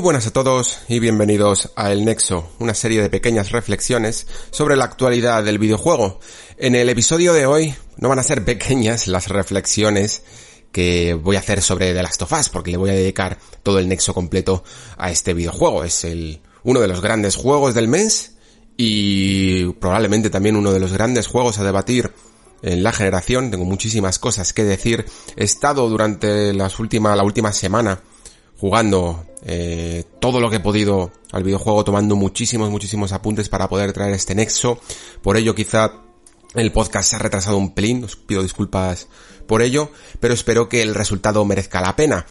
Muy 0.00 0.04
buenas 0.04 0.26
a 0.26 0.32
todos 0.32 0.78
y 0.88 0.98
bienvenidos 0.98 1.72
a 1.76 1.92
El 1.92 2.06
Nexo, 2.06 2.52
una 2.58 2.72
serie 2.72 3.02
de 3.02 3.10
pequeñas 3.10 3.52
reflexiones 3.52 4.26
sobre 4.50 4.74
la 4.74 4.86
actualidad 4.86 5.44
del 5.44 5.58
videojuego. 5.58 6.20
En 6.56 6.74
el 6.74 6.88
episodio 6.88 7.34
de 7.34 7.44
hoy 7.44 7.74
no 7.98 8.08
van 8.08 8.18
a 8.18 8.22
ser 8.22 8.42
pequeñas 8.42 9.08
las 9.08 9.28
reflexiones 9.28 10.22
que 10.72 11.12
voy 11.12 11.36
a 11.36 11.40
hacer 11.40 11.60
sobre 11.60 11.92
The 11.92 12.02
Last 12.02 12.22
of 12.22 12.32
Us, 12.32 12.48
porque 12.48 12.70
le 12.70 12.78
voy 12.78 12.88
a 12.88 12.94
dedicar 12.94 13.38
todo 13.62 13.78
el 13.78 13.88
nexo 13.88 14.14
completo 14.14 14.64
a 14.96 15.10
este 15.10 15.34
videojuego. 15.34 15.84
Es 15.84 16.04
el, 16.04 16.40
uno 16.62 16.80
de 16.80 16.88
los 16.88 17.02
grandes 17.02 17.36
juegos 17.36 17.74
del 17.74 17.86
mes 17.86 18.36
y 18.78 19.66
probablemente 19.74 20.30
también 20.30 20.56
uno 20.56 20.72
de 20.72 20.80
los 20.80 20.94
grandes 20.94 21.26
juegos 21.26 21.58
a 21.58 21.64
debatir 21.64 22.10
en 22.62 22.82
la 22.82 22.92
generación. 22.92 23.50
Tengo 23.50 23.66
muchísimas 23.66 24.18
cosas 24.18 24.54
que 24.54 24.64
decir. 24.64 25.04
He 25.36 25.44
estado 25.44 25.90
durante 25.90 26.54
las 26.54 26.78
última, 26.78 27.14
la 27.14 27.22
última 27.22 27.52
semana 27.52 28.00
jugando 28.56 29.26
eh, 29.42 30.04
todo 30.20 30.40
lo 30.40 30.50
que 30.50 30.56
he 30.56 30.60
podido 30.60 31.12
al 31.32 31.42
videojuego, 31.42 31.84
tomando 31.84 32.16
muchísimos, 32.16 32.70
muchísimos 32.70 33.12
apuntes 33.12 33.48
para 33.48 33.68
poder 33.68 33.92
traer 33.92 34.14
este 34.14 34.34
nexo. 34.34 34.78
Por 35.22 35.36
ello 35.36 35.54
quizá 35.54 35.92
el 36.54 36.72
podcast 36.72 37.10
se 37.10 37.16
ha 37.16 37.20
retrasado 37.20 37.56
un 37.56 37.74
pelín, 37.74 38.04
os 38.04 38.16
pido 38.16 38.42
disculpas 38.42 39.08
por 39.46 39.62
ello, 39.62 39.90
pero 40.20 40.34
espero 40.34 40.68
que 40.68 40.82
el 40.82 40.94
resultado 40.94 41.44
merezca 41.44 41.80
la 41.80 41.96
pena. 41.96 42.26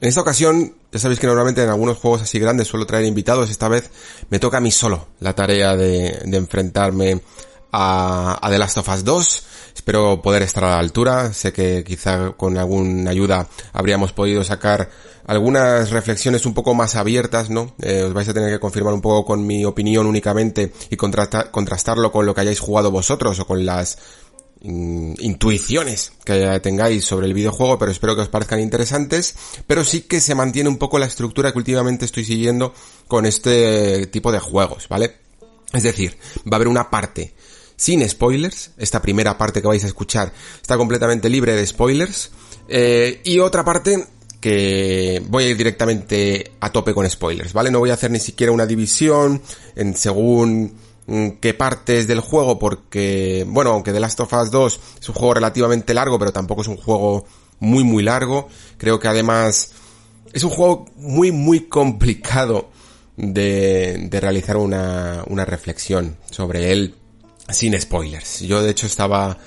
En 0.00 0.08
esta 0.08 0.20
ocasión, 0.20 0.74
ya 0.92 0.98
sabéis 0.98 1.20
que 1.20 1.26
normalmente 1.26 1.62
en 1.62 1.70
algunos 1.70 1.96
juegos 1.98 2.22
así 2.22 2.38
grandes 2.38 2.68
suelo 2.68 2.86
traer 2.86 3.06
invitados, 3.06 3.50
esta 3.50 3.68
vez 3.68 3.90
me 4.28 4.38
toca 4.38 4.58
a 4.58 4.60
mí 4.60 4.70
solo 4.70 5.08
la 5.20 5.34
tarea 5.34 5.74
de, 5.76 6.20
de 6.24 6.36
enfrentarme 6.36 7.22
a, 7.76 8.38
a 8.40 8.50
The 8.50 8.58
Last 8.58 8.78
of 8.78 8.88
Us 8.88 9.04
2. 9.04 9.42
Espero 9.74 10.22
poder 10.22 10.42
estar 10.42 10.64
a 10.64 10.70
la 10.70 10.78
altura. 10.78 11.32
Sé 11.34 11.52
que 11.52 11.84
quizá 11.84 12.32
con 12.32 12.56
alguna 12.56 13.10
ayuda 13.10 13.46
habríamos 13.74 14.12
podido 14.12 14.42
sacar 14.42 14.88
algunas 15.26 15.90
reflexiones 15.90 16.46
un 16.46 16.54
poco 16.54 16.74
más 16.74 16.94
abiertas, 16.94 17.50
¿no? 17.50 17.74
Eh, 17.82 18.02
os 18.02 18.14
vais 18.14 18.28
a 18.28 18.34
tener 18.34 18.50
que 18.50 18.60
confirmar 18.60 18.94
un 18.94 19.02
poco 19.02 19.26
con 19.26 19.46
mi 19.46 19.64
opinión 19.64 20.06
únicamente 20.06 20.72
y 20.88 20.96
contrastarlo 20.96 22.10
con 22.10 22.24
lo 22.24 22.34
que 22.34 22.40
hayáis 22.40 22.60
jugado 22.60 22.90
vosotros 22.90 23.38
o 23.40 23.46
con 23.46 23.66
las 23.66 23.98
mm, 24.62 25.14
intuiciones 25.18 26.12
que 26.24 26.58
tengáis 26.60 27.04
sobre 27.04 27.26
el 27.26 27.34
videojuego, 27.34 27.78
pero 27.78 27.92
espero 27.92 28.14
que 28.14 28.22
os 28.22 28.28
parezcan 28.28 28.60
interesantes, 28.60 29.34
pero 29.66 29.84
sí 29.84 30.02
que 30.02 30.20
se 30.20 30.34
mantiene 30.34 30.70
un 30.70 30.78
poco 30.78 30.98
la 30.98 31.06
estructura 31.06 31.52
que 31.52 31.58
últimamente 31.58 32.06
estoy 32.06 32.24
siguiendo 32.24 32.72
con 33.06 33.26
este 33.26 34.06
tipo 34.06 34.32
de 34.32 34.38
juegos, 34.38 34.88
¿vale? 34.88 35.26
Es 35.72 35.82
decir, 35.82 36.16
va 36.50 36.52
a 36.52 36.56
haber 36.56 36.68
una 36.68 36.88
parte 36.88 37.34
sin 37.76 38.08
spoilers, 38.08 38.72
esta 38.78 39.02
primera 39.02 39.36
parte 39.36 39.60
que 39.60 39.68
vais 39.68 39.84
a 39.84 39.86
escuchar 39.86 40.32
está 40.60 40.76
completamente 40.76 41.28
libre 41.28 41.54
de 41.54 41.66
spoilers, 41.66 42.30
eh, 42.68 43.20
y 43.24 43.38
otra 43.38 43.64
parte 43.64 44.06
que 44.40 45.22
voy 45.28 45.44
a 45.44 45.48
ir 45.48 45.56
directamente 45.56 46.52
a 46.60 46.70
tope 46.70 46.94
con 46.94 47.08
spoilers, 47.08 47.52
¿vale? 47.52 47.70
No 47.70 47.78
voy 47.78 47.90
a 47.90 47.94
hacer 47.94 48.10
ni 48.10 48.20
siquiera 48.20 48.52
una 48.52 48.66
división 48.66 49.42
en 49.74 49.94
según 49.96 50.74
mm, 51.06 51.28
qué 51.40 51.54
partes 51.54 52.06
del 52.06 52.20
juego, 52.20 52.58
porque, 52.58 53.44
bueno, 53.48 53.70
aunque 53.70 53.92
The 53.92 54.00
Last 54.00 54.20
of 54.20 54.32
Us 54.32 54.50
2 54.50 54.80
es 55.00 55.08
un 55.08 55.14
juego 55.14 55.34
relativamente 55.34 55.94
largo, 55.94 56.18
pero 56.18 56.32
tampoco 56.32 56.62
es 56.62 56.68
un 56.68 56.76
juego 56.76 57.26
muy, 57.60 57.84
muy 57.84 58.02
largo, 58.02 58.48
creo 58.78 58.98
que 58.98 59.08
además 59.08 59.72
es 60.32 60.44
un 60.44 60.50
juego 60.50 60.86
muy, 60.96 61.32
muy 61.32 61.60
complicado 61.68 62.70
de, 63.16 64.08
de 64.10 64.20
realizar 64.20 64.58
una, 64.58 65.24
una 65.26 65.44
reflexión 65.44 66.18
sobre 66.30 66.72
él 66.72 66.94
sin 67.48 67.78
spoilers. 67.80 68.40
Yo 68.40 68.62
de 68.62 68.70
hecho 68.70 68.86
estaba 68.86 69.38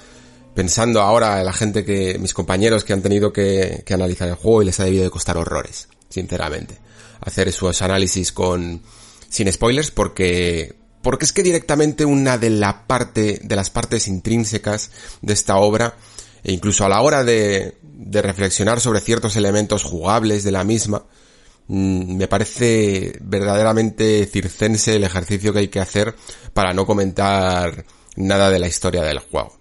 pensando 0.53 1.01
ahora 1.01 1.39
en 1.39 1.45
la 1.45 1.53
gente 1.53 1.85
que, 1.85 2.17
mis 2.19 2.33
compañeros 2.33 2.83
que 2.83 2.93
han 2.93 3.01
tenido 3.01 3.31
que, 3.31 3.83
que 3.85 3.93
analizar 3.93 4.27
el 4.27 4.35
juego 4.35 4.61
y 4.61 4.65
les 4.65 4.79
ha 4.79 4.85
debido 4.85 5.03
de 5.03 5.09
costar 5.09 5.37
horrores, 5.37 5.87
sinceramente. 6.09 6.77
Hacer 7.21 7.51
sus 7.51 7.81
análisis 7.81 8.31
con, 8.31 8.81
sin 9.29 9.51
spoilers 9.51 9.91
porque, 9.91 10.75
porque 11.01 11.25
es 11.25 11.33
que 11.33 11.43
directamente 11.43 12.05
una 12.05 12.37
de 12.37 12.49
la 12.49 12.87
parte, 12.87 13.39
de 13.43 13.55
las 13.55 13.69
partes 13.69 14.07
intrínsecas 14.07 14.91
de 15.21 15.33
esta 15.33 15.57
obra, 15.57 15.95
e 16.43 16.51
incluso 16.51 16.85
a 16.85 16.89
la 16.89 17.01
hora 17.01 17.23
de, 17.23 17.77
de 17.81 18.21
reflexionar 18.21 18.79
sobre 18.79 19.01
ciertos 19.01 19.35
elementos 19.35 19.83
jugables 19.83 20.43
de 20.43 20.51
la 20.51 20.63
misma, 20.63 21.03
me 21.69 22.27
parece 22.27 23.17
verdaderamente 23.21 24.25
circense 24.25 24.95
el 24.95 25.03
ejercicio 25.05 25.53
que 25.53 25.59
hay 25.59 25.67
que 25.69 25.79
hacer 25.79 26.15
para 26.53 26.73
no 26.73 26.85
comentar 26.85 27.85
nada 28.17 28.49
de 28.49 28.59
la 28.59 28.67
historia 28.67 29.03
del 29.03 29.19
juego 29.19 29.59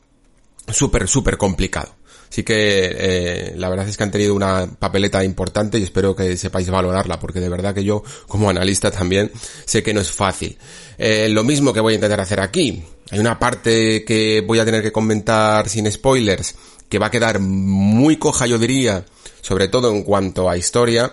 súper, 0.73 1.09
súper 1.09 1.37
complicado. 1.37 1.95
Así 2.31 2.43
que 2.43 2.91
eh, 2.95 3.55
la 3.57 3.71
verdad 3.71 3.89
es 3.89 3.97
que 3.97 4.03
han 4.03 4.11
tenido 4.11 4.35
una 4.35 4.69
papeleta 4.79 5.25
importante 5.25 5.79
y 5.79 5.83
espero 5.83 6.15
que 6.15 6.37
sepáis 6.37 6.69
valorarla, 6.69 7.19
porque 7.19 7.41
de 7.41 7.49
verdad 7.49 7.75
que 7.75 7.85
yo, 7.85 8.03
como 8.27 8.51
analista 8.51 8.91
también, 8.91 9.33
sé 9.65 9.83
que 9.83 9.95
no 9.95 10.01
es 10.01 10.13
fácil. 10.13 10.59
Eh, 10.99 11.29
lo 11.31 11.43
mismo 11.43 11.73
que 11.73 11.81
voy 11.81 11.95
a 11.95 11.97
intentar 11.97 12.21
hacer 12.21 12.41
aquí. 12.41 12.83
Hay 13.11 13.19
una 13.19 13.39
parte 13.39 14.05
que 14.05 14.45
voy 14.47 14.59
a 14.59 14.67
tener 14.67 14.83
que 14.83 14.93
comentar 14.93 15.71
sin 15.71 15.91
spoilers, 15.91 16.55
que 16.91 16.99
va 16.99 17.07
a 17.07 17.11
quedar 17.11 17.41
muy 17.41 18.19
coja, 18.19 18.47
yo 18.47 18.59
diría, 18.59 19.07
sobre 19.41 19.69
todo 19.69 19.91
en 19.91 20.03
cuanto 20.03 20.51
a 20.51 20.59
historia. 20.59 21.11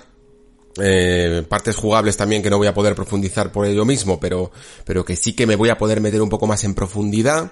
Eh, 0.81 1.43
partes 1.47 1.75
jugables 1.75 2.17
también 2.17 2.43
que 2.43 2.49
no 2.49 2.57
voy 2.57 2.67
a 2.67 2.73
poder 2.73 2.95
profundizar 2.95 3.51
por 3.51 3.65
ello 3.65 3.85
mismo, 3.85 4.19
pero, 4.19 4.51
pero 4.83 5.05
que 5.05 5.15
sí 5.15 5.33
que 5.33 5.47
me 5.47 5.55
voy 5.55 5.69
a 5.69 5.77
poder 5.77 6.01
meter 6.01 6.21
un 6.21 6.29
poco 6.29 6.47
más 6.47 6.63
en 6.63 6.75
profundidad. 6.75 7.51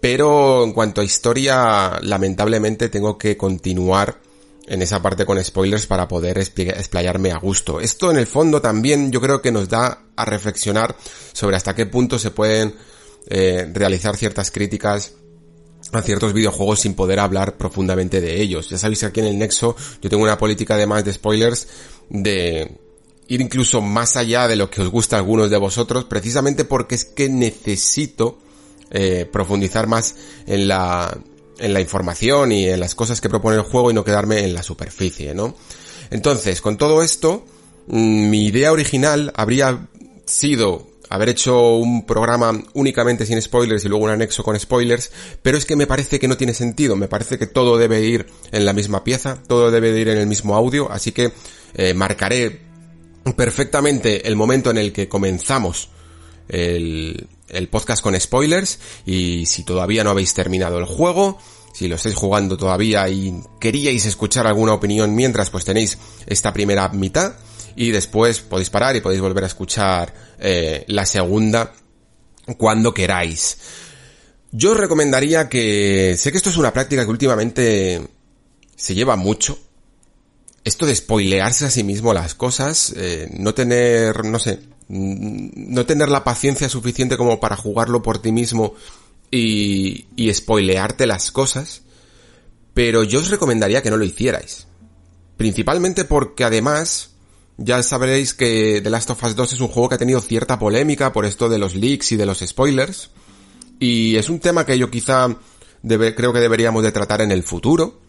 Pero 0.00 0.64
en 0.64 0.72
cuanto 0.72 1.00
a 1.00 1.04
historia, 1.04 1.98
lamentablemente 2.02 2.88
tengo 2.88 3.18
que 3.18 3.36
continuar 3.36 4.20
en 4.68 4.82
esa 4.82 5.02
parte 5.02 5.24
con 5.24 5.42
spoilers 5.42 5.86
para 5.86 6.06
poder 6.06 6.38
explayarme 6.38 7.32
a 7.32 7.38
gusto. 7.38 7.80
Esto 7.80 8.10
en 8.10 8.18
el 8.18 8.26
fondo 8.26 8.60
también 8.60 9.10
yo 9.10 9.20
creo 9.20 9.40
que 9.40 9.50
nos 9.50 9.68
da 9.68 10.04
a 10.14 10.24
reflexionar 10.24 10.94
sobre 11.32 11.56
hasta 11.56 11.74
qué 11.74 11.86
punto 11.86 12.18
se 12.18 12.30
pueden 12.30 12.74
eh, 13.28 13.68
realizar 13.72 14.16
ciertas 14.16 14.50
críticas 14.50 15.14
a 15.92 16.02
ciertos 16.02 16.32
videojuegos 16.32 16.80
sin 16.80 16.94
poder 16.94 17.18
hablar 17.18 17.56
profundamente 17.56 18.20
de 18.20 18.40
ellos. 18.40 18.68
Ya 18.68 18.78
sabéis 18.78 19.00
que 19.00 19.06
aquí 19.06 19.20
en 19.20 19.26
el 19.26 19.38
Nexo 19.38 19.74
yo 20.02 20.10
tengo 20.10 20.22
una 20.22 20.36
política 20.36 20.74
además 20.74 21.04
de 21.04 21.14
spoilers 21.14 21.66
de 22.10 22.70
ir 23.28 23.40
incluso 23.40 23.80
más 23.82 24.16
allá 24.16 24.48
de 24.48 24.56
lo 24.56 24.70
que 24.70 24.80
os 24.80 24.88
gusta 24.88 25.16
a 25.16 25.18
algunos 25.18 25.50
de 25.50 25.58
vosotros, 25.58 26.04
precisamente 26.04 26.64
porque 26.64 26.94
es 26.94 27.04
que 27.04 27.28
necesito 27.28 28.38
eh, 28.90 29.28
profundizar 29.30 29.86
más 29.86 30.16
en 30.46 30.66
la, 30.66 31.16
en 31.58 31.74
la 31.74 31.80
información 31.80 32.52
y 32.52 32.68
en 32.68 32.80
las 32.80 32.94
cosas 32.94 33.20
que 33.20 33.28
propone 33.28 33.56
el 33.56 33.62
juego 33.62 33.90
y 33.90 33.94
no 33.94 34.04
quedarme 34.04 34.44
en 34.44 34.54
la 34.54 34.62
superficie, 34.62 35.34
¿no? 35.34 35.54
Entonces, 36.10 36.62
con 36.62 36.78
todo 36.78 37.02
esto, 37.02 37.44
mm, 37.88 38.30
mi 38.30 38.46
idea 38.46 38.72
original 38.72 39.32
habría 39.36 39.88
sido 40.24 40.88
haber 41.10 41.30
hecho 41.30 41.76
un 41.76 42.04
programa 42.06 42.52
únicamente 42.74 43.24
sin 43.24 43.40
spoilers 43.40 43.84
y 43.84 43.88
luego 43.88 44.04
un 44.04 44.10
anexo 44.10 44.42
con 44.42 44.58
spoilers, 44.58 45.10
pero 45.42 45.56
es 45.56 45.64
que 45.64 45.76
me 45.76 45.86
parece 45.86 46.18
que 46.18 46.28
no 46.28 46.36
tiene 46.36 46.54
sentido, 46.54 46.96
me 46.96 47.08
parece 47.08 47.38
que 47.38 47.46
todo 47.46 47.78
debe 47.78 48.02
ir 48.02 48.26
en 48.52 48.64
la 48.66 48.72
misma 48.72 49.04
pieza, 49.04 49.38
todo 49.46 49.70
debe 49.70 49.98
ir 49.98 50.08
en 50.08 50.18
el 50.18 50.26
mismo 50.26 50.54
audio, 50.54 50.90
así 50.90 51.12
que 51.12 51.32
eh, 51.74 51.94
marcaré 51.94 52.60
perfectamente 53.36 54.26
el 54.26 54.36
momento 54.36 54.70
en 54.70 54.78
el 54.78 54.92
que 54.92 55.08
comenzamos 55.08 55.90
el, 56.48 57.28
el 57.48 57.68
podcast 57.68 58.02
con 58.02 58.18
spoilers 58.18 58.78
y 59.04 59.46
si 59.46 59.64
todavía 59.64 60.04
no 60.04 60.10
habéis 60.10 60.34
terminado 60.34 60.78
el 60.78 60.84
juego, 60.84 61.38
si 61.72 61.88
lo 61.88 61.96
estáis 61.96 62.14
jugando 62.14 62.56
todavía 62.56 63.08
y 63.08 63.42
queríais 63.60 64.06
escuchar 64.06 64.46
alguna 64.46 64.72
opinión 64.72 65.14
mientras, 65.14 65.50
pues 65.50 65.64
tenéis 65.64 65.98
esta 66.26 66.52
primera 66.52 66.88
mitad 66.88 67.34
y 67.76 67.90
después 67.90 68.40
podéis 68.40 68.70
parar 68.70 68.96
y 68.96 69.00
podéis 69.00 69.20
volver 69.20 69.44
a 69.44 69.46
escuchar 69.46 70.12
eh, 70.40 70.84
la 70.88 71.06
segunda 71.06 71.72
cuando 72.56 72.92
queráis. 72.92 73.58
Yo 74.50 74.72
os 74.72 74.76
recomendaría 74.78 75.48
que, 75.48 76.16
sé 76.18 76.32
que 76.32 76.38
esto 76.38 76.50
es 76.50 76.56
una 76.56 76.72
práctica 76.72 77.04
que 77.04 77.10
últimamente 77.10 78.08
se 78.74 78.94
lleva 78.94 79.16
mucho, 79.16 79.58
esto 80.68 80.86
de 80.86 80.94
spoilearse 80.94 81.66
a 81.66 81.70
sí 81.70 81.82
mismo 81.82 82.14
las 82.14 82.34
cosas, 82.34 82.92
eh, 82.96 83.28
no 83.36 83.54
tener, 83.54 84.24
no 84.24 84.38
sé, 84.38 84.60
no 84.88 85.84
tener 85.86 86.08
la 86.08 86.24
paciencia 86.24 86.68
suficiente 86.68 87.16
como 87.16 87.40
para 87.40 87.56
jugarlo 87.56 88.02
por 88.02 88.20
ti 88.20 88.32
mismo 88.32 88.74
y, 89.30 90.06
y 90.16 90.32
spoilearte 90.32 91.06
las 91.06 91.32
cosas, 91.32 91.82
pero 92.74 93.02
yo 93.02 93.20
os 93.20 93.30
recomendaría 93.30 93.82
que 93.82 93.90
no 93.90 93.96
lo 93.96 94.04
hicierais. 94.04 94.66
Principalmente 95.36 96.04
porque 96.04 96.44
además, 96.44 97.10
ya 97.56 97.82
sabréis 97.82 98.34
que 98.34 98.80
The 98.82 98.90
Last 98.90 99.10
of 99.10 99.22
Us 99.22 99.36
2 99.36 99.52
es 99.54 99.60
un 99.60 99.68
juego 99.68 99.88
que 99.88 99.96
ha 99.96 99.98
tenido 99.98 100.20
cierta 100.20 100.58
polémica 100.58 101.12
por 101.12 101.24
esto 101.24 101.48
de 101.48 101.58
los 101.58 101.74
leaks 101.74 102.12
y 102.12 102.16
de 102.16 102.26
los 102.26 102.38
spoilers, 102.38 103.10
y 103.78 104.16
es 104.16 104.28
un 104.28 104.40
tema 104.40 104.66
que 104.66 104.78
yo 104.78 104.90
quizá 104.90 105.36
debe, 105.82 106.14
creo 106.14 106.32
que 106.32 106.40
deberíamos 106.40 106.82
de 106.82 106.92
tratar 106.92 107.20
en 107.20 107.30
el 107.30 107.42
futuro, 107.42 108.00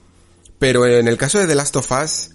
pero 0.57 0.85
en 0.85 1.07
el 1.07 1.17
caso 1.17 1.39
de 1.39 1.47
The 1.47 1.55
Last 1.55 1.75
of 1.77 1.91
Us, 1.91 2.29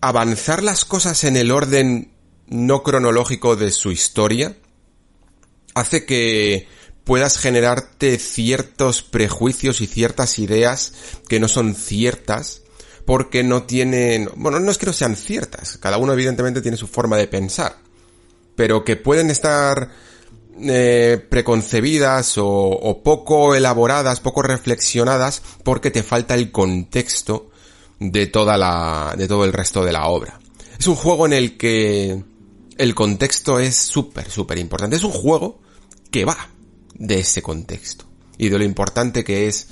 avanzar 0.00 0.62
las 0.62 0.84
cosas 0.84 1.24
en 1.24 1.36
el 1.36 1.50
orden 1.50 2.12
no 2.46 2.82
cronológico 2.82 3.56
de 3.56 3.70
su 3.70 3.92
historia 3.92 4.56
hace 5.74 6.04
que 6.04 6.66
puedas 7.04 7.38
generarte 7.38 8.18
ciertos 8.18 9.02
prejuicios 9.02 9.80
y 9.80 9.86
ciertas 9.86 10.38
ideas 10.38 10.92
que 11.28 11.40
no 11.40 11.48
son 11.48 11.74
ciertas 11.74 12.62
porque 13.04 13.42
no 13.42 13.64
tienen, 13.64 14.28
bueno, 14.36 14.60
no 14.60 14.70
es 14.70 14.78
que 14.78 14.86
no 14.86 14.92
sean 14.92 15.16
ciertas, 15.16 15.78
cada 15.78 15.98
uno 15.98 16.12
evidentemente 16.12 16.60
tiene 16.60 16.76
su 16.76 16.86
forma 16.86 17.16
de 17.16 17.28
pensar, 17.28 17.76
pero 18.54 18.84
que 18.84 18.96
pueden 18.96 19.30
estar 19.30 19.90
eh, 20.60 21.24
preconcebidas 21.28 22.36
o, 22.38 22.46
o 22.46 23.02
poco 23.02 23.54
elaboradas, 23.54 24.20
poco 24.20 24.42
reflexionadas 24.42 25.42
porque 25.64 25.90
te 25.90 26.02
falta 26.02 26.34
el 26.34 26.50
contexto 26.50 27.49
de 28.00 28.26
toda 28.26 28.56
la, 28.56 29.14
de 29.16 29.28
todo 29.28 29.44
el 29.44 29.52
resto 29.52 29.84
de 29.84 29.92
la 29.92 30.06
obra. 30.06 30.40
Es 30.78 30.86
un 30.86 30.96
juego 30.96 31.26
en 31.26 31.34
el 31.34 31.56
que 31.56 32.24
el 32.78 32.94
contexto 32.94 33.60
es 33.60 33.76
súper, 33.76 34.30
súper 34.30 34.58
importante. 34.58 34.96
Es 34.96 35.04
un 35.04 35.12
juego 35.12 35.60
que 36.10 36.24
va 36.24 36.48
de 36.94 37.20
ese 37.20 37.42
contexto 37.42 38.06
y 38.38 38.48
de 38.48 38.58
lo 38.58 38.64
importante 38.64 39.22
que 39.22 39.46
es 39.46 39.68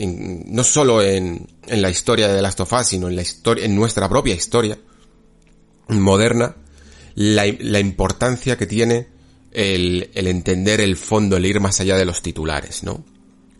no 0.00 0.62
solo 0.62 1.02
en, 1.02 1.48
en, 1.66 1.82
la 1.82 1.90
historia 1.90 2.28
de 2.28 2.36
The 2.36 2.42
Last 2.42 2.60
of 2.60 2.72
Us, 2.72 2.86
sino 2.88 3.08
en 3.08 3.16
la 3.16 3.22
historia, 3.22 3.64
en 3.64 3.74
nuestra 3.74 4.08
propia 4.08 4.34
historia 4.34 4.78
moderna, 5.88 6.56
la, 7.14 7.46
la 7.58 7.80
importancia 7.80 8.56
que 8.56 8.66
tiene 8.66 9.08
el, 9.50 10.10
el 10.14 10.26
entender 10.28 10.80
el 10.80 10.96
fondo, 10.96 11.36
el 11.36 11.46
ir 11.46 11.60
más 11.60 11.80
allá 11.80 11.96
de 11.96 12.04
los 12.04 12.22
titulares, 12.22 12.84
¿no? 12.84 13.04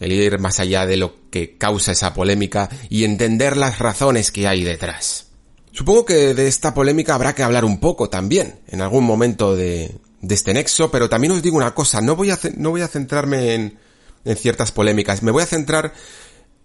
El 0.00 0.12
ir 0.12 0.38
más 0.38 0.60
allá 0.60 0.86
de 0.86 0.96
lo 0.96 1.14
que 1.30 1.56
causa 1.56 1.92
esa 1.92 2.14
polémica 2.14 2.68
y 2.88 3.04
entender 3.04 3.56
las 3.56 3.78
razones 3.78 4.30
que 4.30 4.46
hay 4.46 4.64
detrás. 4.64 5.26
Supongo 5.72 6.04
que 6.04 6.34
de 6.34 6.48
esta 6.48 6.74
polémica 6.74 7.14
habrá 7.14 7.34
que 7.34 7.42
hablar 7.42 7.64
un 7.64 7.78
poco 7.78 8.08
también, 8.08 8.60
en 8.68 8.80
algún 8.80 9.04
momento 9.04 9.54
de, 9.54 9.94
de 10.20 10.34
este 10.34 10.54
nexo, 10.54 10.90
pero 10.90 11.08
también 11.08 11.32
os 11.32 11.42
digo 11.42 11.56
una 11.56 11.74
cosa, 11.74 12.00
no 12.00 12.16
voy 12.16 12.30
a, 12.30 12.38
no 12.56 12.70
voy 12.70 12.80
a 12.80 12.88
centrarme 12.88 13.54
en, 13.54 13.78
en 14.24 14.36
ciertas 14.36 14.72
polémicas, 14.72 15.22
me 15.22 15.30
voy 15.30 15.42
a 15.42 15.46
centrar 15.46 15.92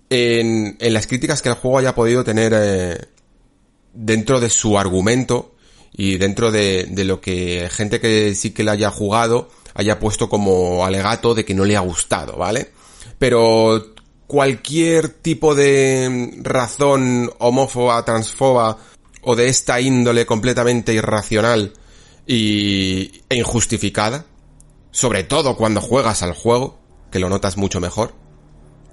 en, 0.10 0.78
en 0.80 0.94
las 0.94 1.08
críticas 1.08 1.42
que 1.42 1.50
el 1.50 1.56
juego 1.56 1.78
haya 1.80 1.96
podido 1.96 2.24
tener 2.24 2.54
eh, 2.56 2.98
dentro 3.94 4.40
de 4.40 4.50
su 4.50 4.78
argumento 4.78 5.56
y 5.92 6.18
dentro 6.18 6.52
de, 6.52 6.88
de 6.90 7.04
lo 7.04 7.22
que 7.22 7.70
gente 7.72 8.00
que 8.00 8.34
sí 8.36 8.52
que 8.52 8.64
le 8.64 8.72
haya 8.72 8.90
jugado 8.90 9.50
haya 9.76 10.00
puesto 10.00 10.30
como 10.30 10.86
alegato 10.86 11.34
de 11.34 11.46
que 11.46 11.54
no 11.54 11.66
le 11.66 11.76
ha 11.76 11.82
gustado, 11.82 12.38
¿vale? 12.38 12.72
Pero 13.24 13.94
cualquier 14.28 15.08
tipo 15.08 15.56
de 15.56 16.34
razón 16.42 17.32
homófoba, 17.40 18.04
transfoba 18.04 18.78
o 19.22 19.38
de 19.38 19.48
esta 19.48 19.80
índole 19.80 20.26
completamente 20.26 20.94
irracional 20.94 21.72
y, 22.28 23.22
e 23.30 23.36
injustificada, 23.38 24.26
sobre 24.92 25.24
todo 25.24 25.56
cuando 25.56 25.80
juegas 25.80 26.22
al 26.22 26.34
juego, 26.34 26.82
que 27.14 27.20
lo 27.20 27.30
notas 27.30 27.56
mucho 27.56 27.80
mejor, 27.80 28.14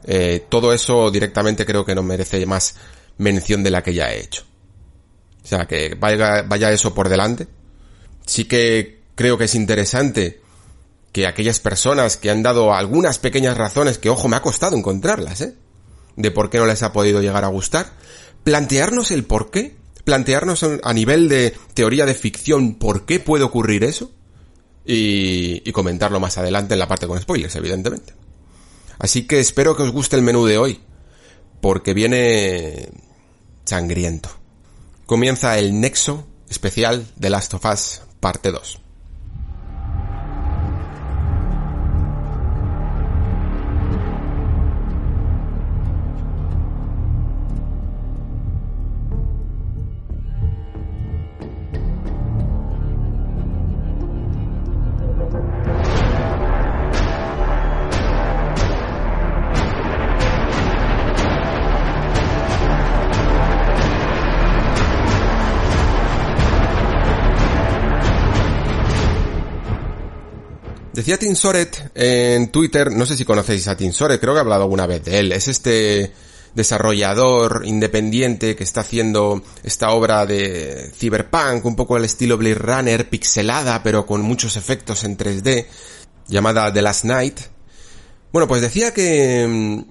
eh, 0.04 0.46
todo 0.48 0.72
eso 0.72 1.10
directamente 1.10 1.66
creo 1.66 1.84
que 1.84 1.96
no 1.96 2.04
merece 2.04 2.46
más 2.46 2.76
mención 3.18 3.64
de 3.64 3.70
la 3.72 3.82
que 3.82 3.94
ya 3.94 4.12
he 4.12 4.20
hecho. 4.20 4.44
O 5.42 5.46
sea, 5.48 5.66
que 5.66 5.96
vaya, 5.98 6.42
vaya 6.42 6.70
eso 6.70 6.94
por 6.94 7.08
delante. 7.08 7.48
Sí 8.26 8.44
que 8.44 9.00
creo 9.16 9.36
que 9.36 9.46
es 9.46 9.56
interesante 9.56 10.39
que 11.12 11.26
aquellas 11.26 11.60
personas 11.60 12.16
que 12.16 12.30
han 12.30 12.42
dado 12.42 12.72
algunas 12.72 13.18
pequeñas 13.18 13.56
razones 13.56 13.98
que, 13.98 14.10
ojo, 14.10 14.28
me 14.28 14.36
ha 14.36 14.42
costado 14.42 14.76
encontrarlas, 14.76 15.40
¿eh? 15.40 15.54
De 16.16 16.30
por 16.30 16.50
qué 16.50 16.58
no 16.58 16.66
les 16.66 16.82
ha 16.82 16.92
podido 16.92 17.20
llegar 17.20 17.44
a 17.44 17.48
gustar, 17.48 17.92
plantearnos 18.44 19.10
el 19.10 19.24
por 19.24 19.50
qué, 19.50 19.76
plantearnos 20.04 20.64
a 20.82 20.92
nivel 20.92 21.28
de 21.28 21.56
teoría 21.74 22.06
de 22.06 22.14
ficción 22.14 22.74
por 22.74 23.06
qué 23.06 23.20
puede 23.20 23.44
ocurrir 23.44 23.84
eso 23.84 24.12
y, 24.84 25.70
comentarlo 25.72 26.20
más 26.20 26.38
adelante 26.38 26.74
en 26.74 26.80
la 26.80 26.88
parte 26.88 27.06
con 27.06 27.20
spoilers, 27.20 27.54
evidentemente. 27.56 28.14
Así 28.98 29.26
que 29.26 29.40
espero 29.40 29.76
que 29.76 29.82
os 29.82 29.92
guste 29.92 30.16
el 30.16 30.22
menú 30.22 30.46
de 30.46 30.58
hoy, 30.58 30.80
porque 31.60 31.94
viene 31.94 32.88
sangriento. 33.64 34.30
Comienza 35.06 35.58
el 35.58 35.80
nexo 35.80 36.26
especial 36.48 37.06
de 37.16 37.30
Last 37.30 37.54
of 37.54 37.64
Us, 37.64 38.02
parte 38.20 38.50
2. 38.50 38.80
Decía 71.10 71.26
Tim 71.26 71.34
Soret 71.34 71.90
en 71.96 72.52
Twitter, 72.52 72.92
no 72.92 73.04
sé 73.04 73.16
si 73.16 73.24
conocéis 73.24 73.66
a 73.66 73.76
Tim 73.76 73.92
Soret, 73.92 74.20
creo 74.20 74.32
que 74.32 74.38
he 74.38 74.42
hablado 74.42 74.62
alguna 74.62 74.86
vez 74.86 75.04
de 75.04 75.18
él. 75.18 75.32
Es 75.32 75.48
este 75.48 76.12
desarrollador 76.54 77.62
independiente 77.64 78.54
que 78.54 78.62
está 78.62 78.82
haciendo 78.82 79.42
esta 79.64 79.90
obra 79.90 80.24
de 80.24 80.88
cyberpunk, 80.94 81.64
un 81.64 81.74
poco 81.74 81.96
al 81.96 82.04
estilo 82.04 82.38
Blade 82.38 82.54
Runner, 82.54 83.08
pixelada, 83.08 83.82
pero 83.82 84.06
con 84.06 84.22
muchos 84.22 84.56
efectos 84.56 85.02
en 85.02 85.18
3D, 85.18 85.66
llamada 86.28 86.72
The 86.72 86.80
Last 86.80 87.04
Night. 87.04 87.40
Bueno, 88.32 88.46
pues 88.46 88.62
decía 88.62 88.94
que, 88.94 89.82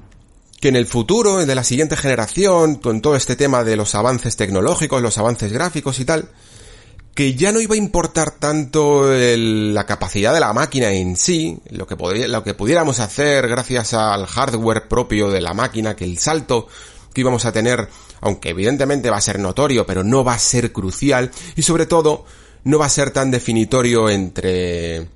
que 0.61 0.69
en 0.69 0.77
el 0.77 0.87
futuro, 0.87 1.45
de 1.45 1.53
la 1.53 1.65
siguiente 1.65 1.97
generación, 1.97 2.75
con 2.75 3.01
todo 3.01 3.17
este 3.17 3.35
tema 3.35 3.65
de 3.65 3.75
los 3.75 3.93
avances 3.93 4.37
tecnológicos, 4.37 5.01
los 5.01 5.17
avances 5.17 5.51
gráficos 5.51 5.99
y 5.99 6.05
tal, 6.05 6.29
que 7.19 7.35
ya 7.35 7.51
no 7.51 7.59
iba 7.59 7.75
a 7.75 7.77
importar 7.77 8.31
tanto 8.31 9.11
la 9.11 9.85
capacidad 9.85 10.33
de 10.33 10.39
la 10.39 10.53
máquina 10.53 10.89
en 10.93 11.17
sí, 11.17 11.59
lo 11.69 11.85
que, 11.85 11.97
lo 12.29 12.43
que 12.45 12.53
pudiéramos 12.53 13.01
hacer 13.01 13.49
gracias 13.49 13.93
al 13.93 14.25
hardware 14.25 14.87
propio 14.87 15.29
de 15.29 15.41
la 15.41 15.53
máquina, 15.53 15.97
que 15.97 16.05
el 16.05 16.17
salto 16.17 16.69
que 17.13 17.19
íbamos 17.19 17.43
a 17.43 17.51
tener, 17.51 17.89
aunque 18.21 18.51
evidentemente 18.51 19.09
va 19.09 19.17
a 19.17 19.21
ser 19.21 19.37
notorio, 19.37 19.85
pero 19.85 20.01
no 20.01 20.23
va 20.23 20.35
a 20.35 20.39
ser 20.39 20.71
crucial, 20.71 21.29
y 21.57 21.61
sobre 21.61 21.87
todo, 21.87 22.23
no 22.63 22.79
va 22.79 22.85
a 22.85 22.89
ser 22.89 23.11
tan 23.11 23.31
definitorio 23.31 24.09
entre 24.09 25.09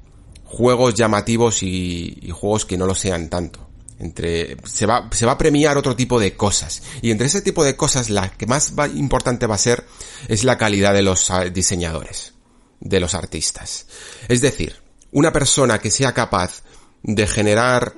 juegos 0.43 0.95
llamativos 0.95 1.63
y 1.63 2.29
juegos 2.33 2.65
que 2.65 2.77
no 2.77 2.85
lo 2.85 2.95
sean 2.95 3.29
tanto 3.29 3.72
entre 4.03 4.57
se 4.65 4.85
va 4.85 5.09
se 5.11 5.25
va 5.25 5.33
a 5.33 5.37
premiar 5.37 5.77
otro 5.77 5.95
tipo 5.95 6.19
de 6.19 6.35
cosas 6.35 6.83
y 7.01 7.11
entre 7.11 7.27
ese 7.27 7.41
tipo 7.41 7.63
de 7.63 7.75
cosas 7.75 8.09
la 8.09 8.29
que 8.31 8.45
más 8.45 8.73
va, 8.77 8.87
importante 8.87 9.47
va 9.47 9.55
a 9.55 9.59
ser 9.59 9.85
es 10.27 10.43
la 10.43 10.57
calidad 10.57 10.93
de 10.93 11.01
los 11.01 11.31
ah, 11.31 11.45
diseñadores 11.45 12.33
de 12.79 12.99
los 12.99 13.13
artistas 13.13 13.87
es 14.27 14.41
decir 14.41 14.75
una 15.11 15.31
persona 15.31 15.79
que 15.79 15.91
sea 15.91 16.13
capaz 16.13 16.63
de 17.01 17.27
generar 17.27 17.93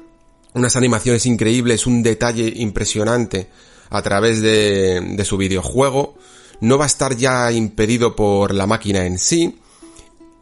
unas 0.54 0.76
animaciones 0.76 1.26
increíbles 1.26 1.88
un 1.88 2.04
detalle 2.04 2.52
impresionante 2.56 3.50
a 3.90 4.02
través 4.02 4.42
de, 4.42 5.02
de 5.02 5.26
su 5.26 5.38
videojuego 5.38 6.18
no 6.62 6.78
va 6.78 6.86
a 6.86 6.88
estar 6.88 7.16
ya 7.18 7.52
impedido 7.52 8.16
por 8.16 8.54
la 8.54 8.68
máquina 8.68 9.06
en 9.06 9.18
sí 9.20 9.60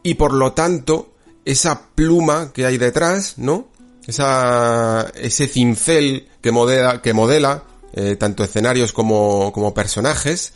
y 0.02 0.14
por 0.14 0.34
lo 0.34 0.52
tanto 0.52 1.14
esa 1.44 1.88
pluma 1.94 2.52
que 2.52 2.66
hay 2.66 2.78
detrás, 2.78 3.34
¿no? 3.36 3.68
Esa, 4.06 5.10
ese 5.14 5.46
cincel 5.46 6.28
que 6.40 6.52
modela, 6.52 7.00
que 7.02 7.12
modela 7.12 7.64
eh, 7.92 8.16
tanto 8.16 8.44
escenarios 8.44 8.92
como, 8.92 9.52
como 9.52 9.72
personajes, 9.72 10.52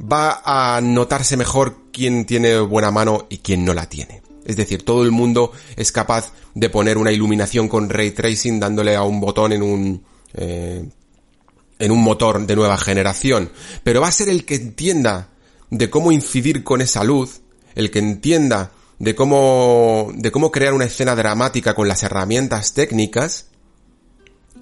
va 0.00 0.42
a 0.44 0.80
notarse 0.80 1.36
mejor 1.36 1.76
quién 1.92 2.24
tiene 2.24 2.58
buena 2.58 2.90
mano 2.90 3.26
y 3.28 3.38
quién 3.38 3.64
no 3.64 3.74
la 3.74 3.88
tiene. 3.88 4.22
Es 4.44 4.56
decir, 4.56 4.84
todo 4.84 5.04
el 5.04 5.10
mundo 5.10 5.52
es 5.76 5.92
capaz 5.92 6.32
de 6.54 6.70
poner 6.70 6.98
una 6.98 7.12
iluminación 7.12 7.68
con 7.68 7.88
ray 7.88 8.10
tracing 8.10 8.58
dándole 8.58 8.96
a 8.96 9.02
un 9.02 9.20
botón 9.20 9.52
en 9.52 9.62
un, 9.62 10.02
eh, 10.34 10.84
en 11.78 11.90
un 11.90 12.02
motor 12.02 12.46
de 12.46 12.56
nueva 12.56 12.78
generación. 12.78 13.50
Pero 13.84 14.00
va 14.00 14.08
a 14.08 14.12
ser 14.12 14.28
el 14.28 14.44
que 14.44 14.56
entienda 14.56 15.28
de 15.70 15.90
cómo 15.90 16.10
incidir 16.10 16.64
con 16.64 16.80
esa 16.80 17.04
luz, 17.04 17.42
el 17.74 17.90
que 17.90 18.00
entienda 18.00 18.72
de 19.00 19.14
cómo, 19.14 20.12
de 20.14 20.30
cómo 20.30 20.52
crear 20.52 20.74
una 20.74 20.84
escena 20.84 21.16
dramática 21.16 21.74
con 21.74 21.88
las 21.88 22.02
herramientas 22.02 22.74
técnicas, 22.74 23.48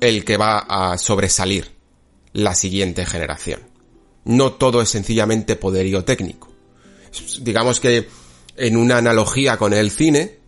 el 0.00 0.25
que 0.25 0.37
va 0.37 0.59
a 0.59 0.97
sobresalir 0.97 1.73
la 2.33 2.54
siguiente 2.54 3.04
generación. 3.04 3.61
No 4.25 4.52
todo 4.52 4.80
es 4.80 4.90
sencillamente 4.90 5.57
poderío 5.57 6.04
técnico. 6.04 6.49
Digamos 7.40 7.80
que 7.80 8.09
en 8.57 8.76
una 8.76 8.99
analogía 8.99 9.57
con 9.57 9.73
el 9.73 9.90
cine, 9.90 10.38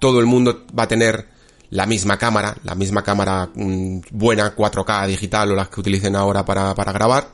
todo 0.00 0.18
el 0.18 0.26
mundo 0.26 0.66
va 0.76 0.82
a 0.82 0.88
tener 0.88 1.28
la 1.70 1.86
misma 1.86 2.18
cámara, 2.18 2.56
la 2.64 2.74
misma 2.74 3.04
cámara 3.04 3.50
mm, 3.54 4.00
buena 4.10 4.56
4K 4.56 5.06
digital 5.06 5.52
o 5.52 5.54
las 5.54 5.68
que 5.68 5.80
utilicen 5.80 6.16
ahora 6.16 6.44
para, 6.44 6.74
para 6.74 6.90
grabar, 6.90 7.28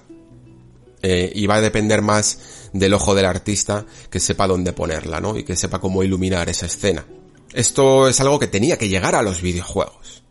eh, 1.03 1.31
y 1.35 1.47
va 1.47 1.57
a 1.57 1.61
depender 1.61 2.03
más 2.03 2.39
del 2.73 2.95
ojo 2.95 3.15
del 3.15 3.27
artista 3.27 3.87
que 4.11 4.21
sepa 4.21 4.47
dónde 4.47 4.73
ponerla, 4.73 5.21
¿no? 5.21 5.37
Y 5.37 5.45
que 5.45 5.57
sepa 5.57 5.81
cómo 5.81 6.03
iluminar 6.03 6.49
esa 6.49 6.67
escena. 6.67 7.07
Esto 7.53 8.09
es 8.09 8.21
algo 8.21 8.39
que 8.39 8.47
tenía 8.47 8.77
que 8.77 8.89
llegar 8.89 9.15
a 9.15 9.23
los 9.23 9.43
videojuegos. 9.43 10.23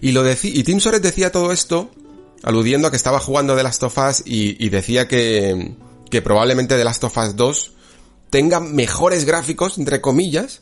Y 0.00 0.12
lo 0.12 0.24
y 0.30 0.62
Tim 0.62 0.80
Soret 0.80 1.02
decía 1.02 1.32
todo 1.32 1.52
esto 1.52 1.90
aludiendo 2.42 2.88
a 2.88 2.90
que 2.90 2.96
estaba 2.96 3.18
jugando 3.18 3.56
The 3.56 3.62
Last 3.62 3.82
of 3.82 3.98
Us 3.98 4.22
y, 4.24 4.68
decía 4.68 5.08
que, 5.08 5.74
que 6.10 6.22
probablemente 6.22 6.76
The 6.76 6.84
Last 6.84 7.04
of 7.04 7.16
Us 7.16 7.36
2 7.36 7.72
tenga 8.30 8.60
mejores 8.60 9.24
gráficos, 9.24 9.78
entre 9.78 10.00
comillas, 10.00 10.60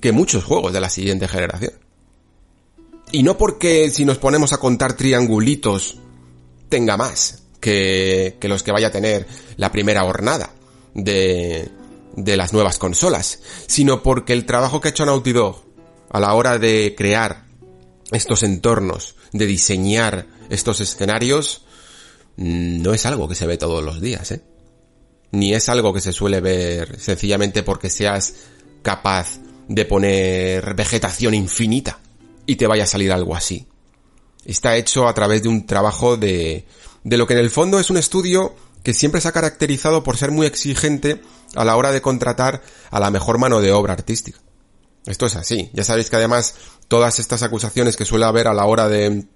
que 0.00 0.12
muchos 0.12 0.44
juegos 0.44 0.72
de 0.72 0.80
la 0.80 0.90
siguiente 0.90 1.28
generación. 1.28 1.72
Y 3.12 3.22
no 3.22 3.38
porque 3.38 3.90
si 3.90 4.04
nos 4.04 4.18
ponemos 4.18 4.52
a 4.52 4.58
contar 4.58 4.94
triangulitos 4.94 5.98
tenga 6.68 6.96
más 6.96 7.43
que, 7.64 8.36
que 8.38 8.48
los 8.48 8.62
que 8.62 8.72
vaya 8.72 8.88
a 8.88 8.92
tener 8.92 9.26
la 9.56 9.72
primera 9.72 10.04
hornada 10.04 10.50
de, 10.92 11.70
de 12.14 12.36
las 12.36 12.52
nuevas 12.52 12.76
consolas, 12.76 13.40
sino 13.66 14.02
porque 14.02 14.34
el 14.34 14.44
trabajo 14.44 14.82
que 14.82 14.88
ha 14.88 14.90
hecho 14.90 15.06
Naughty 15.06 15.32
Dog 15.32 15.64
a 16.10 16.20
la 16.20 16.34
hora 16.34 16.58
de 16.58 16.94
crear 16.94 17.46
estos 18.12 18.42
entornos, 18.42 19.16
de 19.32 19.46
diseñar 19.46 20.26
estos 20.50 20.80
escenarios, 20.80 21.64
no 22.36 22.92
es 22.92 23.06
algo 23.06 23.28
que 23.28 23.34
se 23.34 23.46
ve 23.46 23.56
todos 23.56 23.82
los 23.82 24.02
días, 24.02 24.30
¿eh? 24.32 24.42
ni 25.30 25.54
es 25.54 25.70
algo 25.70 25.94
que 25.94 26.02
se 26.02 26.12
suele 26.12 26.42
ver 26.42 27.00
sencillamente 27.00 27.62
porque 27.62 27.88
seas 27.88 28.34
capaz 28.82 29.38
de 29.68 29.86
poner 29.86 30.74
vegetación 30.74 31.32
infinita 31.32 31.98
y 32.44 32.56
te 32.56 32.66
vaya 32.66 32.84
a 32.84 32.88
salir 32.88 33.10
algo 33.10 33.34
así. 33.34 33.66
Está 34.44 34.76
hecho 34.76 35.08
a 35.08 35.14
través 35.14 35.42
de 35.42 35.48
un 35.48 35.66
trabajo 35.66 36.16
de, 36.16 36.66
de 37.02 37.16
lo 37.16 37.26
que 37.26 37.34
en 37.34 37.40
el 37.40 37.50
fondo 37.50 37.78
es 37.78 37.90
un 37.90 37.96
estudio 37.96 38.54
que 38.82 38.92
siempre 38.92 39.20
se 39.20 39.28
ha 39.28 39.32
caracterizado 39.32 40.02
por 40.02 40.16
ser 40.16 40.30
muy 40.30 40.46
exigente 40.46 41.22
a 41.54 41.64
la 41.64 41.76
hora 41.76 41.90
de 41.90 42.02
contratar 42.02 42.62
a 42.90 43.00
la 43.00 43.10
mejor 43.10 43.38
mano 43.38 43.60
de 43.60 43.72
obra 43.72 43.94
artística. 43.94 44.38
Esto 45.06 45.26
es 45.26 45.36
así. 45.36 45.70
Ya 45.72 45.84
sabéis 45.84 46.10
que 46.10 46.16
además 46.16 46.54
todas 46.88 47.18
estas 47.18 47.42
acusaciones 47.42 47.96
que 47.96 48.04
suele 48.04 48.26
haber 48.26 48.46
a 48.46 48.54
la 48.54 48.66
hora 48.66 48.88
de, 48.88 49.26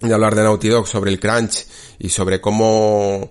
de 0.00 0.14
hablar 0.14 0.34
de 0.34 0.42
Naughty 0.42 0.68
Dog 0.68 0.86
sobre 0.86 1.10
el 1.10 1.20
crunch 1.20 1.66
y 1.98 2.08
sobre 2.08 2.40
cómo 2.40 3.30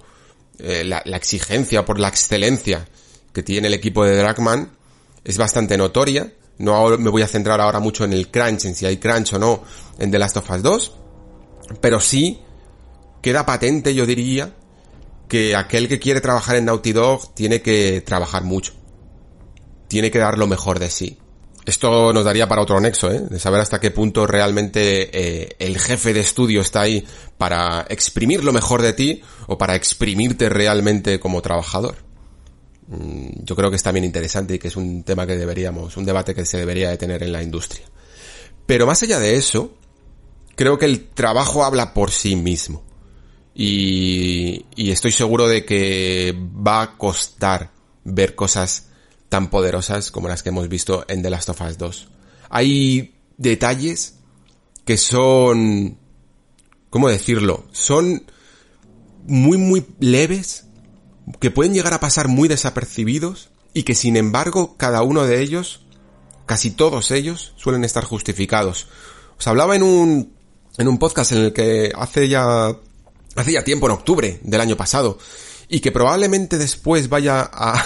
eh, 0.60 0.84
la, 0.84 1.00
exigencia 1.00 1.84
por 1.86 2.00
la 2.00 2.08
excelencia 2.08 2.88
que 3.34 3.44
tiene 3.44 3.68
el 3.68 3.74
equipo 3.74 4.06
de 4.06 4.16
Dragman 4.16 4.72
es 5.24 5.38
bastante 5.38 5.78
notoria. 5.78 6.34
No 6.58 6.98
me 6.98 7.10
voy 7.10 7.22
a 7.22 7.28
centrar 7.28 7.60
ahora 7.60 7.80
mucho 7.80 8.06
en 8.06 8.14
el 8.14 8.32
crunch, 8.32 8.66
en 8.66 8.76
si 8.76 8.86
hay 8.86 8.98
crunch 8.98 9.34
o 9.34 9.40
no 9.40 9.64
en 10.00 10.12
The 10.12 10.20
Last 10.20 10.38
of 10.38 10.50
Us 10.50 10.62
2, 10.62 10.92
pero 11.82 12.00
sí 12.00 12.40
queda 13.22 13.46
patente, 13.46 13.96
yo 13.96 14.06
diría, 14.06 14.54
que 15.28 15.56
aquel 15.56 15.88
que 15.88 16.00
quiere 16.00 16.22
trabajar 16.22 16.56
en 16.56 16.66
Naughty 16.66 16.94
Dog 16.94 17.34
tiene 17.34 17.62
que 17.62 18.02
trabajar 18.02 18.44
mucho. 18.44 18.74
Tiene 19.88 20.12
que 20.12 20.20
dar 20.20 20.38
lo 20.38 20.48
mejor 20.48 20.80
de 20.80 20.90
sí. 20.90 21.18
Esto 21.66 22.14
nos 22.14 22.24
daría 22.24 22.48
para 22.48 22.62
otro 22.62 22.80
nexo, 22.80 23.12
¿eh? 23.12 23.22
De 23.28 23.40
saber 23.40 23.60
hasta 23.60 23.80
qué 23.80 23.90
punto 23.90 24.28
realmente 24.28 25.10
eh, 25.12 25.56
el 25.58 25.80
jefe 25.80 26.14
de 26.14 26.20
estudio 26.20 26.62
está 26.62 26.82
ahí 26.82 27.04
para 27.40 27.88
exprimir 27.90 28.44
lo 28.44 28.54
mejor 28.54 28.84
de 28.84 28.94
ti 28.94 29.24
o 29.48 29.58
para 29.58 29.76
exprimirte 29.76 30.48
realmente 30.48 31.20
como 31.20 31.42
trabajador. 31.42 31.96
Mm, 32.88 33.44
yo 33.44 33.56
creo 33.56 33.72
que 33.72 33.78
es 33.78 33.84
también 33.84 34.04
interesante 34.04 34.56
y 34.56 34.60
que 34.60 34.68
es 34.68 34.76
un 34.76 35.04
tema 35.04 35.26
que 35.26 35.38
deberíamos, 35.38 35.98
un 35.98 36.06
debate 36.06 36.36
que 36.36 36.46
se 36.46 36.60
debería 36.60 36.92
de 36.92 36.98
tener 36.98 37.24
en 37.24 37.32
la 37.32 37.42
industria. 37.42 37.86
Pero 38.68 38.86
más 38.86 39.02
allá 39.02 39.20
de 39.20 39.36
eso, 39.36 39.74
creo 40.56 40.78
que 40.78 40.86
el 40.86 41.08
trabajo 41.08 41.64
habla 41.64 41.94
por 41.94 42.12
sí 42.12 42.36
mismo. 42.36 42.84
Y, 43.54 44.66
y 44.76 44.92
estoy 44.92 45.12
seguro 45.12 45.48
de 45.48 45.64
que 45.66 46.38
va 46.38 46.82
a 46.82 46.98
costar 46.98 47.72
ver 48.04 48.36
cosas 48.36 48.88
tan 49.30 49.50
poderosas 49.50 50.12
como 50.12 50.28
las 50.28 50.44
que 50.44 50.50
hemos 50.50 50.68
visto 50.68 51.06
en 51.08 51.22
The 51.22 51.30
Last 51.30 51.50
of 51.50 51.62
Us 51.62 51.78
2. 51.78 52.08
Hay 52.50 53.16
detalles 53.38 54.16
que 54.86 54.98
son... 54.98 55.98
¿Cómo 56.90 57.10
decirlo? 57.10 57.66
Son 57.72 58.24
muy, 59.26 59.58
muy 59.58 59.86
leves, 60.00 60.66
que 61.40 61.52
pueden 61.52 61.74
llegar 61.74 61.94
a 61.94 62.00
pasar 62.00 62.28
muy 62.28 62.48
desapercibidos 62.48 63.50
y 63.74 63.84
que 63.84 63.96
sin 63.96 64.16
embargo 64.16 64.78
cada 64.78 65.02
uno 65.02 65.26
de 65.26 65.42
ellos, 65.42 65.86
casi 66.46 66.72
todos 66.72 67.12
ellos, 67.12 67.54
suelen 67.58 67.84
estar 67.84 68.06
justificados. 68.06 68.88
Os 69.38 69.48
hablaba 69.48 69.76
en 69.76 69.84
un, 69.84 70.35
en 70.78 70.88
un 70.88 70.98
podcast 70.98 71.32
en 71.32 71.38
el 71.40 71.54
que 71.54 71.92
hace 71.96 72.28
ya, 72.28 72.76
hace 73.36 73.52
ya 73.52 73.64
tiempo, 73.64 73.88
en 73.88 73.94
octubre 73.94 74.40
del 74.44 74.62
año 74.62 74.76
pasado, 74.78 75.18
y 75.68 75.80
que 75.80 75.92
probablemente 75.92 76.58
después 76.58 77.10
vaya 77.10 77.50
a, 77.52 77.84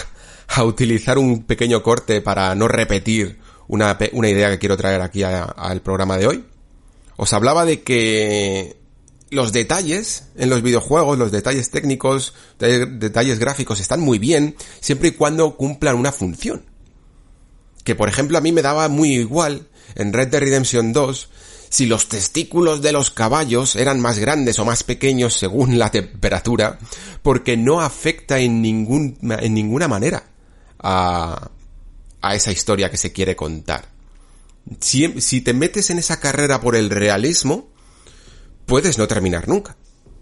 a 0.47 0.63
utilizar 0.63 1.17
un 1.17 1.43
pequeño 1.43 1.83
corte 1.83 2.21
para 2.21 2.55
no 2.55 2.67
repetir 2.67 3.39
una, 3.67 3.97
una 4.13 4.29
idea 4.29 4.49
que 4.49 4.59
quiero 4.59 4.77
traer 4.77 5.01
aquí 5.01 5.23
al 5.23 5.81
programa 5.81 6.17
de 6.17 6.27
hoy. 6.27 6.45
Os 7.15 7.33
hablaba 7.33 7.65
de 7.65 7.83
que 7.83 8.77
los 9.29 9.53
detalles 9.53 10.23
en 10.35 10.49
los 10.49 10.63
videojuegos, 10.63 11.17
los 11.17 11.31
detalles 11.31 11.69
técnicos, 11.69 12.33
detalles 12.57 13.39
gráficos 13.39 13.79
están 13.79 13.99
muy 13.99 14.17
bien 14.17 14.55
siempre 14.79 15.09
y 15.09 15.11
cuando 15.11 15.55
cumplan 15.55 15.95
una 15.95 16.11
función. 16.11 16.65
Que 17.83 17.95
por 17.95 18.09
ejemplo 18.09 18.37
a 18.37 18.41
mí 18.41 18.51
me 18.51 18.61
daba 18.61 18.89
muy 18.89 19.13
igual 19.15 19.67
en 19.95 20.13
Red 20.13 20.29
Dead 20.29 20.41
Redemption 20.41 20.93
2 20.93 21.29
si 21.69 21.85
los 21.85 22.09
testículos 22.09 22.81
de 22.81 22.91
los 22.91 23.11
caballos 23.11 23.75
eran 23.75 23.99
más 23.99 24.19
grandes 24.19 24.59
o 24.59 24.65
más 24.65 24.83
pequeños 24.83 25.33
según 25.33 25.77
la 25.77 25.91
temperatura, 25.91 26.79
porque 27.21 27.57
no 27.57 27.81
afecta 27.81 28.39
en, 28.39 28.61
ninguna 28.61 29.87
manera 29.87 30.23
a, 30.79 31.51
a 32.21 32.35
esa 32.35 32.51
historia 32.51 32.89
que 32.89 32.97
se 32.97 33.11
quiere 33.11 33.35
contar. 33.35 33.99
Si, 34.79 35.41
te 35.41 35.53
metes 35.53 35.89
en 35.89 35.99
esa 35.99 36.19
carrera 36.19 36.61
por 36.61 36.75
el 36.75 36.89
realismo, 36.89 37.69
puedes 38.65 38.97
no 38.97 39.07
terminar 39.07 39.47
nunca. 39.47 39.75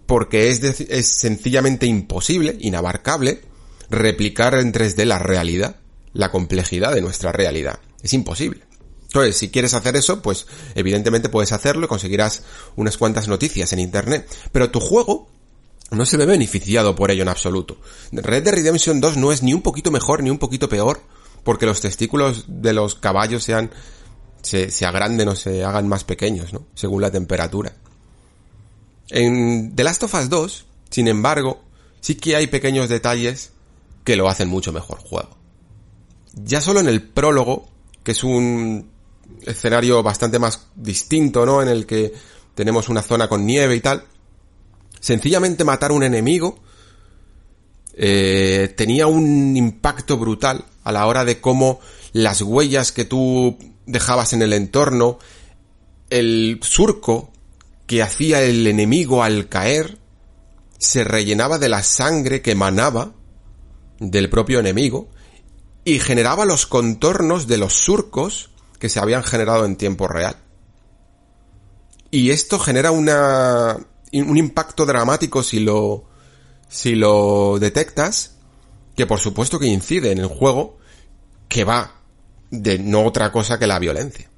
Porque 0.06 0.48
es, 0.48 0.62
es 0.62 1.08
sencillamente 1.08 1.84
imposible, 1.86 2.56
inabarcable, 2.60 3.42
replicar 3.90 4.54
en 4.54 4.72
3D 4.72 5.04
la 5.04 5.18
realidad, 5.18 5.76
la 6.14 6.30
complejidad 6.30 6.94
de 6.94 7.02
nuestra 7.02 7.30
realidad. 7.30 7.80
Es 8.02 8.14
imposible. 8.14 8.67
Entonces, 9.08 9.36
si 9.38 9.48
quieres 9.48 9.72
hacer 9.72 9.96
eso, 9.96 10.20
pues 10.20 10.46
evidentemente 10.74 11.30
puedes 11.30 11.52
hacerlo 11.52 11.86
y 11.86 11.88
conseguirás 11.88 12.42
unas 12.76 12.98
cuantas 12.98 13.26
noticias 13.26 13.72
en 13.72 13.78
internet. 13.78 14.28
Pero 14.52 14.70
tu 14.70 14.80
juego 14.80 15.28
no 15.90 16.04
se 16.04 16.18
ve 16.18 16.26
beneficiado 16.26 16.94
por 16.94 17.10
ello 17.10 17.22
en 17.22 17.28
absoluto. 17.28 17.78
Red 18.12 18.44
Dead 18.44 18.54
Redemption 18.54 19.00
2 19.00 19.16
no 19.16 19.32
es 19.32 19.42
ni 19.42 19.54
un 19.54 19.62
poquito 19.62 19.90
mejor 19.90 20.22
ni 20.22 20.28
un 20.28 20.38
poquito 20.38 20.68
peor 20.68 21.00
porque 21.42 21.64
los 21.64 21.80
testículos 21.80 22.44
de 22.48 22.74
los 22.74 22.94
caballos 22.94 23.44
sean 23.44 23.70
se, 24.42 24.70
se 24.70 24.84
agranden 24.84 25.28
o 25.28 25.34
se 25.34 25.64
hagan 25.64 25.88
más 25.88 26.04
pequeños, 26.04 26.52
¿no? 26.52 26.66
Según 26.74 27.00
la 27.00 27.10
temperatura. 27.10 27.74
En 29.08 29.74
The 29.74 29.84
Last 29.84 30.02
of 30.02 30.14
Us 30.14 30.28
2, 30.28 30.66
sin 30.90 31.08
embargo, 31.08 31.62
sí 32.00 32.16
que 32.16 32.36
hay 32.36 32.46
pequeños 32.46 32.90
detalles 32.90 33.52
que 34.04 34.16
lo 34.16 34.28
hacen 34.28 34.48
mucho 34.48 34.72
mejor 34.72 34.98
juego. 34.98 35.38
Ya 36.34 36.60
solo 36.60 36.80
en 36.80 36.88
el 36.88 37.02
prólogo, 37.02 37.68
que 38.04 38.12
es 38.12 38.22
un 38.22 38.90
escenario 39.46 40.02
bastante 40.02 40.38
más 40.38 40.68
distinto, 40.74 41.46
¿no? 41.46 41.62
En 41.62 41.68
el 41.68 41.86
que 41.86 42.12
tenemos 42.54 42.88
una 42.88 43.02
zona 43.02 43.28
con 43.28 43.46
nieve 43.46 43.76
y 43.76 43.80
tal, 43.80 44.04
sencillamente 45.00 45.64
matar 45.64 45.92
un 45.92 46.02
enemigo 46.02 46.60
eh, 48.00 48.72
tenía 48.76 49.08
un 49.08 49.56
impacto 49.56 50.18
brutal 50.18 50.64
a 50.84 50.92
la 50.92 51.04
hora 51.06 51.24
de 51.24 51.40
cómo 51.40 51.80
las 52.12 52.42
huellas 52.42 52.92
que 52.92 53.04
tú 53.04 53.58
dejabas 53.86 54.32
en 54.32 54.42
el 54.42 54.52
entorno, 54.52 55.18
el 56.08 56.60
surco 56.62 57.32
que 57.86 58.00
hacía 58.00 58.40
el 58.42 58.68
enemigo 58.68 59.24
al 59.24 59.48
caer, 59.48 59.98
se 60.78 61.02
rellenaba 61.02 61.58
de 61.58 61.68
la 61.68 61.82
sangre 61.82 62.40
que 62.40 62.52
emanaba 62.52 63.14
del 63.98 64.30
propio 64.30 64.60
enemigo 64.60 65.08
y 65.84 65.98
generaba 65.98 66.44
los 66.44 66.66
contornos 66.66 67.48
de 67.48 67.56
los 67.56 67.72
surcos 67.72 68.50
que 68.78 68.88
se 68.88 69.00
habían 69.00 69.24
generado 69.24 69.64
en 69.64 69.76
tiempo 69.76 70.08
real. 70.08 70.36
Y 72.10 72.30
esto 72.30 72.58
genera 72.58 72.90
una, 72.90 73.76
un 74.12 74.36
impacto 74.36 74.86
dramático 74.86 75.42
si 75.42 75.60
lo, 75.60 76.04
si 76.68 76.94
lo 76.94 77.58
detectas, 77.58 78.36
que 78.96 79.06
por 79.06 79.18
supuesto 79.18 79.58
que 79.58 79.66
incide 79.66 80.12
en 80.12 80.18
el 80.18 80.26
juego, 80.26 80.78
que 81.48 81.64
va 81.64 81.94
de 82.50 82.78
no 82.78 83.04
otra 83.04 83.30
cosa 83.30 83.58
que 83.58 83.66
la 83.66 83.78
violencia. 83.78 84.28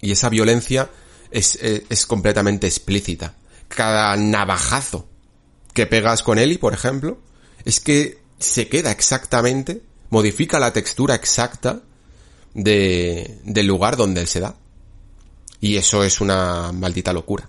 Y 0.00 0.12
esa 0.12 0.28
violencia 0.28 0.90
es, 1.30 1.56
es, 1.56 2.06
completamente 2.06 2.66
explícita. 2.66 3.34
Cada 3.68 4.16
navajazo 4.16 5.08
que 5.72 5.86
pegas 5.86 6.22
con 6.22 6.38
Eli, 6.38 6.58
por 6.58 6.74
ejemplo, 6.74 7.18
es 7.64 7.80
que 7.80 8.18
se 8.38 8.68
queda 8.68 8.90
exactamente, 8.90 9.82
modifica 10.10 10.58
la 10.58 10.72
textura 10.72 11.14
exacta 11.14 11.82
de, 12.56 13.38
del 13.44 13.66
lugar 13.66 13.96
donde 13.96 14.22
él 14.22 14.26
se 14.26 14.40
da. 14.40 14.56
Y 15.60 15.76
eso 15.76 16.02
es 16.02 16.20
una 16.20 16.72
maldita 16.72 17.12
locura. 17.12 17.48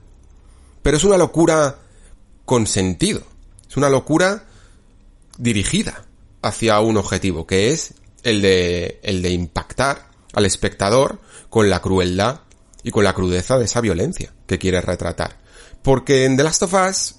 Pero 0.83 0.97
es 0.97 1.03
una 1.03 1.17
locura 1.17 1.79
con 2.45 2.67
sentido. 2.67 3.23
Es 3.67 3.77
una 3.77 3.89
locura 3.89 4.45
dirigida 5.37 6.05
hacia 6.41 6.79
un 6.79 6.97
objetivo, 6.97 7.47
que 7.47 7.71
es 7.71 7.93
el 8.23 8.41
de, 8.41 8.99
el 9.03 9.21
de 9.21 9.31
impactar 9.31 10.09
al 10.33 10.45
espectador 10.45 11.19
con 11.49 11.69
la 11.69 11.81
crueldad 11.81 12.41
y 12.83 12.91
con 12.91 13.03
la 13.03 13.13
crudeza 13.13 13.57
de 13.57 13.65
esa 13.65 13.81
violencia 13.81 14.33
que 14.45 14.59
quiere 14.59 14.81
retratar. 14.81 15.39
Porque 15.81 16.25
en 16.25 16.37
The 16.37 16.43
Last 16.43 16.63
of 16.63 16.73
Us 16.73 17.15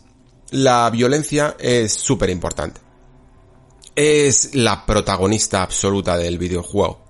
la 0.51 0.89
violencia 0.91 1.57
es 1.59 1.93
súper 1.93 2.31
importante. 2.31 2.81
Es 3.95 4.55
la 4.55 4.87
protagonista 4.87 5.63
absoluta 5.63 6.17
del 6.17 6.39
videojuego. 6.39 7.08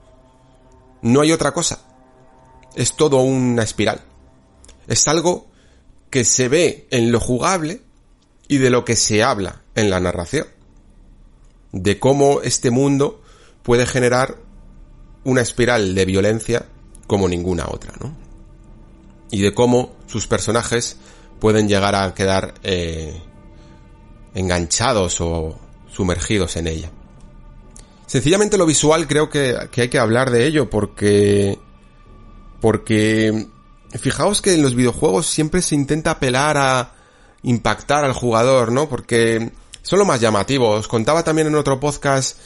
No 1.03 1.21
hay 1.21 1.33
otra 1.33 1.53
cosa. 1.53 1.81
Es 2.75 2.95
todo 2.95 3.19
una 3.19 3.63
espiral. 3.63 4.01
Es 4.87 5.09
algo 5.09 5.47
que 6.11 6.25
se 6.25 6.49
ve 6.49 6.87
en 6.91 7.13
lo 7.13 7.21
jugable 7.21 7.83
y 8.49 8.59
de 8.59 8.71
lo 8.71 8.85
que 8.85 8.97
se 8.97 9.23
habla 9.23 9.63
en 9.75 9.91
la 9.91 10.01
narración. 10.01 10.47
De 11.73 11.99
cómo 11.99 12.41
este 12.43 12.71
mundo 12.71 13.23
puede 13.63 13.87
generar 13.87 14.37
una 15.25 15.43
espiral 15.43 15.95
de 15.95 16.05
violencia 16.07 16.67
como 17.07 17.29
ninguna 17.29 17.67
otra, 17.69 17.93
¿no? 18.01 18.17
Y 19.31 19.43
de 19.43 19.53
cómo 19.53 19.95
sus 20.07 20.27
personajes 20.27 20.97
pueden 21.39 21.69
llegar 21.69 21.95
a 21.95 22.15
quedar 22.15 22.55
eh, 22.63 23.21
enganchados 24.35 25.21
o 25.21 25.59
sumergidos 25.91 26.57
en 26.57 26.67
ella. 26.67 26.91
Sencillamente 28.09 28.57
lo 28.57 28.65
visual 28.67 29.07
creo 29.07 29.29
que, 29.29 29.55
que 29.71 29.83
hay 29.83 29.89
que 29.89 29.99
hablar 29.99 30.31
de 30.31 30.47
ello 30.47 30.71
porque 30.71 31.59
porque 32.61 33.47
fijaos 34.01 34.41
que 34.41 34.55
en 34.55 34.63
los 34.63 34.75
videojuegos 34.75 35.27
siempre 35.27 35.61
se 35.61 35.75
intenta 35.75 36.13
apelar 36.13 36.57
a 36.57 36.95
impactar 37.43 38.05
al 38.05 38.15
jugador, 38.15 38.73
¿no? 38.73 38.89
Porque 38.89 39.53
son 39.83 39.99
lo 39.99 40.07
más 40.07 40.23
llamativos. 40.23 40.81
Os 40.81 40.89
contaba 40.89 41.23
también 41.23 41.49
en 41.49 41.55
otro 41.55 41.79
podcast 41.79 42.39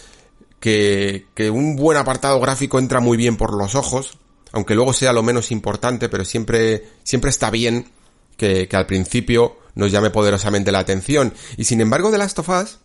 que, 0.58 1.26
que 1.34 1.48
un 1.48 1.76
buen 1.76 1.96
apartado 1.96 2.40
gráfico 2.40 2.80
entra 2.80 2.98
muy 2.98 3.16
bien 3.16 3.36
por 3.36 3.56
los 3.56 3.76
ojos, 3.76 4.18
aunque 4.50 4.74
luego 4.74 4.92
sea 4.92 5.12
lo 5.12 5.22
menos 5.22 5.52
importante, 5.52 6.08
pero 6.08 6.24
siempre, 6.24 6.88
siempre 7.04 7.30
está 7.30 7.50
bien 7.50 7.88
que, 8.36 8.66
que 8.66 8.76
al 8.76 8.86
principio 8.86 9.56
nos 9.76 9.92
llame 9.92 10.10
poderosamente 10.10 10.72
la 10.72 10.80
atención. 10.80 11.32
Y 11.56 11.64
sin 11.64 11.80
embargo, 11.80 12.10
The 12.10 12.18
Last 12.18 12.40
of 12.40 12.48
Us, 12.48 12.78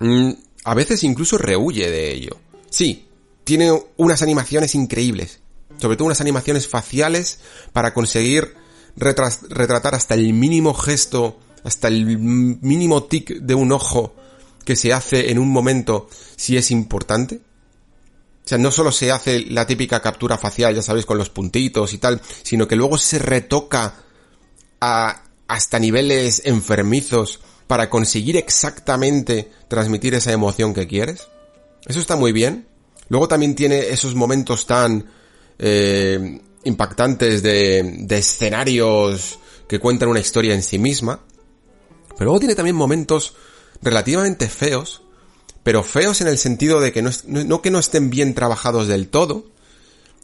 mm, 0.00 0.32
a 0.64 0.74
veces 0.74 1.04
incluso 1.04 1.38
rehuye 1.38 1.90
de 1.90 2.12
ello. 2.12 2.36
Sí, 2.70 3.08
tiene 3.44 3.72
unas 3.96 4.22
animaciones 4.22 4.74
increíbles, 4.74 5.40
sobre 5.78 5.96
todo 5.96 6.06
unas 6.06 6.20
animaciones 6.20 6.68
faciales 6.68 7.40
para 7.72 7.94
conseguir 7.94 8.54
retratar 8.96 9.94
hasta 9.94 10.14
el 10.14 10.32
mínimo 10.32 10.74
gesto, 10.74 11.38
hasta 11.64 11.88
el 11.88 12.18
mínimo 12.18 13.04
tic 13.04 13.40
de 13.40 13.54
un 13.54 13.72
ojo 13.72 14.14
que 14.64 14.76
se 14.76 14.92
hace 14.92 15.30
en 15.30 15.38
un 15.38 15.48
momento 15.48 16.08
si 16.36 16.56
es 16.56 16.70
importante. 16.70 17.40
O 18.44 18.48
sea, 18.48 18.58
no 18.58 18.70
solo 18.70 18.92
se 18.92 19.12
hace 19.12 19.40
la 19.40 19.66
típica 19.66 20.00
captura 20.00 20.38
facial, 20.38 20.74
ya 20.74 20.82
sabéis, 20.82 21.06
con 21.06 21.18
los 21.18 21.30
puntitos 21.30 21.92
y 21.92 21.98
tal, 21.98 22.20
sino 22.42 22.66
que 22.66 22.76
luego 22.76 22.98
se 22.98 23.18
retoca 23.18 23.94
a, 24.80 25.22
hasta 25.46 25.78
niveles 25.78 26.42
enfermizos 26.44 27.40
para 27.68 27.88
conseguir 27.88 28.36
exactamente 28.36 29.48
transmitir 29.68 30.14
esa 30.14 30.32
emoción 30.32 30.74
que 30.74 30.88
quieres. 30.88 31.28
Eso 31.86 32.00
está 32.00 32.16
muy 32.16 32.32
bien. 32.32 32.66
Luego 33.08 33.28
también 33.28 33.54
tiene 33.54 33.90
esos 33.90 34.16
momentos 34.16 34.66
tan 34.66 35.06
eh, 35.58 36.40
impactantes 36.64 37.42
de, 37.42 37.98
de 38.00 38.18
escenarios 38.18 39.38
que 39.68 39.78
cuentan 39.78 40.08
una 40.08 40.18
historia 40.18 40.54
en 40.54 40.62
sí 40.62 40.78
misma. 40.78 41.20
Pero 42.16 42.24
luego 42.24 42.40
tiene 42.40 42.56
también 42.56 42.74
momentos 42.74 43.36
relativamente 43.82 44.48
feos, 44.48 45.02
pero 45.62 45.82
feos 45.82 46.20
en 46.20 46.28
el 46.28 46.38
sentido 46.38 46.80
de 46.80 46.92
que 46.92 47.02
no, 47.02 47.10
no, 47.26 47.62
que 47.62 47.70
no 47.70 47.78
estén 47.78 48.10
bien 48.10 48.34
trabajados 48.34 48.88
del 48.88 49.08
todo, 49.08 49.46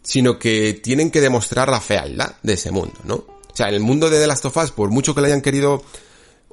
sino 0.03 0.39
que 0.39 0.73
tienen 0.73 1.11
que 1.11 1.21
demostrar 1.21 1.69
la 1.69 1.79
fealdad 1.79 2.35
de 2.43 2.53
ese 2.53 2.71
mundo, 2.71 2.99
¿no? 3.03 3.15
O 3.15 3.55
sea, 3.55 3.69
en 3.69 3.75
el 3.75 3.79
mundo 3.79 4.09
de 4.09 4.19
The 4.19 4.27
Last 4.27 4.45
of 4.45 4.57
Us, 4.57 4.71
por 4.71 4.89
mucho 4.89 5.15
que 5.15 5.21
le 5.21 5.27
hayan 5.27 5.41
querido 5.41 5.83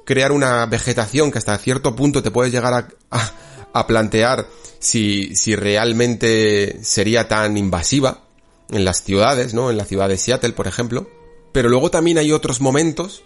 crear 0.05 0.31
una 0.31 0.65
vegetación 0.65 1.31
que 1.31 1.37
hasta 1.37 1.57
cierto 1.57 1.95
punto 1.95 2.21
te 2.23 2.31
puedes 2.31 2.51
llegar 2.51 2.89
a, 3.11 3.87
plantear 3.87 4.47
si, 4.79 5.35
si 5.35 5.55
realmente 5.55 6.79
sería 6.83 7.27
tan 7.27 7.57
invasiva, 7.57 8.23
en 8.69 8.85
las 8.85 9.03
ciudades, 9.03 9.53
¿no? 9.53 9.69
En 9.69 9.77
la 9.77 9.85
ciudad 9.85 10.09
de 10.09 10.17
Seattle, 10.17 10.53
por 10.53 10.67
ejemplo. 10.67 11.07
Pero 11.51 11.69
luego 11.69 11.91
también 11.91 12.17
hay 12.17 12.31
otros 12.31 12.61
momentos 12.61 13.23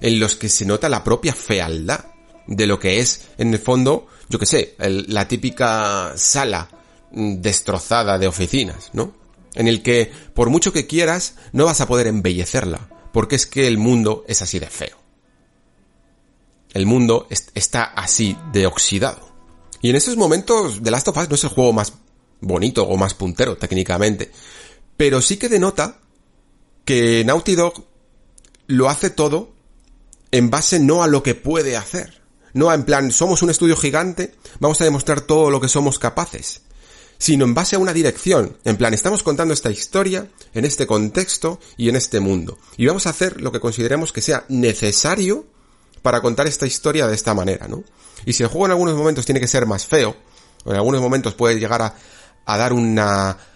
en 0.00 0.20
los 0.20 0.36
que 0.36 0.48
se 0.48 0.66
nota 0.66 0.88
la 0.88 1.04
propia 1.04 1.34
fealdad 1.34 2.06
de 2.46 2.66
lo 2.66 2.78
que 2.78 3.00
es, 3.00 3.22
en 3.38 3.52
el 3.54 3.60
fondo, 3.60 4.06
yo 4.28 4.38
que 4.38 4.46
sé, 4.46 4.74
la 4.78 5.28
típica 5.28 6.12
sala 6.16 6.68
mm, 7.12 7.36
destrozada 7.36 8.18
de 8.18 8.26
oficinas, 8.26 8.90
¿no? 8.92 9.14
En 9.54 9.68
el 9.68 9.82
que, 9.82 10.10
por 10.34 10.50
mucho 10.50 10.72
que 10.72 10.86
quieras, 10.86 11.34
no 11.52 11.64
vas 11.64 11.80
a 11.80 11.86
poder 11.86 12.06
embellecerla, 12.06 12.88
porque 13.12 13.36
es 13.36 13.46
que 13.46 13.66
el 13.66 13.78
mundo 13.78 14.24
es 14.28 14.42
así 14.42 14.58
de 14.58 14.66
feo. 14.66 14.99
El 16.72 16.86
mundo 16.86 17.26
está 17.54 17.84
así 17.84 18.36
de 18.52 18.66
oxidado. 18.66 19.28
Y 19.82 19.90
en 19.90 19.96
esos 19.96 20.16
momentos, 20.16 20.82
The 20.82 20.90
Last 20.90 21.08
of 21.08 21.16
Us 21.16 21.28
no 21.28 21.34
es 21.34 21.44
el 21.44 21.50
juego 21.50 21.72
más 21.72 21.94
bonito 22.40 22.84
o 22.84 22.96
más 22.96 23.14
puntero 23.14 23.56
técnicamente, 23.56 24.30
pero 24.96 25.20
sí 25.20 25.36
que 25.36 25.48
denota 25.48 25.98
que 26.84 27.24
Naughty 27.24 27.54
Dog 27.54 27.84
lo 28.66 28.88
hace 28.88 29.10
todo 29.10 29.52
en 30.30 30.50
base 30.50 30.78
no 30.78 31.02
a 31.02 31.08
lo 31.08 31.22
que 31.22 31.34
puede 31.34 31.76
hacer. 31.76 32.20
No 32.52 32.72
en 32.72 32.84
plan, 32.84 33.12
somos 33.12 33.42
un 33.42 33.50
estudio 33.50 33.76
gigante, 33.76 34.34
vamos 34.58 34.80
a 34.80 34.84
demostrar 34.84 35.20
todo 35.20 35.50
lo 35.50 35.60
que 35.60 35.68
somos 35.68 35.98
capaces. 35.98 36.62
Sino 37.18 37.44
en 37.44 37.54
base 37.54 37.76
a 37.76 37.78
una 37.78 37.92
dirección. 37.92 38.56
En 38.64 38.76
plan, 38.76 38.94
estamos 38.94 39.22
contando 39.22 39.52
esta 39.52 39.70
historia 39.70 40.28
en 40.54 40.64
este 40.64 40.86
contexto 40.86 41.60
y 41.76 41.88
en 41.88 41.96
este 41.96 42.18
mundo. 42.18 42.58
Y 42.76 42.86
vamos 42.86 43.06
a 43.06 43.10
hacer 43.10 43.40
lo 43.40 43.52
que 43.52 43.60
consideremos 43.60 44.12
que 44.12 44.22
sea 44.22 44.44
necesario 44.48 45.46
para 46.02 46.20
contar 46.20 46.46
esta 46.46 46.66
historia 46.66 47.06
de 47.06 47.14
esta 47.14 47.34
manera, 47.34 47.68
¿no? 47.68 47.84
Y 48.24 48.32
si 48.32 48.42
el 48.42 48.48
juego 48.48 48.66
en 48.66 48.72
algunos 48.72 48.94
momentos 48.94 49.24
tiene 49.24 49.40
que 49.40 49.46
ser 49.46 49.66
más 49.66 49.86
feo, 49.86 50.16
o 50.64 50.70
en 50.70 50.76
algunos 50.76 51.00
momentos 51.00 51.34
puede 51.34 51.58
llegar 51.58 51.82
a 51.82 51.94
a 52.50 52.56
dar 52.56 52.72
un 52.72 52.98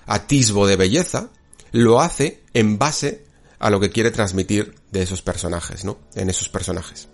atisbo 0.06 0.66
de 0.66 0.76
belleza, 0.76 1.30
lo 1.72 2.00
hace 2.00 2.42
en 2.54 2.78
base 2.78 3.24
a 3.58 3.70
lo 3.70 3.80
que 3.80 3.90
quiere 3.90 4.10
transmitir 4.10 4.74
de 4.92 5.02
esos 5.02 5.22
personajes, 5.22 5.84
¿no? 5.84 5.98
En 6.14 6.30
esos 6.30 6.48
personajes. 6.48 7.08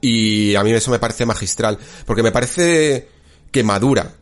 Y 0.00 0.54
a 0.54 0.62
mí 0.62 0.72
eso 0.72 0.90
me 0.90 0.98
parece 0.98 1.26
magistral, 1.26 1.78
porque 2.06 2.22
me 2.22 2.32
parece 2.32 3.08
que 3.50 3.64
madura, 3.64 4.14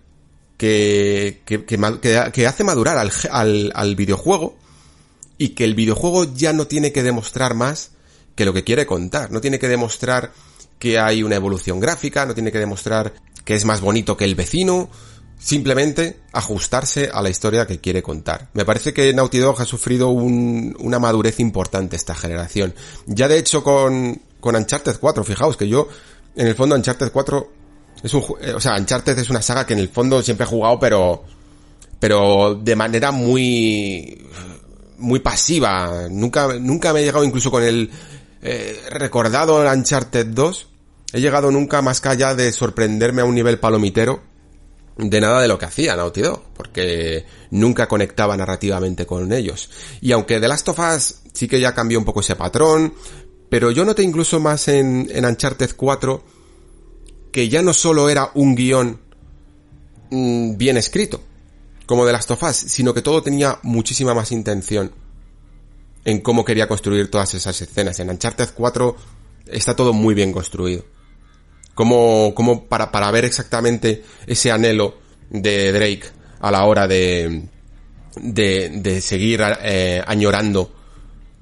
que, 0.56 1.42
que, 1.44 1.64
que, 1.64 2.46
hace 2.46 2.64
madurar 2.64 2.98
al, 2.98 3.12
al, 3.30 3.72
al 3.74 3.94
videojuego 3.94 4.56
y 5.36 5.50
que 5.50 5.64
el 5.64 5.74
videojuego 5.74 6.24
ya 6.34 6.52
no 6.52 6.66
tiene 6.66 6.92
que 6.92 7.02
demostrar 7.02 7.54
más 7.54 7.90
que 8.38 8.44
lo 8.44 8.54
que 8.54 8.62
quiere 8.62 8.86
contar, 8.86 9.32
no 9.32 9.40
tiene 9.40 9.58
que 9.58 9.66
demostrar 9.66 10.30
que 10.78 10.96
hay 10.96 11.24
una 11.24 11.34
evolución 11.34 11.80
gráfica, 11.80 12.24
no 12.24 12.34
tiene 12.34 12.52
que 12.52 12.60
demostrar 12.60 13.12
que 13.44 13.56
es 13.56 13.64
más 13.64 13.80
bonito 13.80 14.16
que 14.16 14.24
el 14.24 14.36
vecino, 14.36 14.88
simplemente 15.40 16.20
ajustarse 16.32 17.10
a 17.12 17.20
la 17.20 17.30
historia 17.30 17.66
que 17.66 17.80
quiere 17.80 18.00
contar. 18.00 18.48
Me 18.52 18.64
parece 18.64 18.94
que 18.94 19.12
Naughty 19.12 19.38
Dog 19.38 19.60
ha 19.60 19.64
sufrido 19.64 20.10
una 20.10 21.00
madurez 21.00 21.40
importante 21.40 21.96
esta 21.96 22.14
generación. 22.14 22.76
Ya 23.06 23.26
de 23.26 23.38
hecho 23.38 23.64
con, 23.64 24.22
con 24.38 24.54
Uncharted 24.54 24.98
4, 25.00 25.24
fijaos 25.24 25.56
que 25.56 25.66
yo, 25.66 25.88
en 26.36 26.46
el 26.46 26.54
fondo 26.54 26.76
Uncharted 26.76 27.10
4 27.10 27.52
es 28.04 28.14
un, 28.14 28.22
eh, 28.40 28.52
o 28.54 28.60
sea, 28.60 28.76
Uncharted 28.76 29.18
es 29.18 29.30
una 29.30 29.42
saga 29.42 29.66
que 29.66 29.72
en 29.72 29.80
el 29.80 29.88
fondo 29.88 30.22
siempre 30.22 30.44
he 30.44 30.48
jugado, 30.48 30.78
pero, 30.78 31.24
pero 31.98 32.54
de 32.54 32.76
manera 32.76 33.10
muy, 33.10 34.16
muy 34.98 35.18
pasiva. 35.18 36.06
Nunca, 36.08 36.54
nunca 36.60 36.92
me 36.92 37.00
he 37.00 37.04
llegado 37.04 37.24
incluso 37.24 37.50
con 37.50 37.64
el 37.64 37.90
eh, 38.42 38.80
recordado 38.90 39.60
Uncharted 39.60 40.26
2. 40.26 40.66
He 41.12 41.20
llegado 41.20 41.50
nunca 41.50 41.82
más 41.82 42.04
allá 42.04 42.34
de 42.34 42.52
sorprenderme 42.52 43.22
a 43.22 43.24
un 43.24 43.34
nivel 43.34 43.58
palomitero 43.58 44.22
de 44.98 45.20
nada 45.20 45.40
de 45.40 45.48
lo 45.48 45.58
que 45.58 45.64
hacía 45.64 45.96
Naughty 45.96 46.22
Dog, 46.22 46.42
porque 46.54 47.24
nunca 47.50 47.86
conectaba 47.86 48.36
narrativamente 48.36 49.06
con 49.06 49.32
ellos. 49.32 49.70
Y 50.00 50.12
aunque 50.12 50.40
The 50.40 50.48
Last 50.48 50.68
of 50.68 50.78
Us 50.78 51.14
sí 51.32 51.46
que 51.46 51.60
ya 51.60 51.74
cambió 51.74 51.98
un 51.98 52.04
poco 52.04 52.20
ese 52.20 52.36
patrón, 52.36 52.94
pero 53.48 53.70
yo 53.70 53.84
noté 53.84 54.02
incluso 54.02 54.40
más 54.40 54.68
en, 54.68 55.08
en 55.10 55.24
Uncharted 55.24 55.70
4 55.76 56.24
que 57.32 57.48
ya 57.48 57.62
no 57.62 57.72
solo 57.72 58.08
era 58.08 58.30
un 58.34 58.54
guion 58.54 59.00
mm, 60.10 60.56
bien 60.56 60.76
escrito, 60.76 61.20
como 61.86 62.04
The 62.04 62.12
Last 62.12 62.30
of 62.32 62.42
Us, 62.42 62.56
sino 62.56 62.92
que 62.92 63.02
todo 63.02 63.22
tenía 63.22 63.60
muchísima 63.62 64.14
más 64.14 64.32
intención 64.32 64.92
en 66.08 66.20
cómo 66.20 66.44
quería 66.44 66.66
construir 66.66 67.10
todas 67.10 67.34
esas 67.34 67.60
escenas. 67.60 68.00
En 68.00 68.10
Uncharted 68.10 68.48
4 68.54 68.96
está 69.46 69.76
todo 69.76 69.92
muy 69.92 70.14
bien 70.14 70.32
construido 70.32 70.84
como, 71.78 72.34
como 72.34 72.66
para, 72.66 72.90
para 72.90 73.08
ver 73.12 73.24
exactamente 73.24 74.02
ese 74.26 74.50
anhelo 74.50 74.98
de 75.30 75.70
Drake 75.70 76.02
a 76.40 76.50
la 76.50 76.64
hora 76.64 76.88
de, 76.88 77.44
de, 78.16 78.68
de 78.70 79.00
seguir 79.00 79.40
eh, 79.62 80.02
añorando 80.04 80.74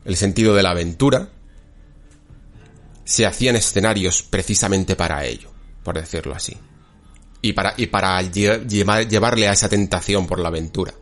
el 0.05 0.15
sentido 0.15 0.55
de 0.55 0.63
la 0.63 0.73
aventura, 0.73 1.31
se 3.03 3.25
hacían 3.25 3.57
escenarios 3.57 4.23
precisamente 4.23 4.95
para 4.95 5.25
ello, 5.25 5.51
por 5.83 5.95
decirlo 5.95 6.35
así. 6.35 6.55
Y 7.41 7.55
para, 7.55 7.73
y 7.79 7.87
para 7.87 8.21
llevarle 8.21 9.49
a 9.49 9.53
esa 9.53 9.71
tentación 9.71 10.27
por 10.27 10.39
la 10.39 10.49
aventura. 10.49 10.93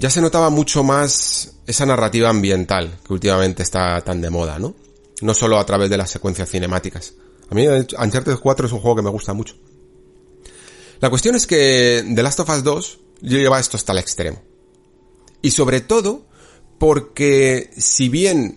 Ya 0.00 0.10
se 0.10 0.20
notaba 0.20 0.48
mucho 0.48 0.84
más 0.84 1.54
esa 1.66 1.84
narrativa 1.84 2.28
ambiental 2.28 3.00
que 3.04 3.12
últimamente 3.12 3.64
está 3.64 4.00
tan 4.02 4.20
de 4.20 4.30
moda, 4.30 4.56
¿no? 4.60 4.76
No 5.22 5.34
solo 5.34 5.58
a 5.58 5.66
través 5.66 5.90
de 5.90 5.96
las 5.96 6.08
secuencias 6.08 6.48
cinemáticas. 6.48 7.14
A 7.50 7.54
mí 7.56 7.66
Uncharted 7.66 8.36
4 8.36 8.66
es 8.68 8.72
un 8.72 8.78
juego 8.78 8.94
que 8.94 9.02
me 9.02 9.10
gusta 9.10 9.32
mucho. 9.32 9.56
La 11.00 11.10
cuestión 11.10 11.34
es 11.34 11.48
que 11.48 12.04
The 12.14 12.22
Last 12.22 12.38
of 12.38 12.48
Us 12.48 12.62
2 12.62 12.98
yo 13.22 13.38
lleva 13.38 13.58
esto 13.58 13.76
hasta 13.76 13.90
el 13.90 13.98
extremo. 13.98 14.40
Y 15.42 15.50
sobre 15.50 15.80
todo 15.80 16.22
porque 16.78 17.68
si 17.76 18.08
bien 18.08 18.56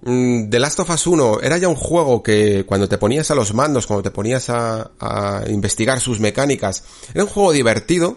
mm, 0.00 0.48
The 0.48 0.58
Last 0.58 0.80
of 0.80 0.88
Us 0.88 1.06
1 1.06 1.42
era 1.42 1.58
ya 1.58 1.68
un 1.68 1.74
juego 1.74 2.22
que 2.22 2.64
cuando 2.64 2.88
te 2.88 2.96
ponías 2.96 3.30
a 3.30 3.34
los 3.34 3.52
mandos, 3.52 3.86
cuando 3.86 4.04
te 4.04 4.10
ponías 4.10 4.48
a, 4.48 4.92
a 4.98 5.44
investigar 5.50 6.00
sus 6.00 6.18
mecánicas, 6.18 6.84
era 7.12 7.24
un 7.24 7.30
juego 7.30 7.52
divertido, 7.52 8.16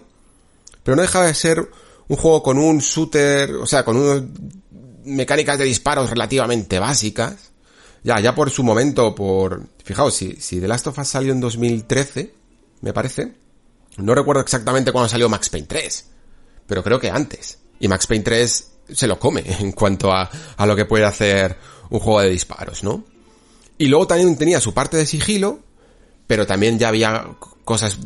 pero 0.82 0.96
no 0.96 1.02
dejaba 1.02 1.26
de 1.26 1.34
ser 1.34 1.68
un 2.12 2.18
juego 2.18 2.42
con 2.42 2.58
un 2.58 2.78
shooter, 2.78 3.54
o 3.54 3.66
sea, 3.66 3.86
con 3.86 3.96
unas 3.96 4.22
mecánicas 5.04 5.56
de 5.56 5.64
disparos 5.64 6.10
relativamente 6.10 6.78
básicas, 6.78 7.52
ya, 8.04 8.20
ya 8.20 8.34
por 8.34 8.50
su 8.50 8.62
momento, 8.62 9.14
por... 9.14 9.66
Fijaos, 9.82 10.12
si, 10.12 10.36
si 10.36 10.60
The 10.60 10.68
Last 10.68 10.88
of 10.88 10.98
Us 10.98 11.08
salió 11.08 11.32
en 11.32 11.40
2013, 11.40 12.34
me 12.82 12.92
parece, 12.92 13.32
no 13.96 14.14
recuerdo 14.14 14.42
exactamente 14.42 14.92
cuándo 14.92 15.08
salió 15.08 15.30
Max 15.30 15.48
Payne 15.48 15.66
3, 15.66 16.06
pero 16.66 16.84
creo 16.84 17.00
que 17.00 17.08
antes. 17.08 17.60
Y 17.80 17.88
Max 17.88 18.06
Payne 18.06 18.24
3 18.24 18.70
se 18.90 19.06
lo 19.06 19.18
come 19.18 19.44
en 19.60 19.72
cuanto 19.72 20.12
a, 20.12 20.28
a 20.58 20.66
lo 20.66 20.76
que 20.76 20.84
puede 20.84 21.06
hacer 21.06 21.56
un 21.88 21.98
juego 21.98 22.20
de 22.20 22.28
disparos, 22.28 22.84
¿no? 22.84 23.04
Y 23.78 23.86
luego 23.86 24.06
también 24.06 24.36
tenía 24.36 24.60
su 24.60 24.74
parte 24.74 24.98
de 24.98 25.06
sigilo, 25.06 25.60
pero 26.26 26.46
también 26.46 26.78
ya 26.78 26.88
había 26.88 27.26
cosas 27.64 27.96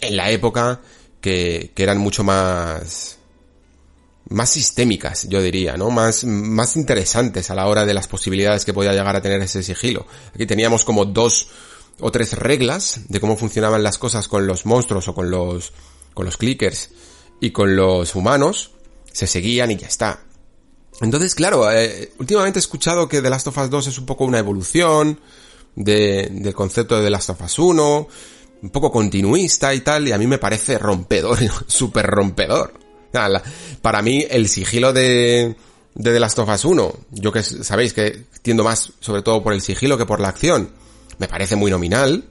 en 0.00 0.16
la 0.16 0.32
época 0.32 0.80
que, 1.20 1.70
que 1.76 1.84
eran 1.84 1.98
mucho 1.98 2.24
más 2.24 3.20
más 4.28 4.50
sistémicas, 4.50 5.28
yo 5.28 5.42
diría, 5.42 5.76
¿no? 5.76 5.90
Más, 5.90 6.24
más 6.24 6.76
interesantes 6.76 7.50
a 7.50 7.54
la 7.54 7.66
hora 7.66 7.84
de 7.84 7.94
las 7.94 8.08
posibilidades 8.08 8.64
que 8.64 8.72
podía 8.72 8.92
llegar 8.92 9.16
a 9.16 9.22
tener 9.22 9.40
ese 9.42 9.62
sigilo. 9.62 10.06
Aquí 10.34 10.46
teníamos 10.46 10.84
como 10.84 11.04
dos 11.04 11.48
o 12.00 12.10
tres 12.10 12.32
reglas 12.34 13.00
de 13.08 13.20
cómo 13.20 13.36
funcionaban 13.36 13.82
las 13.82 13.98
cosas 13.98 14.28
con 14.28 14.46
los 14.46 14.64
monstruos 14.64 15.08
o 15.08 15.14
con 15.14 15.30
los, 15.30 15.72
con 16.14 16.24
los 16.24 16.36
clickers 16.36 16.90
y 17.40 17.50
con 17.50 17.76
los 17.76 18.14
humanos. 18.14 18.72
Se 19.12 19.26
seguían 19.26 19.70
y 19.70 19.76
ya 19.76 19.88
está. 19.88 20.24
Entonces, 21.00 21.34
claro, 21.34 21.70
eh, 21.70 22.12
últimamente 22.18 22.58
he 22.58 22.60
escuchado 22.60 23.08
que 23.08 23.20
The 23.20 23.30
Last 23.30 23.48
of 23.48 23.58
Us 23.58 23.70
2 23.70 23.86
es 23.88 23.98
un 23.98 24.06
poco 24.06 24.24
una 24.24 24.38
evolución 24.38 25.20
de, 25.74 26.28
del 26.30 26.54
concepto 26.54 26.96
de 26.96 27.04
The 27.04 27.10
Last 27.10 27.30
of 27.30 27.42
Us 27.42 27.58
1, 27.58 28.08
un 28.62 28.70
poco 28.70 28.92
continuista 28.92 29.74
y 29.74 29.80
tal, 29.80 30.06
y 30.06 30.12
a 30.12 30.18
mí 30.18 30.26
me 30.26 30.38
parece 30.38 30.78
rompedor, 30.78 31.38
súper 31.66 32.06
rompedor 32.06 32.81
para 33.82 34.02
mí, 34.02 34.26
el 34.28 34.48
sigilo 34.48 34.92
de, 34.92 35.56
de 35.94 36.12
The 36.12 36.20
Last 36.20 36.38
of 36.38 36.48
Us 36.48 36.64
1, 36.64 36.92
yo 37.10 37.32
que 37.32 37.42
sabéis 37.42 37.92
que 37.92 38.24
tiendo 38.42 38.64
más 38.64 38.92
sobre 39.00 39.22
todo 39.22 39.42
por 39.42 39.52
el 39.52 39.60
sigilo 39.60 39.98
que 39.98 40.06
por 40.06 40.20
la 40.20 40.28
acción, 40.28 40.70
me 41.18 41.28
parece 41.28 41.56
muy 41.56 41.70
nominal. 41.70 42.28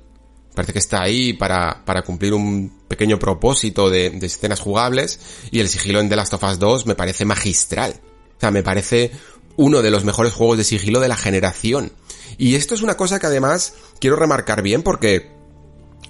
Parece 0.53 0.73
que 0.73 0.79
está 0.79 1.01
ahí 1.01 1.31
para, 1.31 1.85
para 1.85 2.01
cumplir 2.01 2.33
un 2.33 2.81
pequeño 2.89 3.17
propósito 3.17 3.89
de, 3.89 4.07
escenas 4.21 4.59
jugables. 4.59 5.19
Y 5.49 5.61
el 5.61 5.69
sigilo 5.69 6.01
en 6.01 6.09
The 6.09 6.17
Last 6.17 6.33
of 6.33 6.43
Us 6.43 6.59
2 6.59 6.87
me 6.87 6.95
parece 6.95 7.23
magistral. 7.23 8.01
O 8.35 8.39
sea, 8.39 8.51
me 8.51 8.63
parece 8.63 9.11
uno 9.55 9.81
de 9.81 9.91
los 9.91 10.03
mejores 10.03 10.33
juegos 10.33 10.57
de 10.57 10.65
sigilo 10.65 10.99
de 10.99 11.07
la 11.07 11.15
generación. 11.15 11.93
Y 12.37 12.55
esto 12.55 12.75
es 12.75 12.81
una 12.81 12.97
cosa 12.97 13.19
que 13.19 13.27
además 13.27 13.75
quiero 13.99 14.17
remarcar 14.17 14.61
bien 14.61 14.83
porque, 14.83 15.31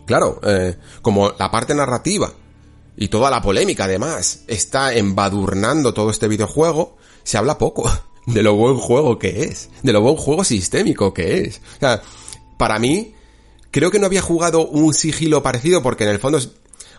claro, 0.08 0.40
eh, 0.44 0.76
como 1.04 1.34
la 1.38 1.52
parte 1.52 1.76
narrativa 1.76 2.34
y 2.96 3.08
toda 3.08 3.30
la 3.30 3.42
polémica 3.42 3.86
además 3.86 4.44
está 4.48 4.94
embadurnando 4.94 5.94
todo 5.94 6.10
este 6.12 6.28
videojuego, 6.28 6.98
se 7.24 7.38
habla 7.38 7.58
poco 7.58 7.90
de 8.26 8.44
lo 8.44 8.56
buen 8.56 8.78
juego 8.78 9.18
que 9.18 9.44
es, 9.44 9.70
de 9.84 9.94
lo 9.94 10.02
buen 10.02 10.16
juego 10.16 10.44
sistémico 10.44 11.14
que 11.14 11.42
es. 11.42 11.62
O 11.78 11.80
sea, 11.80 12.02
para 12.58 12.80
mí, 12.80 13.16
creo 13.72 13.92
que 13.92 14.00
no 14.00 14.06
había 14.06 14.22
jugado 14.22 14.68
un 14.68 14.94
sigilo 14.94 15.42
parecido 15.42 15.82
porque 15.82 16.04
en 16.04 16.12
el 16.12 16.20
fondo 16.20 16.40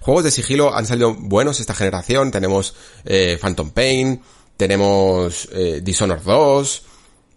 juegos 0.00 0.24
de 0.24 0.31
sigilo 0.31 0.74
han 0.74 0.87
salido 0.87 1.14
buenos 1.14 1.61
esta 1.61 1.74
generación. 1.74 2.31
Tenemos 2.31 2.74
eh, 3.05 3.38
Phantom 3.40 3.70
Pain, 3.70 4.20
tenemos 4.57 5.48
eh, 5.52 5.81
Dishonored 5.83 6.22
2, 6.22 6.83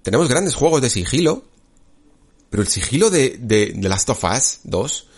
tenemos 0.03 0.27
grandes 0.29 0.55
juegos 0.55 0.81
de 0.81 0.89
sigilo, 0.89 1.43
pero 2.49 2.63
el 2.63 2.69
sigilo 2.69 3.09
de, 3.09 3.37
de, 3.39 3.73
de 3.75 3.89
Last 3.89 4.09
of 4.09 4.23
Us 4.23 4.59
2 4.63 5.07
Mm, 5.07 5.14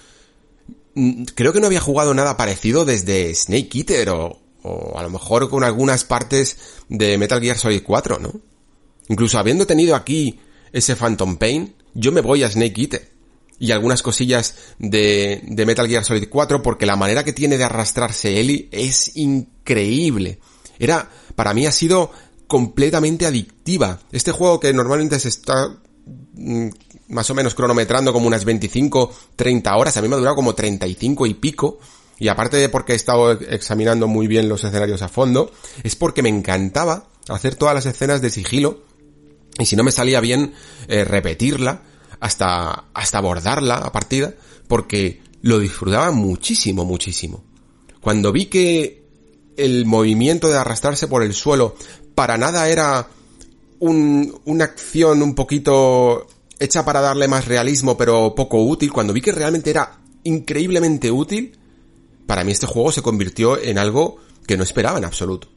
creo 1.36 1.54
que 1.54 1.60
no 1.60 1.68
había 1.68 1.80
jugado 1.80 2.14
nada 2.14 2.38
parecido 2.38 2.86
desde 2.86 3.34
Snake 3.34 3.70
Eater 3.78 4.10
o, 4.10 4.40
o 4.64 4.98
a 4.98 5.04
lo 5.04 5.10
mejor 5.10 5.50
con 5.50 5.64
algunas 5.64 6.04
partes 6.04 6.58
de 6.90 7.18
Metal 7.18 7.42
Gear 7.42 7.58
Solid 7.58 7.84
4, 7.84 8.20
¿no? 8.20 8.42
Incluso 9.10 9.38
habiendo 9.40 9.66
tenido 9.66 9.96
aquí 9.96 10.40
ese 10.72 10.96
Phantom 10.96 11.38
Pain, 11.38 11.76
yo 11.94 12.12
me 12.12 12.22
voy 12.22 12.44
a 12.44 12.50
Snake 12.50 12.82
Eater 12.82 13.18
y 13.60 13.72
algunas 13.72 14.02
cosillas 14.02 14.56
de, 14.78 15.42
de 15.44 15.66
Metal 15.66 15.88
Gear 15.88 16.04
Solid 16.04 16.28
4 16.30 16.62
porque 16.62 16.86
la 16.86 16.96
manera 16.96 17.24
que 17.24 17.34
tiene 17.34 17.58
de 17.58 17.64
arrastrarse 17.64 18.40
Ellie 18.40 18.70
es 18.72 19.16
increíble. 19.16 20.40
Era, 20.80 21.10
para 21.36 21.54
mí 21.54 21.66
ha 21.66 21.72
sido 21.72 22.12
completamente 22.48 23.26
adictiva. 23.26 24.00
Este 24.12 24.32
juego 24.32 24.60
que 24.60 24.74
normalmente 24.74 25.20
se 25.20 25.30
está 25.30 25.70
mm, 25.70 25.78
más 27.10 27.30
o 27.30 27.34
menos 27.34 27.56
cronometrando 27.56 28.14
como 28.14 28.28
unas 28.28 28.46
25, 28.46 29.14
30 29.36 29.76
horas. 29.76 29.98
A 29.98 30.02
mí 30.02 30.08
me 30.08 30.16
ha 30.16 30.20
durado 30.20 30.36
como 30.36 30.56
35 30.56 31.26
y 31.26 31.34
pico. 31.34 31.80
Y 32.20 32.30
aparte 32.30 32.58
de 32.58 32.70
porque 32.70 32.94
he 32.94 32.96
estado 32.96 33.32
examinando 33.32 34.08
muy 34.08 34.28
bien 34.28 34.50
los 34.50 34.64
escenarios 34.64 35.02
a 35.04 35.08
fondo, 35.08 35.52
es 35.84 35.96
porque 35.96 36.24
me 36.24 36.30
encantaba 36.30 37.10
hacer 37.30 37.56
todas 37.56 37.76
las 37.76 37.86
escenas 37.86 38.22
de 38.22 38.30
sigilo. 38.30 38.84
Y 39.60 39.66
si 39.66 39.76
no 39.76 39.84
me 39.84 39.92
salía 39.92 40.20
bien, 40.20 40.54
eh, 40.88 41.04
repetirla 41.04 41.84
hasta, 42.20 42.86
hasta 42.94 43.18
abordarla 43.18 43.76
a 43.76 43.92
partida, 43.92 44.34
porque 44.68 45.22
lo 45.42 45.60
disfrutaba 45.60 46.12
muchísimo, 46.12 46.86
muchísimo. 46.86 47.44
Cuando 48.02 48.32
vi 48.32 48.46
que 48.46 49.04
el 49.58 49.86
movimiento 49.86 50.50
de 50.50 50.58
arrastrarse 50.58 51.08
por 51.08 51.24
el 51.24 51.34
suelo 51.34 51.76
para 52.16 52.38
nada 52.38 52.70
era 52.70 53.08
un, 53.80 54.40
una 54.46 54.66
acción 54.66 55.22
un 55.22 55.36
poquito 55.36 56.28
hecha 56.60 56.84
para 56.84 57.02
darle 57.02 57.28
más 57.28 57.46
realismo 57.46 57.98
pero 57.98 58.34
poco 58.36 58.64
útil, 58.64 58.92
cuando 58.92 59.14
vi 59.14 59.22
que 59.22 59.32
realmente 59.32 59.70
era 59.70 60.00
increíblemente 60.24 61.12
útil, 61.12 61.58
para 62.26 62.44
mí 62.44 62.52
este 62.52 62.68
juego 62.68 62.92
se 62.92 63.02
convirtió 63.02 63.62
en 63.62 63.78
algo 63.78 64.18
que 64.46 64.58
no 64.58 64.64
esperaba 64.64 64.98
en 64.98 65.06
absoluto. 65.06 65.50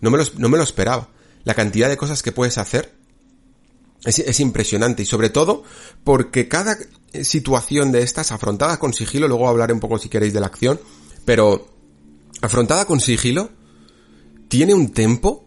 No 0.00 0.10
me 0.10 0.18
lo, 0.18 0.24
no 0.36 0.48
me 0.48 0.58
lo 0.58 0.64
esperaba. 0.64 1.08
La 1.44 1.54
cantidad 1.54 1.88
de 1.88 1.96
cosas 1.96 2.22
que 2.22 2.32
puedes 2.32 2.58
hacer 2.58 2.94
es, 4.04 4.18
es, 4.18 4.40
impresionante 4.40 5.02
y 5.02 5.06
sobre 5.06 5.30
todo 5.30 5.62
porque 6.02 6.48
cada 6.48 6.76
situación 7.22 7.92
de 7.92 8.02
estas 8.02 8.32
afrontada 8.32 8.78
con 8.78 8.92
sigilo, 8.92 9.28
luego 9.28 9.48
hablaré 9.48 9.72
un 9.72 9.80
poco 9.80 9.98
si 9.98 10.08
queréis 10.08 10.34
de 10.34 10.40
la 10.40 10.46
acción, 10.46 10.78
pero 11.24 11.68
afrontada 12.42 12.84
con 12.84 13.00
sigilo 13.00 13.50
tiene 14.48 14.74
un 14.74 14.92
tempo 14.92 15.43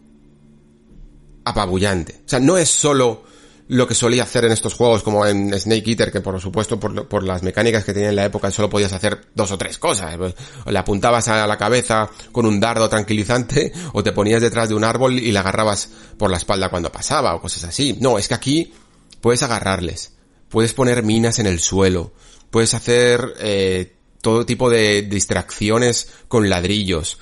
apabullante. 1.50 2.22
O 2.26 2.30
sea, 2.30 2.40
no 2.40 2.58
es 2.58 2.70
solo 2.70 3.24
lo 3.70 3.88
que 3.88 3.96
solía 3.96 4.24
hacer 4.24 4.46
en 4.46 4.54
estos 4.54 4.74
juegos 4.74 5.04
como 5.04 5.26
en 5.26 5.58
Snake 5.60 5.92
Eater, 5.92 6.12
que 6.12 6.22
por 6.22 6.40
supuesto 6.40 6.80
por, 6.80 7.24
las 7.24 7.44
mecánicas 7.44 7.84
que 7.84 7.94
tenía 7.94 8.10
en 8.10 8.16
la 8.16 8.26
época 8.26 8.50
solo 8.50 8.70
podías 8.70 8.94
hacer 8.94 9.28
dos 9.36 9.52
o 9.52 9.58
tres 9.58 9.78
cosas. 9.78 10.18
O 10.66 10.72
le 10.72 10.80
apuntabas 10.80 11.28
a 11.28 11.46
la 11.46 11.58
cabeza 11.58 12.10
con 12.32 12.46
un 12.46 12.60
dardo 12.60 12.88
tranquilizante 12.88 13.72
o 13.94 14.04
te 14.04 14.14
ponías 14.14 14.42
detrás 14.42 14.70
de 14.70 14.76
un 14.76 14.84
árbol 14.84 15.20
y 15.20 15.32
le 15.32 15.40
agarrabas 15.40 15.90
por 16.18 16.32
la 16.32 16.38
espalda 16.38 16.70
cuando 16.70 16.92
pasaba 16.92 17.36
o 17.36 17.42
cosas 17.42 17.66
así. 17.66 17.98
No, 18.00 18.18
es 18.18 18.28
que 18.28 18.36
aquí 18.36 18.74
puedes 19.20 19.44
agarrarles, 19.44 20.14
puedes 20.50 20.74
poner 20.74 21.04
minas 21.04 21.40
en 21.40 21.48
el 21.48 21.60
suelo, 21.60 22.14
puedes 22.50 22.74
hacer 22.74 23.34
eh, 23.40 23.98
todo 24.22 24.46
tipo 24.46 24.70
de 24.70 25.02
distracciones 25.02 26.10
con 26.28 26.50
ladrillos. 26.50 27.18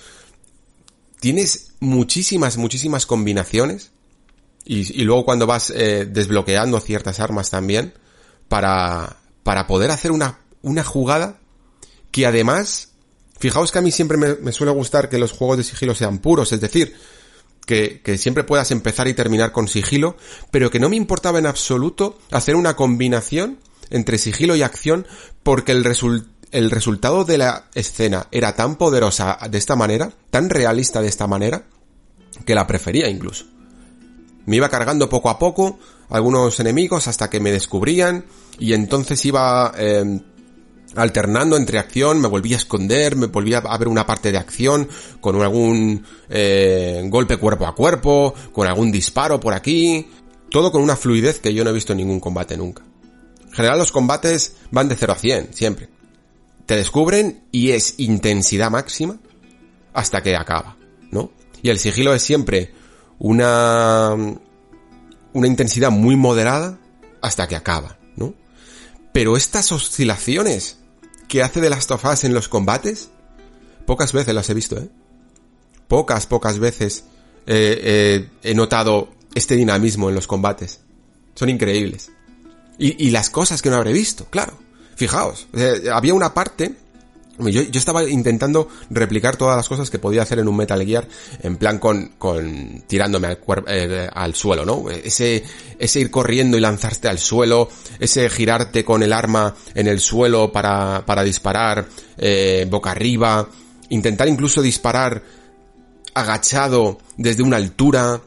Tienes 1.19 1.71
muchísimas, 1.79 2.57
muchísimas 2.57 3.07
combinaciones. 3.07 3.91
Y, 4.67 5.03
luego 5.03 5.25
cuando 5.25 5.45
vas 5.45 5.69
eh, 5.69 6.07
desbloqueando 6.09 6.79
ciertas 6.79 7.19
armas 7.19 7.51
también, 7.51 7.93
para, 8.47 9.17
para 9.43 9.67
poder 9.67 9.91
hacer 9.91 10.11
una, 10.11 10.39
una 10.61 10.83
jugada 10.83 11.39
que 12.11 12.25
además, 12.25 12.93
fijaos 13.37 13.71
que 13.71 13.79
a 13.79 13.81
mí 13.81 13.91
siempre 13.91 14.17
me, 14.17 14.35
me 14.35 14.51
suele 14.51 14.73
gustar 14.73 15.09
que 15.09 15.19
los 15.19 15.31
juegos 15.31 15.57
de 15.57 15.63
sigilo 15.63 15.93
sean 15.93 16.17
puros, 16.17 16.51
es 16.51 16.61
decir, 16.61 16.95
que, 17.67 18.01
que, 18.03 18.17
siempre 18.17 18.43
puedas 18.43 18.71
empezar 18.71 19.07
y 19.07 19.13
terminar 19.13 19.51
con 19.51 19.67
sigilo, 19.67 20.17
pero 20.49 20.71
que 20.71 20.79
no 20.79 20.89
me 20.89 20.95
importaba 20.95 21.39
en 21.39 21.45
absoluto 21.45 22.17
hacer 22.31 22.55
una 22.55 22.75
combinación 22.75 23.59
entre 23.89 24.17
sigilo 24.17 24.55
y 24.55 24.63
acción 24.63 25.05
porque 25.43 25.71
el, 25.73 25.85
el 26.51 26.71
resultado 26.71 27.25
de 27.25 27.37
la 27.37 27.65
escena 27.73 28.27
era 28.31 28.55
tan 28.55 28.77
poderosa 28.77 29.37
de 29.49 29.57
esta 29.57 29.75
manera, 29.75 30.11
tan 30.29 30.49
realista 30.49 31.01
de 31.01 31.09
esta 31.09 31.27
manera, 31.27 31.65
que 32.45 32.55
la 32.55 32.67
prefería 32.67 33.09
incluso. 33.09 33.45
Me 34.45 34.57
iba 34.57 34.69
cargando 34.69 35.09
poco 35.09 35.29
a 35.29 35.39
poco 35.39 35.79
algunos 36.09 36.59
enemigos 36.59 37.07
hasta 37.07 37.29
que 37.29 37.39
me 37.39 37.51
descubrían 37.51 38.25
y 38.59 38.73
entonces 38.73 39.23
iba 39.25 39.73
eh, 39.77 40.19
alternando 40.95 41.57
entre 41.57 41.79
acción, 41.79 42.21
me 42.21 42.27
volvía 42.27 42.55
a 42.55 42.59
esconder, 42.59 43.15
me 43.15 43.27
volvía 43.27 43.57
a 43.59 43.77
ver 43.77 43.87
una 43.87 44.05
parte 44.05 44.31
de 44.31 44.37
acción 44.37 44.87
con 45.19 45.41
algún 45.41 46.05
eh, 46.29 47.03
golpe 47.09 47.37
cuerpo 47.37 47.67
a 47.67 47.75
cuerpo, 47.75 48.33
con 48.51 48.67
algún 48.67 48.91
disparo 48.91 49.39
por 49.39 49.53
aquí, 49.53 50.07
todo 50.49 50.71
con 50.71 50.81
una 50.81 50.95
fluidez 50.95 51.39
que 51.39 51.53
yo 51.53 51.63
no 51.63 51.71
he 51.71 51.73
visto 51.73 51.93
en 51.93 51.97
ningún 51.97 52.19
combate 52.19 52.55
nunca. 52.57 52.83
En 53.45 53.51
general 53.51 53.79
los 53.79 53.91
combates 53.91 54.55
van 54.71 54.89
de 54.89 54.95
0 54.95 55.13
a 55.13 55.15
100, 55.17 55.53
siempre. 55.53 55.89
Te 56.65 56.75
descubren 56.75 57.43
y 57.51 57.71
es 57.71 57.95
intensidad 57.99 58.71
máxima 58.71 59.17
hasta 59.93 60.21
que 60.21 60.35
acaba, 60.35 60.77
¿no? 61.11 61.31
Y 61.61 61.69
el 61.69 61.79
sigilo 61.79 62.13
es 62.13 62.21
siempre 62.21 62.73
una 63.25 64.15
una 65.33 65.47
intensidad 65.47 65.89
muy 65.89 66.15
moderada 66.15 66.77
hasta 67.21 67.47
que 67.47 67.55
acaba, 67.55 67.97
¿no? 68.15 68.35
Pero 69.11 69.35
estas 69.35 69.71
oscilaciones 69.71 70.77
que 71.27 71.41
hace 71.41 71.59
de 71.59 71.71
las 71.71 71.87
tofas 71.87 72.23
en 72.23 72.33
los 72.35 72.47
combates, 72.47 73.09
pocas 73.87 74.13
veces 74.13 74.35
las 74.35 74.49
he 74.49 74.53
visto, 74.53 74.77
¿eh? 74.77 74.89
Pocas, 75.87 76.27
pocas 76.27 76.59
veces 76.59 77.05
he 77.47 78.53
notado 78.55 79.09
este 79.33 79.55
dinamismo 79.55 80.09
en 80.09 80.15
los 80.15 80.27
combates. 80.27 80.81
Son 81.33 81.49
increíbles. 81.49 82.11
Y, 82.77 83.09
las 83.09 83.29
cosas 83.29 83.61
que 83.61 83.69
no 83.69 83.75
habré 83.77 83.93
visto, 83.93 84.25
claro. 84.25 84.53
Fijaos, 84.95 85.47
había 85.91 86.13
una 86.13 86.33
parte 86.33 86.75
yo, 87.39 87.61
estaba 87.73 88.03
intentando 88.07 88.69
replicar 88.89 89.35
todas 89.35 89.57
las 89.57 89.67
cosas 89.67 89.89
que 89.89 89.99
podía 89.99 90.21
hacer 90.21 90.39
en 90.39 90.47
un 90.47 90.55
Metal 90.55 90.83
Gear, 90.85 91.07
en 91.41 91.57
plan 91.57 91.79
con, 91.79 92.13
con 92.17 92.83
tirándome 92.87 93.27
al, 93.27 93.39
eh, 93.67 94.09
al 94.13 94.35
suelo, 94.35 94.65
¿no? 94.65 94.89
Ese, 94.89 95.43
ese 95.77 95.99
ir 95.99 96.11
corriendo 96.11 96.57
y 96.57 96.61
lanzarte 96.61 97.07
al 97.07 97.19
suelo, 97.19 97.69
ese 97.99 98.29
girarte 98.29 98.85
con 98.85 99.03
el 99.03 99.11
arma 99.11 99.53
en 99.73 99.87
el 99.87 99.99
suelo 99.99 100.51
para, 100.51 101.05
para 101.05 101.23
disparar 101.23 101.85
eh, 102.17 102.65
boca 102.69 102.91
arriba, 102.91 103.47
intentar 103.89 104.27
incluso 104.27 104.61
disparar 104.61 105.21
agachado 106.13 106.99
desde 107.17 107.43
una 107.43 107.57
altura. 107.57 108.21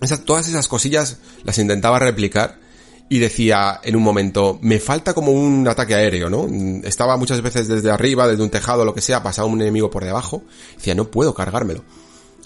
Esas, 0.00 0.24
todas 0.24 0.48
esas 0.48 0.68
cosillas 0.68 1.18
las 1.44 1.56
intentaba 1.58 1.98
replicar 1.98 2.63
y 3.08 3.18
decía 3.18 3.80
en 3.82 3.96
un 3.96 4.02
momento, 4.02 4.58
me 4.62 4.80
falta 4.80 5.14
como 5.14 5.32
un 5.32 5.66
ataque 5.68 5.94
aéreo, 5.94 6.30
¿no? 6.30 6.48
Estaba 6.86 7.16
muchas 7.16 7.42
veces 7.42 7.68
desde 7.68 7.90
arriba, 7.90 8.26
desde 8.26 8.42
un 8.42 8.50
tejado, 8.50 8.84
lo 8.84 8.94
que 8.94 9.00
sea, 9.00 9.22
pasaba 9.22 9.46
un 9.46 9.60
enemigo 9.60 9.90
por 9.90 10.04
debajo, 10.04 10.42
decía, 10.76 10.94
no 10.94 11.10
puedo 11.10 11.34
cargármelo. 11.34 11.84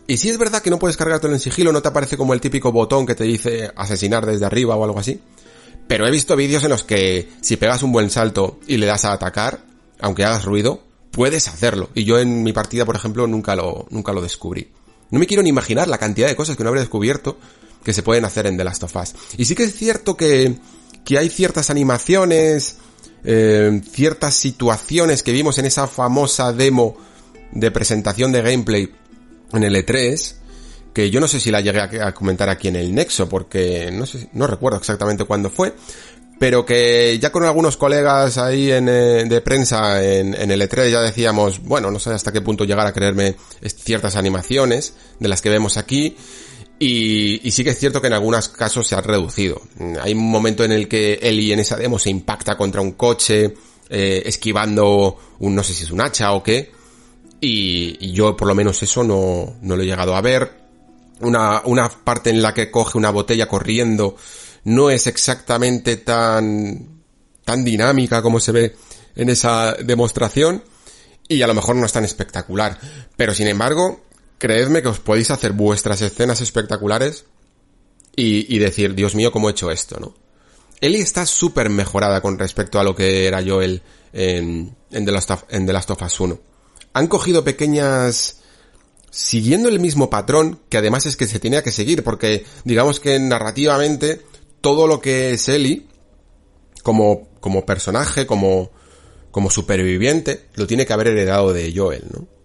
Y 0.07 0.16
si 0.16 0.31
es 0.31 0.38
verdad 0.38 0.62
que 0.62 0.71
no 0.71 0.79
puedes 0.79 0.97
cargártelo 0.97 1.35
en 1.35 1.40
sigilo, 1.40 1.71
no 1.71 1.83
te 1.83 1.88
aparece 1.88 2.16
como 2.16 2.33
el 2.33 2.40
típico 2.40 2.73
botón 2.73 3.07
que 3.07 3.14
te 3.14 3.25
dice 3.25 3.71
asesinar 3.77 4.25
desde 4.25 4.47
arriba 4.47 4.75
o 4.75 4.85
algo 4.85 4.99
así. 4.99 5.21
Pero 5.87 6.07
he 6.07 6.11
visto 6.11 6.35
vídeos 6.35 6.64
en 6.64 6.71
los 6.71 6.83
que 6.83 7.29
si 7.40 7.57
pegas 7.57 7.83
un 7.83 7.92
buen 7.92 8.11
salto 8.11 8.59
y 8.66 8.79
le 8.79 8.87
das 8.87 9.05
a 9.05 9.12
atacar, 9.12 9.61
aunque 10.01 10.25
hagas 10.25 10.44
ruido, 10.44 10.83
puedes 11.11 11.47
hacerlo. 11.49 11.90
Y 11.94 12.05
yo 12.05 12.18
en 12.18 12.42
mi 12.42 12.53
partida, 12.53 12.85
por 12.85 12.97
ejemplo, 12.97 13.27
nunca 13.27 13.55
lo, 13.55 13.87
nunca 13.90 14.12
lo 14.12 14.23
descubrí. 14.23 14.71
No 15.11 15.18
me 15.18 15.27
quiero 15.27 15.42
ni 15.42 15.51
imaginar 15.51 15.88
la 15.88 15.99
cantidad 15.99 16.27
de 16.27 16.37
cosas 16.37 16.57
que 16.57 16.64
no 16.64 16.68
habré 16.68 16.81
descubierto 16.81 17.38
que 17.88 17.94
se 17.94 18.03
pueden 18.03 18.27
hacer 18.27 18.46
en 18.46 18.59
The 18.59 18.64
Last 18.64 18.83
of 18.83 18.94
Us. 18.96 19.14
Y 19.38 19.46
sí 19.46 19.55
que 19.55 19.62
es 19.62 19.74
cierto 19.74 20.14
que, 20.14 20.59
que 21.07 21.16
hay 21.16 21.31
ciertas 21.31 21.70
animaciones, 21.70 22.77
eh, 23.24 23.81
ciertas 23.90 24.35
situaciones 24.35 25.22
que 25.22 25.33
vimos 25.33 25.57
en 25.57 25.64
esa 25.64 25.88
famosa 25.88 26.53
demo 26.53 26.98
de 27.51 27.70
presentación 27.70 28.31
de 28.31 28.42
gameplay 28.42 28.92
en 29.55 29.64
el 29.64 29.74
E3, 29.74 30.35
que 30.92 31.09
yo 31.09 31.18
no 31.18 31.29
sé 31.29 31.40
si 31.40 31.51
la 31.51 31.62
llegué 31.62 31.81
a, 31.81 32.12
comentar 32.12 32.51
aquí 32.51 32.68
en 32.68 32.77
el 32.77 32.94
Nexo, 32.94 33.27
porque 33.27 33.90
no 34.35 34.46
recuerdo 34.46 34.77
exactamente 34.77 35.24
cuándo 35.24 35.48
fue, 35.48 35.72
pero 36.38 36.66
que 36.66 37.18
ya 37.18 37.33
con 37.33 37.44
algunos 37.44 37.79
colegas 37.79 38.37
ahí 38.37 38.70
en, 38.70 38.90
eh, 38.90 39.24
de 39.24 39.40
prensa 39.40 40.05
en, 40.05 40.35
en, 40.35 40.51
el 40.51 40.61
E3 40.61 40.90
ya 40.90 41.01
decíamos, 41.01 41.62
bueno, 41.62 41.90
no 41.90 41.98
sé 41.98 42.11
hasta 42.11 42.33
qué 42.33 42.42
punto 42.42 42.64
llegar 42.64 42.87
a 42.87 42.92
creerme 42.92 43.37
ciertas 43.64 44.14
animaciones 44.14 44.92
de 45.18 45.29
las 45.29 45.40
que 45.40 45.48
vemos 45.48 45.79
aquí, 45.79 46.18
y, 46.79 47.47
y, 47.47 47.51
sí 47.51 47.64
que 47.64 47.71
es 47.71 47.79
cierto 47.79 48.01
que 48.01 48.07
en 48.07 48.12
algunos 48.12 48.49
casos 48.49 48.87
se 48.87 48.95
ha 48.95 49.01
reducido. 49.01 49.61
Hay 50.01 50.12
un 50.12 50.31
momento 50.31 50.64
en 50.64 50.73
el 50.73 50.87
que 50.87 51.19
Ellie 51.21 51.53
en 51.53 51.59
esa 51.59 51.77
demo 51.77 51.99
se 51.99 52.11
impacta 52.11 52.57
contra 52.57 52.81
un 52.81 52.93
coche, 52.93 53.55
eh, 53.91 54.23
esquivando 54.27 55.17
un, 55.38 55.55
no 55.55 55.62
sé 55.62 55.73
si 55.73 55.85
es 55.85 55.91
un 55.91 56.01
hacha 56.01 56.33
o 56.33 56.43
qué. 56.43 56.71
Y, 57.41 58.12
yo 58.12 58.37
por 58.37 58.49
lo 58.49 58.55
menos 58.55 58.83
eso 58.83 59.03
no, 59.03 59.57
no 59.62 59.77
lo 59.77 59.83
he 59.83 59.87
llegado 59.87 60.14
a 60.14 60.21
ver. 60.21 60.59
Una, 61.21 61.62
una 61.64 61.88
parte 61.88 62.31
en 62.31 62.43
la 62.43 62.55
que 62.55 62.71
coge 62.71 62.97
una 62.97 63.11
botella 63.11 63.49
corriendo 63.49 64.14
no 64.64 64.91
es 64.91 65.09
exactamente 65.09 65.97
tan, 65.97 67.03
tan 67.45 67.64
dinámica 67.64 68.23
como 68.23 68.38
se 68.38 68.53
ve 68.53 68.77
en 69.17 69.31
esa 69.31 69.73
demostración. 69.75 70.62
Y 71.27 71.43
a 71.43 71.47
lo 71.47 71.55
mejor 71.55 71.77
no 71.77 71.87
es 71.87 71.93
tan 71.93 72.05
espectacular. 72.05 72.79
Pero 73.17 73.35
sin 73.35 73.49
embargo, 73.49 74.05
creedme 74.38 74.83
que 74.83 74.88
os 74.88 75.01
podéis 75.01 75.31
hacer 75.31 75.53
vuestras 75.53 76.01
escenas 76.01 76.40
espectaculares 76.40 77.27
y, 78.20 78.59
decir, 78.59 78.96
Dios 78.96 79.14
mío, 79.14 79.31
¿cómo 79.31 79.48
he 79.48 79.53
hecho 79.53 79.70
esto, 79.70 80.01
no? 80.01 80.12
Ellie 80.81 81.01
está 81.01 81.24
súper 81.24 81.70
mejorada 81.70 82.20
con 82.20 82.37
respecto 82.37 82.81
a 82.81 82.83
lo 82.85 82.94
que 82.96 83.27
era 83.27 83.44
Joel 83.46 83.81
en, 84.12 84.74
en, 84.90 85.07
The 85.07 85.12
Last 85.72 85.90
of, 85.90 86.03
Us 86.03 86.20
1. 86.20 86.40
Han 86.94 87.07
cogido 87.07 87.44
pequeñas... 87.44 88.40
Siguiendo 89.11 89.68
el 89.68 89.81
mismo 89.81 90.11
patrón, 90.11 90.61
que 90.68 90.77
además 90.77 91.07
es 91.07 91.16
que 91.16 91.27
se 91.27 91.40
tenía 91.40 91.62
que 91.62 91.70
seguir, 91.70 92.05
porque 92.05 92.44
digamos 92.64 93.01
que 93.01 93.18
narrativamente 93.18 94.20
todo 94.61 94.87
lo 94.87 95.01
que 95.01 95.33
es 95.33 95.48
Ellie, 95.48 95.87
como, 96.83 97.29
como 97.40 97.64
personaje, 97.64 98.27
como, 98.27 98.70
como 99.31 99.48
superviviente, 99.48 100.48
lo 100.57 100.66
tiene 100.66 100.85
que 100.85 100.92
haber 100.92 101.09
heredado 101.09 101.55
de 101.55 101.72
Joel, 101.74 102.05
¿no? 102.12 102.38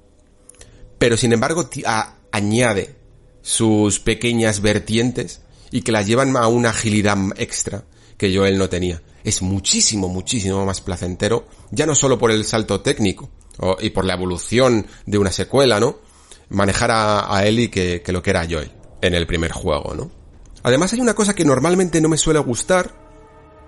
Pero 1.03 1.17
sin 1.17 1.33
embargo 1.33 1.69
añade 2.31 2.95
sus 3.41 3.99
pequeñas 3.99 4.61
vertientes 4.61 5.41
y 5.69 5.81
que 5.81 5.91
las 5.91 6.07
llevan 6.07 6.33
a 6.37 6.47
una 6.47 6.69
agilidad 6.69 7.17
extra 7.35 7.83
que 8.15 8.33
Joel 8.33 8.57
no 8.57 8.69
tenía. 8.69 9.01
Es 9.25 9.41
muchísimo, 9.41 10.07
muchísimo 10.07 10.65
más 10.65 10.79
placentero, 10.79 11.45
ya 11.71 11.85
no 11.85 11.93
solo 11.93 12.17
por 12.17 12.31
el 12.31 12.45
salto 12.45 12.79
técnico 12.79 13.29
y 13.81 13.89
por 13.89 14.05
la 14.05 14.13
evolución 14.13 14.87
de 15.05 15.17
una 15.17 15.33
secuela, 15.33 15.77
¿no? 15.77 15.97
Manejar 16.47 16.91
a, 16.91 17.35
a 17.35 17.45
Ellie 17.45 17.69
que, 17.69 18.01
que, 18.01 18.13
lo 18.13 18.23
que 18.23 18.29
era 18.29 18.47
Joel 18.49 18.71
en 19.01 19.13
el 19.13 19.27
primer 19.27 19.51
juego, 19.51 19.93
¿no? 19.93 20.09
Además 20.63 20.93
hay 20.93 21.01
una 21.01 21.15
cosa 21.15 21.35
que 21.35 21.43
normalmente 21.43 21.99
no 21.99 22.07
me 22.07 22.17
suele 22.17 22.39
gustar 22.39 22.95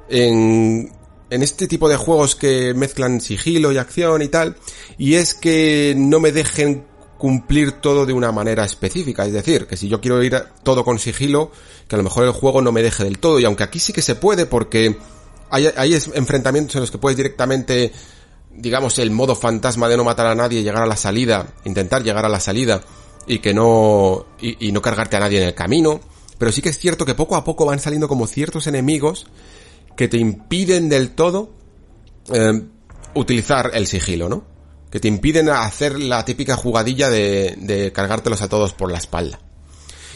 en, 0.07 0.89
en 1.29 1.43
este 1.43 1.67
tipo 1.67 1.89
de 1.89 1.97
juegos 1.97 2.37
que 2.37 2.73
mezclan 2.73 3.19
sigilo 3.19 3.73
y 3.73 3.77
acción 3.77 4.21
y 4.21 4.29
tal, 4.29 4.55
y 4.97 5.15
es 5.15 5.33
que 5.33 5.95
no 5.97 6.21
me 6.21 6.31
dejen 6.31 6.94
cumplir 7.17 7.73
todo 7.73 8.05
de 8.05 8.13
una 8.13 8.31
manera 8.31 8.65
específica. 8.65 9.25
Es 9.25 9.33
decir, 9.33 9.67
que 9.67 9.77
si 9.77 9.87
yo 9.87 10.01
quiero 10.01 10.21
ir 10.23 10.35
todo 10.63 10.83
con 10.83 10.99
sigilo, 10.99 11.51
que 11.87 11.95
a 11.95 11.97
lo 11.97 12.03
mejor 12.03 12.25
el 12.25 12.31
juego 12.31 12.61
no 12.61 12.71
me 12.71 12.83
deje 12.83 13.03
del 13.03 13.19
todo. 13.19 13.39
Y 13.39 13.45
aunque 13.45 13.63
aquí 13.63 13.79
sí 13.79 13.93
que 13.93 14.01
se 14.01 14.15
puede, 14.15 14.45
porque 14.45 14.97
hay, 15.49 15.93
enfrentamientos 16.13 16.75
en 16.75 16.81
los 16.81 16.91
que 16.91 16.97
puedes 16.97 17.17
directamente, 17.17 17.91
digamos, 18.51 18.99
el 18.99 19.11
modo 19.11 19.35
fantasma 19.35 19.87
de 19.87 19.97
no 19.97 20.03
matar 20.03 20.27
a 20.27 20.35
nadie, 20.35 20.63
llegar 20.63 20.83
a 20.83 20.87
la 20.87 20.97
salida, 20.97 21.47
intentar 21.63 22.03
llegar 22.03 22.25
a 22.25 22.29
la 22.29 22.39
salida, 22.39 22.81
y 23.27 23.39
que 23.39 23.53
no, 23.53 24.25
y, 24.39 24.71
no 24.71 24.81
cargarte 24.81 25.17
a 25.17 25.19
nadie 25.19 25.41
en 25.41 25.47
el 25.47 25.55
camino. 25.55 26.01
Pero 26.37 26.51
sí 26.51 26.61
que 26.61 26.69
es 26.69 26.77
cierto 26.77 27.05
que 27.05 27.15
poco 27.15 27.35
a 27.35 27.43
poco 27.43 27.65
van 27.65 27.79
saliendo 27.79 28.07
como 28.07 28.27
ciertos 28.27 28.67
enemigos 28.67 29.27
que 29.95 30.09
te 30.09 30.17
impiden 30.17 30.89
del 30.89 31.11
todo 31.11 31.53
eh, 32.33 32.61
utilizar 33.13 33.71
el 33.73 33.87
sigilo, 33.87 34.27
¿no? 34.27 34.54
Que 34.95 35.01
te 35.01 35.09
impiden 35.09 35.49
hacer 35.49 35.99
la 35.99 36.23
típica 36.23 36.55
jugadilla 36.55 37.09
de, 37.09 37.55
de 37.57 37.91
cargártelos 37.91 38.41
a 38.41 38.47
todos 38.47 38.71
por 38.71 38.89
la 38.89 38.97
espalda. 38.97 39.41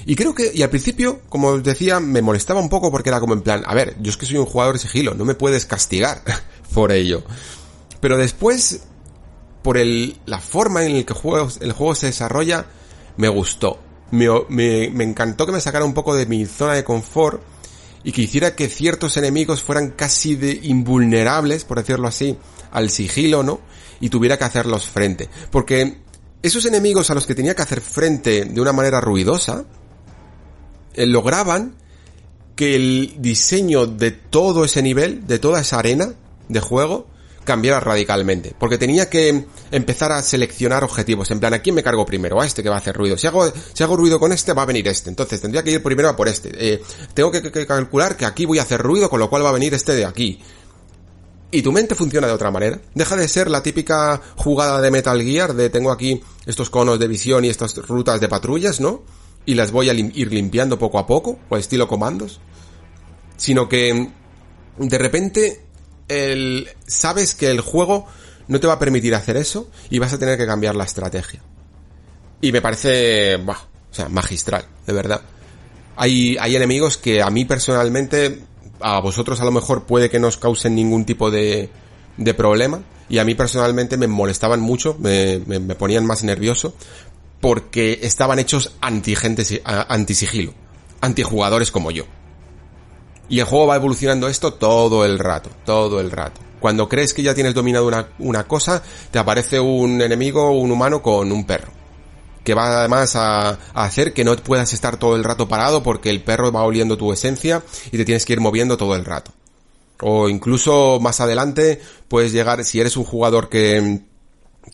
Y 0.06 0.16
creo 0.16 0.34
que, 0.34 0.52
y 0.56 0.62
al 0.62 0.70
principio, 0.70 1.20
como 1.28 1.50
os 1.50 1.64
decía, 1.66 2.00
me 2.00 2.22
molestaba 2.22 2.62
un 2.62 2.70
poco 2.70 2.90
porque 2.90 3.10
era 3.10 3.20
como 3.20 3.34
en 3.34 3.42
plan, 3.42 3.62
a 3.66 3.74
ver, 3.76 3.98
yo 4.00 4.10
es 4.10 4.16
que 4.16 4.26
soy 4.26 4.38
un 4.38 4.46
jugador 4.46 4.76
de 4.76 4.80
sigilo, 4.80 5.16
no 5.16 5.26
me 5.26 5.36
puedes 5.36 5.66
castigar 5.66 6.22
por 6.74 6.94
ello. 6.94 7.24
Pero 8.00 8.18
después 8.18 8.84
por 9.64 9.78
el, 9.78 10.16
la 10.26 10.40
forma 10.40 10.86
en 10.86 10.98
la 10.98 11.04
que 11.04 11.12
el 11.12 11.20
juego, 11.20 11.50
el 11.60 11.74
juego 11.74 11.94
se 11.94 12.06
desarrolla, 12.06 12.66
me 13.18 13.28
gustó. 13.28 13.82
Me, 14.12 14.28
me, 14.48 14.90
me 14.92 15.04
encantó 15.04 15.46
que 15.46 15.52
me 15.52 15.60
sacara 15.60 15.84
un 15.84 15.94
poco 15.94 16.16
de 16.16 16.26
mi 16.26 16.46
zona 16.46 16.76
de 16.76 16.86
confort 16.86 17.44
y 18.06 18.14
que 18.14 18.22
hiciera 18.22 18.56
que 18.56 18.70
ciertos 18.70 19.18
enemigos 19.18 19.62
fueran 19.62 19.90
casi 19.90 20.38
de 20.38 20.58
invulnerables, 20.64 21.66
por 21.66 21.80
decirlo 21.80 22.08
así, 22.08 22.38
al 22.72 22.90
sigilo, 22.90 23.44
¿no? 23.44 23.60
Y 24.00 24.10
tuviera 24.10 24.38
que 24.38 24.46
hacerlos 24.46 24.88
frente. 24.88 25.30
Porque 25.52 25.98
esos 26.42 26.66
enemigos 26.66 27.10
a 27.10 27.16
los 27.16 27.26
que 27.26 27.36
tenía 27.36 27.56
que 27.56 27.62
hacer 27.62 27.82
frente 27.82 28.46
de 28.46 28.62
una 28.62 28.74
manera 28.74 29.02
ruidosa, 29.02 29.66
eh, 30.94 31.06
lograban 31.06 31.76
que 32.56 32.76
el 32.76 33.16
diseño 33.20 33.88
de 33.88 34.12
todo 34.12 34.66
ese 34.66 34.82
nivel, 34.82 35.26
de 35.28 35.40
toda 35.40 35.62
esa 35.62 35.80
arena 35.80 36.14
de 36.50 36.60
juego, 36.60 37.08
cambiara 37.50 37.80
radicalmente. 37.80 38.54
Porque 38.60 38.78
tenía 38.78 39.10
que 39.10 39.46
empezar 39.72 40.12
a 40.12 40.22
seleccionar 40.22 40.84
objetivos. 40.84 41.32
En 41.32 41.40
plan, 41.40 41.54
¿a 41.54 41.62
me 41.72 41.82
cargo 41.82 42.06
primero? 42.06 42.40
A 42.42 42.46
este 42.46 42.62
que 42.62 42.70
va 42.70 42.76
a 42.76 42.80
hacer 42.80 42.96
ruido. 42.96 43.18
Si 43.18 43.28
hago, 43.28 43.52
si 43.74 43.84
hago 43.84 43.98
ruido 43.98 44.20
con 44.20 44.32
este, 44.32 44.54
va 44.54 44.64
a 44.64 44.66
venir 44.66 44.88
este. 44.88 45.10
Entonces 45.10 45.42
tendría 45.42 45.64
que 45.64 45.72
ir 45.72 45.82
primero 45.82 46.10
a 46.10 46.16
por 46.16 46.28
este. 46.28 46.52
Eh, 46.54 46.82
tengo 47.14 47.32
que, 47.32 47.66
calcular 47.66 48.16
que 48.16 48.26
aquí 48.26 48.46
voy 48.46 48.60
a 48.60 48.64
hacer 48.64 48.82
ruido, 48.82 49.10
con 49.10 49.20
lo 49.20 49.30
cual 49.30 49.44
va 49.44 49.50
a 49.50 49.54
venir 49.54 49.74
este 49.74 49.96
de 49.96 50.06
aquí. 50.06 50.40
Y 51.52 51.62
tu 51.62 51.72
mente 51.72 51.96
funciona 51.96 52.28
de 52.28 52.34
otra 52.34 52.52
manera. 52.52 52.80
Deja 52.94 53.16
de 53.16 53.28
ser 53.28 53.50
la 53.50 53.64
típica 53.64 54.22
jugada 54.36 54.82
de 54.82 54.92
Metal 54.92 55.22
Gear 55.22 55.54
de 55.56 55.70
tengo 55.70 55.92
aquí 55.92 56.22
estos 56.46 56.70
conos 56.70 57.00
de 57.00 57.08
visión 57.08 57.44
y 57.44 57.50
estas 57.50 57.76
rutas 57.76 58.22
de 58.22 58.28
patrullas, 58.28 58.80
¿no? 58.80 59.04
Y 59.46 59.56
las 59.56 59.72
voy 59.72 59.90
a 59.90 59.94
ir 59.94 60.32
limpiando 60.32 60.78
poco 60.78 61.00
a 61.00 61.08
poco, 61.08 61.40
o 61.50 61.58
estilo 61.58 61.88
comandos. 61.88 62.40
Sino 63.38 63.68
que 63.68 64.12
de 64.78 64.98
repente 64.98 65.66
el, 66.08 66.68
sabes 66.86 67.34
que 67.36 67.50
el 67.50 67.62
juego 67.62 68.06
no 68.48 68.60
te 68.60 68.68
va 68.68 68.74
a 68.74 68.80
permitir 68.80 69.16
hacer 69.16 69.38
eso 69.38 69.70
y 69.90 70.00
vas 70.00 70.12
a 70.12 70.20
tener 70.20 70.38
que 70.38 70.46
cambiar 70.46 70.76
la 70.76 70.84
estrategia. 70.84 71.42
Y 72.42 72.52
me 72.52 72.62
parece, 72.62 73.38
bah, 73.38 73.68
o 73.92 73.94
sea, 73.94 74.10
magistral, 74.10 74.66
de 74.86 74.94
verdad. 74.94 75.22
Hay, 75.96 76.38
hay 76.40 76.56
enemigos 76.56 76.98
que 76.98 77.22
a 77.22 77.30
mí 77.30 77.46
personalmente, 77.46 78.42
a 78.82 79.00
vosotros 79.00 79.40
a 79.42 79.46
lo 79.46 79.52
mejor 79.52 79.84
puede 79.84 80.10
que 80.10 80.20
no 80.20 80.28
os 80.28 80.38
causen 80.38 80.76
ningún 80.76 81.06
tipo 81.06 81.32
de, 81.32 81.70
de 82.18 82.34
problema. 82.34 82.82
Y 83.10 83.18
a 83.18 83.26
mí 83.26 83.34
personalmente 83.34 83.98
me 83.98 84.08
molestaban 84.08 84.60
mucho, 84.60 84.96
me, 85.00 85.40
me, 85.40 85.60
ponían 85.76 86.06
más 86.06 86.24
nervioso, 86.24 86.76
porque 87.42 88.00
estaban 88.04 88.38
hechos 88.38 88.74
anti 88.82 89.16
gente, 89.16 89.62
anti 89.64 90.14
sigilo, 90.14 90.54
anti 91.02 91.24
jugadores 91.24 91.72
como 91.72 91.90
yo. 91.90 92.06
Y 93.28 93.40
el 93.40 93.46
juego 93.46 93.68
va 93.68 93.76
evolucionando 93.76 94.28
esto 94.28 94.54
todo 94.54 95.06
el 95.06 95.18
rato, 95.18 95.50
todo 95.66 96.00
el 96.00 96.12
rato. 96.12 96.42
Cuando 96.60 96.88
crees 96.88 97.14
que 97.14 97.24
ya 97.24 97.34
tienes 97.34 97.56
dominado 97.56 97.88
una, 97.88 98.10
una 98.20 98.48
cosa, 98.48 98.84
te 99.10 99.18
aparece 99.18 99.60
un 99.60 100.02
enemigo, 100.02 100.52
un 100.52 100.72
humano 100.72 101.02
con 101.02 101.32
un 101.32 101.46
perro. 101.46 101.79
Que 102.50 102.56
va 102.56 102.80
además 102.80 103.16
a, 103.16 103.60
hacer 103.76 104.12
que 104.12 104.24
no 104.24 104.36
puedas 104.36 104.74
estar 104.74 104.98
todo 104.98 105.16
el 105.16 105.24
rato 105.24 105.48
parado 105.48 105.84
porque 105.84 106.10
el 106.10 106.24
perro 106.24 106.52
va 106.52 106.64
oliendo 106.64 106.98
tu 106.98 107.14
esencia 107.14 107.62
y 107.92 107.98
te 107.98 108.06
tienes 108.06 108.26
que 108.26 108.34
ir 108.34 108.40
moviendo 108.40 108.76
todo 108.76 108.96
el 108.96 109.06
rato. 109.06 109.32
O 110.02 110.30
incluso 110.30 110.98
más 111.00 111.22
adelante 111.22 111.80
puedes 112.08 112.32
llegar, 112.32 112.66
si 112.66 112.80
eres 112.80 112.98
un 112.98 113.04
jugador 113.04 113.50
que, 113.50 114.02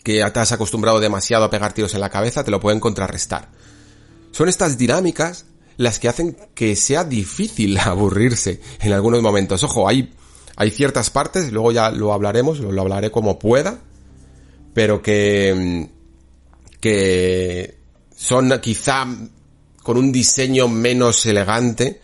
que 0.02 0.24
te 0.24 0.40
has 0.40 0.52
acostumbrado 0.52 1.00
demasiado 1.00 1.44
a 1.44 1.50
pegar 1.50 1.74
tiros 1.74 1.92
en 1.92 2.00
la 2.00 2.08
cabeza, 2.08 2.44
te 2.44 2.50
lo 2.50 2.60
pueden 2.60 2.80
contrarrestar. 2.80 3.50
Son 4.30 4.48
estas 4.48 4.78
dinámicas 4.78 5.44
las 5.76 5.98
que 5.98 6.08
hacen 6.08 6.34
que 6.54 6.76
sea 6.76 7.04
difícil 7.04 7.76
aburrirse 7.84 8.58
en 8.80 8.94
algunos 8.94 9.20
momentos. 9.20 9.62
Ojo, 9.64 9.86
hay, 9.86 10.14
hay 10.56 10.70
ciertas 10.70 11.10
partes, 11.10 11.52
luego 11.52 11.72
ya 11.72 11.90
lo 11.90 12.14
hablaremos, 12.14 12.58
lo, 12.58 12.72
lo 12.72 12.80
hablaré 12.80 13.10
como 13.10 13.38
pueda, 13.38 13.80
pero 14.72 15.02
que, 15.02 15.90
que 16.86 17.78
son 18.16 18.60
quizá 18.60 19.04
con 19.82 19.96
un 19.96 20.12
diseño 20.12 20.68
menos 20.68 21.26
elegante 21.26 22.00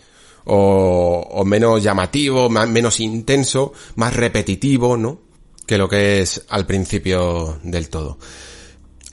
o, 0.47 1.25
o 1.31 1.45
menos 1.45 1.81
llamativo, 1.81 2.51
más, 2.51 2.68
menos 2.68 2.99
intenso, 2.99 3.73
más 3.95 4.16
repetitivo, 4.16 4.97
¿no? 4.97 5.21
Que 5.64 5.79
lo 5.79 5.88
que 5.88 6.21
es 6.21 6.42
al 6.49 6.66
principio 6.66 7.61
del 7.62 7.88
todo. 7.88 8.18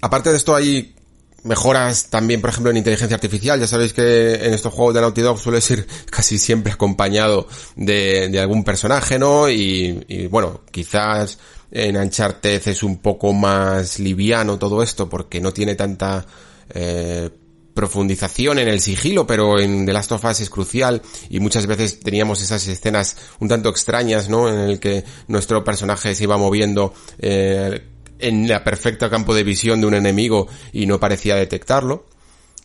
Aparte 0.02 0.32
de 0.32 0.38
esto 0.38 0.56
hay 0.56 0.96
mejoras 1.44 2.10
también, 2.10 2.42
por 2.42 2.50
ejemplo, 2.50 2.72
en 2.72 2.78
inteligencia 2.78 3.16
artificial. 3.16 3.60
Ya 3.60 3.68
sabéis 3.68 3.94
que 3.94 4.34
en 4.34 4.54
estos 4.54 4.74
juegos 4.74 4.96
de 4.96 5.02
Naughty 5.02 5.22
Dog 5.22 5.40
suele 5.40 5.62
ser 5.62 5.86
casi 6.10 6.40
siempre 6.40 6.74
acompañado 6.74 7.48
de, 7.76 8.30
de 8.30 8.40
algún 8.40 8.64
personaje, 8.64 9.20
¿no? 9.20 9.50
Y, 9.50 10.04
y, 10.08 10.26
bueno, 10.26 10.62
quizás 10.72 11.38
en 11.72 11.98
Uncharted 11.98 12.68
es 12.68 12.84
un 12.84 12.98
poco 12.98 13.34
más 13.34 14.00
liviano 14.00 14.58
todo 14.58 14.82
esto 14.82 15.08
porque 15.10 15.40
no 15.40 15.52
tiene 15.52 15.76
tanta 15.76 16.26
eh, 16.70 17.30
profundización 17.74 18.60
en 18.60 18.68
el 18.68 18.82
sigilo, 18.82 19.26
pero 19.26 19.60
en 19.60 19.86
The 19.86 19.94
Last 19.94 20.12
of 20.12 20.26
Us 20.26 20.42
es 20.42 20.50
crucial 20.50 21.02
y 21.30 21.40
muchas 21.40 21.66
veces 21.66 22.00
teníamos 22.00 22.42
esas 22.42 22.68
escenas 22.68 23.16
un 23.40 23.48
tanto 23.48 23.70
extrañas, 23.70 24.30
¿no? 24.30 24.50
En 24.50 24.60
el 24.60 24.80
que 24.80 25.04
nuestro 25.28 25.64
personaje 25.64 26.14
se 26.16 26.24
iba 26.24 26.38
moviendo 26.38 26.94
eh, 27.20 27.82
en 28.20 28.48
la 28.48 28.64
perfecta 28.64 29.10
campo 29.10 29.34
de 29.34 29.44
visión 29.44 29.80
de 29.80 29.88
un 29.88 29.94
enemigo 29.94 30.48
y 30.74 30.86
no 30.88 31.00
parecía 31.00 31.36
detectarlo. 31.36 32.06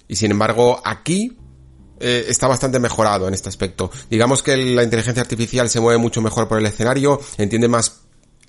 Y 0.08 0.16
sin 0.16 0.32
embargo, 0.32 0.82
aquí 0.84 1.36
eh, 2.00 2.26
está 2.28 2.48
bastante 2.48 2.80
mejorado 2.80 3.28
en 3.28 3.34
este 3.34 3.48
aspecto. 3.48 3.90
Digamos 4.10 4.42
que 4.42 4.56
la 4.56 4.82
inteligencia 4.82 5.22
artificial 5.22 5.68
se 5.70 5.80
mueve 5.80 5.98
mucho 5.98 6.20
mejor 6.20 6.48
por 6.48 6.58
el 6.58 6.66
escenario, 6.66 7.20
entiende 7.38 7.68
más 7.68 8.03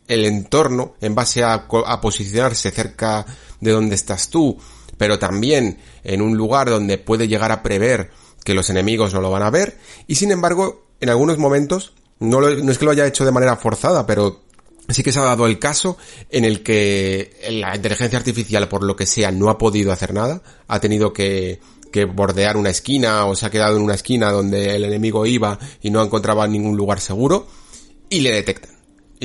el 0.08 0.26
entorno 0.26 0.96
en 1.02 1.15
base 1.15 1.44
a, 1.44 1.54
a 1.54 2.02
posicionarse 2.02 2.72
cerca 2.72 3.26
de 3.60 3.72
donde 3.72 3.96
estás 3.96 4.30
tú, 4.30 4.58
pero 4.98 5.20
también 5.20 5.80
en 6.04 6.22
un 6.22 6.38
lugar 6.38 6.70
donde 6.70 6.98
puede 6.98 7.28
llegar 7.28 7.52
a 7.52 7.63
prever 7.63 8.12
que 8.44 8.54
los 8.54 8.70
enemigos 8.70 9.13
no 9.13 9.22
lo 9.22 9.32
van 9.32 9.44
a 9.44 9.50
ver. 9.50 9.78
Y 10.08 10.15
sin 10.15 10.32
embargo, 10.32 10.86
en 11.00 11.10
algunos 11.10 11.38
momentos, 11.38 11.94
no, 12.20 12.39
no 12.41 12.72
es 12.72 12.78
que 12.78 12.86
lo 12.86 12.91
haya 12.91 13.08
hecho 13.08 13.26
de 13.26 13.32
manera 13.32 13.56
forzada, 13.58 14.06
pero 14.06 14.41
sí 14.89 15.04
que 15.04 15.12
se 15.12 15.20
ha 15.20 15.24
dado 15.24 15.48
el 15.48 15.60
caso 15.60 15.98
en 16.30 16.46
el 16.46 16.62
que 16.62 17.32
la 17.50 17.76
inteligencia 17.76 18.20
artificial, 18.20 18.68
por 18.68 18.84
lo 18.84 18.96
que 18.96 19.06
sea, 19.06 19.32
no 19.32 19.50
ha 19.50 19.58
podido 19.58 19.91
hacer 19.91 20.13
nada, 20.13 20.41
ha 20.68 20.80
tenido 20.80 21.12
que, 21.12 21.60
que 21.91 22.06
bordear 22.06 22.56
una 22.58 22.70
esquina 22.70 23.26
o 23.26 23.36
se 23.36 23.46
ha 23.46 23.50
quedado 23.50 23.78
en 23.78 23.84
una 23.84 23.96
esquina 23.96 24.32
donde 24.32 24.76
el 24.76 24.84
enemigo 24.84 25.26
iba 25.26 25.58
y 25.82 25.89
no 25.89 26.04
encontraba 26.04 26.48
ningún 26.48 26.78
lugar 26.78 27.00
seguro 27.00 27.48
y 28.10 28.20
le 28.20 28.32
detectan. 28.32 28.75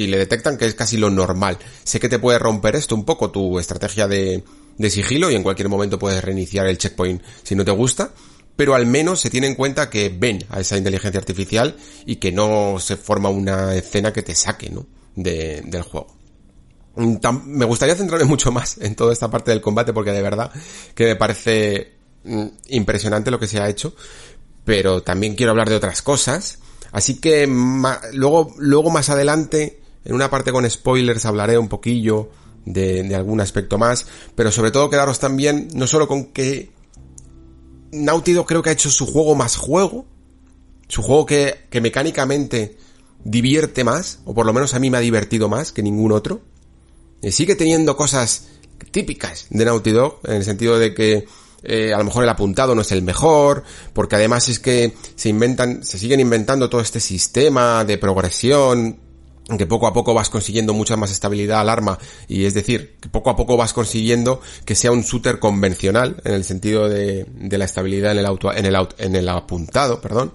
Y 0.00 0.06
le 0.06 0.18
detectan 0.18 0.56
que 0.56 0.66
es 0.66 0.74
casi 0.74 0.96
lo 0.96 1.10
normal. 1.10 1.58
Sé 1.84 2.00
que 2.00 2.08
te 2.08 2.18
puede 2.18 2.38
romper 2.38 2.76
esto 2.76 2.94
un 2.94 3.04
poco 3.04 3.30
tu 3.30 3.58
estrategia 3.58 4.08
de, 4.08 4.42
de 4.78 4.90
sigilo 4.90 5.30
y 5.30 5.34
en 5.34 5.42
cualquier 5.42 5.68
momento 5.68 5.98
puedes 5.98 6.22
reiniciar 6.24 6.66
el 6.66 6.78
checkpoint 6.78 7.22
si 7.42 7.54
no 7.54 7.64
te 7.64 7.70
gusta, 7.70 8.12
pero 8.56 8.74
al 8.74 8.86
menos 8.86 9.20
se 9.20 9.30
tiene 9.30 9.46
en 9.46 9.54
cuenta 9.54 9.90
que 9.90 10.08
ven 10.08 10.44
a 10.48 10.60
esa 10.60 10.78
inteligencia 10.78 11.18
artificial 11.18 11.76
y 12.06 12.16
que 12.16 12.32
no 12.32 12.78
se 12.78 12.96
forma 12.96 13.28
una 13.28 13.74
escena 13.74 14.12
que 14.12 14.22
te 14.22 14.34
saque, 14.34 14.70
¿no? 14.70 14.86
de, 15.14 15.62
del 15.64 15.82
juego. 15.82 16.16
Me 16.96 17.64
gustaría 17.64 17.94
centrarme 17.94 18.24
mucho 18.26 18.52
más 18.52 18.78
en 18.78 18.94
toda 18.94 19.12
esta 19.12 19.30
parte 19.30 19.50
del 19.50 19.60
combate 19.60 19.92
porque 19.92 20.12
de 20.12 20.22
verdad 20.22 20.50
que 20.94 21.04
me 21.04 21.16
parece 21.16 21.92
mm, 22.24 22.46
impresionante 22.68 23.30
lo 23.30 23.38
que 23.38 23.46
se 23.46 23.60
ha 23.60 23.68
hecho, 23.68 23.94
pero 24.64 25.02
también 25.02 25.34
quiero 25.34 25.50
hablar 25.50 25.68
de 25.68 25.76
otras 25.76 26.02
cosas. 26.02 26.58
Así 26.92 27.20
que 27.20 27.46
luego, 28.12 28.54
luego 28.58 28.90
más 28.90 29.10
adelante, 29.10 29.79
en 30.04 30.14
una 30.14 30.30
parte 30.30 30.52
con 30.52 30.68
spoilers, 30.68 31.24
hablaré 31.26 31.58
un 31.58 31.68
poquillo 31.68 32.30
de, 32.64 33.02
de 33.02 33.14
algún 33.14 33.40
aspecto 33.40 33.78
más, 33.78 34.06
pero 34.34 34.50
sobre 34.50 34.70
todo 34.70 34.90
quedaros 34.90 35.18
también, 35.18 35.68
no 35.74 35.86
solo 35.86 36.08
con 36.08 36.26
que 36.26 36.70
Naughty 37.92 38.32
Dog 38.32 38.46
creo 38.46 38.62
que 38.62 38.70
ha 38.70 38.72
hecho 38.72 38.90
su 38.90 39.06
juego 39.06 39.34
más 39.34 39.56
juego, 39.56 40.06
su 40.88 41.02
juego 41.02 41.26
que, 41.26 41.66
que 41.70 41.80
mecánicamente 41.80 42.76
divierte 43.24 43.84
más, 43.84 44.20
o 44.24 44.34
por 44.34 44.46
lo 44.46 44.52
menos 44.52 44.74
a 44.74 44.78
mí 44.78 44.90
me 44.90 44.98
ha 44.98 45.00
divertido 45.00 45.48
más 45.48 45.72
que 45.72 45.82
ningún 45.82 46.12
otro. 46.12 46.40
Y 47.22 47.32
sigue 47.32 47.54
teniendo 47.54 47.96
cosas 47.96 48.48
típicas 48.90 49.46
de 49.50 49.64
Naughty 49.64 49.90
Dog, 49.90 50.20
en 50.24 50.36
el 50.36 50.44
sentido 50.44 50.78
de 50.78 50.94
que 50.94 51.26
eh, 51.62 51.92
a 51.92 51.98
lo 51.98 52.04
mejor 52.04 52.24
el 52.24 52.30
apuntado 52.30 52.74
no 52.74 52.82
es 52.82 52.92
el 52.92 53.02
mejor, 53.02 53.62
porque 53.92 54.16
además 54.16 54.48
es 54.48 54.58
que 54.58 54.94
se 55.14 55.28
inventan, 55.28 55.84
se 55.84 55.98
siguen 55.98 56.20
inventando 56.20 56.70
todo 56.70 56.80
este 56.80 57.00
sistema 57.00 57.84
de 57.84 57.98
progresión, 57.98 58.98
que 59.58 59.66
poco 59.66 59.86
a 59.86 59.92
poco 59.92 60.14
vas 60.14 60.30
consiguiendo 60.30 60.74
mucha 60.74 60.96
más 60.96 61.10
estabilidad 61.10 61.60
al 61.60 61.68
arma, 61.68 61.98
y 62.28 62.44
es 62.44 62.54
decir, 62.54 62.96
que 63.00 63.08
poco 63.08 63.30
a 63.30 63.36
poco 63.36 63.56
vas 63.56 63.72
consiguiendo 63.72 64.40
que 64.64 64.74
sea 64.74 64.92
un 64.92 65.02
shooter 65.02 65.38
convencional, 65.38 66.20
en 66.24 66.34
el 66.34 66.44
sentido 66.44 66.88
de, 66.88 67.26
la 67.50 67.64
estabilidad 67.64 68.12
en 68.12 68.18
el 68.18 68.26
auto, 68.26 68.52
en 68.52 68.66
el, 68.66 68.76
en 68.98 69.16
el 69.16 69.28
apuntado, 69.28 70.00
perdón, 70.00 70.32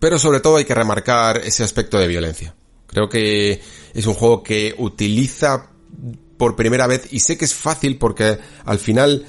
pero 0.00 0.18
sobre 0.18 0.40
todo 0.40 0.56
hay 0.56 0.64
que 0.64 0.74
remarcar 0.74 1.38
ese 1.38 1.64
aspecto 1.64 1.98
de 1.98 2.06
violencia. 2.06 2.54
Creo 2.86 3.08
que 3.08 3.60
es 3.94 4.06
un 4.06 4.14
juego 4.14 4.42
que 4.42 4.74
utiliza 4.78 5.70
por 6.36 6.56
primera 6.56 6.86
vez, 6.86 7.08
y 7.10 7.20
sé 7.20 7.36
que 7.36 7.44
es 7.44 7.54
fácil 7.54 7.98
porque 7.98 8.38
al 8.64 8.78
final, 8.78 9.26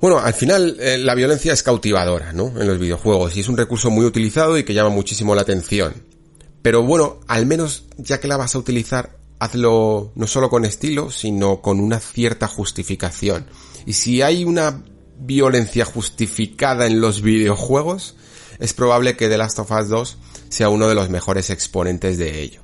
bueno, 0.00 0.18
al 0.18 0.34
final 0.34 0.76
eh, 0.80 0.96
la 0.98 1.14
violencia 1.14 1.52
es 1.52 1.62
cautivadora, 1.62 2.32
¿no? 2.32 2.48
En 2.60 2.66
los 2.66 2.78
videojuegos, 2.78 3.36
y 3.36 3.40
es 3.40 3.48
un 3.48 3.56
recurso 3.56 3.90
muy 3.90 4.04
utilizado 4.04 4.56
y 4.56 4.64
que 4.64 4.74
llama 4.74 4.90
muchísimo 4.90 5.34
la 5.34 5.42
atención. 5.42 6.09
Pero 6.62 6.82
bueno, 6.82 7.20
al 7.26 7.46
menos 7.46 7.84
ya 7.96 8.20
que 8.20 8.28
la 8.28 8.36
vas 8.36 8.54
a 8.54 8.58
utilizar, 8.58 9.18
hazlo 9.38 10.12
no 10.14 10.26
solo 10.26 10.50
con 10.50 10.64
estilo, 10.64 11.10
sino 11.10 11.62
con 11.62 11.80
una 11.80 11.98
cierta 12.00 12.48
justificación. 12.48 13.46
Y 13.86 13.94
si 13.94 14.22
hay 14.22 14.44
una 14.44 14.82
violencia 15.18 15.84
justificada 15.84 16.86
en 16.86 17.00
los 17.00 17.22
videojuegos, 17.22 18.16
es 18.58 18.74
probable 18.74 19.16
que 19.16 19.28
The 19.28 19.38
Last 19.38 19.58
of 19.58 19.70
Us 19.70 19.88
2 19.88 20.18
sea 20.50 20.68
uno 20.68 20.88
de 20.88 20.94
los 20.94 21.08
mejores 21.08 21.50
exponentes 21.50 22.18
de 22.18 22.40
ello. 22.42 22.62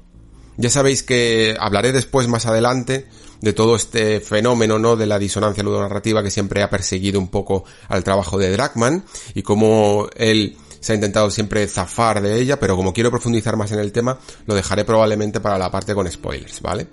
Ya 0.59 0.71
sabéis 0.71 1.03
que 1.03 1.57
hablaré 1.59 1.93
después 1.93 2.29
más 2.29 2.47
adelante 2.47 3.07
de 3.41 3.53
todo 3.53 3.77
este 3.77 4.21
fenómeno, 4.21 4.79
¿no? 4.79 4.97
De 4.97 5.07
la 5.07 5.19
disonancia 5.19 5.63
ludonarrativa 5.63 6.23
que 6.23 6.31
siempre 6.31 6.63
ha 6.63 6.71
perseguido 6.71 7.21
un 7.21 7.29
poco 7.29 7.65
al 7.89 8.03
trabajo 8.05 8.39
de 8.39 8.51
Dragman 8.51 9.05
y 9.35 9.43
cómo 9.43 10.09
él 10.17 10.57
se 10.87 10.93
ha 10.93 10.95
intentado 10.95 11.33
siempre 11.33 11.67
zafar 11.67 12.23
de 12.23 12.41
ella, 12.41 12.61
pero 12.61 12.77
como 12.77 12.93
quiero 12.93 13.11
profundizar 13.11 13.57
más 13.57 13.73
en 13.73 13.81
el 13.81 13.91
tema, 13.91 14.21
lo 14.47 14.55
dejaré 14.55 14.85
probablemente 14.85 15.41
para 15.41 15.59
la 15.59 15.69
parte 15.69 15.97
con 15.97 16.09
spoilers, 16.09 16.61
¿vale? 16.61 16.87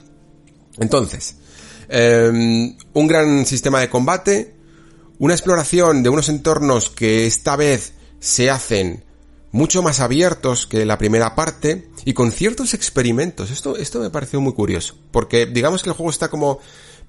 Entonces, 0.80 1.36
em, 1.90 2.76
un 2.94 3.08
gran 3.08 3.46
sistema 3.46 3.80
de 3.80 3.92
combate, 3.92 4.56
una 5.20 5.36
exploración 5.36 6.02
de 6.02 6.10
unos 6.10 6.28
entornos 6.30 6.90
que 6.90 7.28
esta 7.28 7.56
vez 7.56 7.94
se 8.20 8.50
hacen 8.50 9.04
mucho 9.52 9.84
más 9.84 10.00
abiertos 10.00 10.66
que 10.66 10.88
la 10.88 10.98
primera 10.98 11.36
parte 11.36 11.88
y 12.04 12.14
con 12.14 12.32
ciertos 12.32 12.74
experimentos. 12.74 13.52
Esto, 13.52 13.78
esto 13.78 14.00
me 14.00 14.10
pareció 14.10 14.42
muy 14.42 14.54
curioso, 14.54 14.96
porque 15.12 15.46
digamos 15.46 15.84
que 15.84 15.90
el 15.90 15.96
juego 15.96 16.10
está 16.10 16.30
como 16.30 16.58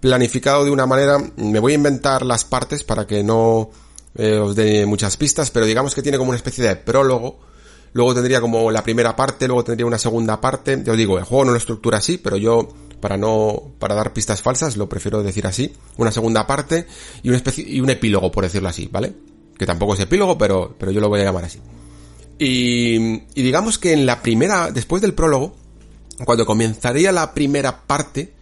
planificado 0.00 0.66
de 0.66 0.70
una 0.70 0.84
manera, 0.84 1.16
me 1.36 1.60
voy 1.60 1.72
a 1.72 1.76
inventar 1.76 2.26
las 2.26 2.44
partes 2.44 2.84
para 2.84 3.06
que 3.06 3.24
no 3.24 3.70
eh, 4.16 4.36
os 4.36 4.54
dé 4.54 4.86
muchas 4.86 5.16
pistas, 5.16 5.50
pero 5.50 5.66
digamos 5.66 5.94
que 5.94 6.02
tiene 6.02 6.18
como 6.18 6.30
una 6.30 6.36
especie 6.36 6.64
de 6.64 6.76
prólogo, 6.76 7.40
luego 7.92 8.14
tendría 8.14 8.40
como 8.40 8.70
la 8.70 8.82
primera 8.82 9.16
parte, 9.16 9.46
luego 9.46 9.64
tendría 9.64 9.86
una 9.86 9.98
segunda 9.98 10.40
parte, 10.40 10.82
yo 10.84 10.94
digo, 10.96 11.18
el 11.18 11.24
juego 11.24 11.46
no 11.46 11.50
lo 11.52 11.58
estructura 11.58 11.98
así, 11.98 12.18
pero 12.18 12.36
yo 12.36 12.68
para 13.00 13.16
no 13.16 13.72
para 13.78 13.94
dar 13.94 14.12
pistas 14.12 14.40
falsas 14.40 14.76
lo 14.76 14.88
prefiero 14.88 15.22
decir 15.22 15.46
así, 15.46 15.72
una 15.96 16.10
segunda 16.10 16.46
parte 16.46 16.86
y 17.22 17.28
una 17.28 17.36
especie 17.36 17.64
y 17.68 17.80
un 17.80 17.90
epílogo 17.90 18.30
por 18.30 18.44
decirlo 18.44 18.68
así, 18.68 18.88
¿vale? 18.90 19.12
Que 19.58 19.66
tampoco 19.66 19.94
es 19.94 20.00
epílogo, 20.00 20.38
pero 20.38 20.74
pero 20.78 20.90
yo 20.92 21.00
lo 21.00 21.08
voy 21.08 21.20
a 21.20 21.24
llamar 21.24 21.44
así. 21.44 21.60
Y, 22.38 22.96
y 22.96 23.42
digamos 23.42 23.78
que 23.78 23.92
en 23.92 24.06
la 24.06 24.22
primera, 24.22 24.70
después 24.72 25.00
del 25.00 25.14
prólogo, 25.14 25.54
cuando 26.24 26.46
comenzaría 26.46 27.12
la 27.12 27.32
primera 27.32 27.82
parte, 27.86 28.32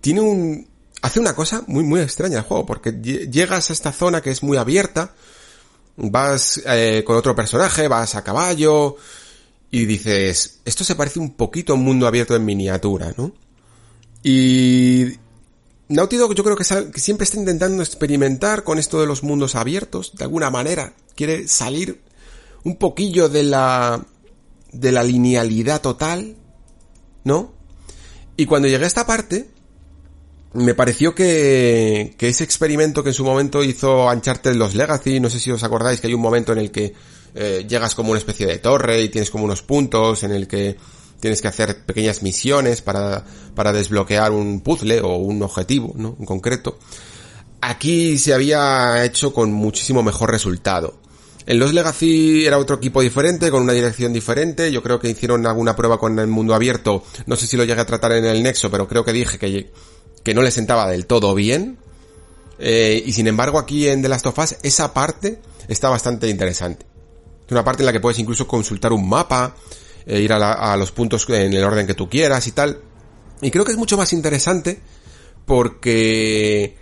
tiene 0.00 0.20
un, 0.20 0.68
hace 1.02 1.20
una 1.20 1.34
cosa 1.34 1.62
muy, 1.66 1.84
muy 1.84 2.00
extraña 2.00 2.38
el 2.38 2.44
juego, 2.44 2.66
porque 2.66 2.92
llegas 2.92 3.70
a 3.70 3.72
esta 3.72 3.92
zona 3.92 4.20
que 4.20 4.30
es 4.30 4.42
muy 4.42 4.56
abierta, 4.56 5.14
vas 5.96 6.60
eh, 6.66 7.02
con 7.04 7.16
otro 7.16 7.34
personaje, 7.34 7.88
vas 7.88 8.14
a 8.14 8.24
caballo, 8.24 8.96
y 9.70 9.84
dices, 9.84 10.60
esto 10.64 10.84
se 10.84 10.94
parece 10.94 11.18
un 11.18 11.34
poquito 11.34 11.72
a 11.72 11.76
un 11.76 11.84
mundo 11.84 12.06
abierto 12.06 12.34
en 12.34 12.44
miniatura, 12.44 13.12
¿no? 13.16 13.32
Y 14.22 15.16
Naughty 15.88 16.16
Dog 16.16 16.34
yo 16.34 16.44
creo 16.44 16.56
que, 16.56 16.64
que 16.92 17.00
siempre 17.00 17.24
está 17.24 17.38
intentando 17.38 17.82
experimentar 17.82 18.64
con 18.64 18.78
esto 18.78 19.00
de 19.00 19.06
los 19.06 19.22
mundos 19.22 19.54
abiertos, 19.54 20.12
de 20.16 20.24
alguna 20.24 20.50
manera, 20.50 20.94
quiere 21.14 21.48
salir 21.48 22.00
un 22.64 22.76
poquillo 22.76 23.28
de 23.28 23.42
la 23.44 24.04
de 24.72 24.92
la 24.92 25.02
linealidad 25.02 25.80
total, 25.80 26.36
¿no? 27.24 27.52
Y 28.36 28.46
cuando 28.46 28.68
llegué 28.68 28.84
a 28.84 28.88
esta 28.88 29.06
parte, 29.06 29.50
me 30.54 30.74
pareció 30.74 31.14
que, 31.14 32.14
que 32.16 32.28
ese 32.28 32.44
experimento 32.44 33.02
que 33.02 33.10
en 33.10 33.14
su 33.14 33.24
momento 33.24 33.62
hizo 33.62 34.06
Uncharted 34.06 34.54
los 34.54 34.74
Legacy, 34.74 35.20
no 35.20 35.30
sé 35.30 35.38
si 35.38 35.50
os 35.50 35.62
acordáis 35.62 36.00
que 36.00 36.06
hay 36.06 36.14
un 36.14 36.22
momento 36.22 36.52
en 36.52 36.58
el 36.58 36.70
que 36.70 36.94
eh, 37.34 37.66
llegas 37.68 37.94
como 37.94 38.10
una 38.10 38.18
especie 38.18 38.46
de 38.46 38.58
torre 38.58 39.02
y 39.02 39.08
tienes 39.10 39.30
como 39.30 39.44
unos 39.44 39.62
puntos 39.62 40.22
en 40.24 40.32
el 40.32 40.48
que 40.48 40.76
tienes 41.20 41.42
que 41.42 41.48
hacer 41.48 41.84
pequeñas 41.84 42.22
misiones 42.22 42.80
para, 42.80 43.24
para 43.54 43.72
desbloquear 43.72 44.32
un 44.32 44.60
puzzle 44.60 45.00
o 45.00 45.16
un 45.16 45.42
objetivo, 45.42 45.92
¿no? 45.96 46.16
En 46.18 46.26
concreto. 46.26 46.78
Aquí 47.60 48.18
se 48.18 48.32
había 48.32 49.04
hecho 49.04 49.32
con 49.32 49.52
muchísimo 49.52 50.02
mejor 50.02 50.30
resultado. 50.30 51.00
En 51.44 51.58
los 51.58 51.72
Legacy 51.72 52.44
era 52.46 52.58
otro 52.58 52.76
equipo 52.76 53.00
diferente, 53.00 53.50
con 53.50 53.62
una 53.62 53.72
dirección 53.72 54.12
diferente. 54.12 54.70
Yo 54.70 54.82
creo 54.82 55.00
que 55.00 55.08
hicieron 55.08 55.46
alguna 55.46 55.74
prueba 55.74 55.98
con 55.98 56.18
el 56.18 56.26
mundo 56.26 56.54
abierto. 56.54 57.02
No 57.26 57.36
sé 57.36 57.46
si 57.46 57.56
lo 57.56 57.64
llegué 57.64 57.80
a 57.80 57.86
tratar 57.86 58.12
en 58.12 58.26
el 58.26 58.42
Nexo, 58.42 58.70
pero 58.70 58.86
creo 58.86 59.02
que 59.02 59.14
dije 59.14 59.38
que, 59.38 59.72
que 60.22 60.34
no 60.34 60.42
le 60.42 60.50
sentaba 60.50 60.88
del 60.88 61.06
todo 61.06 61.34
bien. 61.34 61.78
Eh, 62.58 63.02
y 63.06 63.12
sin 63.12 63.28
embargo 63.28 63.58
aquí 63.58 63.86
en 63.86 64.02
The 64.02 64.08
Last 64.08 64.26
of 64.26 64.38
Us 64.38 64.56
esa 64.62 64.92
parte 64.92 65.40
está 65.68 65.88
bastante 65.88 66.28
interesante. 66.28 66.86
Es 67.46 67.52
una 67.52 67.64
parte 67.64 67.82
en 67.82 67.86
la 67.86 67.92
que 67.92 68.00
puedes 68.00 68.18
incluso 68.18 68.46
consultar 68.46 68.92
un 68.92 69.08
mapa, 69.08 69.54
eh, 70.06 70.20
ir 70.20 70.32
a, 70.32 70.72
a 70.72 70.76
los 70.76 70.92
puntos 70.92 71.26
en 71.30 71.52
el 71.52 71.64
orden 71.64 71.86
que 71.86 71.94
tú 71.94 72.08
quieras 72.08 72.46
y 72.46 72.52
tal. 72.52 72.80
Y 73.40 73.50
creo 73.50 73.64
que 73.64 73.72
es 73.72 73.78
mucho 73.78 73.96
más 73.96 74.12
interesante 74.12 74.80
porque 75.46 76.76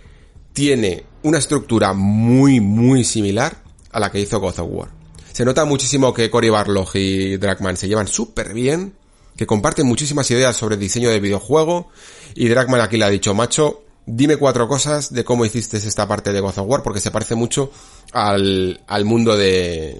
tiene 0.53 1.05
una 1.23 1.37
estructura 1.37 1.93
muy, 1.93 2.59
muy 2.59 3.03
similar 3.03 3.63
a 3.91 3.99
la 3.99 4.11
que 4.11 4.19
hizo 4.19 4.39
God 4.39 4.59
of 4.59 4.67
War. 4.69 4.89
Se 5.31 5.45
nota 5.45 5.65
muchísimo 5.65 6.13
que 6.13 6.31
Cory 6.31 6.49
Barlog 6.49 6.89
y 6.95 7.37
Dragman 7.37 7.77
se 7.77 7.87
llevan 7.87 8.07
súper 8.07 8.53
bien, 8.53 8.95
que 9.35 9.45
comparten 9.45 9.85
muchísimas 9.85 10.29
ideas 10.31 10.57
sobre 10.57 10.77
diseño 10.77 11.09
de 11.09 11.19
videojuego, 11.19 11.89
y 12.37 12.47
Dragman 12.49 12.81
aquí 12.81 12.97
le 12.97 13.05
ha 13.05 13.09
dicho, 13.09 13.33
macho, 13.33 13.83
dime 14.05 14.37
cuatro 14.37 14.67
cosas 14.67 15.11
de 15.11 15.23
cómo 15.23 15.43
hiciste 15.43 15.77
esta 15.77 16.07
parte 16.07 16.31
de 16.31 16.39
God 16.39 16.59
of 16.59 16.67
War, 16.67 16.83
porque 16.83 16.99
se 16.99 17.09
parece 17.09 17.33
mucho 17.33 17.71
al, 18.13 18.79
al 18.85 19.05
mundo 19.05 19.35
de, 19.35 19.99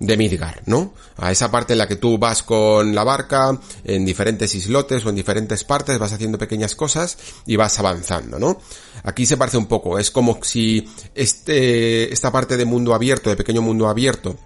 de 0.00 0.16
Midgar, 0.16 0.62
¿no? 0.66 0.92
A 1.16 1.30
esa 1.30 1.52
parte 1.52 1.74
en 1.74 1.78
la 1.78 1.86
que 1.86 1.94
tú 1.94 2.18
vas 2.18 2.42
con 2.42 2.96
la 2.96 3.04
barca 3.04 3.56
en 3.84 4.04
diferentes 4.04 4.56
islotes 4.56 5.06
o 5.06 5.10
en 5.10 5.14
diferentes 5.14 5.62
partes, 5.62 6.00
vas 6.00 6.12
haciendo 6.12 6.36
pequeñas 6.36 6.74
cosas 6.74 7.16
y 7.46 7.54
vas 7.54 7.78
avanzando, 7.78 8.40
¿no? 8.40 8.60
Aquí 9.04 9.24
se 9.24 9.36
parece 9.36 9.56
un 9.56 9.66
poco, 9.66 10.00
es 10.00 10.10
como 10.10 10.40
si 10.42 10.88
este, 11.14 12.12
esta 12.12 12.32
parte 12.32 12.56
de 12.56 12.64
mundo 12.64 12.92
abierto, 12.92 13.30
de 13.30 13.36
pequeño 13.36 13.62
mundo 13.62 13.88
abierto, 13.88 14.36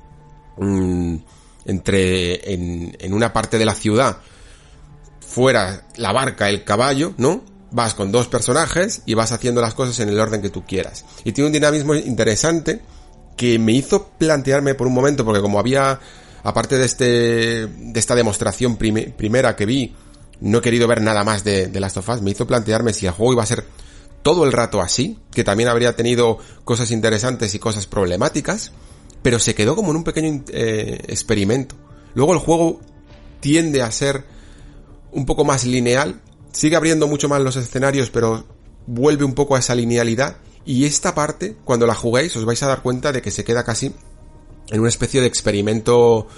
mmm, 0.58 1.16
entre, 1.64 2.52
en, 2.52 2.94
en 3.00 3.14
una 3.14 3.32
parte 3.32 3.56
de 3.56 3.64
la 3.64 3.74
ciudad, 3.74 4.18
fuera 5.32 5.84
la 5.96 6.12
barca, 6.12 6.50
el 6.50 6.62
caballo, 6.62 7.14
¿no? 7.16 7.42
Vas 7.70 7.94
con 7.94 8.12
dos 8.12 8.28
personajes 8.28 9.00
y 9.06 9.14
vas 9.14 9.32
haciendo 9.32 9.62
las 9.62 9.72
cosas 9.72 9.98
en 10.00 10.10
el 10.10 10.20
orden 10.20 10.42
que 10.42 10.50
tú 10.50 10.66
quieras. 10.66 11.06
Y 11.24 11.32
tiene 11.32 11.46
un 11.46 11.54
dinamismo 11.54 11.94
interesante, 11.94 12.82
que 13.34 13.58
me 13.58 13.72
hizo 13.72 14.08
plantearme 14.18 14.74
por 14.74 14.86
un 14.86 14.92
momento, 14.92 15.24
porque 15.24 15.40
como 15.40 15.58
había, 15.58 15.98
aparte 16.42 16.76
de 16.76 16.84
este, 16.84 17.04
de 17.66 17.98
esta 17.98 18.14
demostración 18.14 18.76
primera 18.76 19.56
que 19.56 19.64
vi, 19.64 19.96
no 20.40 20.58
he 20.58 20.60
querido 20.60 20.86
ver 20.86 21.00
nada 21.00 21.24
más 21.24 21.44
de, 21.44 21.68
de 21.68 21.80
Last 21.80 21.96
of 21.96 22.08
Us, 22.10 22.20
me 22.20 22.30
hizo 22.30 22.46
plantearme 22.46 22.92
si 22.92 23.06
el 23.06 23.12
juego 23.12 23.32
iba 23.32 23.42
a 23.42 23.46
ser 23.46 23.64
todo 24.22 24.44
el 24.44 24.52
rato 24.52 24.82
así, 24.82 25.18
que 25.32 25.44
también 25.44 25.70
habría 25.70 25.96
tenido 25.96 26.38
cosas 26.64 26.90
interesantes 26.90 27.54
y 27.54 27.58
cosas 27.58 27.86
problemáticas, 27.86 28.72
pero 29.22 29.38
se 29.38 29.54
quedó 29.54 29.76
como 29.76 29.92
en 29.92 29.96
un 29.96 30.04
pequeño 30.04 30.44
eh, 30.48 31.00
experimento. 31.08 31.74
Luego 32.14 32.34
el 32.34 32.38
juego 32.38 32.80
tiende 33.40 33.80
a 33.80 33.90
ser 33.90 34.24
un 35.12 35.26
poco 35.26 35.44
más 35.44 35.64
lineal, 35.64 36.20
sigue 36.52 36.76
abriendo 36.76 37.06
mucho 37.06 37.28
más 37.28 37.40
los 37.40 37.56
escenarios, 37.56 38.10
pero 38.10 38.44
vuelve 38.86 39.24
un 39.24 39.34
poco 39.34 39.54
a 39.56 39.60
esa 39.60 39.74
linealidad 39.74 40.36
y 40.64 40.84
esta 40.84 41.14
parte, 41.14 41.56
cuando 41.64 41.86
la 41.86 41.94
juguéis, 41.94 42.36
os 42.36 42.44
vais 42.44 42.62
a 42.62 42.68
dar 42.68 42.82
cuenta 42.82 43.12
de 43.12 43.22
que 43.22 43.30
se 43.30 43.44
queda 43.44 43.64
casi 43.64 43.92
en 44.68 44.80
una 44.80 44.88
especie 44.88 45.20
de 45.20 45.26
experimento 45.26 46.28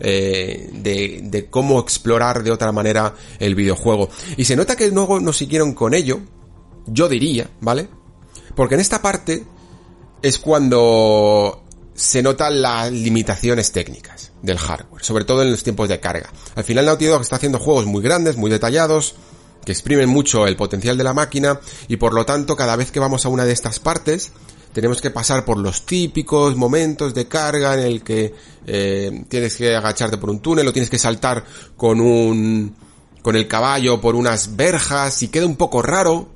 eh, 0.00 0.70
de, 0.72 1.20
de, 1.22 1.46
cómo 1.50 1.78
explorar 1.80 2.42
de 2.42 2.50
otra 2.50 2.72
manera 2.72 3.14
el 3.38 3.54
videojuego. 3.54 4.08
Y 4.36 4.44
se 4.44 4.56
nota 4.56 4.76
que 4.76 4.90
luego 4.90 5.20
no 5.20 5.32
siguieron 5.32 5.74
con 5.74 5.94
ello, 5.94 6.20
yo 6.86 7.08
diría, 7.08 7.50
¿vale? 7.60 7.88
Porque 8.54 8.74
en 8.74 8.80
esta 8.80 9.02
parte 9.02 9.44
es 10.22 10.38
cuando 10.38 11.63
se 11.94 12.22
notan 12.22 12.60
las 12.60 12.90
limitaciones 12.90 13.72
técnicas 13.72 14.32
del 14.42 14.58
hardware, 14.58 15.04
sobre 15.04 15.24
todo 15.24 15.42
en 15.42 15.50
los 15.50 15.62
tiempos 15.62 15.88
de 15.88 16.00
carga. 16.00 16.30
Al 16.54 16.64
final 16.64 16.86
Naughty 16.86 17.06
Dog 17.06 17.22
está 17.22 17.36
haciendo 17.36 17.58
juegos 17.58 17.86
muy 17.86 18.02
grandes, 18.02 18.36
muy 18.36 18.50
detallados, 18.50 19.14
que 19.64 19.72
exprimen 19.72 20.08
mucho 20.08 20.46
el 20.46 20.56
potencial 20.56 20.98
de 20.98 21.04
la 21.04 21.14
máquina 21.14 21.60
y 21.88 21.96
por 21.96 22.12
lo 22.12 22.26
tanto 22.26 22.56
cada 22.56 22.76
vez 22.76 22.90
que 22.90 23.00
vamos 23.00 23.24
a 23.24 23.28
una 23.28 23.44
de 23.44 23.52
estas 23.52 23.78
partes 23.78 24.32
tenemos 24.74 25.00
que 25.00 25.10
pasar 25.10 25.44
por 25.44 25.56
los 25.56 25.86
típicos 25.86 26.56
momentos 26.56 27.14
de 27.14 27.28
carga 27.28 27.74
en 27.74 27.80
el 27.80 28.02
que 28.02 28.34
eh, 28.66 29.24
tienes 29.28 29.56
que 29.56 29.74
agacharte 29.74 30.18
por 30.18 30.30
un 30.30 30.40
túnel 30.40 30.66
o 30.66 30.72
tienes 30.72 30.90
que 30.90 30.98
saltar 30.98 31.44
con 31.76 32.00
un 32.00 32.74
con 33.22 33.36
el 33.36 33.48
caballo 33.48 34.00
por 34.00 34.16
unas 34.16 34.56
verjas 34.56 35.22
y 35.22 35.28
queda 35.28 35.46
un 35.46 35.56
poco 35.56 35.80
raro 35.80 36.33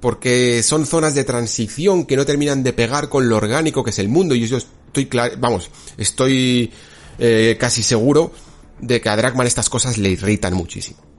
porque 0.00 0.62
son 0.62 0.86
zonas 0.86 1.14
de 1.14 1.24
transición 1.24 2.06
que 2.06 2.16
no 2.16 2.24
terminan 2.24 2.62
de 2.62 2.72
pegar 2.72 3.08
con 3.08 3.28
lo 3.28 3.36
orgánico 3.36 3.84
que 3.84 3.90
es 3.90 3.98
el 3.98 4.08
mundo 4.08 4.34
y 4.34 4.46
yo 4.46 4.56
estoy 4.56 5.08
vamos, 5.38 5.70
estoy 5.98 6.72
eh, 7.18 7.56
casi 7.60 7.82
seguro 7.82 8.32
de 8.80 9.00
que 9.00 9.08
a 9.08 9.16
Dragman 9.16 9.46
estas 9.46 9.68
cosas 9.68 9.98
le 9.98 10.10
irritan 10.10 10.54
muchísimo 10.54 11.10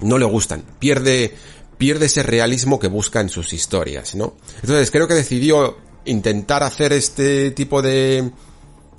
no 0.00 0.18
le 0.18 0.24
gustan. 0.24 0.64
Pierde, 0.78 1.34
pierde 1.78 2.06
ese 2.06 2.22
realismo 2.22 2.78
que 2.78 2.88
busca 2.88 3.20
en 3.20 3.28
sus 3.28 3.52
historias, 3.52 4.14
¿no? 4.14 4.34
Entonces 4.56 4.90
creo 4.90 5.08
que 5.08 5.14
decidió 5.14 5.78
intentar 6.04 6.62
hacer 6.62 6.92
este 6.92 7.50
tipo 7.50 7.82
de, 7.82 8.30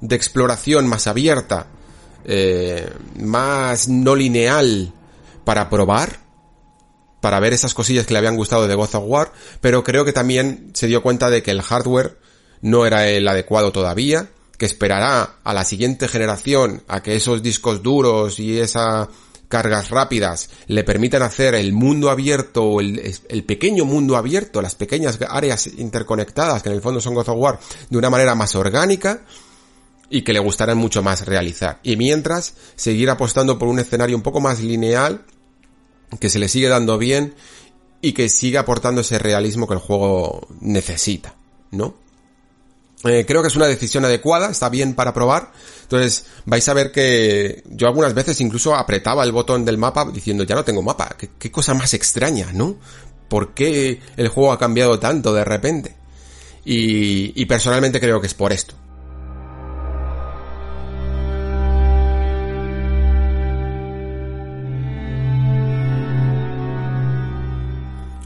de 0.02 0.16
exploración 0.16 0.88
más 0.88 1.08
abierta, 1.08 1.68
eh, 2.26 2.90
más 3.20 3.88
no 3.88 4.16
lineal 4.16 4.94
para 5.44 5.70
probar. 5.70 6.21
Para 7.22 7.40
ver 7.40 7.54
esas 7.54 7.74
cosillas 7.74 8.06
que 8.06 8.14
le 8.14 8.20
habían 8.20 8.36
gustado 8.36 8.68
de 8.68 8.76
God 8.76 8.96
of 8.96 9.04
War, 9.06 9.32
pero 9.62 9.84
creo 9.84 10.04
que 10.04 10.12
también 10.12 10.72
se 10.74 10.88
dio 10.88 11.02
cuenta 11.02 11.30
de 11.30 11.42
que 11.42 11.52
el 11.52 11.62
hardware 11.62 12.18
no 12.62 12.86
era 12.86 13.08
el 13.08 13.28
adecuado 13.28 13.72
todavía, 13.72 14.30
que 14.58 14.66
esperará 14.66 15.38
a 15.44 15.54
la 15.54 15.64
siguiente 15.64 16.08
generación 16.08 16.84
a 16.88 17.02
que 17.02 17.16
esos 17.16 17.42
discos 17.42 17.82
duros 17.82 18.40
y 18.40 18.60
esas 18.60 19.08
cargas 19.48 19.90
rápidas 19.90 20.50
le 20.68 20.84
permitan 20.84 21.22
hacer 21.24 21.56
el 21.56 21.74
mundo 21.74 22.10
abierto, 22.10 22.80
el, 22.80 23.02
el, 23.28 23.44
pequeño 23.44 23.86
mundo 23.86 24.18
abierto, 24.18 24.62
las 24.62 24.76
pequeñas 24.76 25.20
áreas 25.30 25.68
interconectadas, 25.68 26.64
que 26.64 26.70
en 26.70 26.76
el 26.76 26.82
fondo 26.82 27.02
son 27.02 27.14
God 27.14 27.30
of 27.30 27.38
War, 27.38 27.60
de 27.90 27.98
una 27.98 28.10
manera 28.10 28.34
más 28.34 28.56
orgánica 28.56 29.22
y 30.10 30.22
que 30.22 30.34
le 30.34 30.40
gustarán 30.40 30.78
mucho 30.78 31.02
más 31.02 31.26
realizar. 31.26 31.80
Y 31.84 31.98
mientras, 31.98 32.54
seguir 32.76 33.10
apostando 33.10 33.58
por 33.58 33.68
un 33.68 33.80
escenario 33.80 34.16
un 34.16 34.24
poco 34.24 34.42
más 34.42 34.60
lineal, 34.60 35.26
que 36.20 36.30
se 36.30 36.40
le 36.40 36.48
sigue 36.48 36.68
dando 36.68 36.98
bien 36.98 37.36
y 38.02 38.14
que 38.14 38.30
sigue 38.30 38.58
aportando 38.58 39.02
ese 39.02 39.20
realismo 39.20 39.68
que 39.68 39.76
el 39.76 39.80
juego 39.80 40.48
necesita, 40.60 41.36
¿no? 41.72 41.96
Eh, 43.04 43.26
creo 43.28 43.42
que 43.42 43.48
es 43.48 43.56
una 43.56 43.68
decisión 43.68 44.06
adecuada, 44.06 44.50
está 44.50 44.70
bien 44.70 44.94
para 44.94 45.14
probar. 45.14 45.52
Entonces 45.84 46.26
vais 46.46 46.68
a 46.70 46.74
ver 46.74 46.92
que 46.92 47.64
yo 47.70 47.88
algunas 47.88 48.14
veces 48.14 48.40
incluso 48.42 48.76
apretaba 48.76 49.24
el 49.24 49.32
botón 49.32 49.66
del 49.66 49.78
mapa 49.78 50.06
diciendo 50.12 50.44
ya 50.44 50.56
no 50.56 50.64
tengo 50.64 50.82
mapa. 50.82 51.16
Qué, 51.40 51.52
cosa 51.52 51.74
más 51.74 51.94
extraña, 51.94 52.52
¿no? 52.54 52.76
¿Por 53.28 53.54
qué 53.54 54.00
el 54.18 54.28
juego 54.28 54.52
ha 54.52 54.60
cambiado 54.60 55.00
tanto 55.00 55.34
de 55.34 55.44
repente? 55.44 55.96
Y 56.64 57.46
personalmente 57.46 58.00
creo 58.00 58.22
que 58.22 58.28
es 58.28 58.34
por 58.36 58.54
esto. 58.54 58.76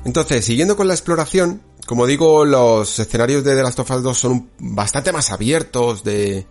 Entonces, 0.06 0.46
siguiendo 0.46 0.78
con 0.78 0.88
la 0.88 0.94
exploración, 0.94 1.62
como 1.86 2.06
digo, 2.06 2.46
los 2.46 3.00
escenarios 3.00 3.44
de 3.44 3.56
The 3.56 3.64
Last 3.64 3.80
of 3.80 3.92
Us 3.92 4.04
2 4.04 4.18
son 4.18 4.50
bastante 4.60 5.12
más 5.12 5.32
abiertos 5.32 6.04
de, 6.04 6.46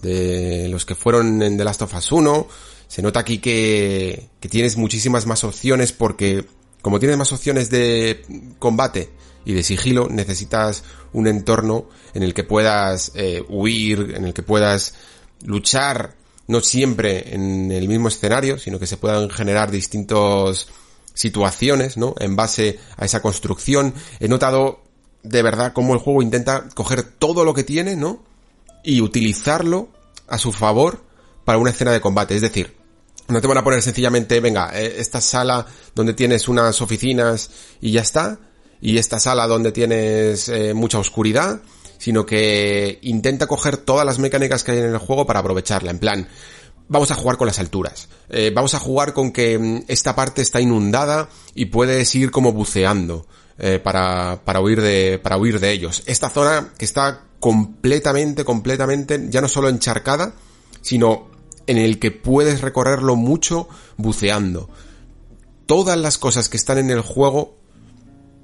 de 0.00 0.68
los 0.68 0.86
que 0.86 0.94
fueron 0.94 1.42
en 1.42 1.58
The 1.58 1.64
Last 1.64 1.82
of 1.82 1.94
Us 1.94 2.12
1. 2.12 2.46
Se 2.86 3.02
nota 3.02 3.20
aquí 3.20 3.38
que, 3.38 4.30
que 4.40 4.48
tienes 4.48 4.76
muchísimas 4.76 5.26
más 5.26 5.44
opciones 5.44 5.92
porque 5.92 6.46
como 6.80 6.98
tienes 6.98 7.16
más 7.16 7.32
opciones 7.32 7.70
de 7.70 8.24
combate 8.58 9.10
y 9.44 9.54
de 9.54 9.62
sigilo, 9.62 10.08
necesitas 10.08 10.84
un 11.12 11.26
entorno 11.26 11.88
en 12.14 12.22
el 12.22 12.34
que 12.34 12.44
puedas 12.44 13.12
eh, 13.14 13.42
huir, 13.48 14.14
en 14.16 14.24
el 14.24 14.34
que 14.34 14.42
puedas 14.42 14.94
luchar, 15.44 16.16
no 16.48 16.60
siempre 16.60 17.34
en 17.34 17.72
el 17.72 17.88
mismo 17.88 18.08
escenario, 18.08 18.58
sino 18.58 18.78
que 18.78 18.86
se 18.86 18.96
puedan 18.96 19.30
generar 19.30 19.70
distintos 19.70 20.68
situaciones, 21.14 21.96
¿no? 21.96 22.14
En 22.18 22.36
base 22.36 22.78
a 22.96 23.04
esa 23.04 23.22
construcción. 23.22 23.94
He 24.20 24.28
notado 24.28 24.82
de 25.22 25.42
verdad 25.42 25.72
cómo 25.72 25.94
el 25.94 26.00
juego 26.00 26.22
intenta 26.22 26.68
coger 26.74 27.02
todo 27.02 27.44
lo 27.44 27.54
que 27.54 27.64
tiene, 27.64 27.96
¿no? 27.96 28.22
Y 28.84 29.00
utilizarlo 29.00 29.88
a 30.28 30.38
su 30.38 30.52
favor 30.52 31.04
para 31.44 31.58
una 31.58 31.70
escena 31.70 31.92
de 31.92 32.00
combate. 32.00 32.34
Es 32.34 32.42
decir, 32.42 32.76
no 33.28 33.40
te 33.40 33.46
van 33.46 33.58
a 33.58 33.64
poner 33.64 33.82
sencillamente, 33.82 34.40
venga, 34.40 34.70
eh, 34.74 34.96
esta 34.98 35.20
sala 35.20 35.66
donde 35.94 36.14
tienes 36.14 36.48
unas 36.48 36.80
oficinas 36.80 37.50
y 37.80 37.92
ya 37.92 38.00
está, 38.00 38.38
y 38.80 38.98
esta 38.98 39.20
sala 39.20 39.46
donde 39.46 39.72
tienes 39.72 40.48
eh, 40.48 40.74
mucha 40.74 40.98
oscuridad, 40.98 41.62
sino 41.98 42.26
que 42.26 42.98
intenta 43.02 43.46
coger 43.46 43.76
todas 43.76 44.04
las 44.04 44.18
mecánicas 44.18 44.64
que 44.64 44.72
hay 44.72 44.78
en 44.78 44.86
el 44.86 44.98
juego 44.98 45.24
para 45.24 45.38
aprovecharla. 45.38 45.92
En 45.92 45.98
plan, 45.98 46.28
vamos 46.88 47.10
a 47.10 47.14
jugar 47.14 47.36
con 47.36 47.46
las 47.46 47.58
alturas. 47.58 48.08
Eh, 48.28 48.52
vamos 48.54 48.74
a 48.74 48.78
jugar 48.78 49.12
con 49.12 49.32
que 49.32 49.58
mm, 49.58 49.84
esta 49.88 50.14
parte 50.14 50.42
está 50.42 50.60
inundada 50.60 51.28
y 51.54 51.66
puedes 51.66 52.14
ir 52.14 52.30
como 52.30 52.52
buceando 52.52 53.26
eh, 53.58 53.78
para, 53.78 54.40
para 54.44 54.60
huir 54.60 54.80
de, 54.80 55.18
para 55.22 55.36
huir 55.36 55.60
de 55.60 55.72
ellos. 55.72 56.02
Esta 56.06 56.30
zona 56.30 56.72
que 56.76 56.84
está 56.84 57.24
completamente, 57.40 58.44
completamente, 58.44 59.26
ya 59.28 59.40
no 59.40 59.48
solo 59.48 59.68
encharcada, 59.68 60.34
sino 60.80 61.28
en 61.66 61.78
el 61.78 61.98
que 61.98 62.10
puedes 62.10 62.60
recorrerlo 62.60 63.16
mucho 63.16 63.68
buceando. 63.96 64.68
Todas 65.66 65.96
las 65.98 66.18
cosas 66.18 66.48
que 66.48 66.56
están 66.56 66.78
en 66.78 66.90
el 66.90 67.00
juego 67.00 67.56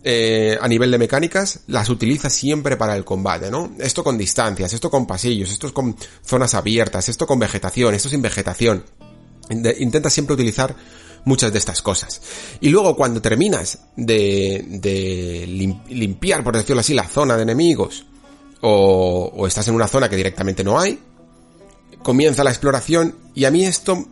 eh, 0.05 0.57
a 0.61 0.69
nivel 0.69 0.91
de 0.91 0.99
mecánicas 0.99 1.61
las 1.67 1.89
utiliza 1.89 2.31
siempre 2.31 2.77
para 2.77 2.97
el 2.97 3.05
combate, 3.05 3.51
¿no? 3.51 3.73
Esto 3.79 4.05
con 4.05 4.17
distancias, 4.17 4.73
esto 4.73 4.91
con 4.91 5.07
pasillos, 5.07 5.51
esto 5.51 5.73
con 5.75 5.97
zonas 6.25 6.55
abiertas, 6.55 7.09
esto 7.09 7.27
con 7.27 7.39
vegetación, 7.39 7.95
esto 7.95 8.09
sin 8.09 8.23
vegetación. 8.23 8.85
Intenta 9.79 10.11
siempre 10.11 10.35
utilizar 10.35 10.75
muchas 11.25 11.53
de 11.53 11.59
estas 11.59 11.83
cosas. 11.83 12.21
Y 12.61 12.69
luego 12.69 12.95
cuando 12.95 13.21
terminas 13.21 13.81
de, 13.97 14.65
de 14.69 15.47
limpiar, 15.89 16.45
por 16.45 16.57
decirlo 16.57 16.81
así, 16.81 16.95
la 16.95 17.09
zona 17.09 17.37
de 17.37 17.43
enemigos, 17.43 18.07
o, 18.61 19.33
o 19.35 19.47
estás 19.47 19.69
en 19.69 19.75
una 19.75 19.89
zona 19.89 20.09
que 20.09 20.17
directamente 20.17 20.63
no 20.63 20.79
hay, 20.79 20.99
comienza 22.03 22.45
la 22.45 22.51
exploración 22.51 23.17
y 23.35 23.45
a 23.45 23.51
mí 23.51 23.65
esto 23.65 24.07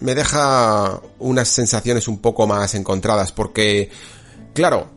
me 0.00 0.14
deja 0.14 1.00
unas 1.18 1.48
sensaciones 1.48 2.08
un 2.08 2.18
poco 2.18 2.46
más 2.46 2.74
encontradas 2.74 3.32
porque, 3.32 3.90
claro, 4.52 4.93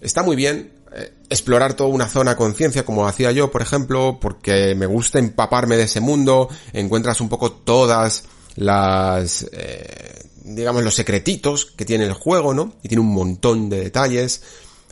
está 0.00 0.22
muy 0.22 0.36
bien 0.36 0.72
eh, 0.94 1.12
explorar 1.28 1.74
toda 1.74 1.90
una 1.90 2.08
zona 2.08 2.32
a 2.32 2.36
conciencia, 2.36 2.84
como 2.84 3.06
hacía 3.06 3.32
yo, 3.32 3.50
por 3.50 3.60
ejemplo, 3.60 4.18
porque 4.20 4.74
me 4.74 4.86
gusta 4.86 5.18
empaparme 5.18 5.76
de 5.76 5.82
ese 5.82 6.00
mundo, 6.00 6.48
encuentras 6.72 7.20
un 7.20 7.28
poco 7.28 7.52
todas 7.52 8.24
las, 8.54 9.46
eh, 9.52 10.24
digamos, 10.44 10.82
los 10.82 10.94
secretitos 10.94 11.66
que 11.66 11.84
tiene 11.84 12.04
el 12.04 12.14
juego, 12.14 12.54
¿no? 12.54 12.74
Y 12.82 12.88
tiene 12.88 13.02
un 13.02 13.12
montón 13.12 13.68
de 13.68 13.80
detalles. 13.80 14.42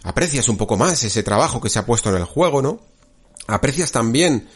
Aprecias 0.03 0.49
un 0.49 0.59
poco 0.59 0.77
más 0.77 1.03
ese 1.05 1.23
trabajo 1.23 1.61
que 1.61 1.71
se 1.71 1.79
ha 1.79 1.87
puesto 1.87 2.11
en 2.11 2.17
el 2.17 2.25
juego, 2.25 2.61
¿no? 2.61 2.81
Aprecias 3.47 3.91
también 3.91 4.49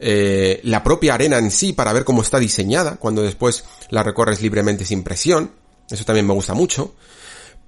eh, 0.00 0.60
la 0.64 0.82
propia 0.82 1.14
arena 1.14 1.38
en 1.38 1.50
sí 1.50 1.72
para 1.72 1.92
ver 1.92 2.04
cómo 2.04 2.22
está 2.22 2.38
diseñada 2.38 2.96
cuando 2.96 3.22
después 3.22 3.64
la 3.90 4.02
recorres 4.02 4.42
libremente 4.42 4.84
sin 4.84 5.04
presión. 5.04 5.52
Eso 5.88 6.04
también 6.04 6.26
me 6.26 6.34
gusta 6.34 6.54
mucho. 6.54 6.94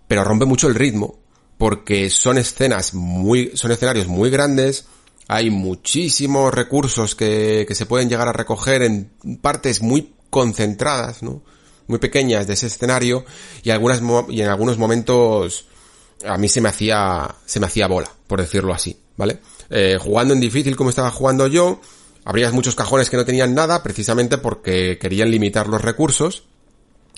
Pero 0.09 0.25
rompe 0.25 0.45
mucho 0.45 0.67
el 0.67 0.75
ritmo 0.75 1.22
porque 1.63 2.11
son 2.11 2.39
escenas 2.39 2.93
muy, 2.93 3.53
son 3.55 3.71
escenarios 3.71 4.09
muy 4.09 4.31
grandes, 4.31 4.87
hay 5.29 5.49
muchísimos 5.49 6.53
recursos 6.53 7.15
que, 7.15 7.67
que 7.69 7.77
se 7.77 7.87
pueden 7.87 8.09
llegar 8.09 8.27
a 8.27 8.33
recoger 8.33 8.83
en 8.83 9.13
partes 9.41 9.81
muy 9.81 10.13
concentradas, 10.29 11.23
¿no? 11.23 11.41
Muy 11.87 12.01
pequeñas 12.01 12.49
de 12.49 12.55
ese 12.55 12.67
escenario 12.67 13.25
y 13.63 13.71
algunas, 13.71 14.03
y 14.29 14.43
en 14.43 14.49
algunos 14.49 14.77
momentos 14.77 15.67
a 16.27 16.37
mí 16.37 16.49
se 16.49 16.61
me 16.61 16.69
hacía, 16.69 17.33
se 17.47 17.61
me 17.61 17.67
hacía 17.67 17.87
bola, 17.87 18.11
por 18.27 18.41
decirlo 18.41 18.75
así, 18.75 18.99
¿vale? 19.17 19.39
Eh, 19.71 19.99
jugando 20.01 20.35
en 20.35 20.41
difícil 20.41 20.75
como 20.75 20.91
estaba 20.91 21.13
jugando 21.13 21.47
yo, 21.47 21.81
habría 22.25 22.51
muchos 22.51 22.75
cajones 22.75 23.09
que 23.09 23.19
no 23.19 23.25
tenían 23.25 23.55
nada 23.55 23.85
precisamente 23.85 24.37
porque 24.37 24.99
querían 25.01 25.31
limitar 25.31 25.69
los 25.69 25.81
recursos 25.81 26.43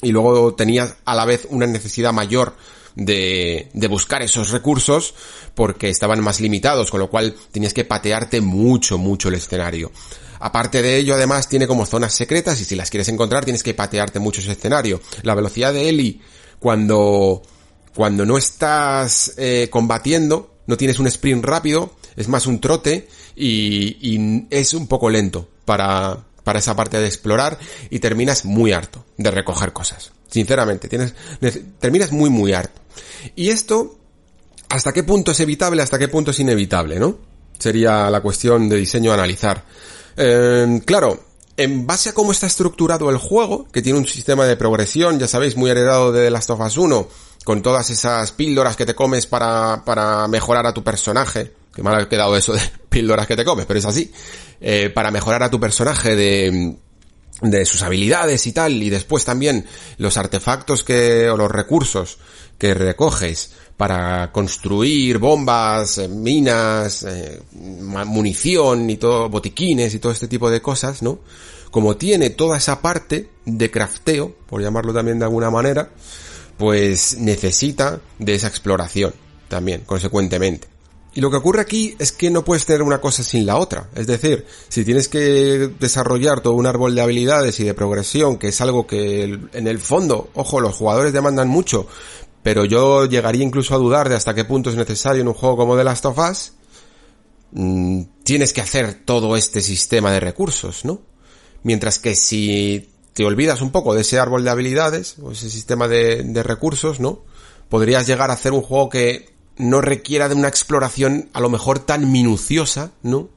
y 0.03 0.12
luego 0.12 0.55
tenías 0.55 0.97
a 1.07 1.14
la 1.14 1.24
vez 1.24 1.47
una 1.49 1.66
necesidad 1.66 2.12
mayor 2.12 2.53
de, 2.95 3.68
de 3.72 3.88
buscar 3.88 4.22
esos 4.22 4.51
recursos 4.51 5.14
porque 5.55 5.88
estaban 5.88 6.20
más 6.20 6.40
limitados, 6.40 6.90
con 6.90 7.01
lo 7.01 7.11
cual 7.11 7.34
tenías 7.51 7.74
que 7.74 7.84
patearte 7.84 8.40
mucho, 8.40 8.99
mucho 8.99 9.28
el 9.28 9.34
escenario. 9.34 9.90
Aparte 10.40 10.82
de 10.82 10.97
ello, 10.97 11.14
además, 11.14 11.49
tiene 11.49 11.66
como 11.66 11.86
zonas 11.86 12.14
secretas 12.14 12.61
y 12.61 12.64
si 12.64 12.76
las 12.76 12.90
quieres 12.90 13.09
encontrar 13.09 13.45
tienes 13.45 13.62
que 13.62 13.74
patearte 13.74 14.18
mucho 14.18 14.40
ese 14.40 14.53
escenario. 14.53 15.01
La 15.22 15.34
velocidad 15.34 15.72
de 15.72 15.88
Eli 15.88 16.20
cuando, 16.59 17.42
cuando 17.95 18.26
no 18.26 18.36
estás 18.36 19.34
eh, 19.36 19.68
combatiendo, 19.70 20.55
no 20.66 20.76
tienes 20.76 20.99
un 20.99 21.07
sprint 21.07 21.45
rápido, 21.45 21.95
es 22.16 22.28
más 22.28 22.47
un 22.47 22.61
trote 22.61 23.09
y, 23.36 23.97
y 24.01 24.47
es 24.51 24.74
un 24.74 24.86
poco 24.86 25.09
lento 25.11 25.49
para, 25.64 26.24
para 26.45 26.59
esa 26.59 26.76
parte 26.76 27.01
de 27.01 27.07
explorar 27.07 27.59
y 27.90 27.99
terminas 27.99 28.45
muy 28.45 28.72
harto 28.72 29.05
de 29.16 29.30
recoger 29.30 29.72
cosas. 29.72 30.12
Sinceramente, 30.28 30.88
tienes, 30.88 31.14
terminas 31.80 32.12
muy 32.12 32.30
muy 32.30 32.53
harto. 32.53 32.80
Y 33.34 33.49
esto, 33.49 33.99
¿hasta 34.68 34.92
qué 34.92 35.03
punto 35.03 35.32
es 35.32 35.40
evitable? 35.40 35.82
¿Hasta 35.82 35.99
qué 35.99 36.09
punto 36.09 36.30
es 36.30 36.40
inevitable? 36.40 37.01
¿No? 37.01 37.18
Sería 37.59 38.11
la 38.11 38.20
cuestión 38.20 38.68
de 38.68 38.76
diseño 38.76 39.12
analizar. 39.12 39.64
Eh, 40.16 40.80
claro, 40.84 41.24
en 41.57 41.86
base 41.86 42.11
a 42.11 42.14
cómo 42.14 42.32
está 42.32 42.47
estructurado 42.47 43.11
el 43.11 43.16
juego, 43.16 43.66
que 43.72 43.82
tiene 43.82 43.99
un 43.99 44.07
sistema 44.07 44.45
de 44.45 44.57
progresión, 44.57 45.18
ya 45.18 45.28
sabéis, 45.28 45.57
muy 45.57 45.70
heredado 45.70 46.12
de 46.12 46.24
The 46.24 46.30
Last 46.30 46.51
of 46.51 46.61
Us 46.61 46.76
1, 46.76 47.09
con 47.45 47.62
todas 47.62 47.90
esas 47.90 48.32
píldoras 48.32 48.76
que 48.76 48.86
te 48.86 48.95
comes 48.95 49.26
para, 49.26 49.82
para 49.84 50.26
mejorar 50.28 50.66
a 50.66 50.74
tu 50.74 50.82
personaje, 50.82 51.53
que 51.75 51.83
mal 51.83 52.01
ha 52.01 52.09
quedado 52.09 52.37
eso 52.37 52.53
de 52.53 52.61
píldoras 52.89 53.27
que 53.27 53.37
te 53.37 53.45
comes, 53.45 53.66
pero 53.66 53.79
es 53.79 53.85
así, 53.87 54.12
eh, 54.61 54.91
para 54.91 55.11
mejorar 55.11 55.43
a 55.43 55.51
tu 55.51 55.59
personaje 55.59 56.14
de, 56.14 56.77
de 57.43 57.64
sus 57.64 57.83
habilidades 57.83 58.47
y 58.47 58.53
tal, 58.53 58.83
y 58.83 58.91
después 58.91 59.25
también 59.25 59.66
los 59.99 60.16
artefactos 60.16 60.85
que, 60.85 61.29
o 61.29 61.37
los 61.37 61.51
recursos 61.51 62.18
que 62.59 62.75
recoges 62.75 63.53
para 63.77 64.31
construir 64.31 65.18
bombas, 65.18 65.99
eh, 65.99 66.09
minas, 66.09 67.03
eh, 67.03 67.43
munición 67.53 68.89
y 68.89 68.97
todo, 68.97 69.29
botiquines 69.29 69.93
y 69.95 69.99
todo 69.99 70.12
este 70.12 70.29
tipo 70.29 70.51
de 70.51 70.62
cosas, 70.62 71.03
¿no? 71.03 71.18
Como 71.70 71.97
tiene 71.97 72.31
toda 72.31 72.59
esa 72.59 72.81
parte 72.81 73.31
de 73.45 73.70
crafteo, 73.70 74.33
por 74.47 74.62
llamarlo 74.62 74.95
también 74.95 75.18
de 75.18 75.25
alguna 75.25 75.51
manera, 75.51 75.91
pues 76.57 77.18
necesita 77.18 78.01
de 78.20 78.35
esa 78.35 78.47
exploración 78.47 79.12
también, 79.49 79.81
consecuentemente. 79.81 80.74
Y 81.15 81.21
lo 81.21 81.31
que 81.31 81.37
ocurre 81.37 81.61
aquí 81.61 81.95
es 82.01 82.11
que 82.11 82.29
no 82.29 82.45
puedes 82.45 82.67
tener 82.67 82.83
una 82.83 83.01
cosa 83.01 83.23
sin 83.23 83.47
la 83.47 83.57
otra. 83.57 83.89
Es 83.95 84.09
decir, 84.09 84.45
si 84.69 84.85
tienes 84.85 85.09
que 85.09 85.71
desarrollar 85.79 86.41
todo 86.41 86.55
un 86.55 86.67
árbol 86.67 86.95
de 86.95 87.03
habilidades 87.03 87.61
y 87.61 87.65
de 87.65 87.73
progresión, 87.73 88.37
que 88.37 88.49
es 88.49 88.61
algo 88.61 88.87
que 88.89 89.23
en 89.53 89.69
el 89.69 89.79
fondo, 89.79 90.31
ojo, 90.35 90.61
los 90.61 90.75
jugadores 90.75 91.12
demandan 91.12 91.49
mucho, 91.49 91.87
pero 92.43 92.65
yo 92.65 93.07
llegaría 93.07 93.45
incluso 93.45 93.77
a 93.77 93.79
dudar 93.79 94.09
de 94.09 94.17
hasta 94.17 94.35
qué 94.35 94.45
punto 94.45 94.71
es 94.71 94.77
necesario 94.77 95.23
en 95.23 95.29
un 95.29 95.35
juego 95.35 95.57
como 95.57 95.77
The 95.77 95.85
Last 95.85 96.05
of 96.07 96.19
Us, 96.19 96.53
mm, 97.53 98.03
tienes 98.25 98.53
que 98.53 98.61
hacer 98.61 99.05
todo 99.05 99.37
este 99.37 99.61
sistema 99.61 100.11
de 100.11 100.19
recursos, 100.19 100.85
¿no? 100.85 101.01
Mientras 101.62 102.01
que 102.01 102.17
si 102.17 102.91
te 103.12 103.25
olvidas 103.25 103.62
un 103.62 103.71
poco 103.71 103.95
de 103.95 104.01
ese 104.01 104.19
árbol 104.19 104.43
de 104.43 104.51
habilidades, 104.51 105.17
o 105.23 105.31
ese 105.31 105.49
sistema 105.49 105.87
de, 105.87 106.25
de 106.25 106.43
recursos, 106.43 106.99
¿no? 106.99 107.23
Podrías 107.69 108.07
llegar 108.07 108.31
a 108.31 108.35
hacer 108.35 108.53
un 108.53 108.62
juego 108.62 108.89
que 108.89 109.34
no 109.57 109.81
requiera 109.81 110.29
de 110.29 110.35
una 110.35 110.49
exploración 110.49 111.31
a 111.33 111.41
lo 111.41 111.51
mejor 111.51 111.79
tan 111.79 112.11
minuciosa, 112.11 112.93
¿no? 113.03 113.31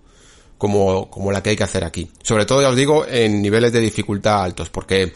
Como, 0.57 1.09
como 1.11 1.31
la 1.31 1.43
que 1.43 1.51
hay 1.51 1.55
que 1.55 1.63
hacer 1.63 1.83
aquí. 1.83 2.09
Sobre 2.23 2.45
todo, 2.45 2.61
ya 2.61 2.69
os 2.69 2.75
digo, 2.75 3.05
en 3.07 3.41
niveles 3.41 3.71
de 3.71 3.79
dificultad 3.79 4.43
altos, 4.43 4.69
porque 4.69 5.13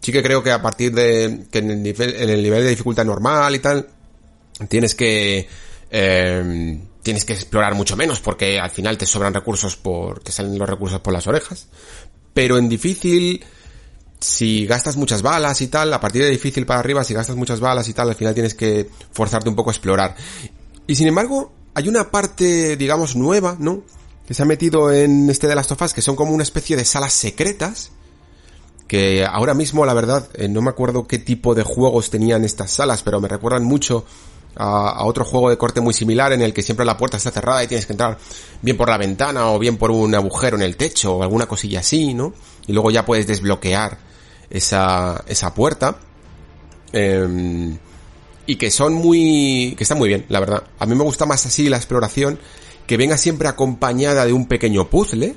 sí 0.00 0.10
que 0.10 0.22
creo 0.22 0.42
que 0.42 0.50
a 0.50 0.60
partir 0.60 0.92
de, 0.92 1.46
que 1.50 1.58
en 1.58 1.70
el 1.70 1.82
nivel, 1.82 2.16
en 2.16 2.30
el 2.30 2.42
nivel 2.42 2.64
de 2.64 2.70
dificultad 2.70 3.04
normal 3.04 3.54
y 3.54 3.60
tal, 3.60 3.88
tienes 4.68 4.96
que, 4.96 5.48
eh, 5.90 6.80
tienes 7.02 7.24
que 7.24 7.32
explorar 7.34 7.74
mucho 7.74 7.96
menos, 7.96 8.20
porque 8.20 8.58
al 8.58 8.70
final 8.70 8.98
te 8.98 9.06
sobran 9.06 9.34
recursos 9.34 9.76
por, 9.76 10.20
te 10.20 10.32
salen 10.32 10.58
los 10.58 10.68
recursos 10.68 11.00
por 11.00 11.12
las 11.12 11.26
orejas. 11.26 11.68
Pero 12.34 12.58
en 12.58 12.68
difícil, 12.68 13.44
si 14.20 14.66
gastas 14.66 14.96
muchas 14.96 15.22
balas 15.22 15.60
y 15.62 15.68
tal, 15.68 15.92
a 15.92 16.00
partir 16.00 16.22
de 16.22 16.30
difícil 16.30 16.66
para 16.66 16.80
arriba, 16.80 17.02
si 17.04 17.14
gastas 17.14 17.36
muchas 17.36 17.60
balas 17.60 17.88
y 17.88 17.94
tal, 17.94 18.08
al 18.08 18.14
final 18.14 18.34
tienes 18.34 18.54
que 18.54 18.88
forzarte 19.12 19.48
un 19.48 19.56
poco 19.56 19.70
a 19.70 19.72
explorar. 19.72 20.14
Y 20.86 20.94
sin 20.94 21.08
embargo, 21.08 21.52
hay 21.74 21.88
una 21.88 22.10
parte, 22.10 22.76
digamos, 22.76 23.16
nueva, 23.16 23.56
¿no? 23.58 23.82
Que 24.26 24.34
se 24.34 24.42
ha 24.42 24.46
metido 24.46 24.92
en 24.92 25.30
este 25.30 25.48
de 25.48 25.54
las 25.54 25.66
tofas, 25.66 25.94
que 25.94 26.02
son 26.02 26.16
como 26.16 26.32
una 26.32 26.42
especie 26.42 26.76
de 26.76 26.84
salas 26.84 27.14
secretas, 27.14 27.92
que 28.86 29.24
ahora 29.24 29.54
mismo, 29.54 29.86
la 29.86 29.94
verdad, 29.94 30.28
eh, 30.34 30.48
no 30.48 30.60
me 30.60 30.70
acuerdo 30.70 31.06
qué 31.06 31.18
tipo 31.18 31.54
de 31.54 31.62
juegos 31.62 32.10
tenían 32.10 32.44
estas 32.44 32.72
salas, 32.72 33.02
pero 33.02 33.20
me 33.20 33.28
recuerdan 33.28 33.64
mucho 33.64 34.04
a, 34.56 34.90
a, 34.90 35.04
otro 35.04 35.24
juego 35.24 35.48
de 35.48 35.56
corte 35.56 35.80
muy 35.80 35.94
similar 35.94 36.32
en 36.32 36.42
el 36.42 36.52
que 36.52 36.62
siempre 36.62 36.84
la 36.84 36.96
puerta 36.96 37.16
está 37.16 37.30
cerrada 37.30 37.62
y 37.62 37.68
tienes 37.68 37.86
que 37.86 37.92
entrar 37.92 38.18
bien 38.60 38.76
por 38.76 38.88
la 38.88 38.98
ventana 38.98 39.52
o 39.52 39.60
bien 39.60 39.78
por 39.78 39.92
un 39.92 40.12
agujero 40.14 40.56
en 40.56 40.62
el 40.62 40.76
techo 40.76 41.14
o 41.14 41.22
alguna 41.22 41.46
cosilla 41.46 41.80
así, 41.80 42.12
¿no? 42.14 42.34
Y 42.66 42.72
luego 42.72 42.90
ya 42.90 43.06
puedes 43.06 43.28
desbloquear 43.28 44.09
esa, 44.50 45.24
esa 45.26 45.54
puerta. 45.54 45.96
Eh, 46.92 47.78
y 48.46 48.56
que 48.56 48.70
son 48.70 48.94
muy... 48.94 49.74
que 49.76 49.84
están 49.84 49.98
muy 49.98 50.08
bien, 50.08 50.26
la 50.28 50.40
verdad. 50.40 50.64
A 50.78 50.86
mí 50.86 50.94
me 50.96 51.04
gusta 51.04 51.24
más 51.24 51.46
así 51.46 51.68
la 51.68 51.76
exploración, 51.76 52.38
que 52.86 52.96
venga 52.96 53.16
siempre 53.16 53.48
acompañada 53.48 54.26
de 54.26 54.32
un 54.32 54.46
pequeño 54.46 54.90
puzzle. 54.90 55.36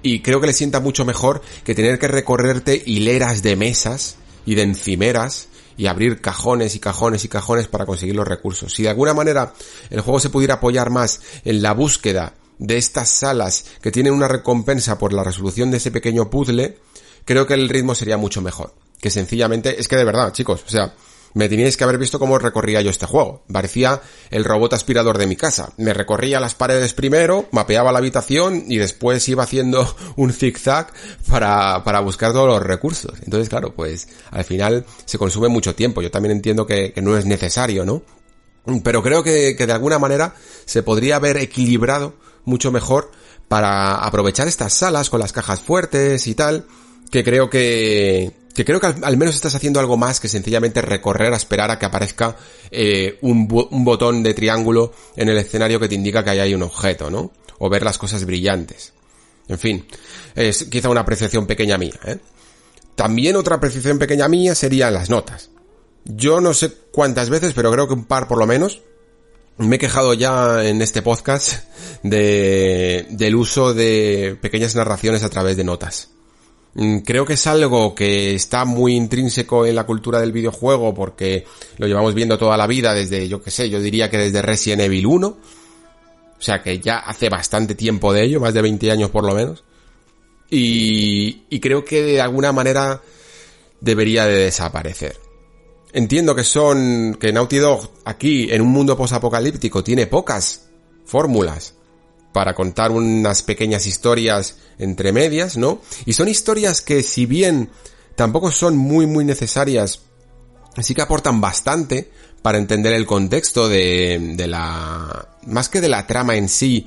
Y 0.00 0.22
creo 0.22 0.40
que 0.40 0.46
le 0.46 0.52
sienta 0.54 0.80
mucho 0.80 1.04
mejor 1.04 1.42
que 1.64 1.74
tener 1.74 1.98
que 1.98 2.08
recorrerte 2.08 2.82
hileras 2.86 3.42
de 3.42 3.56
mesas 3.56 4.16
y 4.46 4.54
de 4.54 4.62
encimeras 4.62 5.48
y 5.76 5.86
abrir 5.86 6.20
cajones 6.20 6.74
y 6.74 6.78
cajones 6.78 7.24
y 7.24 7.28
cajones 7.28 7.68
para 7.68 7.84
conseguir 7.84 8.16
los 8.16 8.26
recursos. 8.26 8.72
Si 8.72 8.84
de 8.84 8.88
alguna 8.88 9.12
manera 9.12 9.52
el 9.90 10.00
juego 10.00 10.20
se 10.20 10.30
pudiera 10.30 10.54
apoyar 10.54 10.88
más 10.88 11.20
en 11.44 11.60
la 11.60 11.74
búsqueda 11.74 12.32
de 12.58 12.78
estas 12.78 13.10
salas 13.10 13.66
que 13.82 13.92
tienen 13.92 14.12
una 14.12 14.28
recompensa 14.28 14.98
por 14.98 15.12
la 15.12 15.22
resolución 15.22 15.70
de 15.70 15.76
ese 15.76 15.90
pequeño 15.90 16.30
puzzle, 16.30 16.78
creo 17.28 17.46
que 17.46 17.52
el 17.52 17.68
ritmo 17.68 17.94
sería 17.94 18.16
mucho 18.16 18.40
mejor. 18.40 18.72
Que 19.02 19.10
sencillamente, 19.10 19.78
es 19.78 19.86
que 19.86 19.96
de 19.96 20.04
verdad, 20.04 20.32
chicos, 20.32 20.64
o 20.66 20.70
sea, 20.70 20.94
me 21.34 21.50
teníais 21.50 21.76
que 21.76 21.84
haber 21.84 21.98
visto 21.98 22.18
cómo 22.18 22.38
recorría 22.38 22.80
yo 22.80 22.88
este 22.88 23.04
juego. 23.04 23.44
Parecía 23.52 24.00
el 24.30 24.46
robot 24.46 24.72
aspirador 24.72 25.18
de 25.18 25.26
mi 25.26 25.36
casa. 25.36 25.74
Me 25.76 25.92
recorría 25.92 26.40
las 26.40 26.54
paredes 26.54 26.94
primero, 26.94 27.46
mapeaba 27.52 27.92
la 27.92 27.98
habitación 27.98 28.64
y 28.66 28.78
después 28.78 29.28
iba 29.28 29.42
haciendo 29.42 29.94
un 30.16 30.32
zigzag 30.32 30.90
para, 31.28 31.84
para 31.84 32.00
buscar 32.00 32.32
todos 32.32 32.48
los 32.48 32.62
recursos. 32.62 33.12
Entonces, 33.22 33.50
claro, 33.50 33.74
pues 33.74 34.08
al 34.30 34.44
final 34.44 34.86
se 35.04 35.18
consume 35.18 35.48
mucho 35.48 35.74
tiempo. 35.74 36.00
Yo 36.00 36.10
también 36.10 36.32
entiendo 36.32 36.66
que, 36.66 36.94
que 36.94 37.02
no 37.02 37.14
es 37.14 37.26
necesario, 37.26 37.84
¿no? 37.84 38.02
Pero 38.82 39.02
creo 39.02 39.22
que, 39.22 39.54
que 39.54 39.66
de 39.66 39.72
alguna 39.74 39.98
manera 39.98 40.34
se 40.64 40.82
podría 40.82 41.16
haber 41.16 41.36
equilibrado 41.36 42.14
mucho 42.46 42.72
mejor 42.72 43.10
para 43.48 43.96
aprovechar 43.96 44.48
estas 44.48 44.72
salas 44.72 45.10
con 45.10 45.20
las 45.20 45.32
cajas 45.32 45.60
fuertes 45.60 46.26
y 46.26 46.34
tal 46.34 46.64
que 47.10 47.24
creo 47.24 47.48
que, 47.48 48.32
que 48.54 48.64
creo 48.64 48.80
que 48.80 48.86
al, 48.86 49.16
menos 49.16 49.34
estás 49.34 49.54
haciendo 49.54 49.80
algo 49.80 49.96
más 49.96 50.20
que 50.20 50.28
sencillamente 50.28 50.82
recorrer 50.82 51.32
a 51.32 51.36
esperar 51.36 51.70
a 51.70 51.78
que 51.78 51.86
aparezca 51.86 52.36
eh, 52.70 53.18
un, 53.22 53.48
un, 53.70 53.84
botón 53.84 54.22
de 54.22 54.34
triángulo 54.34 54.92
en 55.16 55.28
el 55.28 55.38
escenario 55.38 55.80
que 55.80 55.88
te 55.88 55.94
indica 55.94 56.22
que 56.24 56.30
ahí 56.30 56.38
hay 56.40 56.54
un 56.54 56.62
objeto, 56.62 57.10
¿no? 57.10 57.32
O 57.58 57.68
ver 57.68 57.82
las 57.82 57.98
cosas 57.98 58.24
brillantes. 58.24 58.92
En 59.48 59.58
fin, 59.58 59.86
es 60.34 60.64
quizá 60.64 60.90
una 60.90 61.00
apreciación 61.00 61.46
pequeña 61.46 61.78
mía, 61.78 61.98
¿eh? 62.04 62.18
También 62.94 63.36
otra 63.36 63.56
apreciación 63.56 63.98
pequeña 63.98 64.28
mía 64.28 64.56
serían 64.56 64.92
las 64.92 65.08
notas. 65.08 65.50
Yo 66.04 66.40
no 66.40 66.52
sé 66.52 66.72
cuántas 66.90 67.30
veces, 67.30 67.52
pero 67.54 67.70
creo 67.70 67.86
que 67.86 67.94
un 67.94 68.06
par 68.06 68.26
por 68.26 68.38
lo 68.38 68.46
menos, 68.46 68.82
me 69.56 69.76
he 69.76 69.78
quejado 69.78 70.14
ya 70.14 70.64
en 70.64 70.82
este 70.82 71.00
podcast 71.00 71.64
de, 72.02 73.06
del 73.10 73.36
uso 73.36 73.72
de 73.72 74.36
pequeñas 74.40 74.74
narraciones 74.74 75.22
a 75.22 75.28
través 75.28 75.56
de 75.56 75.64
notas. 75.64 76.10
Mm, 76.74 76.98
creo 76.98 77.24
que 77.24 77.34
es 77.34 77.46
algo 77.46 77.94
que 77.94 78.34
está 78.34 78.64
muy 78.64 78.94
intrínseco 78.94 79.66
en 79.66 79.74
la 79.74 79.84
cultura 79.84 80.20
del 80.20 80.32
videojuego 80.32 80.94
porque 80.94 81.44
lo 81.78 81.86
llevamos 81.86 82.14
viendo 82.14 82.38
toda 82.38 82.56
la 82.56 82.66
vida 82.66 82.94
desde, 82.94 83.28
yo 83.28 83.42
que 83.42 83.50
sé, 83.50 83.68
yo 83.70 83.80
diría 83.80 84.10
que 84.10 84.18
desde 84.18 84.42
Resident 84.42 84.82
Evil 84.82 85.06
1. 85.06 85.26
O 85.26 86.40
sea 86.40 86.62
que 86.62 86.78
ya 86.78 86.98
hace 86.98 87.28
bastante 87.28 87.74
tiempo 87.74 88.12
de 88.12 88.22
ello, 88.24 88.40
más 88.40 88.54
de 88.54 88.62
20 88.62 88.90
años 88.90 89.10
por 89.10 89.24
lo 89.24 89.34
menos. 89.34 89.64
Y, 90.50 91.42
y 91.50 91.60
creo 91.60 91.84
que 91.84 92.02
de 92.02 92.20
alguna 92.20 92.52
manera 92.52 93.02
debería 93.80 94.26
de 94.26 94.44
desaparecer. 94.44 95.16
Entiendo 95.92 96.34
que 96.34 96.44
son, 96.44 97.16
que 97.18 97.32
Naughty 97.32 97.56
Dog 97.56 97.90
aquí 98.04 98.48
en 98.50 98.60
un 98.60 98.68
mundo 98.68 98.96
posapocalíptico 98.96 99.82
tiene 99.82 100.06
pocas 100.06 100.68
fórmulas 101.04 101.74
para 102.32 102.54
contar 102.54 102.90
unas 102.90 103.42
pequeñas 103.42 103.86
historias 103.86 104.56
entre 104.78 105.12
medias, 105.12 105.56
¿no? 105.56 105.80
Y 106.06 106.12
son 106.12 106.28
historias 106.28 106.82
que 106.82 107.02
si 107.02 107.26
bien 107.26 107.70
tampoco 108.14 108.50
son 108.50 108.76
muy 108.76 109.06
muy 109.06 109.24
necesarias, 109.24 110.00
sí 110.80 110.94
que 110.94 111.02
aportan 111.02 111.40
bastante 111.40 112.10
para 112.42 112.58
entender 112.58 112.92
el 112.92 113.06
contexto 113.06 113.68
de, 113.68 114.34
de 114.34 114.46
la... 114.46 115.28
más 115.46 115.68
que 115.68 115.80
de 115.80 115.88
la 115.88 116.06
trama 116.06 116.36
en 116.36 116.48
sí, 116.48 116.86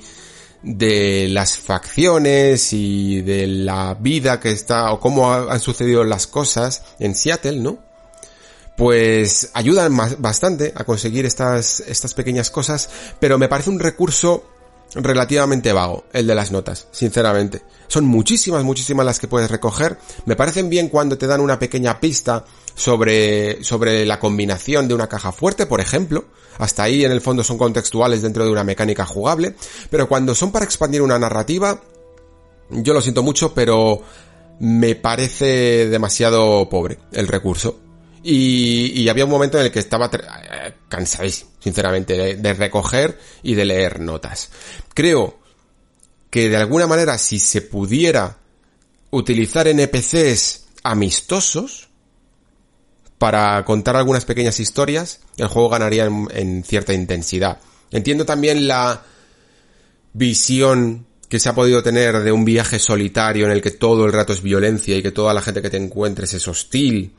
de 0.62 1.28
las 1.28 1.58
facciones 1.58 2.72
y 2.72 3.20
de 3.22 3.46
la 3.46 3.94
vida 3.94 4.40
que 4.40 4.52
está 4.52 4.92
o 4.92 5.00
cómo 5.00 5.32
han 5.32 5.60
sucedido 5.60 6.04
las 6.04 6.26
cosas 6.26 6.82
en 6.98 7.14
Seattle, 7.14 7.58
¿no? 7.58 7.78
Pues 8.76 9.50
ayudan 9.52 9.96
bastante 10.18 10.72
a 10.74 10.84
conseguir 10.84 11.26
estas, 11.26 11.80
estas 11.80 12.14
pequeñas 12.14 12.50
cosas, 12.50 12.88
pero 13.20 13.38
me 13.38 13.48
parece 13.48 13.70
un 13.70 13.78
recurso 13.78 14.44
relativamente 14.94 15.72
vago, 15.72 16.04
el 16.12 16.26
de 16.26 16.34
las 16.34 16.52
notas, 16.52 16.88
sinceramente. 16.90 17.62
Son 17.86 18.04
muchísimas, 18.04 18.64
muchísimas 18.64 19.06
las 19.06 19.18
que 19.18 19.28
puedes 19.28 19.50
recoger. 19.50 19.98
Me 20.26 20.36
parecen 20.36 20.68
bien 20.68 20.88
cuando 20.88 21.18
te 21.18 21.26
dan 21.26 21.40
una 21.40 21.58
pequeña 21.58 22.00
pista 22.00 22.44
sobre, 22.74 23.62
sobre 23.64 24.04
la 24.06 24.18
combinación 24.18 24.88
de 24.88 24.94
una 24.94 25.08
caja 25.08 25.32
fuerte, 25.32 25.66
por 25.66 25.80
ejemplo. 25.80 26.24
Hasta 26.58 26.84
ahí 26.84 27.04
en 27.04 27.12
el 27.12 27.20
fondo 27.20 27.44
son 27.44 27.58
contextuales 27.58 28.22
dentro 28.22 28.44
de 28.44 28.50
una 28.50 28.64
mecánica 28.64 29.04
jugable. 29.04 29.56
Pero 29.90 30.08
cuando 30.08 30.34
son 30.34 30.52
para 30.52 30.64
expandir 30.64 31.02
una 31.02 31.18
narrativa, 31.18 31.80
yo 32.70 32.94
lo 32.94 33.00
siento 33.00 33.22
mucho, 33.22 33.54
pero 33.54 34.02
me 34.58 34.94
parece 34.94 35.88
demasiado 35.88 36.68
pobre 36.68 36.98
el 37.12 37.28
recurso. 37.28 37.81
Y, 38.22 38.92
y, 38.94 39.08
había 39.08 39.24
un 39.24 39.30
momento 39.30 39.58
en 39.58 39.66
el 39.66 39.72
que 39.72 39.80
estaba 39.80 40.10
eh, 40.12 40.74
cansadísimo, 40.88 41.50
sinceramente, 41.58 42.36
de, 42.36 42.54
recoger 42.54 43.18
y 43.42 43.54
de 43.54 43.64
leer 43.64 44.00
notas. 44.00 44.50
Creo 44.94 45.40
que 46.30 46.48
de 46.48 46.56
alguna 46.56 46.86
manera 46.86 47.18
si 47.18 47.38
se 47.38 47.62
pudiera 47.62 48.38
utilizar 49.10 49.66
NPCs 49.66 50.66
amistosos 50.84 51.88
para 53.18 53.64
contar 53.64 53.96
algunas 53.96 54.24
pequeñas 54.24 54.60
historias, 54.60 55.20
el 55.36 55.48
juego 55.48 55.68
ganaría 55.68 56.04
en 56.04 56.64
cierta 56.64 56.92
intensidad. 56.92 57.58
Entiendo 57.90 58.24
también 58.24 58.66
la 58.66 59.02
visión 60.12 61.06
que 61.28 61.40
se 61.40 61.48
ha 61.48 61.54
podido 61.54 61.82
tener 61.82 62.22
de 62.22 62.30
un 62.30 62.44
viaje 62.44 62.78
solitario 62.78 63.46
en 63.46 63.52
el 63.52 63.62
que 63.62 63.70
todo 63.70 64.04
el 64.04 64.12
rato 64.12 64.32
es 64.32 64.42
violencia 64.42 64.96
y 64.96 65.02
que 65.02 65.12
toda 65.12 65.32
la 65.32 65.40
gente 65.40 65.62
que 65.62 65.70
te 65.70 65.78
encuentres 65.78 66.34
es 66.34 66.46
hostil 66.46 67.14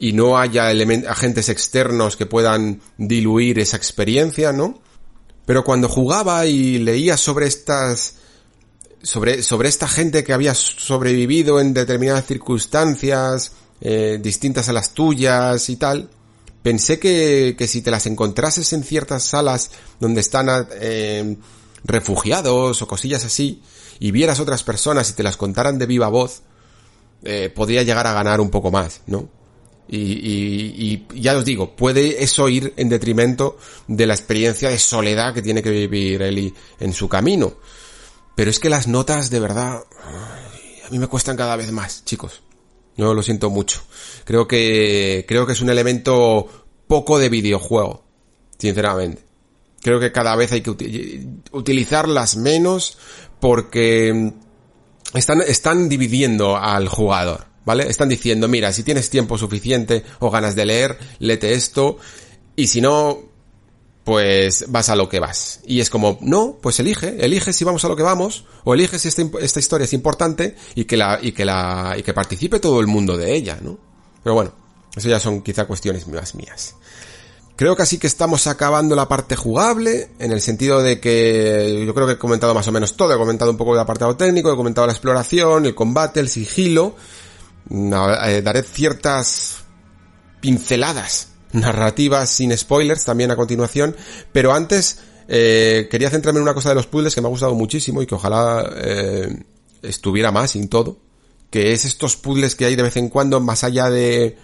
y 0.00 0.14
no 0.14 0.38
haya 0.38 0.70
agentes 1.08 1.50
externos 1.50 2.16
que 2.16 2.24
puedan 2.24 2.80
diluir 2.96 3.58
esa 3.58 3.76
experiencia, 3.76 4.50
¿no? 4.50 4.80
Pero 5.44 5.62
cuando 5.62 5.88
jugaba 5.88 6.46
y 6.46 6.78
leía 6.78 7.18
sobre 7.18 7.46
estas 7.46 8.16
sobre, 9.02 9.42
sobre 9.42 9.68
esta 9.68 9.86
gente 9.86 10.24
que 10.24 10.32
había 10.32 10.54
sobrevivido 10.54 11.60
en 11.60 11.74
determinadas 11.74 12.26
circunstancias 12.26 13.52
eh, 13.82 14.18
distintas 14.20 14.68
a 14.70 14.72
las 14.72 14.94
tuyas 14.94 15.68
y 15.68 15.76
tal, 15.76 16.08
pensé 16.62 16.98
que, 16.98 17.54
que 17.58 17.66
si 17.66 17.82
te 17.82 17.90
las 17.90 18.06
encontrases 18.06 18.72
en 18.72 18.82
ciertas 18.82 19.24
salas 19.24 19.70
donde 20.00 20.22
están 20.22 20.66
eh, 20.80 21.36
refugiados 21.84 22.80
o 22.80 22.88
cosillas 22.88 23.24
así, 23.26 23.62
y 23.98 24.12
vieras 24.12 24.40
otras 24.40 24.62
personas 24.62 25.10
y 25.10 25.12
te 25.12 25.22
las 25.22 25.36
contaran 25.36 25.78
de 25.78 25.84
viva 25.84 26.08
voz, 26.08 26.40
eh, 27.22 27.52
podría 27.54 27.82
llegar 27.82 28.06
a 28.06 28.14
ganar 28.14 28.40
un 28.40 28.48
poco 28.48 28.70
más, 28.70 29.02
¿no? 29.06 29.28
Y, 29.92 29.96
y, 29.98 31.06
y, 31.12 31.20
ya 31.20 31.36
os 31.36 31.44
digo, 31.44 31.74
puede 31.74 32.22
eso 32.22 32.48
ir 32.48 32.72
en 32.76 32.88
detrimento 32.88 33.58
de 33.88 34.06
la 34.06 34.14
experiencia 34.14 34.68
de 34.68 34.78
soledad 34.78 35.34
que 35.34 35.42
tiene 35.42 35.64
que 35.64 35.70
vivir 35.70 36.22
Eli 36.22 36.54
en 36.78 36.92
su 36.92 37.08
camino. 37.08 37.54
Pero 38.36 38.50
es 38.50 38.60
que 38.60 38.70
las 38.70 38.86
notas 38.86 39.30
de 39.30 39.40
verdad 39.40 39.82
a 40.86 40.90
mí 40.90 40.98
me 40.98 41.08
cuestan 41.08 41.36
cada 41.36 41.56
vez 41.56 41.72
más, 41.72 42.04
chicos. 42.04 42.42
Yo 42.96 43.14
lo 43.14 43.22
siento 43.22 43.50
mucho. 43.50 43.82
Creo 44.24 44.46
que 44.46 45.24
creo 45.26 45.46
que 45.46 45.52
es 45.52 45.60
un 45.60 45.70
elemento 45.70 46.46
poco 46.86 47.18
de 47.18 47.28
videojuego, 47.28 48.04
sinceramente. 48.58 49.24
Creo 49.82 49.98
que 50.00 50.12
cada 50.12 50.36
vez 50.36 50.52
hay 50.52 50.60
que 50.60 50.70
utilizarlas 51.52 52.36
menos 52.36 52.98
porque 53.40 54.32
están, 55.14 55.40
están 55.42 55.88
dividiendo 55.88 56.56
al 56.56 56.88
jugador, 56.88 57.46
¿vale? 57.64 57.88
Están 57.88 58.08
diciendo, 58.08 58.48
mira, 58.48 58.72
si 58.72 58.82
tienes 58.82 59.10
tiempo 59.10 59.38
suficiente 59.38 60.04
o 60.18 60.30
ganas 60.30 60.54
de 60.54 60.66
leer, 60.66 60.98
lete 61.18 61.52
esto, 61.54 61.98
y 62.56 62.66
si 62.66 62.80
no, 62.80 63.18
pues 64.04 64.64
vas 64.68 64.88
a 64.88 64.96
lo 64.96 65.08
que 65.08 65.20
vas. 65.20 65.60
Y 65.64 65.80
es 65.80 65.90
como, 65.90 66.18
no, 66.20 66.58
pues 66.60 66.80
elige, 66.80 67.24
elige 67.24 67.52
si 67.52 67.64
vamos 67.64 67.84
a 67.84 67.88
lo 67.88 67.96
que 67.96 68.02
vamos, 68.02 68.44
o 68.64 68.74
elige 68.74 68.98
si 68.98 69.08
esta, 69.08 69.22
esta 69.40 69.60
historia 69.60 69.84
es 69.84 69.92
importante 69.92 70.56
y 70.74 70.84
que 70.84 70.96
la, 70.96 71.18
y 71.20 71.32
que 71.32 71.44
la, 71.44 71.94
y 71.98 72.02
que 72.02 72.14
participe 72.14 72.60
todo 72.60 72.80
el 72.80 72.86
mundo 72.86 73.16
de 73.16 73.34
ella, 73.34 73.58
¿no? 73.62 73.78
Pero 74.22 74.34
bueno, 74.34 74.52
eso 74.96 75.08
ya 75.08 75.20
son 75.20 75.42
quizá 75.42 75.66
cuestiones 75.66 76.06
más 76.08 76.34
mías. 76.34 76.74
Creo 77.56 77.76
que 77.76 77.82
así 77.82 77.98
que 77.98 78.06
estamos 78.06 78.46
acabando 78.46 78.96
la 78.96 79.06
parte 79.06 79.36
jugable, 79.36 80.08
en 80.18 80.32
el 80.32 80.40
sentido 80.40 80.82
de 80.82 80.98
que 80.98 81.84
yo 81.86 81.94
creo 81.94 82.06
que 82.06 82.14
he 82.14 82.18
comentado 82.18 82.54
más 82.54 82.66
o 82.68 82.72
menos 82.72 82.96
todo, 82.96 83.12
he 83.12 83.18
comentado 83.18 83.50
un 83.50 83.58
poco 83.58 83.72
del 83.72 83.82
apartado 83.82 84.16
técnico, 84.16 84.50
he 84.50 84.56
comentado 84.56 84.86
la 84.86 84.94
exploración, 84.94 85.66
el 85.66 85.74
combate, 85.74 86.20
el 86.20 86.30
sigilo, 86.30 86.96
daré 87.70 88.62
ciertas 88.62 89.64
pinceladas 90.40 91.28
narrativas 91.52 92.30
sin 92.30 92.56
spoilers 92.56 93.04
también 93.04 93.30
a 93.30 93.36
continuación, 93.36 93.96
pero 94.32 94.52
antes 94.52 95.00
eh, 95.28 95.88
quería 95.90 96.10
centrarme 96.10 96.38
en 96.38 96.42
una 96.42 96.54
cosa 96.54 96.70
de 96.70 96.74
los 96.74 96.86
puzzles 96.86 97.14
que 97.14 97.20
me 97.20 97.28
ha 97.28 97.30
gustado 97.30 97.54
muchísimo 97.54 98.02
y 98.02 98.06
que 98.06 98.14
ojalá 98.14 98.68
eh, 98.76 99.44
estuviera 99.82 100.30
más 100.32 100.52
sin 100.52 100.68
todo, 100.68 100.98
que 101.50 101.72
es 101.72 101.84
estos 101.84 102.16
puzzles 102.16 102.54
que 102.54 102.66
hay 102.66 102.76
de 102.76 102.82
vez 102.82 102.96
en 102.96 103.08
cuando 103.08 103.40
más 103.40 103.64
allá 103.64 103.90
de 103.90 104.36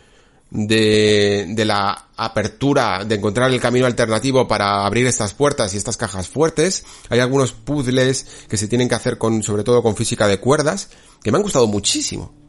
de, 0.50 1.46
de 1.48 1.64
la 1.64 2.08
apertura, 2.16 3.04
de 3.04 3.16
encontrar 3.16 3.50
el 3.50 3.60
camino 3.60 3.86
alternativo 3.86 4.46
para 4.46 4.86
abrir 4.86 5.06
estas 5.06 5.34
puertas 5.34 5.74
y 5.74 5.76
estas 5.76 5.96
cajas 5.96 6.28
fuertes. 6.28 6.84
Hay 7.08 7.20
algunos 7.20 7.52
puzzles 7.52 8.26
que 8.48 8.56
se 8.56 8.68
tienen 8.68 8.88
que 8.88 8.94
hacer 8.94 9.18
con, 9.18 9.42
sobre 9.42 9.64
todo 9.64 9.82
con 9.82 9.96
física 9.96 10.28
de 10.28 10.38
cuerdas, 10.38 10.88
que 11.22 11.30
me 11.30 11.38
han 11.38 11.42
gustado 11.42 11.66
muchísimo. 11.66 12.45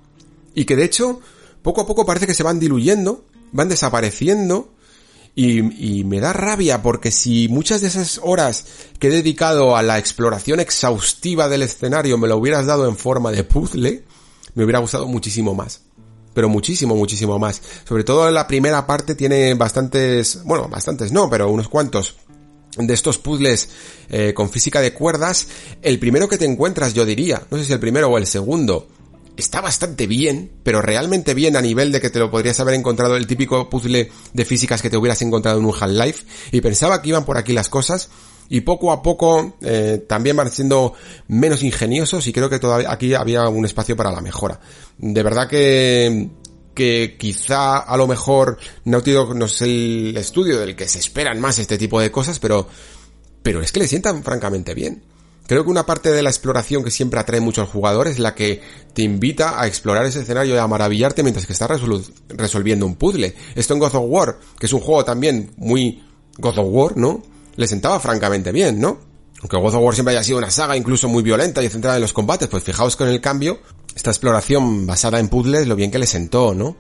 Y 0.58 0.66
que 0.66 0.76
de 0.76 0.86
hecho, 0.86 1.22
poco 1.62 1.82
a 1.82 1.86
poco 1.86 2.04
parece 2.04 2.26
que 2.26 2.34
se 2.34 2.42
van 2.42 2.60
diluyendo, 2.60 3.26
van 3.52 3.70
desapareciendo, 3.70 4.74
y, 5.36 5.62
me 6.04 6.20
da 6.20 6.34
rabia 6.34 6.82
porque 6.82 7.12
si 7.12 7.48
muchas 7.48 7.82
de 7.82 7.90
esas 7.90 8.20
horas 8.24 8.66
que 8.98 9.10
he 9.10 9.12
dedicado 9.12 9.78
a 9.78 9.84
la 9.84 10.00
exploración 10.00 10.60
exhaustiva 10.60 11.48
del 11.48 11.62
escenario 11.62 12.18
me 12.18 12.28
lo 12.28 12.38
hubieras 12.38 12.66
dado 12.66 12.90
en 12.90 12.98
forma 12.98 13.32
de 13.32 13.44
puzzle, 13.44 14.04
me 14.56 14.64
hubiera 14.64 14.80
gustado 14.80 15.08
muchísimo 15.08 15.54
más 15.54 15.82
pero 16.34 16.50
muchísimo, 16.50 16.96
muchísimo 16.96 17.40
más. 17.40 17.64
Sobre 17.84 18.04
todo 18.04 18.30
la 18.30 18.46
primera 18.46 18.86
parte 18.86 19.16
tiene 19.16 19.56
bastantes, 19.56 20.44
bueno, 20.44 20.68
bastantes 20.70 21.12
no, 21.12 21.28
pero 21.32 21.50
unos 21.50 21.68
cuantos 21.68 22.16
de 22.78 22.94
estos 22.94 23.18
puzzles 23.18 23.70
eh, 24.10 24.36
con 24.36 24.52
física 24.52 24.80
de 24.80 24.94
cuerdas. 24.94 25.48
El 25.82 25.98
primero 25.98 26.30
que 26.30 26.38
te 26.38 26.46
encuentras, 26.46 26.94
yo 26.94 27.06
diría, 27.06 27.42
no 27.50 27.58
sé 27.58 27.66
si 27.66 27.74
el 27.74 27.80
primero 27.80 28.10
o 28.10 28.20
el 28.20 28.28
segundo, 28.28 28.88
está 29.38 29.62
bastante 29.62 30.08
bien, 30.08 30.52
pero 30.64 30.82
realmente 30.82 31.34
bien 31.34 31.56
a 31.56 31.62
nivel 31.62 31.92
de 31.92 32.02
que 32.02 32.10
te 32.10 32.20
lo 32.20 32.30
podrías 32.30 32.60
haber 32.60 32.74
encontrado 32.74 33.16
el 33.16 33.28
típico 33.28 33.70
puzzle 33.70 34.12
de 34.34 34.46
físicas 34.46 34.82
que 34.82 34.90
te 34.90 34.98
hubieras 34.98 35.22
encontrado 35.22 35.60
en 35.60 35.66
un 35.66 35.74
Half-Life. 35.80 36.26
Y 36.52 36.62
pensaba 36.62 37.02
que 37.02 37.10
iban 37.10 37.26
por 37.26 37.38
aquí 37.38 37.54
las 37.54 37.70
cosas 37.70 38.10
y 38.50 38.62
poco 38.62 38.92
a 38.92 39.02
poco 39.02 39.58
eh, 39.62 40.06
también 40.08 40.36
van 40.36 40.52
siendo 40.52 40.94
menos 41.28 41.64
ingeniosos 41.64 42.28
y 42.28 42.34
creo 42.34 42.50
que 42.50 42.60
todavía 42.60 42.92
aquí 42.92 43.14
había 43.14 43.48
un 43.48 43.66
espacio 43.66 43.96
para 43.96 44.12
la 44.12 44.22
mejora. 44.22 44.60
De 44.98 45.24
verdad 45.24 45.48
que 45.48 46.30
que 46.74 47.16
quizá 47.18 47.80
a 47.80 47.98
lo 47.98 48.06
mejor 48.06 48.60
Naughty 48.86 49.12
Dog 49.12 49.36
no 49.36 49.46
es 49.46 49.64
el 49.64 50.16
estudio 50.16 50.60
del 50.60 50.76
que 50.76 50.88
se 50.88 51.00
esperan 51.00 51.40
más 51.40 51.58
este 51.58 51.76
tipo 51.76 52.00
de 52.00 52.12
cosas, 52.12 52.38
pero 52.38 52.68
pero 53.42 53.62
es 53.62 53.72
que 53.72 53.80
le 53.80 53.88
sientan 53.88 54.24
francamente 54.24 54.76
bien. 54.76 55.02
Creo 55.48 55.64
que 55.64 55.70
una 55.70 55.86
parte 55.86 56.12
de 56.12 56.22
la 56.22 56.30
exploración 56.30 56.84
que 56.84 56.92
siempre 56.92 57.20
atrae 57.20 57.40
mucho 57.40 57.62
al 57.62 57.68
jugador 57.68 58.08
es 58.08 58.20
la 58.20 58.36
que 58.36 58.62
te 58.94 59.02
invita 59.02 59.60
a 59.60 59.66
explorar 59.66 60.06
ese 60.06 60.22
escenario 60.22 60.56
y 60.56 60.58
a 60.58 60.68
maravillarte 60.68 61.24
mientras 61.24 61.46
que 61.46 61.54
estás 61.54 61.72
resolviendo 62.30 62.86
un 62.86 62.96
puzzle. 62.96 63.34
Esto 63.56 63.74
en 63.74 63.80
God 63.80 63.96
of 63.96 64.06
War, 64.08 64.40
que 64.60 64.66
es 64.66 64.74
un 64.74 64.82
juego 64.82 65.06
también 65.06 65.52
muy 65.58 66.04
God 66.38 66.60
of 66.60 66.68
War, 66.70 66.98
¿no? 66.98 67.24
le 67.58 67.68
sentaba 67.68 68.00
francamente 68.00 68.52
bien, 68.52 68.80
¿no? 68.80 69.00
Aunque 69.42 69.58
God 69.58 69.76
of 69.76 69.84
War 69.84 69.94
siempre 69.94 70.14
haya 70.14 70.24
sido 70.24 70.38
una 70.38 70.50
saga 70.50 70.78
incluso 70.78 71.10
muy 71.10 71.22
violenta 71.22 71.62
y 71.62 71.70
centrada 71.70 71.98
en 71.98 72.02
los 72.02 72.14
combates, 72.14 72.48
pues 72.48 72.64
fijaos 72.64 72.96
con 72.96 73.10
el 73.10 73.20
cambio, 73.20 73.60
esta 73.96 74.12
exploración 74.12 74.88
basada 74.88 75.20
en 75.20 75.28
puzzles, 75.28 75.68
lo 75.68 75.76
bien 75.76 75.92
que 75.92 76.00
le 76.00 76.08
sentó, 76.08 76.54
¿no? 76.54 76.78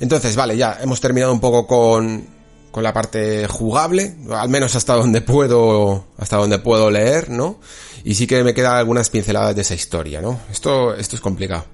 Entonces, 0.00 0.34
vale, 0.34 0.56
ya 0.56 0.78
hemos 0.80 1.00
terminado 1.00 1.32
un 1.32 1.40
poco 1.40 1.66
con, 1.66 2.26
con 2.74 2.82
la 2.82 2.92
parte 2.92 3.46
jugable, 3.46 4.16
al 4.32 4.48
menos 4.48 4.74
hasta 4.74 4.96
donde 4.96 5.20
puedo, 5.20 6.06
hasta 6.18 6.38
donde 6.38 6.58
puedo 6.58 6.90
leer, 6.90 7.30
¿no? 7.30 7.60
Y 8.02 8.16
sí 8.16 8.26
que 8.26 8.42
me 8.42 8.52
quedan 8.52 8.74
algunas 8.74 9.10
pinceladas 9.10 9.54
de 9.54 9.62
esa 9.62 9.76
historia, 9.76 10.20
¿no? 10.20 10.40
Esto, 10.50 10.92
esto 10.92 11.14
es 11.14 11.22
complicado. 11.22 11.66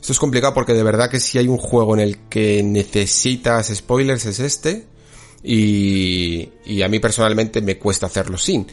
Esto 0.00 0.12
es 0.12 0.18
complicado 0.20 0.54
porque 0.54 0.72
de 0.72 0.84
verdad 0.84 1.10
que 1.10 1.18
si 1.18 1.38
hay 1.38 1.48
un 1.48 1.58
juego 1.58 1.94
en 1.94 2.00
el 2.02 2.28
que 2.28 2.62
necesitas 2.62 3.66
spoilers 3.74 4.26
es 4.26 4.38
este, 4.38 4.86
y, 5.42 6.50
y 6.64 6.82
a 6.82 6.88
mí 6.88 7.00
personalmente 7.00 7.60
me 7.60 7.76
cuesta 7.76 8.06
hacerlo 8.06 8.38
sin. 8.38 8.68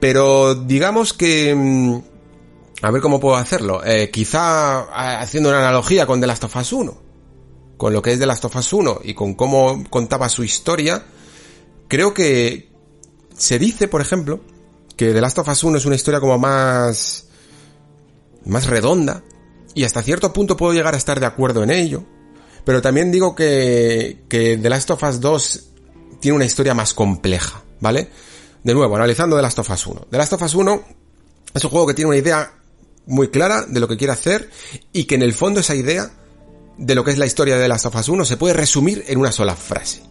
Pero 0.00 0.54
digamos 0.54 1.12
que... 1.12 1.54
Mm, 1.54 1.98
a 2.80 2.90
ver 2.90 3.02
cómo 3.02 3.20
puedo 3.20 3.36
hacerlo. 3.36 3.84
Eh, 3.84 4.08
quizá 4.10 5.18
haciendo 5.20 5.50
una 5.50 5.58
analogía 5.58 6.06
con 6.06 6.18
The 6.18 6.26
Last 6.26 6.44
of 6.44 6.56
Us 6.56 6.72
1. 6.72 7.09
Con 7.80 7.94
lo 7.94 8.02
que 8.02 8.12
es 8.12 8.18
The 8.18 8.26
Last 8.26 8.44
of 8.44 8.54
Us 8.56 8.74
1 8.74 9.00
y 9.04 9.14
con 9.14 9.32
cómo 9.32 9.82
contaba 9.88 10.28
su 10.28 10.44
historia. 10.44 11.02
Creo 11.88 12.12
que 12.12 12.68
se 13.34 13.58
dice, 13.58 13.88
por 13.88 14.02
ejemplo, 14.02 14.40
que 14.98 15.14
The 15.14 15.20
Last 15.22 15.38
of 15.38 15.48
Us 15.48 15.64
1 15.64 15.78
es 15.78 15.86
una 15.86 15.94
historia 15.94 16.20
como 16.20 16.36
más... 16.36 17.28
más 18.44 18.66
redonda. 18.66 19.24
Y 19.74 19.84
hasta 19.84 20.02
cierto 20.02 20.30
punto 20.30 20.58
puedo 20.58 20.74
llegar 20.74 20.92
a 20.92 20.98
estar 20.98 21.20
de 21.20 21.24
acuerdo 21.24 21.62
en 21.62 21.70
ello. 21.70 22.04
Pero 22.66 22.82
también 22.82 23.10
digo 23.10 23.34
que, 23.34 24.24
que 24.28 24.58
The 24.58 24.68
Last 24.68 24.90
of 24.90 25.02
Us 25.02 25.18
2 25.18 25.64
tiene 26.20 26.36
una 26.36 26.44
historia 26.44 26.74
más 26.74 26.92
compleja, 26.92 27.64
¿vale? 27.80 28.10
De 28.62 28.74
nuevo, 28.74 28.94
analizando 28.94 29.36
The 29.36 29.42
Last 29.42 29.58
of 29.58 29.70
Us 29.70 29.86
1. 29.86 30.08
The 30.10 30.18
Last 30.18 30.34
of 30.34 30.42
Us 30.42 30.54
1 30.54 30.84
es 31.54 31.64
un 31.64 31.70
juego 31.70 31.86
que 31.86 31.94
tiene 31.94 32.10
una 32.10 32.18
idea 32.18 32.52
muy 33.06 33.30
clara 33.30 33.64
de 33.64 33.80
lo 33.80 33.88
que 33.88 33.96
quiere 33.96 34.12
hacer 34.12 34.50
y 34.92 35.04
que 35.04 35.14
en 35.14 35.22
el 35.22 35.32
fondo 35.32 35.60
esa 35.60 35.74
idea 35.74 36.10
de 36.78 36.94
lo 36.94 37.04
que 37.04 37.10
es 37.10 37.18
la 37.18 37.26
historia 37.26 37.56
de 37.58 37.68
Last 37.68 37.86
of 37.86 37.96
Us 37.96 38.08
1 38.08 38.24
se 38.24 38.36
puede 38.36 38.54
resumir 38.54 39.04
en 39.08 39.18
una 39.18 39.32
sola 39.32 39.54
frase. 39.54 40.02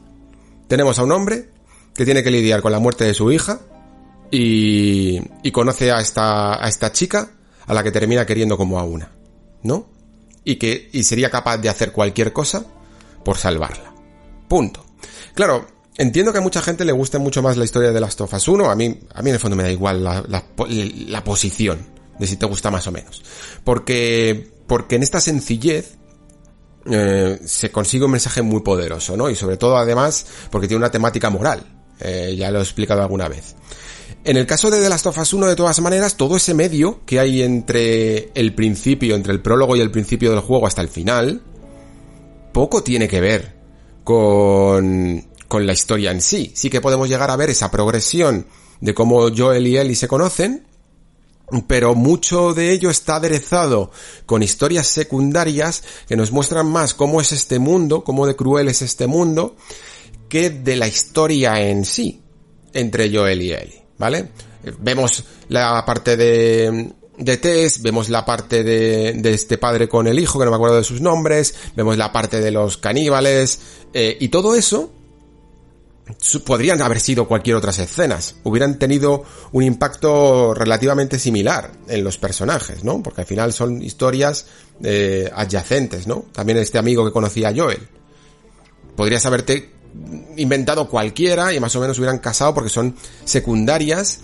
Tenemos 0.68 1.00
a 1.00 1.04
un 1.04 1.12
hombre 1.12 1.50
que 1.94 2.06
tiene 2.06 2.24
que 2.24 2.32
lidiar 2.32 2.62
con 2.62 2.72
la 2.72 2.80
muerte 2.80 3.06
de 3.06 3.14
su 3.14 3.32
hija 3.32 3.60
y, 4.32 5.20
y 5.44 5.52
conoce 5.52 5.92
a 5.92 6.00
esta, 6.00 6.64
a 6.64 6.68
esta 6.68 6.92
chica 6.92 7.32
a 7.66 7.74
la 7.74 7.84
que 7.84 7.92
termina 7.92 8.26
queriendo 8.26 8.58
como 8.58 8.80
a 8.80 8.84
una, 8.84 9.12
¿no? 9.64 9.90
Y 10.44 10.56
que 10.56 10.90
y 10.92 11.04
sería 11.04 11.30
capaz 11.30 11.58
de 11.58 11.70
hacer 11.70 11.92
cualquier 11.92 12.34
cosa 12.34 12.66
por 13.24 13.38
salvarla. 13.38 13.94
Punto. 14.48 14.86
Claro, 15.34 15.68
Entiendo 16.00 16.32
que 16.32 16.38
a 16.38 16.42
mucha 16.42 16.62
gente 16.62 16.86
le 16.86 16.94
guste 16.94 17.20
mucho 17.20 17.44
más 17.44 17.58
la 17.58 17.66
historia 17.66 17.92
de 17.92 18.00
Last 18.00 18.22
of 18.22 18.34
Us 18.34 18.48
1, 18.48 18.72
a 18.72 18.76
mí, 18.78 19.02
a 19.14 19.22
mí 19.22 19.32
en 19.32 19.34
el 19.34 19.40
fondo 19.40 19.58
me 19.58 19.64
da 19.64 19.70
igual 19.70 20.02
la, 20.02 20.24
la, 20.30 21.24
posición 21.26 21.86
de 22.18 22.26
si 22.26 22.38
te 22.38 22.46
gusta 22.46 22.72
más 22.72 22.88
o 22.88 22.94
menos. 22.94 23.22
Porque, 23.66 24.50
porque 24.66 24.96
en 24.96 25.04
esta 25.04 25.20
sencillez, 25.20 25.98
eh, 26.90 27.40
se 27.46 27.72
consigue 27.72 28.06
un 28.06 28.12
mensaje 28.12 28.42
muy 28.42 28.62
poderoso, 28.62 29.16
¿no? 29.16 29.30
Y 29.30 29.36
sobre 29.36 29.58
todo 29.58 29.78
además 29.78 30.26
porque 30.50 30.68
tiene 30.68 30.80
una 30.80 30.92
temática 30.92 31.30
moral. 31.30 31.64
Eh, 32.00 32.36
ya 32.38 32.50
lo 32.52 32.60
he 32.60 32.64
explicado 32.64 33.02
alguna 33.02 33.28
vez. 33.28 33.56
En 34.24 34.38
el 34.38 34.46
caso 34.46 34.70
de 34.70 34.82
The 34.82 34.90
Last 34.90 35.06
of 35.06 35.18
Us 35.18 35.34
1, 35.34 35.48
de 35.48 35.56
todas 35.56 35.80
maneras, 35.82 36.16
todo 36.16 36.38
ese 36.38 36.54
medio 36.54 37.02
que 37.06 37.20
hay 37.20 37.42
entre 37.42 38.32
el 38.34 38.54
principio, 38.54 39.16
entre 39.16 39.34
el 39.34 39.42
prólogo 39.42 39.76
y 39.76 39.82
el 39.82 39.92
principio 39.92 40.32
del 40.32 40.42
juego 40.42 40.68
hasta 40.68 40.82
el 40.82 40.90
final, 40.90 41.42
poco 42.52 42.84
tiene 42.84 43.08
que 43.08 43.22
ver 43.22 43.56
con 44.04 45.30
con 45.50 45.66
la 45.66 45.74
historia 45.74 46.12
en 46.12 46.22
sí. 46.22 46.54
Sí 46.56 46.70
que 46.70 46.80
podemos 46.80 47.10
llegar 47.10 47.30
a 47.30 47.36
ver 47.36 47.50
esa 47.50 47.70
progresión 47.70 48.46
de 48.80 48.94
cómo 48.94 49.36
Joel 49.36 49.68
y 49.68 49.76
Ellie 49.76 49.96
se 49.96 50.08
conocen, 50.08 50.66
pero 51.68 51.96
mucho 51.96 52.54
de 52.54 52.72
ello 52.72 52.90
está 52.90 53.16
aderezado 53.16 53.92
con 54.26 54.44
historias 54.44 54.88
secundarias 54.88 55.84
que 56.08 56.16
nos 56.16 56.32
muestran 56.32 56.68
más 56.68 56.94
cómo 56.94 57.22
es 57.22 57.32
este 57.32 57.60
mundo, 57.60 58.04
cómo 58.04 58.28
de 58.28 58.36
cruel 58.36 58.68
es 58.68 58.82
este 58.82 59.08
mundo, 59.08 59.56
que 60.28 60.50
de 60.50 60.76
la 60.76 60.88
historia 60.88 61.62
en 61.62 61.86
sí, 61.86 62.22
entre 62.74 63.14
Joel 63.16 63.42
y 63.42 63.52
Ellie, 63.52 63.84
¿vale? 63.98 64.30
Vemos 64.80 65.24
la 65.48 65.84
parte 65.86 66.18
de, 66.18 66.94
de 67.18 67.38
Tess, 67.38 67.82
vemos 67.82 68.10
la 68.10 68.26
parte 68.26 68.64
de, 68.64 69.14
de, 69.14 69.34
este 69.34 69.58
padre 69.58 69.90
con 69.90 70.08
el 70.08 70.20
hijo, 70.20 70.38
que 70.38 70.46
no 70.46 70.52
me 70.52 70.56
acuerdo 70.56 70.78
de 70.78 70.84
sus 70.84 71.02
nombres, 71.02 71.56
vemos 71.76 71.98
la 71.98 72.12
parte 72.12 72.42
de 72.42 72.52
los 72.52 72.78
caníbales, 72.78 73.60
eh, 73.94 74.18
y 74.20 74.30
todo 74.30 74.56
eso 74.56 74.92
podrían 76.44 76.82
haber 76.82 77.00
sido 77.00 77.28
cualquier 77.28 77.56
otras 77.56 77.80
escenas, 77.80 78.36
hubieran 78.44 78.80
tenido 78.80 79.24
un 79.52 79.64
impacto 79.64 80.54
relativamente 80.54 81.20
similar 81.20 81.72
en 81.88 82.04
los 82.04 82.18
personajes, 82.18 82.84
¿no? 82.84 83.02
Porque 83.04 83.22
al 83.22 83.28
final 83.28 83.54
son 83.54 83.82
historias 83.82 84.48
eh, 84.84 85.30
adyacentes, 85.34 86.08
¿no? 86.08 86.26
También 86.32 86.58
este 86.58 86.78
amigo 86.78 87.06
que 87.06 87.12
conocía 87.12 87.50
a 87.50 87.56
Joel. 87.56 87.88
Podrías 88.96 89.26
haberte 89.26 89.72
inventado 90.38 90.88
cualquiera 90.88 91.54
y 91.54 91.60
más 91.60 91.76
o 91.76 91.80
menos 91.80 91.98
hubieran 91.98 92.20
casado 92.20 92.54
porque 92.54 92.70
son 92.70 92.96
secundarias 93.26 94.20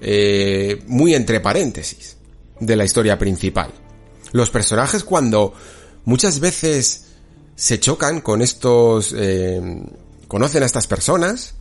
eh, 0.00 0.82
muy 0.86 1.14
entre 1.14 1.40
paréntesis 1.40 2.16
de 2.60 2.76
la 2.76 2.84
historia 2.84 3.18
principal. 3.18 3.72
Los 4.32 4.50
personajes 4.50 5.04
cuando 5.04 5.52
muchas 6.04 6.40
veces 6.40 7.04
se 7.54 7.80
chocan 7.80 8.20
con 8.20 8.42
estos 8.42 9.14
eh, 9.16 9.60
conocen 10.28 10.62
a 10.62 10.66
estas 10.66 10.86
personas, 10.86 11.54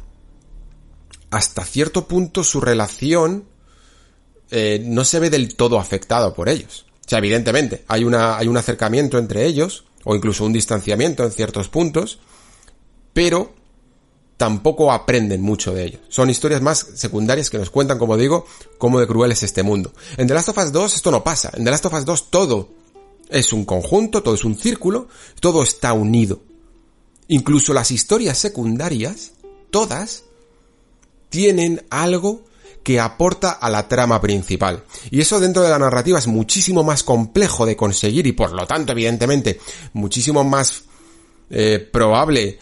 hasta 1.32 1.64
cierto 1.66 2.08
punto 2.08 2.44
su 2.44 2.62
relación 2.62 3.46
eh, 4.52 4.82
no 4.86 5.04
se 5.06 5.20
ve 5.20 5.30
del 5.30 5.56
todo 5.56 5.80
afectado 5.80 6.34
por 6.34 6.50
ellos. 6.50 6.86
O 7.06 7.10
sea, 7.10 7.20
evidentemente, 7.20 7.84
hay, 7.88 8.04
una, 8.04 8.38
hay 8.38 8.48
un 8.48 8.58
acercamiento 8.58 9.18
entre 9.18 9.46
ellos, 9.46 9.86
o 10.04 10.16
incluso 10.16 10.46
un 10.46 10.54
distanciamiento 10.54 11.24
en 11.24 11.32
ciertos 11.32 11.68
puntos, 11.68 12.20
pero 13.14 13.54
tampoco 14.38 14.92
aprenden 14.92 15.42
mucho 15.42 15.74
de 15.74 15.86
ellos. 15.86 16.02
Son 16.10 16.30
historias 16.30 16.62
más 16.62 16.88
secundarias 16.96 17.50
que 17.50 17.58
nos 17.58 17.70
cuentan, 17.70 17.98
como 17.98 18.18
digo, 18.18 18.46
cómo 18.78 19.00
de 19.00 19.08
cruel 19.08 19.32
es 19.32 19.44
este 19.44 19.64
mundo. 19.64 19.94
En 20.18 20.28
The 20.28 20.34
Last 20.34 20.50
of 20.50 20.58
Us 20.58 20.72
2 20.72 20.96
esto 20.96 21.12
no 21.12 21.24
pasa. 21.24 21.52
En 21.56 21.64
The 21.64 21.72
Last 21.72 21.86
of 21.86 21.94
Us 21.94 22.06
2 22.06 22.32
todo 22.32 22.70
es 23.30 23.54
un 23.54 23.66
conjunto, 23.66 24.24
todo 24.24 24.36
es 24.36 24.44
un 24.44 24.58
círculo, 24.58 25.08
todo 25.40 25.64
está 25.64 25.94
unido. 25.94 26.42
Incluso 27.28 27.74
las 27.74 27.92
historias 27.92 28.38
secundarias, 28.38 29.32
todas, 29.72 30.24
tienen 31.30 31.86
algo 31.90 32.46
que 32.84 33.00
aporta 33.00 33.50
a 33.50 33.70
la 33.70 33.88
trama 33.88 34.22
principal. 34.22 34.84
Y 35.10 35.20
eso 35.20 35.40
dentro 35.40 35.64
de 35.64 35.70
la 35.70 35.80
narrativa 35.80 36.20
es 36.20 36.28
muchísimo 36.28 36.84
más 36.84 37.04
complejo 37.04 37.66
de 37.66 37.76
conseguir 37.76 38.28
y 38.28 38.34
por 38.34 38.52
lo 38.52 38.68
tanto, 38.68 38.92
evidentemente, 38.92 39.60
muchísimo 39.94 40.44
más 40.44 40.84
eh, 41.50 41.80
probable 41.92 42.60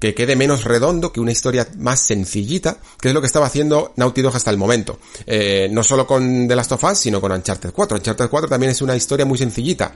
que 0.00 0.12
quede 0.12 0.36
menos 0.36 0.64
redondo 0.64 1.12
que 1.12 1.20
una 1.20 1.32
historia 1.32 1.68
más 1.78 2.00
sencillita, 2.00 2.78
que 3.00 3.08
es 3.08 3.14
lo 3.14 3.20
que 3.20 3.28
estaba 3.28 3.46
haciendo 3.46 3.92
Naughty 3.96 4.22
Dog 4.22 4.34
hasta 4.34 4.50
el 4.50 4.58
momento. 4.58 4.98
Eh, 5.24 5.68
no 5.70 5.84
solo 5.84 6.06
con 6.06 6.48
The 6.48 6.56
Last 6.56 6.72
of 6.72 6.84
Us, 6.84 6.98
sino 6.98 7.20
con 7.20 7.30
Uncharted 7.30 7.70
4. 7.70 7.96
Uncharted 7.98 8.28
4 8.28 8.48
también 8.48 8.72
es 8.72 8.82
una 8.82 8.96
historia 8.96 9.24
muy 9.24 9.38
sencillita. 9.38 9.94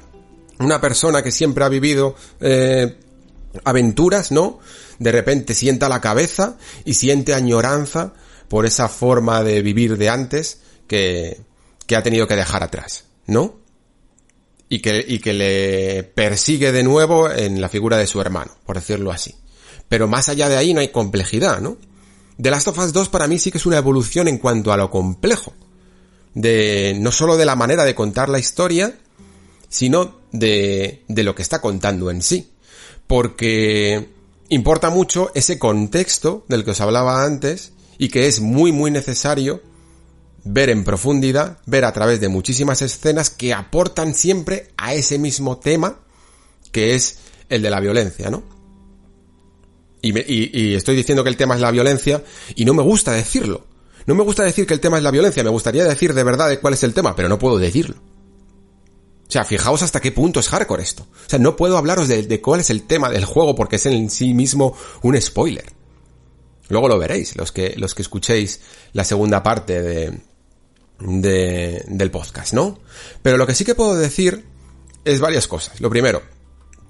Una 0.60 0.80
persona 0.80 1.20
que 1.20 1.30
siempre 1.30 1.64
ha 1.64 1.68
vivido 1.68 2.14
eh, 2.40 2.96
aventuras, 3.64 4.32
¿no? 4.32 4.58
De 4.98 5.12
repente 5.12 5.54
sienta 5.54 5.88
la 5.88 6.00
cabeza 6.00 6.56
y 6.84 6.94
siente 6.94 7.34
añoranza 7.34 8.14
por 8.48 8.66
esa 8.66 8.88
forma 8.88 9.42
de 9.42 9.62
vivir 9.62 9.96
de 9.96 10.08
antes 10.08 10.60
que, 10.86 11.40
que 11.86 11.96
ha 11.96 12.02
tenido 12.02 12.26
que 12.26 12.36
dejar 12.36 12.62
atrás, 12.62 13.04
¿no? 13.26 13.58
Y 14.68 14.80
que, 14.80 15.04
y 15.06 15.18
que 15.18 15.32
le 15.32 16.04
persigue 16.04 16.72
de 16.72 16.82
nuevo 16.82 17.30
en 17.30 17.60
la 17.60 17.68
figura 17.68 17.96
de 17.96 18.06
su 18.06 18.20
hermano, 18.20 18.52
por 18.66 18.76
decirlo 18.76 19.10
así. 19.10 19.34
Pero 19.88 20.08
más 20.08 20.28
allá 20.28 20.48
de 20.48 20.56
ahí 20.56 20.74
no 20.74 20.80
hay 20.80 20.88
complejidad, 20.88 21.60
¿no? 21.60 21.78
The 22.40 22.50
Last 22.50 22.68
of 22.68 22.78
Us 22.78 22.92
2 22.92 23.08
para 23.08 23.26
mí 23.26 23.38
sí 23.38 23.50
que 23.50 23.58
es 23.58 23.66
una 23.66 23.78
evolución 23.78 24.28
en 24.28 24.38
cuanto 24.38 24.72
a 24.72 24.76
lo 24.76 24.90
complejo. 24.90 25.54
De, 26.34 26.94
no 27.00 27.10
solo 27.10 27.36
de 27.36 27.46
la 27.46 27.56
manera 27.56 27.84
de 27.84 27.94
contar 27.94 28.28
la 28.28 28.38
historia, 28.38 28.96
sino 29.68 30.20
de, 30.30 31.04
de 31.08 31.24
lo 31.24 31.34
que 31.34 31.42
está 31.42 31.60
contando 31.60 32.10
en 32.10 32.22
sí 32.22 32.52
porque 33.08 34.10
importa 34.48 34.90
mucho 34.90 35.32
ese 35.34 35.58
contexto 35.58 36.44
del 36.48 36.64
que 36.64 36.70
os 36.70 36.80
hablaba 36.80 37.24
antes 37.24 37.72
y 37.98 38.10
que 38.10 38.28
es 38.28 38.40
muy 38.40 38.70
muy 38.70 38.92
necesario 38.92 39.60
ver 40.44 40.70
en 40.70 40.84
profundidad, 40.84 41.58
ver 41.66 41.84
a 41.84 41.92
través 41.92 42.20
de 42.20 42.28
muchísimas 42.28 42.80
escenas 42.80 43.30
que 43.30 43.52
aportan 43.52 44.14
siempre 44.14 44.68
a 44.76 44.94
ese 44.94 45.18
mismo 45.18 45.58
tema 45.58 45.98
que 46.70 46.94
es 46.94 47.18
el 47.48 47.62
de 47.62 47.70
la 47.70 47.80
violencia, 47.80 48.30
¿no? 48.30 48.42
Y, 50.00 50.74
estoy 50.74 50.94
diciendo 50.94 51.24
que 51.24 51.30
el 51.30 51.36
tema 51.36 51.56
es 51.56 51.60
la 51.60 51.72
violencia 51.72 52.22
y 52.54 52.64
no 52.64 52.72
me 52.72 52.82
gusta 52.82 53.12
decirlo. 53.12 53.66
No 54.06 54.14
me 54.14 54.22
gusta 54.22 54.44
decir 54.44 54.66
que 54.66 54.74
el 54.74 54.80
tema 54.80 54.96
es 54.96 55.02
la 55.02 55.10
violencia, 55.10 55.42
me 55.42 55.50
gustaría 55.50 55.84
decir 55.84 56.14
de 56.14 56.24
verdad 56.24 56.48
de 56.48 56.60
cuál 56.60 56.74
es 56.74 56.82
el 56.82 56.94
tema, 56.94 57.16
pero 57.16 57.28
no 57.28 57.38
puedo 57.38 57.58
decirlo. 57.58 57.96
O 59.28 59.30
sea, 59.30 59.44
fijaos 59.44 59.82
hasta 59.82 60.00
qué 60.00 60.10
punto 60.10 60.40
es 60.40 60.48
hardcore 60.48 60.82
esto. 60.82 61.02
O 61.02 61.28
sea, 61.28 61.38
no 61.38 61.54
puedo 61.54 61.76
hablaros 61.76 62.08
de, 62.08 62.40
cuál 62.40 62.60
es 62.60 62.70
el 62.70 62.84
tema 62.84 63.10
del 63.10 63.26
juego 63.26 63.54
porque 63.54 63.76
es 63.76 63.84
en 63.84 64.08
sí 64.08 64.32
mismo 64.32 64.74
un 65.02 65.20
spoiler. 65.20 65.66
Luego 66.70 66.88
lo 66.88 66.98
veréis, 66.98 67.36
los 67.36 67.52
que, 67.52 67.74
los 67.76 67.94
que 67.94 68.02
escuchéis 68.02 68.60
la 68.94 69.04
segunda 69.04 69.42
parte 69.42 69.82
de, 69.82 70.20
de, 70.98 71.84
del 71.88 72.10
podcast, 72.10 72.54
¿no? 72.54 72.78
Pero 73.22 73.36
lo 73.36 73.46
que 73.46 73.54
sí 73.54 73.66
que 73.66 73.74
puedo 73.74 73.94
decir 73.94 74.46
es 75.04 75.20
varias 75.20 75.46
cosas. 75.46 75.78
Lo 75.80 75.90
primero, 75.90 76.22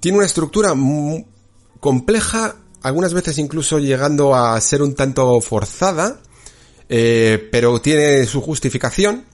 tiene 0.00 0.18
una 0.18 0.26
estructura 0.26 0.74
compleja, 1.80 2.56
algunas 2.82 3.14
veces 3.14 3.38
incluso 3.38 3.80
llegando 3.80 4.34
a 4.36 4.60
ser 4.60 4.82
un 4.82 4.94
tanto 4.94 5.40
forzada, 5.40 6.20
eh, 6.88 7.48
pero 7.50 7.80
tiene 7.80 8.26
su 8.26 8.40
justificación. 8.40 9.24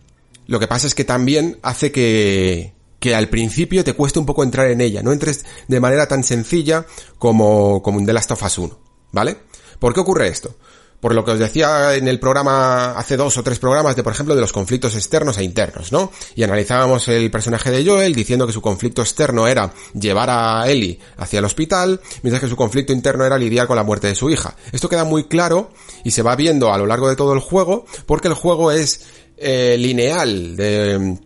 Lo 0.46 0.58
que 0.58 0.68
pasa 0.68 0.86
es 0.86 0.94
que 0.94 1.04
también 1.04 1.58
hace 1.62 1.92
que, 1.92 2.73
que 3.04 3.14
al 3.14 3.28
principio 3.28 3.84
te 3.84 3.92
cueste 3.92 4.18
un 4.18 4.24
poco 4.24 4.42
entrar 4.42 4.70
en 4.70 4.80
ella, 4.80 5.02
no 5.02 5.12
entres 5.12 5.44
de 5.68 5.78
manera 5.78 6.08
tan 6.08 6.24
sencilla 6.24 6.86
como, 7.18 7.82
como 7.82 7.98
un 7.98 8.06
The 8.06 8.14
Last 8.14 8.30
of 8.30 8.42
Us 8.42 8.56
1, 8.56 8.78
¿vale? 9.12 9.36
¿Por 9.78 9.92
qué 9.92 10.00
ocurre 10.00 10.28
esto? 10.28 10.56
Por 11.00 11.14
lo 11.14 11.22
que 11.22 11.32
os 11.32 11.38
decía 11.38 11.96
en 11.96 12.08
el 12.08 12.18
programa, 12.18 12.92
hace 12.92 13.18
dos 13.18 13.36
o 13.36 13.42
tres 13.42 13.58
programas, 13.58 13.94
de 13.94 14.02
por 14.02 14.14
ejemplo, 14.14 14.34
de 14.34 14.40
los 14.40 14.54
conflictos 14.54 14.94
externos 14.94 15.36
e 15.36 15.44
internos, 15.44 15.92
¿no? 15.92 16.10
Y 16.34 16.44
analizábamos 16.44 17.06
el 17.08 17.30
personaje 17.30 17.70
de 17.70 17.84
Joel 17.84 18.14
diciendo 18.14 18.46
que 18.46 18.54
su 18.54 18.62
conflicto 18.62 19.02
externo 19.02 19.46
era 19.46 19.70
llevar 19.92 20.30
a 20.30 20.66
Ellie 20.66 20.98
hacia 21.18 21.40
el 21.40 21.44
hospital, 21.44 22.00
mientras 22.22 22.40
que 22.40 22.48
su 22.48 22.56
conflicto 22.56 22.94
interno 22.94 23.26
era 23.26 23.36
lidiar 23.36 23.66
con 23.66 23.76
la 23.76 23.84
muerte 23.84 24.06
de 24.06 24.14
su 24.14 24.30
hija. 24.30 24.56
Esto 24.72 24.88
queda 24.88 25.04
muy 25.04 25.24
claro 25.24 25.72
y 26.04 26.12
se 26.12 26.22
va 26.22 26.36
viendo 26.36 26.72
a 26.72 26.78
lo 26.78 26.86
largo 26.86 27.10
de 27.10 27.16
todo 27.16 27.34
el 27.34 27.40
juego, 27.40 27.84
porque 28.06 28.28
el 28.28 28.34
juego 28.34 28.72
es 28.72 29.04
eh, 29.36 29.76
lineal, 29.78 30.56
de 30.56 31.18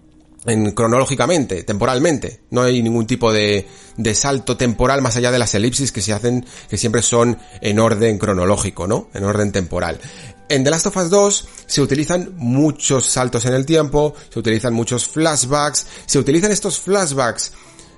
en, 0.49 0.72
cronológicamente, 0.72 1.62
temporalmente. 1.62 2.40
No 2.51 2.62
hay 2.62 2.82
ningún 2.82 3.07
tipo 3.07 3.32
de, 3.32 3.66
de 3.96 4.14
salto 4.14 4.57
temporal 4.57 5.03
más 5.03 5.16
allá 5.16 5.30
de 5.30 5.38
las 5.38 5.55
elipsis 5.55 5.92
que 5.92 6.03
se 6.03 6.12
hacen, 6.12 6.44
que 6.68 6.76
siempre 6.76 7.03
son 7.03 7.38
en 7.61 7.78
orden 7.78 8.18
cronológico, 8.18 8.86
¿no? 8.86 9.09
En 9.14 9.24
orden 9.24 9.53
temporal. 9.53 10.01
En 10.49 10.64
The 10.64 10.70
Last 10.70 10.86
of 10.86 10.96
Us 10.96 11.11
2 11.11 11.49
se 11.66 11.82
utilizan 11.82 12.32
muchos 12.36 13.07
saltos 13.07 13.44
en 13.44 13.53
el 13.53 13.66
tiempo, 13.66 14.14
se 14.32 14.38
utilizan 14.38 14.72
muchos 14.72 15.07
flashbacks, 15.07 15.86
se 16.07 16.18
utilizan 16.18 16.53
estos 16.53 16.80
flashbacks 16.80 17.53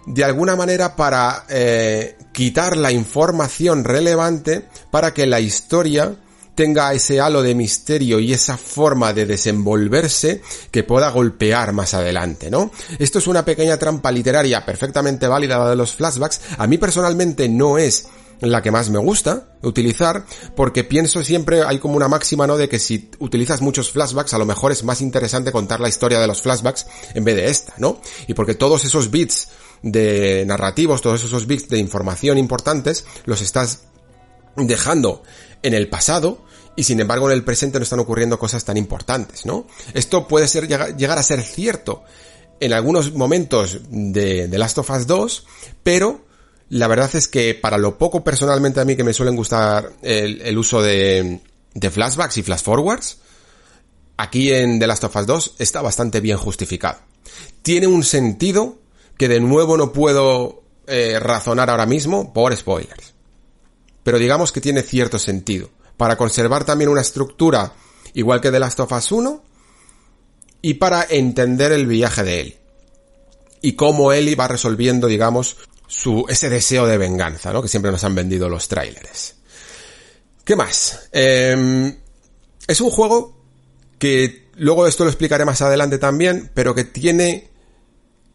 de 0.06 0.24
alguna 0.24 0.56
manera 0.56 0.96
para 0.96 1.44
eh, 1.48 2.16
quitar 2.32 2.76
la 2.76 2.90
información 2.90 3.84
relevante 3.84 4.66
para 4.90 5.14
que 5.14 5.26
la 5.26 5.40
historia 5.40 6.16
tenga 6.60 6.92
ese 6.92 7.22
halo 7.22 7.42
de 7.42 7.54
misterio 7.54 8.20
y 8.20 8.34
esa 8.34 8.58
forma 8.58 9.14
de 9.14 9.24
desenvolverse 9.24 10.42
que 10.70 10.84
pueda 10.84 11.08
golpear 11.08 11.72
más 11.72 11.94
adelante, 11.94 12.50
¿no? 12.50 12.70
Esto 12.98 13.18
es 13.18 13.26
una 13.26 13.46
pequeña 13.46 13.78
trampa 13.78 14.12
literaria 14.12 14.62
perfectamente 14.66 15.26
válida 15.26 15.70
de 15.70 15.74
los 15.74 15.94
flashbacks. 15.94 16.42
A 16.58 16.66
mí 16.66 16.76
personalmente 16.76 17.48
no 17.48 17.78
es 17.78 18.08
la 18.40 18.60
que 18.60 18.70
más 18.70 18.90
me 18.90 18.98
gusta 18.98 19.54
utilizar, 19.62 20.26
porque 20.54 20.84
pienso 20.84 21.24
siempre, 21.24 21.62
hay 21.62 21.78
como 21.78 21.96
una 21.96 22.08
máxima, 22.08 22.46
¿no? 22.46 22.58
De 22.58 22.68
que 22.68 22.78
si 22.78 23.08
utilizas 23.20 23.62
muchos 23.62 23.90
flashbacks, 23.90 24.34
a 24.34 24.38
lo 24.38 24.44
mejor 24.44 24.70
es 24.70 24.84
más 24.84 25.00
interesante 25.00 25.52
contar 25.52 25.80
la 25.80 25.88
historia 25.88 26.20
de 26.20 26.26
los 26.26 26.42
flashbacks 26.42 26.86
en 27.14 27.24
vez 27.24 27.36
de 27.36 27.48
esta, 27.48 27.72
¿no? 27.78 28.02
Y 28.26 28.34
porque 28.34 28.54
todos 28.54 28.84
esos 28.84 29.10
bits 29.10 29.48
de 29.80 30.44
narrativos, 30.46 31.00
todos 31.00 31.24
esos 31.24 31.46
bits 31.46 31.70
de 31.70 31.78
información 31.78 32.36
importantes, 32.36 33.06
los 33.24 33.40
estás 33.40 33.84
dejando 34.56 35.22
en 35.62 35.72
el 35.72 35.88
pasado 35.88 36.49
y 36.76 36.84
sin 36.84 37.00
embargo 37.00 37.28
en 37.28 37.34
el 37.34 37.44
presente 37.44 37.78
no 37.78 37.82
están 37.82 38.00
ocurriendo 38.00 38.38
cosas 38.38 38.64
tan 38.64 38.76
importantes, 38.76 39.46
¿no? 39.46 39.66
Esto 39.94 40.26
puede 40.26 40.46
llegar, 40.46 41.18
a 41.18 41.22
ser 41.22 41.42
cierto 41.42 42.04
en 42.60 42.72
algunos 42.72 43.12
momentos 43.14 43.80
de, 43.88 44.48
de 44.48 44.58
Last 44.58 44.78
of 44.78 44.90
Us 44.90 45.06
2, 45.06 45.46
pero 45.82 46.26
la 46.68 46.86
verdad 46.86 47.10
es 47.14 47.26
que 47.26 47.54
para 47.54 47.78
lo 47.78 47.98
poco 47.98 48.22
personalmente 48.22 48.80
a 48.80 48.84
mí 48.84 48.96
que 48.96 49.04
me 49.04 49.12
suelen 49.12 49.36
gustar 49.36 49.92
el, 50.02 50.56
uso 50.56 50.82
de, 50.82 51.40
de 51.74 51.90
flashbacks 51.90 52.38
y 52.38 52.42
flash 52.42 52.62
forwards, 52.62 53.18
aquí 54.16 54.52
en 54.52 54.78
The 54.78 54.86
Last 54.86 55.04
of 55.04 55.16
Us 55.16 55.26
2 55.26 55.54
está 55.58 55.82
bastante 55.82 56.20
bien 56.20 56.36
justificado. 56.36 56.98
Tiene 57.62 57.86
un 57.86 58.04
sentido 58.04 58.78
que 59.16 59.28
de 59.28 59.40
nuevo 59.40 59.76
no 59.76 59.92
puedo 59.92 60.62
eh, 60.86 61.18
razonar 61.20 61.70
ahora 61.70 61.86
mismo 61.86 62.32
por 62.32 62.56
spoilers. 62.56 63.14
Pero 64.02 64.18
digamos 64.18 64.50
que 64.50 64.60
tiene 64.60 64.82
cierto 64.82 65.18
sentido. 65.18 65.70
Para 66.00 66.16
conservar 66.16 66.64
también 66.64 66.88
una 66.88 67.02
estructura 67.02 67.74
igual 68.14 68.40
que 68.40 68.50
The 68.50 68.58
Last 68.58 68.80
of 68.80 68.90
Us 68.90 69.12
1 69.12 69.44
y 70.62 70.74
para 70.74 71.06
entender 71.06 71.72
el 71.72 71.86
viaje 71.86 72.24
de 72.24 72.40
Ellie. 72.40 72.58
Y 73.60 73.74
cómo 73.74 74.10
Ellie 74.10 74.34
va 74.34 74.48
resolviendo, 74.48 75.08
digamos, 75.08 75.58
su, 75.86 76.24
ese 76.26 76.48
deseo 76.48 76.86
de 76.86 76.96
venganza, 76.96 77.52
¿no? 77.52 77.60
Que 77.60 77.68
siempre 77.68 77.92
nos 77.92 78.02
han 78.02 78.14
vendido 78.14 78.48
los 78.48 78.66
trailers. 78.66 79.34
¿Qué 80.42 80.56
más? 80.56 81.10
Em, 81.12 81.94
es 82.66 82.80
un 82.80 82.88
juego 82.88 83.36
que 83.98 84.48
luego 84.54 84.86
esto 84.86 85.04
lo 85.04 85.10
explicaré 85.10 85.44
más 85.44 85.60
adelante 85.60 85.98
también, 85.98 86.50
pero 86.54 86.74
que 86.74 86.84
tiene 86.84 87.50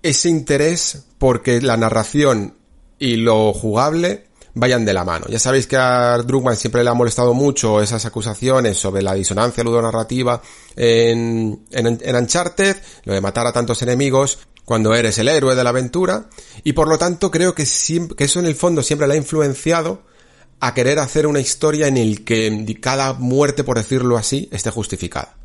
ese 0.03 0.29
interés 0.29 1.05
porque 1.17 1.59
la 1.61 1.77
narración 1.77 2.59
y 2.99 3.15
lo 3.15 3.53
jugable 3.53 4.27
vayan 4.55 4.85
de 4.85 4.93
la 4.93 5.03
mano. 5.03 5.27
Ya 5.29 5.37
sabéis 5.37 5.67
que 5.67 5.77
a 5.77 6.17
Druckmann 6.17 6.55
siempre 6.55 6.83
le 6.83 6.89
ha 6.89 6.93
molestado 6.93 7.33
mucho 7.33 7.81
esas 7.81 8.05
acusaciones 8.05 8.77
sobre 8.77 9.03
la 9.03 9.13
disonancia 9.13 9.63
ludonarrativa 9.63 10.41
en, 10.75 11.65
en, 11.71 11.99
en 12.01 12.15
Uncharted, 12.15 12.77
lo 13.03 13.13
de 13.13 13.21
matar 13.21 13.45
a 13.45 13.53
tantos 13.53 13.81
enemigos 13.81 14.39
cuando 14.63 14.95
eres 14.95 15.17
el 15.19 15.27
héroe 15.27 15.55
de 15.55 15.63
la 15.63 15.69
aventura, 15.69 16.27
y 16.63 16.73
por 16.73 16.87
lo 16.87 16.97
tanto 16.97 17.29
creo 17.29 17.53
que, 17.53 17.65
que 18.17 18.23
eso 18.23 18.39
en 18.39 18.47
el 18.47 18.55
fondo 18.55 18.81
siempre 18.81 19.07
le 19.07 19.13
ha 19.13 19.17
influenciado 19.17 20.01
a 20.59 20.73
querer 20.73 20.99
hacer 20.99 21.27
una 21.27 21.39
historia 21.39 21.87
en 21.87 21.97
el 21.97 22.23
que 22.23 22.77
cada 22.81 23.13
muerte, 23.13 23.63
por 23.63 23.77
decirlo 23.77 24.17
así, 24.17 24.49
esté 24.51 24.71
justificada. 24.71 25.35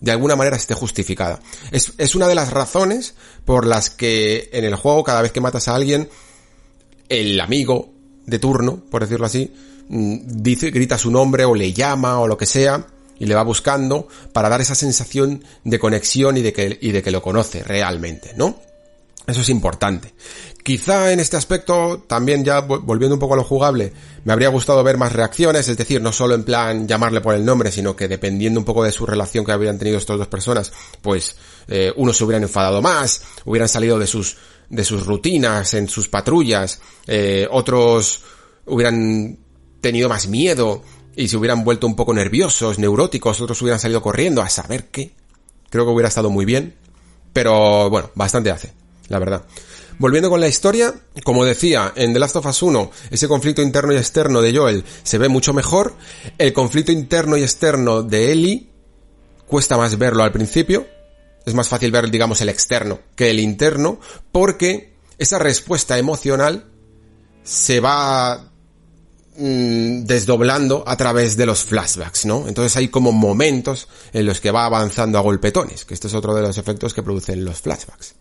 De 0.00 0.12
alguna 0.12 0.34
manera 0.34 0.56
esté 0.56 0.72
justificada. 0.72 1.40
Es, 1.72 1.92
es 1.98 2.14
una 2.14 2.26
de 2.26 2.34
las 2.34 2.50
razones 2.52 3.14
por 3.44 3.66
las 3.66 3.90
que 3.90 4.48
en 4.52 4.64
el 4.64 4.76
juego, 4.76 5.04
cada 5.04 5.20
vez 5.20 5.32
que 5.32 5.42
matas 5.42 5.68
a 5.68 5.74
alguien, 5.74 6.08
el 7.10 7.38
amigo 7.38 7.92
de 8.26 8.38
turno, 8.38 8.82
por 8.90 9.02
decirlo 9.02 9.26
así, 9.26 9.52
mm, 9.88 10.42
dice, 10.42 10.70
grita 10.70 10.98
su 10.98 11.10
nombre 11.10 11.44
o 11.44 11.54
le 11.54 11.72
llama 11.72 12.20
o 12.20 12.26
lo 12.26 12.36
que 12.36 12.46
sea, 12.46 12.86
y 13.18 13.26
le 13.26 13.34
va 13.34 13.42
buscando 13.42 14.08
para 14.32 14.48
dar 14.48 14.60
esa 14.60 14.74
sensación 14.74 15.44
de 15.62 15.78
conexión 15.78 16.36
y 16.38 16.42
de 16.42 16.52
que, 16.52 16.78
y 16.80 16.90
de 16.90 17.02
que 17.02 17.10
lo 17.10 17.22
conoce 17.22 17.62
realmente, 17.62 18.32
¿no? 18.36 18.56
Eso 19.26 19.42
es 19.42 19.48
importante. 19.50 20.14
Quizá 20.64 21.12
en 21.12 21.20
este 21.20 21.36
aspecto, 21.36 22.04
también 22.06 22.44
ya 22.44 22.60
volviendo 22.60 23.14
un 23.14 23.20
poco 23.20 23.34
a 23.34 23.36
lo 23.36 23.44
jugable, 23.44 23.92
me 24.24 24.32
habría 24.32 24.48
gustado 24.48 24.82
ver 24.82 24.96
más 24.96 25.12
reacciones, 25.12 25.68
es 25.68 25.76
decir, 25.76 26.02
no 26.02 26.12
solo 26.12 26.34
en 26.34 26.44
plan 26.44 26.88
llamarle 26.88 27.20
por 27.20 27.34
el 27.34 27.44
nombre, 27.44 27.70
sino 27.70 27.94
que 27.94 28.08
dependiendo 28.08 28.58
un 28.58 28.66
poco 28.66 28.82
de 28.82 28.92
su 28.92 29.06
relación 29.06 29.44
que 29.44 29.52
habrían 29.52 29.78
tenido 29.78 29.98
estas 29.98 30.18
dos 30.18 30.28
personas, 30.28 30.72
pues 31.00 31.36
eh, 31.68 31.92
unos 31.96 32.16
se 32.16 32.24
hubieran 32.24 32.42
enfadado 32.42 32.82
más, 32.82 33.22
hubieran 33.44 33.68
salido 33.68 33.98
de 33.98 34.06
sus, 34.06 34.36
de 34.70 34.84
sus 34.84 35.04
rutinas, 35.04 35.74
en 35.74 35.88
sus 35.88 36.08
patrullas, 36.08 36.80
eh, 37.06 37.46
otros 37.50 38.22
hubieran 38.66 39.38
tenido 39.80 40.08
más 40.08 40.28
miedo 40.28 40.82
y 41.14 41.28
se 41.28 41.36
hubieran 41.36 41.64
vuelto 41.64 41.86
un 41.86 41.96
poco 41.96 42.14
nerviosos, 42.14 42.78
neuróticos, 42.78 43.40
otros 43.40 43.60
hubieran 43.60 43.80
salido 43.80 44.00
corriendo 44.00 44.40
a 44.40 44.48
saber 44.48 44.86
qué. 44.86 45.12
Creo 45.68 45.84
que 45.84 45.90
hubiera 45.92 46.08
estado 46.08 46.30
muy 46.30 46.44
bien, 46.44 46.76
pero 47.32 47.90
bueno, 47.90 48.10
bastante 48.14 48.50
hace 48.50 48.80
la 49.10 49.18
verdad. 49.18 49.44
Volviendo 49.98 50.30
con 50.30 50.40
la 50.40 50.48
historia, 50.48 50.94
como 51.24 51.44
decía, 51.44 51.92
en 51.94 52.14
The 52.14 52.20
Last 52.20 52.36
of 52.36 52.46
Us 52.46 52.62
1, 52.62 52.90
ese 53.10 53.28
conflicto 53.28 53.60
interno 53.60 53.92
y 53.92 53.96
externo 53.96 54.40
de 54.40 54.56
Joel 54.56 54.84
se 55.02 55.18
ve 55.18 55.28
mucho 55.28 55.52
mejor. 55.52 55.94
El 56.38 56.54
conflicto 56.54 56.90
interno 56.90 57.36
y 57.36 57.42
externo 57.42 58.02
de 58.02 58.32
Ellie 58.32 58.70
cuesta 59.46 59.76
más 59.76 59.98
verlo 59.98 60.22
al 60.22 60.32
principio. 60.32 60.86
Es 61.50 61.56
más 61.56 61.68
fácil 61.68 61.90
ver, 61.90 62.08
digamos, 62.12 62.40
el 62.42 62.48
externo 62.48 63.00
que 63.16 63.28
el 63.28 63.40
interno, 63.40 63.98
porque 64.30 64.94
esa 65.18 65.40
respuesta 65.40 65.98
emocional 65.98 66.64
se 67.42 67.80
va 67.80 68.52
mm, 69.36 70.04
desdoblando 70.04 70.84
a 70.86 70.96
través 70.96 71.36
de 71.36 71.46
los 71.46 71.64
flashbacks, 71.64 72.24
¿no? 72.24 72.46
Entonces 72.46 72.76
hay 72.76 72.86
como 72.86 73.10
momentos 73.10 73.88
en 74.12 74.26
los 74.26 74.40
que 74.40 74.52
va 74.52 74.64
avanzando 74.64 75.18
a 75.18 75.22
golpetones, 75.22 75.84
que 75.84 75.94
este 75.94 76.06
es 76.06 76.14
otro 76.14 76.36
de 76.36 76.42
los 76.42 76.56
efectos 76.56 76.94
que 76.94 77.02
producen 77.02 77.44
los 77.44 77.60
flashbacks. 77.60 78.14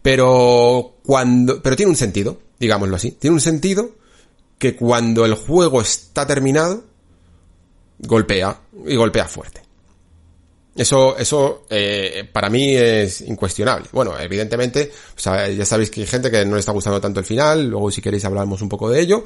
Pero 0.00 0.98
cuando, 1.04 1.60
pero 1.60 1.74
tiene 1.74 1.90
un 1.90 1.96
sentido, 1.96 2.38
digámoslo 2.60 2.94
así. 2.94 3.10
Tiene 3.10 3.34
un 3.34 3.40
sentido 3.40 3.90
que 4.56 4.76
cuando 4.76 5.24
el 5.24 5.34
juego 5.34 5.80
está 5.80 6.28
terminado, 6.28 6.84
golpea 7.98 8.60
y 8.86 8.94
golpea 8.94 9.26
fuerte. 9.26 9.71
Eso, 10.74 11.18
eso 11.18 11.64
eh, 11.68 12.28
para 12.32 12.48
mí 12.48 12.74
es 12.74 13.20
incuestionable. 13.20 13.88
Bueno, 13.92 14.18
evidentemente, 14.18 14.90
ya 15.16 15.66
sabéis 15.66 15.90
que 15.90 16.00
hay 16.00 16.06
gente 16.06 16.30
que 16.30 16.44
no 16.46 16.54
le 16.54 16.60
está 16.60 16.72
gustando 16.72 17.00
tanto 17.00 17.20
el 17.20 17.26
final, 17.26 17.68
luego 17.68 17.90
si 17.90 18.00
queréis 18.00 18.24
hablamos 18.24 18.62
un 18.62 18.70
poco 18.70 18.88
de 18.88 19.00
ello, 19.00 19.22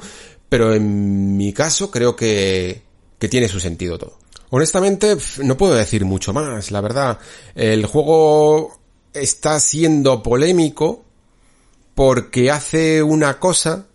pero 0.49 0.73
en 0.73 1.37
mi 1.37 1.53
caso 1.53 1.89
creo 1.89 2.15
que, 2.15 2.81
que 3.17 3.29
tiene 3.29 3.47
su 3.47 3.59
sentido 3.59 3.97
todo. 3.97 4.17
Honestamente, 4.49 5.17
no 5.43 5.57
puedo 5.57 5.75
decir 5.75 6.05
mucho 6.05 6.33
más, 6.33 6.71
la 6.71 6.81
verdad. 6.81 7.19
El 7.55 7.85
juego 7.85 8.79
está 9.13 9.59
siendo 9.59 10.23
polémico 10.23 11.03
porque 11.95 12.51
hace 12.51 13.03
una 13.03 13.39
cosa 13.39 13.87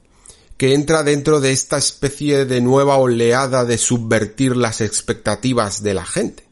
que 0.57 0.75
entra 0.75 1.03
dentro 1.03 1.41
de 1.41 1.53
esta 1.53 1.79
especie 1.79 2.45
de 2.45 2.61
nueva 2.61 2.97
oleada 2.97 3.65
de 3.65 3.79
subvertir 3.79 4.57
las 4.57 4.81
expectativas 4.81 5.83
de 5.83 5.95
la 5.95 6.05
gente. 6.05 6.45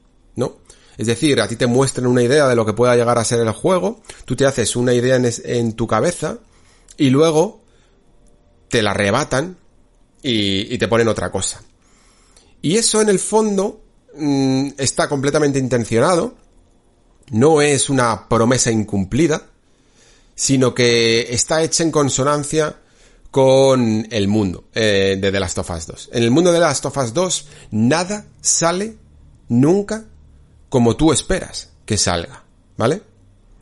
Es 1.01 1.07
decir, 1.07 1.41
a 1.41 1.49
ti 1.49 1.57
te 1.57 1.67
muestran 1.67 2.07
una 2.07 2.23
idea 2.23 2.47
de 2.47 2.55
lo 2.55 2.67
que 2.67 2.75
pueda 2.75 2.95
llegar 2.95 3.17
a 3.17 3.25
ser 3.25 3.41
el 3.41 3.51
juego, 3.53 4.03
tú 4.27 4.37
te 4.37 4.45
haces 4.45 4.77
una 4.77 4.93
idea 4.93 5.17
en, 5.17 5.73
tu 5.73 5.87
cabeza 5.87 6.41
y 6.99 7.09
luego 7.09 7.63
te 8.69 8.83
la 8.83 8.91
arrebatan 8.91 9.57
y, 10.23 10.77
te 10.77 10.89
ponen 10.89 11.09
otra 11.09 11.33
cosa. 11.33 11.63
Y 12.61 12.77
eso 12.77 13.01
en 13.01 13.09
el 13.09 13.19
fondo 13.19 13.81
mm, 14.15 14.73
está 14.77 15.09
completamente 15.09 15.59
intencionado 15.59 16.35
no 17.31 17.63
es 17.63 17.89
una 17.89 18.29
promesa 18.29 18.71
incumplida, 18.71 19.47
sino 20.35 20.75
que 20.75 21.33
está 21.33 21.63
hecha 21.63 21.83
en 21.83 21.93
consonancia 21.93 22.77
con 23.31 24.07
el 24.11 24.29
mundo 24.29 24.65
eh, 24.75 25.17
de 25.19 25.33
The 25.33 25.41
Last 25.41 25.57
of 25.57 25.71
Us 25.71 25.87
2. 25.87 26.11
En 26.13 26.25
el 26.25 26.31
mundo 26.31 26.53
de 26.53 26.59
The 26.59 26.65
Last 26.65 26.85
of 26.85 26.97
Us 26.99 27.15
2, 27.15 27.49
nada 27.71 28.27
sale 28.43 28.99
nunca 29.49 30.05
como 30.71 30.97
tú 30.97 31.13
esperas 31.13 31.73
que 31.85 31.99
salga, 31.99 32.45
¿vale? 32.79 33.03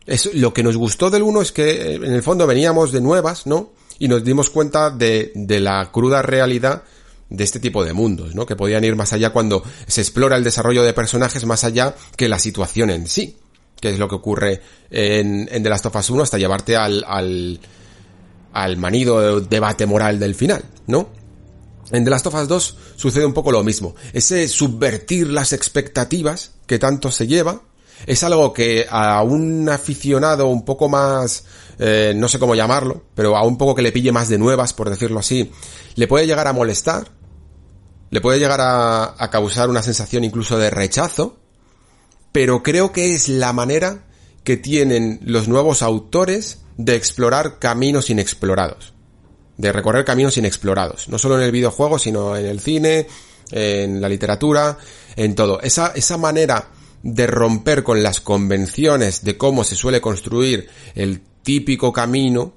Es, 0.06 0.32
lo 0.34 0.54
que 0.54 0.62
nos 0.62 0.76
gustó 0.76 1.10
del 1.10 1.22
1 1.22 1.42
es 1.42 1.50
que 1.50 1.94
en 1.94 2.14
el 2.14 2.22
fondo 2.22 2.46
veníamos 2.46 2.92
de 2.92 3.00
nuevas, 3.00 3.46
¿no? 3.46 3.72
Y 3.98 4.06
nos 4.06 4.22
dimos 4.22 4.48
cuenta 4.50 4.90
de, 4.90 5.32
de 5.34 5.58
la 5.58 5.90
cruda 5.90 6.22
realidad 6.22 6.84
de 7.28 7.42
este 7.42 7.58
tipo 7.58 7.84
de 7.84 7.92
mundos, 7.92 8.36
¿no? 8.36 8.46
Que 8.46 8.54
podían 8.54 8.84
ir 8.84 8.94
más 8.94 9.12
allá 9.12 9.30
cuando 9.30 9.64
se 9.88 10.00
explora 10.00 10.36
el 10.36 10.44
desarrollo 10.44 10.84
de 10.84 10.92
personajes 10.92 11.44
más 11.44 11.64
allá 11.64 11.96
que 12.16 12.28
la 12.28 12.38
situación 12.38 12.90
en 12.90 13.08
sí 13.08 13.36
que 13.80 13.90
es 13.90 13.98
lo 13.98 14.08
que 14.08 14.14
ocurre 14.14 14.60
en, 14.90 15.48
en 15.50 15.62
The 15.62 15.68
Last 15.68 15.86
of 15.86 15.96
Us 15.96 16.10
1 16.10 16.22
hasta 16.22 16.38
llevarte 16.38 16.76
al, 16.76 17.04
al, 17.06 17.60
al 18.52 18.76
manido 18.76 19.40
debate 19.40 19.86
moral 19.86 20.18
del 20.18 20.34
final, 20.34 20.64
¿no? 20.86 21.10
En 21.90 22.04
The 22.04 22.10
Last 22.10 22.26
of 22.26 22.34
Us 22.34 22.48
2 22.48 22.76
sucede 22.96 23.24
un 23.24 23.32
poco 23.32 23.52
lo 23.52 23.64
mismo. 23.64 23.94
Ese 24.12 24.46
subvertir 24.48 25.28
las 25.28 25.52
expectativas 25.52 26.52
que 26.66 26.78
tanto 26.78 27.10
se 27.10 27.26
lleva 27.26 27.62
es 28.06 28.22
algo 28.22 28.52
que 28.52 28.86
a 28.88 29.22
un 29.22 29.68
aficionado 29.68 30.46
un 30.46 30.64
poco 30.64 30.88
más, 30.88 31.44
eh, 31.78 32.12
no 32.14 32.28
sé 32.28 32.38
cómo 32.38 32.54
llamarlo, 32.54 33.04
pero 33.14 33.36
a 33.36 33.42
un 33.42 33.58
poco 33.58 33.74
que 33.74 33.82
le 33.82 33.92
pille 33.92 34.12
más 34.12 34.28
de 34.28 34.38
nuevas, 34.38 34.72
por 34.72 34.90
decirlo 34.90 35.18
así, 35.18 35.50
le 35.96 36.06
puede 36.06 36.26
llegar 36.26 36.46
a 36.46 36.52
molestar, 36.52 37.10
le 38.10 38.20
puede 38.20 38.38
llegar 38.38 38.60
a, 38.60 39.14
a 39.22 39.30
causar 39.30 39.68
una 39.68 39.82
sensación 39.82 40.24
incluso 40.24 40.58
de 40.58 40.70
rechazo, 40.70 41.38
pero 42.32 42.62
creo 42.62 42.92
que 42.92 43.14
es 43.14 43.28
la 43.28 43.52
manera 43.52 44.04
que 44.44 44.56
tienen 44.56 45.20
los 45.24 45.48
nuevos 45.48 45.82
autores 45.82 46.60
de 46.76 46.94
explorar 46.94 47.58
caminos 47.58 48.10
inexplorados. 48.10 48.94
De 49.58 49.72
recorrer 49.72 50.04
caminos 50.04 50.36
inexplorados. 50.38 51.08
No 51.08 51.18
solo 51.18 51.36
en 51.36 51.44
el 51.44 51.52
videojuego, 51.52 51.98
sino 51.98 52.36
en 52.36 52.46
el 52.46 52.60
cine, 52.60 53.06
en 53.50 54.00
la 54.00 54.08
literatura, 54.08 54.78
en 55.16 55.34
todo. 55.34 55.60
Esa, 55.60 55.92
esa 55.94 56.16
manera 56.16 56.70
de 57.02 57.26
romper 57.26 57.82
con 57.82 58.02
las 58.02 58.20
convenciones 58.20 59.24
de 59.24 59.36
cómo 59.36 59.64
se 59.64 59.76
suele 59.76 60.00
construir 60.00 60.68
el 60.94 61.20
típico 61.42 61.92
camino 61.92 62.54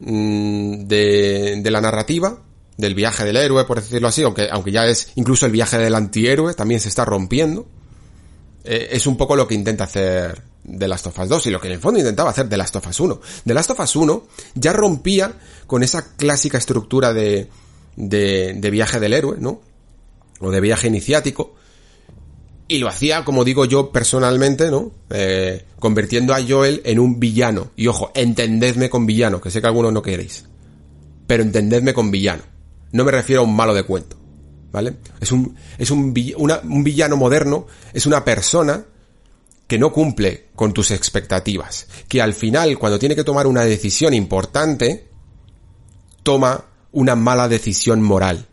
mm, 0.00 0.84
de, 0.84 1.60
de 1.62 1.70
la 1.70 1.80
narrativa, 1.80 2.42
del 2.76 2.94
viaje 2.94 3.24
del 3.24 3.36
héroe, 3.36 3.64
por 3.64 3.80
decirlo 3.80 4.08
así, 4.08 4.22
aunque, 4.22 4.48
aunque 4.50 4.72
ya 4.72 4.86
es 4.86 5.12
incluso 5.14 5.46
el 5.46 5.52
viaje 5.52 5.78
del 5.78 5.94
antihéroe, 5.94 6.54
también 6.54 6.80
se 6.80 6.88
está 6.88 7.04
rompiendo 7.04 7.66
eh, 8.64 8.88
es 8.92 9.06
un 9.06 9.16
poco 9.16 9.36
lo 9.36 9.46
que 9.46 9.54
intenta 9.54 9.84
hacer 9.84 10.42
The 10.64 10.88
Last 10.88 11.06
of 11.06 11.18
Us 11.18 11.28
2 11.28 11.46
y 11.46 11.50
lo 11.50 11.60
que 11.60 11.66
en 11.66 11.74
el 11.74 11.80
fondo 11.80 11.98
intentaba 11.98 12.30
hacer 12.30 12.48
The 12.48 12.56
Last 12.56 12.76
of 12.76 12.86
Us 12.86 13.00
1. 13.00 13.20
The 13.44 13.54
Last 13.54 13.70
of 13.70 13.80
Us 13.80 13.96
1 13.96 14.26
ya 14.54 14.72
rompía 14.72 15.32
con 15.66 15.82
esa 15.82 16.14
clásica 16.16 16.58
estructura 16.58 17.12
de, 17.12 17.48
de, 17.96 18.54
de 18.54 18.70
viaje 18.70 19.00
del 19.00 19.12
héroe, 19.12 19.36
¿no? 19.38 19.60
O 20.40 20.50
de 20.50 20.60
viaje 20.60 20.88
iniciático. 20.88 21.54
Y 22.68 22.78
lo 22.78 22.88
hacía, 22.88 23.24
como 23.24 23.44
digo 23.44 23.64
yo 23.64 23.90
personalmente, 23.90 24.70
¿no? 24.70 24.92
Eh, 25.10 25.66
convirtiendo 25.78 26.32
a 26.32 26.40
Joel 26.46 26.80
en 26.84 27.00
un 27.00 27.18
villano. 27.18 27.70
Y 27.76 27.88
ojo, 27.88 28.12
entendedme 28.14 28.88
con 28.88 29.04
villano, 29.04 29.40
que 29.40 29.50
sé 29.50 29.60
que 29.60 29.66
algunos 29.66 29.92
no 29.92 30.02
queréis. 30.02 30.46
Pero 31.26 31.42
entendedme 31.42 31.92
con 31.92 32.10
villano. 32.10 32.44
No 32.92 33.04
me 33.04 33.10
refiero 33.10 33.42
a 33.42 33.44
un 33.44 33.54
malo 33.54 33.74
de 33.74 33.82
cuento. 33.82 34.21
¿Vale? 34.72 34.96
Es 35.20 35.30
un, 35.30 35.54
es 35.78 35.90
un, 35.90 36.14
un 36.36 36.84
villano 36.84 37.16
moderno, 37.16 37.66
es 37.92 38.06
una 38.06 38.24
persona 38.24 38.84
que 39.66 39.78
no 39.78 39.92
cumple 39.92 40.48
con 40.54 40.72
tus 40.72 40.90
expectativas. 40.90 41.86
Que 42.08 42.20
al 42.22 42.34
final, 42.34 42.78
cuando 42.78 42.98
tiene 42.98 43.14
que 43.14 43.24
tomar 43.24 43.46
una 43.46 43.64
decisión 43.64 44.14
importante, 44.14 45.08
toma 46.22 46.64
una 46.92 47.16
mala 47.16 47.48
decisión 47.48 48.02
moral. 48.02 48.48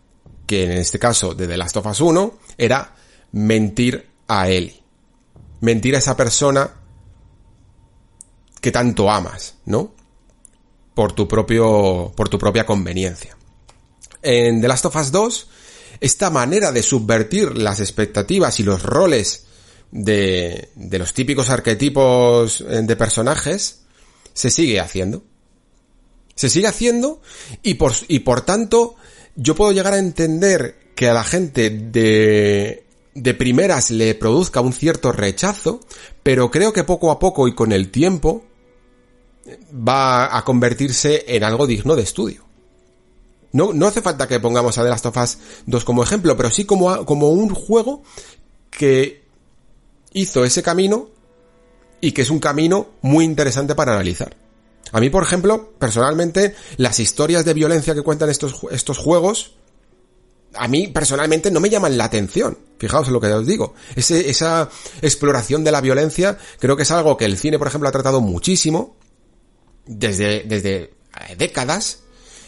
Que 0.46 0.64
en 0.64 0.72
este 0.72 1.00
caso 1.00 1.34
de 1.34 1.48
The 1.48 1.58
Last 1.58 1.78
of 1.78 1.86
Us 1.86 2.02
1 2.02 2.34
era 2.58 2.96
mentir 3.32 4.10
a 4.28 4.50
él. 4.50 4.82
Mentir 5.62 5.96
a 5.96 6.00
esa 6.00 6.16
persona 6.16 6.72
que 8.62 8.72
tanto 8.72 9.10
amas, 9.10 9.56
¿no? 9.66 9.94
Por 10.94 11.14
tu 11.14 11.28
propio, 11.28 12.12
por 12.16 12.30
tu 12.30 12.38
propia 12.38 12.66
conveniencia. 12.66 13.38
En 14.22 14.62
The 14.62 14.68
Last 14.68 14.86
of 14.86 14.96
Us 14.96 15.12
2, 15.12 15.50
esta 16.02 16.30
manera 16.30 16.72
de 16.72 16.84
subvertir 16.84 17.58
las 17.58 17.80
expectativas 17.80 18.60
y 18.60 18.64
los 18.64 18.84
roles 18.84 19.46
de, 19.92 20.70
los 20.76 21.14
típicos 21.14 21.50
arquetipos 21.50 22.62
eh, 22.62 22.82
de 22.84 22.96
personajes 22.96 23.82
se 24.34 24.50
sigue 24.50 24.80
haciendo. 24.80 25.24
Se 26.36 26.50
sigue 26.50 26.68
haciendo 26.68 27.22
y 27.64 27.74
por, 27.74 27.94
y 28.08 28.20
por 28.20 28.42
tanto 28.42 28.96
yo 29.36 29.56
puedo 29.56 29.72
llegar 29.72 29.94
a 29.94 30.00
entender 30.00 30.94
que 30.96 31.10
a 31.10 31.14
la 31.14 31.24
gente 31.24 31.70
de 31.70 32.90
de 33.14 33.34
primeras 33.34 33.92
le 33.92 34.16
produzca 34.16 34.62
un 34.62 34.74
cierto 34.74 35.12
rechazo, 35.12 35.82
pero 36.24 36.52
creo 36.52 36.74
que 36.74 36.84
poco 36.84 37.12
a 37.12 37.20
poco 37.20 37.48
y 37.48 37.56
con 37.56 37.72
el 37.72 37.92
tiempo 37.92 38.44
va 39.74 40.38
a 40.38 40.44
convertirse 40.44 41.26
en 41.28 41.44
algo 41.44 41.68
digno 41.68 41.96
de 41.96 42.04
estudio. 42.04 42.46
No, 43.52 43.74
no 43.74 43.88
hace 43.88 44.02
falta 44.02 44.28
que 44.28 44.40
pongamos 44.40 44.78
a 44.78 44.84
The 44.84 44.90
Last 44.90 45.06
of 45.08 45.18
Us 45.18 45.38
2 45.66 45.84
como 45.84 46.04
ejemplo, 46.04 46.38
pero 46.38 46.52
sí 46.52 46.66
como, 46.66 47.06
como 47.06 47.30
un 47.30 47.50
juego 47.50 48.04
que 48.70 49.24
hizo 50.14 50.44
ese 50.44 50.64
camino 50.64 51.10
y 52.02 52.12
que 52.12 52.22
es 52.22 52.30
un 52.30 52.40
camino 52.40 52.90
muy 53.02 53.26
interesante 53.26 53.76
para 53.76 53.94
analizar. 53.94 54.36
A 54.92 55.00
mí, 55.00 55.10
por 55.10 55.24
ejemplo, 55.24 55.74
personalmente, 55.78 56.56
las 56.78 57.00
historias 57.00 57.46
de 57.46 57.54
violencia 57.54 57.94
que 57.94 58.02
cuentan 58.02 58.30
estos, 58.30 58.56
estos 58.72 58.98
juegos 58.98 59.56
a 60.56 60.68
mí 60.68 60.88
personalmente 60.88 61.52
no 61.52 61.60
me 61.60 61.70
llaman 61.70 61.98
la 61.98 62.06
atención. 62.06 62.58
Fijaos 62.78 63.08
en 63.08 63.14
lo 63.14 63.22
que 63.22 63.28
os 63.28 63.46
digo. 63.46 63.74
esa 63.96 64.70
exploración 65.02 65.64
de 65.64 65.72
la 65.72 65.82
violencia 65.82 66.38
creo 66.60 66.76
que 66.76 66.84
es 66.84 66.92
algo 66.92 67.18
que 67.18 67.26
el 67.26 67.38
cine, 67.38 67.60
por 67.60 67.68
ejemplo, 67.68 67.90
ha 67.90 67.92
tratado 67.92 68.22
muchísimo 68.22 68.98
desde, 69.86 70.44
desde 70.44 70.82
eh, 70.82 71.36
décadas 71.38 72.00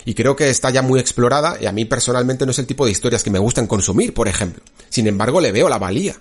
y 0.05 0.13
creo 0.13 0.35
que 0.35 0.49
está 0.49 0.69
ya 0.69 0.81
muy 0.81 0.99
explorada 0.99 1.57
y 1.59 1.65
a 1.65 1.71
mí 1.71 1.85
personalmente 1.85 2.45
no 2.45 2.51
es 2.51 2.59
el 2.59 2.67
tipo 2.67 2.85
de 2.85 2.91
historias 2.91 3.23
que 3.23 3.29
me 3.29 3.39
gustan 3.39 3.67
consumir, 3.67 4.13
por 4.13 4.27
ejemplo. 4.27 4.63
Sin 4.89 5.07
embargo, 5.07 5.41
le 5.41 5.51
veo 5.51 5.69
la 5.69 5.77
valía 5.77 6.15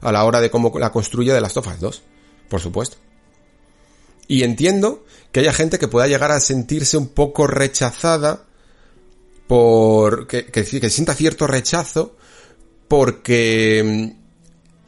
a 0.00 0.12
la 0.12 0.24
hora 0.24 0.40
de 0.40 0.50
cómo 0.50 0.72
la 0.78 0.92
construye 0.92 1.32
de 1.32 1.40
las 1.40 1.54
Tofas 1.54 1.80
2, 1.80 2.02
por 2.48 2.60
supuesto. 2.60 2.96
Y 4.28 4.42
entiendo 4.42 5.04
que 5.30 5.40
haya 5.40 5.52
gente 5.52 5.78
que 5.78 5.88
pueda 5.88 6.06
llegar 6.06 6.30
a 6.30 6.40
sentirse 6.40 6.96
un 6.96 7.08
poco 7.08 7.46
rechazada 7.46 8.44
por 9.46 10.26
que, 10.26 10.46
que, 10.46 10.64
sienta 10.64 11.14
cierto 11.14 11.46
rechazo 11.46 12.16
porque 12.88 13.82
mm, 13.84 14.22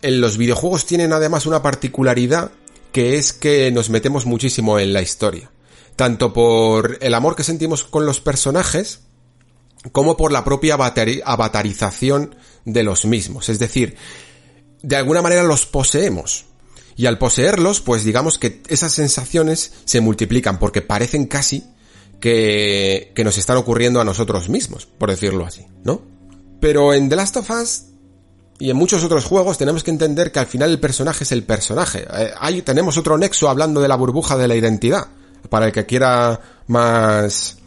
en 0.02 0.20
los 0.20 0.38
videojuegos 0.38 0.86
tienen 0.86 1.12
además 1.12 1.46
una 1.46 1.62
particularidad 1.62 2.52
que 2.92 3.16
es 3.16 3.32
que 3.32 3.70
nos 3.72 3.90
metemos 3.90 4.24
muchísimo 4.24 4.78
en 4.78 4.92
la 4.92 5.02
historia. 5.02 5.50
Tanto 5.96 6.32
por 6.32 6.98
el 7.00 7.14
amor 7.14 7.36
que 7.36 7.44
sentimos 7.44 7.84
con 7.84 8.06
los 8.06 8.20
personajes, 8.20 9.00
como 9.92 10.16
por 10.16 10.32
la 10.32 10.44
propia 10.44 10.74
avatarización 10.74 12.34
de 12.64 12.82
los 12.82 13.04
mismos. 13.04 13.48
Es 13.48 13.58
decir, 13.58 13.96
de 14.82 14.96
alguna 14.96 15.22
manera 15.22 15.42
los 15.42 15.66
poseemos. 15.66 16.46
Y 16.96 17.06
al 17.06 17.18
poseerlos, 17.18 17.80
pues 17.80 18.04
digamos 18.04 18.38
que 18.38 18.62
esas 18.68 18.92
sensaciones 18.92 19.72
se 19.84 20.00
multiplican 20.00 20.58
porque 20.58 20.82
parecen 20.82 21.26
casi 21.26 21.64
que, 22.20 23.12
que 23.14 23.24
nos 23.24 23.36
están 23.36 23.56
ocurriendo 23.56 24.00
a 24.00 24.04
nosotros 24.04 24.48
mismos, 24.48 24.86
por 24.86 25.10
decirlo 25.10 25.44
así, 25.44 25.66
¿no? 25.82 26.02
Pero 26.60 26.94
en 26.94 27.08
The 27.08 27.16
Last 27.16 27.36
of 27.36 27.50
Us 27.50 27.82
y 28.58 28.70
en 28.70 28.76
muchos 28.76 29.02
otros 29.02 29.24
juegos 29.24 29.58
tenemos 29.58 29.82
que 29.82 29.90
entender 29.90 30.30
que 30.30 30.38
al 30.38 30.46
final 30.46 30.70
el 30.70 30.80
personaje 30.80 31.24
es 31.24 31.32
el 31.32 31.42
personaje. 31.42 32.06
Eh, 32.10 32.30
ahí 32.38 32.62
tenemos 32.62 32.96
otro 32.96 33.18
nexo 33.18 33.48
hablando 33.48 33.80
de 33.80 33.88
la 33.88 33.96
burbuja 33.96 34.36
de 34.36 34.48
la 34.48 34.54
identidad. 34.54 35.08
Para 35.48 35.66
el 35.66 35.72
que 35.72 35.86
quiera 35.86 36.40
más... 36.68 37.58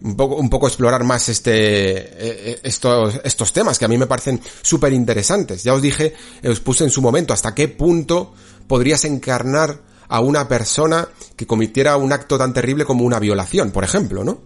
Un 0.00 0.14
poco, 0.16 0.68
explorar 0.68 1.02
más 1.02 1.28
este, 1.28 1.50
eh, 1.50 2.08
eh, 2.20 2.60
estos, 2.62 3.20
estos 3.24 3.52
temas 3.52 3.80
que 3.80 3.84
a 3.84 3.88
mí 3.88 3.98
me 3.98 4.06
parecen 4.06 4.40
súper 4.62 4.92
interesantes. 4.92 5.64
Ya 5.64 5.74
os 5.74 5.82
dije, 5.82 6.14
os 6.48 6.60
puse 6.60 6.84
en 6.84 6.90
su 6.90 7.02
momento 7.02 7.34
hasta 7.34 7.52
qué 7.52 7.66
punto 7.66 8.32
podrías 8.68 9.04
encarnar 9.04 9.80
a 10.08 10.20
una 10.20 10.46
persona 10.46 11.08
que 11.34 11.48
cometiera 11.48 11.96
un 11.96 12.12
acto 12.12 12.38
tan 12.38 12.54
terrible 12.54 12.84
como 12.84 13.04
una 13.04 13.18
violación, 13.18 13.72
por 13.72 13.82
ejemplo, 13.82 14.22
¿no? 14.22 14.40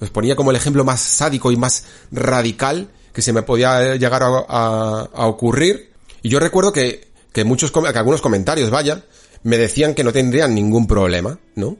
Os 0.00 0.10
ponía 0.10 0.36
como 0.36 0.50
el 0.50 0.56
ejemplo 0.56 0.84
más 0.84 1.00
sádico 1.00 1.50
y 1.52 1.56
más 1.56 1.84
radical 2.10 2.90
que 3.12 3.22
se 3.22 3.32
me 3.32 3.42
podía 3.42 3.96
llegar 3.96 4.22
a, 4.22 5.08
ocurrir. 5.26 5.92
Y 6.22 6.28
yo 6.28 6.38
recuerdo 6.38 6.72
que, 6.72 7.08
que 7.32 7.44
muchos, 7.44 7.72
que 7.72 7.98
algunos 7.98 8.20
comentarios, 8.20 8.68
vaya, 8.68 9.04
me 9.42 9.56
decían 9.56 9.94
que 9.94 10.04
no 10.04 10.12
tendrían 10.12 10.54
ningún 10.54 10.86
problema, 10.86 11.38
¿no? 11.54 11.78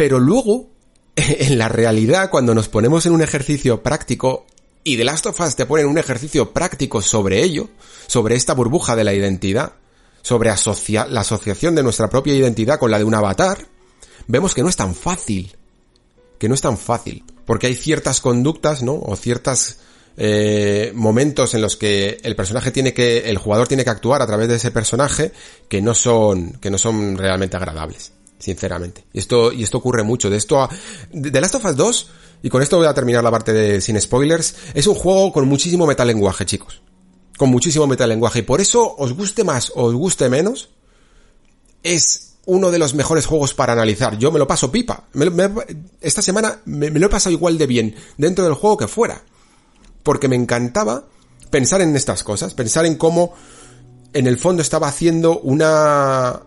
Pero 0.00 0.18
luego, 0.18 0.70
en 1.16 1.58
la 1.58 1.68
realidad, 1.68 2.30
cuando 2.30 2.54
nos 2.54 2.70
ponemos 2.70 3.04
en 3.04 3.12
un 3.12 3.20
ejercicio 3.20 3.82
práctico, 3.82 4.46
y 4.82 4.96
The 4.96 5.04
Last 5.04 5.26
of 5.26 5.38
Us 5.38 5.56
te 5.56 5.66
pone 5.66 5.82
en 5.82 5.88
un 5.88 5.98
ejercicio 5.98 6.54
práctico 6.54 7.02
sobre 7.02 7.42
ello, 7.42 7.68
sobre 8.06 8.34
esta 8.34 8.54
burbuja 8.54 8.96
de 8.96 9.04
la 9.04 9.12
identidad, 9.12 9.74
sobre 10.22 10.48
la 10.48 11.20
asociación 11.20 11.74
de 11.74 11.82
nuestra 11.82 12.08
propia 12.08 12.34
identidad 12.34 12.78
con 12.78 12.90
la 12.90 12.96
de 12.96 13.04
un 13.04 13.14
avatar, 13.14 13.58
vemos 14.26 14.54
que 14.54 14.62
no 14.62 14.70
es 14.70 14.76
tan 14.76 14.94
fácil. 14.94 15.54
Que 16.38 16.48
no 16.48 16.54
es 16.54 16.62
tan 16.62 16.78
fácil. 16.78 17.22
Porque 17.44 17.66
hay 17.66 17.74
ciertas 17.74 18.22
conductas, 18.22 18.82
¿no? 18.82 18.94
O 18.94 19.16
ciertos 19.16 19.80
eh, 20.16 20.92
momentos 20.94 21.52
en 21.52 21.60
los 21.60 21.76
que 21.76 22.20
el 22.22 22.34
personaje 22.36 22.70
tiene 22.70 22.94
que, 22.94 23.28
el 23.28 23.36
jugador 23.36 23.68
tiene 23.68 23.84
que 23.84 23.90
actuar 23.90 24.22
a 24.22 24.26
través 24.26 24.48
de 24.48 24.54
ese 24.54 24.70
personaje 24.70 25.32
que 25.68 25.82
no 25.82 25.92
son, 25.92 26.52
que 26.52 26.70
no 26.70 26.78
son 26.78 27.18
realmente 27.18 27.58
agradables. 27.58 28.12
Sinceramente. 28.40 29.04
Y 29.12 29.20
esto, 29.20 29.52
y 29.52 29.62
esto 29.62 29.78
ocurre 29.78 30.02
mucho. 30.02 30.28
De 30.28 30.36
esto 30.36 30.60
a, 30.60 30.68
de 31.12 31.40
Last 31.40 31.54
of 31.54 31.64
Us 31.64 31.76
2, 31.76 32.10
y 32.42 32.48
con 32.48 32.62
esto 32.62 32.78
voy 32.78 32.86
a 32.86 32.94
terminar 32.94 33.22
la 33.22 33.30
parte 33.30 33.52
de 33.52 33.80
sin 33.80 34.00
spoilers, 34.00 34.56
es 34.74 34.86
un 34.88 34.96
juego 34.96 35.32
con 35.32 35.46
muchísimo 35.46 35.86
metalenguaje, 35.86 36.44
chicos 36.46 36.82
con 37.40 37.48
muchísimo 37.48 37.86
metalenguaje. 37.86 38.40
Y 38.40 38.42
por 38.42 38.60
eso, 38.60 38.96
os 38.98 39.14
guste 39.14 39.44
más 39.44 39.72
o 39.74 39.84
os 39.84 39.94
guste 39.94 40.28
menos, 40.28 40.68
es 41.82 42.34
uno 42.44 42.70
de 42.70 42.78
los 42.78 42.92
mejores 42.92 43.24
juegos 43.24 43.54
para 43.54 43.72
analizar. 43.72 44.18
Yo 44.18 44.30
me 44.30 44.38
lo 44.38 44.46
paso 44.46 44.70
pipa. 44.70 45.04
esta 46.02 46.20
semana 46.20 46.60
me, 46.66 46.90
lo 46.90 47.06
he 47.06 47.08
pasado 47.08 47.32
igual 47.32 47.56
de 47.56 47.66
bien 47.66 47.94
dentro 48.18 48.44
del 48.44 48.52
juego 48.52 48.76
que 48.76 48.88
fuera. 48.88 49.22
Porque 50.02 50.28
me 50.28 50.36
encantaba 50.36 51.06
pensar 51.48 51.80
en 51.80 51.96
estas 51.96 52.22
cosas, 52.22 52.52
pensar 52.52 52.84
en 52.84 52.96
cómo 52.96 53.32
en 54.12 54.26
el 54.26 54.36
fondo 54.36 54.60
estaba 54.60 54.88
haciendo 54.88 55.40
una 55.40 56.42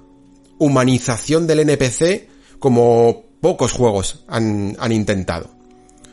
humanización 0.60 1.48
del 1.48 1.60
NPC 1.60 2.30
como 2.60 3.26
pocos 3.42 3.72
juegos 3.72 4.24
han, 4.28 4.76
han 4.80 4.92
intentado. 4.92 5.50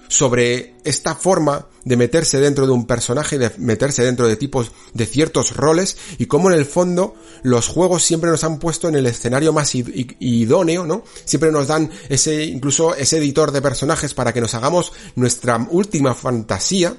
Sobre 0.09 0.75
esta 0.85 1.15
forma 1.15 1.69
de 1.85 1.97
meterse 1.97 2.41
dentro 2.41 2.67
de 2.67 2.73
un 2.73 2.87
personaje, 2.87 3.39
de 3.39 3.53
meterse 3.59 4.03
dentro 4.03 4.27
de 4.27 4.37
tipos 4.37 4.73
de 4.93 5.07
ciertos 5.07 5.57
roles 5.57 5.97
y 6.19 6.27
cómo 6.27 6.51
en 6.51 6.59
el 6.59 6.65
fondo 6.65 7.15
los 7.43 7.69
juegos 7.69 8.03
siempre 8.03 8.31
nos 8.31 8.45
han 8.45 8.59
puesto 8.59 8.89
en 8.89 8.97
el 8.97 9.07
escenario 9.07 9.53
más 9.53 9.75
idóneo, 9.75 10.87
¿no? 10.87 11.05
Siempre 11.25 11.53
nos 11.53 11.69
dan 11.69 11.91
ese, 12.09 12.45
incluso 12.45 12.95
ese 12.97 13.19
editor 13.19 13.53
de 13.53 13.63
personajes 13.63 14.15
para 14.15 14.33
que 14.33 14.41
nos 14.41 14.55
hagamos 14.55 14.93
nuestra 15.15 15.65
última 15.71 16.15
fantasía. 16.15 16.97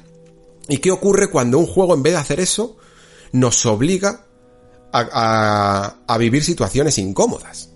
¿Y 0.68 0.78
qué 0.78 0.92
ocurre 0.92 1.30
cuando 1.30 1.58
un 1.58 1.68
juego 1.68 1.94
en 1.94 2.04
vez 2.04 2.14
de 2.14 2.20
hacer 2.20 2.40
eso 2.40 2.78
nos 3.34 3.66
obliga 3.66 4.28
a, 4.92 5.98
a 6.08 6.18
vivir 6.18 6.44
situaciones 6.44 6.98
incómodas? 6.98 7.70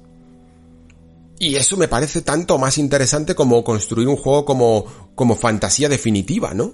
Y 1.38 1.56
eso 1.56 1.76
me 1.78 1.88
parece 1.88 2.22
tanto 2.22 2.58
más 2.58 2.78
interesante 2.78 3.36
como 3.36 3.64
construir 3.64 4.08
un 4.08 4.16
juego 4.16 4.46
como, 4.46 4.86
como 5.16 5.36
fantasía 5.36 5.90
definitiva, 5.90 6.54
¿no? 6.54 6.74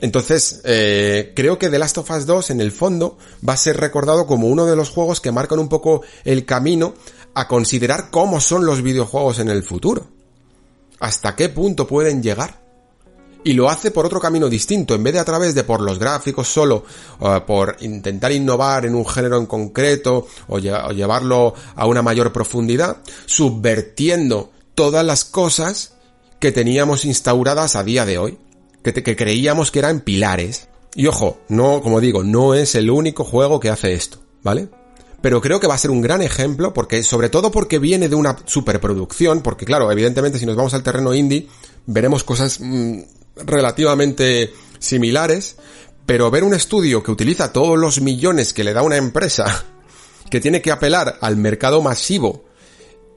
Entonces, 0.00 0.60
eh, 0.64 1.32
creo 1.34 1.58
que 1.58 1.68
The 1.70 1.78
Last 1.78 1.98
of 1.98 2.10
Us 2.10 2.26
2 2.26 2.50
en 2.50 2.60
el 2.60 2.72
fondo 2.72 3.18
va 3.48 3.52
a 3.52 3.56
ser 3.56 3.76
recordado 3.76 4.26
como 4.26 4.48
uno 4.48 4.66
de 4.66 4.74
los 4.74 4.90
juegos 4.90 5.20
que 5.20 5.30
marcan 5.30 5.60
un 5.60 5.68
poco 5.68 6.02
el 6.24 6.44
camino 6.44 6.94
a 7.34 7.46
considerar 7.46 8.10
cómo 8.10 8.40
son 8.40 8.66
los 8.66 8.82
videojuegos 8.82 9.38
en 9.38 9.48
el 9.48 9.62
futuro. 9.62 10.08
Hasta 10.98 11.36
qué 11.36 11.48
punto 11.48 11.86
pueden 11.86 12.20
llegar. 12.20 12.61
Y 13.44 13.52
lo 13.54 13.68
hace 13.68 13.90
por 13.90 14.06
otro 14.06 14.20
camino 14.20 14.48
distinto, 14.48 14.94
en 14.94 15.02
vez 15.02 15.14
de 15.14 15.20
a 15.20 15.24
través 15.24 15.54
de 15.54 15.64
por 15.64 15.80
los 15.80 15.98
gráficos 15.98 16.48
solo, 16.48 16.84
o 17.18 17.46
por 17.46 17.76
intentar 17.80 18.32
innovar 18.32 18.86
en 18.86 18.94
un 18.94 19.06
género 19.06 19.38
en 19.38 19.46
concreto, 19.46 20.26
o, 20.48 20.58
llevarlo 20.58 21.54
a 21.74 21.86
una 21.86 22.02
mayor 22.02 22.32
profundidad, 22.32 22.98
subvertiendo 23.26 24.50
todas 24.74 25.04
las 25.04 25.24
cosas 25.24 25.94
que 26.38 26.52
teníamos 26.52 27.04
instauradas 27.04 27.76
a 27.76 27.84
día 27.84 28.04
de 28.04 28.18
hoy, 28.18 28.38
que, 28.82 28.92
que 28.92 29.16
creíamos 29.16 29.70
que 29.70 29.78
eran 29.78 30.00
pilares. 30.00 30.68
Y 30.94 31.06
ojo, 31.06 31.38
no, 31.48 31.80
como 31.82 32.00
digo, 32.00 32.22
no 32.22 32.54
es 32.54 32.74
el 32.74 32.90
único 32.90 33.24
juego 33.24 33.60
que 33.60 33.70
hace 33.70 33.94
esto, 33.94 34.18
¿vale? 34.42 34.68
pero 35.22 35.40
creo 35.40 35.60
que 35.60 35.68
va 35.68 35.74
a 35.74 35.78
ser 35.78 35.92
un 35.92 36.02
gran 36.02 36.20
ejemplo 36.20 36.74
porque, 36.74 37.02
sobre 37.04 37.30
todo 37.30 37.50
porque 37.50 37.78
viene 37.78 38.08
de 38.08 38.16
una 38.16 38.36
superproducción, 38.44 39.40
porque 39.40 39.64
claro, 39.64 39.90
evidentemente 39.90 40.38
si 40.38 40.44
nos 40.44 40.56
vamos 40.56 40.74
al 40.74 40.82
terreno 40.82 41.14
indie, 41.14 41.48
veremos 41.86 42.24
cosas 42.24 42.58
mm, 42.60 43.00
relativamente 43.36 44.52
similares, 44.78 45.56
pero 46.06 46.30
ver 46.30 46.44
un 46.44 46.54
estudio 46.54 47.02
que 47.02 47.10
utiliza 47.10 47.52
todos 47.52 47.78
los 47.78 48.00
millones 48.00 48.52
que 48.52 48.64
le 48.64 48.72
da 48.72 48.82
una 48.82 48.96
empresa, 48.96 49.64
que 50.30 50.40
tiene 50.40 50.62
que 50.62 50.70
apelar 50.70 51.18
al 51.20 51.36
mercado 51.36 51.82
masivo, 51.82 52.44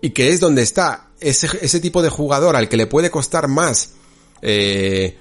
y 0.02 0.12
que 0.12 0.30
es 0.30 0.40
donde 0.40 0.62
está 0.62 1.10
ese, 1.20 1.80
tipo 1.80 2.02
de 2.02 2.10
jugador 2.10 2.56
al 2.56 2.70
que 2.70 2.78
le 2.78 2.88
puede 2.88 3.10
costar 3.10 3.48
más 3.48 3.92
eh, 4.42 5.18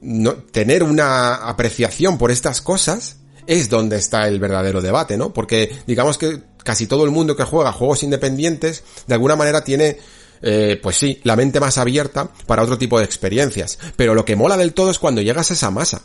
no, 0.00 0.34
tener 0.34 0.82
una 0.82 1.34
apreciación 1.34 2.16
por 2.16 2.30
estas 2.30 2.60
cosas, 2.60 3.16
es 3.46 3.68
donde 3.68 3.96
está 3.96 4.28
el 4.28 4.38
verdadero 4.38 4.80
debate, 4.80 5.16
¿no? 5.16 5.32
Porque 5.32 5.76
digamos 5.86 6.16
que 6.16 6.42
casi 6.62 6.86
todo 6.86 7.04
el 7.04 7.10
mundo 7.10 7.36
que 7.36 7.44
juega 7.44 7.72
juegos 7.72 8.02
independientes, 8.02 8.84
de 9.06 9.14
alguna 9.14 9.36
manera 9.36 9.64
tiene 9.64 9.98
eh, 10.42 10.78
pues 10.82 10.96
sí, 10.96 11.20
la 11.22 11.36
mente 11.36 11.60
más 11.60 11.78
abierta 11.78 12.30
para 12.46 12.62
otro 12.62 12.78
tipo 12.78 12.98
de 12.98 13.04
experiencias. 13.04 13.78
Pero 13.96 14.14
lo 14.14 14.24
que 14.24 14.36
mola 14.36 14.56
del 14.56 14.74
todo 14.74 14.90
es 14.90 14.98
cuando 14.98 15.22
llegas 15.22 15.50
a 15.50 15.54
esa 15.54 15.70
masa. 15.70 16.02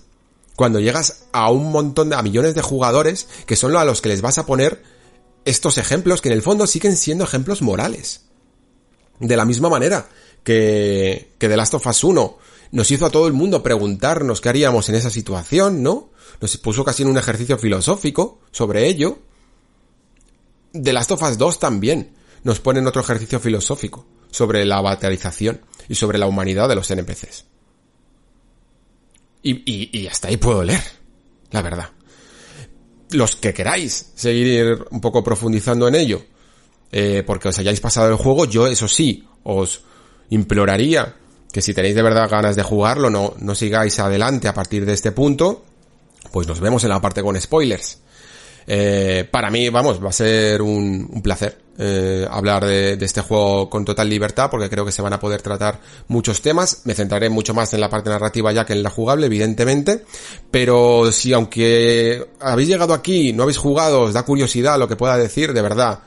Cuando 0.55 0.79
llegas 0.79 1.25
a 1.31 1.51
un 1.51 1.71
montón 1.71 2.09
de, 2.09 2.15
a 2.15 2.21
millones 2.21 2.55
de 2.55 2.61
jugadores 2.61 3.27
que 3.45 3.55
son 3.55 3.75
a 3.75 3.83
los 3.83 4.01
que 4.01 4.09
les 4.09 4.21
vas 4.21 4.37
a 4.37 4.45
poner 4.45 4.83
estos 5.43 5.77
ejemplos 5.77 6.21
que 6.21 6.29
en 6.29 6.33
el 6.33 6.41
fondo 6.41 6.65
siguen 6.67 6.95
siendo 6.97 7.23
ejemplos 7.23 7.61
morales. 7.61 8.25
De 9.19 9.37
la 9.37 9.45
misma 9.45 9.69
manera 9.69 10.09
que, 10.43 11.33
que 11.37 11.47
The 11.47 11.57
Last 11.57 11.73
of 11.75 11.87
Us 11.87 12.03
1 12.03 12.37
nos 12.71 12.91
hizo 12.91 13.05
a 13.05 13.09
todo 13.09 13.27
el 13.27 13.33
mundo 13.33 13.63
preguntarnos 13.63 14.41
qué 14.41 14.49
haríamos 14.49 14.89
en 14.89 14.95
esa 14.95 15.09
situación, 15.09 15.83
¿no? 15.83 16.09
Nos 16.41 16.57
puso 16.57 16.83
casi 16.83 17.03
en 17.03 17.09
un 17.09 17.17
ejercicio 17.17 17.57
filosófico 17.57 18.39
sobre 18.51 18.87
ello. 18.87 19.19
The 20.73 20.91
Last 20.91 21.11
of 21.11 21.21
Us 21.21 21.37
2 21.37 21.59
también 21.59 22.15
nos 22.43 22.59
pone 22.59 22.79
en 22.79 22.87
otro 22.87 23.01
ejercicio 23.01 23.39
filosófico 23.39 24.05
sobre 24.35 24.65
la 24.65 24.81
baterización 24.81 25.61
y 25.87 25.95
sobre 25.95 26.17
la 26.17 26.27
humanidad 26.27 26.67
de 26.67 26.75
los 26.75 26.91
NPCs. 26.91 27.45
Y, 29.43 29.97
y, 29.97 30.07
hasta 30.07 30.27
ahí 30.27 30.37
puedo 30.37 30.61
leer, 30.63 30.81
la 31.51 31.61
verdad. 31.61 31.89
Los 33.11 33.37
que 33.37 33.53
queráis 33.53 34.11
seguir 34.15 34.85
un 34.89 34.99
poco 34.99 35.23
profundizando 35.23 35.87
en 35.87 35.95
ello, 35.95 36.25
eh, 36.91 37.23
porque 37.25 37.47
os 37.47 37.59
hayáis 37.59 37.79
pasado 37.79 38.09
el 38.09 38.17
juego, 38.17 38.45
yo 38.45 38.67
eso 38.67 38.89
sí, 38.89 39.25
os 39.43 39.83
imploraría 40.31 41.15
que 41.53 41.61
si 41.61 41.73
tenéis 41.73 41.95
de 41.95 42.01
verdad 42.01 42.29
ganas 42.29 42.57
de 42.57 42.63
jugarlo, 42.63 43.09
no, 43.09 43.35
no 43.37 43.55
sigáis 43.55 43.99
adelante 43.99 44.49
a 44.49 44.53
partir 44.53 44.85
de 44.85 44.93
este 44.93 45.13
punto, 45.13 45.63
pues 46.33 46.45
nos 46.45 46.59
vemos 46.59 46.83
en 46.83 46.89
la 46.89 46.99
parte 46.99 47.21
con 47.21 47.39
spoilers. 47.39 47.99
Eh, 48.67 49.29
para 49.31 49.49
mí, 49.49 49.69
vamos, 49.69 50.03
va 50.03 50.09
a 50.09 50.13
ser 50.13 50.61
un, 50.61 51.07
un 51.09 51.21
placer 51.21 51.64
eh, 51.77 52.25
hablar 52.29 52.65
de, 52.65 52.93
este 53.01 53.21
juego 53.21 53.69
con 53.69 53.83
total 53.83 54.09
libertad 54.09 54.49
porque 54.49 54.69
creo 54.69 54.85
que 54.85 54.91
se 54.91 55.01
van 55.01 55.13
a 55.13 55.19
poder 55.19 55.41
tratar 55.41 55.79
muchos 56.07 56.41
temas. 56.41 56.81
Me 56.85 56.93
centraré 56.93 57.29
mucho 57.29 57.53
más 57.53 57.73
en 57.73 57.81
la 57.81 57.89
parte 57.89 58.09
narrativa 58.09 58.51
ya 58.51 58.65
que 58.65 58.73
en 58.73 58.83
la 58.83 58.89
jugable, 58.89 59.25
evidentemente. 59.25 60.05
Pero 60.51 61.11
si 61.11 61.33
aunque 61.33 62.25
habéis 62.39 62.69
llegado 62.69 62.93
aquí, 62.93 63.33
no 63.33 63.43
habéis 63.43 63.57
jugado, 63.57 64.01
os 64.01 64.13
da 64.13 64.23
curiosidad 64.23 64.79
lo 64.79 64.87
que 64.87 64.95
pueda 64.95 65.17
decir, 65.17 65.53
de 65.53 65.61
verdad, 65.61 65.99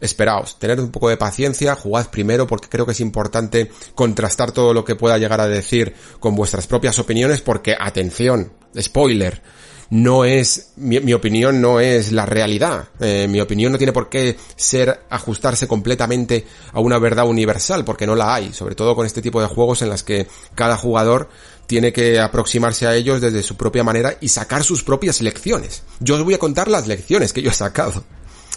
esperaos, 0.00 0.58
tener 0.58 0.80
un 0.80 0.90
poco 0.90 1.08
de 1.08 1.16
paciencia, 1.16 1.74
jugad 1.74 2.10
primero 2.10 2.46
porque 2.46 2.68
creo 2.68 2.86
que 2.86 2.92
es 2.92 3.00
importante 3.00 3.70
contrastar 3.94 4.52
todo 4.52 4.72
lo 4.72 4.84
que 4.84 4.96
pueda 4.96 5.18
llegar 5.18 5.40
a 5.40 5.48
decir 5.48 5.94
con 6.18 6.34
vuestras 6.34 6.66
propias 6.66 6.98
opiniones 6.98 7.40
porque, 7.42 7.76
atención, 7.78 8.52
spoiler, 8.78 9.42
no 9.90 10.24
es, 10.24 10.70
mi, 10.76 11.12
opinión 11.12 11.60
no 11.60 11.80
es 11.80 12.12
la 12.12 12.24
realidad. 12.24 12.88
Eh, 13.00 13.26
mi 13.28 13.40
opinión 13.40 13.72
no 13.72 13.78
tiene 13.78 13.92
por 13.92 14.08
qué 14.08 14.36
ser, 14.54 15.00
ajustarse 15.10 15.66
completamente 15.66 16.46
a 16.72 16.78
una 16.78 16.98
verdad 16.98 17.26
universal, 17.26 17.84
porque 17.84 18.06
no 18.06 18.14
la 18.14 18.34
hay, 18.34 18.52
sobre 18.52 18.76
todo 18.76 18.94
con 18.94 19.04
este 19.04 19.20
tipo 19.20 19.40
de 19.40 19.48
juegos 19.48 19.82
en 19.82 19.88
las 19.88 20.04
que 20.04 20.28
cada 20.54 20.76
jugador 20.76 21.28
tiene 21.66 21.92
que 21.92 22.20
aproximarse 22.20 22.86
a 22.86 22.94
ellos 22.94 23.20
desde 23.20 23.42
su 23.42 23.56
propia 23.56 23.82
manera 23.82 24.16
y 24.20 24.28
sacar 24.28 24.62
sus 24.62 24.84
propias 24.84 25.20
lecciones. 25.20 25.82
Yo 25.98 26.14
os 26.14 26.22
voy 26.22 26.34
a 26.34 26.38
contar 26.38 26.68
las 26.68 26.86
lecciones 26.86 27.32
que 27.32 27.42
yo 27.42 27.50
he 27.50 27.54
sacado. 27.54 28.04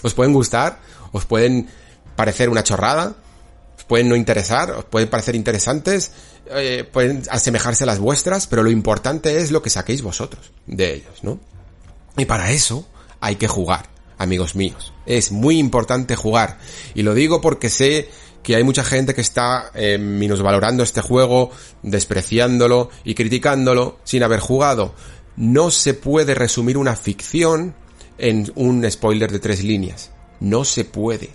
Os 0.04 0.14
pueden 0.14 0.34
gustar, 0.34 0.82
os 1.12 1.26
pueden 1.26 1.68
parecer 2.16 2.50
una 2.50 2.64
chorrada, 2.64 3.16
os 3.78 3.84
pueden 3.86 4.08
no 4.08 4.16
interesar, 4.16 4.72
os 4.72 4.86
pueden 4.86 5.10
parecer 5.10 5.36
interesantes, 5.36 6.12
eh, 6.50 6.88
pueden 6.92 7.24
asemejarse 7.30 7.84
a 7.84 7.88
las 7.88 8.00
vuestras, 8.00 8.48
pero 8.48 8.64
lo 8.64 8.72
importante 8.72 9.38
es 9.38 9.52
lo 9.52 9.62
que 9.62 9.70
saquéis 9.70 10.02
vosotros 10.02 10.52
de 10.68 10.94
ellos, 10.94 11.24
¿no? 11.24 11.40
Y 12.18 12.26
para 12.26 12.52
eso 12.52 12.88
hay 13.20 13.38
que 13.38 13.48
jugar, 13.48 13.90
amigos 14.18 14.56
míos. 14.56 14.94
Es 15.06 15.32
muy 15.32 15.58
importante 15.58 16.16
jugar. 16.16 16.60
Y 16.94 17.04
lo 17.04 17.14
digo 17.14 17.42
porque 17.42 17.70
sé 17.70 18.10
que 18.44 18.56
hay 18.56 18.64
mucha 18.64 18.84
gente 18.84 19.14
que 19.14 19.22
está 19.22 19.72
eh, 19.74 19.98
minusvalorando 19.98 20.84
este 20.84 21.02
juego, 21.02 21.50
despreciándolo 21.82 22.90
y 23.04 23.16
criticándolo 23.16 24.00
sin 24.04 24.24
haber 24.24 24.42
jugado. 24.42 24.94
No 25.38 25.72
se 25.72 25.94
puede 25.94 26.36
resumir 26.36 26.78
una 26.78 26.96
ficción 26.96 27.74
en 28.18 28.52
un 28.56 28.90
spoiler 28.92 29.32
de 29.32 29.40
tres 29.40 29.64
líneas. 29.64 30.12
No 30.40 30.66
se 30.66 30.86
puede. 30.86 31.32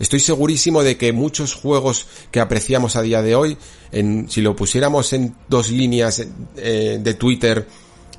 Estoy 0.00 0.20
segurísimo 0.20 0.82
de 0.82 0.96
que 0.96 1.12
muchos 1.12 1.54
juegos 1.54 2.06
que 2.30 2.40
apreciamos 2.40 2.96
a 2.96 3.02
día 3.02 3.20
de 3.20 3.34
hoy, 3.34 3.58
en, 3.92 4.30
si 4.30 4.40
lo 4.40 4.56
pusiéramos 4.56 5.12
en 5.12 5.36
dos 5.46 5.70
líneas 5.70 6.24
eh, 6.56 6.98
de 7.00 7.14
Twitter, 7.14 7.68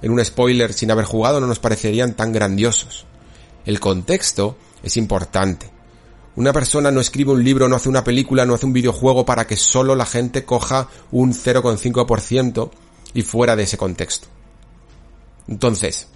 en 0.03 0.11
un 0.11 0.23
spoiler 0.23 0.73
sin 0.73 0.91
haber 0.91 1.05
jugado, 1.05 1.41
no 1.41 1.47
nos 1.47 1.57
parecerían 1.57 2.13
tan 2.13 2.31
grandiosos. 2.31 3.07
El 3.65 3.79
contexto 3.79 4.57
es 4.83 4.95
importante. 4.95 5.71
Una 6.35 6.53
persona 6.53 6.91
no 6.91 7.01
escribe 7.01 7.31
un 7.31 7.43
libro, 7.43 7.67
no 7.67 7.77
hace 7.77 7.89
una 7.89 8.03
película, 8.03 8.45
no 8.45 8.53
hace 8.53 8.67
un 8.67 8.73
videojuego 8.73 9.25
para 9.25 9.47
que 9.47 9.57
solo 9.57 9.95
la 9.95 10.05
gente 10.05 10.45
coja 10.45 10.87
un 11.11 11.33
0,5% 11.33 12.69
y 13.15 13.23
fuera 13.23 13.55
de 13.55 13.63
ese 13.63 13.77
contexto. 13.77 14.27
Entonces, 15.47 16.09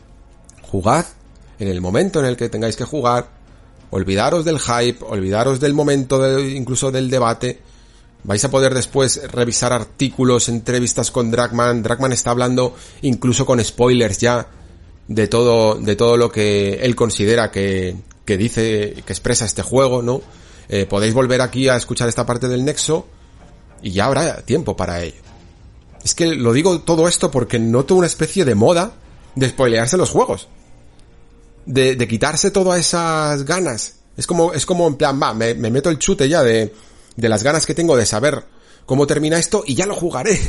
jugad 0.61 1.07
en 1.57 1.69
el 1.69 1.81
momento 1.81 2.19
en 2.19 2.27
el 2.27 2.37
que 2.37 2.49
tengáis 2.49 2.75
que 2.75 2.83
jugar, 2.83 3.34
olvidaros 3.89 4.45
del 4.45 4.59
hype, 4.59 4.97
olvidaros 5.01 5.59
del 5.59 5.73
momento 5.73 6.39
incluso 6.39 6.91
del 6.91 7.09
debate. 7.09 7.59
Vais 8.23 8.43
a 8.43 8.49
poder 8.49 8.73
después 8.73 9.21
revisar 9.31 9.71
artículos, 9.71 10.49
entrevistas 10.49 11.11
con 11.11 11.29
Dragman. 11.29 11.83
Dragman 11.83 12.11
está 12.11 12.31
hablando 12.31 12.75
incluso 13.01 13.45
con 13.45 13.63
spoilers 13.63 14.17
ya 14.17 14.47
de 15.07 15.27
todo, 15.27 15.75
de 15.75 15.95
todo 15.95 16.17
lo 16.17 16.31
que 16.31 16.79
él 16.81 16.95
considera 16.95 17.51
que, 17.51 17.95
que 18.25 18.37
dice, 18.37 19.03
que 19.05 19.13
expresa 19.13 19.45
este 19.45 19.61
juego, 19.61 20.01
¿no? 20.01 20.21
Eh, 20.67 20.87
podéis 20.87 21.13
volver 21.13 21.41
aquí 21.41 21.69
a 21.69 21.75
escuchar 21.75 22.09
esta 22.09 22.25
parte 22.25 22.47
del 22.47 22.65
nexo 22.65 23.05
y 23.83 23.91
ya 23.91 24.05
habrá 24.05 24.41
tiempo 24.41 24.75
para 24.75 25.03
ello. 25.03 25.21
Es 26.03 26.15
que 26.15 26.35
lo 26.35 26.53
digo 26.53 26.81
todo 26.81 27.07
esto 27.07 27.29
porque 27.29 27.59
noto 27.59 27.95
una 27.95 28.07
especie 28.07 28.45
de 28.45 28.55
moda 28.55 28.93
de 29.35 29.49
spoilearse 29.49 29.97
los 29.97 30.09
juegos 30.09 30.47
de, 31.65 31.95
de 31.95 32.07
quitarse 32.07 32.51
todas 32.51 32.79
esas 32.79 33.43
ganas. 33.43 33.95
Es 34.17 34.27
como, 34.27 34.53
es 34.53 34.65
como 34.65 34.87
en 34.87 34.95
plan, 34.95 35.19
va, 35.21 35.33
me, 35.33 35.53
me 35.55 35.69
meto 35.69 35.89
el 35.89 35.99
chute 35.99 36.29
ya 36.29 36.43
de, 36.43 36.73
de 37.15 37.29
las 37.29 37.43
ganas 37.43 37.65
que 37.65 37.73
tengo 37.73 37.97
de 37.97 38.05
saber 38.05 38.43
cómo 38.85 39.07
termina 39.07 39.37
esto 39.37 39.63
y 39.65 39.75
ya 39.75 39.85
lo 39.85 39.95
jugaré. 39.95 40.39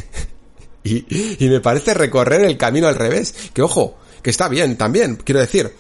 y, 0.85 1.45
y 1.45 1.49
me 1.49 1.61
parece 1.61 1.95
recorrer 1.95 2.43
el 2.43 2.57
camino 2.57 2.87
al 2.87 2.95
revés. 2.95 3.35
Que 3.53 3.63
ojo, 3.63 3.99
que 4.23 4.31
está 4.31 4.49
bien 4.49 4.77
también, 4.77 5.17
quiero 5.17 5.41
decir. 5.41 5.73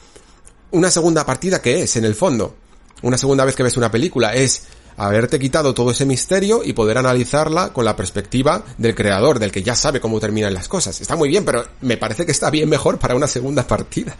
Una 0.72 0.90
segunda 0.90 1.24
partida 1.24 1.62
que 1.62 1.82
es, 1.82 1.96
en 1.96 2.04
el 2.04 2.14
fondo. 2.14 2.56
Una 3.02 3.16
segunda 3.16 3.44
vez 3.44 3.54
que 3.54 3.62
ves 3.62 3.76
una 3.76 3.90
película 3.90 4.34
es 4.34 4.64
haberte 4.96 5.38
quitado 5.38 5.74
todo 5.74 5.90
ese 5.90 6.06
misterio 6.06 6.62
y 6.64 6.72
poder 6.72 6.98
analizarla 6.98 7.72
con 7.72 7.84
la 7.84 7.94
perspectiva 7.94 8.64
del 8.78 8.94
creador, 8.94 9.38
del 9.38 9.52
que 9.52 9.62
ya 9.62 9.76
sabe 9.76 10.00
cómo 10.00 10.18
terminan 10.18 10.54
las 10.54 10.68
cosas. 10.68 11.00
Está 11.00 11.14
muy 11.14 11.28
bien, 11.28 11.44
pero 11.44 11.64
me 11.82 11.98
parece 11.98 12.26
que 12.26 12.32
está 12.32 12.50
bien 12.50 12.68
mejor 12.68 12.98
para 12.98 13.14
una 13.14 13.26
segunda 13.26 13.66
partida 13.66 14.16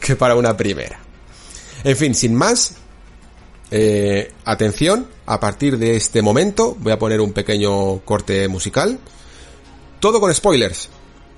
que 0.00 0.16
para 0.16 0.34
una 0.34 0.56
primera. 0.56 0.98
En 1.82 1.96
fin, 1.96 2.14
sin 2.14 2.34
más, 2.34 2.76
eh, 3.70 4.32
atención, 4.44 5.06
a 5.26 5.40
partir 5.40 5.78
de 5.78 5.96
este 5.96 6.22
momento 6.22 6.76
voy 6.78 6.92
a 6.92 6.98
poner 6.98 7.20
un 7.20 7.32
pequeño 7.32 8.00
corte 8.00 8.46
musical. 8.48 8.98
Todo 10.00 10.20
con 10.20 10.34
spoilers. 10.34 10.88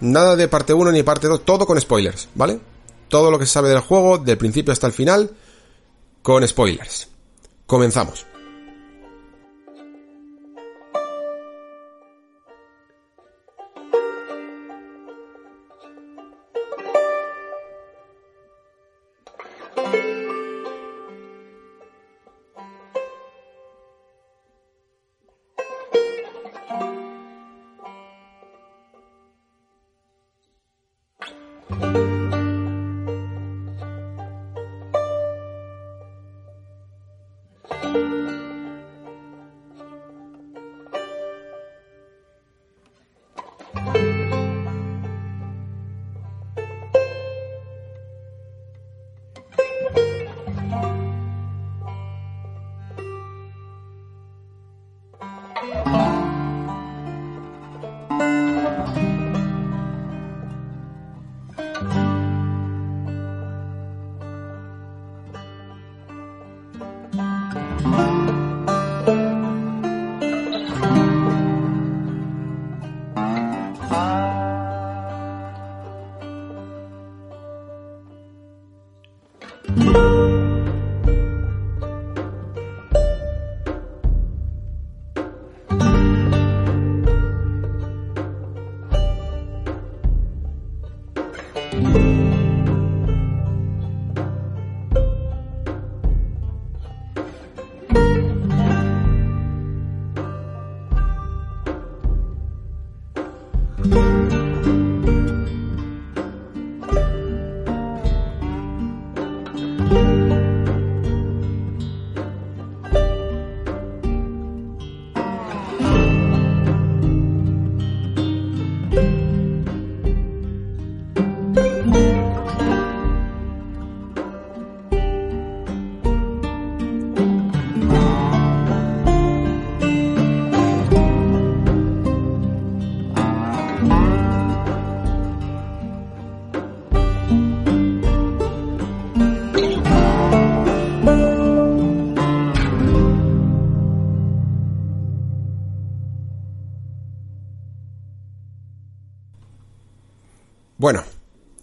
Nada 0.00 0.36
de 0.36 0.48
parte 0.48 0.74
1 0.74 0.92
ni 0.92 1.02
parte 1.02 1.28
2, 1.28 1.44
todo 1.44 1.66
con 1.66 1.80
spoilers, 1.80 2.28
¿vale? 2.34 2.60
Todo 3.08 3.30
lo 3.30 3.38
que 3.38 3.46
se 3.46 3.52
sabe 3.52 3.70
del 3.70 3.80
juego, 3.80 4.18
del 4.18 4.36
principio 4.36 4.72
hasta 4.72 4.86
el 4.86 4.92
final, 4.92 5.30
con 6.22 6.46
spoilers. 6.46 7.08
Comenzamos. 7.66 8.26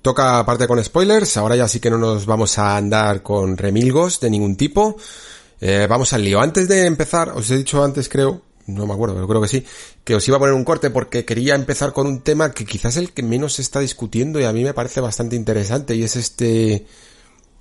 Toca 0.03 0.45
parte 0.45 0.67
con 0.67 0.84
spoilers, 0.84 1.38
ahora 1.38 1.55
ya 1.55 1.67
sí 1.67 1.80
que 1.80 1.89
no 1.89 1.97
nos 1.97 2.25
vamos 2.25 2.59
a 2.59 2.75
andar 2.75 3.23
con 3.23 3.57
remilgos 3.57 4.19
de 4.19 4.30
ningún 4.30 4.55
tipo. 4.57 4.97
Eh, 5.61 5.88
vamos 5.89 6.11
al 6.11 6.23
lío. 6.23 6.41
Antes 6.41 6.67
de 6.67 6.85
empezar, 6.85 7.30
os 7.30 7.49
he 7.49 7.57
dicho 7.57 7.81
antes 7.81 8.09
creo, 8.09 8.41
no 8.67 8.85
me 8.85 8.93
acuerdo, 8.93 9.15
pero 9.15 9.27
creo 9.30 9.41
que 9.41 9.47
sí, 9.47 9.65
que 10.03 10.13
os 10.13 10.27
iba 10.27 10.35
a 10.35 10.39
poner 10.41 10.53
un 10.53 10.65
corte 10.65 10.89
porque 10.89 11.23
quería 11.23 11.55
empezar 11.55 11.93
con 11.93 12.05
un 12.05 12.21
tema 12.21 12.51
que 12.51 12.65
quizás 12.65 12.97
el 12.97 13.13
que 13.13 13.23
menos 13.23 13.53
se 13.53 13.61
está 13.61 13.80
discutiendo 13.80 14.41
y 14.41 14.43
a 14.43 14.51
mí 14.51 14.63
me 14.65 14.73
parece 14.73 14.99
bastante 14.99 15.38
interesante 15.38 15.95
y 15.95 16.03
es 16.03 16.17
este, 16.17 16.85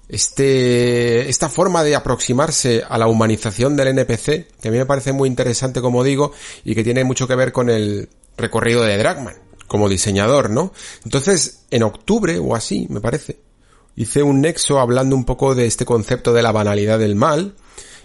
este, 0.09 1.28
esta 1.28 1.48
forma 1.48 1.85
de 1.85 1.94
aproximarse 1.94 2.82
a 2.89 2.98
la 2.98 3.06
humanización 3.06 3.77
del 3.77 3.89
NPC, 3.89 4.48
que 4.60 4.69
a 4.69 4.70
mí 4.73 4.78
me 4.78 4.86
parece 4.86 5.12
muy 5.12 5.28
interesante 5.28 5.81
como 5.81 6.02
digo 6.02 6.32
y 6.64 6.74
que 6.74 6.82
tiene 6.82 7.05
mucho 7.05 7.28
que 7.28 7.36
ver 7.36 7.52
con 7.52 7.70
el 7.70 8.09
recorrido 8.36 8.82
de 8.82 8.98
Dragman 8.98 9.52
como 9.73 9.89
diseñador, 9.89 10.51
¿no? 10.51 10.74
Entonces, 11.03 11.62
en 11.70 11.82
octubre 11.82 12.39
o 12.39 12.55
así, 12.55 12.86
me 12.90 13.01
parece, 13.01 13.39
hice 13.97 14.23
un 14.23 14.43
nexo 14.43 14.78
hablando 14.78 15.16
un 15.16 15.24
poco 15.24 15.55
de 15.55 15.65
este 15.65 15.86
concepto 15.86 16.35
de 16.35 16.43
la 16.43 16.53
banalidad 16.53 16.99
del 16.99 17.15
mal 17.15 17.55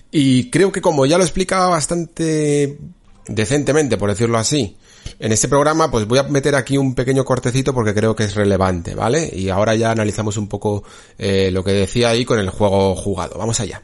y 0.10 0.50
creo 0.50 0.72
que 0.72 0.80
como 0.80 1.06
ya 1.06 1.18
lo 1.18 1.26
explicaba 1.26 1.68
bastante 1.68 2.80
decentemente, 3.28 3.98
por 3.98 4.10
decirlo 4.10 4.38
así, 4.38 4.78
en 5.20 5.34
este 5.34 5.50
programa 5.50 5.92
pues 5.92 6.08
voy 6.08 6.20
a 6.20 6.24
meter 6.24 6.56
aquí 6.56 6.78
un 6.78 6.96
pequeño 6.96 7.26
cortecito 7.26 7.74
porque 7.74 7.94
creo 7.94 8.16
que 8.16 8.24
es 8.24 8.36
relevante, 8.36 8.96
¿vale? 8.96 9.30
Y 9.34 9.50
ahora 9.50 9.76
ya 9.76 9.92
analizamos 9.92 10.38
un 10.38 10.48
poco 10.48 10.86
eh, 11.18 11.52
lo 11.52 11.66
que 11.66 11.72
decía 11.74 12.12
ahí 12.12 12.24
con 12.24 12.40
el 12.40 12.50
juego 12.50 12.96
jugado. 12.96 13.38
Vamos 13.38 13.60
allá. 13.60 13.84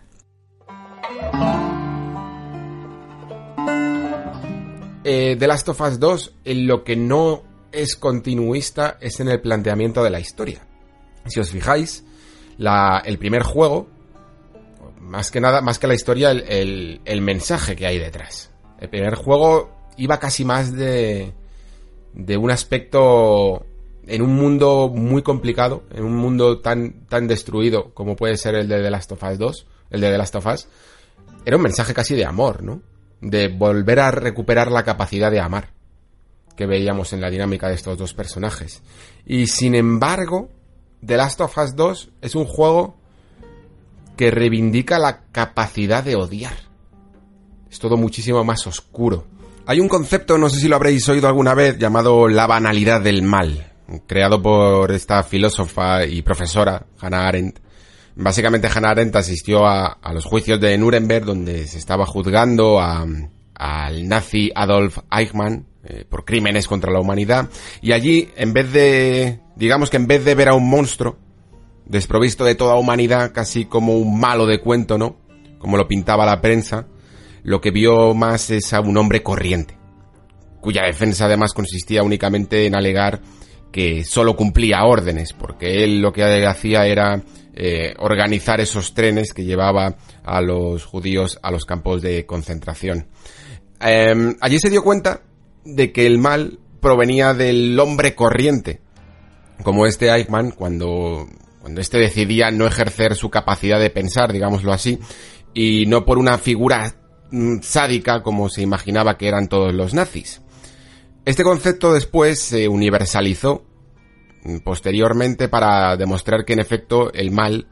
Eh, 5.03 5.35
The 5.37 5.47
Last 5.47 5.67
of 5.67 5.81
Us 5.81 5.99
2, 5.99 6.33
en 6.45 6.65
lo 6.65 6.85
que 6.85 6.95
no 6.95 7.52
es 7.73 7.95
continuista 7.95 8.97
es 9.01 9.19
en 9.19 9.27
el 9.27 9.41
planteamiento 9.41 10.03
de 10.03 10.09
la 10.11 10.19
historia. 10.19 10.65
Si 11.25 11.39
os 11.39 11.49
fijáis, 11.49 12.05
el 12.57 13.17
primer 13.17 13.43
juego, 13.43 13.87
más 14.99 15.31
que 15.31 15.41
nada, 15.41 15.61
más 15.61 15.79
que 15.79 15.87
la 15.87 15.95
historia, 15.95 16.31
el, 16.31 17.01
el, 17.03 17.21
mensaje 17.21 17.75
que 17.75 17.87
hay 17.87 17.99
detrás. 17.99 18.51
El 18.79 18.89
primer 18.89 19.15
juego 19.15 19.71
iba 19.97 20.19
casi 20.19 20.45
más 20.45 20.73
de, 20.73 21.33
de 22.13 22.37
un 22.37 22.51
aspecto 22.51 23.65
en 24.05 24.21
un 24.21 24.35
mundo 24.35 24.91
muy 24.93 25.23
complicado, 25.23 25.83
en 25.93 26.03
un 26.03 26.15
mundo 26.15 26.59
tan, 26.59 27.05
tan 27.07 27.27
destruido 27.27 27.93
como 27.93 28.15
puede 28.15 28.37
ser 28.37 28.55
el 28.55 28.67
de 28.67 28.81
The 28.81 28.91
Last 28.91 29.11
of 29.13 29.23
Us 29.23 29.37
2, 29.37 29.67
el 29.91 30.01
de 30.01 30.11
The 30.11 30.17
Last 30.17 30.35
of 30.35 30.45
Us, 30.45 30.67
era 31.45 31.57
un 31.57 31.63
mensaje 31.63 31.93
casi 31.93 32.15
de 32.15 32.25
amor, 32.25 32.63
¿no? 32.63 32.81
De 33.21 33.47
volver 33.47 33.99
a 34.01 34.11
recuperar 34.11 34.71
la 34.71 34.83
capacidad 34.83 35.31
de 35.31 35.39
amar 35.39 35.72
que 36.55 36.65
veíamos 36.65 37.13
en 37.13 37.21
la 37.21 37.29
dinámica 37.29 37.67
de 37.67 37.75
estos 37.75 37.97
dos 37.97 38.13
personajes. 38.13 38.81
Y 39.25 39.47
sin 39.47 39.75
embargo, 39.75 40.49
The 41.05 41.17
Last 41.17 41.41
of 41.41 41.57
Us 41.57 41.75
2 41.75 42.09
es 42.21 42.35
un 42.35 42.45
juego 42.45 42.95
que 44.15 44.31
reivindica 44.31 44.99
la 44.99 45.23
capacidad 45.31 46.03
de 46.03 46.15
odiar. 46.15 46.55
Es 47.69 47.79
todo 47.79 47.97
muchísimo 47.97 48.43
más 48.43 48.67
oscuro. 48.67 49.25
Hay 49.65 49.79
un 49.79 49.87
concepto, 49.87 50.37
no 50.37 50.49
sé 50.49 50.59
si 50.59 50.67
lo 50.67 50.75
habréis 50.75 51.07
oído 51.09 51.27
alguna 51.27 51.53
vez, 51.53 51.77
llamado 51.77 52.27
la 52.27 52.45
banalidad 52.47 53.01
del 53.01 53.23
mal, 53.23 53.71
creado 54.07 54.41
por 54.41 54.91
esta 54.91 55.23
filósofa 55.23 56.05
y 56.05 56.21
profesora, 56.21 56.85
Hannah 56.99 57.27
Arendt. 57.27 57.59
Básicamente 58.15 58.67
Hannah 58.67 58.91
Arendt 58.91 59.15
asistió 59.15 59.65
a, 59.65 59.97
los 60.13 60.25
juicios 60.25 60.59
de 60.59 60.77
Nuremberg 60.77 61.25
donde 61.25 61.65
se 61.65 61.79
estaba 61.79 62.05
juzgando 62.05 62.79
al 62.79 64.07
nazi 64.07 64.51
Adolf 64.53 64.99
Eichmann, 65.09 65.65
eh, 65.85 66.05
por 66.07 66.23
crímenes 66.23 66.67
contra 66.67 66.91
la 66.91 66.99
humanidad. 66.99 67.49
Y 67.81 67.91
allí, 67.91 68.29
en 68.37 68.53
vez 68.53 68.71
de, 68.71 69.39
digamos 69.55 69.89
que 69.89 69.97
en 69.97 70.07
vez 70.07 70.23
de 70.23 70.35
ver 70.35 70.49
a 70.49 70.53
un 70.53 70.69
monstruo, 70.69 71.17
desprovisto 71.85 72.45
de 72.45 72.55
toda 72.55 72.75
humanidad, 72.75 73.33
casi 73.33 73.65
como 73.65 73.97
un 73.97 74.19
malo 74.19 74.45
de 74.45 74.61
cuento, 74.61 74.97
¿no? 74.97 75.17
Como 75.59 75.77
lo 75.77 75.87
pintaba 75.87 76.25
la 76.25 76.41
prensa, 76.41 76.87
lo 77.43 77.59
que 77.59 77.71
vio 77.71 78.13
más 78.13 78.49
es 78.49 78.73
a 78.73 78.79
un 78.79 78.95
hombre 78.97 79.21
corriente, 79.21 79.77
cuya 80.61 80.83
defensa 80.83 81.25
además 81.25 81.53
consistía 81.53 82.03
únicamente 82.03 82.65
en 82.65 82.75
alegar 82.75 83.21
que 83.71 84.05
solo 84.05 84.35
cumplía 84.35 84.85
órdenes, 84.85 85.33
porque 85.33 85.83
él 85.83 85.99
lo 85.99 86.13
que 86.13 86.45
hacía 86.45 86.85
era 86.85 87.21
eh, 87.55 87.93
organizar 87.99 88.61
esos 88.61 88.93
trenes 88.93 89.33
que 89.33 89.43
llevaba 89.43 89.97
a 90.23 90.41
los 90.41 90.85
judíos 90.85 91.39
a 91.41 91.51
los 91.51 91.65
campos 91.65 92.01
de 92.01 92.25
concentración. 92.25 93.07
Em, 93.81 94.37
allí 94.39 94.59
se 94.59 94.69
dio 94.69 94.81
cuenta 94.81 95.21
de 95.65 95.91
que 95.91 96.05
el 96.05 96.17
mal 96.17 96.59
provenía 96.79 97.33
del 97.33 97.79
hombre 97.79 98.15
corriente, 98.15 98.81
como 99.63 99.85
este 99.85 100.09
Eichmann, 100.09 100.51
cuando, 100.51 101.27
cuando 101.61 101.81
este 101.81 101.97
decidía 101.97 102.51
no 102.51 102.67
ejercer 102.67 103.15
su 103.15 103.29
capacidad 103.29 103.79
de 103.79 103.89
pensar, 103.89 104.33
digámoslo 104.33 104.73
así, 104.73 104.99
y 105.53 105.85
no 105.87 106.05
por 106.05 106.17
una 106.17 106.37
figura 106.37 106.95
mm, 107.31 107.61
sádica 107.61 108.21
como 108.21 108.49
se 108.49 108.61
imaginaba 108.61 109.17
que 109.17 109.27
eran 109.27 109.47
todos 109.47 109.73
los 109.73 109.93
nazis. 109.93 110.41
Este 111.25 111.43
concepto 111.43 111.93
después 111.93 112.39
se 112.39 112.67
universalizó 112.67 113.63
mm, 114.43 114.57
posteriormente 114.59 115.47
para 115.47 115.95
demostrar 115.95 116.43
que 116.45 116.53
en 116.53 116.59
efecto 116.59 117.13
el 117.13 117.31
mal 117.31 117.67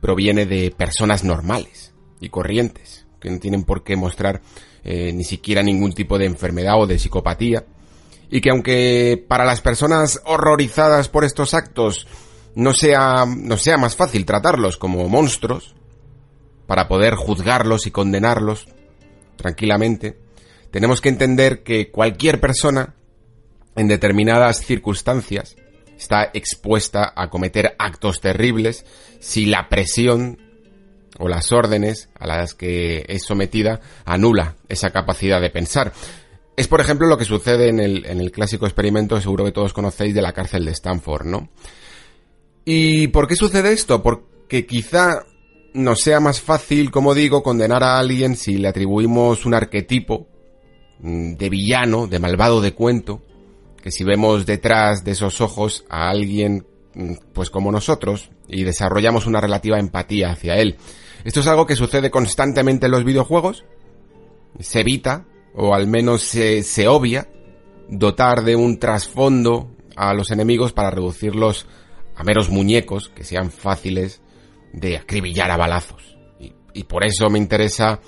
proviene 0.00 0.46
de 0.46 0.72
personas 0.76 1.24
normales 1.24 1.94
y 2.20 2.28
corrientes, 2.28 3.06
que 3.20 3.30
no 3.30 3.38
tienen 3.38 3.64
por 3.64 3.82
qué 3.82 3.96
mostrar 3.96 4.40
eh, 4.84 5.12
ni 5.12 5.24
siquiera 5.24 5.62
ningún 5.62 5.92
tipo 5.92 6.18
de 6.18 6.26
enfermedad 6.26 6.80
o 6.80 6.86
de 6.86 6.98
psicopatía, 6.98 7.64
y 8.30 8.40
que 8.40 8.50
aunque 8.50 9.24
para 9.26 9.44
las 9.44 9.60
personas 9.60 10.20
horrorizadas 10.24 11.08
por 11.08 11.24
estos 11.24 11.54
actos 11.54 12.06
no 12.54 12.74
sea, 12.74 13.24
no 13.26 13.56
sea 13.56 13.76
más 13.76 13.96
fácil 13.96 14.24
tratarlos 14.24 14.76
como 14.76 15.08
monstruos, 15.08 15.74
para 16.66 16.86
poder 16.86 17.14
juzgarlos 17.14 17.86
y 17.86 17.90
condenarlos 17.90 18.68
tranquilamente, 19.36 20.18
tenemos 20.70 21.00
que 21.00 21.08
entender 21.08 21.62
que 21.62 21.90
cualquier 21.90 22.40
persona, 22.40 22.94
en 23.74 23.88
determinadas 23.88 24.58
circunstancias, 24.58 25.56
está 25.96 26.30
expuesta 26.34 27.12
a 27.16 27.30
cometer 27.30 27.74
actos 27.78 28.20
terribles 28.20 28.84
si 29.18 29.46
la 29.46 29.68
presión 29.70 30.38
o 31.18 31.28
las 31.28 31.52
órdenes 31.52 32.08
a 32.18 32.26
las 32.26 32.54
que 32.54 33.04
es 33.08 33.24
sometida 33.24 33.80
anula 34.04 34.56
esa 34.68 34.90
capacidad 34.90 35.40
de 35.40 35.50
pensar. 35.50 35.92
Es, 36.56 36.66
por 36.66 36.80
ejemplo, 36.80 37.06
lo 37.06 37.16
que 37.16 37.24
sucede 37.24 37.68
en 37.68 37.78
el, 37.78 38.32
clásico 38.32 38.66
experimento, 38.66 39.20
seguro 39.20 39.44
que 39.44 39.52
todos 39.52 39.72
conocéis, 39.72 40.12
de 40.12 40.22
la 40.22 40.32
cárcel 40.32 40.64
de 40.64 40.72
Stanford, 40.72 41.24
¿no? 41.26 41.50
¿Y 42.64 43.06
por 43.08 43.28
qué 43.28 43.36
sucede 43.36 43.72
esto? 43.72 44.02
Porque 44.02 44.66
quizá 44.66 45.24
nos 45.72 46.00
sea 46.00 46.18
más 46.18 46.40
fácil, 46.40 46.90
como 46.90 47.14
digo, 47.14 47.44
condenar 47.44 47.84
a 47.84 47.98
alguien 47.98 48.34
si 48.34 48.58
le 48.58 48.66
atribuimos 48.66 49.46
un 49.46 49.54
arquetipo 49.54 50.26
mm, 50.98 51.34
de 51.34 51.48
villano, 51.48 52.08
de 52.08 52.18
malvado 52.18 52.60
de 52.60 52.74
cuento, 52.74 53.22
que 53.80 53.92
si 53.92 54.02
vemos 54.02 54.44
detrás 54.44 55.04
de 55.04 55.12
esos 55.12 55.40
ojos 55.40 55.84
a 55.88 56.10
alguien 56.10 56.66
mm, 56.94 57.12
pues 57.32 57.50
como 57.50 57.70
nosotros 57.70 58.30
y 58.48 58.64
desarrollamos 58.64 59.26
una 59.26 59.40
relativa 59.40 59.78
empatía 59.78 60.32
hacia 60.32 60.56
él. 60.56 60.76
Esto 61.24 61.40
es 61.40 61.46
algo 61.46 61.66
que 61.66 61.76
sucede 61.76 62.10
constantemente 62.10 62.86
en 62.86 62.92
los 62.92 63.04
videojuegos. 63.04 63.64
Se 64.60 64.80
evita 64.80 65.26
o 65.54 65.74
al 65.74 65.86
menos 65.86 66.22
se, 66.22 66.62
se 66.62 66.88
obvia, 66.88 67.28
dotar 67.88 68.44
de 68.44 68.56
un 68.56 68.78
trasfondo 68.78 69.70
a 69.96 70.14
los 70.14 70.30
enemigos 70.30 70.72
para 70.72 70.90
reducirlos 70.90 71.66
a 72.14 72.22
meros 72.22 72.50
muñecos 72.50 73.08
que 73.08 73.24
sean 73.24 73.50
fáciles 73.50 74.20
de 74.72 74.96
acribillar 74.96 75.50
a 75.50 75.56
balazos. 75.56 76.16
Y, 76.38 76.52
y 76.74 76.84
por 76.84 77.04
eso 77.04 77.28
me 77.30 77.38
interesa 77.38 78.00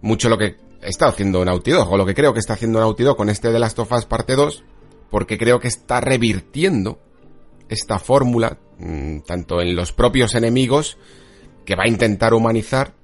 mucho 0.00 0.28
lo 0.28 0.38
que 0.38 0.56
está 0.82 1.06
haciendo 1.06 1.44
Naughty 1.44 1.70
Dog, 1.70 1.92
o 1.92 1.96
lo 1.96 2.06
que 2.06 2.14
creo 2.14 2.32
que 2.32 2.40
está 2.40 2.54
haciendo 2.54 2.80
Naughty 2.80 3.02
Dog 3.02 3.16
con 3.16 3.28
este 3.28 3.50
de 3.50 3.58
Last 3.58 3.78
of 3.78 3.92
Us 3.92 4.06
parte 4.06 4.34
2, 4.34 4.64
porque 5.10 5.38
creo 5.38 5.60
que 5.60 5.68
está 5.68 6.00
revirtiendo 6.00 7.00
esta 7.68 7.98
fórmula, 7.98 8.58
mm, 8.78 9.20
tanto 9.20 9.60
en 9.60 9.74
los 9.74 9.92
propios 9.92 10.34
enemigos, 10.34 10.98
que 11.66 11.74
va 11.74 11.82
a 11.84 11.88
intentar 11.88 12.32
humanizar, 12.32 12.94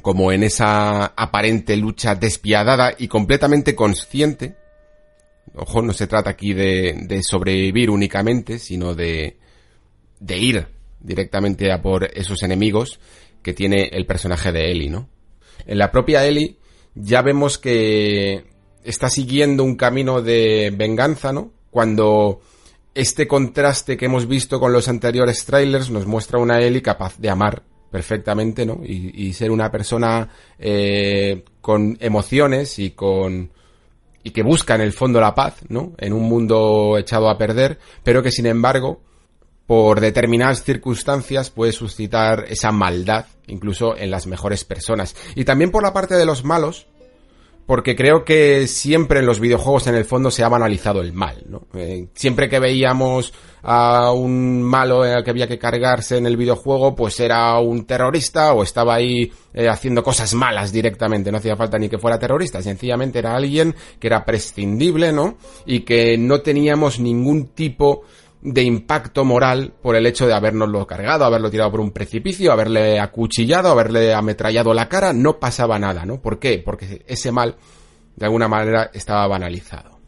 como 0.00 0.32
en 0.32 0.42
esa 0.42 1.04
aparente 1.04 1.76
lucha 1.76 2.14
despiadada 2.14 2.94
y 2.98 3.06
completamente 3.08 3.76
consciente. 3.76 4.56
Ojo, 5.54 5.82
no 5.82 5.92
se 5.92 6.06
trata 6.06 6.30
aquí 6.30 6.54
de, 6.54 7.20
sobrevivir 7.22 7.90
únicamente, 7.90 8.58
sino 8.58 8.94
de, 8.94 9.36
de 10.18 10.38
ir 10.38 10.66
directamente 10.98 11.70
a 11.70 11.82
por 11.82 12.04
esos 12.04 12.42
enemigos 12.42 12.98
que 13.42 13.52
tiene 13.52 13.90
el 13.92 14.06
personaje 14.06 14.50
de 14.50 14.70
Ellie, 14.70 14.88
¿no? 14.88 15.08
En 15.66 15.78
la 15.78 15.90
propia 15.90 16.24
Ellie 16.24 16.56
ya 16.94 17.22
vemos 17.22 17.58
que 17.58 18.46
está 18.84 19.10
siguiendo 19.10 19.62
un 19.62 19.76
camino 19.76 20.22
de 20.22 20.72
venganza, 20.74 21.32
¿no? 21.32 21.52
Cuando 21.70 22.40
este 22.94 23.26
contraste 23.26 23.96
que 23.96 24.06
hemos 24.06 24.26
visto 24.26 24.58
con 24.58 24.72
los 24.72 24.88
anteriores 24.88 25.44
trailers 25.44 25.90
nos 25.90 26.06
muestra 26.06 26.38
una 26.38 26.60
Ellie 26.60 26.82
capaz 26.82 27.18
de 27.18 27.30
amar 27.30 27.62
perfectamente, 27.92 28.66
¿no? 28.66 28.80
Y, 28.82 29.32
ser 29.34 29.50
una 29.50 29.70
persona 29.70 30.28
eh, 30.58 31.44
con 31.60 31.96
emociones 32.00 32.78
y 32.78 32.90
con 32.90 33.50
y 34.24 34.30
que 34.30 34.42
busca 34.42 34.74
en 34.74 34.80
el 34.80 34.92
fondo 34.92 35.20
la 35.20 35.34
paz, 35.34 35.56
¿no? 35.68 35.92
En 35.98 36.12
un 36.12 36.22
mundo 36.22 36.96
echado 36.98 37.28
a 37.28 37.36
perder, 37.36 37.78
pero 38.02 38.22
que 38.22 38.30
sin 38.30 38.46
embargo, 38.46 39.00
por 39.66 40.00
determinadas 40.00 40.64
circunstancias 40.64 41.50
puede 41.50 41.72
suscitar 41.72 42.46
esa 42.48 42.72
maldad, 42.72 43.26
incluso 43.46 43.96
en 43.96 44.10
las 44.10 44.26
mejores 44.26 44.64
personas. 44.64 45.14
Y 45.34 45.44
también 45.44 45.70
por 45.70 45.82
la 45.82 45.92
parte 45.92 46.14
de 46.14 46.24
los 46.24 46.44
malos, 46.44 46.86
porque 47.66 47.94
creo 47.94 48.24
que 48.24 48.66
siempre 48.66 49.20
en 49.20 49.26
los 49.26 49.40
videojuegos 49.40 49.86
en 49.86 49.94
el 49.94 50.04
fondo 50.04 50.30
se 50.30 50.42
ha 50.42 50.48
banalizado 50.48 51.00
el 51.00 51.12
mal, 51.12 51.44
¿no? 51.48 51.62
Eh, 51.74 52.08
siempre 52.14 52.48
que 52.48 52.58
veíamos 52.58 53.32
a 53.62 54.12
un 54.12 54.62
malo 54.62 55.02
que 55.24 55.30
había 55.30 55.46
que 55.46 55.58
cargarse 55.58 56.16
en 56.16 56.26
el 56.26 56.36
videojuego, 56.36 56.96
pues 56.96 57.20
era 57.20 57.58
un 57.60 57.84
terrorista 57.84 58.52
o 58.52 58.64
estaba 58.64 58.94
ahí 58.94 59.32
eh, 59.54 59.68
haciendo 59.68 60.02
cosas 60.02 60.34
malas 60.34 60.72
directamente, 60.72 61.30
no 61.30 61.38
hacía 61.38 61.56
falta 61.56 61.78
ni 61.78 61.88
que 61.88 61.98
fuera 61.98 62.18
terrorista, 62.18 62.60
sencillamente 62.60 63.20
era 63.20 63.36
alguien 63.36 63.74
que 64.00 64.08
era 64.08 64.24
prescindible, 64.24 65.12
¿no? 65.12 65.36
Y 65.64 65.80
que 65.80 66.18
no 66.18 66.40
teníamos 66.40 66.98
ningún 66.98 67.48
tipo 67.48 68.02
impacto 68.44 69.24
moral 69.24 69.72
por 69.80 69.94
el 69.94 70.06
hecho 70.06 70.26
de 70.26 70.34
habernoslo 70.34 70.86
cargado, 70.86 71.24
haberlo 71.24 71.50
tirado 71.50 71.70
por 71.70 71.80
un 71.80 71.92
precipicio, 71.92 72.52
haberle 72.52 72.98
acuchillado, 72.98 73.70
haberle 73.70 74.12
ametrallado 74.12 74.74
la 74.74 74.88
cara, 74.88 75.12
no 75.12 75.38
pasaba 75.38 75.78
nada, 75.78 76.04
¿no? 76.04 76.20
¿Por 76.20 76.38
qué? 76.38 76.60
Porque 76.64 77.04
ese 77.06 77.30
mal, 77.30 77.56
de 78.16 78.24
alguna 78.24 78.48
manera, 78.48 78.90
estaba 78.92 79.26
banalizado. 79.28 80.00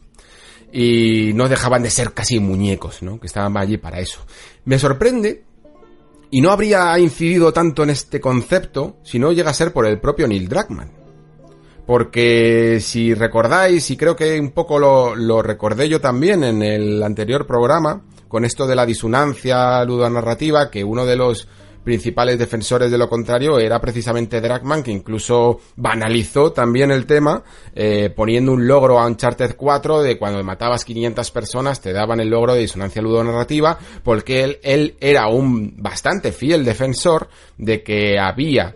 Y 0.71 1.31
no 1.33 1.47
dejaban 1.47 1.83
de 1.83 1.89
ser 1.89 2.13
casi 2.13 2.39
muñecos, 2.39 3.01
¿no? 3.01 3.19
Que 3.19 3.27
estaban 3.27 3.55
allí 3.55 3.77
para 3.77 3.99
eso. 3.99 4.19
Me 4.65 4.77
sorprende, 4.77 5.43
y 6.29 6.41
no 6.41 6.51
habría 6.51 6.99
incidido 6.99 7.53
tanto 7.53 7.83
en 7.83 7.91
este 7.91 8.19
concepto 8.19 8.97
si 9.03 9.17
no 9.17 9.31
llega 9.31 9.51
a 9.51 9.53
ser 9.53 9.71
por 9.71 9.85
el 9.85 10.01
propio 10.01 10.27
Neil 10.27 10.49
Druckmann. 10.49 10.91
Porque 11.85 12.79
si 12.81 13.13
recordáis, 13.13 13.89
y 13.91 13.95
creo 13.95 14.15
que 14.15 14.37
un 14.37 14.51
poco 14.51 14.77
lo 14.79 15.41
recordé 15.41 15.87
yo 15.87 16.01
también 16.01 16.43
en 16.43 16.61
el 16.61 17.01
anterior 17.03 17.47
programa, 17.47 18.01
con 18.35 18.43
esto 18.43 18.67
de 18.67 18.75
la 18.75 18.85
disonancia 18.85 19.81
ludonarrativa, 19.85 20.69
que 20.69 20.83
uno 20.83 21.05
de 21.05 21.15
los 21.15 21.47
principales 21.85 22.37
defensores 22.37 22.91
de 22.91 22.97
lo 22.97 23.07
contrario 23.07 23.59
era 23.59 23.79
precisamente 23.79 24.41
Dragman, 24.41 24.83
que 24.83 24.91
incluso 24.91 25.61
banalizó 25.77 26.51
también 26.51 26.91
el 26.91 27.05
tema, 27.05 27.45
eh, 27.73 28.09
poniendo 28.13 28.51
un 28.51 28.67
logro 28.67 28.99
a 28.99 29.05
Uncharted 29.05 29.55
4 29.55 30.01
de 30.01 30.17
cuando 30.17 30.43
matabas 30.43 30.83
500 30.83 31.31
personas 31.31 31.79
te 31.79 31.93
daban 31.93 32.19
el 32.19 32.29
logro 32.29 32.55
de 32.55 32.59
disonancia 32.59 33.01
ludonarrativa, 33.01 33.79
porque 34.03 34.43
él, 34.43 34.59
él 34.63 34.97
era 34.99 35.29
un 35.29 35.75
bastante 35.77 36.33
fiel 36.33 36.65
defensor 36.65 37.29
de 37.57 37.83
que 37.83 38.19
había 38.19 38.75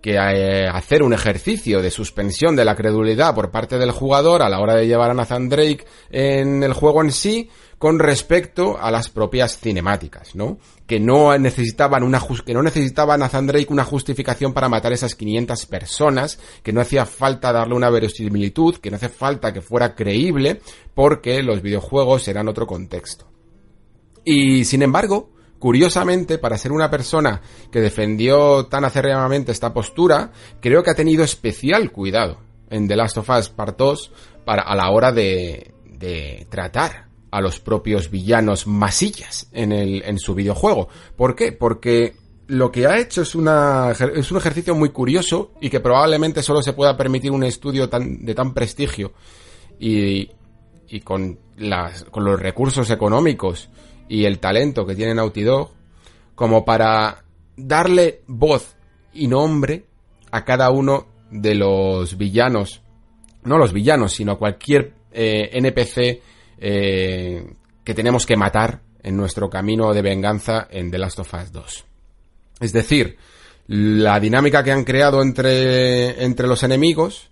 que 0.00 0.14
eh, 0.14 0.66
hacer 0.66 1.02
un 1.02 1.12
ejercicio 1.12 1.82
de 1.82 1.90
suspensión 1.90 2.56
de 2.56 2.64
la 2.64 2.74
credulidad 2.74 3.34
por 3.34 3.50
parte 3.50 3.78
del 3.78 3.90
jugador 3.90 4.42
a 4.42 4.48
la 4.48 4.60
hora 4.60 4.74
de 4.74 4.86
llevar 4.86 5.10
a 5.10 5.14
Nathan 5.14 5.48
Drake 5.48 5.84
en 6.10 6.62
el 6.62 6.72
juego 6.72 7.02
en 7.02 7.12
sí, 7.12 7.50
con 7.80 7.98
respecto 7.98 8.78
a 8.78 8.90
las 8.90 9.08
propias 9.08 9.58
cinemáticas, 9.58 10.34
¿no? 10.34 10.58
Que 10.86 11.00
no 11.00 11.36
necesitaban 11.38 12.02
una 12.02 12.20
que 12.44 12.52
no 12.52 12.62
necesitaba 12.62 13.16
Nathan 13.16 13.46
Drake 13.46 13.68
una 13.70 13.84
justificación 13.84 14.52
para 14.52 14.68
matar 14.68 14.92
esas 14.92 15.14
500 15.14 15.64
personas, 15.64 16.38
que 16.62 16.74
no 16.74 16.82
hacía 16.82 17.06
falta 17.06 17.52
darle 17.52 17.74
una 17.74 17.88
verosimilitud, 17.88 18.76
que 18.76 18.90
no 18.90 18.96
hace 18.96 19.08
falta 19.08 19.54
que 19.54 19.62
fuera 19.62 19.94
creíble, 19.94 20.60
porque 20.94 21.42
los 21.42 21.62
videojuegos 21.62 22.28
eran 22.28 22.48
otro 22.48 22.66
contexto. 22.66 23.26
Y 24.24 24.66
sin 24.66 24.82
embargo, 24.82 25.30
Curiosamente, 25.60 26.38
para 26.38 26.56
ser 26.56 26.72
una 26.72 26.90
persona 26.90 27.42
que 27.70 27.82
defendió 27.82 28.64
tan 28.66 28.86
acérrimamente 28.86 29.52
esta 29.52 29.74
postura, 29.74 30.32
creo 30.58 30.82
que 30.82 30.90
ha 30.90 30.94
tenido 30.94 31.22
especial 31.22 31.92
cuidado 31.92 32.38
en 32.70 32.88
The 32.88 32.96
Last 32.96 33.18
of 33.18 33.28
Us 33.28 33.50
Part 33.50 33.76
2 33.76 34.12
para, 34.46 34.62
a 34.62 34.74
la 34.74 34.90
hora 34.90 35.12
de, 35.12 35.74
de 35.84 36.46
tratar 36.48 37.08
a 37.30 37.42
los 37.42 37.60
propios 37.60 38.10
villanos 38.10 38.66
masillas 38.66 39.48
en, 39.52 39.72
el, 39.72 40.02
en 40.02 40.18
su 40.18 40.34
videojuego. 40.34 40.88
¿Por 41.14 41.36
qué? 41.36 41.52
Porque 41.52 42.14
lo 42.46 42.72
que 42.72 42.86
ha 42.86 42.98
hecho 42.98 43.20
es 43.20 43.34
un 43.34 43.46
ejercicio 43.46 44.74
muy 44.74 44.88
curioso 44.88 45.52
y 45.60 45.68
que 45.68 45.80
probablemente 45.80 46.42
solo 46.42 46.62
se 46.62 46.72
pueda 46.72 46.96
permitir 46.96 47.32
un 47.32 47.44
estudio 47.44 47.90
tan, 47.90 48.24
de 48.24 48.34
tan 48.34 48.54
prestigio 48.54 49.12
y, 49.78 50.30
y 50.88 51.00
con, 51.00 51.38
las, 51.58 52.04
con 52.04 52.24
los 52.24 52.40
recursos 52.40 52.90
económicos 52.90 53.68
y 54.10 54.24
el 54.24 54.40
talento 54.40 54.84
que 54.84 54.96
tiene 54.96 55.14
Naughty 55.14 55.44
Dog 55.44 55.70
como 56.34 56.64
para 56.64 57.22
darle 57.56 58.22
voz 58.26 58.74
y 59.14 59.28
nombre 59.28 59.84
a 60.32 60.44
cada 60.44 60.70
uno 60.70 61.06
de 61.30 61.54
los 61.54 62.18
villanos, 62.18 62.82
no 63.44 63.56
los 63.56 63.72
villanos, 63.72 64.12
sino 64.12 64.32
a 64.32 64.38
cualquier 64.38 64.94
eh, 65.12 65.50
NPC 65.52 66.22
eh, 66.58 67.54
que 67.84 67.94
tenemos 67.94 68.26
que 68.26 68.36
matar 68.36 68.80
en 69.00 69.16
nuestro 69.16 69.48
camino 69.48 69.94
de 69.94 70.02
venganza 70.02 70.66
en 70.70 70.90
The 70.90 70.98
Last 70.98 71.20
of 71.20 71.32
Us 71.32 71.52
2. 71.52 71.84
Es 72.62 72.72
decir, 72.72 73.16
la 73.68 74.18
dinámica 74.18 74.64
que 74.64 74.72
han 74.72 74.82
creado 74.82 75.22
entre, 75.22 76.24
entre 76.24 76.48
los 76.48 76.64
enemigos 76.64 77.30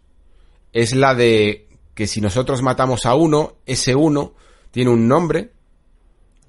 es 0.73 0.95
la 0.95 1.17
de 1.17 1.67
que 1.95 2.07
si 2.07 2.21
nosotros 2.21 2.63
matamos 2.63 3.05
a 3.05 3.17
uno, 3.17 3.57
ese 3.67 3.97
uno 3.97 4.35
tiene 4.71 4.93
un 4.93 5.09
nombre 5.09 5.58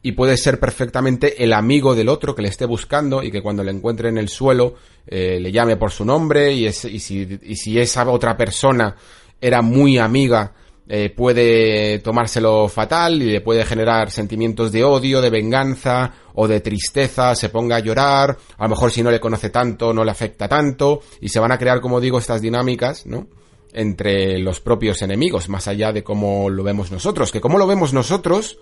y 0.02 0.14
puede 0.14 0.38
ser 0.38 0.60
perfectamente 0.60 1.44
el 1.44 1.54
amigo 1.54 1.94
del 1.96 2.10
otro 2.10 2.34
que 2.34 2.42
le 2.42 2.48
esté 2.48 2.66
buscando 2.66 3.22
y 3.22 3.32
que 3.32 3.42
cuando 3.42 3.64
le 3.64 3.72
encuentre 3.72 4.10
en 4.10 4.18
el 4.18 4.30
suelo 4.30 4.76
eh, 5.06 5.40
le 5.40 5.52
llame 5.52 5.76
por 5.76 5.92
su 5.92 6.06
nombre 6.06 6.54
y, 6.54 6.68
y, 6.68 6.72
si, 6.72 7.40
y 7.44 7.56
si 7.56 7.80
esa 7.80 8.10
otra 8.10 8.38
persona 8.38 8.96
era 9.42 9.62
muy 9.62 9.98
amiga 9.98 10.54
eh, 10.92 11.12
puede 11.12 12.00
tomárselo 12.00 12.68
fatal 12.68 13.22
y 13.22 13.32
le 13.32 13.42
puede 13.42 13.64
generar 13.64 14.10
sentimientos 14.10 14.72
de 14.72 14.84
odio, 14.84 15.22
de 15.22 15.30
venganza 15.30 16.12
o 16.34 16.48
de 16.48 16.62
tristeza, 16.62 17.36
se 17.36 17.50
ponga 17.50 17.76
a 17.76 17.80
llorar, 17.80 18.36
a 18.58 18.64
lo 18.64 18.70
mejor 18.70 18.90
si 18.90 19.04
no 19.04 19.12
le 19.12 19.20
conoce 19.20 19.52
tanto 19.52 19.94
no 19.94 20.04
le 20.04 20.10
afecta 20.10 20.48
tanto 20.48 21.02
y 21.22 21.30
se 21.30 21.40
van 21.40 21.52
a 21.52 21.60
crear, 21.60 21.80
como 21.80 22.02
digo, 22.02 22.18
estas 22.18 22.42
dinámicas, 22.42 23.06
¿no? 23.06 23.28
entre 23.72 24.40
los 24.40 24.62
propios 24.62 25.04
enemigos, 25.04 25.48
más 25.48 25.68
allá 25.68 25.92
de 25.92 26.04
cómo 26.04 26.50
lo 26.50 26.64
vemos 26.64 26.92
nosotros, 26.92 27.32
que 27.32 27.40
como 27.40 27.60
lo 27.60 27.68
vemos 27.68 27.94
nosotros 27.94 28.58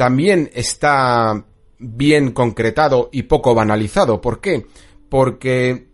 también 0.00 0.50
está 0.54 1.44
bien 1.78 2.30
concretado 2.32 3.10
y 3.12 3.24
poco 3.24 3.54
banalizado. 3.54 4.22
¿Por 4.22 4.40
qué? 4.40 4.66
Porque 5.10 5.88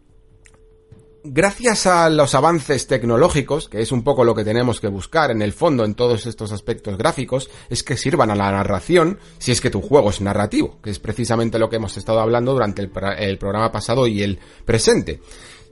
gracias 1.24 1.89
a 1.89 2.09
los 2.09 2.37
avances 2.37 2.87
tecnológicos, 2.87 3.69
que 3.69 3.81
es 3.81 3.91
un 3.91 4.05
poco 4.05 4.23
lo 4.23 4.37
que 4.37 4.45
tenemos 4.45 4.78
que 4.78 4.87
buscar 4.87 5.33
en 5.33 5.43
el 5.43 5.53
fondo 5.53 5.85
en 5.85 5.97
todos 5.97 6.24
estos 6.27 6.53
aspectos 6.53 6.97
gráficos, 6.97 7.51
es 7.69 7.83
que 7.83 7.97
sirvan 7.97 8.31
a 8.31 8.37
la 8.37 8.53
narración 8.53 9.19
si 9.39 9.51
es 9.51 9.61
que 9.61 9.70
tu 9.70 9.83
juego 9.83 10.11
es 10.11 10.20
narrativo, 10.20 10.78
que 10.81 10.91
es 10.91 11.01
precisamente 11.01 11.59
lo 11.59 11.69
que 11.69 11.74
hemos 11.74 11.97
estado 11.97 12.20
hablando 12.20 12.53
durante 12.53 12.83
el, 12.83 12.93
el 13.19 13.39
programa 13.39 13.73
pasado 13.73 14.07
y 14.07 14.23
el 14.23 14.39
presente. 14.65 15.20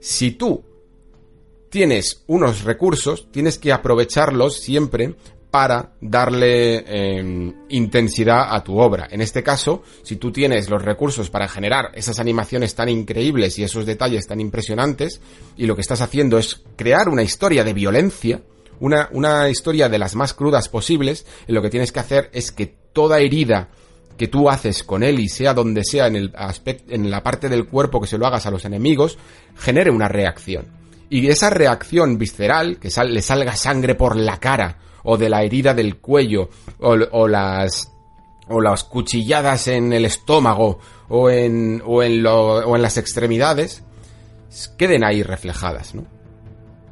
Si 0.01 0.31
tú 0.31 0.61
tienes 1.69 2.25
unos 2.27 2.65
recursos, 2.65 3.31
tienes 3.31 3.57
que 3.57 3.71
aprovecharlos 3.71 4.57
siempre 4.57 5.15
para 5.55 5.93
darle 6.01 6.79
em, 6.85 7.53
intensidad 7.69 8.53
a 8.53 8.61
tu 8.61 8.77
obra. 8.77 9.07
En 9.09 9.21
este 9.21 9.41
caso, 9.41 9.83
si 10.03 10.17
tú 10.17 10.29
tienes 10.29 10.69
los 10.69 10.81
recursos 10.81 11.29
para 11.29 11.47
generar 11.47 11.91
esas 11.93 12.19
animaciones 12.19 12.75
tan 12.75 12.89
increíbles 12.89 13.57
y 13.57 13.63
esos 13.63 13.85
detalles 13.85 14.27
tan 14.27 14.41
impresionantes, 14.41 15.21
y 15.55 15.65
lo 15.65 15.73
que 15.75 15.81
estás 15.81 16.01
haciendo 16.01 16.37
es 16.37 16.61
crear 16.75 17.07
una 17.07 17.23
historia 17.23 17.63
de 17.63 17.71
violencia, 17.71 18.41
una, 18.81 19.07
una 19.13 19.49
historia 19.49 19.87
de 19.87 19.97
las 19.97 20.13
más 20.13 20.33
crudas 20.33 20.67
posibles, 20.67 21.25
lo 21.47 21.61
que 21.61 21.69
tienes 21.69 21.93
que 21.93 22.01
hacer 22.01 22.29
es 22.33 22.51
que 22.51 22.75
toda 22.91 23.21
herida 23.21 23.69
que 24.17 24.27
tú 24.27 24.49
haces 24.49 24.83
con 24.83 25.03
él 25.03 25.21
y 25.21 25.29
sea 25.29 25.53
donde 25.53 25.85
sea 25.85 26.07
en 26.07 26.17
el 26.17 26.33
aspecto, 26.35 26.93
en 26.93 27.09
la 27.09 27.23
parte 27.23 27.47
del 27.47 27.65
cuerpo 27.65 28.01
que 28.01 28.07
se 28.07 28.17
lo 28.17 28.27
hagas 28.27 28.45
a 28.45 28.51
los 28.51 28.65
enemigos, 28.65 29.17
genere 29.55 29.89
una 29.89 30.09
reacción. 30.09 30.65
Y 31.09 31.29
esa 31.29 31.49
reacción 31.49 32.17
visceral, 32.17 32.77
que 32.77 32.89
le 33.05 33.21
salga 33.21 33.55
sangre 33.55 33.95
por 33.95 34.17
la 34.17 34.37
cara, 34.37 34.79
o 35.05 35.17
de 35.17 35.29
la 35.29 35.43
herida 35.43 35.73
del 35.73 35.97
cuello, 35.97 36.49
o, 36.79 37.27
las 37.27 37.91
o 38.49 38.59
las 38.59 38.83
cuchilladas 38.83 39.67
en 39.67 39.93
el 39.93 40.05
estómago 40.05 40.79
o 41.07 41.29
en, 41.29 41.81
o 41.85 42.03
en, 42.03 42.21
lo, 42.21 42.57
o 42.67 42.75
en 42.75 42.81
las 42.81 42.97
extremidades, 42.97 43.83
queden 44.77 45.03
ahí 45.03 45.23
reflejadas, 45.23 45.95
¿no? 45.95 46.05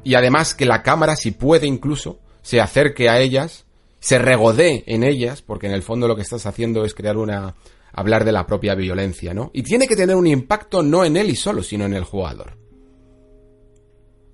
Y 0.04 0.16
además 0.16 0.54
que 0.54 0.66
la 0.66 0.84
cámara, 0.84 1.16
si 1.16 1.32
puede 1.32 1.68
incluso, 1.68 2.20
se 2.42 2.60
acerque 2.60 3.10
a 3.10 3.20
ellas, 3.20 3.66
se 4.00 4.20
regodee 4.20 4.84
en 4.86 5.04
ellas, 5.04 5.42
porque 5.42 5.68
en 5.68 5.74
el 5.74 5.82
fondo 5.82 6.08
lo 6.08 6.16
que 6.16 6.24
estás 6.24 6.46
haciendo 6.46 6.84
es 6.84 6.94
crear 6.94 7.18
una, 7.18 7.56
hablar 7.94 8.26
de 8.26 8.34
la 8.34 8.46
propia 8.46 8.76
violencia, 8.76 9.34
¿no? 9.34 9.50
Y 9.54 9.64
tiene 9.64 9.88
que 9.88 9.96
tener 9.96 10.16
un 10.16 10.28
impacto 10.28 10.84
no 10.84 11.06
en 11.06 11.16
él 11.16 11.30
y 11.30 11.36
solo, 11.36 11.64
sino 11.64 11.86
en 11.86 11.94
el 11.94 12.04
jugador. 12.04 12.58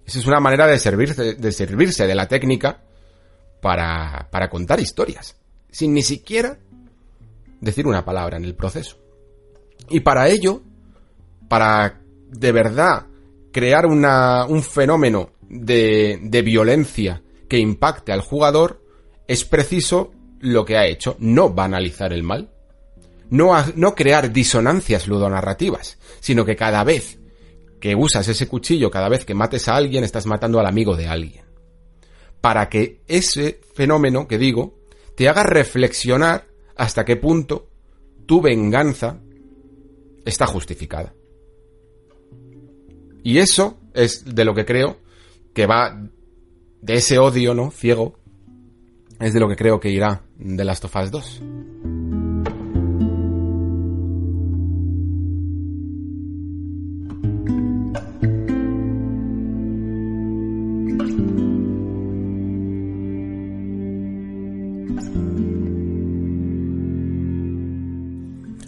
Esa 0.06 0.20
es 0.20 0.26
una 0.26 0.40
manera 0.40 0.66
de 0.66 0.80
servirse, 0.80 1.36
de 1.36 1.52
servirse 1.52 2.08
de 2.08 2.16
la 2.16 2.28
técnica 2.28 2.82
para, 3.62 4.28
para 4.32 4.50
contar 4.50 4.80
historias, 4.80 5.36
sin 5.70 5.94
ni 5.94 6.02
siquiera 6.02 6.58
decir 7.60 7.88
una 7.88 8.06
palabra 8.06 8.38
en 8.38 8.46
el 8.46 8.56
proceso. 8.56 8.98
Y 9.90 10.02
para 10.02 10.30
ello, 10.30 10.62
para 11.48 12.02
de 12.30 12.52
verdad 12.52 13.08
crear 13.52 13.86
una, 13.86 14.46
un 14.46 14.64
fenómeno 14.64 15.32
de, 15.42 16.20
de 16.22 16.42
violencia 16.42 17.24
que 17.48 17.58
impacte 17.58 18.12
al 18.12 18.22
jugador, 18.22 18.84
es 19.28 19.44
preciso 19.46 20.12
lo 20.40 20.64
que 20.66 20.78
ha 20.78 20.86
hecho, 20.86 21.16
no 21.20 21.50
banalizar 21.50 22.14
el 22.14 22.24
mal, 22.24 22.52
no, 23.30 23.52
no 23.76 23.96
crear 23.96 24.32
disonancias 24.32 25.08
ludonarrativas, 25.08 25.98
sino 26.20 26.46
que 26.46 26.56
cada 26.56 26.84
vez 26.84 27.20
que 27.80 27.96
usas 27.96 28.28
ese 28.28 28.48
cuchillo, 28.48 28.92
cada 28.92 29.10
vez 29.10 29.26
que 29.26 29.34
mates 29.34 29.68
a 29.68 29.76
alguien, 29.76 30.04
estás 30.04 30.26
matando 30.26 30.60
al 30.60 30.66
amigo 30.66 30.96
de 30.96 31.08
alguien 31.08 31.49
para 32.42 32.70
que 32.70 33.02
ese 33.08 33.60
fenómeno 33.74 34.28
que 34.28 34.38
digo 34.38 34.80
te 35.16 35.28
haga 35.28 35.44
reflexionar 35.44 36.48
hasta 36.76 37.06
qué 37.06 37.16
punto 37.18 37.70
tu 38.26 38.42
venganza 38.42 39.20
está 40.26 40.46
justificada. 40.48 41.14
Y 43.24 43.40
eso 43.40 43.78
es 43.94 44.24
de 44.24 44.46
lo 44.46 44.54
que 44.54 44.66
creo 44.66 44.98
que 45.54 45.66
va 45.66 46.10
de 46.82 46.94
ese 46.94 47.20
odio, 47.20 47.54
¿no? 47.54 47.72
ciego, 47.72 48.18
es 49.20 49.34
de 49.34 49.40
lo 49.40 49.50
que 49.50 49.56
creo 49.56 49.80
que 49.80 49.90
irá 49.90 50.24
de 50.38 50.64
Last 50.64 50.86
of 50.86 50.96
Us 50.96 51.12
2. 51.12 51.42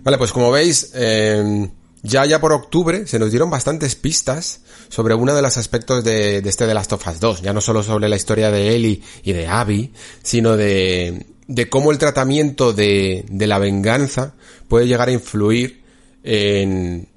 Vale, 0.04 0.18
pues 0.18 0.32
como 0.32 0.52
veis, 0.52 0.92
eh, 0.96 1.70
ya 2.04 2.26
ya 2.26 2.42
por 2.42 2.54
octubre 2.54 3.06
se 3.06 3.20
nos 3.20 3.30
dieron 3.30 3.50
bastantes 3.52 3.96
pistas 3.96 4.62
sobre 4.90 5.14
uno 5.14 5.36
de 5.36 5.42
los 5.42 5.58
aspectos 5.58 6.04
de, 6.04 6.38
este 6.40 6.66
de 6.66 6.74
Last 6.74 6.94
of 6.94 7.08
Us 7.08 7.20
2. 7.20 7.42
Ya 7.42 7.54
no 7.54 7.62
solo 7.62 7.84
sobre 7.84 8.10
la 8.10 8.16
historia 8.16 8.50
de 8.50 8.76
Ellie 8.76 9.02
y 9.24 9.34
de 9.34 9.48
Abby, 9.48 9.94
sino 10.24 10.58
de, 10.58 11.28
de 11.48 11.70
cómo 11.70 11.92
el 11.92 12.00
tratamiento 12.00 12.74
de, 12.74 13.26
de 13.30 13.48
la 13.48 13.60
venganza 13.60 14.34
puede 14.68 14.88
llegar 14.88 15.10
a 15.10 15.12
influir 15.12 15.84
en, 16.24 17.08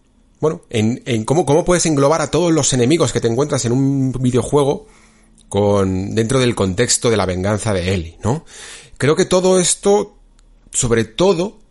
bueno, 0.40 0.62
en, 0.68 1.02
en 1.06 1.24
cómo, 1.24 1.46
cómo 1.46 1.64
puedes 1.64 1.86
englobar 1.86 2.20
a 2.20 2.30
todos 2.30 2.52
los 2.52 2.72
enemigos 2.74 3.12
que 3.12 3.20
te 3.20 3.28
encuentras 3.28 3.64
en 3.64 3.72
un 3.72 4.12
videojuego 4.12 4.86
con, 5.48 6.14
dentro 6.14 6.38
del 6.38 6.54
contexto 6.54 7.10
de 7.10 7.16
la 7.16 7.26
venganza 7.26 7.72
de 7.72 7.94
Ellie, 7.94 8.18
¿no? 8.22 8.44
Creo 8.98 9.16
que 9.16 9.24
todo 9.24 9.58
esto, 9.58 10.18
sobre 10.70 11.04
todo, 11.04 11.63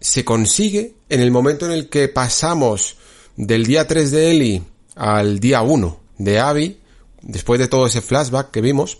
se 0.00 0.24
consigue 0.24 0.94
en 1.08 1.20
el 1.20 1.30
momento 1.30 1.66
en 1.66 1.72
el 1.72 1.88
que 1.88 2.08
pasamos 2.08 2.96
del 3.36 3.66
día 3.66 3.86
3 3.86 4.10
de 4.10 4.30
Eli 4.30 4.62
al 4.96 5.40
día 5.40 5.62
1 5.62 6.00
de 6.18 6.40
Abby, 6.40 6.80
después 7.22 7.60
de 7.60 7.68
todo 7.68 7.86
ese 7.86 8.00
flashback 8.00 8.50
que 8.50 8.60
vimos, 8.60 8.98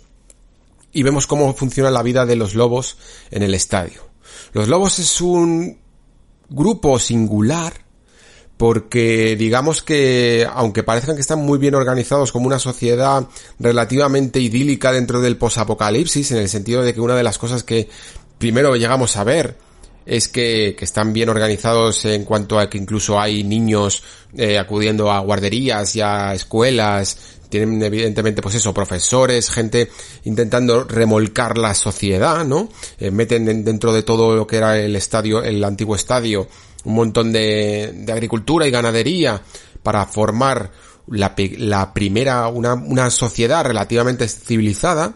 y 0.93 1.03
vemos 1.03 1.27
cómo 1.27 1.53
funciona 1.53 1.89
la 1.89 2.03
vida 2.03 2.25
de 2.25 2.35
los 2.35 2.55
lobos 2.55 2.97
en 3.31 3.43
el 3.43 3.53
estadio. 3.53 4.01
Los 4.53 4.67
lobos 4.67 4.99
es 4.99 5.21
un 5.21 5.77
grupo 6.49 6.99
singular 6.99 7.73
porque 8.57 9.35
digamos 9.37 9.81
que 9.81 10.47
aunque 10.53 10.83
parezcan 10.83 11.15
que 11.15 11.21
están 11.21 11.39
muy 11.39 11.57
bien 11.57 11.73
organizados 11.73 12.31
como 12.31 12.45
una 12.45 12.59
sociedad 12.59 13.27
relativamente 13.57 14.39
idílica 14.39 14.91
dentro 14.91 15.19
del 15.19 15.37
posapocalipsis 15.37 16.31
en 16.31 16.37
el 16.37 16.49
sentido 16.49 16.83
de 16.83 16.93
que 16.93 17.01
una 17.01 17.15
de 17.15 17.23
las 17.23 17.39
cosas 17.39 17.63
que 17.63 17.89
primero 18.37 18.75
llegamos 18.75 19.17
a 19.17 19.23
ver 19.23 19.57
es 20.05 20.27
que, 20.27 20.75
están 20.79 21.13
bien 21.13 21.29
organizados 21.29 22.05
en 22.05 22.25
cuanto 22.25 22.59
a 22.59 22.69
que 22.69 22.77
incluso 22.77 23.19
hay 23.19 23.43
niños 23.43 24.03
eh, 24.35 24.57
acudiendo 24.57 25.11
a 25.11 25.19
guarderías 25.19 25.95
y 25.95 26.01
a 26.01 26.33
escuelas, 26.33 27.17
tienen 27.49 27.81
evidentemente 27.83 28.41
pues 28.41 28.55
eso, 28.55 28.73
profesores, 28.73 29.49
gente 29.49 29.89
intentando 30.23 30.85
remolcar 30.85 31.57
la 31.57 31.73
sociedad, 31.73 32.45
¿no? 32.45 32.69
Eh, 32.99 33.11
meten 33.11 33.63
dentro 33.63 33.93
de 33.93 34.03
todo 34.03 34.35
lo 34.35 34.47
que 34.47 34.57
era 34.57 34.79
el 34.79 34.95
estadio, 34.95 35.43
el 35.43 35.63
antiguo 35.63 35.95
estadio, 35.95 36.47
un 36.85 36.95
montón 36.95 37.31
de, 37.31 37.91
de 37.93 38.11
agricultura 38.11 38.65
y 38.65 38.71
ganadería 38.71 39.41
para 39.83 40.05
formar 40.05 40.71
la, 41.07 41.35
la 41.57 41.93
primera, 41.93 42.47
una, 42.47 42.73
una 42.73 43.09
sociedad 43.09 43.65
relativamente 43.65 44.27
civilizada, 44.27 45.13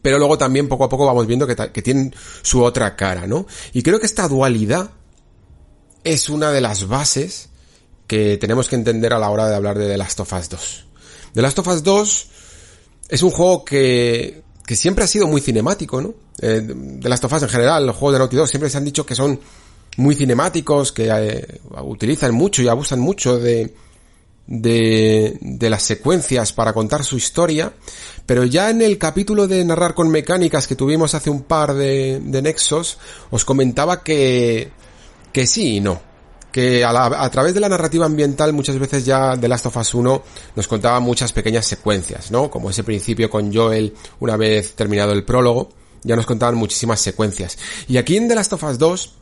pero 0.00 0.18
luego 0.18 0.38
también 0.38 0.68
poco 0.68 0.84
a 0.84 0.88
poco 0.88 1.06
vamos 1.06 1.26
viendo 1.26 1.46
que, 1.46 1.82
tienen 1.82 2.14
su 2.42 2.62
otra 2.62 2.96
cara, 2.96 3.26
¿no? 3.26 3.46
Y 3.72 3.82
creo 3.82 4.00
que 4.00 4.06
esta 4.06 4.28
dualidad 4.28 4.90
es 6.04 6.28
una 6.28 6.50
de 6.50 6.60
las 6.60 6.88
bases 6.88 7.48
que 8.06 8.36
tenemos 8.36 8.68
que 8.68 8.76
entender 8.76 9.12
a 9.12 9.18
la 9.18 9.30
hora 9.30 9.48
de 9.48 9.54
hablar 9.54 9.78
de 9.78 9.88
The 9.88 9.96
Last 9.96 10.20
of 10.20 10.32
Us 10.32 10.48
2. 10.48 10.84
The 11.34 11.42
Last 11.42 11.58
of 11.58 11.68
Us 11.68 11.82
2 11.82 12.26
es 13.08 13.22
un 13.22 13.30
juego 13.30 13.64
que, 13.64 14.42
que 14.66 14.76
siempre 14.76 15.04
ha 15.04 15.08
sido 15.08 15.26
muy 15.26 15.40
cinemático, 15.40 16.00
¿no? 16.00 16.14
Eh, 16.40 16.66
The 17.00 17.08
Last 17.08 17.24
of 17.24 17.32
Us 17.32 17.42
en 17.42 17.48
general, 17.48 17.86
los 17.86 17.96
juegos 17.96 18.14
de 18.14 18.18
Naughty 18.20 18.36
Dog 18.36 18.48
siempre 18.48 18.70
se 18.70 18.78
han 18.78 18.84
dicho 18.84 19.04
que 19.06 19.14
son 19.14 19.38
muy 19.96 20.14
cinemáticos, 20.14 20.92
que 20.92 21.08
eh, 21.10 21.60
utilizan 21.82 22.34
mucho 22.34 22.62
y 22.62 22.68
abusan 22.68 23.00
mucho 23.00 23.38
de, 23.38 23.74
de, 24.46 25.38
de 25.40 25.70
las 25.70 25.82
secuencias 25.82 26.52
para 26.52 26.72
contar 26.72 27.04
su 27.04 27.16
historia, 27.16 27.72
pero 28.26 28.44
ya 28.44 28.70
en 28.70 28.82
el 28.82 28.98
capítulo 28.98 29.46
de 29.46 29.64
narrar 29.64 29.94
con 29.94 30.10
mecánicas 30.10 30.66
que 30.66 30.76
tuvimos 30.76 31.14
hace 31.14 31.30
un 31.30 31.42
par 31.42 31.74
de, 31.74 32.20
de 32.22 32.42
nexos, 32.42 32.98
os 33.30 33.44
comentaba 33.44 34.02
que, 34.02 34.70
que 35.32 35.46
sí 35.46 35.76
y 35.76 35.80
no. 35.80 36.00
que 36.52 36.84
a, 36.84 37.30
través 37.30 37.54
de 37.54 37.60
la 37.60 37.68
narrativa 37.68 38.06
ambiental 38.06 38.52
muchas 38.52 38.78
veces 38.78 39.04
ya 39.04 39.36
The 39.36 39.48
Last 39.48 39.66
of 39.66 39.76
Us 39.76 39.94
1 39.94 40.22
nos 40.56 40.68
contaba 40.68 41.00
muchas 41.00 41.32
pequeñas 41.32 41.66
secuencias, 41.66 42.30
¿no? 42.30 42.50
Como 42.50 42.70
ese 42.70 42.84
principio 42.84 43.30
con 43.30 43.52
Joel 43.52 43.94
una 44.20 44.36
vez 44.36 44.74
terminado 44.74 45.12
el 45.12 45.24
prólogo, 45.24 45.70
ya 46.02 46.16
nos 46.16 46.26
contaban 46.26 46.56
muchísimas 46.56 47.00
secuencias. 47.00 47.58
Y 47.88 47.96
aquí 47.96 48.16
en 48.16 48.28
The 48.28 48.34
Last 48.34 48.52
of 48.52 48.64
Us 48.64 48.78
2 48.78 49.14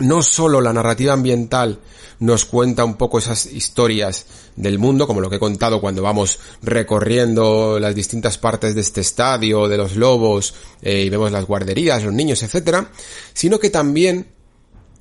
no 0.00 0.22
solo 0.22 0.60
la 0.60 0.72
narrativa 0.72 1.12
ambiental 1.12 1.78
nos 2.18 2.44
cuenta 2.44 2.84
un 2.84 2.94
poco 2.94 3.18
esas 3.18 3.46
historias 3.46 4.26
del 4.56 4.78
mundo, 4.78 5.06
como 5.06 5.20
lo 5.20 5.28
que 5.28 5.36
he 5.36 5.40
contado 5.40 5.80
cuando 5.80 6.02
vamos 6.02 6.38
recorriendo 6.62 7.78
las 7.78 7.94
distintas 7.94 8.38
partes 8.38 8.74
de 8.74 8.80
este 8.80 9.00
estadio, 9.00 9.68
de 9.68 9.76
los 9.76 9.96
lobos, 9.96 10.54
eh, 10.82 11.02
y 11.02 11.10
vemos 11.10 11.32
las 11.32 11.46
guarderías, 11.46 12.04
los 12.04 12.12
niños, 12.12 12.42
etcétera, 12.42 12.90
sino 13.32 13.58
que 13.58 13.70
también 13.70 14.28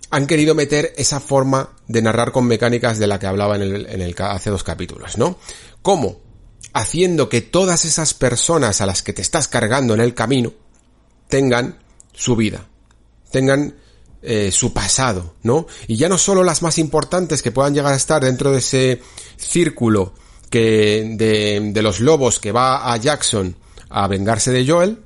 han 0.09 0.27
querido 0.27 0.53
meter 0.53 0.93
esa 0.97 1.19
forma 1.19 1.69
de 1.87 2.01
narrar 2.01 2.31
con 2.31 2.45
mecánicas 2.45 2.99
de 2.99 3.07
la 3.07 3.19
que 3.19 3.27
hablaba 3.27 3.55
en 3.55 3.61
el, 3.63 3.85
en 3.87 4.01
el 4.01 4.15
hace 4.19 4.49
dos 4.49 4.63
capítulos, 4.63 5.17
¿no? 5.17 5.37
¿Cómo? 5.81 6.21
Haciendo 6.73 7.29
que 7.29 7.41
todas 7.41 7.85
esas 7.85 8.13
personas 8.13 8.81
a 8.81 8.85
las 8.85 9.01
que 9.03 9.13
te 9.13 9.21
estás 9.21 9.47
cargando 9.47 9.93
en 9.93 10.01
el 10.01 10.13
camino 10.13 10.53
tengan 11.29 11.79
su 12.13 12.35
vida, 12.35 12.67
tengan 13.31 13.75
eh, 14.23 14.51
su 14.51 14.71
pasado, 14.71 15.35
¿no? 15.43 15.67
Y 15.87 15.97
ya 15.97 16.07
no 16.07 16.17
solo 16.17 16.43
las 16.43 16.61
más 16.61 16.77
importantes 16.77 17.41
que 17.41 17.51
puedan 17.51 17.73
llegar 17.73 17.91
a 17.91 17.97
estar 17.97 18.23
dentro 18.23 18.51
de 18.51 18.59
ese 18.59 19.01
círculo 19.35 20.13
que 20.49 21.15
de, 21.17 21.71
de 21.73 21.81
los 21.81 21.99
lobos 21.99 22.39
que 22.39 22.51
va 22.51 22.93
a 22.93 22.97
Jackson 22.97 23.55
a 23.89 24.07
vengarse 24.07 24.51
de 24.51 24.65
Joel, 24.65 24.99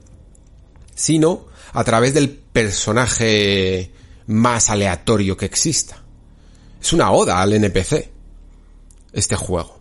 sino 0.94 1.48
a 1.74 1.84
través 1.84 2.14
del 2.14 2.30
personaje 2.30 3.92
más 4.28 4.70
aleatorio 4.70 5.36
que 5.36 5.46
exista. 5.46 6.04
Es 6.80 6.94
una 6.94 7.12
oda 7.12 7.42
al 7.42 7.54
NPC, 7.54 8.10
este 9.14 9.36
juego. 9.36 9.80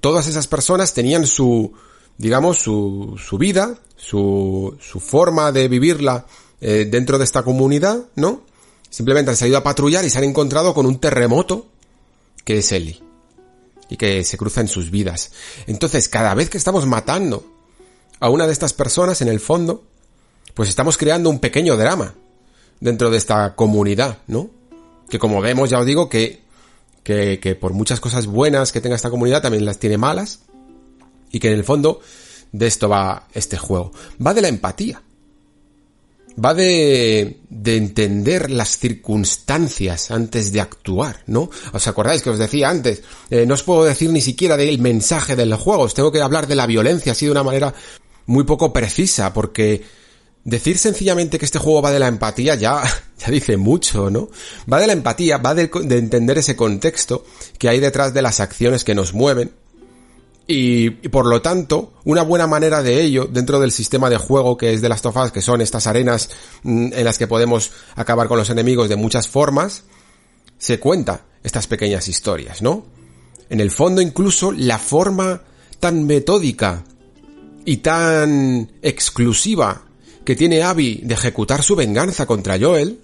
Todas 0.00 0.26
esas 0.26 0.46
personas 0.46 0.94
tenían 0.94 1.26
su, 1.26 1.72
digamos, 2.16 2.58
su, 2.58 3.16
su 3.18 3.38
vida, 3.38 3.78
su, 3.96 4.76
su 4.80 5.00
forma 5.00 5.52
de 5.52 5.68
vivirla 5.68 6.26
eh, 6.60 6.88
dentro 6.90 7.18
de 7.18 7.24
esta 7.24 7.42
comunidad, 7.42 8.06
¿no? 8.16 8.47
Simplemente 8.90 9.30
han 9.30 9.36
salido 9.36 9.58
a 9.58 9.62
patrullar 9.62 10.04
y 10.04 10.10
se 10.10 10.18
han 10.18 10.24
encontrado 10.24 10.74
con 10.74 10.86
un 10.86 10.98
terremoto 10.98 11.66
que 12.44 12.58
es 12.58 12.72
Eli. 12.72 13.02
Y 13.90 13.96
que 13.96 14.24
se 14.24 14.36
cruza 14.36 14.60
en 14.60 14.68
sus 14.68 14.90
vidas. 14.90 15.32
Entonces, 15.66 16.08
cada 16.08 16.34
vez 16.34 16.50
que 16.50 16.58
estamos 16.58 16.86
matando 16.86 17.46
a 18.20 18.28
una 18.28 18.46
de 18.46 18.52
estas 18.52 18.72
personas 18.72 19.22
en 19.22 19.28
el 19.28 19.40
fondo, 19.40 19.84
pues 20.54 20.68
estamos 20.68 20.96
creando 20.96 21.30
un 21.30 21.38
pequeño 21.38 21.76
drama 21.76 22.14
dentro 22.80 23.10
de 23.10 23.16
esta 23.18 23.54
comunidad, 23.54 24.18
¿no? 24.26 24.50
Que 25.08 25.18
como 25.18 25.40
vemos, 25.40 25.70
ya 25.70 25.78
os 25.78 25.86
digo 25.86 26.08
que, 26.08 26.42
que, 27.02 27.40
que 27.40 27.54
por 27.54 27.72
muchas 27.72 28.00
cosas 28.00 28.26
buenas 28.26 28.72
que 28.72 28.80
tenga 28.80 28.96
esta 28.96 29.10
comunidad, 29.10 29.40
también 29.40 29.64
las 29.64 29.78
tiene 29.78 29.96
malas. 29.96 30.40
Y 31.30 31.40
que 31.40 31.48
en 31.48 31.54
el 31.54 31.64
fondo 31.64 32.00
de 32.52 32.66
esto 32.66 32.88
va 32.88 33.26
este 33.32 33.56
juego. 33.56 33.92
Va 34.24 34.34
de 34.34 34.42
la 34.42 34.48
empatía 34.48 35.02
va 36.42 36.54
de, 36.54 37.40
de 37.48 37.76
entender 37.76 38.50
las 38.50 38.78
circunstancias 38.78 40.10
antes 40.10 40.52
de 40.52 40.60
actuar, 40.60 41.22
¿no? 41.26 41.50
¿Os 41.72 41.86
acordáis 41.86 42.22
que 42.22 42.30
os 42.30 42.38
decía 42.38 42.68
antes? 42.68 43.02
Eh, 43.30 43.46
no 43.46 43.54
os 43.54 43.62
puedo 43.62 43.84
decir 43.84 44.10
ni 44.10 44.20
siquiera 44.20 44.56
del 44.56 44.78
mensaje 44.78 45.36
del 45.36 45.54
juego, 45.54 45.82
os 45.82 45.94
tengo 45.94 46.12
que 46.12 46.20
hablar 46.20 46.46
de 46.46 46.54
la 46.54 46.66
violencia 46.66 47.12
así 47.12 47.26
de 47.26 47.32
una 47.32 47.42
manera 47.42 47.74
muy 48.26 48.44
poco 48.44 48.72
precisa, 48.72 49.32
porque 49.32 49.82
decir 50.44 50.78
sencillamente 50.78 51.38
que 51.38 51.44
este 51.44 51.58
juego 51.58 51.82
va 51.82 51.92
de 51.92 51.98
la 51.98 52.08
empatía 52.08 52.54
ya, 52.54 52.82
ya 53.18 53.30
dice 53.30 53.56
mucho, 53.56 54.10
¿no? 54.10 54.28
Va 54.70 54.80
de 54.80 54.86
la 54.86 54.92
empatía, 54.92 55.38
va 55.38 55.54
de, 55.54 55.68
de 55.68 55.98
entender 55.98 56.38
ese 56.38 56.56
contexto 56.56 57.24
que 57.58 57.68
hay 57.68 57.80
detrás 57.80 58.14
de 58.14 58.22
las 58.22 58.40
acciones 58.40 58.84
que 58.84 58.94
nos 58.94 59.12
mueven, 59.12 59.52
y, 60.50 60.88
por 61.10 61.26
lo 61.26 61.42
tanto, 61.42 61.92
una 62.04 62.22
buena 62.22 62.46
manera 62.46 62.82
de 62.82 63.02
ello 63.02 63.28
dentro 63.30 63.60
del 63.60 63.70
sistema 63.70 64.08
de 64.08 64.16
juego 64.16 64.56
que 64.56 64.72
es 64.72 64.80
de 64.80 64.88
las 64.88 65.02
tofas, 65.02 65.30
que 65.30 65.42
son 65.42 65.60
estas 65.60 65.86
arenas 65.86 66.30
mm, 66.62 66.94
en 66.94 67.04
las 67.04 67.18
que 67.18 67.26
podemos 67.26 67.70
acabar 67.94 68.28
con 68.28 68.38
los 68.38 68.48
enemigos 68.48 68.88
de 68.88 68.96
muchas 68.96 69.28
formas, 69.28 69.84
se 70.56 70.80
cuenta 70.80 71.26
estas 71.42 71.66
pequeñas 71.66 72.08
historias, 72.08 72.62
¿no? 72.62 72.86
En 73.50 73.60
el 73.60 73.70
fondo 73.70 74.00
incluso 74.00 74.50
la 74.50 74.78
forma 74.78 75.42
tan 75.80 76.06
metódica 76.06 76.82
y 77.66 77.76
tan 77.76 78.72
exclusiva 78.80 79.82
que 80.24 80.34
tiene 80.34 80.62
Abby 80.62 81.02
de 81.04 81.12
ejecutar 81.12 81.62
su 81.62 81.76
venganza 81.76 82.24
contra 82.24 82.58
Joel 82.58 83.00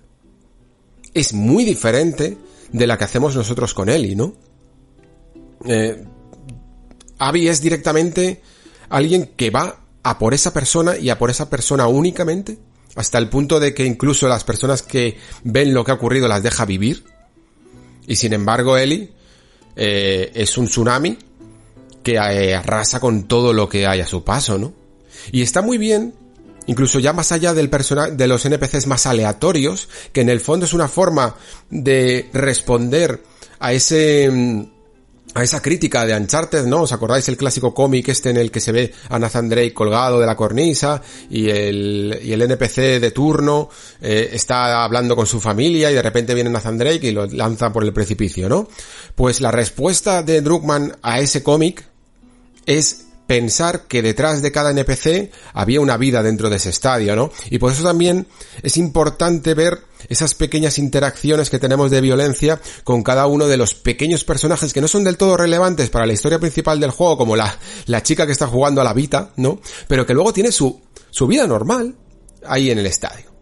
es 1.13 1.35
muy 1.35 1.65
diferente 1.65 2.39
de 2.73 2.87
la 2.87 2.97
que 2.97 3.05
hacemos 3.05 3.37
nosotros 3.37 3.75
con 3.75 3.91
Ellie, 3.91 4.17
¿no? 4.17 4.33
Eh, 5.67 6.05
Abby 7.19 7.49
es 7.49 7.61
directamente 7.61 8.43
alguien 8.89 9.31
que 9.37 9.51
va 9.51 9.81
a 10.03 10.19
por 10.19 10.35
esa 10.35 10.53
persona 10.53 10.97
y 10.97 11.11
a 11.11 11.19
por 11.19 11.31
esa 11.31 11.49
persona 11.49 11.87
únicamente, 11.87 12.59
hasta 12.95 13.19
el 13.19 13.29
punto 13.29 13.59
de 13.59 13.75
que 13.75 13.85
incluso 13.85 14.29
las 14.29 14.45
personas 14.45 14.83
que 14.83 15.19
ven 15.43 15.75
lo 15.75 15.85
que 15.85 15.91
ha 15.91 15.95
ocurrido 15.95 16.29
las 16.29 16.43
deja 16.43 16.65
vivir. 16.65 17.05
Y 18.07 18.17
sin 18.17 18.35
embargo, 18.35 18.77
Ellie 18.77 19.13
eh, 19.77 20.31
es 20.35 20.57
un 20.59 20.67
tsunami 20.67 21.19
que 22.03 22.15
eh, 22.15 22.55
arrasa 22.55 23.01
con 23.01 23.25
todo 23.25 23.53
lo 23.53 23.69
que 23.69 23.87
hay 23.87 24.01
a 24.01 24.07
su 24.07 24.23
paso, 24.23 24.59
¿no? 24.59 24.75
Y 25.33 25.43
está 25.43 25.63
muy 25.63 25.79
bien, 25.79 26.15
incluso 26.67 26.99
ya 26.99 27.13
más 27.15 27.33
allá 27.33 27.55
del 27.55 27.71
de 27.71 28.29
los 28.29 28.45
NPCs 28.45 28.87
más 28.87 29.07
aleatorios, 29.07 29.89
que 30.13 30.21
en 30.21 30.29
el 30.29 30.41
fondo 30.41 30.67
es 30.67 30.75
una 30.75 30.89
forma 30.89 31.35
de 31.71 32.29
responder 32.35 33.23
a 33.59 33.73
ese 33.73 34.31
mm, 34.31 34.74
a 35.35 35.43
esa 35.43 35.61
crítica 35.61 36.07
de 36.07 36.17
Uncharted, 36.17 36.65
¿no? 36.65 36.83
¿Os 36.83 36.93
acordáis 36.93 37.29
el 37.29 37.37
clásico 37.37 37.75
cómic 37.75 38.09
este 38.09 38.31
en 38.31 38.37
el 38.37 38.51
que 38.51 38.61
se 38.61 38.73
ve 38.73 38.95
a 39.09 39.19
Nathan 39.19 39.49
Drake 39.49 39.75
colgado 39.75 40.21
de 40.21 40.27
la 40.27 40.37
cornisa 40.37 41.03
y 41.29 41.51
el, 41.51 42.21
y 42.23 42.33
el 42.33 42.43
NPC 42.43 43.01
de 43.01 43.11
turno 43.11 43.69
eh, 44.01 44.31
está 44.33 44.85
hablando 44.85 45.17
con 45.17 45.27
su 45.27 45.41
familia 45.41 45.91
y 45.91 45.95
de 45.95 46.03
repente 46.03 46.35
viene 46.35 46.51
Nathan 46.51 46.79
Drake 46.79 47.09
y 47.09 47.11
lo 47.11 47.27
lanza 47.27 47.73
por 47.73 47.85
el 47.85 47.93
precipicio, 47.93 48.49
¿no? 48.49 48.69
Pues 49.15 49.41
la 49.41 49.51
respuesta 49.51 50.23
de 50.23 50.41
Druckmann 50.41 50.97
a 51.03 51.21
ese 51.21 51.43
cómic 51.43 51.85
es 52.67 53.07
pensar 53.27 53.87
que 53.87 54.03
detrás 54.03 54.43
de 54.43 54.53
cada 54.53 54.71
NPC 54.71 55.31
había 55.55 55.81
una 55.81 55.97
vida 55.97 56.23
dentro 56.23 56.51
de 56.51 56.57
ese 56.57 56.71
estadio, 56.71 57.17
¿no? 57.17 57.31
Y 57.51 57.59
por 57.59 57.73
eso 57.73 57.83
también 57.83 58.27
es 58.63 58.77
importante 58.77 59.55
ver 59.55 59.81
esas 60.09 60.35
pequeñas 60.35 60.79
interacciones 60.79 61.49
que 61.49 61.59
tenemos 61.59 61.91
de 61.91 62.03
violencia 62.03 62.61
con 62.85 63.03
cada 63.03 63.27
uno 63.27 63.47
de 63.47 63.57
los 63.57 63.75
pequeños 63.75 64.25
personajes 64.25 64.73
que 64.73 64.83
no 64.83 64.89
son 64.89 65.05
del 65.05 65.17
todo 65.17 65.37
relevantes 65.37 65.89
para 65.89 66.07
la 66.07 66.13
historia 66.13 66.39
principal 66.39 66.81
del 66.81 66.91
juego, 66.91 67.17
como 67.17 67.37
la, 67.37 67.59
la 67.87 68.03
chica 68.03 68.27
que 68.27 68.33
está 68.33 68.47
jugando 68.47 68.81
a 68.81 68.85
la 68.85 68.93
Vita, 68.93 69.33
¿no? 69.37 69.61
Pero 69.89 70.05
que 70.05 70.15
luego 70.15 70.33
tiene 70.33 70.53
su, 70.53 70.83
su 71.11 71.27
vida 71.27 71.47
normal 71.47 71.97
ahí 72.47 72.71
en 72.71 72.79
el 72.79 72.87
estadio. 72.87 73.33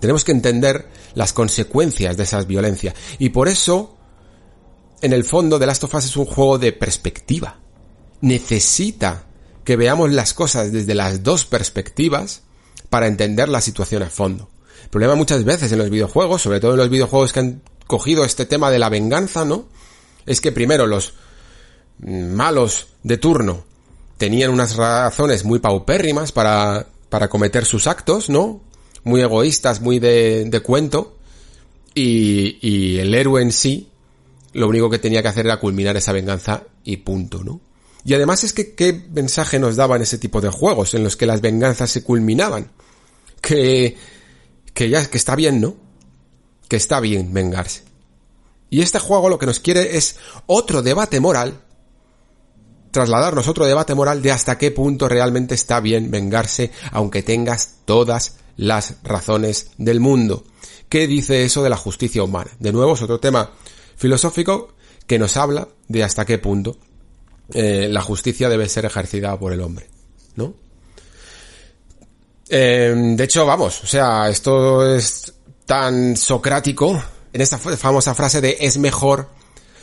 Tenemos 0.00 0.24
que 0.24 0.32
entender 0.32 0.88
las 1.14 1.32
consecuencias 1.32 2.16
de 2.16 2.22
esas 2.22 2.46
violencias. 2.46 2.94
Y 3.18 3.28
por 3.28 3.48
eso, 3.48 3.96
en 5.02 5.12
el 5.12 5.24
fondo, 5.24 5.58
The 5.58 5.66
Last 5.66 5.84
of 5.84 5.94
Us 5.94 6.06
es 6.06 6.16
un 6.16 6.24
juego 6.24 6.58
de 6.58 6.72
perspectiva 6.72 7.60
necesita 8.20 9.26
que 9.64 9.76
veamos 9.76 10.10
las 10.12 10.34
cosas 10.34 10.72
desde 10.72 10.94
las 10.94 11.22
dos 11.22 11.44
perspectivas 11.44 12.42
para 12.88 13.06
entender 13.06 13.48
la 13.48 13.60
situación 13.60 14.02
a 14.02 14.10
fondo. 14.10 14.50
El 14.82 14.90
problema 14.90 15.14
muchas 15.14 15.44
veces 15.44 15.70
en 15.72 15.78
los 15.78 15.90
videojuegos, 15.90 16.42
sobre 16.42 16.60
todo 16.60 16.72
en 16.72 16.78
los 16.78 16.90
videojuegos 16.90 17.32
que 17.32 17.40
han 17.40 17.62
cogido 17.86 18.24
este 18.24 18.46
tema 18.46 18.70
de 18.70 18.78
la 18.78 18.88
venganza, 18.88 19.44
¿no? 19.44 19.66
Es 20.26 20.40
que 20.40 20.52
primero 20.52 20.86
los 20.86 21.14
malos 21.98 22.88
de 23.02 23.18
turno 23.18 23.64
tenían 24.16 24.50
unas 24.50 24.76
razones 24.76 25.44
muy 25.44 25.58
paupérrimas 25.58 26.32
para, 26.32 26.86
para 27.08 27.28
cometer 27.28 27.64
sus 27.64 27.86
actos, 27.86 28.28
¿no? 28.28 28.60
Muy 29.04 29.20
egoístas, 29.20 29.80
muy 29.80 29.98
de, 29.98 30.44
de 30.46 30.60
cuento. 30.60 31.16
Y, 31.94 32.58
y 32.60 32.98
el 32.98 33.14
héroe 33.14 33.42
en 33.42 33.52
sí, 33.52 33.88
lo 34.52 34.68
único 34.68 34.90
que 34.90 34.98
tenía 34.98 35.22
que 35.22 35.28
hacer 35.28 35.46
era 35.46 35.58
culminar 35.58 35.96
esa 35.96 36.12
venganza 36.12 36.64
y 36.84 36.98
punto, 36.98 37.42
¿no? 37.42 37.60
Y 38.04 38.14
además 38.14 38.44
es 38.44 38.52
que 38.52 38.74
qué 38.74 38.92
mensaje 39.12 39.58
nos 39.58 39.76
daban 39.76 40.02
ese 40.02 40.18
tipo 40.18 40.40
de 40.40 40.48
juegos 40.48 40.94
en 40.94 41.04
los 41.04 41.16
que 41.16 41.26
las 41.26 41.40
venganzas 41.40 41.90
se 41.90 42.02
culminaban. 42.02 42.70
Que, 43.40 43.96
que 44.72 44.88
ya, 44.88 45.08
que 45.08 45.18
está 45.18 45.36
bien, 45.36 45.60
¿no? 45.60 45.76
Que 46.68 46.76
está 46.76 47.00
bien 47.00 47.32
vengarse. 47.32 47.82
Y 48.70 48.82
este 48.82 48.98
juego 48.98 49.28
lo 49.28 49.38
que 49.38 49.46
nos 49.46 49.60
quiere 49.60 49.96
es 49.96 50.16
otro 50.46 50.82
debate 50.82 51.20
moral, 51.20 51.60
trasladarnos 52.92 53.48
otro 53.48 53.66
debate 53.66 53.94
moral 53.94 54.22
de 54.22 54.30
hasta 54.30 54.58
qué 54.58 54.70
punto 54.70 55.08
realmente 55.08 55.54
está 55.54 55.80
bien 55.80 56.10
vengarse 56.10 56.70
aunque 56.92 57.22
tengas 57.22 57.76
todas 57.84 58.36
las 58.56 58.94
razones 59.02 59.70
del 59.76 60.00
mundo. 60.00 60.44
¿Qué 60.88 61.06
dice 61.06 61.44
eso 61.44 61.62
de 61.62 61.70
la 61.70 61.76
justicia 61.76 62.22
humana? 62.22 62.50
De 62.58 62.72
nuevo 62.72 62.94
es 62.94 63.02
otro 63.02 63.20
tema 63.20 63.50
filosófico 63.96 64.74
que 65.06 65.18
nos 65.18 65.36
habla 65.36 65.68
de 65.88 66.04
hasta 66.04 66.24
qué 66.24 66.38
punto 66.38 66.76
eh, 67.52 67.88
la 67.90 68.02
justicia 68.02 68.48
debe 68.48 68.68
ser 68.68 68.84
ejercida 68.84 69.38
por 69.38 69.52
el 69.52 69.60
hombre, 69.60 69.88
¿no? 70.36 70.54
Eh, 72.48 72.94
de 73.16 73.24
hecho, 73.24 73.46
vamos, 73.46 73.84
o 73.84 73.86
sea, 73.86 74.28
esto 74.28 74.94
es 74.94 75.32
tan 75.66 76.16
socrático 76.16 77.00
en 77.32 77.40
esta 77.40 77.58
famosa 77.58 78.14
frase 78.14 78.40
de 78.40 78.56
es 78.60 78.78
mejor 78.78 79.28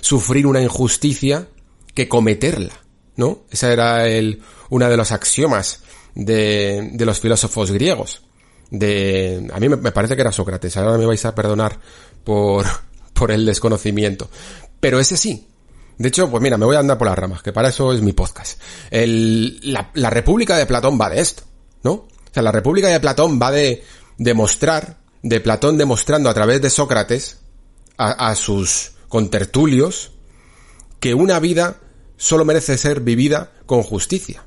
sufrir 0.02 0.46
una 0.46 0.62
injusticia 0.62 1.48
que 1.94 2.08
cometerla, 2.08 2.74
¿no? 3.16 3.46
Esa 3.50 3.72
era 3.72 4.08
el, 4.08 4.42
una 4.70 4.90
de 4.90 4.98
los 4.98 5.12
axiomas 5.12 5.82
de, 6.14 6.90
de 6.94 7.06
los 7.06 7.20
filósofos 7.20 7.72
griegos. 7.72 8.24
De, 8.70 9.50
a 9.54 9.60
mí 9.60 9.70
me, 9.70 9.78
parece 9.78 10.16
que 10.16 10.22
era 10.22 10.32
Sócrates, 10.32 10.76
ahora 10.76 10.98
me 10.98 11.06
vais 11.06 11.24
a 11.26 11.34
perdonar 11.34 11.80
por, 12.24 12.66
por 13.14 13.32
el 13.32 13.46
desconocimiento. 13.46 14.30
Pero 14.80 15.00
ese 15.00 15.18
sí. 15.18 15.48
De 15.98 16.10
hecho, 16.10 16.30
pues 16.30 16.42
mira, 16.44 16.58
me 16.58 16.66
voy 16.66 16.76
a 16.76 16.80
andar 16.80 16.98
por 16.98 17.08
las 17.08 17.18
ramas, 17.18 17.42
que 17.42 17.52
para 17.52 17.70
eso 17.70 17.92
es 17.92 18.02
mi 18.02 18.14
podcast. 18.14 18.62
El, 18.92 19.60
la, 19.72 19.90
la 19.94 20.10
República 20.10 20.56
de 20.58 20.66
Platón 20.66 21.00
va 21.00 21.10
de 21.10 21.22
esto, 21.22 21.44
¿no? 21.84 21.92
O 21.92 22.08
sea, 22.32 22.44
la 22.44 22.52
República 22.52 22.88
de 22.88 23.00
Platón 23.00 23.40
va 23.42 23.52
de 23.52 23.84
demostrar, 24.18 24.98
de 25.24 25.40
Platón 25.40 25.78
demostrando 25.78 26.30
a 26.30 26.34
través 26.34 26.62
de 26.62 26.70
Sócrates 26.70 27.40
a, 27.98 28.30
a 28.30 28.36
sus 28.36 28.92
contertulios 29.08 30.12
que 31.00 31.14
una 31.14 31.40
vida 31.40 31.78
solo 32.18 32.46
merece 32.46 32.78
ser 32.78 33.02
vivida 33.02 33.54
con 33.66 33.84
justicia. 33.84 34.44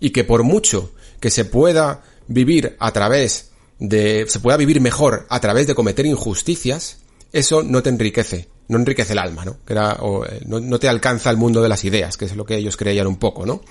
Y 0.00 0.10
que 0.10 0.24
por 0.24 0.42
mucho 0.42 0.92
que 1.20 1.30
se 1.30 1.44
pueda 1.44 2.02
vivir 2.26 2.76
a 2.78 2.92
través 2.92 3.50
de, 3.78 4.26
se 4.28 4.40
pueda 4.40 4.56
vivir 4.56 4.80
mejor 4.80 5.26
a 5.28 5.40
través 5.40 5.66
de 5.66 5.74
cometer 5.74 6.06
injusticias, 6.06 6.98
eso 7.32 7.62
no 7.62 7.82
te 7.82 7.90
enriquece, 7.90 8.48
no 8.70 8.78
enriquece 8.78 9.14
el 9.14 9.18
alma, 9.18 9.44
¿no? 9.44 9.56
Que 9.66 9.72
era, 9.72 9.94
o, 9.94 10.24
eh, 10.24 10.42
no, 10.46 10.60
no 10.60 10.78
te 10.78 10.88
alcanza 10.88 11.28
el 11.28 11.36
mundo 11.36 11.60
de 11.60 11.68
las 11.68 11.84
ideas, 11.84 12.16
que 12.16 12.26
es 12.26 12.36
lo 12.36 12.44
que 12.44 12.56
ellos 12.56 12.76
creían 12.76 13.08
un 13.08 13.16
poco, 13.16 13.44
¿no? 13.44 13.62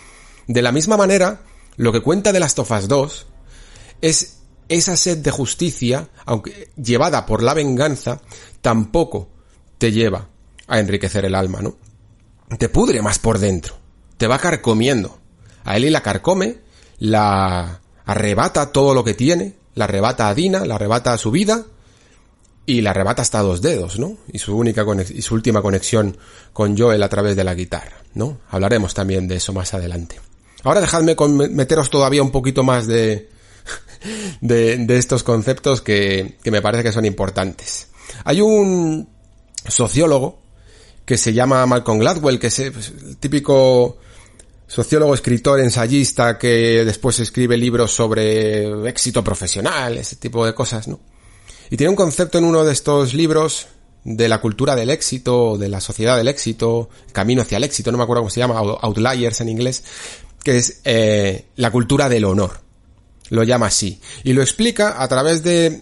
De 0.46 0.62
la 0.62 0.74
misma 0.74 0.98
manera, 0.98 1.42
lo 1.78 1.94
que 1.94 2.02
cuenta 2.02 2.34
de 2.34 2.42
las 2.42 2.54
Tofas 2.54 2.90
2 2.90 3.26
es 4.02 4.40
esa 4.68 4.98
sed 4.98 5.20
de 5.20 5.32
justicia, 5.32 6.10
aunque 6.26 6.70
llevada 6.76 7.26
por 7.26 7.42
la 7.44 7.54
venganza, 7.54 8.20
tampoco 8.62 9.30
te 9.78 9.94
lleva 9.94 10.28
a 10.68 10.80
enriquecer 10.80 11.24
el 11.24 11.36
alma, 11.36 11.62
¿no? 11.62 11.78
Te 12.58 12.68
pudre 12.68 13.02
más 13.02 13.20
por 13.20 13.40
dentro, 13.40 13.76
te 14.18 14.28
va 14.28 14.38
carcomiendo. 14.38 15.18
A 15.64 15.78
él 15.78 15.86
y 15.86 15.90
la 15.92 16.02
carcome, 16.02 16.58
la 16.98 17.80
arrebata 18.06 18.74
todo 18.74 18.94
lo 18.94 19.06
que 19.06 19.14
tiene, 19.14 19.56
la 19.76 19.86
arrebata 19.86 20.28
a 20.28 20.34
Dina, 20.34 20.66
la 20.66 20.76
arrebata 20.76 21.14
a 21.14 21.18
su 21.18 21.32
vida, 21.32 21.66
y 22.70 22.82
la 22.82 22.92
arrebata 22.92 23.24
hasta 23.24 23.42
dos 23.42 23.64
dedos, 23.64 23.98
¿no? 23.98 24.18
Y 24.32 24.38
su 24.38 24.56
única 24.56 24.86
y 25.12 25.24
su 25.24 25.34
última 25.34 25.64
conexión 25.64 26.16
con 26.54 26.78
Joel 26.78 27.02
a 27.02 27.10
través 27.10 27.36
de 27.36 27.44
la 27.44 27.56
guitarra, 27.56 28.04
¿no? 28.14 28.38
Hablaremos 28.52 28.94
también 28.94 29.28
de 29.28 29.38
eso 29.38 29.54
más 29.54 29.74
adelante. 29.74 30.22
Ahora 30.64 30.80
dejadme 30.80 31.16
meteros 31.50 31.90
todavía 31.90 32.22
un 32.22 32.30
poquito 32.30 32.62
más 32.62 32.86
de, 32.86 33.28
de, 34.42 34.78
de 34.78 34.98
estos 34.98 35.24
conceptos 35.24 35.82
que, 35.82 36.38
que 36.44 36.52
me 36.52 36.62
parece 36.62 36.84
que 36.84 36.92
son 36.92 37.06
importantes. 37.06 37.88
Hay 38.24 38.40
un 38.40 39.10
sociólogo 39.68 40.40
que 41.06 41.18
se 41.18 41.34
llama 41.34 41.66
Malcolm 41.66 41.98
Gladwell, 41.98 42.38
que 42.38 42.48
es 42.48 42.62
pues, 42.72 42.94
el 43.04 43.18
típico 43.18 43.98
sociólogo, 44.68 45.16
escritor, 45.16 45.60
ensayista 45.60 46.38
que 46.38 46.86
después 46.86 47.20
escribe 47.20 47.58
libros 47.58 47.92
sobre 47.92 48.88
éxito 48.88 49.24
profesional, 49.24 49.98
ese 49.98 50.18
tipo 50.18 50.46
de 50.46 50.54
cosas, 50.54 50.88
¿no? 50.88 51.00
Y 51.70 51.78
tiene 51.78 51.90
un 51.90 51.96
concepto 51.96 52.38
en 52.38 52.46
uno 52.46 52.64
de 52.64 52.74
estos 52.74 53.14
libros 53.14 53.68
de 54.04 54.28
la 54.28 54.40
cultura 54.40 54.76
del 54.76 54.90
éxito, 54.90 55.58
de 55.58 55.70
la 55.70 55.82
sociedad 55.82 56.18
del 56.18 56.28
éxito, 56.28 56.90
camino 57.12 57.42
hacia 57.42 57.58
el 57.58 57.64
éxito, 57.64 57.92
no 57.92 57.98
me 57.98 58.04
acuerdo 58.04 58.22
cómo 58.22 58.30
se 58.30 58.40
llama, 58.40 58.58
Outliers 58.58 59.42
en 59.42 59.50
inglés, 59.50 59.84
que 60.44 60.58
es 60.58 60.82
eh, 60.86 61.46
la 61.56 61.72
cultura 61.72 62.10
del 62.10 62.26
honor. 62.26 62.62
Lo 63.30 63.44
llama 63.44 63.68
así. 63.68 64.00
Y 64.24 64.34
lo 64.34 64.42
explica 64.42 65.02
a 65.02 65.08
través 65.08 65.44
de 65.44 65.82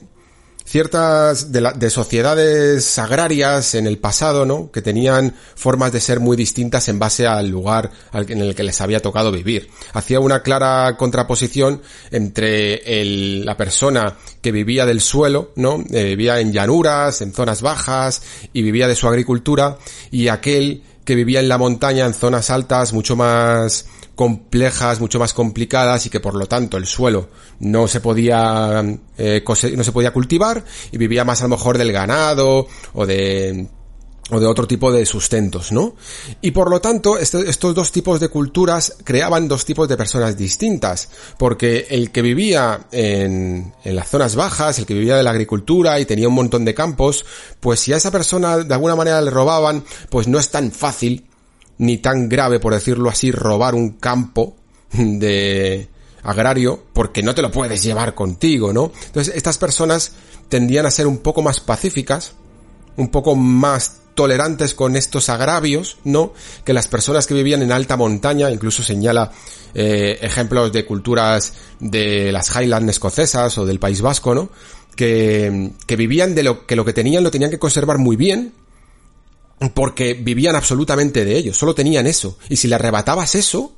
ciertas 0.68 1.52
de, 1.53 1.72
de, 1.76 1.89
sociedades 1.89 2.99
agrarias 2.99 3.73
en 3.73 3.88
el 3.88 3.98
pasado, 3.98 4.45
¿no? 4.45 4.69
Que 4.69 4.81
tenían 4.81 5.34
formas 5.56 5.94
de 5.94 6.02
ser 6.02 6.19
muy 6.19 6.35
distintas 6.35 6.89
en 6.89 6.99
base 6.99 7.26
al 7.26 7.48
lugar 7.48 7.89
en 8.14 8.41
el 8.41 8.53
que 8.53 8.64
les 8.64 8.81
había 8.81 9.02
tocado 9.02 9.31
vivir. 9.31 9.69
Hacía 9.94 10.19
una 10.19 10.44
clara 10.44 10.98
contraposición 10.98 11.81
entre 12.11 13.02
el, 13.02 13.45
la 13.45 13.56
persona 13.56 14.18
que 14.41 14.52
vivía 14.52 14.85
del 14.85 14.99
suelo, 14.99 15.52
¿no? 15.56 15.84
Eh, 15.89 16.03
vivía 16.03 16.41
en 16.41 16.52
llanuras, 16.52 17.22
en 17.22 17.34
zonas 17.34 17.61
bajas 17.61 18.22
y 18.52 18.61
vivía 18.61 18.89
de 18.89 18.95
su 18.95 19.07
agricultura 19.07 19.77
y 20.11 20.27
aquel 20.27 20.84
que 21.06 21.15
vivía 21.15 21.39
en 21.39 21.48
la 21.48 21.57
montaña 21.57 22.06
en 22.06 22.14
zonas 22.14 22.49
altas 22.49 22.91
mucho 22.91 23.15
más 23.15 23.85
complejas, 24.18 24.99
mucho 24.99 25.19
más 25.19 25.31
complicadas 25.31 26.07
y 26.07 26.10
que 26.10 26.19
por 26.19 26.34
lo 26.34 26.48
tanto 26.48 26.76
el 26.76 26.88
suelo 26.88 27.30
no 27.60 27.88
se 27.88 28.02
podía 28.02 28.84
eh, 29.18 29.44
no 29.45 29.84
se 29.84 29.91
podía 29.91 30.11
cultivar 30.11 30.65
y 30.91 30.98
vivía 30.98 31.23
más 31.23 31.41
a 31.41 31.44
lo 31.44 31.49
mejor 31.49 31.77
del 31.77 31.91
ganado 31.91 32.68
o 32.94 33.06
de 33.06 33.68
o 34.30 34.39
de 34.39 34.45
otro 34.45 34.68
tipo 34.68 34.91
de 34.91 35.06
sustentos, 35.06 35.72
¿no? 35.72 35.95
Y 36.41 36.52
por 36.52 36.69
lo 36.69 36.81
tanto, 36.81 37.18
este, 37.18 37.49
estos 37.49 37.73
dos 37.73 37.91
tipos 37.91 38.19
de 38.19 38.27
culturas 38.27 38.98
creaban 39.03 39.48
dos 39.48 39.64
tipos 39.64 39.88
de 39.88 39.95
personas 39.95 40.35
distintas, 40.35 41.10
porque 41.38 41.88
el 41.89 42.11
que 42.11 42.22
vivía 42.22 42.88
en, 42.91 43.73
en 43.84 43.95
las 43.95 44.10
zonas 44.10 44.35
bajas, 44.35 44.80
el 44.80 44.85
que 44.85 44.95
vivía 44.95 45.15
de 45.15 45.23
la 45.23 45.30
agricultura 45.30 45.99
y 45.99 46.06
tenía 46.06 46.27
un 46.27 46.34
montón 46.34 46.65
de 46.65 46.73
campos, 46.73 47.26
pues 47.60 47.80
si 47.80 47.94
a 47.94 47.98
esa 47.98 48.11
persona 48.11 48.57
de 48.57 48.73
alguna 48.73 48.95
manera 48.95 49.22
le 49.22 49.31
robaban, 49.31 49.85
pues 50.10 50.27
no 50.27 50.39
es 50.39 50.49
tan 50.49 50.72
fácil 50.72 51.27
ni 51.78 51.98
tan 51.98 52.30
grave, 52.30 52.60
por 52.60 52.74
decirlo 52.74 53.10
así, 53.10 53.32
robar 53.32 53.76
un 53.76 53.91
campo 53.91 54.56
de 54.91 55.90
agrario 56.24 56.84
porque 56.94 57.24
no 57.24 57.34
te 57.34 57.41
lo 57.41 57.52
puedes 57.52 57.84
llevar 57.84 58.14
contigo, 58.14 58.74
¿no? 58.74 58.91
Entonces 59.06 59.36
estas 59.36 59.58
personas 59.58 60.12
tendían 60.49 60.86
a 60.86 60.91
ser 60.91 61.08
un 61.08 61.20
poco 61.20 61.41
más 61.41 61.60
pacíficas, 61.60 62.34
un 62.98 63.10
poco 63.10 63.36
más 63.36 63.98
tolerantes 64.14 64.74
con 64.74 64.95
estos 64.95 65.30
agravios, 65.30 65.98
¿no? 66.04 66.34
Que 66.66 66.74
las 66.74 66.88
personas 66.88 67.28
que 67.28 67.36
vivían 67.36 67.62
en 67.62 67.72
alta 67.72 67.95
montaña, 67.95 68.49
incluso 68.52 68.82
señala 68.84 69.32
eh, 69.76 70.18
ejemplos 70.22 70.74
de 70.74 70.86
culturas 70.86 71.54
de 71.80 72.32
las 72.32 72.54
Highlands 72.56 72.90
escocesas 72.90 73.58
o 73.58 73.66
del 73.66 73.80
País 73.80 74.02
Vasco, 74.02 74.34
¿no? 74.34 74.49
Que, 74.95 75.72
que 75.86 75.95
vivían 75.95 76.34
de 76.34 76.41
lo 76.41 76.66
que 76.66 76.76
lo 76.76 76.84
que 76.84 76.94
tenían 76.94 77.24
lo 77.24 77.30
tenían 77.30 77.52
que 77.52 77.60
conservar 77.60 77.99
muy 77.99 78.16
bien, 78.16 78.54
porque 79.73 80.13
vivían 80.13 80.55
absolutamente 80.55 81.25
de 81.25 81.38
ello, 81.38 81.53
solo 81.53 81.73
tenían 81.73 82.07
eso. 82.07 82.38
Y 82.49 82.57
si 82.57 82.67
le 82.67 82.75
arrebatabas 82.75 83.35
eso, 83.35 83.75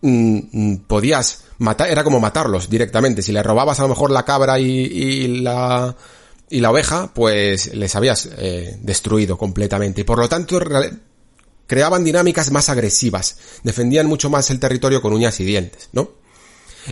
mm, 0.00 0.38
mm, 0.52 0.76
podías 0.86 1.44
matar, 1.58 1.90
era 1.90 2.04
como 2.04 2.20
matarlos 2.20 2.70
directamente. 2.70 3.22
Si 3.22 3.32
le 3.32 3.42
robabas 3.42 3.80
a 3.80 3.82
lo 3.82 3.90
mejor 3.90 4.10
la 4.10 4.24
cabra 4.24 4.58
y, 4.58 5.28
la, 5.42 5.94
y 6.48 6.60
la 6.60 6.70
oveja, 6.70 7.12
pues 7.12 7.74
les 7.74 7.94
habías 7.96 8.28
eh, 8.38 8.78
destruido 8.80 9.36
completamente. 9.36 10.00
Y 10.00 10.04
por 10.04 10.18
lo 10.18 10.28
tanto, 10.28 10.58
creaban 11.66 12.04
dinámicas 12.04 12.50
más 12.50 12.68
agresivas, 12.70 13.36
defendían 13.62 14.06
mucho 14.06 14.30
más 14.30 14.50
el 14.50 14.60
territorio 14.60 15.02
con 15.02 15.12
uñas 15.12 15.38
y 15.40 15.44
dientes, 15.44 15.90
¿no? 15.92 16.10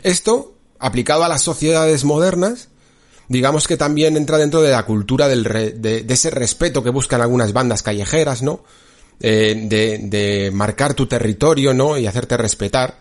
Esto, 0.02 0.54
aplicado 0.78 1.24
a 1.24 1.28
las 1.28 1.42
sociedades 1.42 2.04
modernas, 2.04 2.68
digamos 3.28 3.66
que 3.66 3.76
también 3.76 4.16
entra 4.16 4.38
dentro 4.38 4.62
de 4.62 4.70
la 4.70 4.84
cultura 4.84 5.28
del 5.28 5.44
de, 5.44 6.05
ese 6.09 6.30
respeto 6.30 6.82
que 6.82 6.90
buscan 6.90 7.20
algunas 7.20 7.52
bandas 7.52 7.82
callejeras, 7.82 8.42
¿no? 8.42 8.64
Eh, 9.20 9.66
de, 9.68 9.98
de 9.98 10.51
marcar 10.51 10.94
tu 10.94 11.06
territorio, 11.06 11.72
¿no? 11.72 11.96
Y 11.96 12.06
hacerte 12.06 12.36
respetar. 12.36 12.98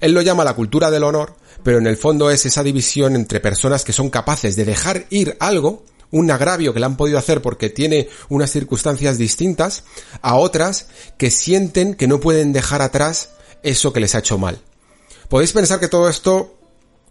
Él 0.00 0.12
lo 0.12 0.22
llama 0.22 0.44
la 0.44 0.54
cultura 0.54 0.90
del 0.90 1.04
honor, 1.04 1.36
pero 1.62 1.78
en 1.78 1.86
el 1.86 1.96
fondo 1.96 2.30
es 2.30 2.44
esa 2.46 2.62
división 2.62 3.16
entre 3.16 3.40
personas 3.40 3.84
que 3.84 3.92
son 3.92 4.10
capaces 4.10 4.56
de 4.56 4.64
dejar 4.64 5.06
ir 5.10 5.36
algo, 5.40 5.84
un 6.10 6.30
agravio 6.30 6.72
que 6.72 6.80
le 6.80 6.86
han 6.86 6.96
podido 6.96 7.18
hacer 7.18 7.42
porque 7.42 7.70
tiene 7.70 8.08
unas 8.28 8.50
circunstancias 8.50 9.18
distintas, 9.18 9.84
a 10.22 10.36
otras 10.36 10.86
que 11.18 11.30
sienten 11.30 11.94
que 11.94 12.06
no 12.06 12.20
pueden 12.20 12.52
dejar 12.52 12.82
atrás 12.82 13.30
eso 13.62 13.92
que 13.92 14.00
les 14.00 14.14
ha 14.14 14.18
hecho 14.18 14.38
mal. 14.38 14.60
Podéis 15.28 15.52
pensar 15.52 15.80
que 15.80 15.88
todo 15.88 16.08
esto 16.08 16.54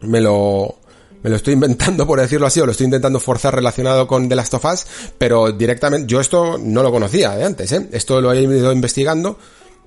me 0.02 0.22
lo, 0.22 0.77
me 1.24 1.30
lo 1.30 1.38
estoy 1.38 1.54
inventando 1.54 2.06
por 2.06 2.20
decirlo 2.20 2.45
así, 2.45 2.60
o 2.60 2.66
lo 2.66 2.72
estoy 2.74 2.86
intentando 2.86 3.20
forzar 3.20 3.56
relacionado 3.56 4.06
con 4.08 4.30
The 4.30 4.36
Last 4.36 4.54
of 4.54 4.66
Us, 4.66 4.86
pero 5.18 5.52
directamente, 5.52 6.06
yo 6.08 6.20
esto 6.20 6.58
no 6.60 6.84
lo 6.84 6.91
conocía 6.91 7.32
de 7.32 7.45
antes, 7.45 7.72
¿eh? 7.72 7.90
Esto 7.91 8.22
lo 8.22 8.32
he 8.34 8.41
ido 8.41 8.72
investigando 8.72 9.40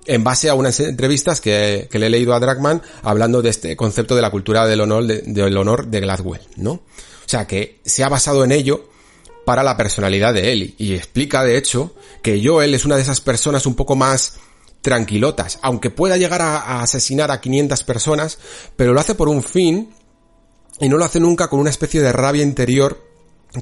en 0.06 0.24
base 0.24 0.48
a 0.48 0.54
unas 0.54 0.78
entrevistas 0.80 1.40
que, 1.40 1.88
que 1.90 1.98
le 1.98 2.06
he 2.06 2.10
leído 2.10 2.34
a 2.34 2.40
Dragman 2.40 2.80
hablando 3.02 3.42
de 3.42 3.50
este 3.50 3.76
concepto 3.76 4.14
de 4.14 4.22
la 4.22 4.30
cultura 4.30 4.66
del 4.66 4.80
honor 4.80 5.04
de, 5.04 5.22
del 5.22 5.56
honor 5.56 5.86
de 5.88 6.00
Gladwell, 6.00 6.42
¿no? 6.56 6.72
O 6.72 7.28
sea, 7.28 7.46
que 7.46 7.80
se 7.84 8.04
ha 8.04 8.08
basado 8.08 8.44
en 8.44 8.52
ello 8.52 8.88
para 9.44 9.62
la 9.62 9.76
personalidad 9.76 10.32
de 10.32 10.52
Ellie. 10.52 10.74
Y 10.78 10.94
explica, 10.94 11.42
de 11.42 11.58
hecho, 11.58 11.94
que 12.22 12.40
Joel 12.42 12.74
es 12.74 12.84
una 12.84 12.96
de 12.96 13.02
esas 13.02 13.20
personas 13.20 13.66
un 13.66 13.74
poco 13.74 13.96
más 13.96 14.34
tranquilotas, 14.80 15.58
aunque 15.62 15.90
pueda 15.90 16.16
llegar 16.16 16.40
a, 16.40 16.58
a 16.58 16.82
asesinar 16.82 17.32
a 17.32 17.40
500 17.40 17.82
personas, 17.82 18.38
pero 18.76 18.92
lo 18.92 19.00
hace 19.00 19.16
por 19.16 19.28
un 19.28 19.42
fin 19.42 19.90
y 20.80 20.88
no 20.88 20.96
lo 20.98 21.04
hace 21.04 21.20
nunca 21.20 21.48
con 21.48 21.60
una 21.60 21.70
especie 21.70 22.00
de 22.00 22.12
rabia 22.12 22.42
interior 22.42 23.06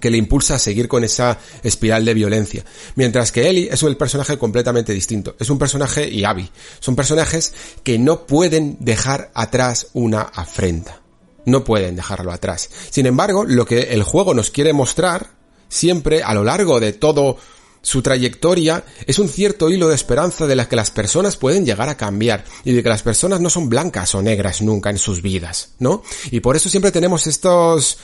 que 0.00 0.10
le 0.10 0.18
impulsa 0.18 0.54
a 0.54 0.58
seguir 0.58 0.88
con 0.88 1.04
esa 1.04 1.38
espiral 1.62 2.04
de 2.04 2.14
violencia. 2.14 2.64
Mientras 2.96 3.32
que 3.32 3.48
Ellie 3.48 3.68
es 3.70 3.82
un 3.82 3.94
personaje 3.94 4.38
completamente 4.38 4.92
distinto. 4.92 5.36
Es 5.38 5.50
un 5.50 5.58
personaje 5.58 6.08
y 6.08 6.24
Abby. 6.24 6.50
Son 6.80 6.96
personajes 6.96 7.52
que 7.82 7.98
no 7.98 8.26
pueden 8.26 8.76
dejar 8.80 9.30
atrás 9.34 9.88
una 9.92 10.22
afrenta. 10.22 11.00
No 11.46 11.62
pueden 11.62 11.96
dejarlo 11.96 12.32
atrás. 12.32 12.70
Sin 12.90 13.06
embargo, 13.06 13.44
lo 13.44 13.66
que 13.66 13.80
el 13.80 14.02
juego 14.02 14.34
nos 14.34 14.50
quiere 14.50 14.72
mostrar 14.72 15.30
siempre, 15.68 16.22
a 16.22 16.34
lo 16.34 16.44
largo 16.44 16.80
de 16.80 16.92
todo 16.92 17.36
su 17.84 18.02
trayectoria, 18.02 18.84
es 19.06 19.18
un 19.20 19.28
cierto 19.28 19.70
hilo 19.70 19.88
de 19.88 19.94
esperanza 19.94 20.46
de 20.46 20.56
la 20.56 20.68
que 20.68 20.74
las 20.74 20.90
personas 20.90 21.36
pueden 21.36 21.64
llegar 21.64 21.88
a 21.88 21.96
cambiar 21.96 22.44
y 22.64 22.72
de 22.72 22.82
que 22.82 22.88
las 22.88 23.02
personas 23.02 23.40
no 23.40 23.50
son 23.50 23.68
blancas 23.68 24.14
o 24.14 24.22
negras 24.22 24.62
nunca 24.62 24.90
en 24.90 24.98
sus 24.98 25.22
vidas, 25.22 25.74
¿no? 25.78 26.02
Y 26.30 26.40
por 26.40 26.56
eso 26.56 26.68
siempre 26.68 26.90
tenemos 26.90 27.26
estos 27.26 27.98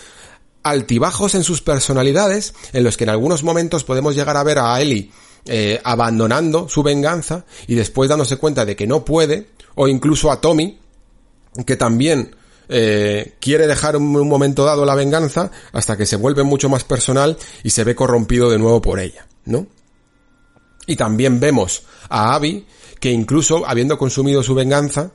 altibajos 0.62 1.34
en 1.34 1.42
sus 1.42 1.62
personalidades, 1.62 2.54
en 2.72 2.84
los 2.84 2.96
que 2.96 3.04
en 3.04 3.10
algunos 3.10 3.42
momentos 3.42 3.82
podemos 3.82 4.14
llegar 4.14 4.36
a 4.36 4.44
ver 4.44 4.58
a 4.58 4.80
Ellie 4.80 5.10
eh, 5.46 5.80
abandonando 5.82 6.68
su 6.68 6.82
venganza 6.82 7.46
y 7.66 7.74
después 7.74 8.10
dándose 8.10 8.36
cuenta 8.36 8.66
de 8.66 8.76
que 8.76 8.86
no 8.86 9.04
puede, 9.04 9.48
o 9.74 9.88
incluso 9.88 10.30
a 10.30 10.40
Tommy, 10.40 10.78
que 11.64 11.76
también 11.76 12.36
eh, 12.70 13.36
quiere 13.40 13.66
dejar 13.66 13.96
un, 13.96 14.14
un 14.14 14.28
momento 14.28 14.64
dado 14.64 14.84
la 14.84 14.94
venganza 14.94 15.50
hasta 15.72 15.96
que 15.96 16.06
se 16.06 16.16
vuelve 16.16 16.44
mucho 16.44 16.68
más 16.68 16.84
personal 16.84 17.36
y 17.62 17.70
se 17.70 17.84
ve 17.84 17.94
corrompido 17.94 18.48
de 18.48 18.58
nuevo 18.58 18.80
por 18.80 19.00
ella, 19.00 19.26
¿no? 19.44 19.66
Y 20.86 20.96
también 20.96 21.40
vemos 21.40 21.82
a 22.08 22.34
Abby 22.34 22.66
que 23.00 23.10
incluso 23.10 23.66
habiendo 23.66 23.98
consumido 23.98 24.42
su 24.42 24.54
venganza 24.54 25.12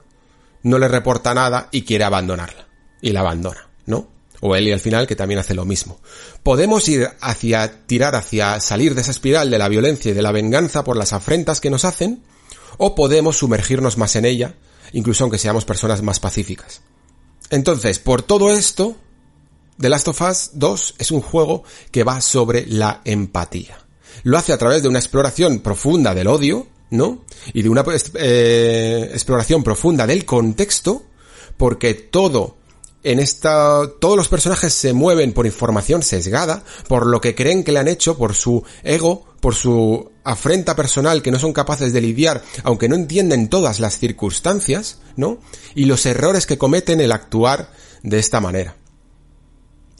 no 0.64 0.80
le 0.80 0.88
reporta 0.88 1.34
nada 1.34 1.70
y 1.72 1.84
quiere 1.84 2.04
abandonarla 2.04 2.68
y 3.02 3.12
la 3.12 3.22
abandona, 3.22 3.70
¿no? 3.86 4.10
O 4.42 4.56
Ellie 4.56 4.74
al 4.74 4.80
final 4.80 5.08
que 5.08 5.16
también 5.16 5.40
hace 5.40 5.54
lo 5.54 5.64
mismo. 5.64 6.00
Podemos 6.44 6.88
ir 6.90 7.08
hacia 7.22 7.86
tirar 7.86 8.16
hacia 8.16 8.60
salir 8.60 8.96
de 8.96 9.02
esa 9.02 9.12
espiral 9.12 9.50
de 9.50 9.60
la 9.60 9.70
violencia 9.70 10.12
y 10.12 10.14
de 10.14 10.22
la 10.22 10.32
venganza 10.32 10.84
por 10.84 10.98
las 10.98 11.14
afrentas 11.14 11.62
que 11.62 11.70
nos 11.70 11.86
hacen 11.86 12.24
o 12.78 12.96
podemos 12.96 13.38
sumergirnos 13.38 13.98
más 13.98 14.16
en 14.16 14.26
ella, 14.26 14.56
incluso 14.92 15.24
aunque 15.24 15.38
seamos 15.38 15.66
personas 15.66 16.02
más 16.02 16.20
pacíficas. 16.20 16.82
Entonces, 17.50 18.00
por 18.00 18.22
todo 18.22 18.52
esto, 18.52 18.96
The 19.80 19.90
Last 19.90 20.08
of 20.08 20.22
Us 20.22 20.50
2 20.54 20.96
es 21.00 21.12
un 21.12 21.22
juego 21.22 21.64
que 21.92 22.04
va 22.04 22.22
sobre 22.22 22.66
la 22.66 23.02
empatía. 23.06 23.78
Lo 24.24 24.38
hace 24.38 24.54
a 24.54 24.58
través 24.58 24.82
de 24.82 24.90
una 24.90 25.00
exploración 25.00 25.60
profunda 25.60 26.14
del 26.14 26.28
odio, 26.28 26.68
¿no? 26.90 27.26
Y 27.54 27.62
de 27.62 27.70
una 27.70 27.84
eh, 28.16 29.10
exploración 29.12 29.64
profunda 29.64 30.08
del 30.08 30.26
contexto, 30.26 31.04
porque 31.58 31.94
todo 31.94 32.58
en 33.06 33.20
esta, 33.20 33.88
todos 34.00 34.18
los 34.18 34.28
personajes 34.28 34.74
se 34.74 34.92
mueven 34.92 35.32
por 35.32 35.46
información 35.46 36.02
sesgada, 36.02 36.64
por 36.88 37.06
lo 37.06 37.22
que 37.22 37.36
creen 37.36 37.64
que 37.64 37.72
le 37.72 37.78
han 37.78 37.88
hecho, 37.88 38.18
por 38.18 38.34
su 38.34 38.64
ego, 38.84 39.26
por 39.40 39.54
su 39.54 40.12
afrenta 40.24 40.76
personal 40.76 41.22
que 41.22 41.30
no 41.30 41.38
son 41.38 41.54
capaces 41.54 41.94
de 41.94 42.02
lidiar, 42.02 42.42
aunque 42.64 42.90
no 42.90 42.96
entienden 42.96 43.48
todas 43.48 43.80
las 43.80 44.00
circunstancias, 44.00 44.98
¿no? 45.18 45.40
Y 45.76 45.86
los 45.86 46.04
errores 46.08 46.48
que 46.48 46.58
cometen 46.58 47.00
el 47.00 47.12
actuar 47.12 47.70
de 48.02 48.18
esta 48.18 48.42
manera. 48.42 48.76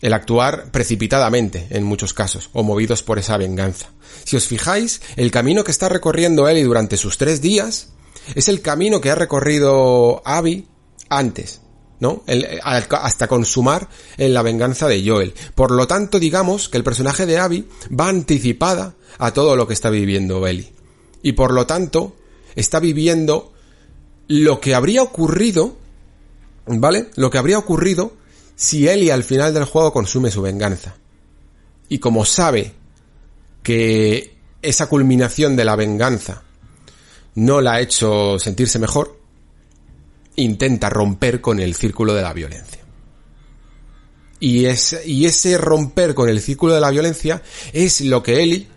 El 0.02 0.14
actuar 0.14 0.72
precipitadamente, 0.72 1.68
en 1.70 1.84
muchos 1.84 2.12
casos, 2.12 2.50
o 2.54 2.64
movidos 2.64 3.04
por 3.04 3.20
esa 3.20 3.38
venganza. 3.38 3.92
Si 4.24 4.36
os 4.36 4.48
fijáis, 4.48 5.02
el 5.16 5.30
camino 5.30 5.64
que 5.64 5.72
está 5.72 5.90
recorriendo 5.90 6.50
Ellie 6.50 6.64
durante 6.64 6.98
sus 6.98 7.20
tres 7.20 7.40
días 7.40 7.90
es 8.34 8.48
el 8.48 8.62
camino 8.62 9.00
que 9.00 9.12
ha 9.12 9.16
recorrido 9.16 10.24
Abby 10.26 10.68
antes, 11.08 11.62
¿no? 12.00 12.24
hasta 12.64 13.28
consumar 13.28 13.90
en 14.18 14.34
la 14.34 14.42
venganza 14.42 14.88
de 14.88 15.04
Joel. 15.06 15.34
Por 15.54 15.72
lo 15.72 15.88
tanto, 15.88 16.20
digamos 16.20 16.70
que 16.70 16.78
el 16.78 16.84
personaje 16.84 17.26
de 17.26 17.38
Abby 17.38 17.68
va 17.98 18.10
anticipada 18.10 18.96
a 19.18 19.32
todo 19.32 19.56
lo 19.56 19.68
que 19.68 19.74
está 19.74 19.90
viviendo 19.90 20.46
Ellie. 20.46 20.74
Y 21.22 21.34
por 21.34 21.54
lo 21.54 21.66
tanto, 21.66 22.16
está 22.56 22.80
viviendo 22.80 23.54
lo 24.28 24.60
que 24.60 24.76
habría 24.76 25.02
ocurrido, 25.02 25.76
¿vale? 26.66 27.10
Lo 27.16 27.30
que 27.30 27.38
habría 27.38 27.58
ocurrido 27.58 28.14
si 28.56 28.88
Ellie 28.88 29.12
al 29.12 29.24
final 29.24 29.54
del 29.54 29.66
juego 29.66 29.92
consume 29.92 30.32
su 30.32 30.42
venganza. 30.42 30.96
Y 31.90 32.00
como 32.00 32.26
sabe 32.26 32.74
que 33.64 34.38
esa 34.62 34.88
culminación 34.88 35.56
de 35.56 35.66
la 35.66 35.76
venganza 35.76 36.44
no 37.36 37.62
la 37.62 37.74
ha 37.74 37.82
hecho 37.82 38.40
sentirse 38.40 38.80
mejor, 38.80 39.20
intenta 40.36 40.90
romper 40.90 41.42
con 41.42 41.60
el 41.60 41.76
círculo 41.76 42.14
de 42.14 42.22
la 42.22 42.34
violencia. 42.34 42.82
Y, 44.40 44.66
es, 44.66 45.00
y 45.06 45.26
ese 45.26 45.58
romper 45.58 46.14
con 46.14 46.30
el 46.30 46.42
círculo 46.42 46.74
de 46.74 46.82
la 46.82 46.92
violencia 46.92 47.42
es 47.74 48.02
lo 48.02 48.22
que 48.22 48.44
Ellie 48.44 48.68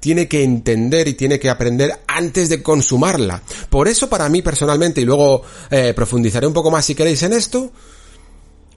tiene 0.00 0.28
que 0.28 0.42
entender 0.42 1.08
y 1.08 1.14
tiene 1.14 1.38
que 1.38 1.48
aprender 1.48 2.00
antes 2.06 2.48
de 2.48 2.62
consumarla. 2.62 3.42
Por 3.70 3.88
eso 3.88 4.08
para 4.08 4.28
mí 4.28 4.42
personalmente, 4.42 5.00
y 5.00 5.04
luego 5.04 5.42
eh, 5.70 5.94
profundizaré 5.94 6.46
un 6.46 6.52
poco 6.52 6.70
más 6.70 6.84
si 6.84 6.94
queréis 6.94 7.22
en 7.22 7.32
esto, 7.32 7.72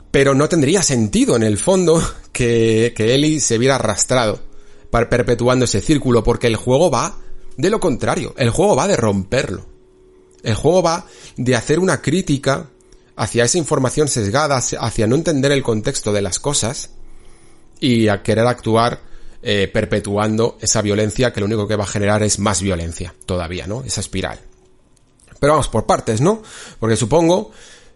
pero 0.09 0.34
no 0.34 0.47
tendría 0.47 0.81
sentido 0.84 1.35
en 1.35 1.43
el 1.43 1.57
fondo 1.57 2.01
que, 2.31 2.93
que 2.95 3.14
Ellie 3.14 3.39
se 3.39 3.57
viera 3.57 3.76
arrastrado 3.76 4.47
perpetuando 4.89 5.65
ese 5.65 5.81
círculo, 5.81 6.23
porque 6.23 6.47
el 6.47 6.55
juego 6.55 6.89
va 6.89 7.18
de 7.57 7.69
lo 7.69 7.80
contrario, 7.80 8.34
el 8.38 8.49
juego 8.51 8.76
va 8.76 8.88
de 8.88 8.95
romperlo. 8.95 9.65
El 10.48 10.56
juego 10.56 10.82
va 10.82 11.06
de 11.36 11.57
hacer 11.57 11.78
una 11.78 12.02
crítica 12.02 12.69
hacia 13.18 13.44
esa 13.44 13.57
información 13.57 14.07
sesgada, 14.07 14.56
hacia 14.56 15.06
no 15.06 15.18
entender 15.18 15.52
el 15.52 15.61
contexto 15.61 16.14
de 16.14 16.22
las 16.22 16.40
cosas 16.40 16.91
y 17.82 18.07
a 18.07 18.24
querer 18.24 18.48
actuar 18.48 19.02
eh, 19.44 19.69
perpetuando 19.72 20.57
esa 20.61 20.82
violencia 20.82 21.34
que 21.34 21.41
lo 21.41 21.48
único 21.48 21.68
que 21.68 21.76
va 21.76 21.84
a 21.84 21.88
generar 21.88 22.24
es 22.24 22.40
más 22.40 22.61
violencia 22.61 23.14
todavía, 23.26 23.68
¿no? 23.68 23.84
Esa 23.84 23.99
espiral. 23.99 24.40
Pero 25.38 25.52
vamos 25.52 25.68
por 25.68 25.86
partes, 25.86 26.22
¿no? 26.22 26.41
Porque 26.80 26.95
supongo 26.95 27.52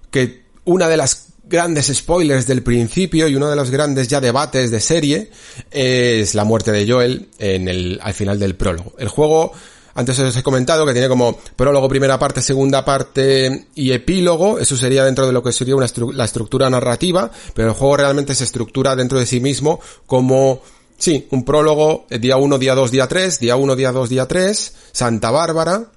que 0.09 0.43
una 0.65 0.89
de 0.89 0.97
las 0.97 1.27
grandes 1.45 1.87
spoilers 1.87 2.47
del 2.47 2.63
principio 2.63 3.29
y 3.29 3.35
uno 3.35 3.49
de 3.49 3.55
los 3.55 3.71
grandes 3.71 4.09
ya 4.09 4.19
debates 4.19 4.71
de 4.71 4.81
serie 4.81 5.31
es 5.71 6.35
la 6.35 6.43
muerte 6.43 6.73
de 6.73 6.85
Joel 6.85 7.29
en 7.39 7.69
el, 7.69 7.97
al 8.03 8.13
final 8.13 8.39
del 8.39 8.55
prólogo. 8.55 8.93
El 8.97 9.07
juego 9.07 9.53
antes 9.93 10.17
os 10.19 10.35
he 10.35 10.43
comentado 10.43 10.85
que 10.85 10.93
tiene 10.93 11.09
como 11.09 11.37
prólogo, 11.55 11.89
primera 11.89 12.17
parte, 12.17 12.41
segunda 12.41 12.85
parte 12.85 13.67
y 13.75 13.91
epílogo. 13.91 14.59
Eso 14.59 14.77
sería 14.77 15.03
dentro 15.03 15.27
de 15.27 15.33
lo 15.33 15.43
que 15.43 15.51
sería 15.51 15.75
una 15.75 15.87
la 16.13 16.25
estructura 16.25 16.69
narrativa, 16.69 17.31
pero 17.53 17.69
el 17.69 17.73
juego 17.73 17.97
realmente 17.97 18.35
se 18.35 18.43
estructura 18.43 18.95
dentro 18.95 19.19
de 19.19 19.25
sí 19.25 19.39
mismo 19.39 19.79
como, 20.05 20.61
sí, 20.97 21.27
un 21.31 21.43
prólogo, 21.43 22.05
eh, 22.09 22.19
día 22.19 22.37
1, 22.37 22.57
día 22.57 22.75
2, 22.75 22.91
día 22.91 23.07
3, 23.07 23.39
día 23.39 23.55
1, 23.55 23.75
día 23.75 23.91
2, 23.91 24.09
día 24.09 24.27
3, 24.27 24.73
Santa 24.91 25.31
Bárbara, 25.31 25.91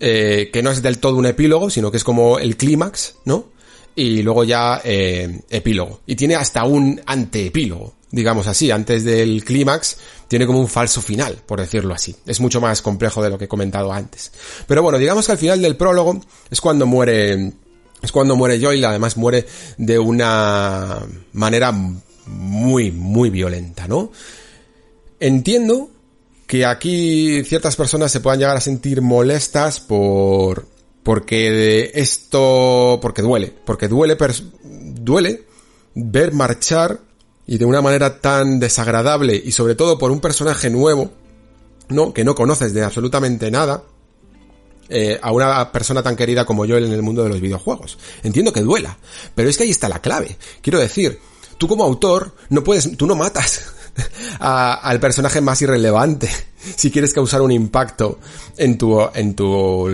eh, 0.00 0.50
que 0.52 0.62
no 0.62 0.70
es 0.70 0.82
del 0.82 0.98
todo 0.98 1.16
un 1.16 1.26
epílogo, 1.26 1.70
sino 1.70 1.90
que 1.90 1.96
es 1.96 2.04
como 2.04 2.38
el 2.38 2.56
clímax, 2.56 3.16
¿no? 3.24 3.46
Y 3.96 4.22
luego 4.22 4.44
ya 4.44 4.80
eh, 4.84 5.42
epílogo. 5.50 6.00
Y 6.06 6.14
tiene 6.14 6.36
hasta 6.36 6.64
un 6.64 7.00
anteepílogo 7.04 7.97
digamos 8.10 8.46
así, 8.46 8.70
antes 8.70 9.04
del 9.04 9.44
clímax, 9.44 9.96
tiene 10.28 10.46
como 10.46 10.60
un 10.60 10.68
falso 10.68 11.02
final, 11.02 11.42
por 11.46 11.60
decirlo 11.60 11.94
así. 11.94 12.14
Es 12.26 12.40
mucho 12.40 12.60
más 12.60 12.82
complejo 12.82 13.22
de 13.22 13.30
lo 13.30 13.38
que 13.38 13.44
he 13.44 13.48
comentado 13.48 13.92
antes. 13.92 14.32
Pero 14.66 14.82
bueno, 14.82 14.98
digamos 14.98 15.26
que 15.26 15.32
al 15.32 15.38
final 15.38 15.60
del 15.60 15.76
prólogo 15.76 16.20
es 16.50 16.60
cuando 16.60 16.86
muere, 16.86 17.52
es 18.02 18.12
cuando 18.12 18.36
muere 18.36 18.60
Joel, 18.62 18.84
además 18.84 19.16
muere 19.16 19.46
de 19.76 19.98
una 19.98 20.98
manera 21.32 21.72
muy, 22.26 22.90
muy 22.90 23.30
violenta, 23.30 23.86
¿no? 23.88 24.12
Entiendo 25.20 25.90
que 26.46 26.64
aquí 26.64 27.42
ciertas 27.44 27.76
personas 27.76 28.10
se 28.10 28.20
puedan 28.20 28.38
llegar 28.38 28.56
a 28.56 28.60
sentir 28.60 29.02
molestas 29.02 29.80
por, 29.80 30.66
porque 31.02 31.90
esto, 31.94 32.98
porque 33.02 33.22
duele, 33.22 33.52
porque 33.64 33.88
duele, 33.88 34.16
duele 34.62 35.42
ver 35.94 36.32
marchar 36.32 37.00
y 37.48 37.56
de 37.56 37.64
una 37.64 37.80
manera 37.80 38.20
tan 38.20 38.60
desagradable 38.60 39.34
y 39.42 39.52
sobre 39.52 39.74
todo 39.74 39.98
por 39.98 40.12
un 40.12 40.20
personaje 40.20 40.68
nuevo, 40.68 41.10
¿no? 41.88 42.12
Que 42.12 42.22
no 42.22 42.34
conoces 42.34 42.74
de 42.74 42.84
absolutamente 42.84 43.50
nada, 43.50 43.82
eh, 44.90 45.18
a 45.20 45.32
una 45.32 45.72
persona 45.72 46.02
tan 46.02 46.14
querida 46.14 46.44
como 46.44 46.66
yo 46.66 46.76
en 46.76 46.92
el 46.92 47.02
mundo 47.02 47.22
de 47.22 47.30
los 47.30 47.40
videojuegos. 47.40 47.98
Entiendo 48.22 48.52
que 48.52 48.60
duela, 48.60 48.98
pero 49.34 49.48
es 49.48 49.56
que 49.56 49.64
ahí 49.64 49.70
está 49.70 49.88
la 49.88 50.00
clave. 50.00 50.36
Quiero 50.60 50.78
decir, 50.78 51.18
tú 51.56 51.66
como 51.66 51.84
autor 51.84 52.34
no 52.50 52.62
puedes, 52.62 52.96
tú 52.98 53.06
no 53.06 53.16
matas 53.16 53.62
al 54.38 55.00
personaje 55.00 55.40
más 55.40 55.60
irrelevante 55.62 56.30
si 56.76 56.90
quieres 56.90 57.14
causar 57.14 57.40
un 57.40 57.50
impacto 57.50 58.18
en 58.58 58.76
tu, 58.76 59.00
en 59.14 59.34
tu, 59.34 59.88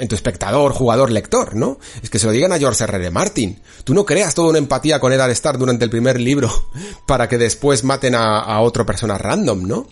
en 0.00 0.08
tu 0.08 0.14
espectador, 0.14 0.72
jugador, 0.72 1.10
lector, 1.10 1.54
¿no? 1.54 1.78
Es 2.02 2.10
que 2.10 2.18
se 2.18 2.26
lo 2.26 2.32
digan 2.32 2.52
a 2.52 2.58
George 2.58 2.82
R. 2.84 2.96
R. 2.96 3.10
Martin. 3.10 3.60
Tú 3.84 3.94
no 3.94 4.04
creas 4.04 4.34
toda 4.34 4.48
una 4.48 4.58
empatía 4.58 4.98
con 4.98 5.12
Ed 5.12 5.20
Star 5.30 5.58
durante 5.58 5.84
el 5.84 5.90
primer 5.90 6.20
libro 6.20 6.50
para 7.06 7.28
que 7.28 7.38
después 7.38 7.84
maten 7.84 8.14
a, 8.14 8.40
a 8.40 8.60
otra 8.60 8.84
persona 8.84 9.18
random, 9.18 9.66
¿no? 9.66 9.86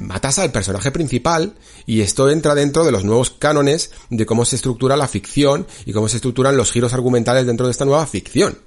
Matas 0.00 0.38
al 0.38 0.52
personaje 0.52 0.90
principal 0.90 1.54
y 1.86 2.00
esto 2.00 2.28
entra 2.28 2.54
dentro 2.54 2.84
de 2.84 2.92
los 2.92 3.04
nuevos 3.04 3.30
cánones 3.30 3.90
de 4.10 4.26
cómo 4.26 4.44
se 4.44 4.56
estructura 4.56 4.96
la 4.96 5.08
ficción 5.08 5.66
y 5.86 5.92
cómo 5.92 6.08
se 6.08 6.16
estructuran 6.16 6.56
los 6.56 6.72
giros 6.72 6.92
argumentales 6.92 7.46
dentro 7.46 7.66
de 7.66 7.72
esta 7.72 7.84
nueva 7.84 8.06
ficción. 8.06 8.58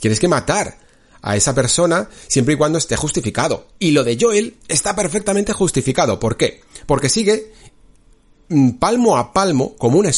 Tienes 0.00 0.18
que 0.18 0.28
matar 0.28 0.78
a 1.22 1.36
esa 1.36 1.54
persona 1.54 2.08
siempre 2.26 2.54
y 2.54 2.56
cuando 2.56 2.78
esté 2.78 2.96
justificado. 2.96 3.68
Y 3.78 3.92
lo 3.92 4.04
de 4.04 4.18
Joel 4.20 4.56
está 4.68 4.94
perfectamente 4.94 5.52
justificado. 5.52 6.18
¿Por 6.18 6.36
qué? 6.36 6.60
Porque 6.86 7.08
sigue 7.08 7.52
palmo 8.78 9.16
a 9.16 9.32
palmo, 9.32 9.74
como 9.76 9.98
un 9.98 10.10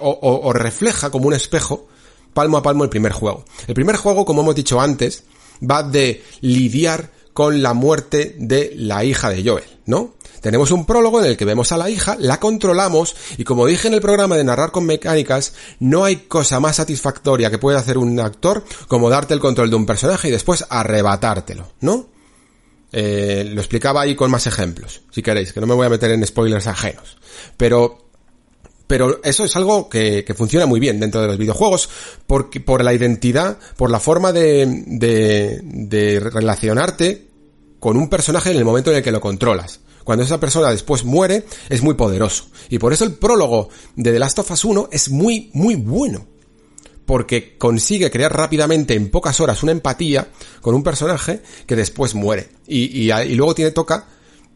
o, 0.00 0.52
refleja 0.52 1.10
como 1.10 1.26
un 1.26 1.34
espejo, 1.34 1.86
palmo 2.32 2.56
a 2.56 2.62
palmo 2.62 2.84
el 2.84 2.90
primer 2.90 3.12
juego. 3.12 3.44
El 3.66 3.74
primer 3.74 3.96
juego, 3.96 4.24
como 4.24 4.42
hemos 4.42 4.54
dicho 4.54 4.80
antes, 4.80 5.24
va 5.68 5.82
de 5.82 6.22
lidiar 6.40 7.10
con 7.32 7.62
la 7.62 7.74
muerte 7.74 8.34
de 8.38 8.72
la 8.76 9.04
hija 9.04 9.30
de 9.30 9.42
Joel, 9.42 9.64
¿no? 9.86 10.14
Tenemos 10.40 10.70
un 10.70 10.86
prólogo 10.86 11.20
en 11.20 11.26
el 11.26 11.36
que 11.36 11.44
vemos 11.44 11.70
a 11.70 11.76
la 11.76 11.90
hija, 11.90 12.16
la 12.18 12.40
controlamos 12.40 13.14
y 13.36 13.44
como 13.44 13.66
dije 13.66 13.88
en 13.88 13.94
el 13.94 14.00
programa 14.00 14.36
de 14.36 14.44
narrar 14.44 14.70
con 14.70 14.86
mecánicas, 14.86 15.52
no 15.80 16.04
hay 16.04 16.16
cosa 16.16 16.60
más 16.60 16.76
satisfactoria 16.76 17.50
que 17.50 17.58
puede 17.58 17.76
hacer 17.78 17.98
un 17.98 18.18
actor 18.20 18.64
como 18.88 19.10
darte 19.10 19.34
el 19.34 19.40
control 19.40 19.68
de 19.68 19.76
un 19.76 19.86
personaje 19.86 20.28
y 20.28 20.30
después 20.30 20.64
arrebatártelo, 20.70 21.68
¿no? 21.80 22.06
Eh, 22.92 23.48
lo 23.52 23.60
explicaba 23.60 24.02
ahí 24.02 24.14
con 24.14 24.30
más 24.30 24.46
ejemplos, 24.46 25.02
si 25.10 25.22
queréis, 25.22 25.52
que 25.52 25.60
no 25.60 25.66
me 25.66 25.74
voy 25.74 25.86
a 25.86 25.90
meter 25.90 26.10
en 26.10 26.26
spoilers 26.26 26.66
ajenos. 26.66 27.16
Pero 27.56 28.10
pero 28.86 29.20
eso 29.22 29.44
es 29.44 29.54
algo 29.54 29.88
que, 29.88 30.24
que, 30.24 30.34
funciona 30.34 30.66
muy 30.66 30.80
bien 30.80 30.98
dentro 30.98 31.20
de 31.20 31.28
los 31.28 31.38
videojuegos 31.38 31.88
porque, 32.26 32.58
por 32.58 32.82
la 32.82 32.92
identidad, 32.92 33.56
por 33.76 33.88
la 33.88 34.00
forma 34.00 34.32
de, 34.32 34.66
de, 34.86 35.60
de, 35.62 36.18
relacionarte 36.18 37.28
con 37.78 37.96
un 37.96 38.08
personaje 38.08 38.50
en 38.50 38.56
el 38.56 38.64
momento 38.64 38.90
en 38.90 38.96
el 38.96 39.02
que 39.04 39.12
lo 39.12 39.20
controlas. 39.20 39.78
Cuando 40.02 40.24
esa 40.24 40.40
persona 40.40 40.70
después 40.70 41.04
muere, 41.04 41.46
es 41.68 41.82
muy 41.82 41.94
poderoso. 41.94 42.46
Y 42.68 42.80
por 42.80 42.92
eso 42.92 43.04
el 43.04 43.12
prólogo 43.12 43.68
de 43.94 44.10
The 44.10 44.18
Last 44.18 44.40
of 44.40 44.50
Us 44.50 44.64
1 44.64 44.88
es 44.90 45.08
muy, 45.08 45.50
muy 45.54 45.76
bueno. 45.76 46.26
Porque 47.10 47.58
consigue 47.58 48.10
crear 48.10 48.32
rápidamente, 48.34 48.94
en 48.94 49.10
pocas 49.10 49.40
horas, 49.40 49.62
una 49.64 49.72
empatía 49.72 50.28
con 50.60 50.74
un 50.74 50.84
personaje 50.84 51.42
que 51.66 51.74
después 51.74 52.14
muere. 52.14 52.50
Y, 52.68 53.10
luego 53.34 53.54
tiene 53.54 53.72
toca 53.72 54.06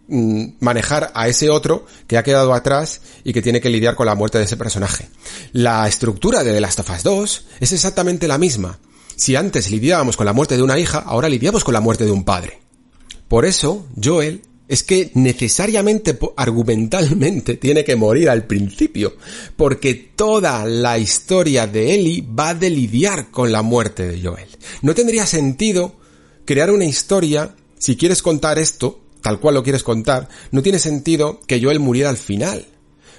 Mm, 0.06 0.56
manejar 0.60 1.12
a 1.14 1.28
ese 1.28 1.48
otro 1.48 1.86
que 2.06 2.18
ha 2.18 2.22
quedado 2.22 2.52
atrás 2.52 3.00
y 3.24 3.32
que 3.32 3.40
tiene 3.40 3.62
que 3.62 3.70
lidiar 3.70 3.94
con 3.94 4.04
la 4.04 4.14
muerte 4.14 4.36
de 4.36 4.44
ese 4.44 4.58
personaje. 4.58 5.08
La 5.52 5.88
estructura 5.88 6.44
de 6.44 6.52
The 6.52 6.60
Last 6.60 6.80
of 6.80 6.90
Us 6.90 7.02
2 7.02 7.46
es 7.60 7.72
exactamente 7.72 8.28
la 8.28 8.36
misma. 8.36 8.78
Si 9.16 9.34
antes 9.34 9.70
lidiábamos 9.70 10.18
con 10.18 10.26
la 10.26 10.34
muerte 10.34 10.56
de 10.56 10.62
una 10.62 10.78
hija, 10.78 10.98
ahora 10.98 11.30
lidiamos 11.30 11.64
con 11.64 11.72
la 11.72 11.80
muerte 11.80 12.04
de 12.04 12.10
un 12.10 12.24
padre. 12.24 12.60
Por 13.28 13.46
eso, 13.46 13.86
Joel 14.02 14.42
es 14.74 14.82
que 14.82 15.12
necesariamente, 15.14 16.18
argumentalmente, 16.36 17.54
tiene 17.58 17.84
que 17.84 17.96
morir 17.96 18.28
al 18.28 18.44
principio, 18.44 19.14
porque 19.56 19.94
toda 19.94 20.64
la 20.66 20.98
historia 20.98 21.66
de 21.66 21.94
Ellie 21.94 22.26
va 22.26 22.54
de 22.54 22.70
lidiar 22.70 23.30
con 23.30 23.52
la 23.52 23.62
muerte 23.62 24.06
de 24.06 24.20
Joel. 24.20 24.48
No 24.82 24.94
tendría 24.94 25.26
sentido 25.26 25.94
crear 26.44 26.70
una 26.72 26.84
historia, 26.84 27.54
si 27.78 27.96
quieres 27.96 28.20
contar 28.20 28.58
esto, 28.58 29.00
tal 29.22 29.38
cual 29.38 29.54
lo 29.54 29.62
quieres 29.62 29.84
contar, 29.84 30.28
no 30.50 30.62
tiene 30.62 30.80
sentido 30.80 31.40
que 31.46 31.62
Joel 31.62 31.80
muriera 31.80 32.10
al 32.10 32.16
final. 32.16 32.66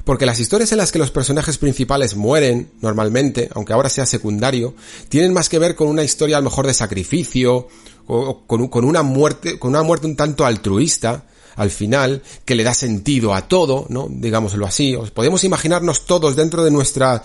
Porque 0.03 0.27
las 0.27 0.39
historias 0.39 0.71
en 0.71 0.77
las 0.77 0.91
que 0.91 0.99
los 0.99 1.09
personajes 1.09 1.57
principales 1.57 2.15
mueren, 2.15 2.69
normalmente, 2.81 3.49
aunque 3.55 3.73
ahora 3.73 3.89
sea 3.89 4.05
secundario, 4.05 4.75
tienen 5.09 5.33
más 5.33 5.49
que 5.49 5.57
ver 5.57 5.73
con 5.73 5.87
una 5.87 6.03
historia 6.03 6.37
a 6.37 6.41
lo 6.41 6.49
mejor 6.49 6.67
de 6.67 6.75
sacrificio, 6.75 7.69
o 8.07 8.41
con, 8.45 8.85
una 8.85 9.01
muerte, 9.01 9.57
con 9.57 9.71
una 9.71 9.81
muerte 9.81 10.05
un 10.05 10.15
tanto 10.15 10.45
altruista, 10.45 11.25
al 11.55 11.71
final, 11.71 12.21
que 12.43 12.55
le 12.55 12.63
da 12.63 12.73
sentido 12.73 13.33
a 13.33 13.47
todo, 13.47 13.85
¿no? 13.89 14.07
Digámoslo 14.09 14.65
así. 14.65 14.97
Podemos 15.13 15.43
imaginarnos 15.43 16.05
todos 16.05 16.35
dentro 16.35 16.63
de 16.63 16.71
nuestros 16.71 17.21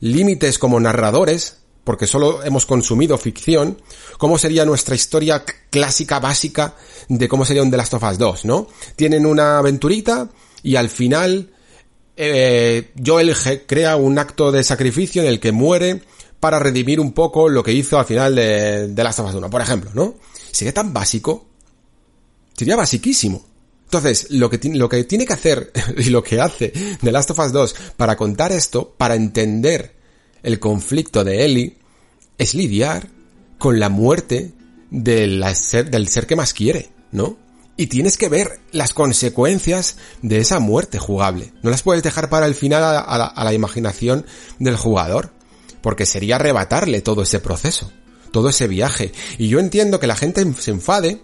límites 0.00 0.58
como 0.58 0.80
narradores, 0.80 1.58
porque 1.84 2.06
solo 2.06 2.42
hemos 2.42 2.66
consumido 2.66 3.18
ficción, 3.18 3.80
cómo 4.18 4.38
sería 4.38 4.64
nuestra 4.64 4.94
historia 4.94 5.44
clásica, 5.70 6.18
básica, 6.18 6.74
de 7.08 7.28
cómo 7.28 7.44
sería 7.44 7.62
un 7.62 7.70
The 7.70 7.76
Last 7.76 7.94
of 7.94 8.02
Us 8.02 8.18
2, 8.18 8.44
¿no? 8.46 8.66
Tienen 8.96 9.26
una 9.26 9.58
aventurita 9.58 10.28
y 10.62 10.76
al 10.76 10.88
final 10.88 11.50
eh, 12.16 12.92
Joel 13.04 13.34
crea 13.66 13.96
un 13.96 14.18
acto 14.18 14.50
de 14.52 14.64
sacrificio 14.64 15.22
en 15.22 15.28
el 15.28 15.40
que 15.40 15.52
muere 15.52 16.02
para 16.40 16.58
redimir 16.58 17.00
un 17.00 17.12
poco 17.12 17.48
lo 17.48 17.62
que 17.62 17.72
hizo 17.72 17.98
al 17.98 18.04
final 18.04 18.34
de, 18.34 18.92
The 18.94 19.04
Last 19.04 19.20
of 19.20 19.28
Us 19.28 19.34
1, 19.34 19.50
por 19.50 19.60
ejemplo, 19.60 19.90
¿no? 19.94 20.14
Sería 20.50 20.74
tan 20.74 20.92
básico. 20.92 21.46
Sería 22.54 22.76
basiquísimo. 22.76 23.44
Entonces, 23.96 24.26
lo 24.30 24.50
que, 24.50 24.58
lo 24.70 24.88
que 24.88 25.04
tiene 25.04 25.24
que 25.24 25.34
hacer 25.34 25.70
y 25.96 26.10
lo 26.10 26.22
que 26.22 26.40
hace 26.40 26.72
The 27.00 27.12
Last 27.12 27.30
of 27.30 27.38
Us 27.38 27.52
2 27.52 27.74
para 27.96 28.16
contar 28.16 28.50
esto, 28.50 28.92
para 28.98 29.14
entender 29.14 29.94
el 30.42 30.58
conflicto 30.58 31.22
de 31.22 31.44
Ellie 31.44 31.78
es 32.36 32.54
lidiar 32.54 33.08
con 33.56 33.78
la 33.78 33.90
muerte 33.90 34.52
del 34.90 35.44
ser, 35.54 36.26
que 36.26 36.34
más 36.34 36.52
quiere, 36.52 36.90
¿no? 37.12 37.38
Y 37.76 37.86
tienes 37.86 38.18
que 38.18 38.28
ver 38.28 38.58
las 38.72 38.94
consecuencias 38.94 39.96
de 40.22 40.38
esa 40.38 40.58
muerte 40.58 40.98
jugable. 40.98 41.52
No 41.62 41.70
las 41.70 41.82
puedes 41.82 42.02
dejar 42.02 42.28
para 42.28 42.46
el 42.46 42.56
final 42.56 42.82
a, 42.82 43.16
la, 43.16 43.26
a 43.26 43.44
la 43.44 43.54
imaginación 43.54 44.26
del 44.58 44.76
jugador, 44.76 45.30
porque 45.82 46.04
sería 46.04 46.36
arrebatarle 46.36 47.00
todo 47.00 47.22
ese 47.22 47.38
proceso, 47.38 47.92
todo 48.32 48.48
ese 48.48 48.66
viaje. 48.66 49.12
Y 49.38 49.48
yo 49.48 49.60
entiendo 49.60 50.00
que 50.00 50.08
la 50.08 50.16
gente 50.16 50.44
se 50.58 50.72
enfade 50.72 51.22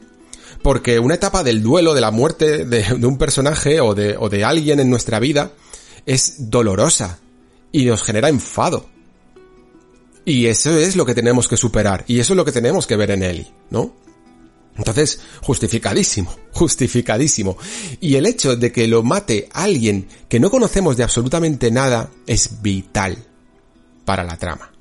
porque 0.62 0.99
una 0.99 1.15
etapa 1.15 1.43
del 1.43 1.62
duelo, 1.62 1.95
de 1.95 2.01
la 2.01 2.11
muerte 2.11 2.65
de, 2.65 3.07
un 3.07 3.19
personaje 3.19 3.81
o 3.81 3.95
de, 3.95 4.16
o 4.19 4.28
de 4.28 4.45
alguien 4.45 4.81
en 4.81 4.91
nuestra 4.91 5.19
vida 5.19 5.53
es 6.07 6.51
dolorosa 6.51 7.19
y 7.73 7.85
nos 7.85 8.03
genera 8.03 8.28
enfado. 8.28 8.87
Y 10.24 10.47
eso 10.47 10.70
es 10.77 10.97
lo 10.97 11.07
que 11.07 11.15
tenemos 11.15 11.49
que 11.49 11.57
superar. 11.57 12.05
Y 12.07 12.20
eso 12.20 12.35
es 12.35 12.37
lo 12.37 12.45
que 12.45 12.53
tenemos 12.53 12.87
que 12.87 12.97
ver 12.97 13.11
en 13.11 13.23
Eli, 13.23 13.47
¿no? 13.70 13.95
Entonces, 14.77 15.20
justificadísimo, 15.43 16.35
justificadísimo. 16.53 17.57
Y 18.01 18.15
el 18.16 18.27
hecho 18.27 18.57
de 18.57 18.70
que 18.73 18.87
lo 18.87 19.03
mate 19.03 19.49
alguien 19.53 20.09
que 20.28 20.41
no 20.41 20.51
conocemos 20.51 20.97
de 20.97 21.05
absolutamente 21.05 21.70
nada 21.70 22.11
es 22.27 22.62
vital 22.62 23.19
para 24.05 24.24
la 24.24 24.37
trama. 24.37 24.73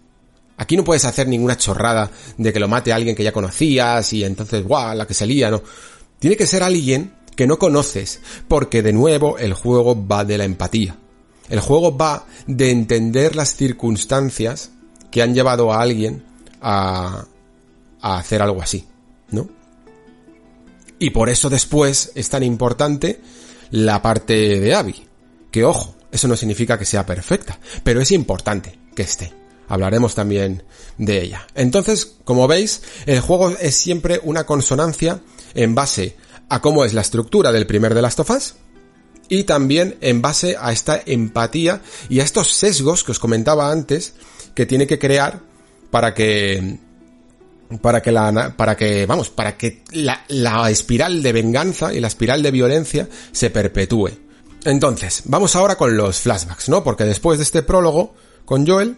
Aquí 0.59 0.75
no 0.75 0.83
puedes 0.83 1.05
hacer 1.05 1.25
ninguna 1.25 1.57
chorrada 1.57 2.11
de 2.37 2.51
que 2.51 2.59
lo 2.59 2.67
mate 2.67 2.91
alguien 2.91 3.15
que 3.15 3.23
ya 3.23 3.31
conocías 3.31 4.11
y 4.11 4.25
entonces, 4.25 4.61
guau, 4.61 4.93
la 4.93 5.07
que 5.07 5.13
se 5.13 5.25
lía, 5.25 5.49
no. 5.49 5.63
Tiene 6.19 6.35
que 6.35 6.45
ser 6.45 6.63
alguien 6.63 7.13
que 7.37 7.47
no 7.47 7.57
conoces, 7.57 8.19
porque 8.49 8.83
de 8.83 8.91
nuevo 8.91 9.37
el 9.37 9.53
juego 9.53 10.05
va 10.05 10.25
de 10.25 10.37
la 10.37 10.43
empatía. 10.43 10.97
El 11.47 11.61
juego 11.61 11.95
va 11.95 12.25
de 12.45 12.71
entender 12.71 13.37
las 13.37 13.55
circunstancias 13.55 14.71
que 15.09 15.21
han 15.21 15.33
llevado 15.33 15.71
a 15.71 15.81
alguien 15.81 16.25
a, 16.61 17.23
a 18.01 18.17
hacer 18.17 18.41
algo 18.41 18.61
así, 18.61 18.85
¿no? 19.31 19.47
Y 20.99 21.11
por 21.11 21.29
eso 21.29 21.49
después 21.49 22.11
es 22.15 22.29
tan 22.29 22.43
importante 22.43 23.21
la 23.71 24.01
parte 24.01 24.59
de 24.59 24.75
Abby. 24.75 25.07
Que 25.51 25.63
ojo, 25.63 25.95
eso 26.11 26.27
no 26.27 26.35
significa 26.35 26.77
que 26.77 26.83
sea 26.83 27.05
perfecta, 27.05 27.57
pero 27.81 28.01
es 28.01 28.11
importante 28.11 28.77
que 28.93 29.03
esté. 29.03 29.38
Hablaremos 29.69 30.15
también 30.15 30.63
de 30.97 31.21
ella. 31.21 31.47
Entonces, 31.55 32.17
como 32.25 32.47
veis, 32.47 32.81
el 33.05 33.21
juego 33.21 33.51
es 33.51 33.75
siempre 33.75 34.19
una 34.23 34.45
consonancia 34.45 35.21
en 35.53 35.75
base 35.75 36.17
a 36.49 36.61
cómo 36.61 36.83
es 36.83 36.93
la 36.93 37.01
estructura 37.01 37.51
del 37.51 37.67
primer 37.67 37.93
de 37.93 38.01
las 38.01 38.15
tofas 38.15 38.55
y 39.29 39.43
también 39.43 39.97
en 40.01 40.21
base 40.21 40.57
a 40.59 40.71
esta 40.71 41.01
empatía 41.05 41.81
y 42.09 42.19
a 42.19 42.23
estos 42.23 42.51
sesgos 42.51 43.03
que 43.03 43.11
os 43.11 43.19
comentaba 43.19 43.71
antes 43.71 44.15
que 44.55 44.65
tiene 44.65 44.87
que 44.87 44.99
crear 44.99 45.41
para 45.91 46.13
que 46.13 46.79
para 47.81 48.01
que 48.01 48.11
la 48.11 48.55
para 48.57 48.75
que 48.75 49.05
vamos 49.05 49.29
para 49.29 49.55
que 49.55 49.83
la, 49.91 50.25
la 50.27 50.69
espiral 50.71 51.21
de 51.21 51.31
venganza 51.31 51.93
y 51.93 51.99
la 51.99 52.07
espiral 52.07 52.41
de 52.41 52.49
violencia 52.49 53.07
se 53.31 53.51
perpetúe 53.51 54.09
entonces 54.65 55.21
vamos 55.25 55.55
ahora 55.55 55.75
con 55.75 55.95
los 55.95 56.19
flashbacks 56.19 56.67
no 56.67 56.83
porque 56.83 57.03
después 57.03 57.37
de 57.37 57.43
este 57.43 57.61
prólogo 57.61 58.15
con 58.45 58.65
Joel 58.65 58.97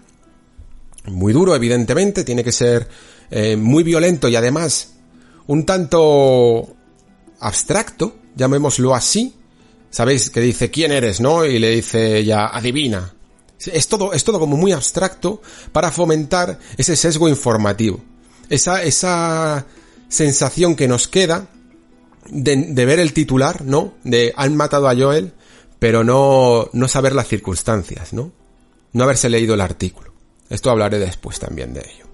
muy 1.05 1.33
duro 1.33 1.55
evidentemente 1.55 2.23
tiene 2.23 2.43
que 2.43 2.51
ser 2.51 2.87
eh, 3.29 3.55
muy 3.55 3.83
violento 3.83 4.27
y 4.27 4.35
además 4.35 4.93
un 5.47 5.65
tanto 5.65 6.75
abstracto 7.39 8.15
llamémoslo 8.35 8.93
así 8.93 9.35
sabéis 9.89 10.29
que 10.29 10.41
dice 10.41 10.69
quién 10.69 10.91
eres 10.91 11.21
no 11.21 11.45
y 11.45 11.59
le 11.59 11.71
dice 11.71 12.23
ya 12.23 12.47
adivina 12.47 13.13
es 13.67 13.87
todo, 13.87 14.13
es 14.13 14.23
todo 14.23 14.39
como 14.39 14.57
muy 14.57 14.71
abstracto 14.71 15.41
para 15.71 15.91
fomentar 15.91 16.59
ese 16.77 16.95
sesgo 16.95 17.29
informativo. 17.29 18.01
Esa, 18.49 18.83
esa 18.83 19.65
sensación 20.09 20.75
que 20.75 20.87
nos 20.87 21.07
queda 21.07 21.47
de, 22.29 22.55
de, 22.55 22.85
ver 22.85 22.99
el 22.99 23.13
titular, 23.13 23.63
¿no? 23.63 23.93
De 24.03 24.33
han 24.35 24.55
matado 24.55 24.89
a 24.89 24.95
Joel, 24.95 25.33
pero 25.79 26.03
no, 26.03 26.69
no 26.73 26.87
saber 26.87 27.13
las 27.13 27.27
circunstancias, 27.27 28.13
¿no? 28.13 28.31
No 28.93 29.03
haberse 29.03 29.29
leído 29.29 29.53
el 29.53 29.61
artículo. 29.61 30.10
Esto 30.51 30.69
hablaré 30.69 30.99
después 30.99 31.39
también 31.39 31.73
de 31.73 31.79
ello. 31.79 32.05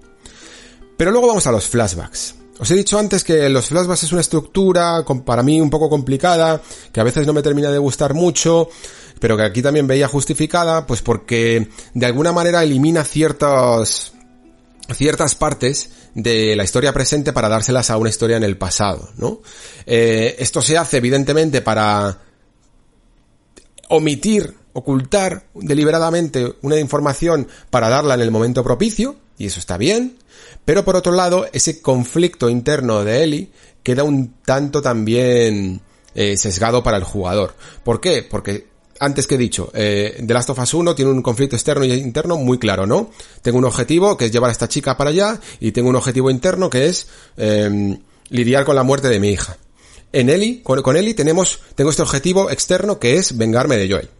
Pero 0.96 1.10
luego 1.10 1.26
vamos 1.26 1.46
a 1.46 1.52
los 1.52 1.66
flashbacks. 1.66 2.36
Os 2.60 2.70
he 2.70 2.74
dicho 2.74 2.98
antes 2.98 3.22
que 3.22 3.48
los 3.48 3.66
flashbacks 3.66 4.04
es 4.04 4.12
una 4.12 4.20
estructura 4.20 5.04
para 5.24 5.42
mí 5.42 5.60
un 5.60 5.70
poco 5.70 5.90
complicada, 5.90 6.62
que 6.92 7.00
a 7.00 7.04
veces 7.04 7.26
no 7.26 7.32
me 7.32 7.42
termina 7.42 7.70
de 7.70 7.78
gustar 7.78 8.14
mucho, 8.14 8.68
pero 9.20 9.36
que 9.36 9.42
aquí 9.42 9.60
también 9.60 9.86
veía 9.86 10.08
justificada, 10.08 10.86
pues 10.86 11.02
porque 11.02 11.68
de 11.94 12.06
alguna 12.06 12.32
manera 12.32 12.62
elimina 12.62 13.04
ciertas 13.04 14.12
ciertas 14.94 15.34
partes 15.34 15.90
de 16.14 16.56
la 16.56 16.64
historia 16.64 16.92
presente 16.92 17.32
para 17.32 17.48
dárselas 17.48 17.90
a 17.90 17.98
una 17.98 18.08
historia 18.08 18.38
en 18.38 18.44
el 18.44 18.56
pasado, 18.56 19.10
¿no? 19.18 19.40
Eh, 19.84 20.36
esto 20.38 20.62
se 20.62 20.78
hace 20.78 20.96
evidentemente 20.96 21.60
para 21.60 22.22
omitir, 23.88 24.54
ocultar 24.78 25.44
deliberadamente 25.54 26.54
una 26.62 26.78
información 26.78 27.48
para 27.70 27.88
darla 27.88 28.14
en 28.14 28.20
el 28.20 28.30
momento 28.30 28.64
propicio, 28.64 29.16
y 29.36 29.46
eso 29.46 29.60
está 29.60 29.76
bien, 29.76 30.18
pero 30.64 30.84
por 30.84 30.96
otro 30.96 31.12
lado, 31.12 31.46
ese 31.52 31.80
conflicto 31.80 32.50
interno 32.50 33.04
de 33.04 33.22
Ellie 33.22 33.50
queda 33.82 34.04
un 34.04 34.34
tanto 34.44 34.82
también 34.82 35.80
eh, 36.14 36.36
sesgado 36.36 36.82
para 36.82 36.96
el 36.96 37.04
jugador. 37.04 37.54
¿Por 37.84 38.00
qué? 38.00 38.22
Porque 38.22 38.66
antes 39.00 39.26
que 39.26 39.36
he 39.36 39.38
dicho, 39.38 39.70
eh, 39.74 40.22
The 40.26 40.34
Last 40.34 40.50
of 40.50 40.58
Us 40.58 40.74
1 40.74 40.94
tiene 40.94 41.10
un 41.10 41.22
conflicto 41.22 41.56
externo 41.56 41.84
y 41.84 41.92
interno 41.92 42.36
muy 42.36 42.58
claro, 42.58 42.86
¿no? 42.86 43.10
Tengo 43.42 43.58
un 43.58 43.64
objetivo 43.64 44.16
que 44.16 44.26
es 44.26 44.32
llevar 44.32 44.48
a 44.48 44.52
esta 44.52 44.68
chica 44.68 44.96
para 44.96 45.10
allá 45.10 45.40
y 45.60 45.72
tengo 45.72 45.88
un 45.88 45.96
objetivo 45.96 46.30
interno 46.30 46.68
que 46.68 46.86
es 46.86 47.08
em, 47.36 47.98
lidiar 48.28 48.64
con 48.64 48.76
la 48.76 48.82
muerte 48.82 49.08
de 49.08 49.20
mi 49.20 49.30
hija. 49.30 49.56
En 50.12 50.30
Ellie, 50.30 50.62
con, 50.62 50.82
con 50.82 50.96
Ellie 50.96 51.14
tenemos, 51.14 51.60
tengo 51.74 51.90
este 51.90 52.02
objetivo 52.02 52.50
externo 52.50 52.98
que 52.98 53.16
es 53.16 53.36
vengarme 53.36 53.76
de 53.76 53.88
Joel. 53.88 54.10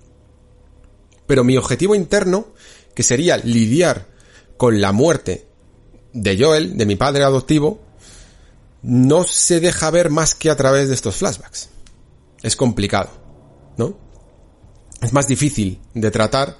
Pero 1.29 1.45
mi 1.45 1.57
objetivo 1.57 1.95
interno, 1.95 2.49
que 2.95 3.05
sería 3.05 3.37
lidiar 3.37 4.09
con 4.57 4.81
la 4.81 4.91
muerte 4.91 5.47
de 6.13 6.37
Joel, 6.37 6.77
de 6.77 6.87
mi 6.87 6.97
padre 6.97 7.23
adoptivo, 7.23 7.81
no 8.83 9.23
se 9.25 9.61
deja 9.61 9.91
ver 9.91 10.11
más 10.11 10.35
que 10.35 10.51
a 10.51 10.57
través 10.57 10.89
de 10.89 10.95
estos 10.95 11.17
flashbacks. 11.17 11.69
Es 12.43 12.57
complicado, 12.57 13.11
¿no? 13.77 13.97
Es 15.03 15.13
más 15.13 15.29
difícil 15.29 15.81
de 15.95 16.11
tratar 16.11 16.57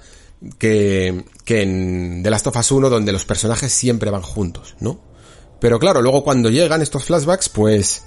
que, 0.57 1.25
que 1.43 1.63
en 1.63 2.21
The 2.23 2.29
Last 2.29 2.47
of 2.47 2.55
Us 2.55 2.71
1 2.71 2.89
donde 2.89 3.11
los 3.11 3.25
personajes 3.25 3.73
siempre 3.73 4.11
van 4.11 4.21
juntos, 4.21 4.75
¿no? 4.79 5.01
Pero 5.59 5.79
claro, 5.79 6.01
luego 6.01 6.23
cuando 6.23 6.49
llegan 6.49 6.81
estos 6.83 7.05
flashbacks, 7.05 7.49
pues 7.49 8.03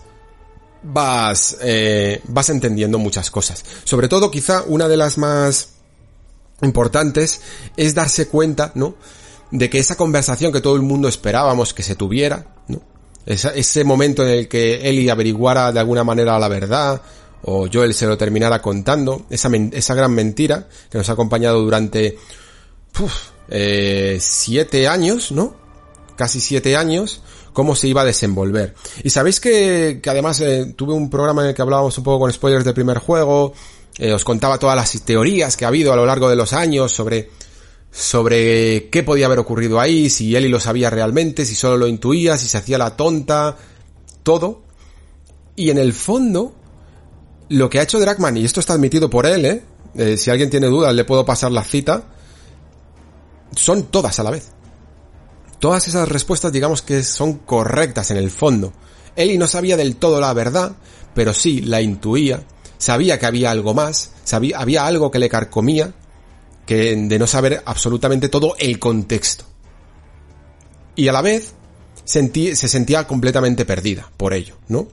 vas, 0.85 1.59
eh, 1.61 2.23
vas 2.29 2.51
entendiendo 2.51 2.99
muchas 2.99 3.33
cosas. 3.33 3.65
Sobre 3.83 4.09
todo 4.09 4.31
quizá 4.31 4.63
una 4.63 4.89
de 4.89 4.97
las 4.97 5.19
más 5.19 5.82
importantes 6.63 7.41
es 7.77 7.95
darse 7.95 8.29
cuenta, 8.29 8.73
¿no? 8.75 8.95
De 9.51 9.69
que 9.69 9.79
esa 9.79 9.97
conversación 9.97 10.53
que 10.53 10.61
todo 10.61 10.77
el 10.77 10.83
mundo 10.83 11.09
esperábamos 11.09 11.75
que 11.75 11.83
se 11.83 11.95
tuviera, 11.95 12.47
¿no? 12.69 12.81
ese 13.25 13.85
momento 13.85 14.25
en 14.25 14.31
el 14.31 14.49
que 14.49 14.89
Ellie 14.89 15.09
averiguara 15.09 15.71
de 15.71 15.79
alguna 15.79 16.03
manera 16.03 16.39
la 16.41 16.49
verdad, 16.49 17.01
o 17.45 17.69
Joel 17.73 17.95
se 17.95 18.07
lo 18.07 18.17
terminara 18.17 18.61
contando, 18.61 19.27
esa, 19.31 19.49
esa 19.73 19.95
gran 19.95 20.13
mentira 20.13 20.69
que 20.91 20.99
nos 20.99 21.09
ha 21.09 21.13
acompañado 21.13 21.61
durante 21.61 22.19
eh, 23.49 24.19
siete 24.21 24.89
años, 24.89 25.33
¿no? 25.33 25.55
Casi 26.17 26.41
siete 26.41 26.77
años, 26.77 27.23
cómo 27.53 27.75
se 27.75 27.89
iba 27.89 28.03
a 28.03 28.05
desenvolver. 28.05 28.75
Y 29.03 29.11
sabéis 29.11 29.41
que, 29.41 30.01
que 30.03 30.11
además 30.11 30.41
eh, 30.41 30.73
tuve 30.77 30.93
un 30.93 31.11
programa 31.11 31.43
en 31.43 31.49
el 31.49 31.55
que 31.55 31.63
hablábamos 31.63 31.97
un 31.99 32.05
poco 32.05 32.21
con 32.21 32.33
spoilers 32.33 32.65
del 32.65 32.75
primer 32.75 32.99
juego, 32.99 33.55
eh, 33.99 34.13
os 34.13 34.25
contaba 34.25 34.59
todas 34.59 34.77
las 34.77 35.03
teorías 35.03 35.57
que 35.57 35.65
ha 35.65 35.69
habido 35.69 35.93
a 35.93 35.97
lo 35.97 36.07
largo 36.07 36.29
de 36.29 36.37
los 36.37 36.53
años 36.53 36.93
sobre, 36.93 37.31
sobre 37.91 38.89
qué 38.89 39.03
podía 39.03 39.27
haber 39.27 39.39
ocurrido 39.39 39.81
ahí, 39.81 40.09
si 40.09 40.35
Eli 40.35 40.49
lo 40.49 40.61
sabía 40.61 40.91
realmente, 40.91 41.45
si 41.45 41.55
solo 41.55 41.77
lo 41.77 41.87
intuía, 41.87 42.39
si 42.39 42.49
se 42.49 42.59
hacía 42.59 42.79
la 42.79 42.97
tonta, 42.97 43.57
todo. 44.23 44.63
Y 45.57 45.71
en 45.71 45.79
el 45.79 45.93
fondo, 45.93 46.55
lo 47.51 47.69
que 47.69 47.81
ha 47.81 47.83
hecho 47.83 48.01
Dragman, 48.01 48.37
y 48.39 48.45
esto 48.45 48.61
está 48.61 48.73
admitido 48.73 49.11
por 49.11 49.27
él, 49.27 49.45
¿eh? 49.45 49.63
eh 49.95 50.17
si 50.17 50.31
alguien 50.31 50.49
tiene 50.49 50.69
dudas, 50.69 50.95
le 50.95 51.05
puedo 51.05 51.27
pasar 51.27 51.53
la 51.53 51.65
cita, 51.65 52.05
son 53.55 53.85
todas 53.85 54.19
a 54.19 54.23
la 54.23 54.31
vez. 54.31 54.53
Todas 55.59 55.87
esas 55.87 56.09
respuestas 56.09 56.51
digamos 56.51 56.83
que 56.83 57.03
son 57.03 57.35
correctas 57.35 58.11
en 58.11 58.17
el 58.17 58.31
fondo. 58.31 58.73
Eli 59.15 59.37
no 59.37 59.47
sabía 59.47 59.77
del 59.77 59.97
todo 59.97 60.19
la 60.19 60.33
verdad, 60.33 60.73
pero 61.15 61.35
sí 61.35 61.61
la 61.61 61.83
intuía, 61.83 62.43
sabía 62.83 63.17
que 63.17 63.27
había 63.27 63.53
algo 63.53 63.75
más, 63.75 64.11
sabía, 64.25 64.59
había 64.59 64.85
algo 64.85 65.13
que 65.13 65.21
le 65.21 65.29
carcomía, 65.29 65.95
que 66.67 66.97
de 66.97 67.19
no 67.19 67.29
saber 67.29 67.63
absolutamente 67.65 68.29
todo 68.29 68.57
el 68.59 68.81
contexto. 68.81 69.45
Y 70.97 71.07
a 71.07 71.13
la 71.13 71.23
vez 71.23 71.55
se 72.05 72.55
sentía 72.69 73.07
completamente 73.07 73.65
perdida 73.65 74.11
por 74.17 74.35
ello, 74.35 74.57
¿no? 74.67 74.89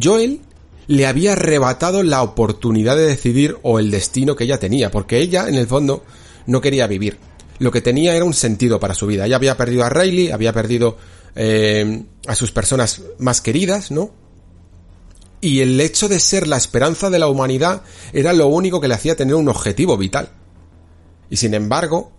Joel 0.00 0.42
le 0.86 1.06
había 1.06 1.32
arrebatado 1.32 2.02
la 2.02 2.22
oportunidad 2.22 2.94
de 2.94 3.06
decidir 3.06 3.56
o 3.62 3.78
el 3.78 3.90
destino 3.90 4.36
que 4.36 4.44
ella 4.44 4.60
tenía, 4.60 4.90
porque 4.90 5.18
ella, 5.18 5.48
en 5.48 5.54
el 5.54 5.66
fondo, 5.66 6.04
no 6.46 6.60
quería 6.60 6.86
vivir. 6.86 7.16
Lo 7.58 7.72
que 7.72 7.80
tenía 7.80 8.14
era 8.14 8.26
un 8.26 8.34
sentido 8.34 8.78
para 8.78 8.92
su 8.92 9.06
vida. 9.06 9.24
Ella 9.24 9.36
había 9.36 9.56
perdido 9.56 9.84
a 9.84 9.88
Riley, 9.88 10.30
había 10.30 10.52
perdido 10.52 10.98
eh, 11.34 12.02
a 12.26 12.34
sus 12.34 12.52
personas 12.52 13.00
más 13.18 13.40
queridas, 13.40 13.90
¿no? 13.90 14.27
Y 15.40 15.60
el 15.60 15.80
hecho 15.80 16.08
de 16.08 16.18
ser 16.18 16.46
la 16.46 16.56
esperanza 16.56 17.10
de 17.10 17.18
la 17.18 17.28
humanidad 17.28 17.82
era 18.12 18.32
lo 18.32 18.48
único 18.48 18.80
que 18.80 18.88
le 18.88 18.94
hacía 18.94 19.16
tener 19.16 19.34
un 19.34 19.48
objetivo 19.48 19.96
vital. 19.96 20.30
Y 21.30 21.36
sin 21.36 21.54
embargo, 21.54 22.12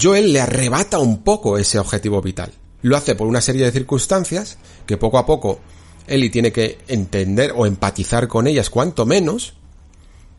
Joel 0.00 0.32
le 0.32 0.40
arrebata 0.40 0.98
un 0.98 1.22
poco 1.22 1.58
ese 1.58 1.78
objetivo 1.78 2.20
vital. 2.20 2.52
Lo 2.82 2.96
hace 2.96 3.14
por 3.14 3.26
una 3.26 3.40
serie 3.40 3.64
de 3.64 3.72
circunstancias 3.72 4.58
que 4.86 4.96
poco 4.96 5.18
a 5.18 5.26
poco 5.26 5.60
Ellie 6.06 6.30
tiene 6.30 6.52
que 6.52 6.78
entender 6.88 7.52
o 7.56 7.66
empatizar 7.66 8.28
con 8.28 8.46
ellas 8.46 8.70
cuanto 8.70 9.06
menos, 9.06 9.54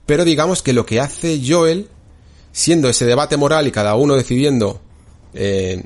pero 0.05 0.25
digamos 0.25 0.61
que 0.61 0.73
lo 0.73 0.85
que 0.85 0.99
hace 0.99 1.41
Joel, 1.45 1.89
siendo 2.51 2.89
ese 2.89 3.05
debate 3.05 3.37
moral 3.37 3.67
y 3.67 3.71
cada 3.71 3.95
uno 3.95 4.15
decidiendo 4.15 4.81
eh, 5.33 5.83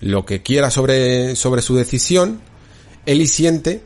lo 0.00 0.26
que 0.26 0.42
quiera 0.42 0.70
sobre, 0.70 1.36
sobre 1.36 1.62
su 1.62 1.74
decisión, 1.76 2.40
Ellie 3.06 3.26
siente 3.26 3.82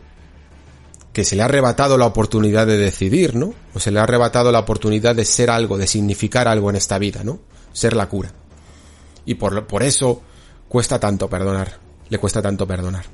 que 1.16 1.24
se 1.24 1.34
le 1.34 1.40
ha 1.40 1.46
arrebatado 1.46 1.96
la 1.96 2.04
oportunidad 2.04 2.66
de 2.66 2.76
decidir, 2.76 3.36
¿no? 3.36 3.54
O 3.72 3.80
se 3.80 3.90
le 3.90 3.98
ha 3.98 4.02
arrebatado 4.02 4.52
la 4.52 4.58
oportunidad 4.58 5.16
de 5.16 5.24
ser 5.24 5.48
algo, 5.48 5.78
de 5.78 5.86
significar 5.86 6.46
algo 6.46 6.68
en 6.68 6.76
esta 6.76 6.98
vida, 6.98 7.24
¿no? 7.24 7.38
Ser 7.72 7.96
la 7.96 8.06
cura. 8.06 8.34
Y 9.24 9.36
por, 9.36 9.66
por 9.66 9.82
eso 9.82 10.20
cuesta 10.68 11.00
tanto 11.00 11.26
perdonar, 11.30 11.78
le 12.10 12.18
cuesta 12.18 12.42
tanto 12.42 12.66
perdonar. 12.66 13.06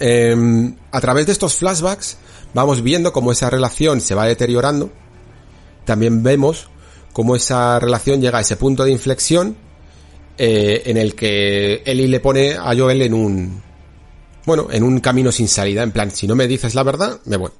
Em, 0.00 0.74
a 0.90 1.00
través 1.02 1.26
de 1.26 1.32
estos 1.32 1.54
flashbacks 1.56 2.16
vamos 2.54 2.82
viendo 2.82 3.12
cómo 3.12 3.30
esa 3.30 3.50
relación 3.50 4.00
se 4.00 4.14
va 4.14 4.24
deteriorando. 4.24 4.90
También 5.84 6.22
vemos 6.22 6.70
cómo 7.12 7.36
esa 7.36 7.78
relación 7.78 8.22
llega 8.22 8.38
a 8.38 8.40
ese 8.40 8.56
punto 8.56 8.84
de 8.84 8.90
inflexión 8.92 9.54
eh, 10.38 10.84
en 10.86 10.96
el 10.96 11.14
que 11.14 11.82
Ellie 11.84 12.08
le 12.08 12.20
pone 12.20 12.54
a 12.54 12.74
Joel 12.74 13.02
en 13.02 13.12
un, 13.12 13.62
bueno, 14.44 14.68
en 14.70 14.82
un 14.82 15.00
camino 15.00 15.30
sin 15.32 15.48
salida, 15.48 15.82
en 15.82 15.92
plan, 15.92 16.10
si 16.10 16.26
no 16.26 16.34
me 16.34 16.46
dices 16.46 16.74
la 16.74 16.82
verdad, 16.82 17.20
me 17.24 17.36
voy. 17.36 17.50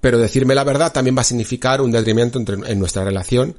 Pero 0.00 0.18
decirme 0.18 0.54
la 0.54 0.64
verdad 0.64 0.92
también 0.92 1.16
va 1.16 1.22
a 1.22 1.24
significar 1.24 1.80
un 1.80 1.90
detrimento 1.90 2.38
entre, 2.38 2.56
en 2.70 2.78
nuestra 2.78 3.04
relación, 3.04 3.56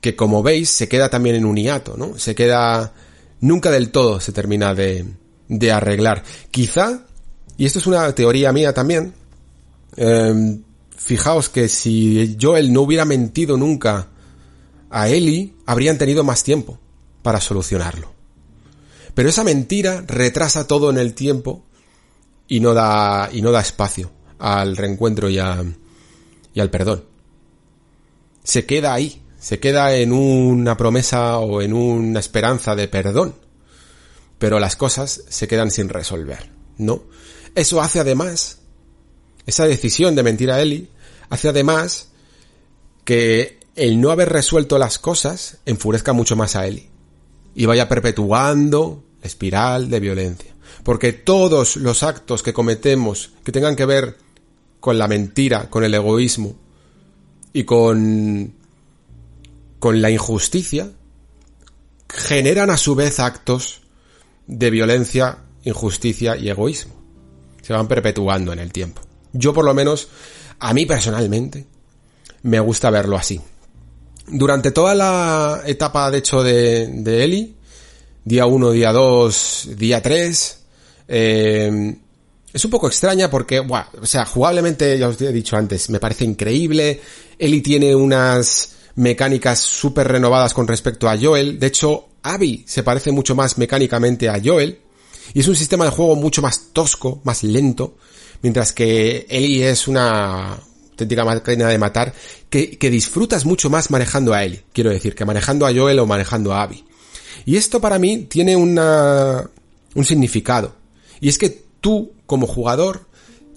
que 0.00 0.16
como 0.16 0.42
veis 0.42 0.70
se 0.70 0.88
queda 0.88 1.10
también 1.10 1.36
en 1.36 1.44
un 1.44 1.56
hiato, 1.56 1.96
¿no? 1.96 2.18
Se 2.18 2.34
queda, 2.34 2.92
nunca 3.40 3.70
del 3.70 3.90
todo 3.90 4.20
se 4.20 4.32
termina 4.32 4.74
de, 4.74 5.06
de 5.48 5.72
arreglar. 5.72 6.22
Quizá, 6.50 7.04
y 7.56 7.66
esto 7.66 7.78
es 7.78 7.86
una 7.86 8.12
teoría 8.14 8.52
mía 8.52 8.72
también, 8.72 9.14
em, 9.96 10.62
fijaos 10.96 11.48
que 11.48 11.68
si 11.68 12.36
Joel 12.40 12.72
no 12.72 12.82
hubiera 12.82 13.04
mentido 13.04 13.56
nunca 13.56 14.08
a 14.90 15.08
Ellie, 15.08 15.54
habrían 15.66 15.98
tenido 15.98 16.24
más 16.24 16.42
tiempo 16.42 16.78
para 17.22 17.40
solucionarlo. 17.40 18.21
Pero 19.14 19.28
esa 19.28 19.44
mentira 19.44 20.02
retrasa 20.06 20.66
todo 20.66 20.90
en 20.90 20.98
el 20.98 21.14
tiempo 21.14 21.64
y 22.48 22.60
no 22.60 22.74
da, 22.74 23.28
y 23.32 23.42
no 23.42 23.52
da 23.52 23.60
espacio 23.60 24.10
al 24.38 24.76
reencuentro 24.76 25.28
y, 25.28 25.36
y 25.36 26.60
al 26.60 26.70
perdón. 26.70 27.04
Se 28.42 28.66
queda 28.66 28.94
ahí, 28.94 29.22
se 29.38 29.60
queda 29.60 29.94
en 29.96 30.12
una 30.12 30.76
promesa 30.76 31.38
o 31.38 31.62
en 31.62 31.72
una 31.72 32.20
esperanza 32.20 32.74
de 32.74 32.88
perdón. 32.88 33.34
Pero 34.38 34.58
las 34.58 34.76
cosas 34.76 35.22
se 35.28 35.46
quedan 35.46 35.70
sin 35.70 35.88
resolver, 35.88 36.50
¿no? 36.78 37.04
Eso 37.54 37.80
hace 37.80 38.00
además, 38.00 38.58
esa 39.46 39.66
decisión 39.66 40.16
de 40.16 40.22
mentir 40.22 40.50
a 40.50 40.60
Eli, 40.60 40.90
hace 41.28 41.48
además 41.48 42.08
que 43.04 43.60
el 43.76 44.00
no 44.00 44.10
haber 44.10 44.30
resuelto 44.30 44.78
las 44.78 44.98
cosas 44.98 45.58
enfurezca 45.66 46.12
mucho 46.12 46.34
más 46.34 46.56
a 46.56 46.66
Eli 46.66 46.91
y 47.54 47.66
vaya 47.66 47.88
perpetuando 47.88 49.04
la 49.20 49.26
espiral 49.26 49.90
de 49.90 50.00
violencia. 50.00 50.54
Porque 50.82 51.12
todos 51.12 51.76
los 51.76 52.02
actos 52.02 52.42
que 52.42 52.52
cometemos 52.52 53.30
que 53.44 53.52
tengan 53.52 53.76
que 53.76 53.86
ver 53.86 54.16
con 54.80 54.98
la 54.98 55.08
mentira, 55.08 55.70
con 55.70 55.84
el 55.84 55.94
egoísmo 55.94 56.56
y 57.52 57.64
con 57.64 58.54
con 59.78 60.00
la 60.00 60.10
injusticia 60.10 60.90
generan 62.08 62.70
a 62.70 62.76
su 62.76 62.94
vez 62.94 63.18
actos 63.18 63.80
de 64.46 64.70
violencia, 64.70 65.38
injusticia 65.64 66.36
y 66.36 66.48
egoísmo. 66.48 66.94
Se 67.62 67.72
van 67.72 67.88
perpetuando 67.88 68.52
en 68.52 68.60
el 68.60 68.72
tiempo. 68.72 69.02
Yo 69.32 69.52
por 69.52 69.64
lo 69.64 69.74
menos, 69.74 70.08
a 70.60 70.72
mí 70.72 70.86
personalmente, 70.86 71.66
me 72.42 72.60
gusta 72.60 72.90
verlo 72.90 73.16
así 73.16 73.40
durante 74.32 74.70
toda 74.70 74.94
la 74.94 75.62
etapa, 75.66 76.10
de 76.10 76.18
hecho, 76.18 76.42
de, 76.42 76.88
de 76.88 77.24
Eli, 77.24 77.56
día 78.24 78.46
1, 78.46 78.70
día 78.70 78.92
2, 78.92 79.68
día 79.76 80.02
3, 80.02 80.58
eh, 81.08 81.96
es 82.52 82.64
un 82.64 82.70
poco 82.70 82.86
extraña 82.86 83.30
porque, 83.30 83.60
buah, 83.60 83.86
o 84.00 84.06
sea, 84.06 84.26
jugablemente, 84.26 84.98
ya 84.98 85.08
os 85.08 85.20
he 85.20 85.32
dicho 85.32 85.56
antes, 85.56 85.88
me 85.90 85.98
parece 85.98 86.24
increíble. 86.24 87.00
Eli 87.38 87.62
tiene 87.62 87.94
unas 87.94 88.76
mecánicas 88.96 89.58
súper 89.58 90.08
renovadas 90.08 90.52
con 90.52 90.68
respecto 90.68 91.08
a 91.08 91.18
Joel. 91.18 91.58
De 91.58 91.68
hecho, 91.68 92.08
Abby 92.22 92.64
se 92.66 92.82
parece 92.82 93.10
mucho 93.10 93.34
más 93.34 93.56
mecánicamente 93.56 94.28
a 94.28 94.40
Joel. 94.42 94.80
Y 95.34 95.40
es 95.40 95.48
un 95.48 95.56
sistema 95.56 95.86
de 95.86 95.92
juego 95.92 96.14
mucho 96.14 96.42
más 96.42 96.72
tosco, 96.72 97.22
más 97.24 97.42
lento, 97.42 97.96
mientras 98.42 98.72
que 98.72 99.26
Ellie 99.30 99.70
es 99.70 99.88
una 99.88 100.58
auténtica 100.92 101.24
máquina 101.24 101.68
de 101.68 101.78
matar 101.78 102.14
que, 102.48 102.78
que 102.78 102.90
disfrutas 102.90 103.44
mucho 103.44 103.70
más 103.70 103.90
manejando 103.90 104.32
a 104.32 104.44
Ellie, 104.44 104.62
quiero 104.72 104.90
decir, 104.90 105.14
que 105.14 105.24
manejando 105.24 105.66
a 105.66 105.72
Joel 105.74 105.98
o 105.98 106.06
manejando 106.06 106.52
a 106.52 106.62
Abby. 106.62 106.84
Y 107.44 107.56
esto 107.56 107.80
para 107.80 107.98
mí 107.98 108.26
tiene 108.28 108.56
una, 108.56 109.50
un 109.94 110.04
significado. 110.04 110.74
Y 111.20 111.28
es 111.28 111.38
que 111.38 111.64
tú, 111.80 112.12
como 112.26 112.46
jugador, 112.46 113.06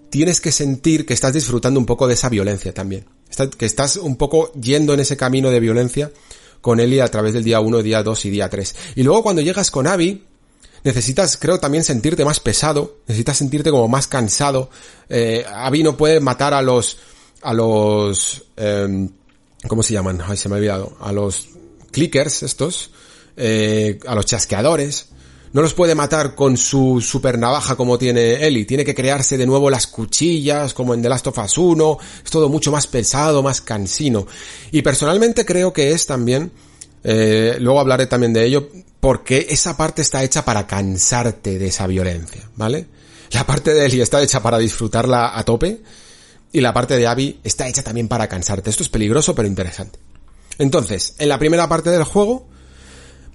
tienes 0.09 0.39
que 0.39 0.51
sentir 0.51 1.05
que 1.05 1.13
estás 1.13 1.33
disfrutando 1.33 1.79
un 1.79 1.85
poco 1.85 2.07
de 2.07 2.13
esa 2.13 2.29
violencia 2.29 2.73
también. 2.73 3.05
Que 3.57 3.65
estás 3.65 3.97
un 3.97 4.15
poco 4.15 4.51
yendo 4.53 4.93
en 4.93 5.01
ese 5.01 5.17
camino 5.17 5.49
de 5.51 5.59
violencia 5.59 6.11
con 6.61 6.79
Ellie 6.79 7.01
a 7.01 7.07
través 7.09 7.33
del 7.33 7.43
día 7.43 7.59
1, 7.59 7.83
día 7.83 8.01
2 8.01 8.25
y 8.25 8.29
día 8.29 8.49
3. 8.49 8.75
Y 8.95 9.03
luego 9.03 9.23
cuando 9.23 9.41
llegas 9.41 9.71
con 9.71 9.87
Abby, 9.87 10.23
necesitas, 10.83 11.37
creo, 11.37 11.59
también 11.59 11.83
sentirte 11.83 12.23
más 12.23 12.39
pesado, 12.39 12.99
necesitas 13.07 13.37
sentirte 13.37 13.71
como 13.71 13.87
más 13.87 14.07
cansado. 14.07 14.69
Eh, 15.09 15.45
Abby 15.53 15.83
no 15.83 15.97
puede 15.97 16.19
matar 16.19 16.53
a 16.53 16.61
los, 16.61 16.97
a 17.45 17.53
los, 17.53 18.43
eh, 18.57 19.07
¿cómo 19.67 19.83
se 19.83 19.93
llaman? 19.93 20.19
Ay, 20.25 20.35
se 20.35 20.49
me 20.49 20.55
ha 20.55 20.57
olvidado. 20.57 20.97
A 20.99 21.11
los 21.11 21.49
clickers 21.91 22.41
estos, 22.41 22.89
eh, 23.37 23.99
a 24.07 24.15
los 24.15 24.25
chasqueadores. 24.25 25.09
No 25.53 25.61
los 25.61 25.73
puede 25.73 25.95
matar 25.95 26.35
con 26.35 26.57
su 26.57 26.99
super 26.99 27.37
navaja 27.37 27.75
como 27.75 27.97
tiene 27.97 28.45
Ellie. 28.45 28.65
Tiene 28.65 28.83
que 28.83 28.95
crearse 28.95 29.37
de 29.37 29.45
nuevo 29.45 29.69
las 29.69 29.87
cuchillas 29.87 30.73
como 30.73 30.93
en 30.93 31.01
The 31.01 31.07
Last 31.07 31.27
of 31.27 31.37
Us 31.37 31.57
1. 31.57 31.97
Es 32.25 32.31
todo 32.31 32.49
mucho 32.49 32.71
más 32.71 32.87
pesado, 32.87 33.43
más 33.43 33.61
cansino. 33.61 34.25
Y 34.71 34.81
personalmente 34.81 35.45
creo 35.45 35.71
que 35.71 35.91
es 35.91 36.07
también, 36.07 36.51
eh, 37.03 37.55
luego 37.59 37.79
hablaré 37.79 38.07
también 38.07 38.33
de 38.33 38.43
ello, 38.43 38.69
porque 38.99 39.45
esa 39.49 39.77
parte 39.77 40.01
está 40.01 40.23
hecha 40.23 40.43
para 40.43 40.65
cansarte 40.65 41.59
de 41.59 41.67
esa 41.67 41.87
violencia, 41.87 42.49
¿vale? 42.55 42.87
La 43.31 43.45
parte 43.45 43.73
de 43.73 43.85
Ellie 43.85 44.01
está 44.01 44.21
hecha 44.21 44.41
para 44.41 44.57
disfrutarla 44.57 45.37
a 45.37 45.43
tope 45.43 45.81
y 46.55 46.61
la 46.61 46.73
parte 46.73 46.95
de 46.95 47.05
Abby 47.05 47.41
está 47.43 47.67
hecha 47.67 47.83
también 47.83 48.07
para 48.07 48.29
cansarte. 48.29 48.69
Esto 48.69 48.81
es 48.81 48.87
peligroso 48.87 49.35
pero 49.35 49.45
interesante. 49.45 49.99
Entonces, 50.57 51.13
en 51.19 51.27
la 51.27 51.37
primera 51.37 51.67
parte 51.67 51.89
del 51.89 52.05
juego, 52.05 52.47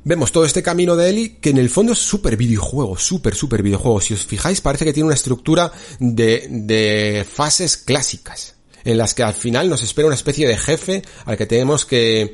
vemos 0.05 0.33
todo 0.33 0.47
este 0.47 0.63
camino 0.63 0.97
de 0.97 1.11
Ellie 1.11 1.37
que 1.37 1.51
en 1.51 1.59
el 1.59 1.69
fondo 1.69 1.93
es 1.93 1.99
súper 1.99 2.39
videojuego, 2.39 2.97
súper, 2.97 3.35
súper 3.35 3.63
videojuego. 3.63 4.01
Si 4.01 4.15
os 4.15 4.25
fijáis, 4.25 4.63
parece 4.63 4.87
que 4.87 4.95
tiene 4.95 5.09
una 5.09 5.17
estructura 5.17 5.71
de, 5.99 6.47
de 6.49 7.27
fases 7.31 7.77
clásicas, 7.77 8.55
en 8.85 8.97
las 8.97 9.13
que 9.13 9.23
al 9.23 9.35
final 9.35 9.69
nos 9.69 9.83
espera 9.83 10.07
una 10.07 10.15
especie 10.15 10.49
de 10.49 10.57
jefe 10.57 11.03
al 11.27 11.37
que 11.37 11.45
tenemos 11.45 11.85
que, 11.85 12.33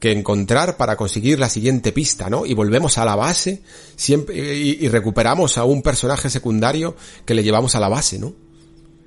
que 0.00 0.12
encontrar 0.12 0.78
para 0.78 0.96
conseguir 0.96 1.38
la 1.38 1.50
siguiente 1.50 1.92
pista, 1.92 2.30
¿no? 2.30 2.46
Y 2.46 2.54
volvemos 2.54 2.96
a 2.96 3.04
la 3.04 3.16
base 3.16 3.60
siempre 3.96 4.56
y, 4.56 4.78
y 4.80 4.88
recuperamos 4.88 5.58
a 5.58 5.64
un 5.64 5.82
personaje 5.82 6.30
secundario 6.30 6.96
que 7.26 7.34
le 7.34 7.42
llevamos 7.42 7.74
a 7.74 7.80
la 7.80 7.90
base, 7.90 8.18
¿no? 8.18 8.45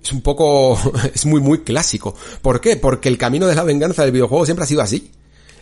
Es 0.04 0.12
un 0.12 0.22
poco, 0.22 0.80
es 1.14 1.26
muy, 1.26 1.42
muy 1.42 1.60
clásico. 1.60 2.16
¿Por 2.42 2.62
qué? 2.62 2.78
Porque 2.78 3.10
el 3.10 3.18
camino 3.18 3.48
de 3.48 3.56
la 3.56 3.64
venganza 3.64 4.04
del 4.04 4.12
videojuego 4.12 4.46
siempre 4.46 4.64
ha 4.64 4.68
sido 4.68 4.82
así 4.82 5.12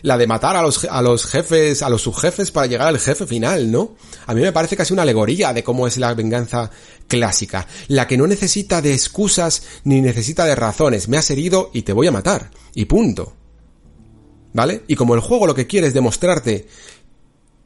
la 0.02 0.18
de 0.18 0.26
matar 0.26 0.56
a 0.56 0.62
los, 0.62 0.84
a 0.84 1.02
los 1.02 1.26
jefes, 1.26 1.82
a 1.82 1.88
los 1.88 2.02
subjefes 2.02 2.50
para 2.50 2.66
llegar 2.66 2.88
al 2.88 2.98
jefe 2.98 3.26
final, 3.26 3.70
¿no? 3.70 3.96
A 4.26 4.34
mí 4.34 4.40
me 4.40 4.52
parece 4.52 4.76
casi 4.76 4.92
una 4.92 5.02
alegoría 5.02 5.52
de 5.52 5.64
cómo 5.64 5.86
es 5.86 5.96
la 5.96 6.14
venganza 6.14 6.70
clásica, 7.06 7.66
la 7.88 8.06
que 8.06 8.16
no 8.16 8.26
necesita 8.26 8.82
de 8.82 8.92
excusas 8.92 9.62
ni 9.84 10.00
necesita 10.00 10.44
de 10.44 10.54
razones, 10.54 11.08
me 11.08 11.16
has 11.16 11.30
herido 11.30 11.70
y 11.72 11.82
te 11.82 11.92
voy 11.92 12.06
a 12.06 12.12
matar, 12.12 12.50
y 12.74 12.84
punto. 12.84 13.34
¿Vale? 14.52 14.82
Y 14.88 14.96
como 14.96 15.14
el 15.14 15.20
juego 15.20 15.46
lo 15.46 15.54
que 15.54 15.66
quiere 15.66 15.88
es 15.88 15.94
demostrarte 15.94 16.66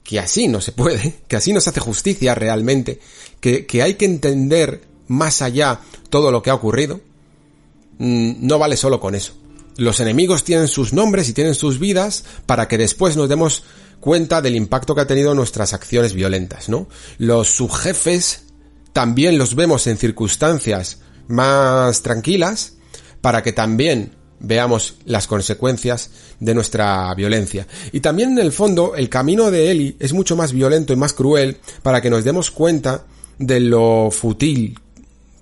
que 0.02 0.18
así 0.18 0.48
no 0.48 0.60
se 0.60 0.72
puede, 0.72 1.20
que 1.28 1.36
así 1.36 1.52
no 1.52 1.60
se 1.60 1.70
hace 1.70 1.80
justicia 1.80 2.34
realmente, 2.34 3.00
que, 3.40 3.66
que 3.66 3.82
hay 3.82 3.94
que 3.94 4.04
entender 4.04 4.91
más 5.12 5.42
allá 5.42 5.80
todo 6.10 6.30
lo 6.32 6.42
que 6.42 6.50
ha 6.50 6.54
ocurrido, 6.54 7.00
mm, 7.98 8.46
no 8.46 8.58
vale 8.58 8.76
solo 8.76 8.98
con 8.98 9.14
eso. 9.14 9.34
Los 9.76 10.00
enemigos 10.00 10.44
tienen 10.44 10.68
sus 10.68 10.92
nombres 10.92 11.28
y 11.28 11.32
tienen 11.32 11.54
sus 11.54 11.78
vidas 11.78 12.24
para 12.46 12.68
que 12.68 12.78
después 12.78 13.16
nos 13.16 13.28
demos 13.28 13.64
cuenta 14.00 14.42
del 14.42 14.56
impacto 14.56 14.94
que 14.94 15.02
ha 15.02 15.06
tenido 15.06 15.34
nuestras 15.34 15.72
acciones 15.72 16.12
violentas, 16.12 16.68
¿no? 16.68 16.88
Los 17.18 17.48
subjefes 17.48 18.44
también 18.92 19.38
los 19.38 19.54
vemos 19.54 19.86
en 19.86 19.96
circunstancias 19.96 20.98
más 21.28 22.02
tranquilas 22.02 22.74
para 23.20 23.42
que 23.42 23.52
también 23.52 24.16
veamos 24.40 24.96
las 25.04 25.26
consecuencias 25.26 26.10
de 26.40 26.54
nuestra 26.54 27.14
violencia. 27.14 27.66
Y 27.92 28.00
también 28.00 28.32
en 28.32 28.38
el 28.40 28.52
fondo 28.52 28.96
el 28.96 29.08
camino 29.08 29.50
de 29.50 29.70
Eli 29.70 29.96
es 30.00 30.12
mucho 30.12 30.36
más 30.36 30.52
violento 30.52 30.92
y 30.92 30.96
más 30.96 31.12
cruel 31.12 31.58
para 31.82 32.02
que 32.02 32.10
nos 32.10 32.24
demos 32.24 32.50
cuenta 32.50 33.06
de 33.38 33.60
lo 33.60 34.10
fútil 34.10 34.78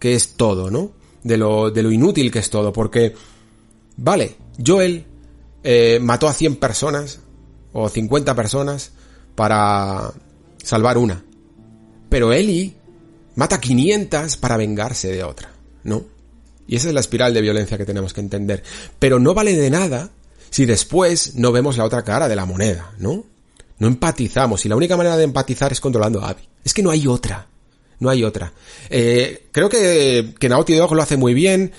que 0.00 0.14
es 0.14 0.30
todo, 0.32 0.68
¿no? 0.68 0.90
De 1.22 1.36
lo, 1.36 1.70
de 1.70 1.84
lo 1.84 1.92
inútil 1.92 2.32
que 2.32 2.40
es 2.40 2.50
todo, 2.50 2.72
porque 2.72 3.14
Vale, 4.02 4.34
Joel 4.64 5.04
eh, 5.62 5.98
mató 6.00 6.26
a 6.26 6.32
100 6.32 6.56
personas 6.56 7.20
o 7.74 7.86
50 7.86 8.34
personas 8.34 8.92
para 9.34 10.10
salvar 10.62 10.96
una. 10.96 11.22
Pero 12.08 12.32
Ellie 12.32 12.74
mata 13.34 13.60
500 13.60 14.38
para 14.38 14.56
vengarse 14.56 15.08
de 15.12 15.22
otra, 15.22 15.52
¿no? 15.84 16.02
Y 16.66 16.76
esa 16.76 16.88
es 16.88 16.94
la 16.94 17.00
espiral 17.00 17.34
de 17.34 17.42
violencia 17.42 17.76
que 17.76 17.84
tenemos 17.84 18.14
que 18.14 18.22
entender. 18.22 18.62
Pero 18.98 19.18
no 19.18 19.34
vale 19.34 19.54
de 19.54 19.68
nada 19.68 20.08
si 20.48 20.64
después 20.64 21.34
no 21.34 21.52
vemos 21.52 21.76
la 21.76 21.84
otra 21.84 22.02
cara 22.02 22.26
de 22.26 22.36
la 22.36 22.46
moneda, 22.46 22.94
¿no? 22.98 23.26
No 23.78 23.86
empatizamos. 23.86 24.64
Y 24.64 24.70
la 24.70 24.76
única 24.76 24.96
manera 24.96 25.18
de 25.18 25.24
empatizar 25.24 25.72
es 25.72 25.80
controlando 25.80 26.22
a 26.22 26.30
Abby. 26.30 26.48
Es 26.64 26.72
que 26.72 26.82
no 26.82 26.90
hay 26.90 27.06
otra. 27.06 27.48
No 28.00 28.10
hay 28.10 28.24
otra. 28.24 28.52
Eh, 28.88 29.46
creo 29.52 29.68
que, 29.68 30.34
que 30.38 30.48
Naughty 30.48 30.74
Dog 30.74 30.94
lo 30.94 31.02
hace 31.02 31.16
muy 31.16 31.34
bien 31.34 31.72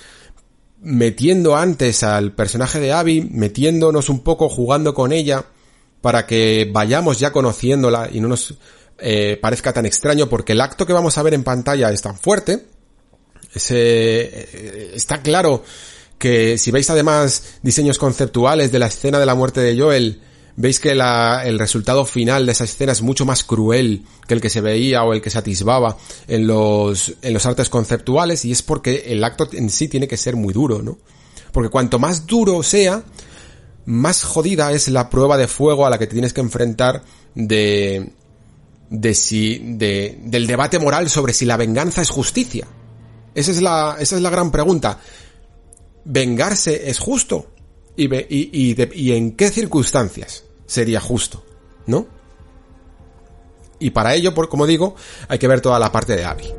metiendo 0.82 1.56
antes 1.56 2.02
al 2.02 2.32
personaje 2.32 2.80
de 2.80 2.92
Abby, 2.92 3.28
metiéndonos 3.30 4.08
un 4.08 4.20
poco, 4.20 4.48
jugando 4.48 4.94
con 4.94 5.12
ella, 5.12 5.44
para 6.00 6.26
que 6.26 6.68
vayamos 6.70 7.18
ya 7.18 7.32
conociéndola 7.32 8.08
y 8.12 8.20
no 8.20 8.28
nos 8.28 8.54
eh, 8.98 9.38
parezca 9.40 9.72
tan 9.72 9.86
extraño, 9.86 10.28
porque 10.28 10.52
el 10.52 10.60
acto 10.60 10.84
que 10.84 10.92
vamos 10.92 11.16
a 11.16 11.22
ver 11.22 11.34
en 11.34 11.44
pantalla 11.44 11.90
es 11.90 12.02
tan 12.02 12.18
fuerte, 12.18 12.66
ese, 13.54 13.76
eh, 13.76 14.92
está 14.94 15.22
claro 15.22 15.62
que 16.18 16.58
si 16.58 16.70
veis 16.70 16.90
además 16.90 17.58
diseños 17.62 17.98
conceptuales 17.98 18.72
de 18.72 18.78
la 18.78 18.86
escena 18.86 19.18
de 19.20 19.26
la 19.26 19.34
muerte 19.34 19.60
de 19.60 19.78
Joel, 19.78 20.20
veis 20.56 20.80
que 20.80 20.90
el 20.90 21.58
resultado 21.58 22.04
final 22.04 22.46
de 22.46 22.52
esa 22.52 22.64
escena 22.64 22.92
es 22.92 23.02
mucho 23.02 23.24
más 23.24 23.44
cruel 23.44 24.04
que 24.26 24.34
el 24.34 24.40
que 24.40 24.50
se 24.50 24.60
veía 24.60 25.02
o 25.04 25.12
el 25.12 25.22
que 25.22 25.30
se 25.30 25.38
atisbaba 25.38 25.96
en 26.28 26.46
los, 26.46 27.14
en 27.22 27.32
los 27.32 27.46
artes 27.46 27.68
conceptuales 27.68 28.44
y 28.44 28.52
es 28.52 28.62
porque 28.62 29.04
el 29.06 29.24
acto 29.24 29.48
en 29.52 29.70
sí 29.70 29.88
tiene 29.88 30.08
que 30.08 30.16
ser 30.16 30.36
muy 30.36 30.52
duro, 30.52 30.82
¿no? 30.82 30.98
Porque 31.52 31.70
cuanto 31.70 31.98
más 31.98 32.26
duro 32.26 32.62
sea, 32.62 33.04
más 33.84 34.24
jodida 34.24 34.72
es 34.72 34.88
la 34.88 35.10
prueba 35.10 35.36
de 35.36 35.48
fuego 35.48 35.86
a 35.86 35.90
la 35.90 35.98
que 35.98 36.06
te 36.06 36.14
tienes 36.14 36.32
que 36.32 36.40
enfrentar 36.40 37.02
de, 37.34 38.12
de 38.90 39.14
si, 39.14 39.58
de, 39.58 40.18
del 40.22 40.46
debate 40.46 40.78
moral 40.78 41.08
sobre 41.10 41.32
si 41.32 41.44
la 41.44 41.56
venganza 41.56 42.02
es 42.02 42.10
justicia. 42.10 42.66
Esa 43.34 43.50
es 43.50 43.62
la, 43.62 43.96
esa 43.98 44.16
es 44.16 44.22
la 44.22 44.30
gran 44.30 44.50
pregunta. 44.50 44.98
¿Vengarse 46.04 46.90
es 46.90 46.98
justo? 46.98 47.51
Y, 47.96 48.14
y, 48.14 48.76
y, 48.94 49.12
en 49.12 49.32
qué 49.32 49.48
circunstancias 49.48 50.44
sería 50.66 51.00
justo, 51.00 51.44
¿no? 51.86 52.06
Y 53.78 53.90
para 53.90 54.14
ello, 54.14 54.32
por, 54.34 54.48
como 54.48 54.66
digo, 54.66 54.94
hay 55.28 55.38
que 55.38 55.48
ver 55.48 55.60
toda 55.60 55.78
la 55.78 55.90
parte 55.90 56.16
de 56.16 56.24
Abby. 56.24 56.54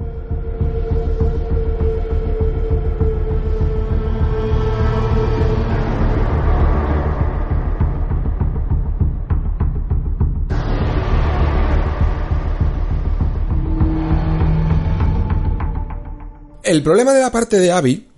El 16.63 16.81
problema 16.81 17.13
de 17.13 17.21
la 17.21 17.31
parte 17.31 17.59
de 17.59 17.71
Abby 17.71 18.12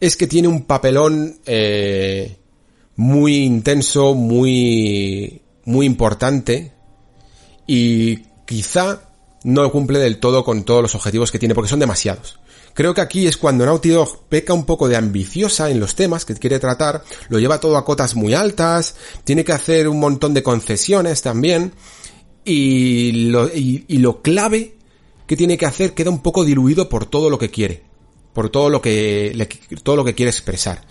es 0.00 0.16
que 0.16 0.26
tiene 0.26 0.48
un 0.48 0.62
papelón 0.62 1.40
eh, 1.46 2.36
muy 2.96 3.36
intenso, 3.36 4.14
muy, 4.14 5.42
muy 5.64 5.86
importante 5.86 6.72
y 7.66 8.18
quizá 8.46 9.02
no 9.44 9.70
cumple 9.70 9.98
del 9.98 10.18
todo 10.18 10.44
con 10.44 10.64
todos 10.64 10.82
los 10.82 10.94
objetivos 10.94 11.30
que 11.30 11.38
tiene 11.38 11.54
porque 11.54 11.70
son 11.70 11.80
demasiados. 11.80 12.38
Creo 12.74 12.94
que 12.94 13.00
aquí 13.00 13.26
es 13.26 13.36
cuando 13.36 13.66
Naughty 13.66 13.88
Dog 13.88 14.28
peca 14.28 14.52
un 14.52 14.64
poco 14.64 14.88
de 14.88 14.96
ambiciosa 14.96 15.70
en 15.70 15.80
los 15.80 15.96
temas 15.96 16.24
que 16.24 16.34
quiere 16.34 16.60
tratar, 16.60 17.02
lo 17.28 17.40
lleva 17.40 17.58
todo 17.58 17.76
a 17.76 17.84
cotas 17.84 18.14
muy 18.14 18.34
altas, 18.34 18.94
tiene 19.24 19.44
que 19.44 19.52
hacer 19.52 19.88
un 19.88 19.98
montón 19.98 20.32
de 20.32 20.44
concesiones 20.44 21.22
también, 21.22 21.72
y 22.44 23.30
lo, 23.30 23.50
y 23.52 23.98
lo 23.98 24.22
clave 24.22 24.76
que 25.26 25.36
tiene 25.36 25.58
que 25.58 25.66
hacer 25.66 25.92
queda 25.92 26.10
un 26.10 26.22
poco 26.22 26.44
diluido 26.44 26.88
por 26.88 27.04
todo 27.06 27.30
lo 27.30 27.38
que 27.38 27.50
quiere 27.50 27.87
por 28.32 28.50
todo 28.50 28.70
lo 28.70 28.80
que, 28.80 29.48
todo 29.82 29.96
lo 29.96 30.04
que 30.04 30.14
quiere 30.14 30.30
expresar. 30.30 30.82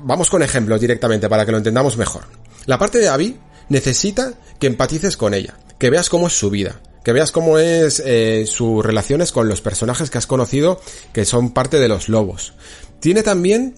Vamos 0.00 0.30
con 0.30 0.42
ejemplos 0.42 0.80
directamente 0.80 1.28
para 1.28 1.44
que 1.44 1.52
lo 1.52 1.58
entendamos 1.58 1.96
mejor. 1.96 2.24
La 2.66 2.78
parte 2.78 2.98
de 2.98 3.08
Abby 3.08 3.38
necesita 3.68 4.34
que 4.58 4.66
empatices 4.66 5.16
con 5.16 5.34
ella, 5.34 5.58
que 5.78 5.90
veas 5.90 6.08
cómo 6.08 6.28
es 6.28 6.38
su 6.38 6.50
vida, 6.50 6.80
que 7.04 7.12
veas 7.12 7.32
cómo 7.32 7.58
es 7.58 8.02
eh, 8.04 8.44
sus 8.46 8.84
relaciones 8.84 9.32
con 9.32 9.48
los 9.48 9.60
personajes 9.60 10.10
que 10.10 10.18
has 10.18 10.26
conocido 10.26 10.80
que 11.12 11.24
son 11.24 11.52
parte 11.52 11.78
de 11.78 11.88
los 11.88 12.08
lobos. 12.08 12.54
Tiene 13.00 13.22
también 13.22 13.74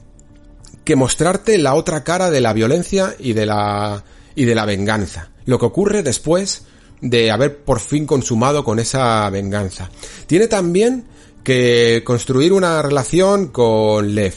que 0.85 0.97
mostrarte 0.97 1.59
la 1.59 1.75
otra 1.75 2.05
cara 2.05 2.31
de 2.31 2.41
la 2.41 2.53
violencia 2.53 3.15
y 3.19 3.33
de 3.35 3.47
la 3.47 4.05
y 4.35 4.45
de 4.45 4.55
la 4.55 4.65
venganza. 4.65 5.31
Lo 5.45 5.59
que 5.59 5.67
ocurre 5.67 6.03
después 6.03 6.65
de 7.01 7.31
haber 7.31 7.65
por 7.65 7.81
fin 7.81 8.07
consumado 8.07 8.65
con 8.65 8.79
esa 8.79 9.29
venganza. 9.31 9.91
Tiene 10.27 10.49
también 10.49 11.05
que 11.43 12.03
construir 12.05 12.53
una 12.53 12.81
relación 12.83 13.49
con 13.49 14.15
Lev. 14.15 14.35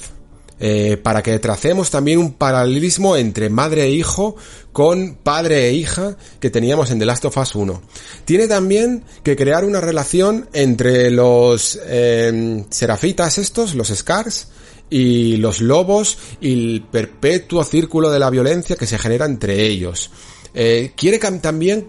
Eh, 0.57 0.95
para 0.95 1.21
que 1.21 1.37
tracemos 1.39 1.91
también 1.91 2.17
un 2.17 2.31
paralelismo 2.31 3.17
entre 3.17 3.49
madre 3.49 3.83
e 3.83 3.89
hijo 3.89 4.37
con 4.71 5.15
padre 5.15 5.67
e 5.67 5.73
hija 5.73 6.15
que 6.39 6.49
teníamos 6.49 6.91
en 6.91 6.99
The 6.99 7.05
Last 7.05 7.25
of 7.25 7.37
Us 7.37 7.55
1. 7.55 7.81
Tiene 8.23 8.47
también 8.47 9.03
que 9.21 9.35
crear 9.35 9.65
una 9.65 9.81
relación 9.81 10.47
entre 10.53 11.11
los 11.11 11.77
eh, 11.85 12.63
serafitas 12.69 13.37
estos, 13.37 13.75
los 13.75 13.89
Scars, 13.89 14.47
y 14.89 15.37
los 15.37 15.61
lobos 15.61 16.17
y 16.41 16.53
el 16.53 16.83
perpetuo 16.83 17.63
círculo 17.63 18.11
de 18.11 18.19
la 18.19 18.29
violencia 18.29 18.75
que 18.75 18.87
se 18.87 18.97
genera 18.97 19.25
entre 19.25 19.65
ellos. 19.65 20.11
Eh, 20.53 20.93
quiere 20.95 21.19
también 21.19 21.87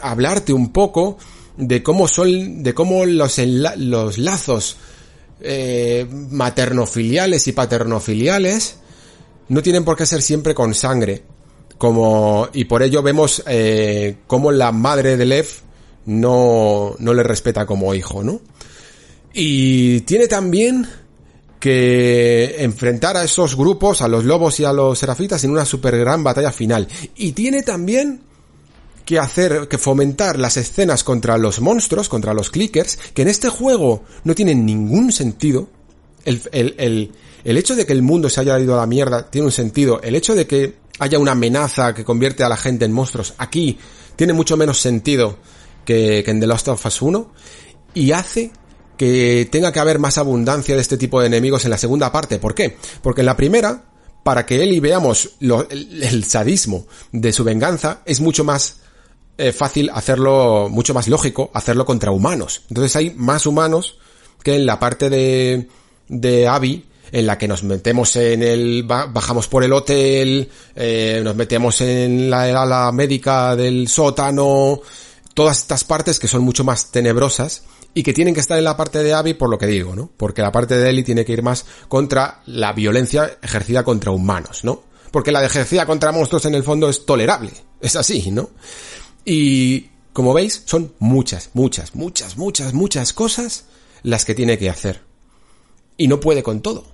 hablarte 0.00 0.52
un 0.52 0.72
poco 0.72 1.18
de 1.56 1.82
cómo 1.82 2.08
son, 2.08 2.62
de 2.62 2.74
cómo 2.74 3.04
los, 3.04 3.38
los 3.38 4.18
lazos 4.18 4.76
eh, 5.40 6.06
maternofiliales 6.30 7.46
y 7.48 7.52
paternofiliales 7.52 8.76
no 9.48 9.62
tienen 9.62 9.84
por 9.84 9.96
qué 9.96 10.06
ser 10.06 10.22
siempre 10.22 10.54
con 10.54 10.74
sangre. 10.74 11.22
Como, 11.78 12.48
y 12.52 12.64
por 12.64 12.82
ello 12.82 13.02
vemos 13.02 13.42
eh, 13.46 14.18
cómo 14.26 14.52
la 14.52 14.70
madre 14.70 15.16
de 15.16 15.26
Lev 15.26 15.46
no, 16.06 16.94
no 16.98 17.14
le 17.14 17.22
respeta 17.22 17.66
como 17.66 17.92
hijo, 17.94 18.22
¿no? 18.22 18.40
Y 19.34 20.02
tiene 20.02 20.28
también 20.28 20.86
que 21.58 22.56
enfrentar 22.58 23.16
a 23.16 23.24
esos 23.24 23.56
grupos, 23.56 24.02
a 24.02 24.08
los 24.08 24.24
lobos 24.24 24.58
y 24.60 24.64
a 24.64 24.72
los 24.72 24.98
serafitas 24.98 25.42
en 25.44 25.50
una 25.50 25.64
super 25.64 25.96
gran 25.96 26.22
batalla 26.22 26.52
final. 26.52 26.88
Y 27.16 27.32
tiene 27.32 27.62
también 27.62 28.22
que 29.12 29.18
hacer, 29.18 29.68
que 29.68 29.78
fomentar 29.78 30.38
las 30.38 30.56
escenas 30.56 31.04
contra 31.04 31.36
los 31.36 31.60
monstruos, 31.60 32.08
contra 32.08 32.32
los 32.32 32.50
clickers, 32.50 32.98
que 33.12 33.22
en 33.22 33.28
este 33.28 33.50
juego 33.50 34.04
no 34.24 34.34
tienen 34.34 34.64
ningún 34.64 35.12
sentido. 35.12 35.68
El, 36.24 36.40
el, 36.52 36.74
el, 36.78 37.12
el 37.44 37.56
hecho 37.58 37.76
de 37.76 37.84
que 37.84 37.92
el 37.92 38.02
mundo 38.02 38.30
se 38.30 38.40
haya 38.40 38.58
ido 38.58 38.74
a 38.74 38.78
la 38.78 38.86
mierda 38.86 39.30
tiene 39.30 39.46
un 39.46 39.52
sentido. 39.52 40.00
El 40.02 40.14
hecho 40.14 40.34
de 40.34 40.46
que 40.46 40.76
haya 40.98 41.18
una 41.18 41.32
amenaza 41.32 41.94
que 41.94 42.04
convierte 42.04 42.42
a 42.42 42.48
la 42.48 42.56
gente 42.56 42.84
en 42.84 42.92
monstruos 42.92 43.34
aquí 43.36 43.78
tiene 44.16 44.32
mucho 44.32 44.56
menos 44.56 44.80
sentido 44.80 45.38
que, 45.84 46.24
en 46.26 46.40
The 46.40 46.46
Lost 46.46 46.68
of 46.68 46.86
Us 46.86 47.02
1 47.02 47.32
y 47.94 48.12
hace 48.12 48.50
que 48.96 49.48
tenga 49.50 49.72
que 49.72 49.80
haber 49.80 49.98
más 49.98 50.16
abundancia 50.16 50.74
de 50.74 50.80
este 50.80 50.96
tipo 50.96 51.20
de 51.20 51.26
enemigos 51.26 51.64
en 51.64 51.70
la 51.70 51.78
segunda 51.78 52.12
parte. 52.12 52.38
¿Por 52.38 52.54
qué? 52.54 52.76
Porque 53.02 53.20
en 53.20 53.26
la 53.26 53.36
primera, 53.36 53.84
para 54.22 54.46
que 54.46 54.62
Eli 54.62 54.80
veamos 54.80 55.36
el, 55.40 56.24
sadismo 56.24 56.86
de 57.10 57.32
su 57.32 57.42
venganza, 57.44 58.00
es 58.06 58.20
mucho 58.20 58.44
más 58.44 58.81
eh, 59.38 59.52
fácil 59.52 59.90
hacerlo, 59.94 60.68
mucho 60.70 60.94
más 60.94 61.08
lógico 61.08 61.50
hacerlo 61.54 61.84
contra 61.84 62.10
humanos. 62.10 62.62
Entonces 62.68 62.94
hay 62.96 63.10
más 63.16 63.46
humanos 63.46 63.98
que 64.42 64.54
en 64.56 64.66
la 64.66 64.78
parte 64.78 65.08
de, 65.08 65.68
de 66.08 66.48
Abby, 66.48 66.84
en 67.12 67.26
la 67.26 67.38
que 67.38 67.48
nos 67.48 67.62
metemos 67.62 68.16
en 68.16 68.42
el, 68.42 68.84
bajamos 68.84 69.46
por 69.48 69.64
el 69.64 69.72
hotel, 69.72 70.48
eh, 70.74 71.20
nos 71.22 71.36
metemos 71.36 71.80
en 71.82 72.30
la, 72.30 72.64
la 72.66 72.90
médica 72.92 73.54
del 73.54 73.88
sótano, 73.88 74.80
todas 75.34 75.58
estas 75.58 75.84
partes 75.84 76.18
que 76.18 76.28
son 76.28 76.42
mucho 76.42 76.64
más 76.64 76.90
tenebrosas 76.90 77.64
y 77.94 78.02
que 78.02 78.14
tienen 78.14 78.34
que 78.34 78.40
estar 78.40 78.58
en 78.58 78.64
la 78.64 78.76
parte 78.76 79.02
de 79.02 79.12
Abby 79.12 79.34
por 79.34 79.50
lo 79.50 79.58
que 79.58 79.66
digo, 79.66 79.94
¿no? 79.94 80.10
Porque 80.16 80.42
la 80.42 80.52
parte 80.52 80.76
de 80.76 80.88
Ellie 80.88 81.04
tiene 81.04 81.24
que 81.24 81.32
ir 81.32 81.42
más 81.42 81.66
contra 81.88 82.42
la 82.46 82.72
violencia 82.72 83.38
ejercida 83.42 83.84
contra 83.84 84.10
humanos, 84.10 84.64
¿no? 84.64 84.82
Porque 85.10 85.32
la 85.32 85.44
ejercida 85.44 85.84
contra 85.84 86.12
monstruos 86.12 86.46
en 86.46 86.54
el 86.54 86.62
fondo 86.62 86.88
es 86.88 87.04
tolerable, 87.04 87.52
es 87.80 87.96
así, 87.96 88.30
¿no? 88.30 88.50
Y 89.24 89.90
como 90.12 90.34
veis, 90.34 90.62
son 90.66 90.94
muchas, 90.98 91.50
muchas, 91.54 91.94
muchas, 91.94 92.36
muchas, 92.36 92.74
muchas 92.74 93.12
cosas 93.12 93.64
las 94.02 94.24
que 94.24 94.34
tiene 94.34 94.58
que 94.58 94.70
hacer. 94.70 95.02
Y 95.96 96.08
no 96.08 96.20
puede 96.20 96.42
con 96.42 96.60
todo. 96.60 96.84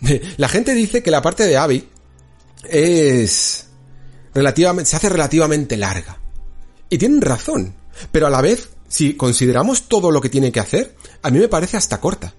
La 0.36 0.48
gente 0.48 0.74
dice 0.74 1.02
que 1.02 1.10
la 1.10 1.22
parte 1.22 1.46
de 1.46 1.56
Abby 1.56 1.86
es 2.64 3.66
relativamente, 4.34 4.90
se 4.90 4.96
hace 4.96 5.08
relativamente 5.08 5.76
larga. 5.76 6.18
Y 6.88 6.98
tienen 6.98 7.20
razón. 7.20 7.74
Pero 8.10 8.26
a 8.26 8.30
la 8.30 8.40
vez 8.40 8.70
si 8.90 9.14
consideramos 9.14 9.84
todo 9.84 10.10
lo 10.10 10.20
que 10.20 10.28
tiene 10.28 10.50
que 10.50 10.60
hacer, 10.60 10.96
a 11.22 11.30
mí 11.30 11.38
me 11.38 11.48
parece 11.48 11.76
hasta 11.76 12.00
corta. 12.00 12.34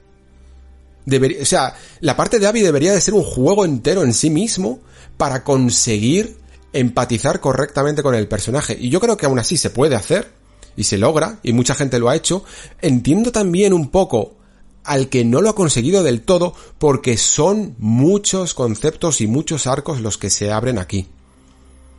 O 1.41 1.45
sea, 1.45 1.73
la 2.02 2.15
parte 2.15 2.39
de 2.39 2.45
Abby 2.45 2.61
debería 2.61 2.93
de 2.93 3.02
ser 3.02 3.14
un 3.14 3.23
juego 3.23 3.65
entero 3.65 4.03
en 4.03 4.14
sí 4.14 4.30
mismo 4.30 4.81
para 5.18 5.43
conseguir 5.43 6.38
empatizar 6.73 7.39
correctamente 7.39 8.03
con 8.03 8.15
el 8.15 8.27
personaje. 8.27 8.77
Y 8.80 8.89
yo 8.89 8.99
creo 8.99 9.18
que 9.18 9.26
aún 9.26 9.39
así 9.39 9.57
se 9.57 9.69
puede 9.69 9.95
hacer, 9.95 10.31
y 10.76 10.84
se 10.84 10.98
logra, 10.98 11.39
y 11.43 11.53
mucha 11.53 11.76
gente 11.76 11.99
lo 11.99 12.10
ha 12.10 12.15
hecho. 12.15 12.43
Entiendo 12.81 13.31
también 13.31 13.73
un 13.73 13.89
poco 13.89 14.35
al 14.84 15.10
que 15.10 15.23
no 15.23 15.41
lo 15.41 15.49
ha 15.49 15.56
conseguido 15.56 16.03
del 16.03 16.22
todo, 16.22 16.53
porque 16.80 17.18
son 17.18 17.76
muchos 17.77 18.53
conceptos 18.53 19.22
y 19.22 19.27
muchos 19.27 19.68
arcos 19.68 20.02
los 20.02 20.18
que 20.18 20.30
se 20.30 20.52
abren 20.52 20.80
aquí. 20.80 21.07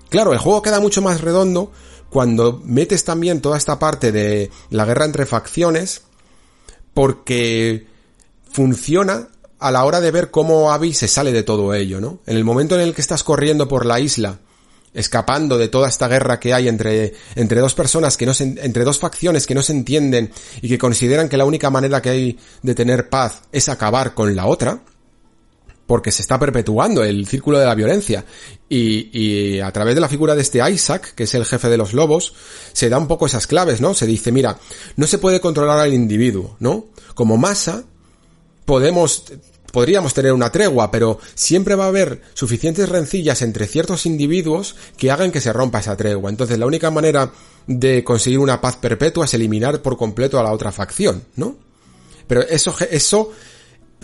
Claro, 0.08 0.32
el 0.32 0.38
juego 0.38 0.62
queda 0.62 0.80
mucho 0.80 1.00
más 1.00 1.20
redondo 1.20 1.70
cuando 2.10 2.60
metes 2.64 3.04
también 3.04 3.40
toda 3.40 3.56
esta 3.56 3.78
parte 3.78 4.12
de 4.12 4.50
la 4.70 4.84
guerra 4.84 5.06
entre 5.06 5.26
facciones, 5.26 6.02
porque 6.92 7.86
funciona 8.50 9.28
a 9.58 9.70
la 9.70 9.84
hora 9.84 10.00
de 10.00 10.10
ver 10.10 10.30
cómo 10.30 10.72
Abby 10.72 10.92
se 10.92 11.08
sale 11.08 11.32
de 11.32 11.44
todo 11.44 11.72
ello, 11.72 12.00
¿no? 12.00 12.18
En 12.26 12.36
el 12.36 12.44
momento 12.44 12.74
en 12.74 12.82
el 12.82 12.94
que 12.94 13.00
estás 13.00 13.22
corriendo 13.22 13.68
por 13.68 13.86
la 13.86 14.00
isla, 14.00 14.40
escapando 14.94 15.58
de 15.58 15.68
toda 15.68 15.88
esta 15.88 16.08
guerra 16.08 16.38
que 16.38 16.52
hay 16.52 16.68
entre, 16.68 17.14
entre 17.34 17.60
dos 17.60 17.74
personas 17.74 18.16
que 18.16 18.26
no 18.26 18.34
se, 18.34 18.44
entre 18.44 18.84
dos 18.84 18.98
facciones 18.98 19.46
que 19.46 19.54
no 19.54 19.62
se 19.62 19.72
entienden 19.72 20.30
y 20.60 20.68
que 20.68 20.78
consideran 20.78 21.28
que 21.28 21.36
la 21.36 21.44
única 21.44 21.70
manera 21.70 22.02
que 22.02 22.10
hay 22.10 22.38
de 22.62 22.74
tener 22.74 23.08
paz 23.08 23.42
es 23.52 23.68
acabar 23.68 24.14
con 24.14 24.36
la 24.36 24.46
otra, 24.46 24.82
porque 25.86 26.12
se 26.12 26.22
está 26.22 26.38
perpetuando 26.38 27.04
el 27.04 27.26
círculo 27.26 27.58
de 27.58 27.66
la 27.66 27.74
violencia. 27.74 28.24
Y, 28.68 29.10
y, 29.12 29.60
a 29.60 29.70
través 29.72 29.94
de 29.94 30.00
la 30.00 30.08
figura 30.08 30.34
de 30.34 30.42
este 30.42 30.66
Isaac, 30.70 31.14
que 31.14 31.24
es 31.24 31.34
el 31.34 31.44
jefe 31.44 31.68
de 31.68 31.76
los 31.76 31.92
lobos, 31.92 32.34
se 32.72 32.88
da 32.88 32.98
un 32.98 33.08
poco 33.08 33.26
esas 33.26 33.46
claves, 33.46 33.80
¿no? 33.80 33.92
Se 33.92 34.06
dice, 34.06 34.32
mira, 34.32 34.58
no 34.96 35.06
se 35.06 35.18
puede 35.18 35.40
controlar 35.40 35.78
al 35.78 35.92
individuo, 35.92 36.56
¿no? 36.60 36.86
Como 37.14 37.36
masa, 37.36 37.84
podemos, 38.64 39.24
podríamos 39.72 40.14
tener 40.14 40.32
una 40.32 40.52
tregua, 40.52 40.90
pero 40.90 41.18
siempre 41.34 41.74
va 41.74 41.86
a 41.86 41.88
haber 41.88 42.22
suficientes 42.34 42.88
rencillas 42.88 43.42
entre 43.42 43.66
ciertos 43.66 44.06
individuos 44.06 44.76
que 44.96 45.10
hagan 45.10 45.32
que 45.32 45.40
se 45.40 45.52
rompa 45.52 45.80
esa 45.80 45.96
tregua. 45.96 46.30
Entonces 46.30 46.58
la 46.58 46.66
única 46.66 46.90
manera 46.90 47.32
de 47.66 48.04
conseguir 48.04 48.38
una 48.38 48.60
paz 48.60 48.76
perpetua 48.76 49.24
es 49.24 49.34
eliminar 49.34 49.82
por 49.82 49.96
completo 49.96 50.38
a 50.38 50.42
la 50.42 50.52
otra 50.52 50.70
facción, 50.70 51.24
¿no? 51.36 51.56
Pero 52.28 52.42
eso, 52.42 52.74
eso 52.90 53.32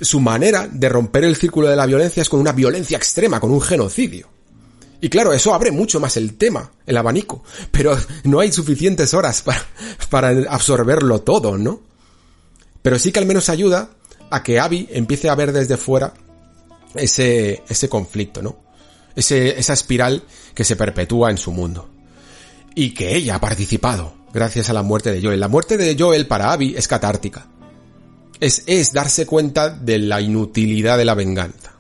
su 0.01 0.20
manera 0.20 0.69
de 0.70 0.89
romper 0.89 1.24
el 1.24 1.36
círculo 1.36 1.69
de 1.69 1.77
la 1.77 1.86
violencia 1.86 2.23
es 2.23 2.28
con 2.28 2.40
una 2.40 2.53
violencia 2.53 2.97
extrema, 2.97 3.39
con 3.39 3.51
un 3.51 3.61
genocidio. 3.61 4.28
Y 5.01 5.11
claro, 5.11 5.32
eso 5.32 5.55
abre 5.55 5.70
mucho 5.70 6.01
más 6.01 6.16
el 6.16 6.36
tema, 6.36 6.73
el 6.86 6.97
abanico, 6.97 7.45
pero 7.70 7.97
no 8.24 8.40
hay 8.40 8.51
suficientes 8.51 9.15
horas 9.15 9.43
para, 9.43 9.65
para 10.11 10.31
absorberlo 10.51 11.20
todo, 11.20 11.57
¿no? 11.57 11.82
Pero 12.82 12.99
sí 12.99 13.12
que 13.12 13.19
al 13.19 13.27
menos 13.27 13.49
ayuda 13.49 13.90
a 14.31 14.43
que 14.43 14.61
Abby 14.61 14.89
empiece 14.91 15.29
a 15.29 15.35
ver 15.35 15.53
desde 15.53 15.77
fuera 15.77 16.13
ese, 16.95 17.63
ese 17.69 17.89
conflicto, 17.89 18.43
¿no? 18.43 18.57
Ese, 19.15 19.59
esa 19.59 19.73
espiral 19.73 20.23
que 20.55 20.65
se 20.65 20.77
perpetúa 20.77 21.31
en 21.31 21.39
su 21.39 21.53
mundo. 21.53 21.89
Y 22.75 22.95
que 22.95 23.17
ella 23.17 23.37
ha 23.37 23.41
participado 23.41 24.15
gracias 24.33 24.71
a 24.71 24.73
la 24.73 24.83
muerte 24.83 25.11
de 25.11 25.21
Joel. 25.21 25.41
La 25.41 25.49
muerte 25.49 25.77
de 25.77 25.97
Joel 25.99 26.27
para 26.27 26.53
Abby 26.53 26.75
es 26.77 26.87
catártica 26.87 27.49
es, 28.41 28.63
es 28.67 28.93
darse 28.93 29.27
cuenta 29.27 29.71
de 29.71 29.99
la 29.99 30.21
inutilidad 30.21 30.99
de 30.99 31.05
la 31.05 31.15
venganza. 31.15 31.73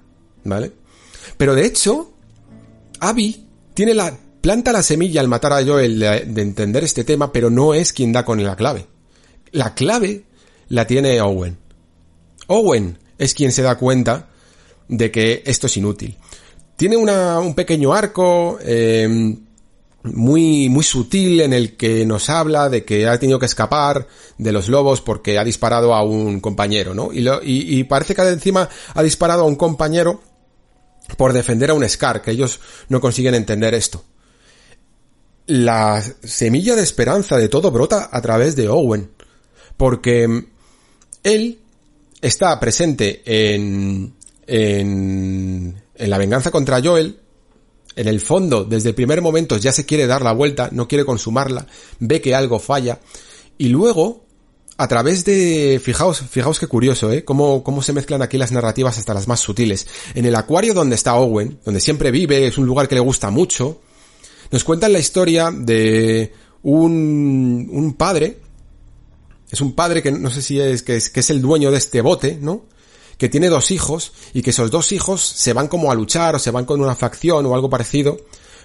¿Vale? 0.44 0.72
Pero 1.36 1.54
de 1.54 1.66
hecho, 1.66 2.12
Abby 3.00 3.46
tiene 3.74 3.94
la, 3.94 4.16
planta 4.40 4.72
la 4.72 4.82
semilla 4.82 5.20
al 5.20 5.28
matar 5.28 5.52
a 5.52 5.64
Joel 5.64 5.98
de, 5.98 6.20
de 6.26 6.42
entender 6.42 6.84
este 6.84 7.04
tema, 7.04 7.32
pero 7.32 7.50
no 7.50 7.74
es 7.74 7.92
quien 7.92 8.12
da 8.12 8.24
con 8.24 8.42
la 8.42 8.56
clave. 8.56 8.86
La 9.52 9.74
clave 9.74 10.24
la 10.68 10.86
tiene 10.86 11.20
Owen. 11.20 11.58
Owen 12.48 12.98
es 13.16 13.32
quien 13.32 13.52
se 13.52 13.62
da 13.62 13.76
cuenta 13.78 14.28
de 14.88 15.10
que 15.10 15.42
esto 15.46 15.66
es 15.68 15.76
inútil. 15.76 16.18
Tiene 16.76 16.96
una, 16.96 17.38
un 17.40 17.54
pequeño 17.54 17.94
arco, 17.94 18.58
eh, 18.62 19.36
muy, 20.04 20.68
muy 20.68 20.84
sutil 20.84 21.40
en 21.40 21.52
el 21.52 21.76
que 21.76 22.06
nos 22.06 22.30
habla 22.30 22.68
de 22.68 22.84
que 22.84 23.06
ha 23.06 23.18
tenido 23.18 23.38
que 23.38 23.46
escapar 23.46 24.06
de 24.38 24.52
los 24.52 24.68
lobos 24.68 25.00
porque 25.00 25.38
ha 25.38 25.44
disparado 25.44 25.94
a 25.94 26.02
un 26.02 26.40
compañero, 26.40 26.94
¿no? 26.94 27.12
Y, 27.12 27.20
lo, 27.20 27.42
y, 27.42 27.78
y 27.78 27.84
parece 27.84 28.14
que 28.14 28.22
encima 28.22 28.68
ha 28.94 29.02
disparado 29.02 29.42
a 29.42 29.46
un 29.46 29.56
compañero 29.56 30.22
por 31.16 31.32
defender 31.32 31.70
a 31.70 31.74
un 31.74 31.88
Scar, 31.88 32.22
que 32.22 32.30
ellos 32.30 32.60
no 32.88 33.00
consiguen 33.00 33.34
entender 33.34 33.74
esto. 33.74 34.04
la 35.46 36.02
semilla 36.22 36.76
de 36.76 36.82
esperanza 36.82 37.36
de 37.38 37.48
todo 37.48 37.70
brota 37.70 38.10
a 38.12 38.20
través 38.20 38.54
de 38.54 38.68
Owen. 38.68 39.10
Porque 39.76 40.46
él 41.22 41.58
está 42.20 42.58
presente 42.58 43.22
en, 43.24 44.14
en, 44.46 45.82
en 45.94 46.10
la 46.10 46.18
venganza 46.18 46.50
contra 46.50 46.82
Joel. 46.82 47.20
En 47.96 48.06
el 48.06 48.20
fondo, 48.20 48.64
desde 48.64 48.90
el 48.90 48.94
primer 48.94 49.20
momento 49.22 49.56
ya 49.56 49.72
se 49.72 49.84
quiere 49.84 50.06
dar 50.06 50.22
la 50.22 50.32
vuelta, 50.32 50.68
no 50.70 50.86
quiere 50.86 51.04
consumarla, 51.04 51.66
ve 51.98 52.20
que 52.20 52.34
algo 52.34 52.60
falla. 52.60 53.00
Y 53.56 53.70
luego, 53.70 54.24
a 54.76 54.86
través 54.86 55.24
de, 55.24 55.80
fijaos, 55.82 56.20
fijaos 56.20 56.60
qué 56.60 56.68
curioso, 56.68 57.10
¿eh? 57.10 57.24
Cómo, 57.24 57.64
cómo 57.64 57.82
se 57.82 57.92
mezclan 57.92 58.22
aquí 58.22 58.38
las 58.38 58.52
narrativas 58.52 58.98
hasta 58.98 59.14
las 59.14 59.26
más 59.26 59.40
sutiles. 59.40 59.88
En 60.14 60.26
el 60.26 60.36
acuario 60.36 60.74
donde 60.74 60.94
está 60.94 61.16
Owen, 61.16 61.58
donde 61.64 61.80
siempre 61.80 62.12
vive, 62.12 62.46
es 62.46 62.56
un 62.56 62.66
lugar 62.66 62.86
que 62.86 62.94
le 62.94 63.00
gusta 63.00 63.30
mucho, 63.30 63.80
nos 64.52 64.62
cuentan 64.62 64.92
la 64.92 65.00
historia 65.00 65.50
de 65.52 66.32
un, 66.62 67.68
un 67.72 67.94
padre, 67.94 68.38
es 69.50 69.60
un 69.60 69.72
padre 69.72 70.02
que 70.02 70.12
no 70.12 70.30
sé 70.30 70.42
si 70.42 70.60
es 70.60 70.82
que, 70.82 70.96
es 70.96 71.10
que 71.10 71.20
es 71.20 71.30
el 71.30 71.40
dueño 71.40 71.70
de 71.70 71.78
este 71.78 72.00
bote, 72.00 72.38
¿no? 72.40 72.64
Que 73.16 73.28
tiene 73.28 73.48
dos 73.48 73.70
hijos 73.70 74.12
y 74.32 74.42
que 74.42 74.50
esos 74.50 74.70
dos 74.70 74.92
hijos 74.92 75.22
se 75.22 75.52
van 75.52 75.68
como 75.68 75.90
a 75.90 75.94
luchar 75.94 76.34
o 76.36 76.38
se 76.38 76.50
van 76.50 76.64
con 76.64 76.80
una 76.80 76.94
facción 76.94 77.46
o 77.46 77.54
algo 77.54 77.70
parecido 77.70 78.18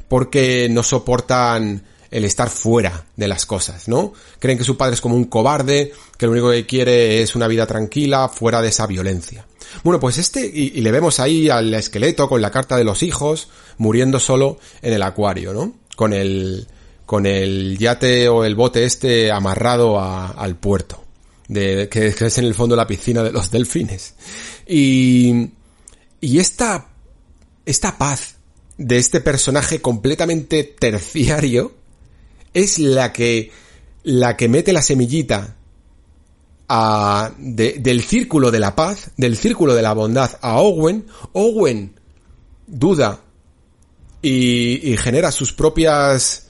porque 0.07 0.67
no 0.69 0.83
soportan 0.83 1.83
el 2.11 2.25
estar 2.25 2.49
fuera 2.49 3.07
de 3.15 3.27
las 3.27 3.47
cosas, 3.47 3.87
¿no? 3.87 4.13
Creen 4.37 4.59
que 4.59 4.63
su 4.63 4.77
padre 4.77 4.93
es 4.93 5.01
como 5.01 5.15
un 5.15 5.25
cobarde, 5.25 5.93
que 6.15 6.27
lo 6.27 6.33
único 6.33 6.51
que 6.51 6.67
quiere 6.67 7.23
es 7.23 7.35
una 7.35 7.47
vida 7.47 7.65
tranquila, 7.65 8.29
fuera 8.29 8.61
de 8.61 8.67
esa 8.67 8.85
violencia. 8.85 9.47
Bueno, 9.83 9.99
pues 9.99 10.19
este, 10.19 10.45
y, 10.45 10.73
y, 10.75 10.81
le 10.81 10.91
vemos 10.91 11.19
ahí 11.19 11.49
al 11.49 11.73
esqueleto 11.73 12.29
con 12.29 12.39
la 12.39 12.51
carta 12.51 12.77
de 12.77 12.83
los 12.83 13.01
hijos, 13.01 13.47
muriendo 13.79 14.19
solo 14.19 14.59
en 14.83 14.93
el 14.93 15.01
acuario, 15.01 15.53
¿no? 15.53 15.73
Con 15.95 16.13
el, 16.13 16.67
con 17.05 17.25
el 17.25 17.77
yate 17.77 18.27
o 18.29 18.43
el 18.43 18.55
bote 18.55 18.85
este 18.85 19.31
amarrado 19.31 19.99
al 19.99 20.55
puerto, 20.55 21.03
de, 21.47 21.89
que, 21.89 22.07
es 22.07 22.37
en 22.37 22.45
el 22.45 22.53
fondo 22.53 22.75
la 22.75 22.87
piscina 22.87 23.23
de 23.23 23.31
los 23.31 23.51
delfines. 23.51 24.15
Y, 24.67 25.49
y 26.21 26.39
esta, 26.39 26.87
esta 27.65 27.97
paz 27.97 28.35
de 28.77 28.97
este 28.97 29.21
personaje 29.21 29.81
completamente 29.81 30.63
terciario, 30.63 31.73
es 32.53 32.79
la 32.79 33.11
que, 33.11 33.51
la 34.03 34.37
que 34.37 34.47
mete 34.47 34.73
la 34.73 34.81
semillita 34.81 35.55
a, 36.69 37.31
de, 37.37 37.79
del 37.79 38.03
círculo 38.03 38.51
de 38.51 38.59
la 38.59 38.75
paz, 38.75 39.11
del 39.17 39.37
círculo 39.37 39.73
de 39.73 39.81
la 39.81 39.93
bondad 39.93 40.31
a 40.41 40.59
Owen. 40.59 41.05
Owen 41.33 41.99
duda 42.67 43.21
y, 44.21 44.91
y 44.91 44.97
genera 44.97 45.31
sus 45.31 45.53
propias 45.53 46.42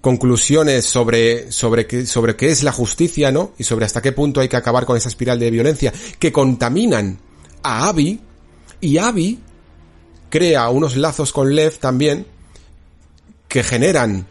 conclusiones 0.00 0.84
sobre, 0.84 1.50
sobre, 1.50 1.86
qué, 1.86 2.06
sobre 2.06 2.36
qué 2.36 2.50
es 2.50 2.62
la 2.62 2.72
justicia, 2.72 3.32
¿no? 3.32 3.52
Y 3.58 3.64
sobre 3.64 3.84
hasta 3.84 4.02
qué 4.02 4.12
punto 4.12 4.40
hay 4.40 4.48
que 4.48 4.56
acabar 4.56 4.86
con 4.86 4.96
esa 4.96 5.08
espiral 5.08 5.38
de 5.38 5.50
violencia 5.50 5.92
que 6.18 6.32
contaminan 6.32 7.18
a 7.62 7.88
Abby 7.88 8.20
y 8.80 8.98
Abby 8.98 9.40
crea 10.30 10.68
unos 10.68 10.96
lazos 10.96 11.32
con 11.32 11.54
Lev 11.54 11.78
también 11.78 12.26
que 13.48 13.62
generan 13.62 14.26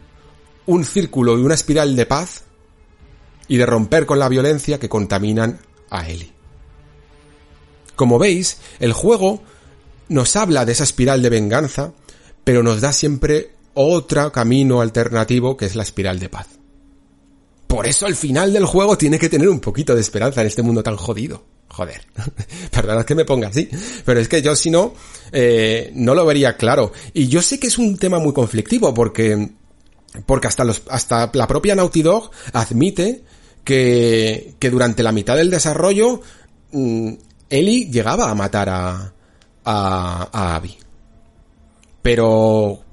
un 0.66 0.84
círculo 0.84 1.38
y 1.38 1.42
una 1.42 1.54
espiral 1.54 1.96
de 1.96 2.06
paz 2.06 2.44
y 3.48 3.56
de 3.56 3.66
romper 3.66 4.06
con 4.06 4.18
la 4.18 4.28
violencia 4.28 4.78
que 4.78 4.88
contaminan 4.88 5.60
a 5.90 6.08
Ellie. 6.08 6.32
Como 7.94 8.18
veis, 8.18 8.58
el 8.78 8.92
juego 8.92 9.42
nos 10.08 10.36
habla 10.36 10.64
de 10.64 10.72
esa 10.72 10.84
espiral 10.84 11.22
de 11.22 11.30
venganza, 11.30 11.92
pero 12.44 12.62
nos 12.62 12.80
da 12.80 12.92
siempre 12.92 13.55
otro 13.76 14.32
camino 14.32 14.80
alternativo 14.80 15.56
que 15.56 15.66
es 15.66 15.76
la 15.76 15.82
espiral 15.82 16.18
de 16.18 16.28
paz. 16.28 16.48
Por 17.66 17.86
eso 17.86 18.06
el 18.06 18.16
final 18.16 18.52
del 18.52 18.64
juego 18.64 18.96
tiene 18.96 19.18
que 19.18 19.28
tener 19.28 19.48
un 19.48 19.60
poquito 19.60 19.94
de 19.94 20.00
esperanza 20.00 20.40
en 20.40 20.46
este 20.46 20.62
mundo 20.62 20.82
tan 20.82 20.96
jodido. 20.96 21.44
Joder, 21.68 22.06
perdonad 22.70 23.04
que 23.04 23.14
me 23.14 23.24
ponga 23.24 23.48
así, 23.48 23.68
pero 24.04 24.20
es 24.20 24.28
que 24.28 24.40
yo 24.40 24.56
si 24.56 24.70
no, 24.70 24.94
eh, 25.32 25.90
no 25.94 26.14
lo 26.14 26.24
vería 26.24 26.56
claro. 26.56 26.92
Y 27.12 27.28
yo 27.28 27.42
sé 27.42 27.58
que 27.58 27.66
es 27.66 27.76
un 27.76 27.98
tema 27.98 28.18
muy 28.18 28.32
conflictivo 28.32 28.94
porque 28.94 29.50
porque 30.24 30.46
hasta 30.46 30.64
los, 30.64 30.82
hasta 30.88 31.30
la 31.34 31.46
propia 31.46 31.74
Naughty 31.74 32.02
Dog 32.02 32.30
admite 32.54 33.22
que, 33.64 34.54
que 34.58 34.70
durante 34.70 35.02
la 35.02 35.12
mitad 35.12 35.36
del 35.36 35.50
desarrollo, 35.50 36.22
mmm, 36.72 37.12
Ellie 37.50 37.90
llegaba 37.90 38.30
a 38.30 38.34
matar 38.34 38.70
a, 38.70 39.12
a, 39.64 40.28
a 40.32 40.56
Abby. 40.56 40.78
Pero 42.00 42.85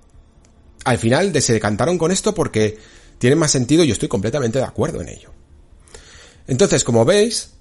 al 0.84 0.98
final 0.98 1.42
se 1.42 1.54
decantaron 1.54 1.98
con 1.98 2.12
esto 2.12 2.34
porque 2.34 2.78
tiene 3.18 3.36
más 3.36 3.52
sentido 3.52 3.84
y 3.84 3.92
estoy 3.92 4.10
completamente 4.10 4.60
de 4.60 4.66
acuerdo 4.66 5.02
en 5.02 5.10
ello. 5.10 5.32
Entonces, 6.48 6.84
como 6.84 7.06
veis, 7.06 7.52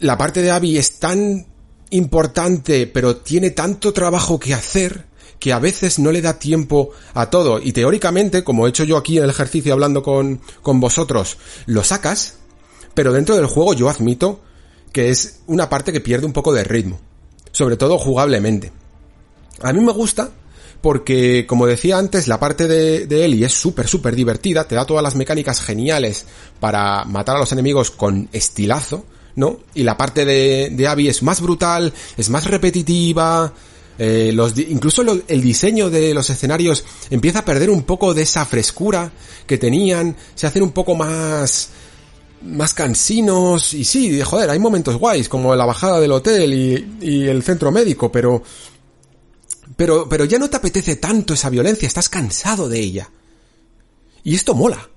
la 0.00 0.18
parte 0.18 0.42
de 0.42 0.50
Abby 0.50 0.76
es 0.76 0.98
tan 0.98 1.46
importante, 1.90 2.86
pero 2.86 3.16
tiene 3.16 3.50
tanto 3.50 3.92
trabajo 3.92 4.40
que 4.40 4.54
hacer 4.54 5.06
que 5.38 5.52
a 5.52 5.58
veces 5.58 5.98
no 5.98 6.12
le 6.12 6.22
da 6.22 6.38
tiempo 6.38 6.90
a 7.14 7.28
todo 7.28 7.60
y 7.60 7.72
teóricamente, 7.72 8.44
como 8.44 8.66
he 8.66 8.70
hecho 8.70 8.84
yo 8.84 8.96
aquí 8.96 9.18
en 9.18 9.24
el 9.24 9.30
ejercicio 9.30 9.72
hablando 9.72 10.02
con, 10.02 10.40
con 10.62 10.80
vosotros, 10.80 11.36
lo 11.66 11.84
sacas, 11.84 12.36
pero 12.94 13.12
dentro 13.12 13.36
del 13.36 13.46
juego 13.46 13.74
yo 13.74 13.88
admito 13.88 14.40
que 14.92 15.10
es 15.10 15.40
una 15.46 15.68
parte 15.68 15.92
que 15.92 16.00
pierde 16.00 16.26
un 16.26 16.32
poco 16.32 16.52
de 16.52 16.64
ritmo, 16.64 17.00
sobre 17.50 17.76
todo 17.76 17.98
jugablemente. 17.98 18.72
A 19.62 19.72
mí 19.72 19.80
me 19.80 19.92
gusta 19.92 20.30
porque, 20.82 21.46
como 21.46 21.66
decía 21.66 21.96
antes, 21.96 22.28
la 22.28 22.40
parte 22.40 22.66
de, 22.66 23.06
de 23.06 23.24
Ellie 23.24 23.46
es 23.46 23.52
súper, 23.52 23.86
súper 23.86 24.16
divertida, 24.16 24.64
te 24.64 24.74
da 24.74 24.84
todas 24.84 25.02
las 25.02 25.14
mecánicas 25.14 25.60
geniales 25.60 26.26
para 26.60 27.04
matar 27.04 27.36
a 27.36 27.38
los 27.38 27.52
enemigos 27.52 27.92
con 27.92 28.28
estilazo, 28.32 29.06
¿no? 29.36 29.60
Y 29.74 29.84
la 29.84 29.96
parte 29.96 30.24
de, 30.24 30.70
de 30.72 30.88
Abby 30.88 31.08
es 31.08 31.22
más 31.22 31.40
brutal, 31.40 31.92
es 32.16 32.28
más 32.28 32.46
repetitiva, 32.46 33.54
eh, 33.96 34.32
los, 34.34 34.58
incluso 34.58 35.02
el 35.28 35.40
diseño 35.40 35.88
de 35.88 36.12
los 36.14 36.28
escenarios 36.28 36.84
empieza 37.10 37.40
a 37.40 37.44
perder 37.44 37.70
un 37.70 37.84
poco 37.84 38.12
de 38.12 38.22
esa 38.22 38.44
frescura 38.44 39.12
que 39.46 39.58
tenían, 39.58 40.16
se 40.34 40.46
hacen 40.46 40.62
un 40.62 40.72
poco 40.72 40.94
más 40.96 41.70
más 42.44 42.74
cansinos 42.74 43.72
y 43.72 43.84
sí, 43.84 44.20
joder, 44.20 44.50
hay 44.50 44.58
momentos 44.58 44.96
guays 44.96 45.28
como 45.28 45.54
la 45.54 45.64
bajada 45.64 46.00
del 46.00 46.10
hotel 46.10 46.52
y, 46.52 46.96
y 47.00 47.28
el 47.28 47.44
centro 47.44 47.70
médico, 47.70 48.10
pero 48.10 48.42
pero 49.76 50.08
pero 50.08 50.24
ya 50.24 50.38
no 50.38 50.50
te 50.50 50.56
apetece 50.56 50.96
tanto 50.96 51.34
esa 51.34 51.50
violencia, 51.50 51.86
estás 51.86 52.08
cansado 52.08 52.68
de 52.68 52.80
ella. 52.80 53.10
Y 54.24 54.34
esto 54.34 54.54
mola. 54.54 54.88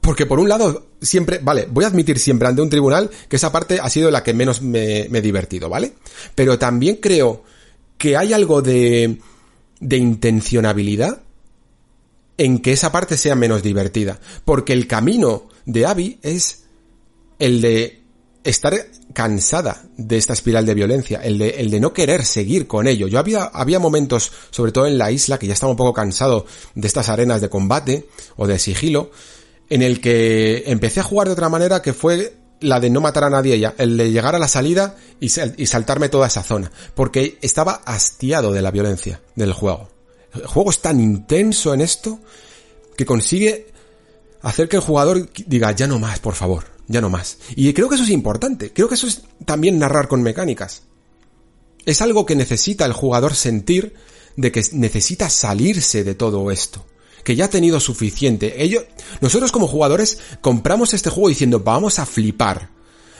Porque 0.00 0.26
por 0.26 0.38
un 0.38 0.48
lado, 0.48 0.86
siempre, 1.02 1.40
vale, 1.42 1.66
voy 1.68 1.84
a 1.84 1.88
admitir 1.88 2.20
siempre 2.20 2.46
ante 2.46 2.62
un 2.62 2.70
tribunal 2.70 3.10
que 3.28 3.36
esa 3.36 3.50
parte 3.50 3.80
ha 3.80 3.90
sido 3.90 4.10
la 4.10 4.22
que 4.22 4.34
menos 4.34 4.62
me, 4.62 5.08
me 5.10 5.18
he 5.18 5.22
divertido, 5.22 5.68
¿vale? 5.68 5.94
Pero 6.34 6.60
también 6.60 6.96
creo 6.96 7.42
que 7.98 8.16
hay 8.16 8.32
algo 8.32 8.62
de, 8.62 9.18
de 9.80 9.96
intencionabilidad 9.96 11.22
en 12.38 12.60
que 12.60 12.72
esa 12.72 12.92
parte 12.92 13.16
sea 13.16 13.34
menos 13.34 13.62
divertida. 13.62 14.20
Porque 14.44 14.72
el 14.72 14.86
camino 14.86 15.48
de 15.64 15.86
Abby 15.86 16.18
es 16.22 16.66
el 17.38 17.60
de 17.60 18.02
estar 18.44 18.74
cansada 19.16 19.82
de 19.96 20.18
esta 20.18 20.34
espiral 20.34 20.66
de 20.66 20.74
violencia, 20.74 21.22
el 21.24 21.38
de, 21.38 21.48
el 21.48 21.70
de 21.70 21.80
no 21.80 21.94
querer 21.94 22.22
seguir 22.26 22.66
con 22.66 22.86
ello. 22.86 23.08
Yo 23.08 23.18
había, 23.18 23.44
había 23.44 23.78
momentos, 23.78 24.30
sobre 24.50 24.72
todo 24.72 24.86
en 24.86 24.98
la 24.98 25.10
isla, 25.10 25.38
que 25.38 25.46
ya 25.46 25.54
estaba 25.54 25.70
un 25.70 25.76
poco 25.78 25.94
cansado 25.94 26.44
de 26.74 26.86
estas 26.86 27.08
arenas 27.08 27.40
de 27.40 27.48
combate 27.48 28.10
o 28.36 28.46
de 28.46 28.58
sigilo, 28.58 29.10
en 29.70 29.80
el 29.80 30.02
que 30.02 30.64
empecé 30.66 31.00
a 31.00 31.02
jugar 31.02 31.28
de 31.28 31.32
otra 31.32 31.48
manera 31.48 31.80
que 31.80 31.94
fue 31.94 32.34
la 32.60 32.78
de 32.78 32.90
no 32.90 33.00
matar 33.00 33.24
a 33.24 33.30
nadie 33.30 33.58
ya, 33.58 33.74
el 33.78 33.96
de 33.96 34.12
llegar 34.12 34.34
a 34.34 34.38
la 34.38 34.48
salida 34.48 34.96
y, 35.18 35.28
y, 35.56 35.66
saltarme 35.66 36.10
toda 36.10 36.26
esa 36.26 36.42
zona, 36.42 36.70
porque 36.94 37.38
estaba 37.40 37.80
hastiado 37.86 38.52
de 38.52 38.60
la 38.60 38.70
violencia 38.70 39.22
del 39.34 39.54
juego. 39.54 39.88
El 40.34 40.46
juego 40.46 40.68
es 40.68 40.80
tan 40.80 41.00
intenso 41.00 41.72
en 41.72 41.80
esto 41.80 42.18
que 42.98 43.06
consigue 43.06 43.68
hacer 44.42 44.68
que 44.68 44.76
el 44.76 44.82
jugador 44.82 45.26
diga 45.46 45.72
ya 45.72 45.86
no 45.86 45.98
más, 45.98 46.18
por 46.18 46.34
favor, 46.34 46.75
ya 46.88 47.00
no 47.00 47.10
más. 47.10 47.38
Y 47.54 47.72
creo 47.72 47.88
que 47.88 47.96
eso 47.96 48.04
es 48.04 48.10
importante, 48.10 48.72
creo 48.72 48.88
que 48.88 48.94
eso 48.94 49.06
es 49.06 49.22
también 49.44 49.78
narrar 49.78 50.08
con 50.08 50.22
mecánicas. 50.22 50.82
Es 51.84 52.02
algo 52.02 52.26
que 52.26 52.36
necesita 52.36 52.84
el 52.84 52.92
jugador 52.92 53.34
sentir 53.34 53.94
de 54.36 54.52
que 54.52 54.62
necesita 54.72 55.30
salirse 55.30 56.04
de 56.04 56.14
todo 56.14 56.50
esto 56.50 56.84
que 57.26 57.34
ya 57.34 57.46
ha 57.46 57.50
tenido 57.50 57.80
suficiente. 57.80 58.62
Ellos, 58.62 58.84
nosotros 59.20 59.50
como 59.50 59.66
jugadores 59.66 60.18
compramos 60.40 60.94
este 60.94 61.10
juego 61.10 61.28
diciendo 61.28 61.58
vamos 61.58 61.98
a 61.98 62.06
flipar. 62.06 62.70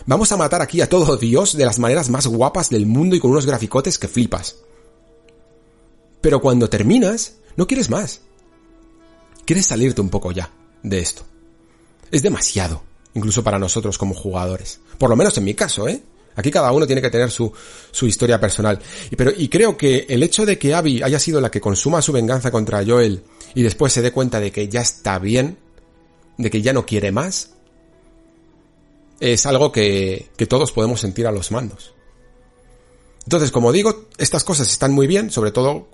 Vamos 0.06 0.30
a 0.30 0.36
matar 0.36 0.62
aquí 0.62 0.80
a 0.80 0.88
todo 0.88 1.16
Dios 1.16 1.56
de 1.56 1.66
las 1.66 1.80
maneras 1.80 2.08
más 2.08 2.28
guapas 2.28 2.70
del 2.70 2.86
mundo 2.86 3.16
y 3.16 3.20
con 3.20 3.32
unos 3.32 3.46
graficotes 3.46 3.98
que 3.98 4.06
flipas. 4.06 4.58
Pero 6.20 6.40
cuando 6.40 6.70
terminas, 6.70 7.38
no 7.56 7.66
quieres 7.66 7.90
más. 7.90 8.20
Quieres 9.44 9.66
salirte 9.66 10.00
un 10.00 10.08
poco 10.08 10.30
ya 10.30 10.52
de 10.84 11.00
esto. 11.00 11.22
Es 12.12 12.22
demasiado, 12.22 12.84
incluso 13.16 13.42
para 13.42 13.58
nosotros 13.58 13.98
como 13.98 14.14
jugadores. 14.14 14.78
Por 14.98 15.10
lo 15.10 15.16
menos 15.16 15.36
en 15.38 15.44
mi 15.44 15.54
caso, 15.54 15.88
¿eh? 15.88 16.00
Aquí 16.36 16.50
cada 16.50 16.70
uno 16.70 16.86
tiene 16.86 17.00
que 17.00 17.08
tener 17.08 17.30
su, 17.30 17.50
su 17.90 18.06
historia 18.06 18.38
personal. 18.38 18.78
Y, 19.10 19.16
pero, 19.16 19.32
y 19.34 19.48
creo 19.48 19.74
que 19.76 20.04
el 20.10 20.22
hecho 20.22 20.44
de 20.44 20.58
que 20.58 20.74
Abby 20.74 21.02
haya 21.02 21.18
sido 21.18 21.40
la 21.40 21.50
que 21.50 21.62
consuma 21.62 22.02
su 22.02 22.12
venganza 22.12 22.50
contra 22.50 22.84
Joel 22.84 23.22
y 23.54 23.62
después 23.62 23.94
se 23.94 24.02
dé 24.02 24.12
cuenta 24.12 24.38
de 24.38 24.52
que 24.52 24.68
ya 24.68 24.82
está 24.82 25.18
bien, 25.18 25.56
de 26.36 26.50
que 26.50 26.60
ya 26.60 26.74
no 26.74 26.84
quiere 26.84 27.10
más, 27.10 27.52
es 29.18 29.46
algo 29.46 29.72
que, 29.72 30.28
que 30.36 30.46
todos 30.46 30.72
podemos 30.72 31.00
sentir 31.00 31.26
a 31.26 31.32
los 31.32 31.50
mandos. 31.50 31.94
Entonces, 33.26 33.50
como 33.50 33.72
digo, 33.72 34.06
estas 34.18 34.44
cosas 34.44 34.70
están 34.70 34.92
muy 34.92 35.08
bien, 35.08 35.32
sobre 35.32 35.50
todo, 35.50 35.88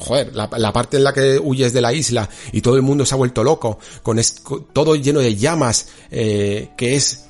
joder, 0.00 0.36
la, 0.36 0.72
parte 0.72 0.98
en 0.98 1.04
la 1.04 1.14
que 1.14 1.38
huyes 1.38 1.72
de 1.72 1.80
la 1.80 1.94
isla 1.94 2.28
y 2.52 2.60
todo 2.60 2.76
el 2.76 2.82
mundo 2.82 3.06
se 3.06 3.14
ha 3.14 3.16
vuelto 3.16 3.42
loco, 3.42 3.78
con, 4.02 4.20
todo 4.74 4.94
lleno 4.94 5.20
de 5.20 5.34
llamas, 5.34 5.88
eh, 6.10 6.72
que 6.76 6.94
es 6.94 7.24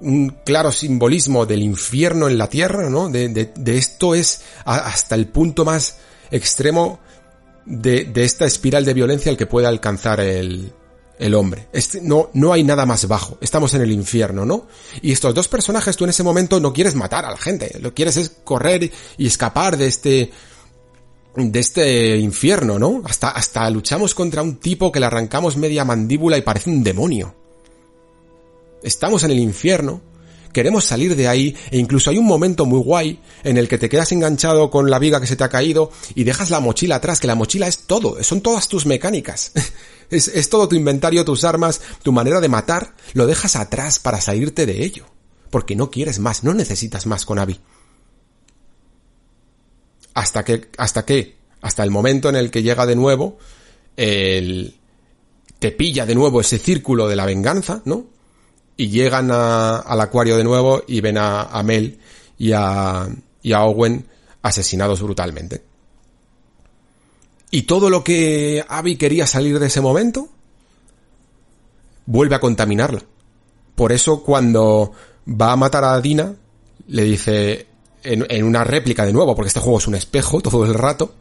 un 0.00 0.36
claro 0.46 0.70
simbolismo 0.70 1.44
del 1.44 1.62
infierno 1.62 2.28
en 2.28 2.38
la 2.38 2.48
tierra, 2.48 2.88
¿no? 2.88 3.08
De, 3.08 3.28
de, 3.28 3.78
esto 3.78 4.14
es 4.14 4.42
hasta 4.64 5.16
el 5.16 5.26
punto 5.26 5.64
más 5.64 5.96
extremo 6.30 7.00
de, 7.66 8.04
de 8.04 8.22
esta 8.22 8.46
espiral 8.46 8.84
de 8.84 8.94
violencia 8.94 9.32
al 9.32 9.36
que 9.36 9.46
puede 9.46 9.66
alcanzar 9.66 10.20
el, 10.20 10.72
el 11.20 11.34
hombre. 11.34 11.68
No, 12.02 12.30
no 12.32 12.52
hay 12.52 12.64
nada 12.64 12.86
más 12.86 13.06
bajo. 13.06 13.38
Estamos 13.40 13.74
en 13.74 13.82
el 13.82 13.92
infierno, 13.92 14.44
¿no? 14.46 14.66
Y 15.02 15.12
estos 15.12 15.34
dos 15.34 15.48
personajes, 15.48 15.96
tú 15.96 16.04
en 16.04 16.10
ese 16.10 16.22
momento 16.22 16.58
no 16.58 16.72
quieres 16.72 16.94
matar 16.94 17.24
a 17.26 17.30
la 17.30 17.36
gente. 17.36 17.76
Lo 17.80 17.90
que 17.90 17.96
quieres 17.96 18.16
es 18.16 18.30
correr 18.42 18.90
y 19.18 19.26
escapar 19.26 19.76
de 19.76 19.86
este, 19.86 20.30
de 21.36 21.60
este 21.60 22.16
infierno, 22.16 22.78
¿no? 22.78 23.02
Hasta, 23.04 23.30
hasta 23.30 23.68
luchamos 23.70 24.14
contra 24.14 24.42
un 24.42 24.56
tipo 24.56 24.90
que 24.90 24.98
le 24.98 25.06
arrancamos 25.06 25.56
media 25.56 25.84
mandíbula 25.84 26.38
y 26.38 26.42
parece 26.42 26.70
un 26.70 26.82
demonio. 26.82 27.34
Estamos 28.82 29.22
en 29.24 29.32
el 29.32 29.38
infierno, 29.38 30.00
queremos 30.54 30.86
salir 30.86 31.14
de 31.14 31.28
ahí 31.28 31.54
e 31.70 31.76
incluso 31.76 32.08
hay 32.08 32.16
un 32.16 32.24
momento 32.24 32.64
muy 32.64 32.80
guay 32.80 33.20
en 33.44 33.58
el 33.58 33.68
que 33.68 33.76
te 33.76 33.90
quedas 33.90 34.10
enganchado 34.12 34.70
con 34.70 34.88
la 34.88 34.98
viga 34.98 35.20
que 35.20 35.26
se 35.26 35.36
te 35.36 35.44
ha 35.44 35.50
caído 35.50 35.90
y 36.14 36.24
dejas 36.24 36.48
la 36.48 36.60
mochila 36.60 36.96
atrás, 36.96 37.20
que 37.20 37.26
la 37.26 37.34
mochila 37.34 37.68
es 37.68 37.80
todo, 37.80 38.22
son 38.22 38.40
todas 38.40 38.68
tus 38.68 38.86
mecánicas. 38.86 39.52
Es, 40.10 40.48
todo 40.50 40.68
tu 40.68 40.74
inventario, 40.74 41.24
tus 41.24 41.44
armas, 41.44 41.80
tu 42.02 42.12
manera 42.12 42.40
de 42.40 42.48
matar, 42.48 42.94
lo 43.14 43.26
dejas 43.26 43.56
atrás 43.56 43.98
para 43.98 44.20
salirte 44.20 44.66
de 44.66 44.84
ello. 44.84 45.06
Porque 45.50 45.76
no 45.76 45.90
quieres 45.90 46.18
más, 46.18 46.44
no 46.44 46.54
necesitas 46.54 47.06
más 47.06 47.24
con 47.24 47.38
Abby. 47.38 47.60
Hasta 50.14 50.44
que, 50.44 50.68
hasta 50.78 51.04
que, 51.04 51.36
hasta 51.60 51.84
el 51.84 51.90
momento 51.90 52.28
en 52.28 52.36
el 52.36 52.50
que 52.50 52.62
llega 52.62 52.86
de 52.86 52.96
nuevo, 52.96 53.38
el, 53.96 54.78
te 55.58 55.70
pilla 55.70 56.06
de 56.06 56.14
nuevo 56.14 56.40
ese 56.40 56.58
círculo 56.58 57.06
de 57.08 57.16
la 57.16 57.26
venganza, 57.26 57.82
¿no? 57.84 58.06
Y 58.76 58.88
llegan 58.88 59.30
al 59.30 60.00
acuario 60.00 60.36
de 60.36 60.44
nuevo 60.44 60.82
y 60.86 61.00
ven 61.00 61.18
a, 61.18 61.62
Mel 61.62 61.98
y 62.38 62.52
a, 62.52 63.08
y 63.42 63.52
a 63.52 63.62
Owen 63.64 64.06
asesinados 64.42 65.02
brutalmente. 65.02 65.69
Y 67.50 67.62
todo 67.62 67.90
lo 67.90 68.04
que 68.04 68.64
Abby 68.68 68.96
quería 68.96 69.26
salir 69.26 69.58
de 69.58 69.66
ese 69.66 69.80
momento, 69.80 70.28
vuelve 72.06 72.36
a 72.36 72.40
contaminarla. 72.40 73.02
Por 73.74 73.92
eso 73.92 74.22
cuando 74.22 74.92
va 75.26 75.52
a 75.52 75.56
matar 75.56 75.84
a 75.84 76.00
Dina, 76.00 76.34
le 76.86 77.04
dice, 77.04 77.66
en, 78.04 78.44
una 78.44 78.62
réplica 78.62 79.04
de 79.04 79.12
nuevo, 79.12 79.34
porque 79.34 79.48
este 79.48 79.60
juego 79.60 79.78
es 79.78 79.88
un 79.88 79.96
espejo 79.96 80.40
todo 80.40 80.64
el 80.64 80.74
rato, 80.74 81.14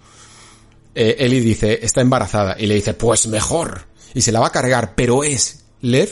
eh, 0.94 1.16
Ellie 1.20 1.42
dice, 1.42 1.80
está 1.82 2.02
embarazada, 2.02 2.56
y 2.60 2.68
le 2.68 2.76
dice, 2.76 2.94
pues 2.94 3.28
mejor, 3.28 3.86
y 4.14 4.22
se 4.22 4.32
la 4.32 4.40
va 4.40 4.48
a 4.48 4.52
cargar, 4.52 4.94
pero 4.96 5.24
es 5.24 5.64
Lev, 5.82 6.10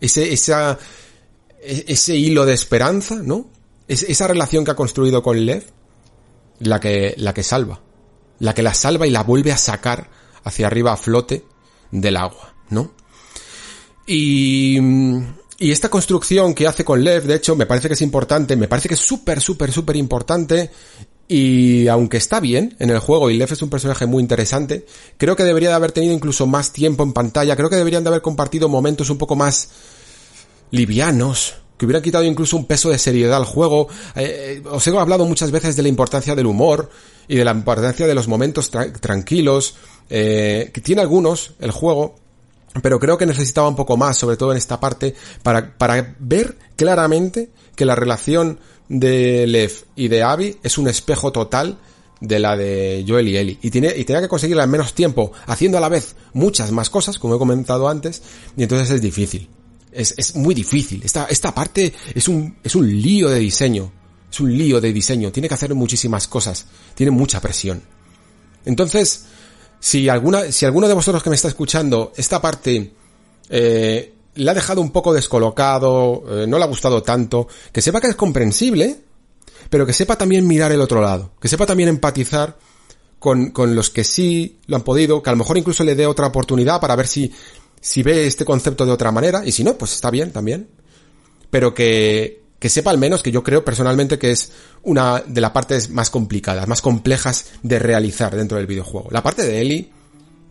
ese, 0.00 0.32
esa, 0.32 0.78
e, 1.60 1.84
ese 1.88 2.16
hilo 2.16 2.46
de 2.46 2.54
esperanza, 2.54 3.16
¿no? 3.16 3.48
Es, 3.86 4.02
esa 4.04 4.26
relación 4.26 4.64
que 4.64 4.72
ha 4.72 4.76
construido 4.76 5.22
con 5.22 5.44
Lev, 5.44 5.64
la 6.60 6.80
que, 6.80 7.14
la 7.16 7.34
que 7.34 7.42
salva 7.42 7.80
la 8.42 8.54
que 8.54 8.62
la 8.62 8.74
salva 8.74 9.06
y 9.06 9.10
la 9.10 9.22
vuelve 9.22 9.52
a 9.52 9.56
sacar 9.56 10.08
hacia 10.42 10.66
arriba 10.66 10.92
a 10.92 10.96
flote 10.96 11.44
del 11.92 12.16
agua, 12.16 12.52
¿no? 12.70 12.90
Y, 14.04 14.80
y 15.58 15.70
esta 15.70 15.88
construcción 15.88 16.52
que 16.52 16.66
hace 16.66 16.84
con 16.84 17.04
Lev, 17.04 17.22
de 17.22 17.36
hecho, 17.36 17.54
me 17.54 17.66
parece 17.66 17.86
que 17.86 17.94
es 17.94 18.02
importante, 18.02 18.56
me 18.56 18.66
parece 18.66 18.88
que 18.88 18.94
es 18.94 19.00
súper, 19.00 19.40
súper, 19.40 19.70
súper 19.70 19.94
importante. 19.94 20.70
Y 21.28 21.86
aunque 21.86 22.16
está 22.16 22.40
bien 22.40 22.74
en 22.80 22.90
el 22.90 22.98
juego 22.98 23.30
y 23.30 23.36
Lev 23.36 23.52
es 23.52 23.62
un 23.62 23.70
personaje 23.70 24.06
muy 24.06 24.20
interesante, 24.20 24.86
creo 25.18 25.36
que 25.36 25.44
debería 25.44 25.68
de 25.68 25.76
haber 25.76 25.92
tenido 25.92 26.12
incluso 26.12 26.48
más 26.48 26.72
tiempo 26.72 27.04
en 27.04 27.12
pantalla, 27.12 27.54
creo 27.54 27.70
que 27.70 27.76
deberían 27.76 28.02
de 28.02 28.08
haber 28.08 28.22
compartido 28.22 28.68
momentos 28.68 29.08
un 29.08 29.18
poco 29.18 29.36
más 29.36 29.68
livianos, 30.72 31.61
que 31.82 31.86
hubieran 31.86 32.02
quitado 32.04 32.22
incluso 32.22 32.56
un 32.56 32.66
peso 32.66 32.90
de 32.90 32.98
seriedad 32.98 33.38
al 33.38 33.44
juego. 33.44 33.88
Eh, 34.14 34.62
os 34.70 34.86
he 34.86 34.96
hablado 34.96 35.24
muchas 35.24 35.50
veces 35.50 35.74
de 35.74 35.82
la 35.82 35.88
importancia 35.88 36.36
del 36.36 36.46
humor 36.46 36.88
y 37.26 37.34
de 37.34 37.44
la 37.44 37.50
importancia 37.50 38.06
de 38.06 38.14
los 38.14 38.28
momentos 38.28 38.70
tranquilos, 38.70 39.74
eh, 40.08 40.70
que 40.72 40.80
tiene 40.80 41.02
algunos 41.02 41.54
el 41.58 41.72
juego, 41.72 42.14
pero 42.82 43.00
creo 43.00 43.18
que 43.18 43.26
necesitaba 43.26 43.66
un 43.68 43.74
poco 43.74 43.96
más, 43.96 44.16
sobre 44.16 44.36
todo 44.36 44.52
en 44.52 44.58
esta 44.58 44.78
parte, 44.78 45.16
para, 45.42 45.76
para 45.76 46.14
ver 46.20 46.56
claramente 46.76 47.50
que 47.74 47.84
la 47.84 47.96
relación 47.96 48.60
de 48.88 49.48
Lev 49.48 49.72
y 49.96 50.06
de 50.06 50.22
Abby 50.22 50.58
es 50.62 50.78
un 50.78 50.86
espejo 50.86 51.32
total 51.32 51.78
de 52.20 52.38
la 52.38 52.56
de 52.56 53.04
Joel 53.08 53.26
y 53.26 53.36
Ellie. 53.38 53.58
Y, 53.60 53.70
tiene, 53.70 53.92
y 53.96 54.04
tenía 54.04 54.22
que 54.22 54.28
conseguirla 54.28 54.62
en 54.62 54.70
menos 54.70 54.94
tiempo, 54.94 55.32
haciendo 55.46 55.78
a 55.78 55.80
la 55.80 55.88
vez 55.88 56.14
muchas 56.32 56.70
más 56.70 56.90
cosas, 56.90 57.18
como 57.18 57.34
he 57.34 57.38
comentado 57.38 57.88
antes, 57.88 58.22
y 58.56 58.62
entonces 58.62 58.88
es 58.88 59.02
difícil. 59.02 59.48
Es, 59.92 60.14
es 60.16 60.34
muy 60.34 60.54
difícil. 60.54 61.02
Esta, 61.04 61.26
esta 61.26 61.54
parte 61.54 61.92
es 62.14 62.28
un, 62.28 62.56
es 62.62 62.74
un 62.74 62.88
lío 62.88 63.28
de 63.28 63.38
diseño. 63.38 63.92
Es 64.30 64.40
un 64.40 64.56
lío 64.56 64.80
de 64.80 64.92
diseño. 64.92 65.30
Tiene 65.30 65.48
que 65.48 65.54
hacer 65.54 65.74
muchísimas 65.74 66.26
cosas. 66.26 66.66
Tiene 66.94 67.10
mucha 67.10 67.40
presión. 67.40 67.82
Entonces, 68.64 69.26
si 69.78 70.08
alguna, 70.08 70.50
si 70.52 70.64
alguno 70.64 70.88
de 70.88 70.94
vosotros 70.94 71.22
que 71.22 71.30
me 71.30 71.36
está 71.36 71.48
escuchando, 71.48 72.12
esta 72.16 72.40
parte, 72.40 72.94
eh, 73.48 74.14
le 74.34 74.50
ha 74.50 74.54
dejado 74.54 74.80
un 74.80 74.90
poco 74.90 75.12
descolocado, 75.12 76.22
eh, 76.28 76.46
no 76.46 76.56
le 76.58 76.64
ha 76.64 76.68
gustado 76.68 77.02
tanto, 77.02 77.48
que 77.72 77.82
sepa 77.82 78.00
que 78.00 78.06
es 78.06 78.14
comprensible, 78.14 79.00
pero 79.68 79.84
que 79.84 79.92
sepa 79.92 80.16
también 80.16 80.46
mirar 80.46 80.72
el 80.72 80.80
otro 80.80 81.00
lado. 81.00 81.32
Que 81.40 81.48
sepa 81.48 81.66
también 81.66 81.88
empatizar 81.88 82.56
con, 83.18 83.50
con 83.50 83.74
los 83.74 83.90
que 83.90 84.04
sí 84.04 84.60
lo 84.66 84.76
han 84.76 84.82
podido, 84.82 85.22
que 85.22 85.30
a 85.30 85.32
lo 85.32 85.38
mejor 85.38 85.58
incluso 85.58 85.84
le 85.84 85.94
dé 85.94 86.06
otra 86.06 86.28
oportunidad 86.28 86.80
para 86.80 86.96
ver 86.96 87.06
si 87.06 87.32
si 87.82 88.04
ve 88.04 88.26
este 88.26 88.44
concepto 88.44 88.86
de 88.86 88.92
otra 88.92 89.10
manera, 89.10 89.42
y 89.44 89.50
si 89.50 89.64
no, 89.64 89.76
pues 89.76 89.92
está 89.92 90.08
bien 90.10 90.30
también. 90.30 90.68
Pero 91.50 91.74
que, 91.74 92.44
que 92.60 92.68
sepa 92.68 92.92
al 92.92 92.96
menos 92.96 93.24
que 93.24 93.32
yo 93.32 93.42
creo 93.42 93.64
personalmente 93.64 94.20
que 94.20 94.30
es 94.30 94.52
una 94.84 95.20
de 95.26 95.40
las 95.40 95.50
partes 95.50 95.90
más 95.90 96.08
complicadas, 96.08 96.68
más 96.68 96.80
complejas 96.80 97.46
de 97.64 97.80
realizar 97.80 98.36
dentro 98.36 98.56
del 98.56 98.68
videojuego. 98.68 99.08
La 99.10 99.22
parte 99.22 99.42
de 99.42 99.60
Ellie 99.60 99.90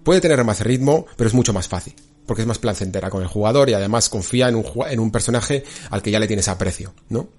puede 0.03 0.19
tener 0.19 0.43
más 0.43 0.59
ritmo, 0.59 1.05
pero 1.15 1.29
es 1.29 1.33
mucho 1.33 1.53
más 1.53 1.69
fácil. 1.69 1.95
Porque 2.27 2.41
es 2.41 2.47
más 2.47 2.59
placentera 2.59 3.09
con 3.09 3.21
el 3.21 3.29
jugador 3.29 3.69
y 3.69 3.73
además 3.73 4.09
confía 4.09 4.49
en 4.49 4.55
un, 4.55 4.65
en 4.89 4.99
un 4.99 5.09
personaje 5.09 5.63
al 5.89 6.01
que 6.01 6.11
ya 6.11 6.19
le 6.19 6.27
tienes 6.27 6.49
aprecio, 6.49 6.93
¿no? 7.07 7.29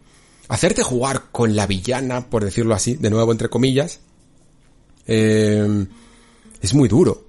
Hacerte 0.48 0.82
jugar 0.82 1.24
con 1.30 1.54
la 1.54 1.66
villana, 1.66 2.30
por 2.30 2.44
decirlo 2.44 2.74
así, 2.74 2.94
de 2.94 3.10
nuevo 3.10 3.30
entre 3.30 3.50
comillas, 3.50 4.00
eh, 5.06 5.86
es 6.62 6.74
muy 6.74 6.88
duro 6.88 7.28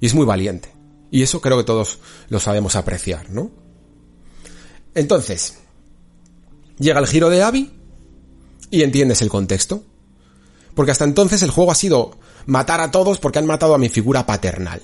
y 0.00 0.06
es 0.06 0.14
muy 0.14 0.24
valiente. 0.24 0.75
Y 1.16 1.22
eso 1.22 1.40
creo 1.40 1.56
que 1.56 1.64
todos 1.64 1.98
lo 2.28 2.38
sabemos 2.38 2.76
apreciar, 2.76 3.30
¿no? 3.30 3.50
Entonces, 4.94 5.60
llega 6.78 7.00
el 7.00 7.06
giro 7.06 7.30
de 7.30 7.42
Abby 7.42 7.72
y 8.70 8.82
entiendes 8.82 9.22
el 9.22 9.30
contexto. 9.30 9.82
Porque 10.74 10.92
hasta 10.92 11.04
entonces 11.04 11.40
el 11.42 11.50
juego 11.50 11.72
ha 11.72 11.74
sido 11.74 12.18
matar 12.44 12.82
a 12.82 12.90
todos 12.90 13.18
porque 13.18 13.38
han 13.38 13.46
matado 13.46 13.74
a 13.74 13.78
mi 13.78 13.88
figura 13.88 14.26
paternal. 14.26 14.82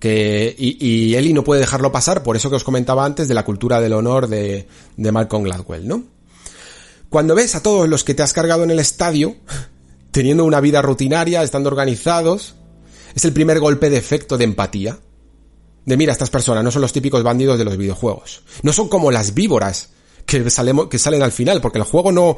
Que, 0.00 0.52
y, 0.58 0.84
y 0.84 1.14
Ellie 1.14 1.32
no 1.32 1.44
puede 1.44 1.60
dejarlo 1.60 1.92
pasar, 1.92 2.24
por 2.24 2.34
eso 2.34 2.50
que 2.50 2.56
os 2.56 2.64
comentaba 2.64 3.04
antes 3.04 3.28
de 3.28 3.34
la 3.34 3.44
cultura 3.44 3.80
del 3.80 3.92
honor 3.92 4.26
de, 4.26 4.66
de 4.96 5.12
Malcolm 5.12 5.44
Gladwell, 5.44 5.86
¿no? 5.86 6.02
Cuando 7.08 7.36
ves 7.36 7.54
a 7.54 7.62
todos 7.62 7.88
los 7.88 8.02
que 8.02 8.14
te 8.14 8.24
has 8.24 8.32
cargado 8.32 8.64
en 8.64 8.72
el 8.72 8.80
estadio, 8.80 9.36
teniendo 10.10 10.44
una 10.44 10.60
vida 10.60 10.82
rutinaria, 10.82 11.44
estando 11.44 11.68
organizados, 11.68 12.56
es 13.14 13.24
el 13.24 13.32
primer 13.32 13.60
golpe 13.60 13.90
de 13.90 13.96
efecto 13.96 14.36
de 14.36 14.44
empatía. 14.44 14.98
De 15.84 15.96
mira, 15.96 16.12
estas 16.12 16.30
personas 16.30 16.64
no 16.64 16.70
son 16.70 16.82
los 16.82 16.92
típicos 16.92 17.22
bandidos 17.22 17.58
de 17.58 17.64
los 17.64 17.76
videojuegos. 17.76 18.42
No 18.62 18.72
son 18.72 18.88
como 18.88 19.10
las 19.10 19.34
víboras 19.34 19.90
que, 20.26 20.50
salen 20.50 21.22
al 21.22 21.32
final, 21.32 21.60
porque 21.60 21.78
el 21.78 21.84
juego 21.84 22.10
no, 22.10 22.36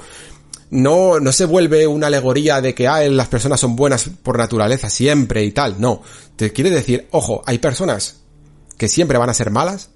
no, 0.70 1.20
no 1.20 1.32
se 1.32 1.44
vuelve 1.47 1.86
una 1.86 2.09
alegoría 2.09 2.61
de 2.61 2.74
que 2.74 2.89
ah, 2.89 3.01
las 3.09 3.28
personas 3.28 3.61
son 3.61 3.77
buenas 3.77 4.11
por 4.23 4.36
naturaleza 4.36 4.90
siempre 4.90 5.44
y 5.44 5.53
tal. 5.53 5.81
No. 5.81 6.03
Te 6.35 6.53
quiere 6.53 6.70
decir, 6.70 7.09
ojo, 7.12 7.43
hay 7.47 7.59
personas 7.59 8.20
que 8.77 8.89
siempre 8.89 9.16
van 9.16 9.31
a 9.31 9.35
ser 9.35 9.51
malas, 9.51 9.90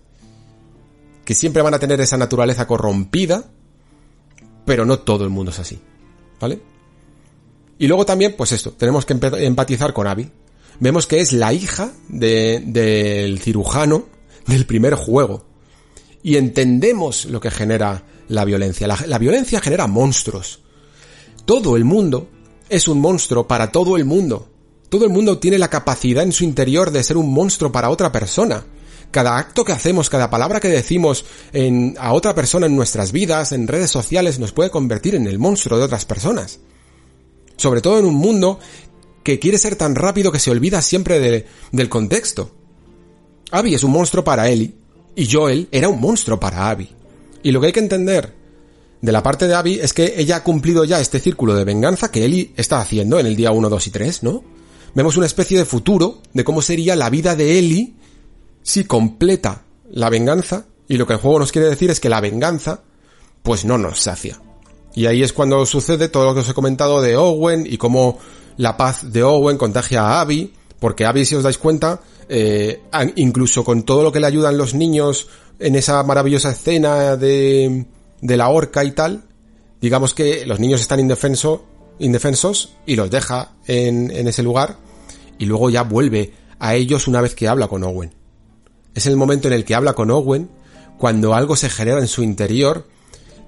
que 1.24 1.34
siempre 1.34 1.62
van 1.62 1.74
a 1.74 1.78
tener 1.78 2.00
esa 2.00 2.16
naturaleza 2.16 2.66
corrompida, 2.66 3.44
pero 4.64 4.86
no 4.86 5.00
todo 5.00 5.24
el 5.24 5.30
mundo 5.30 5.50
es 5.50 5.58
así. 5.58 5.78
¿Vale? 6.40 6.60
Y 7.78 7.86
luego 7.86 8.06
también, 8.06 8.34
pues 8.36 8.52
esto, 8.52 8.72
tenemos 8.72 9.04
que 9.04 9.18
empatizar 9.44 9.92
con 9.92 10.06
Abby 10.06 10.30
vemos 10.80 11.06
que 11.06 11.20
es 11.20 11.32
la 11.32 11.52
hija 11.52 11.92
del 12.08 13.38
cirujano 13.40 14.06
del 14.46 14.66
primer 14.66 14.94
juego. 14.94 15.46
Y 16.22 16.36
entendemos 16.36 17.26
lo 17.26 17.40
que 17.40 17.50
genera 17.50 18.04
la 18.28 18.44
violencia. 18.44 18.86
La, 18.86 19.18
violencia 19.18 19.60
genera 19.60 19.86
monstruos. 19.86 20.60
Todo 21.44 21.76
el 21.76 21.84
mundo 21.84 22.28
es 22.68 22.88
un 22.88 23.00
monstruo 23.00 23.46
para 23.46 23.72
todo 23.72 23.96
el 23.96 24.04
mundo. 24.04 24.48
Todo 24.88 25.04
el 25.04 25.10
mundo 25.10 25.38
tiene 25.38 25.58
la 25.58 25.68
capacidad 25.68 26.24
en 26.24 26.32
su 26.32 26.44
interior 26.44 26.90
de 26.90 27.02
ser 27.02 27.16
un 27.16 27.32
monstruo 27.32 27.72
para 27.72 27.90
otra 27.90 28.12
persona. 28.12 28.64
Cada 29.10 29.38
acto 29.38 29.64
que 29.64 29.72
hacemos, 29.72 30.08
cada 30.08 30.30
palabra 30.30 30.60
que 30.60 30.68
decimos 30.68 31.24
a 31.98 32.12
otra 32.12 32.34
persona 32.34 32.66
en 32.66 32.76
nuestras 32.76 33.10
vidas, 33.12 33.52
en 33.52 33.66
redes 33.66 33.90
sociales, 33.90 34.38
nos 34.38 34.52
puede 34.52 34.70
convertir 34.70 35.14
en 35.14 35.26
el 35.26 35.38
monstruo 35.38 35.78
de 35.78 35.84
otras 35.84 36.04
personas. 36.04 36.60
Sobre 37.56 37.80
todo 37.80 37.98
en 37.98 38.04
un 38.04 38.14
mundo 38.14 38.60
que 39.22 39.38
quiere 39.38 39.58
ser 39.58 39.76
tan 39.76 39.94
rápido 39.94 40.32
que 40.32 40.38
se 40.38 40.50
olvida 40.50 40.82
siempre 40.82 41.20
de, 41.20 41.46
del 41.72 41.88
contexto. 41.88 42.50
Abby 43.50 43.74
es 43.74 43.84
un 43.84 43.92
monstruo 43.92 44.24
para 44.24 44.48
Ellie 44.48 44.74
y 45.16 45.30
Joel 45.30 45.68
era 45.70 45.88
un 45.88 46.00
monstruo 46.00 46.38
para 46.38 46.70
Abby. 46.70 46.88
Y 47.42 47.52
lo 47.52 47.60
que 47.60 47.68
hay 47.68 47.72
que 47.72 47.80
entender 47.80 48.34
de 49.00 49.12
la 49.12 49.22
parte 49.22 49.46
de 49.46 49.54
Abby 49.54 49.80
es 49.80 49.92
que 49.92 50.14
ella 50.16 50.36
ha 50.36 50.44
cumplido 50.44 50.84
ya 50.84 51.00
este 51.00 51.20
círculo 51.20 51.54
de 51.54 51.64
venganza 51.64 52.10
que 52.10 52.24
Ellie 52.24 52.52
está 52.56 52.80
haciendo 52.80 53.18
en 53.18 53.26
el 53.26 53.36
día 53.36 53.50
1, 53.50 53.68
2 53.68 53.86
y 53.86 53.90
3, 53.90 54.22
¿no? 54.22 54.44
Vemos 54.94 55.16
una 55.16 55.26
especie 55.26 55.58
de 55.58 55.64
futuro 55.64 56.20
de 56.32 56.44
cómo 56.44 56.62
sería 56.62 56.96
la 56.96 57.10
vida 57.10 57.36
de 57.36 57.58
Ellie 57.58 57.94
si 58.62 58.84
completa 58.84 59.62
la 59.90 60.10
venganza, 60.10 60.66
y 60.88 60.96
lo 60.96 61.06
que 61.06 61.14
el 61.14 61.18
juego 61.18 61.38
nos 61.38 61.52
quiere 61.52 61.68
decir 61.68 61.90
es 61.90 62.00
que 62.00 62.08
la 62.08 62.20
venganza, 62.20 62.82
pues 63.42 63.64
no 63.64 63.78
nos 63.78 64.00
sacia. 64.00 64.40
Y 64.94 65.06
ahí 65.06 65.22
es 65.22 65.32
cuando 65.32 65.64
sucede 65.66 66.08
todo 66.08 66.26
lo 66.26 66.34
que 66.34 66.40
os 66.40 66.48
he 66.48 66.54
comentado 66.54 67.00
de 67.00 67.16
Owen 67.16 67.66
y 67.68 67.76
cómo 67.76 68.18
la 68.60 68.76
paz 68.76 69.10
de 69.10 69.22
Owen 69.22 69.56
contagia 69.56 70.02
a 70.02 70.20
Abby, 70.20 70.52
porque 70.78 71.06
Abby, 71.06 71.24
si 71.24 71.34
os 71.34 71.42
dais 71.42 71.56
cuenta, 71.56 72.02
eh, 72.28 72.82
incluso 73.16 73.64
con 73.64 73.84
todo 73.84 74.02
lo 74.02 74.12
que 74.12 74.20
le 74.20 74.26
ayudan 74.26 74.58
los 74.58 74.74
niños 74.74 75.28
en 75.58 75.76
esa 75.76 76.02
maravillosa 76.02 76.50
escena 76.50 77.16
de, 77.16 77.86
de 78.20 78.36
la 78.36 78.50
horca 78.50 78.84
y 78.84 78.92
tal, 78.92 79.24
digamos 79.80 80.12
que 80.12 80.44
los 80.44 80.60
niños 80.60 80.82
están 80.82 81.00
indefenso, 81.00 81.64
indefensos 82.00 82.76
y 82.84 82.96
los 82.96 83.10
deja 83.10 83.52
en, 83.66 84.10
en 84.10 84.28
ese 84.28 84.42
lugar 84.42 84.76
y 85.38 85.46
luego 85.46 85.70
ya 85.70 85.82
vuelve 85.82 86.34
a 86.58 86.74
ellos 86.74 87.08
una 87.08 87.22
vez 87.22 87.34
que 87.34 87.48
habla 87.48 87.66
con 87.66 87.82
Owen. 87.82 88.12
Es 88.94 89.06
el 89.06 89.16
momento 89.16 89.48
en 89.48 89.54
el 89.54 89.64
que 89.64 89.74
habla 89.74 89.94
con 89.94 90.10
Owen 90.10 90.50
cuando 90.98 91.32
algo 91.32 91.56
se 91.56 91.70
genera 91.70 91.98
en 91.98 92.08
su 92.08 92.22
interior 92.22 92.86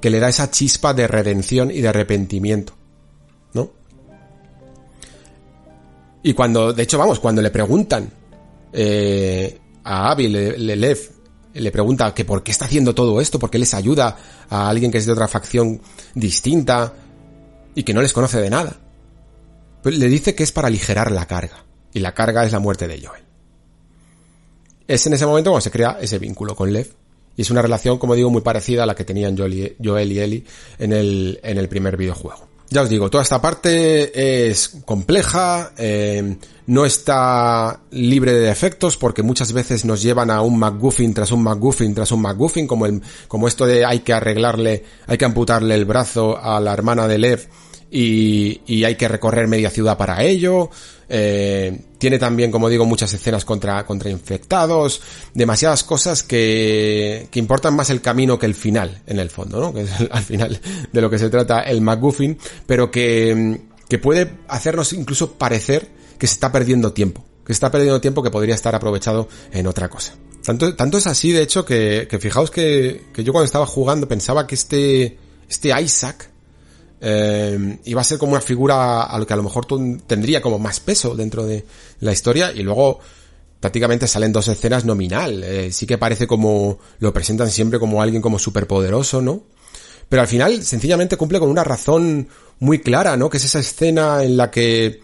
que 0.00 0.08
le 0.08 0.20
da 0.20 0.30
esa 0.30 0.50
chispa 0.50 0.94
de 0.94 1.06
redención 1.06 1.70
y 1.70 1.82
de 1.82 1.88
arrepentimiento. 1.88 2.81
Y 6.22 6.34
cuando, 6.34 6.72
de 6.72 6.82
hecho, 6.82 6.98
vamos, 6.98 7.18
cuando 7.18 7.42
le 7.42 7.50
preguntan 7.50 8.10
eh, 8.72 9.58
a 9.84 10.10
Abby, 10.10 10.28
le, 10.28 10.56
le, 10.58 10.76
Lev, 10.76 10.98
le 11.54 11.72
pregunta 11.72 12.14
que 12.14 12.24
por 12.24 12.42
qué 12.42 12.52
está 12.52 12.66
haciendo 12.66 12.94
todo 12.94 13.20
esto, 13.20 13.38
por 13.38 13.50
qué 13.50 13.58
les 13.58 13.74
ayuda 13.74 14.16
a 14.48 14.68
alguien 14.68 14.90
que 14.90 14.98
es 14.98 15.06
de 15.06 15.12
otra 15.12 15.28
facción 15.28 15.80
distinta 16.14 16.92
y 17.74 17.82
que 17.82 17.94
no 17.94 18.02
les 18.02 18.12
conoce 18.12 18.40
de 18.40 18.50
nada. 18.50 18.76
Pues 19.82 19.98
le 19.98 20.08
dice 20.08 20.34
que 20.34 20.44
es 20.44 20.52
para 20.52 20.68
aligerar 20.68 21.10
la 21.10 21.26
carga. 21.26 21.64
Y 21.92 22.00
la 22.00 22.14
carga 22.14 22.44
es 22.44 22.52
la 22.52 22.60
muerte 22.60 22.86
de 22.88 23.04
Joel. 23.04 23.22
Es 24.86 25.06
en 25.06 25.14
ese 25.14 25.26
momento 25.26 25.50
cuando 25.50 25.62
se 25.62 25.70
crea 25.70 25.98
ese 26.00 26.18
vínculo 26.18 26.54
con 26.54 26.72
Lev. 26.72 26.94
Y 27.36 27.42
es 27.42 27.50
una 27.50 27.62
relación, 27.62 27.98
como 27.98 28.14
digo, 28.14 28.30
muy 28.30 28.42
parecida 28.42 28.82
a 28.82 28.86
la 28.86 28.94
que 28.94 29.04
tenían 29.04 29.36
Joel 29.36 29.54
y 30.12 30.18
Ellie 30.18 30.44
en 30.78 30.92
el, 30.92 31.40
en 31.42 31.58
el 31.58 31.68
primer 31.68 31.96
videojuego. 31.96 32.51
Ya 32.72 32.80
os 32.80 32.88
digo, 32.88 33.10
toda 33.10 33.22
esta 33.22 33.38
parte 33.38 34.48
es 34.48 34.78
compleja, 34.86 35.72
eh, 35.76 36.38
no 36.66 36.86
está 36.86 37.80
libre 37.90 38.32
de 38.32 38.46
defectos 38.46 38.96
porque 38.96 39.22
muchas 39.22 39.52
veces 39.52 39.84
nos 39.84 40.00
llevan 40.00 40.30
a 40.30 40.40
un 40.40 40.58
McGuffin 40.58 41.12
tras 41.12 41.32
un 41.32 41.42
McGuffin 41.42 41.94
tras 41.94 42.12
un 42.12 42.22
McGuffin, 42.22 42.66
como, 42.66 42.86
el, 42.86 43.02
como 43.28 43.46
esto 43.46 43.66
de 43.66 43.84
hay 43.84 43.98
que 43.98 44.14
arreglarle, 44.14 44.84
hay 45.06 45.18
que 45.18 45.24
amputarle 45.26 45.74
el 45.74 45.84
brazo 45.84 46.38
a 46.42 46.60
la 46.60 46.72
hermana 46.72 47.06
de 47.06 47.18
Lev 47.18 47.46
y 47.90 48.84
hay 48.84 48.94
que 48.96 49.06
recorrer 49.06 49.48
media 49.48 49.68
ciudad 49.68 49.98
para 49.98 50.22
ello. 50.22 50.70
Eh, 51.14 51.78
tiene 51.98 52.18
también, 52.18 52.50
como 52.50 52.70
digo, 52.70 52.86
muchas 52.86 53.12
escenas 53.12 53.44
contra, 53.44 53.84
contra 53.84 54.08
infectados, 54.08 55.02
demasiadas 55.34 55.84
cosas 55.84 56.22
que, 56.22 57.28
que 57.30 57.38
importan 57.38 57.76
más 57.76 57.90
el 57.90 58.00
camino 58.00 58.38
que 58.38 58.46
el 58.46 58.54
final, 58.54 59.02
en 59.06 59.18
el 59.18 59.28
fondo, 59.28 59.60
¿no? 59.60 59.74
Que 59.74 59.82
es 59.82 59.90
al 60.10 60.22
final 60.22 60.58
de 60.90 61.00
lo 61.02 61.10
que 61.10 61.18
se 61.18 61.28
trata 61.28 61.60
el 61.60 61.82
McGuffin, 61.82 62.38
pero 62.64 62.90
que, 62.90 63.60
que 63.90 63.98
puede 63.98 64.38
hacernos 64.48 64.94
incluso 64.94 65.34
parecer 65.34 65.86
que 66.18 66.26
se 66.26 66.32
está 66.32 66.50
perdiendo 66.50 66.94
tiempo, 66.94 67.22
que 67.44 67.52
se 67.52 67.58
está 67.58 67.70
perdiendo 67.70 68.00
tiempo 68.00 68.22
que 68.22 68.30
podría 68.30 68.54
estar 68.54 68.74
aprovechado 68.74 69.28
en 69.52 69.66
otra 69.66 69.90
cosa. 69.90 70.14
Tanto, 70.42 70.74
tanto 70.74 70.96
es 70.96 71.06
así, 71.06 71.30
de 71.30 71.42
hecho, 71.42 71.66
que, 71.66 72.06
que 72.08 72.18
fijaos 72.18 72.50
que, 72.50 73.04
que 73.12 73.22
yo 73.22 73.32
cuando 73.32 73.44
estaba 73.44 73.66
jugando 73.66 74.08
pensaba 74.08 74.46
que 74.46 74.54
este, 74.54 75.18
este 75.46 75.78
Isaac, 75.78 76.30
eh, 77.04 77.78
iba 77.84 78.00
a 78.00 78.04
ser 78.04 78.16
como 78.16 78.32
una 78.32 78.40
figura 78.40 79.02
a 79.02 79.18
lo 79.18 79.26
que 79.26 79.32
a 79.32 79.36
lo 79.36 79.42
mejor 79.42 79.66
tendría 80.06 80.40
como 80.40 80.60
más 80.60 80.78
peso 80.78 81.16
dentro 81.16 81.44
de 81.44 81.66
la 81.98 82.12
historia 82.12 82.52
y 82.52 82.62
luego 82.62 83.00
prácticamente 83.58 84.06
salen 84.06 84.32
dos 84.32 84.46
escenas 84.46 84.84
nominal. 84.84 85.42
Eh, 85.42 85.72
sí 85.72 85.84
que 85.84 85.98
parece 85.98 86.28
como 86.28 86.78
lo 87.00 87.12
presentan 87.12 87.50
siempre 87.50 87.80
como 87.80 88.00
alguien 88.00 88.22
como 88.22 88.38
superpoderoso, 88.38 89.20
¿no? 89.20 89.42
Pero 90.08 90.22
al 90.22 90.28
final 90.28 90.62
sencillamente 90.62 91.16
cumple 91.16 91.40
con 91.40 91.50
una 91.50 91.64
razón 91.64 92.28
muy 92.60 92.78
clara, 92.78 93.16
¿no? 93.16 93.28
Que 93.28 93.38
es 93.38 93.46
esa 93.46 93.58
escena 93.58 94.22
en 94.22 94.36
la 94.36 94.48
que 94.48 95.00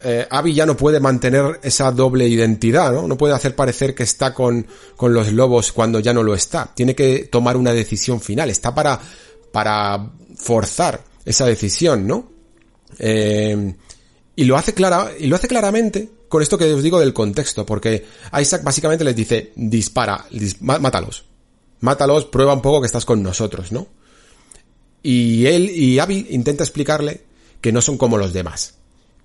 eh, 0.00 0.28
Abby 0.30 0.54
ya 0.54 0.64
no 0.64 0.76
puede 0.76 1.00
mantener 1.00 1.58
esa 1.64 1.90
doble 1.90 2.28
identidad, 2.28 2.92
¿no? 2.92 3.08
No 3.08 3.16
puede 3.16 3.34
hacer 3.34 3.56
parecer 3.56 3.96
que 3.96 4.04
está 4.04 4.32
con, 4.32 4.64
con 4.94 5.12
los 5.12 5.32
lobos 5.32 5.72
cuando 5.72 5.98
ya 5.98 6.12
no 6.12 6.22
lo 6.22 6.34
está. 6.34 6.70
Tiene 6.72 6.94
que 6.94 7.28
tomar 7.32 7.56
una 7.56 7.72
decisión 7.72 8.20
final. 8.20 8.48
Está 8.48 8.72
para, 8.72 9.00
para 9.50 10.08
forzar 10.36 11.15
esa 11.26 11.44
decisión, 11.44 12.06
¿no? 12.06 12.30
Eh, 12.98 13.74
y 14.36 14.44
lo 14.44 14.56
hace 14.56 14.72
clara, 14.72 15.10
y 15.18 15.26
lo 15.26 15.36
hace 15.36 15.48
claramente 15.48 16.08
con 16.28 16.42
esto 16.42 16.56
que 16.56 16.72
os 16.72 16.82
digo 16.82 17.00
del 17.00 17.12
contexto, 17.12 17.66
porque 17.66 18.06
Isaac 18.40 18.62
básicamente 18.62 19.04
les 19.04 19.16
dice, 19.16 19.52
dispara, 19.56 20.26
mátalos. 20.60 21.24
Mátalos, 21.80 22.26
prueba 22.26 22.54
un 22.54 22.62
poco 22.62 22.80
que 22.80 22.86
estás 22.86 23.04
con 23.04 23.22
nosotros, 23.22 23.72
¿no? 23.72 23.86
Y 25.02 25.46
él 25.46 25.70
y 25.70 25.98
Abby 25.98 26.28
intenta 26.30 26.64
explicarle 26.64 27.22
que 27.60 27.72
no 27.72 27.80
son 27.80 27.98
como 27.98 28.18
los 28.18 28.32
demás, 28.32 28.74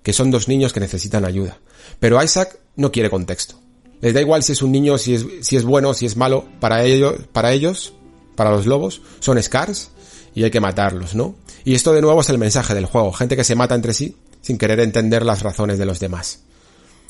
que 0.02 0.12
son 0.12 0.30
dos 0.30 0.48
niños 0.48 0.72
que 0.72 0.80
necesitan 0.80 1.24
ayuda. 1.24 1.60
Pero 1.98 2.22
Isaac 2.22 2.58
no 2.76 2.92
quiere 2.92 3.10
contexto. 3.10 3.60
Les 4.00 4.14
da 4.14 4.20
igual 4.20 4.42
si 4.42 4.52
es 4.52 4.62
un 4.62 4.72
niño, 4.72 4.98
si 4.98 5.14
es, 5.14 5.26
si 5.40 5.56
es 5.56 5.64
bueno, 5.64 5.94
si 5.94 6.06
es 6.06 6.16
malo, 6.16 6.46
para 6.60 6.84
ellos, 6.84 7.14
para 7.32 7.52
ellos, 7.52 7.94
para 8.36 8.50
los 8.50 8.66
lobos, 8.66 9.02
son 9.20 9.42
Scars 9.42 9.90
y 10.34 10.44
hay 10.44 10.50
que 10.50 10.60
matarlos, 10.60 11.14
¿no? 11.14 11.34
Y 11.64 11.74
esto 11.74 11.92
de 11.92 12.02
nuevo 12.02 12.20
es 12.20 12.28
el 12.28 12.38
mensaje 12.38 12.74
del 12.74 12.86
juego, 12.86 13.12
gente 13.12 13.36
que 13.36 13.44
se 13.44 13.54
mata 13.54 13.74
entre 13.74 13.94
sí 13.94 14.16
sin 14.40 14.58
querer 14.58 14.80
entender 14.80 15.24
las 15.24 15.42
razones 15.42 15.78
de 15.78 15.86
los 15.86 16.00
demás. 16.00 16.40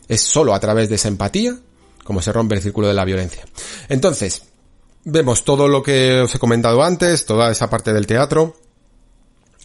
Es 0.08 0.20
solo 0.20 0.54
a 0.54 0.60
través 0.60 0.88
de 0.88 0.96
esa 0.96 1.08
empatía 1.08 1.56
como 2.04 2.20
se 2.20 2.32
rompe 2.32 2.56
el 2.56 2.62
círculo 2.62 2.88
de 2.88 2.94
la 2.94 3.04
violencia. 3.04 3.44
Entonces, 3.88 4.42
vemos 5.04 5.44
todo 5.44 5.68
lo 5.68 5.82
que 5.82 6.20
os 6.20 6.34
he 6.34 6.38
comentado 6.38 6.82
antes, 6.82 7.26
toda 7.26 7.50
esa 7.50 7.70
parte 7.70 7.92
del 7.92 8.06
teatro, 8.06 8.56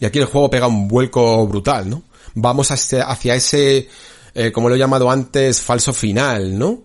y 0.00 0.06
aquí 0.06 0.18
el 0.18 0.26
juego 0.26 0.50
pega 0.50 0.66
un 0.66 0.88
vuelco 0.88 1.46
brutal, 1.46 1.90
¿no? 1.90 2.04
Vamos 2.34 2.70
hacia 2.70 3.34
ese, 3.34 3.88
eh, 4.34 4.52
como 4.52 4.68
lo 4.68 4.76
he 4.76 4.78
llamado 4.78 5.10
antes, 5.10 5.60
falso 5.60 5.92
final, 5.92 6.56
¿no? 6.56 6.84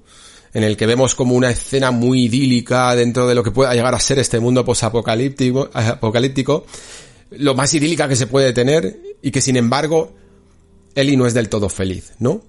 En 0.53 0.63
el 0.63 0.77
que 0.77 0.85
vemos 0.85 1.15
como 1.15 1.35
una 1.35 1.49
escena 1.49 1.91
muy 1.91 2.25
idílica 2.25 2.95
dentro 2.95 3.27
de 3.27 3.35
lo 3.35 3.43
que 3.43 3.51
pueda 3.51 3.73
llegar 3.73 3.95
a 3.95 3.99
ser 3.99 4.19
este 4.19 4.39
mundo 4.39 4.63
posapocalíptico, 4.63 5.69
apocalíptico, 5.73 6.65
lo 7.31 7.55
más 7.55 7.73
idílica 7.73 8.07
que 8.07 8.15
se 8.15 8.27
puede 8.27 8.53
tener 8.53 9.01
y 9.21 9.31
que 9.31 9.41
sin 9.41 9.55
embargo 9.55 10.13
Ellie 10.95 11.17
no 11.17 11.25
es 11.25 11.33
del 11.33 11.49
todo 11.49 11.69
feliz, 11.69 12.13
¿no? 12.19 12.41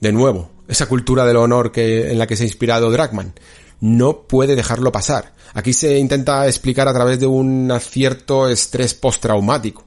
De 0.00 0.12
nuevo, 0.12 0.50
esa 0.68 0.86
cultura 0.86 1.26
del 1.26 1.36
honor 1.36 1.70
que, 1.70 2.10
en 2.10 2.18
la 2.18 2.26
que 2.26 2.36
se 2.36 2.44
ha 2.44 2.46
inspirado 2.46 2.90
Dragman 2.90 3.34
no 3.80 4.22
puede 4.22 4.56
dejarlo 4.56 4.92
pasar. 4.92 5.34
Aquí 5.52 5.72
se 5.74 5.98
intenta 5.98 6.46
explicar 6.46 6.88
a 6.88 6.94
través 6.94 7.20
de 7.20 7.26
un 7.26 7.70
cierto 7.80 8.48
estrés 8.48 8.94
postraumático. 8.94 9.84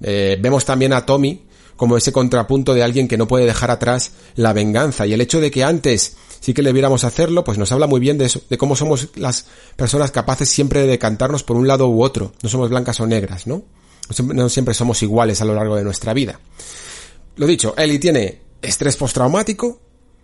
Eh, 0.00 0.38
vemos 0.40 0.64
también 0.64 0.92
a 0.94 1.04
Tommy 1.04 1.44
como 1.76 1.96
ese 1.96 2.12
contrapunto 2.12 2.72
de 2.72 2.82
alguien 2.82 3.08
que 3.08 3.18
no 3.18 3.26
puede 3.26 3.46
dejar 3.46 3.70
atrás 3.70 4.12
la 4.36 4.52
venganza 4.52 5.06
y 5.06 5.12
el 5.12 5.20
hecho 5.20 5.40
de 5.40 5.50
que 5.50 5.64
antes 5.64 6.16
sí 6.44 6.52
que 6.52 6.60
debiéramos 6.60 7.04
hacerlo, 7.04 7.42
pues 7.42 7.56
nos 7.56 7.72
habla 7.72 7.86
muy 7.86 8.00
bien 8.00 8.18
de 8.18 8.26
eso, 8.26 8.42
de 8.50 8.58
cómo 8.58 8.76
somos 8.76 9.08
las 9.14 9.46
personas 9.76 10.10
capaces 10.10 10.46
siempre 10.46 10.80
de 10.80 10.86
decantarnos 10.86 11.42
por 11.42 11.56
un 11.56 11.66
lado 11.66 11.88
u 11.88 12.02
otro. 12.02 12.32
No 12.42 12.50
somos 12.50 12.68
blancas 12.68 13.00
o 13.00 13.06
negras, 13.06 13.46
¿no? 13.46 13.62
No 14.22 14.50
siempre 14.50 14.74
somos 14.74 15.02
iguales 15.02 15.40
a 15.40 15.46
lo 15.46 15.54
largo 15.54 15.74
de 15.74 15.84
nuestra 15.84 16.12
vida. 16.12 16.38
Lo 17.36 17.46
dicho, 17.46 17.72
Ellie 17.78 17.98
tiene 17.98 18.42
estrés 18.60 18.96
postraumático, 18.96 19.80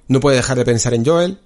no 0.09 0.21
puede 0.21 0.37
dejar 0.37 0.59
de 0.59 0.67
pensar 0.67 0.93
en 0.93 1.07
Joel. 1.07 1.41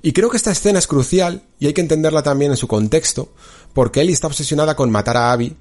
Y 0.00 0.14
creo 0.14 0.30
que 0.30 0.38
esta 0.38 0.50
escena 0.50 0.78
es 0.78 0.86
crucial 0.86 1.42
y 1.58 1.66
hay 1.66 1.74
que 1.74 1.82
entenderla 1.82 2.22
también 2.22 2.52
en 2.52 2.56
su 2.56 2.66
contexto, 2.66 3.34
porque 3.74 4.00
Ellie 4.00 4.14
está 4.14 4.28
obsesionada 4.28 4.74
con 4.76 4.90
matar 4.90 5.18
a 5.18 5.30
Abby, 5.30 5.54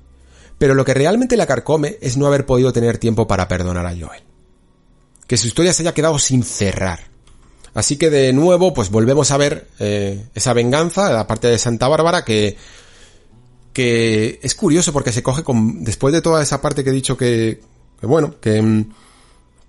pero 0.57 0.75
lo 0.75 0.85
que 0.85 0.93
realmente 0.93 1.35
la 1.35 1.45
carcome 1.45 1.97
es 1.99 2.15
no 2.15 2.25
haber 2.25 2.45
podido 2.45 2.71
tener 2.71 2.99
tiempo 2.99 3.27
para 3.27 3.49
perdonar 3.49 3.85
a 3.85 3.97
Joel. 3.97 4.23
Que 5.27 5.35
su 5.35 5.47
historia 5.47 5.73
se 5.73 5.83
haya 5.83 5.93
quedado 5.93 6.17
sin 6.19 6.43
cerrar. 6.43 7.11
Así 7.73 7.97
que 7.97 8.09
de 8.09 8.33
nuevo, 8.33 8.73
pues 8.73 8.89
volvemos 8.89 9.31
a 9.31 9.37
ver 9.37 9.67
eh, 9.79 10.25
esa 10.35 10.53
venganza, 10.53 11.11
la 11.11 11.27
parte 11.27 11.47
de 11.47 11.57
Santa 11.57 11.87
Bárbara, 11.87 12.25
que 12.25 12.57
que 13.73 14.39
es 14.41 14.55
curioso 14.55 14.91
porque 14.93 15.11
se 15.11 15.23
coge 15.23 15.43
con, 15.43 15.83
después 15.83 16.13
de 16.13 16.21
toda 16.21 16.41
esa 16.41 16.61
parte 16.61 16.83
que 16.83 16.89
he 16.89 16.93
dicho 16.93 17.17
que, 17.17 17.61
que 17.99 18.05
bueno, 18.05 18.35
que, 18.39 18.61
mm, 18.61 18.93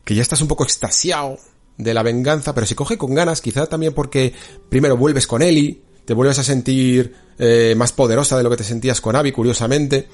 que 0.05 0.14
ya 0.14 0.22
estás 0.22 0.40
un 0.40 0.48
poco 0.48 0.64
extasiado 0.64 1.39
de 1.78 1.94
la 1.94 2.02
venganza, 2.02 2.55
pero 2.55 2.66
se 2.66 2.74
coge 2.74 2.98
con 2.98 3.14
ganas, 3.14 3.40
quizá 3.40 3.66
también 3.66 3.94
porque 3.94 4.34
primero 4.68 4.97
vuelves 4.97 5.26
con 5.26 5.42
Ellie, 5.42 5.82
te 6.05 6.14
vuelves 6.14 6.39
a 6.39 6.44
sentir 6.44 7.14
eh, 7.39 7.74
más 7.76 7.92
poderosa 7.92 8.36
de 8.36 8.42
lo 8.42 8.50
que 8.50 8.56
te 8.56 8.64
sentías 8.64 9.00
con 9.00 9.16
Abby, 9.16 9.32
curiosamente, 9.32 10.08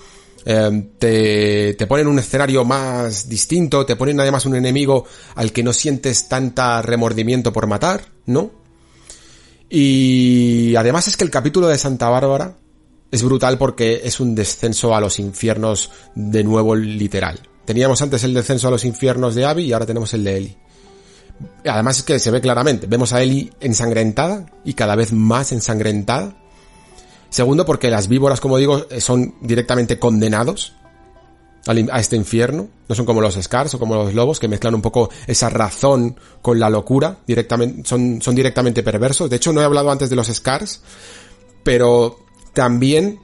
eh, 0.45 0.91
te, 0.99 1.75
te 1.75 1.87
ponen 1.87 2.07
un 2.07 2.19
escenario 2.19 2.65
más 2.65 3.29
distinto, 3.29 3.85
te 3.85 3.97
ponen 3.97 4.21
además 4.21 4.47
un 4.47 4.57
enemigo 4.57 5.05
al 5.35 5.53
que 5.53 5.63
no 5.63 5.73
sientes 5.73 6.29
tanta 6.29 6.83
remordimiento 6.83 7.53
por 7.53 7.67
matar, 7.67 8.03
¿no? 8.27 8.51
Y 9.71 10.75
además 10.77 11.09
es 11.09 11.17
que 11.17 11.25
el 11.25 11.31
capítulo 11.31 11.69
de 11.69 11.77
Santa 11.77 12.09
Bárbara 12.09 12.57
es 13.11 13.23
brutal 13.23 13.59
porque 13.59 14.03
es 14.05 14.21
un 14.21 14.35
descenso 14.35 14.95
a 14.95 15.01
los 15.01 15.19
infiernos 15.19 15.91
de 16.15 16.45
nuevo 16.45 16.75
literal. 16.75 17.41
Teníamos 17.65 18.01
antes 18.01 18.25
el 18.25 18.35
descenso 18.35 18.69
a 18.69 18.71
los 18.71 18.85
infiernos 18.85 19.35
de 19.35 19.45
Abby 19.45 19.65
y 19.65 19.73
ahora 19.73 19.87
tenemos 19.87 20.15
el 20.15 20.25
de 20.25 20.37
Ellie. 20.37 20.57
Además 21.67 21.99
es 21.99 22.03
que 22.03 22.19
se 22.19 22.31
ve 22.31 22.41
claramente, 22.41 22.87
vemos 22.87 23.13
a 23.13 23.23
Ellie 23.23 23.53
ensangrentada 23.61 24.47
y 24.65 24.75
cada 24.75 24.97
vez 24.97 25.13
más 25.13 25.53
ensangrentada. 25.53 26.37
Segundo, 27.31 27.67
porque 27.67 27.91
las 27.91 28.09
víboras, 28.09 28.41
como 28.41 28.57
digo, 28.59 28.87
son 29.01 29.35
directamente 29.41 29.99
condenados 29.99 30.73
a 31.67 32.01
este 32.01 32.17
infierno. 32.17 32.69
No 32.89 32.95
son 32.95 33.05
como 33.05 33.21
los 33.21 33.35
Scars 33.35 33.75
o 33.75 33.79
como 33.79 33.95
los 33.95 34.15
lobos 34.15 34.41
que 34.41 34.49
mezclan 34.49 34.75
un 34.75 34.83
poco 34.83 35.11
esa 35.27 35.51
razón 35.51 36.19
con 36.41 36.59
la 36.59 36.71
locura. 36.71 37.19
Directamente, 37.27 37.87
son, 37.87 38.23
son 38.23 38.35
directamente 38.35 38.83
perversos. 38.83 39.29
De 39.29 39.37
hecho, 39.37 39.53
no 39.53 39.61
he 39.61 39.65
hablado 39.65 39.91
antes 39.91 40.09
de 40.09 40.17
los 40.17 40.29
Scars, 40.29 40.81
pero 41.63 42.21
también 42.55 43.21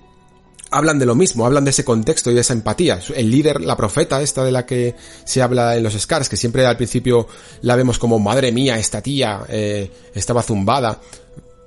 hablan 0.71 0.99
de 0.99 1.07
lo 1.07 1.15
mismo, 1.15 1.47
hablan 1.47 1.65
de 1.65 1.71
ese 1.71 1.85
contexto 1.85 2.31
y 2.31 2.35
de 2.35 2.41
esa 2.41 2.53
empatía. 2.53 3.01
El 3.15 3.31
líder, 3.31 3.63
la 3.63 3.77
profeta 3.77 4.21
esta 4.21 4.45
de 4.45 4.53
la 4.53 4.67
que 4.67 4.95
se 5.25 5.41
habla 5.41 5.77
en 5.77 5.83
los 5.83 5.95
Scars, 5.95 6.29
que 6.29 6.37
siempre 6.37 6.67
al 6.67 6.77
principio 6.77 7.27
la 7.63 7.77
vemos 7.77 7.99
como 7.99 8.19
madre 8.19 8.53
mía, 8.53 8.79
esta 8.79 9.01
tía 9.01 9.45
eh, 9.49 9.91
estaba 10.15 10.43
zumbada. 10.43 11.01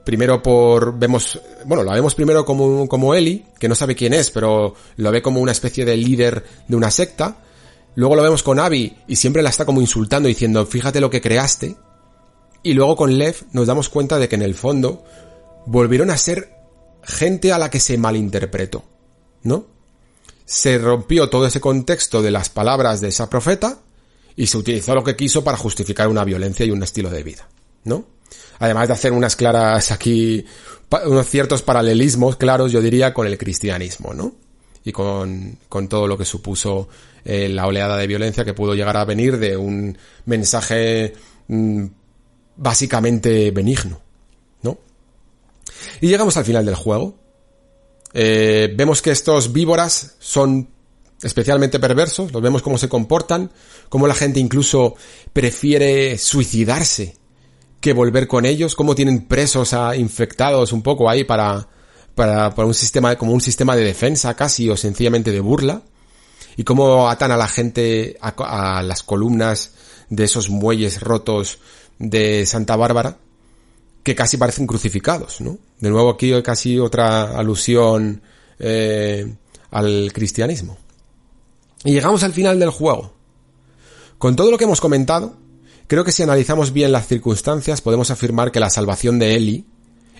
Primero 0.07 0.41
por, 0.41 0.97
vemos, 0.97 1.37
bueno, 1.65 1.83
la 1.83 1.93
vemos 1.93 2.15
primero 2.15 2.45
como, 2.45 2.87
como 2.87 3.13
Eli, 3.13 3.43
que 3.59 3.67
no 3.67 3.75
sabe 3.75 3.93
quién 3.93 4.13
es, 4.13 4.31
pero 4.31 4.73
lo 4.95 5.11
ve 5.11 5.21
como 5.21 5.41
una 5.41 5.51
especie 5.51 5.83
de 5.83 5.97
líder 5.97 6.45
de 6.65 6.77
una 6.77 6.91
secta. 6.91 7.39
Luego 7.95 8.15
lo 8.15 8.23
vemos 8.23 8.41
con 8.41 8.57
Abby 8.57 8.99
y 9.05 9.17
siempre 9.17 9.43
la 9.43 9.49
está 9.49 9.65
como 9.65 9.81
insultando 9.81 10.29
diciendo, 10.29 10.65
fíjate 10.65 11.01
lo 11.01 11.09
que 11.09 11.19
creaste. 11.19 11.75
Y 12.63 12.73
luego 12.73 12.95
con 12.95 13.17
Lev 13.17 13.35
nos 13.51 13.67
damos 13.67 13.89
cuenta 13.89 14.17
de 14.17 14.29
que 14.29 14.35
en 14.35 14.43
el 14.43 14.55
fondo 14.55 15.03
volvieron 15.65 16.09
a 16.09 16.17
ser 16.17 16.53
gente 17.03 17.51
a 17.51 17.57
la 17.57 17.69
que 17.69 17.81
se 17.81 17.97
malinterpretó. 17.97 18.85
¿no? 19.43 19.65
Se 20.45 20.77
rompió 20.77 21.29
todo 21.29 21.47
ese 21.47 21.59
contexto 21.59 22.21
de 22.21 22.31
las 22.31 22.47
palabras 22.47 23.01
de 23.01 23.09
esa 23.09 23.29
profeta 23.29 23.79
y 24.37 24.47
se 24.47 24.55
utilizó 24.55 24.95
lo 24.95 25.03
que 25.03 25.17
quiso 25.17 25.43
para 25.43 25.57
justificar 25.57 26.07
una 26.07 26.23
violencia 26.23 26.65
y 26.65 26.71
un 26.71 26.81
estilo 26.81 27.09
de 27.09 27.23
vida, 27.23 27.49
¿no? 27.83 28.05
Además 28.59 28.87
de 28.87 28.93
hacer 28.93 29.11
unas 29.11 29.35
claras 29.35 29.91
aquí, 29.91 30.45
unos 31.05 31.27
ciertos 31.27 31.61
paralelismos 31.61 32.37
claros, 32.37 32.71
yo 32.71 32.81
diría, 32.81 33.13
con 33.13 33.27
el 33.27 33.37
cristianismo, 33.37 34.13
¿no? 34.13 34.35
Y 34.83 34.91
con, 34.91 35.57
con 35.69 35.87
todo 35.87 36.07
lo 36.07 36.17
que 36.17 36.25
supuso 36.25 36.87
eh, 37.25 37.49
la 37.49 37.67
oleada 37.67 37.97
de 37.97 38.07
violencia 38.07 38.45
que 38.45 38.53
pudo 38.53 38.73
llegar 38.73 38.95
a 38.97 39.05
venir 39.05 39.37
de 39.37 39.57
un 39.57 39.97
mensaje 40.25 41.13
mm, 41.47 41.85
básicamente 42.55 43.51
benigno, 43.51 44.01
¿no? 44.61 44.77
Y 46.01 46.07
llegamos 46.07 46.37
al 46.37 46.45
final 46.45 46.65
del 46.65 46.75
juego, 46.75 47.15
eh, 48.13 48.73
vemos 48.75 49.01
que 49.01 49.11
estos 49.11 49.51
víboras 49.51 50.15
son 50.19 50.69
especialmente 51.21 51.79
perversos, 51.79 52.31
los 52.31 52.41
vemos 52.41 52.61
cómo 52.61 52.77
se 52.77 52.89
comportan, 52.89 53.51
cómo 53.89 54.07
la 54.07 54.13
gente 54.13 54.39
incluso 54.39 54.95
prefiere 55.33 56.17
suicidarse 56.17 57.15
que 57.79 57.93
volver 57.93 58.27
con 58.27 58.45
ellos, 58.45 58.75
cómo 58.75 58.95
tienen 58.95 59.25
presos 59.25 59.73
a 59.73 59.95
infectados 59.95 60.73
un 60.73 60.81
poco 60.81 61.09
ahí 61.09 61.23
para, 61.23 61.67
para, 62.15 62.53
para 62.55 62.67
un 62.67 62.73
sistema, 62.73 63.15
como 63.15 63.33
un 63.33 63.41
sistema 63.41 63.75
de 63.75 63.83
defensa 63.83 64.35
casi 64.35 64.69
o 64.69 64.77
sencillamente 64.77 65.31
de 65.31 65.39
burla, 65.39 65.83
y 66.57 66.63
cómo 66.63 67.07
atan 67.07 67.31
a 67.31 67.37
la 67.37 67.47
gente 67.47 68.17
a, 68.19 68.81
las 68.83 69.03
columnas 69.03 69.73
de 70.09 70.23
esos 70.23 70.49
muelles 70.49 70.99
rotos 71.01 71.59
de 71.99 72.45
Santa 72.45 72.75
Bárbara, 72.75 73.17
que 74.03 74.15
casi 74.15 74.37
parecen 74.37 74.65
crucificados, 74.65 75.39
¿no? 75.39 75.59
De 75.79 75.89
nuevo 75.91 76.09
aquí 76.09 76.33
hay 76.33 76.41
casi 76.41 76.79
otra 76.79 77.37
alusión 77.37 78.21
eh, 78.57 79.35
al 79.69 80.11
cristianismo. 80.13 80.77
Y 81.83 81.91
llegamos 81.91 82.23
al 82.23 82.33
final 82.33 82.59
del 82.59 82.71
juego. 82.71 83.13
Con 84.17 84.35
todo 84.35 84.49
lo 84.49 84.57
que 84.57 84.63
hemos 84.63 84.81
comentado, 84.81 85.37
creo 85.87 86.03
que 86.03 86.11
si 86.11 86.23
analizamos 86.23 86.71
bien 86.71 86.91
las 86.91 87.07
circunstancias 87.07 87.81
podemos 87.81 88.11
afirmar 88.11 88.51
que 88.51 88.59
la 88.59 88.69
salvación 88.69 89.19
de 89.19 89.35
Eli, 89.35 89.65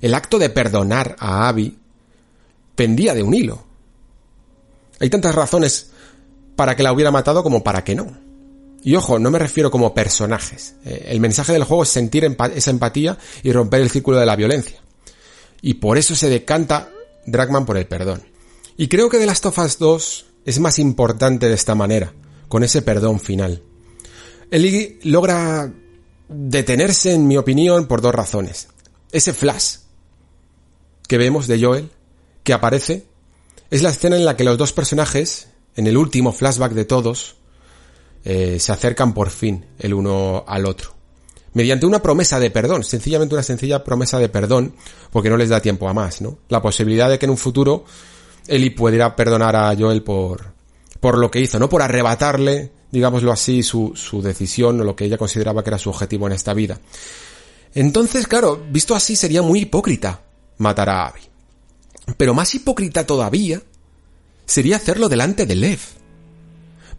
el 0.02 0.14
acto 0.14 0.40
de 0.40 0.50
perdonar 0.50 1.16
a 1.20 1.48
Abby, 1.48 1.78
pendía 2.76 3.14
de 3.14 3.24
un 3.24 3.34
hilo. 3.34 3.64
Hay 5.00 5.10
tantas 5.10 5.36
razones 5.36 5.92
para 6.56 6.76
que 6.76 6.84
la 6.84 6.92
hubiera 6.92 7.12
matado 7.12 7.44
como 7.44 7.64
para 7.64 7.84
que 7.84 7.96
no. 7.96 8.18
Y 8.84 8.96
ojo, 8.96 9.20
no 9.20 9.32
me 9.32 9.40
refiero 9.40 9.70
como 9.70 9.94
personajes. 9.94 10.76
Eh, 10.86 11.08
el 11.10 11.20
mensaje 11.20 11.54
del 11.54 11.64
juego 11.64 11.84
es 11.84 11.90
sentir 11.90 12.24
esa 12.56 12.72
empatía 12.72 13.18
y 13.44 13.52
romper 13.52 13.82
el 13.82 13.90
círculo 13.90 14.18
de 14.18 14.26
la 14.26 14.36
violencia. 14.36 14.80
Y 15.62 15.76
por 15.76 15.98
eso 15.98 16.16
se 16.16 16.30
decanta 16.30 16.90
Dragman 17.26 17.66
por 17.66 17.78
el 17.78 17.88
perdón. 17.88 18.24
Y 18.78 18.88
creo 18.88 19.10
que 19.10 19.18
The 19.18 19.26
Last 19.26 19.46
of 19.48 19.58
Us 19.58 19.80
2 19.80 20.26
es 20.46 20.60
más 20.60 20.80
importante 20.80 21.50
de 21.50 21.56
esta 21.56 21.76
manera, 21.76 22.14
con 22.48 22.64
ese 22.64 22.82
perdón 22.82 23.20
final. 23.20 23.62
Ellie 24.52 25.00
logra 25.04 25.72
detenerse, 26.30 27.14
en 27.14 27.28
mi 27.28 27.38
opinión, 27.38 27.88
por 27.88 28.02
dos 28.02 28.14
razones. 28.14 28.70
Ese 29.12 29.34
flash 29.34 29.78
que 31.08 31.18
vemos 31.18 31.48
de 31.48 31.62
Joel, 31.62 31.90
que 32.44 32.54
aparece, 32.54 33.06
es 33.70 33.82
la 33.82 33.90
escena 33.90 34.16
en 34.16 34.26
la 34.26 34.36
que 34.36 34.44
los 34.44 34.58
dos 34.58 34.74
personajes, 34.74 35.48
en 35.76 35.88
el 35.88 35.98
último 35.98 36.32
flashback 36.32 36.74
de 36.74 36.86
todos, 36.86 37.36
eh, 38.24 38.58
se 38.60 38.72
acercan 38.72 39.14
por 39.14 39.30
fin 39.30 39.66
el 39.80 39.94
uno 39.94 40.44
al 40.48 40.66
otro. 40.66 40.96
Mediante 41.54 41.86
una 41.86 42.02
promesa 42.02 42.40
de 42.40 42.52
perdón, 42.52 42.84
sencillamente 42.84 43.36
una 43.36 43.44
sencilla 43.44 43.84
promesa 43.84 44.20
de 44.20 44.30
perdón, 44.30 44.76
porque 45.12 45.30
no 45.30 45.38
les 45.38 45.50
da 45.50 45.62
tiempo 45.62 45.90
a 45.90 45.94
más, 45.94 46.22
¿no? 46.22 46.38
La 46.50 46.62
posibilidad 46.62 47.10
de 47.10 47.18
que 47.18 47.26
en 47.26 47.32
un 47.32 47.38
futuro 47.38 47.86
Eli 48.48 48.70
pudiera 48.70 49.16
perdonar 49.16 49.56
a 49.56 49.76
Joel 49.76 50.04
por, 50.04 50.54
por 51.00 51.18
lo 51.18 51.32
que 51.32 51.40
hizo, 51.40 51.58
no 51.58 51.70
por 51.70 51.82
arrebatarle, 51.82 52.72
digámoslo 52.92 53.32
así, 53.32 53.64
su, 53.64 53.94
su 53.96 54.22
decisión 54.22 54.80
o 54.82 54.84
lo 54.84 54.96
que 54.96 55.06
ella 55.06 55.18
consideraba 55.18 55.64
que 55.64 55.70
era 55.70 55.78
su 55.78 55.90
objetivo 55.90 56.28
en 56.28 56.34
esta 56.34 56.54
vida. 56.54 56.80
Entonces, 57.74 58.28
claro, 58.28 58.64
visto 58.72 58.96
así 58.96 59.16
sería 59.16 59.42
muy 59.42 59.62
hipócrita 59.62 60.22
matar 60.58 60.90
a 60.90 61.08
Abby. 61.08 61.22
Pero 62.18 62.34
más 62.34 62.54
hipócrita 62.56 63.06
todavía 63.06 63.62
sería 64.46 64.78
hacerlo 64.78 65.10
delante 65.10 65.46
de 65.46 65.56
Lev. 65.56 65.80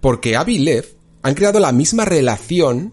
Porque 0.01 0.37
Abby 0.37 0.57
y 0.57 0.59
Lev 0.61 0.87
han 1.23 1.35
creado 1.35 1.59
la 1.59 1.73
misma 1.73 2.05
relación 2.05 2.93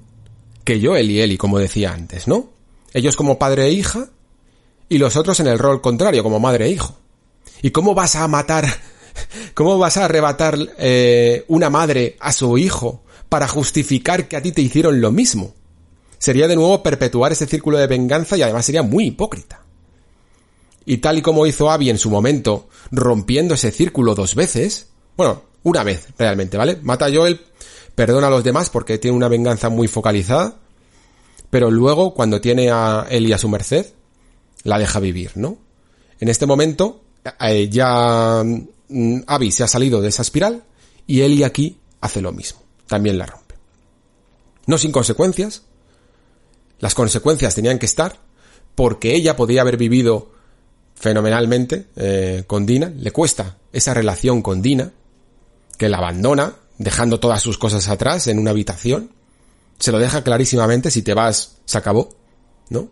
que 0.63 0.83
Joel 0.83 1.11
y 1.11 1.21
Eli, 1.21 1.37
como 1.37 1.59
decía 1.59 1.93
antes, 1.93 2.27
¿no? 2.27 2.49
Ellos 2.93 3.15
como 3.15 3.37
padre 3.37 3.65
e 3.65 3.71
hija 3.71 4.09
y 4.89 4.97
los 4.97 5.15
otros 5.15 5.39
en 5.39 5.47
el 5.47 5.59
rol 5.59 5.81
contrario, 5.81 6.23
como 6.23 6.39
madre 6.39 6.65
e 6.65 6.69
hijo. 6.69 6.97
¿Y 7.61 7.71
cómo 7.71 7.93
vas 7.93 8.15
a 8.15 8.27
matar, 8.27 8.65
cómo 9.53 9.77
vas 9.77 9.97
a 9.97 10.05
arrebatar 10.05 10.57
eh, 10.77 11.45
una 11.47 11.69
madre 11.69 12.15
a 12.19 12.31
su 12.31 12.57
hijo 12.57 13.03
para 13.29 13.47
justificar 13.47 14.27
que 14.27 14.37
a 14.37 14.41
ti 14.41 14.51
te 14.51 14.61
hicieron 14.61 15.01
lo 15.01 15.11
mismo? 15.11 15.53
Sería 16.17 16.47
de 16.47 16.55
nuevo 16.55 16.81
perpetuar 16.81 17.31
ese 17.31 17.45
círculo 17.45 17.77
de 17.77 17.87
venganza 17.87 18.37
y 18.37 18.41
además 18.41 18.65
sería 18.65 18.83
muy 18.83 19.07
hipócrita. 19.07 19.61
Y 20.85 20.97
tal 20.97 21.17
y 21.17 21.21
como 21.21 21.45
hizo 21.47 21.71
Abby 21.71 21.89
en 21.89 21.97
su 21.97 22.09
momento, 22.09 22.69
rompiendo 22.91 23.55
ese 23.55 23.71
círculo 23.71 24.15
dos 24.15 24.35
veces, 24.35 24.87
bueno, 25.17 25.43
una 25.63 25.83
vez 25.83 26.07
realmente, 26.17 26.57
¿vale? 26.57 26.77
Mata 26.81 27.05
a 27.05 27.13
Joel 27.13 27.41
perdona 27.95 28.27
a 28.27 28.29
los 28.29 28.43
demás 28.43 28.69
porque 28.69 28.97
tiene 28.97 29.17
una 29.17 29.27
venganza 29.27 29.69
muy 29.69 29.87
focalizada, 29.87 30.57
pero 31.49 31.71
luego, 31.71 32.13
cuando 32.13 32.41
tiene 32.41 32.69
a 32.69 33.07
y 33.09 33.31
a 33.31 33.37
su 33.37 33.49
merced, 33.49 33.87
la 34.63 34.77
deja 34.77 34.99
vivir, 34.99 35.31
¿no? 35.35 35.57
En 36.19 36.27
este 36.29 36.45
momento, 36.45 37.01
eh, 37.39 37.69
ya 37.69 38.43
Abby 39.27 39.51
se 39.51 39.63
ha 39.63 39.67
salido 39.67 40.01
de 40.01 40.09
esa 40.09 40.21
espiral 40.21 40.63
y 41.07 41.21
Eli 41.21 41.43
aquí 41.43 41.79
hace 42.01 42.21
lo 42.21 42.31
mismo, 42.31 42.61
también 42.87 43.17
la 43.17 43.25
rompe. 43.25 43.55
No 44.67 44.77
sin 44.77 44.91
consecuencias, 44.91 45.63
las 46.79 46.95
consecuencias 46.95 47.55
tenían 47.55 47.79
que 47.79 47.85
estar 47.85 48.19
porque 48.75 49.15
ella 49.15 49.35
podía 49.35 49.61
haber 49.61 49.77
vivido 49.77 50.31
fenomenalmente 50.95 51.87
eh, 51.95 52.43
con 52.47 52.65
Dina, 52.65 52.91
le 52.95 53.11
cuesta 53.11 53.57
esa 53.71 53.93
relación 53.93 54.41
con 54.41 54.61
Dina, 54.61 54.91
que 55.77 55.89
la 55.89 55.97
abandona, 55.97 56.55
dejando 56.77 57.19
todas 57.19 57.41
sus 57.41 57.57
cosas 57.57 57.87
atrás 57.89 58.27
en 58.27 58.39
una 58.39 58.51
habitación. 58.51 59.11
Se 59.77 59.91
lo 59.91 59.99
deja 59.99 60.23
clarísimamente, 60.23 60.89
si 60.89 61.01
te 61.01 61.13
vas, 61.13 61.57
se 61.65 61.77
acabó, 61.77 62.15
¿no? 62.69 62.89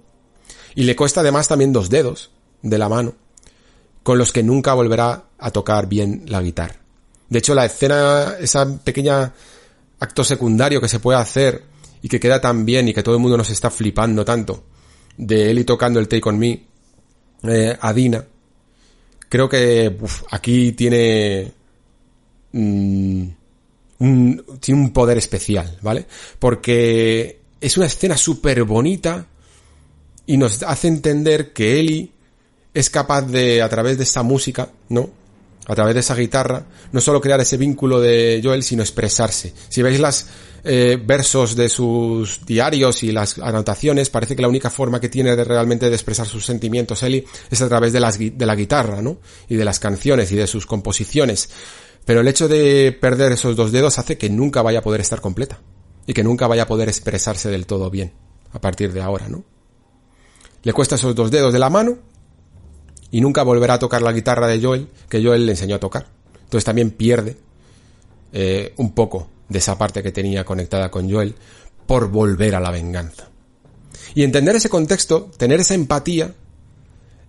Y 0.76 0.84
le 0.84 0.96
cuesta 0.96 1.22
además 1.22 1.48
también 1.48 1.72
dos 1.72 1.90
dedos 1.90 2.32
de 2.62 2.78
la 2.78 2.90
mano, 2.90 3.16
con 4.04 4.18
los 4.18 4.32
que 4.32 4.44
nunca 4.44 4.74
volverá 4.74 5.24
a 5.38 5.52
tocar 5.52 5.88
bien 5.88 6.24
la 6.28 6.42
guitarra. 6.42 6.76
De 7.30 7.40
hecho, 7.40 7.56
la 7.56 7.66
escena, 7.66 8.36
esa 8.40 8.78
pequeña 8.78 9.34
acto 10.00 10.24
secundario 10.24 10.82
que 10.82 10.90
se 10.90 11.00
puede 11.00 11.18
hacer 11.18 11.64
y 12.02 12.10
que 12.10 12.20
queda 12.20 12.42
tan 12.42 12.66
bien 12.66 12.88
y 12.88 12.94
que 12.94 13.02
todo 13.02 13.16
el 13.16 13.22
mundo 13.22 13.38
nos 13.38 13.50
está 13.50 13.72
flipando 13.72 14.26
tanto, 14.26 14.66
de 15.18 15.50
Eli 15.50 15.64
tocando 15.64 16.00
el 16.00 16.08
Take 16.08 16.30
On 16.30 16.38
Me 16.38 16.62
eh, 17.44 17.78
a 17.80 17.94
Dina, 17.94 18.26
creo 19.30 19.48
que 19.50 19.98
aquí 20.32 20.74
tiene 20.74 21.52
mm, 22.52 23.28
un, 24.00 24.46
tiene 24.60 24.82
un 24.82 24.92
poder 24.92 25.18
especial, 25.18 25.80
¿vale? 25.82 26.06
Porque 26.38 27.40
es 27.60 27.78
una 27.78 27.86
escena 27.86 28.18
súper 28.18 28.64
bonita 28.64 29.26
y 30.26 30.38
nos 30.38 30.62
hace 30.64 30.88
entender 30.90 31.54
que 31.54 31.80
Eli 31.80 32.12
es 32.74 32.90
capaz 32.90 33.24
de, 33.24 33.62
a 33.62 33.70
través 33.70 33.98
de 33.98 34.04
esta 34.04 34.24
música, 34.24 34.70
¿no? 34.90 35.10
A 35.66 35.76
través 35.76 35.94
de 35.94 36.02
esa 36.02 36.16
guitarra, 36.16 36.66
no 36.92 37.00
solo 37.00 37.22
crear 37.22 37.40
ese 37.40 37.56
vínculo 37.56 38.02
de 38.02 38.42
Joel, 38.44 38.64
sino 38.64 38.84
expresarse. 38.84 39.54
Si 39.70 39.82
veis 39.82 40.00
las 40.00 40.28
eh, 40.66 41.02
versos 41.02 41.56
de 41.56 41.70
sus 41.70 42.46
diarios 42.46 43.04
y 43.04 43.14
las 43.14 43.38
anotaciones, 43.38 44.10
parece 44.10 44.36
que 44.36 44.42
la 44.42 44.50
única 44.50 44.70
forma 44.70 45.00
que 45.00 45.08
tiene 45.08 45.36
de 45.36 45.44
realmente 45.46 45.90
de 45.90 45.96
expresar 45.96 46.28
sus 46.28 46.46
sentimientos 46.46 47.02
Eli 47.04 47.24
es 47.50 47.62
a 47.62 47.70
través 47.70 47.94
de, 47.94 48.32
de 48.36 48.46
la 48.46 48.56
guitarra, 48.56 49.02
¿no? 49.02 49.20
Y 49.48 49.56
de 49.56 49.64
las 49.64 49.80
canciones 49.80 50.32
y 50.34 50.36
de 50.36 50.48
sus 50.48 50.66
composiciones. 50.66 51.50
Pero 52.04 52.20
el 52.20 52.28
hecho 52.28 52.50
de 52.50 52.92
perder 52.92 53.32
esos 53.32 53.56
dos 53.56 53.72
dedos 53.72 54.00
hace 54.00 54.18
que 54.18 54.30
nunca 54.30 54.62
vaya 54.62 54.80
a 54.80 54.84
poder 54.84 55.00
estar 55.00 55.22
completa. 55.22 55.60
Y 56.06 56.14
que 56.14 56.24
nunca 56.24 56.48
vaya 56.48 56.64
a 56.64 56.68
poder 56.68 56.90
expresarse 56.90 57.50
del 57.50 57.66
todo 57.66 57.90
bien. 57.90 58.12
A 58.52 58.60
partir 58.60 58.92
de 58.92 59.02
ahora, 59.02 59.30
¿no? 59.30 59.46
Le 60.64 60.74
cuesta 60.74 60.96
esos 60.96 61.16
dos 61.16 61.32
dedos 61.32 61.54
de 61.54 61.60
la 61.60 61.70
mano 61.70 62.13
y 63.14 63.22
nunca 63.22 63.44
volverá 63.44 63.76
a 63.76 63.80
tocar 63.80 64.02
la 64.02 64.12
guitarra 64.12 64.48
de 64.48 64.60
Joel 64.60 64.88
que 65.08 65.24
Joel 65.24 65.46
le 65.46 65.52
enseñó 65.52 65.76
a 65.76 65.80
tocar. 65.80 66.08
Entonces 66.46 66.66
también 66.66 66.90
pierde 66.90 67.38
eh, 68.32 68.74
un 68.78 68.96
poco 68.96 69.28
de 69.48 69.60
esa 69.60 69.78
parte 69.78 70.02
que 70.02 70.12
tenía 70.12 70.44
conectada 70.44 70.90
con 70.90 71.10
Joel 71.10 71.36
por 71.86 72.10
volver 72.10 72.56
a 72.56 72.60
la 72.60 72.72
venganza. 72.72 73.30
Y 74.16 74.24
entender 74.24 74.56
ese 74.56 74.68
contexto, 74.68 75.30
tener 75.38 75.60
esa 75.60 75.76
empatía, 75.76 76.34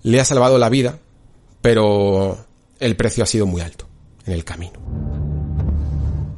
le 0.05 0.21
ha 0.21 0.25
salvado 0.25 0.57
la 0.57 0.71
vida, 0.71 1.01
pero 1.61 2.47
el 2.81 2.97
precio 2.97 3.23
ha 3.23 3.27
sido 3.27 3.45
muy 3.45 3.61
alto 3.61 3.87
en 4.25 4.33
el 4.33 4.43
camino. 4.43 4.81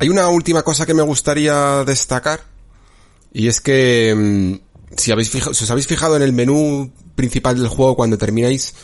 Hay 0.00 0.08
una 0.08 0.26
última 0.26 0.64
cosa 0.64 0.86
que 0.86 0.94
me 0.94 1.02
gustaría 1.02 1.84
destacar, 1.84 2.40
y 3.32 3.46
es 3.46 3.60
que 3.60 4.12
mm, 4.12 4.96
si, 4.96 5.12
habéis 5.12 5.30
si 5.30 5.38
os 5.38 5.70
habéis 5.70 5.86
fijado 5.86 6.16
en 6.16 6.22
el 6.22 6.32
menú 6.32 6.90
principal 7.14 7.56
del 7.56 7.68
juego 7.68 7.94
cuando 7.94 8.18
termináis, 8.18 8.74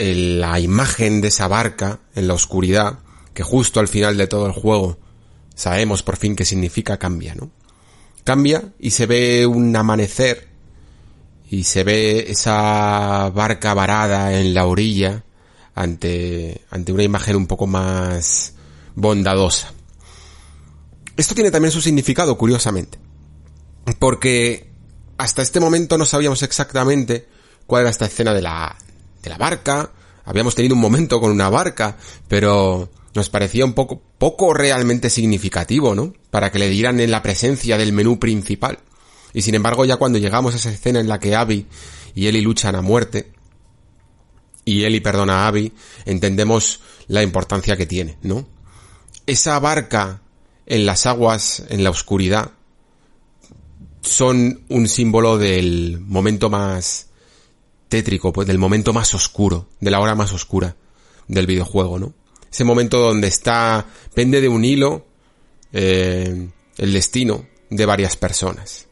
la 0.00 0.58
imagen 0.58 1.20
de 1.20 1.28
esa 1.28 1.46
barca 1.46 2.00
en 2.14 2.26
la 2.26 2.34
oscuridad, 2.34 3.00
que 3.34 3.42
justo 3.42 3.80
al 3.80 3.88
final 3.88 4.16
de 4.16 4.26
todo 4.26 4.46
el 4.46 4.52
juego 4.52 4.98
sabemos 5.54 6.02
por 6.02 6.16
fin 6.16 6.36
qué 6.36 6.44
significa, 6.44 6.96
cambia, 6.96 7.34
¿no? 7.34 7.50
Cambia 8.24 8.72
y 8.78 8.92
se 8.92 9.06
ve 9.06 9.46
un 9.46 9.74
amanecer 9.76 10.48
y 11.50 11.64
se 11.64 11.84
ve 11.84 12.30
esa 12.30 13.30
barca 13.34 13.74
varada 13.74 14.38
en 14.40 14.54
la 14.54 14.66
orilla 14.66 15.24
ante, 15.74 16.62
ante 16.70 16.92
una 16.92 17.02
imagen 17.02 17.36
un 17.36 17.46
poco 17.46 17.66
más 17.66 18.54
bondadosa. 18.94 19.72
Esto 21.16 21.34
tiene 21.34 21.50
también 21.50 21.72
su 21.72 21.82
significado, 21.82 22.38
curiosamente, 22.38 22.98
porque 23.98 24.70
hasta 25.18 25.42
este 25.42 25.60
momento 25.60 25.98
no 25.98 26.06
sabíamos 26.06 26.42
exactamente 26.42 27.28
cuál 27.66 27.82
era 27.82 27.90
esta 27.90 28.06
escena 28.06 28.32
de 28.32 28.42
la, 28.42 28.76
de 29.22 29.30
la 29.30 29.38
barca, 29.38 29.92
habíamos 30.24 30.54
tenido 30.54 30.74
un 30.74 30.80
momento 30.80 31.20
con 31.20 31.30
una 31.30 31.48
barca, 31.48 31.96
pero 32.28 32.90
nos 33.14 33.28
parecía 33.28 33.64
un 33.64 33.72
poco, 33.72 34.00
poco 34.18 34.54
realmente 34.54 35.10
significativo, 35.10 35.94
¿no? 35.94 36.12
Para 36.30 36.52
que 36.52 36.58
le 36.58 36.68
dieran 36.68 37.00
en 37.00 37.10
la 37.10 37.22
presencia 37.22 37.76
del 37.76 37.92
menú 37.92 38.18
principal. 38.18 38.78
Y 39.32 39.42
sin 39.42 39.54
embargo, 39.54 39.84
ya 39.84 39.96
cuando 39.96 40.18
llegamos 40.18 40.54
a 40.54 40.56
esa 40.58 40.70
escena 40.70 41.00
en 41.00 41.08
la 41.08 41.18
que 41.18 41.34
Abby 41.34 41.66
y 42.14 42.26
Ellie 42.26 42.42
luchan 42.42 42.74
a 42.74 42.82
muerte, 42.82 43.32
y 44.64 44.84
Ellie 44.84 45.00
perdona 45.00 45.44
a 45.44 45.48
Abby, 45.48 45.72
entendemos 46.04 46.80
la 47.08 47.22
importancia 47.22 47.76
que 47.76 47.86
tiene, 47.86 48.18
¿no? 48.22 48.46
Esa 49.26 49.58
barca 49.58 50.22
en 50.66 50.86
las 50.86 51.06
aguas, 51.06 51.64
en 51.68 51.82
la 51.82 51.90
oscuridad, 51.90 52.52
son 54.02 54.62
un 54.68 54.88
símbolo 54.88 55.38
del 55.38 56.00
momento 56.00 56.50
más 56.50 57.09
tétrico, 57.90 58.32
pues 58.32 58.48
del 58.48 58.56
momento 58.56 58.94
más 58.94 59.12
oscuro, 59.12 59.68
de 59.80 59.90
la 59.90 60.00
hora 60.00 60.14
más 60.14 60.32
oscura 60.32 60.76
del 61.28 61.46
videojuego, 61.46 61.98
¿no? 61.98 62.14
Ese 62.50 62.64
momento 62.64 62.98
donde 62.98 63.28
está, 63.28 63.86
pende 64.14 64.40
de 64.40 64.48
un 64.48 64.64
hilo, 64.64 65.06
eh, 65.72 66.48
el 66.78 66.92
destino 66.92 67.46
de 67.68 67.86
varias 67.86 68.16
personas. 68.16 68.86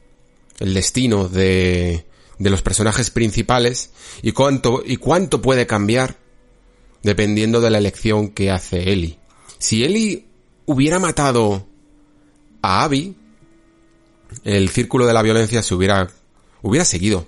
El 0.60 0.74
destino 0.74 1.28
de, 1.28 2.04
de 2.38 2.50
los 2.50 2.62
personajes 2.62 3.10
principales 3.10 3.90
y 4.22 4.32
cuánto, 4.32 4.82
y 4.84 4.96
cuánto 4.96 5.40
puede 5.40 5.66
cambiar 5.66 6.16
dependiendo 7.02 7.60
de 7.60 7.70
la 7.70 7.78
elección 7.78 8.28
que 8.28 8.50
hace 8.50 8.92
Ellie. 8.92 9.18
Si 9.58 9.84
Ellie 9.84 10.26
hubiera 10.66 10.98
matado 10.98 11.66
a 12.62 12.84
Abby, 12.84 13.16
el 14.44 14.68
círculo 14.68 15.06
de 15.06 15.14
la 15.14 15.22
violencia 15.22 15.62
se 15.62 15.74
hubiera, 15.74 16.10
hubiera 16.62 16.84
seguido 16.84 17.26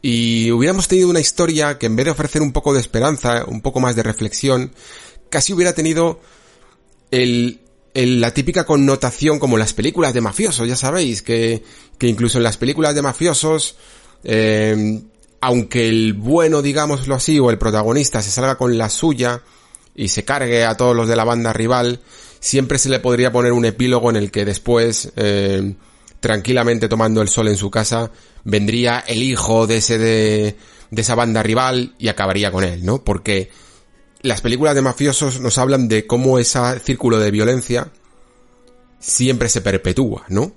y 0.00 0.50
hubiéramos 0.50 0.88
tenido 0.88 1.08
una 1.08 1.20
historia 1.20 1.78
que 1.78 1.86
en 1.86 1.96
vez 1.96 2.04
de 2.06 2.12
ofrecer 2.12 2.42
un 2.42 2.52
poco 2.52 2.72
de 2.72 2.80
esperanza, 2.80 3.44
un 3.46 3.60
poco 3.60 3.80
más 3.80 3.96
de 3.96 4.02
reflexión, 4.02 4.72
casi 5.28 5.52
hubiera 5.52 5.72
tenido 5.72 6.20
el, 7.10 7.60
la 7.94 8.32
típica 8.32 8.64
connotación 8.64 9.38
como 9.38 9.58
las 9.58 9.72
películas 9.72 10.14
de 10.14 10.20
mafiosos, 10.20 10.68
ya 10.68 10.76
sabéis, 10.76 11.22
que, 11.22 11.62
que 11.98 12.06
incluso 12.06 12.38
en 12.38 12.44
las 12.44 12.56
películas 12.56 12.94
de 12.94 13.02
mafiosos, 13.02 13.76
eh, 14.24 15.02
aunque 15.40 15.88
el 15.88 16.14
bueno, 16.14 16.62
digámoslo 16.62 17.14
así, 17.14 17.38
o 17.38 17.50
el 17.50 17.58
protagonista 17.58 18.22
se 18.22 18.30
salga 18.30 18.56
con 18.56 18.76
la 18.78 18.88
suya 18.88 19.42
y 19.94 20.08
se 20.08 20.24
cargue 20.24 20.64
a 20.64 20.76
todos 20.76 20.94
los 20.94 21.08
de 21.08 21.16
la 21.16 21.24
banda 21.24 21.52
rival, 21.52 22.00
siempre 22.40 22.78
se 22.78 22.88
le 22.88 23.00
podría 23.00 23.32
poner 23.32 23.52
un 23.52 23.64
epílogo 23.64 24.10
en 24.10 24.16
el 24.16 24.30
que 24.30 24.44
después, 24.44 25.12
eh, 25.16 25.74
tranquilamente 26.20 26.88
tomando 26.88 27.22
el 27.22 27.28
sol 27.28 27.48
en 27.48 27.56
su 27.56 27.70
casa, 27.70 28.10
vendría 28.44 29.00
el 29.06 29.22
hijo 29.22 29.66
de 29.66 29.76
ese 29.76 29.98
de, 29.98 30.56
de 30.90 31.02
esa 31.02 31.14
banda 31.14 31.42
rival 31.42 31.94
y 31.98 32.08
acabaría 32.08 32.50
con 32.50 32.64
él, 32.64 32.84
¿no? 32.84 33.04
Porque 33.04 33.50
las 34.22 34.40
películas 34.40 34.74
de 34.74 34.82
mafiosos 34.82 35.40
nos 35.40 35.58
hablan 35.58 35.88
de 35.88 36.06
cómo 36.06 36.38
ese 36.38 36.58
círculo 36.80 37.18
de 37.18 37.30
violencia 37.30 37.90
siempre 38.98 39.48
se 39.48 39.60
perpetúa, 39.60 40.24
¿no? 40.28 40.52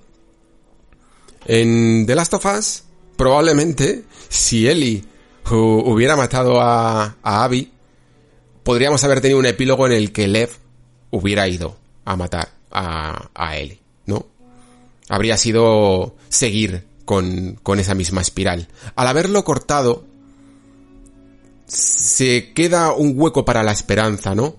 En 1.46 2.06
The 2.06 2.16
Last 2.16 2.34
of 2.34 2.46
Us, 2.46 2.84
probablemente, 3.18 4.04
si 4.30 4.68
Ellie 4.68 5.04
hubiera 5.50 6.16
matado 6.16 6.62
a, 6.62 7.18
a 7.22 7.44
Abby, 7.44 7.72
podríamos 8.64 9.04
haber 9.04 9.22
tenido 9.22 9.40
un 9.40 9.46
epílogo 9.46 9.86
en 9.86 9.94
el 9.94 10.12
que 10.12 10.28
Lev 10.28 10.50
hubiera 11.10 11.48
ido 11.48 11.78
a 12.06 12.16
matar 12.16 12.50
a, 12.72 13.30
a 13.34 13.58
Ellie. 13.58 13.81
Habría 15.12 15.36
sido 15.36 16.16
seguir 16.30 16.88
con, 17.04 17.60
con 17.64 17.82
esa 17.82 17.96
misma 17.96 18.22
espiral. 18.22 18.70
Al 18.96 19.08
haberlo 19.08 19.44
cortado, 19.44 20.06
se 21.68 22.54
queda 22.54 22.94
un 22.94 23.16
hueco 23.18 23.44
para 23.44 23.62
la 23.62 23.74
esperanza, 23.74 24.36
¿no? 24.36 24.56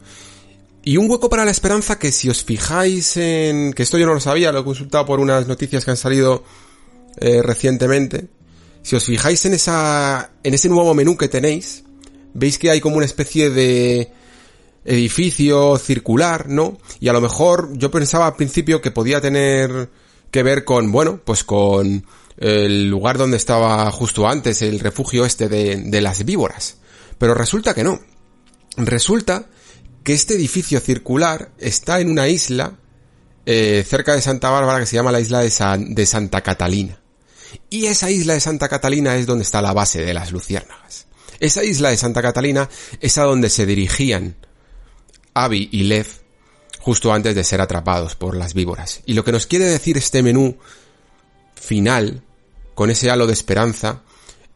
Y 0.84 0.98
un 0.98 1.10
hueco 1.10 1.30
para 1.30 1.46
la 1.46 1.50
esperanza 1.50 1.98
que 1.98 2.12
si 2.12 2.28
os 2.28 2.44
fijáis 2.44 3.16
en... 3.16 3.72
que 3.72 3.82
esto 3.82 3.96
yo 3.96 4.04
no 4.04 4.12
lo 4.12 4.20
sabía, 4.20 4.52
lo 4.52 4.60
he 4.60 4.64
consultado 4.64 5.06
por 5.06 5.20
unas 5.20 5.46
noticias 5.46 5.86
que 5.86 5.92
han 5.92 5.96
salido 5.96 6.44
eh, 7.16 7.40
recientemente. 7.40 8.28
Si 8.82 8.94
os 8.94 9.04
fijáis 9.04 9.42
en 9.46 9.54
esa... 9.54 10.32
en 10.42 10.52
ese 10.52 10.68
nuevo 10.68 10.92
menú 10.92 11.16
que 11.16 11.28
tenéis, 11.28 11.84
veis 12.34 12.58
que 12.58 12.68
hay 12.68 12.82
como 12.82 12.96
una 12.96 13.06
especie 13.06 13.48
de 13.48 14.12
edificio 14.84 15.78
circular, 15.78 16.50
¿no? 16.50 16.76
Y 17.00 17.08
a 17.08 17.14
lo 17.14 17.22
mejor 17.22 17.70
yo 17.78 17.90
pensaba 17.90 18.26
al 18.26 18.36
principio 18.36 18.82
que 18.82 18.90
podía 18.90 19.18
tener 19.22 19.88
que 20.32 20.42
ver 20.42 20.64
con, 20.64 20.90
bueno, 20.90 21.20
pues 21.24 21.44
con 21.44 22.04
el 22.38 22.88
lugar 22.88 23.18
donde 23.18 23.36
estaba 23.36 23.88
justo 23.92 24.26
antes, 24.26 24.62
el 24.62 24.80
refugio 24.80 25.24
este 25.24 25.48
de, 25.48 25.76
de 25.76 26.00
las 26.00 26.24
víboras. 26.24 26.78
Pero 27.18 27.34
resulta 27.34 27.74
que 27.74 27.84
no. 27.84 28.00
Resulta 28.76 29.46
que 30.02 30.14
este 30.14 30.34
edificio 30.34 30.80
circular 30.80 31.52
está 31.58 32.00
en 32.00 32.10
una 32.10 32.26
isla 32.26 32.78
eh, 33.44 33.84
cerca 33.86 34.14
de 34.14 34.22
Santa 34.22 34.50
Bárbara 34.50 34.80
que 34.80 34.86
se 34.86 34.96
llama 34.96 35.12
la 35.12 35.20
isla 35.20 35.40
de, 35.40 35.52
de 35.88 36.06
Santa 36.06 36.40
Catalina. 36.40 36.98
Y 37.68 37.86
esa 37.86 38.10
isla 38.10 38.32
de 38.32 38.40
Santa 38.40 38.68
Catalina 38.68 39.16
es 39.16 39.26
donde 39.26 39.44
está 39.44 39.60
la 39.60 39.74
base 39.74 40.02
de 40.02 40.14
las 40.14 40.32
luciérnagas. 40.32 41.06
Esa 41.38 41.62
isla 41.62 41.90
de 41.90 41.96
Santa 41.96 42.22
Catalina 42.22 42.68
es 43.00 43.18
a 43.18 43.24
donde 43.24 43.50
se 43.50 43.66
dirigían 43.66 44.36
Abby 45.34 45.68
y 45.70 45.84
Lev 45.84 46.21
justo 46.82 47.12
antes 47.12 47.34
de 47.36 47.44
ser 47.44 47.60
atrapados 47.60 48.16
por 48.16 48.36
las 48.36 48.54
víboras. 48.54 49.02
Y 49.06 49.14
lo 49.14 49.24
que 49.24 49.30
nos 49.30 49.46
quiere 49.46 49.66
decir 49.66 49.96
este 49.96 50.20
menú 50.22 50.56
final, 51.54 52.22
con 52.74 52.90
ese 52.90 53.08
halo 53.08 53.28
de 53.28 53.32
esperanza, 53.32 54.02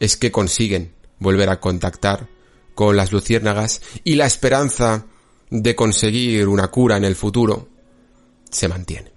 es 0.00 0.16
que 0.16 0.32
consiguen 0.32 0.92
volver 1.20 1.48
a 1.48 1.60
contactar 1.60 2.26
con 2.74 2.96
las 2.96 3.12
luciérnagas 3.12 3.80
y 4.02 4.16
la 4.16 4.26
esperanza 4.26 5.06
de 5.50 5.76
conseguir 5.76 6.48
una 6.48 6.66
cura 6.66 6.96
en 6.96 7.04
el 7.04 7.14
futuro 7.14 7.68
se 8.50 8.66
mantiene. 8.66 9.12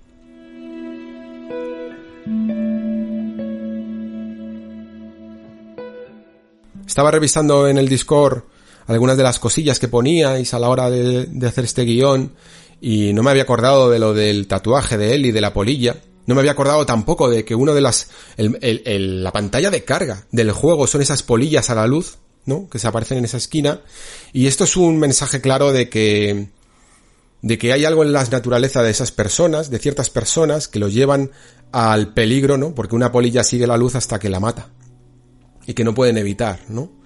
Estaba 6.86 7.10
revisando 7.10 7.68
en 7.68 7.80
el 7.80 7.90
Discord 7.90 8.44
algunas 8.86 9.18
de 9.18 9.24
las 9.24 9.40
cosillas 9.40 9.80
que 9.80 9.88
poníais 9.88 10.54
a 10.54 10.60
la 10.60 10.70
hora 10.70 10.90
de, 10.90 11.48
hacer 11.48 11.64
este 11.64 11.86
guion 11.86 12.34
y 12.82 13.14
no 13.14 13.24
me 13.24 13.32
había 13.32 13.44
acordado 13.44 13.90
de 13.90 14.00
lo 14.00 14.14
del 14.14 14.48
tatuaje 14.48 14.98
de 14.98 15.14
él 15.16 15.26
y 15.26 15.32
de 15.32 15.42
la 15.42 15.54
polilla. 15.54 15.98
No 16.26 16.36
me 16.36 16.42
había 16.42 16.52
acordado 16.52 16.86
tampoco 16.86 17.30
de 17.30 17.44
que 17.44 17.56
uno 17.56 17.74
de 17.74 17.82
las... 17.82 18.10
la 18.38 19.32
pantalla 19.32 19.72
de 19.72 19.84
carga 19.84 20.26
del 20.32 20.52
juego 20.52 20.88
son 20.88 21.02
esas 21.02 21.24
polillas 21.24 21.70
a 21.70 21.76
la 21.76 21.88
luz, 21.88 22.20
¿no? 22.46 22.70
Que 22.70 22.80
se 22.80 22.88
aparecen 22.88 23.18
en 23.18 23.26
esa 23.26 23.38
esquina. 23.38 23.82
Y 24.32 24.48
esto 24.48 24.64
es 24.64 24.78
un 24.78 25.00
mensaje 25.00 25.42
claro 25.42 25.72
de 25.72 25.90
que... 25.90 26.50
de 27.42 27.58
que 27.58 27.74
hay 27.74 27.84
algo 27.86 28.04
en 28.04 28.14
la 28.14 28.24
naturaleza 28.24 28.84
de 28.84 28.92
esas 28.92 29.12
personas, 29.12 29.70
de 29.72 29.80
ciertas 29.80 30.10
personas, 30.10 30.68
que 30.68 30.80
los 30.80 30.94
llevan 30.94 31.32
al 31.72 32.14
peligro, 32.14 32.58
¿no? 32.58 32.76
Porque 32.76 32.96
una 32.96 33.12
polilla 33.12 33.44
sigue 33.44 33.68
la 33.68 33.78
luz 33.78 33.96
hasta 33.96 34.20
que 34.20 34.30
la 34.30 34.40
mata 34.40 34.70
y 35.66 35.74
que 35.74 35.84
no 35.84 35.94
pueden 35.94 36.18
evitar, 36.18 36.62
¿no? 36.68 36.99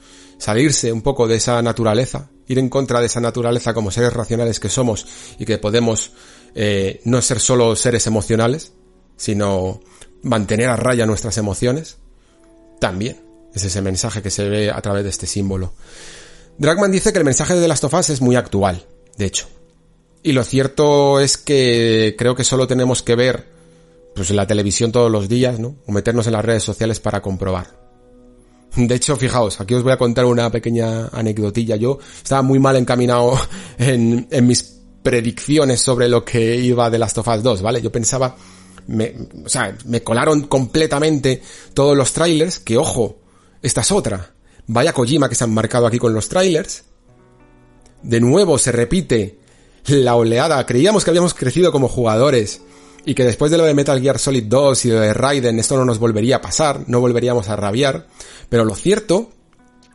Salirse 0.44 0.92
un 0.92 1.02
poco 1.02 1.26
de 1.26 1.38
esa 1.38 1.62
naturaleza, 1.62 2.30
ir 2.50 2.60
en 2.60 2.68
contra 2.68 3.00
de 3.00 3.06
esa 3.06 3.22
naturaleza 3.22 3.74
como 3.74 3.92
seres 3.92 4.12
racionales 4.12 4.60
que 4.60 4.68
somos 4.68 5.08
y 5.40 5.46
que 5.46 5.58
podemos 5.58 6.12
eh, 6.54 7.00
no 7.06 7.22
ser 7.22 7.40
solo 7.40 7.78
seres 7.78 8.08
emocionales, 8.08 8.74
sino 9.16 9.80
mantener 10.22 10.68
a 10.68 10.76
raya 10.76 11.06
nuestras 11.06 11.38
emociones, 11.38 11.96
también 12.82 13.24
es 13.56 13.64
ese 13.64 13.82
mensaje 13.82 14.22
que 14.22 14.30
se 14.30 14.50
ve 14.50 14.70
a 14.70 14.82
través 14.82 15.06
de 15.06 15.12
este 15.12 15.28
símbolo. 15.28 15.76
Dragman 16.58 16.92
dice 16.92 17.14
que 17.14 17.20
el 17.20 17.24
mensaje 17.26 17.56
de 17.56 17.66
Last 17.66 17.86
of 17.86 17.94
Us 17.94 18.10
es 18.10 18.20
muy 18.20 18.36
actual, 18.36 18.86
de 19.16 19.24
hecho. 19.24 19.48
Y 20.24 20.34
lo 20.34 20.44
cierto 20.44 21.22
es 21.22 21.38
que 21.38 22.16
creo 22.18 22.36
que 22.36 22.44
solo 22.44 22.68
tenemos 22.68 23.02
que 23.02 23.16
ver 23.16 23.48
pues 24.14 24.30
la 24.32 24.46
televisión 24.46 24.92
todos 24.92 25.10
los 25.10 25.30
días, 25.30 25.58
¿no? 25.58 25.78
O 25.88 25.94
meternos 25.94 26.28
en 26.28 26.34
las 26.34 26.44
redes 26.44 26.64
sociales 26.64 27.00
para 27.00 27.22
comprobar. 27.22 27.83
De 28.76 28.96
hecho, 28.96 29.16
fijaos, 29.16 29.60
aquí 29.62 29.74
os 29.74 29.84
voy 29.84 29.92
a 29.92 29.98
contar 29.98 30.26
una 30.26 30.50
pequeña 30.50 31.08
anecdotilla. 31.08 31.76
Yo 31.76 32.00
estaba 32.18 32.42
muy 32.42 32.60
mal 32.60 32.76
encaminado 32.76 33.40
en, 33.78 34.28
mis 34.42 34.80
predicciones 35.04 35.82
sobre 35.82 36.08
lo 36.08 36.24
que 36.24 36.56
iba 36.56 36.90
de 36.90 36.98
Last 36.98 37.18
of 37.18 37.28
Us 37.28 37.44
2, 37.44 37.62
¿vale? 37.62 37.82
Yo 37.82 37.92
pensaba, 37.92 38.36
me, 38.88 39.16
o 39.46 39.50
sea, 39.50 39.76
me 39.86 40.02
colaron 40.02 40.44
completamente 40.44 41.42
todos 41.74 41.96
los 41.96 42.14
trailers, 42.14 42.60
que 42.60 42.78
ojo, 42.78 43.20
esta 43.62 43.82
es 43.82 43.92
otra. 43.92 44.34
Vaya 44.66 44.94
Kojima 44.94 45.28
que 45.28 45.36
se 45.36 45.44
han 45.44 45.54
marcado 45.54 45.88
aquí 45.88 46.00
con 46.00 46.14
los 46.14 46.30
trailers. 46.30 46.86
De 48.02 48.20
nuevo 48.20 48.58
se 48.58 48.72
repite 48.72 49.40
la 49.88 50.16
oleada. 50.16 50.66
Creíamos 50.66 51.04
que 51.04 51.10
habíamos 51.10 51.34
crecido 51.34 51.72
como 51.72 51.90
jugadores 51.90 52.62
y 53.06 53.16
que 53.16 53.24
después 53.24 53.52
de 53.52 53.58
lo 53.58 53.66
de 53.66 53.74
Metal 53.74 54.02
Gear 54.02 54.20
Solid 54.20 54.46
2 54.46 54.86
y 54.86 54.90
de 54.90 55.14
Raiden 55.14 55.60
esto 55.60 55.78
no 55.78 55.86
nos 55.86 56.00
volvería 56.00 56.38
a 56.38 56.42
pasar, 56.42 56.82
no 56.88 57.00
volveríamos 57.00 57.50
a 57.50 57.56
rabiar, 57.56 58.08
pero 58.50 58.66
lo 58.66 58.76
cierto 58.76 59.30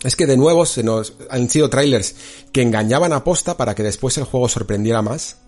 es 0.03 0.15
que 0.15 0.27
de 0.27 0.37
nuevo 0.37 0.65
se 0.67 0.83
nos 0.83 1.15
han 1.31 1.49
sido 1.49 1.70
trailers 1.70 2.15
que 2.53 2.62
engañaban 2.62 3.12
a 3.12 3.25
posta 3.25 3.57
para 3.57 3.75
que 3.75 3.83
después 3.83 4.17
el 4.19 4.25
juego 4.25 4.49
sorprendiera 4.49 5.03
más 5.03 5.39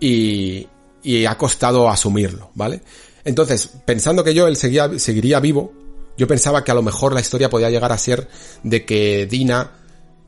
y, 0.00 0.66
y 1.02 1.24
ha 1.24 1.38
costado 1.38 1.88
asumirlo, 1.88 2.50
¿vale? 2.54 2.82
Entonces, 3.24 3.70
pensando 3.84 4.24
que 4.24 4.34
yo 4.34 4.46
él 4.46 4.56
seguía, 4.56 4.98
seguiría 4.98 5.40
vivo, 5.40 5.72
yo 6.16 6.26
pensaba 6.26 6.64
que 6.64 6.70
a 6.70 6.74
lo 6.74 6.82
mejor 6.82 7.14
la 7.14 7.20
historia 7.20 7.48
podía 7.48 7.70
llegar 7.70 7.92
a 7.92 7.98
ser 7.98 8.28
de 8.62 8.84
que 8.84 9.26
Dina 9.26 9.72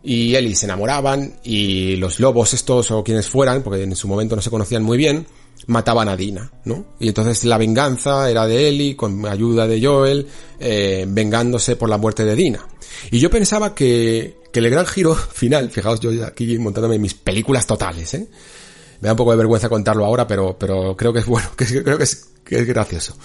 y 0.03 0.35
Ellie 0.35 0.55
se 0.55 0.67
enamoraban 0.67 1.35
y 1.43 1.97
los 1.97 2.21
lobos 2.21 2.55
estos 2.55 2.91
o 2.91 3.05
quienes 3.05 3.29
fueran, 3.29 3.63
porque 3.63 3.83
en 3.83 3.97
su 3.97 4.09
momento 4.09 4.37
no 4.37 4.43
se 4.43 4.51
conocían 4.51 4.83
muy 4.83 4.97
bien, 4.97 5.27
mataban 5.67 6.09
a 6.09 6.17
Dina, 6.17 6.51
¿no? 6.65 6.95
Y 6.99 7.09
entonces 7.09 7.45
la 7.45 7.59
venganza 7.59 8.31
era 8.31 8.47
de 8.47 8.69
Ellie, 8.69 8.97
con 8.97 9.27
ayuda 9.27 9.67
de 9.67 9.85
Joel, 9.85 10.27
eh, 10.59 11.05
vengándose 11.09 11.77
por 11.77 11.89
la 11.89 11.99
muerte 11.99 12.25
de 12.25 12.35
Dina. 12.35 12.67
Y 13.11 13.19
yo 13.19 13.31
pensaba 13.31 13.75
que, 13.75 14.39
que 14.53 14.61
el 14.61 14.71
gran 14.71 14.87
giro 14.87 15.15
final, 15.33 15.71
fijaos 15.71 16.01
yo 16.01 16.11
aquí 16.25 16.59
montándome 16.59 16.99
mis 16.99 17.15
películas 17.15 17.67
totales, 17.67 18.15
¿eh? 18.15 18.29
Me 19.01 19.07
da 19.07 19.13
un 19.13 19.17
poco 19.17 19.31
de 19.31 19.39
vergüenza 19.39 19.69
contarlo 19.69 20.05
ahora, 20.05 20.27
pero, 20.27 20.59
pero 20.59 20.95
creo 20.95 21.13
que 21.13 21.21
es 21.21 21.27
bueno, 21.27 21.49
que 21.57 21.65
creo 21.65 21.97
que 21.97 22.05
es, 22.05 22.27
gracioso. 22.67 23.17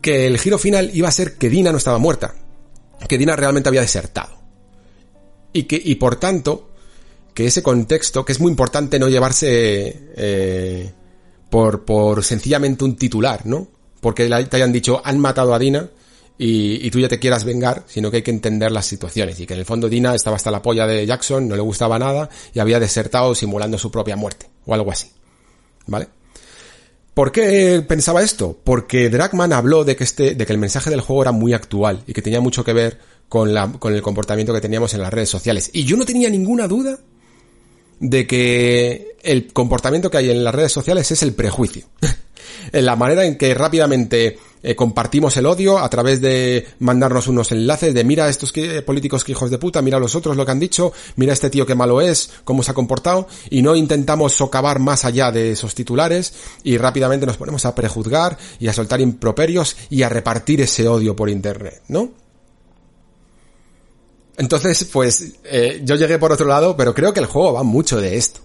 Que 0.00 0.26
el 0.26 0.38
giro 0.38 0.58
final 0.58 0.90
iba 0.94 1.08
a 1.08 1.12
ser 1.12 1.36
que 1.36 1.48
Dina 1.48 1.72
no 1.72 1.78
estaba 1.78 1.98
muerta, 1.98 2.34
que 3.08 3.18
Dina 3.18 3.34
realmente 3.34 3.68
había 3.68 3.80
desertado. 3.80 4.36
Y 5.52 5.64
que, 5.64 5.80
y 5.82 5.96
por 5.96 6.16
tanto, 6.16 6.70
que 7.34 7.46
ese 7.46 7.62
contexto, 7.62 8.24
que 8.24 8.32
es 8.32 8.40
muy 8.40 8.50
importante 8.50 8.98
no 8.98 9.08
llevarse, 9.08 10.10
eh, 10.16 10.92
por, 11.50 11.84
por 11.84 12.24
sencillamente 12.24 12.84
un 12.84 12.96
titular, 12.96 13.46
¿no? 13.46 13.68
Porque 14.00 14.28
te 14.28 14.56
hayan 14.56 14.72
dicho, 14.72 15.00
han 15.04 15.18
matado 15.18 15.54
a 15.54 15.58
Dina 15.58 15.88
y, 16.38 16.86
y, 16.86 16.90
tú 16.90 17.00
ya 17.00 17.08
te 17.08 17.18
quieras 17.18 17.44
vengar, 17.44 17.84
sino 17.86 18.10
que 18.10 18.18
hay 18.18 18.22
que 18.22 18.30
entender 18.30 18.70
las 18.70 18.86
situaciones. 18.86 19.40
Y 19.40 19.46
que 19.46 19.54
en 19.54 19.60
el 19.60 19.66
fondo 19.66 19.88
Dina 19.88 20.14
estaba 20.14 20.36
hasta 20.36 20.50
la 20.50 20.62
polla 20.62 20.86
de 20.86 21.06
Jackson, 21.06 21.48
no 21.48 21.56
le 21.56 21.62
gustaba 21.62 21.98
nada 21.98 22.28
y 22.52 22.58
había 22.58 22.78
desertado 22.78 23.34
simulando 23.34 23.78
su 23.78 23.90
propia 23.90 24.16
muerte, 24.16 24.46
o 24.66 24.74
algo 24.74 24.92
así. 24.92 25.10
¿Vale? 25.86 26.08
¿Por 27.14 27.32
qué 27.32 27.82
pensaba 27.88 28.22
esto? 28.22 28.58
Porque 28.62 29.08
Dragman 29.08 29.54
habló 29.54 29.84
de 29.84 29.96
que 29.96 30.04
este, 30.04 30.34
de 30.34 30.44
que 30.44 30.52
el 30.52 30.58
mensaje 30.58 30.90
del 30.90 31.00
juego 31.00 31.22
era 31.22 31.32
muy 31.32 31.54
actual 31.54 32.02
y 32.06 32.12
que 32.12 32.20
tenía 32.20 32.42
mucho 32.42 32.62
que 32.62 32.74
ver 32.74 32.98
con 33.30 33.54
la, 33.54 33.72
con 33.72 33.94
el 33.94 34.02
comportamiento 34.02 34.52
que 34.52 34.60
teníamos 34.60 34.92
en 34.92 35.00
las 35.00 35.14
redes 35.14 35.30
sociales. 35.30 35.70
Y 35.72 35.84
yo 35.84 35.96
no 35.96 36.04
tenía 36.04 36.28
ninguna 36.28 36.68
duda 36.68 36.98
de 38.00 38.26
que 38.26 39.16
el 39.22 39.52
comportamiento 39.52 40.10
que 40.10 40.18
hay 40.18 40.30
en 40.30 40.44
las 40.44 40.54
redes 40.54 40.72
sociales 40.72 41.10
es 41.10 41.22
el 41.22 41.34
prejuicio. 41.34 41.86
en 42.72 42.86
la 42.86 42.96
manera 42.96 43.24
en 43.24 43.36
que 43.36 43.54
rápidamente 43.54 44.38
eh, 44.62 44.74
compartimos 44.74 45.36
el 45.36 45.46
odio 45.46 45.78
a 45.78 45.88
través 45.88 46.20
de 46.20 46.66
mandarnos 46.80 47.28
unos 47.28 47.52
enlaces 47.52 47.94
de 47.94 48.04
mira 48.04 48.24
a 48.24 48.28
estos 48.28 48.52
políticos 48.84 49.24
que 49.24 49.32
hijos 49.32 49.50
de 49.50 49.58
puta, 49.58 49.82
mira 49.82 49.96
a 49.96 50.00
los 50.00 50.14
otros 50.14 50.36
lo 50.36 50.44
que 50.44 50.52
han 50.52 50.60
dicho, 50.60 50.92
mira 51.16 51.32
a 51.32 51.34
este 51.34 51.50
tío 51.50 51.66
que 51.66 51.74
malo 51.74 52.00
es, 52.00 52.30
cómo 52.44 52.62
se 52.62 52.70
ha 52.70 52.74
comportado, 52.74 53.28
y 53.50 53.62
no 53.62 53.76
intentamos 53.76 54.32
socavar 54.32 54.78
más 54.78 55.04
allá 55.04 55.30
de 55.30 55.52
esos 55.52 55.74
titulares 55.74 56.34
y 56.62 56.78
rápidamente 56.78 57.26
nos 57.26 57.36
ponemos 57.36 57.64
a 57.64 57.74
prejuzgar 57.74 58.38
y 58.58 58.68
a 58.68 58.72
soltar 58.72 59.00
improperios 59.00 59.76
y 59.90 60.02
a 60.02 60.08
repartir 60.08 60.60
ese 60.60 60.88
odio 60.88 61.14
por 61.14 61.30
internet, 61.30 61.82
¿no? 61.88 62.25
Entonces, 64.38 64.84
pues 64.84 65.34
eh, 65.44 65.80
yo 65.84 65.96
llegué 65.96 66.18
por 66.18 66.32
otro 66.32 66.46
lado, 66.46 66.76
pero 66.76 66.94
creo 66.94 67.12
que 67.12 67.20
el 67.20 67.26
juego 67.26 67.54
va 67.54 67.62
mucho 67.62 68.00
de 68.00 68.16
esto. 68.16 68.40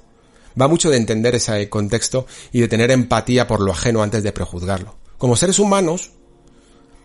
Va 0.60 0.68
mucho 0.68 0.90
de 0.90 0.98
entender 0.98 1.36
ese 1.36 1.70
contexto 1.70 2.26
y 2.52 2.62
de 2.62 2.68
tener 2.68 2.92
empatía 2.92 3.48
por 3.48 3.62
lo 3.62 3.72
ajeno 3.72 4.04
antes 4.04 4.24
de 4.24 4.32
prejuzgarlo. 4.32 4.96
Como 5.18 5.36
seres 5.36 5.60
humanos, 5.60 6.12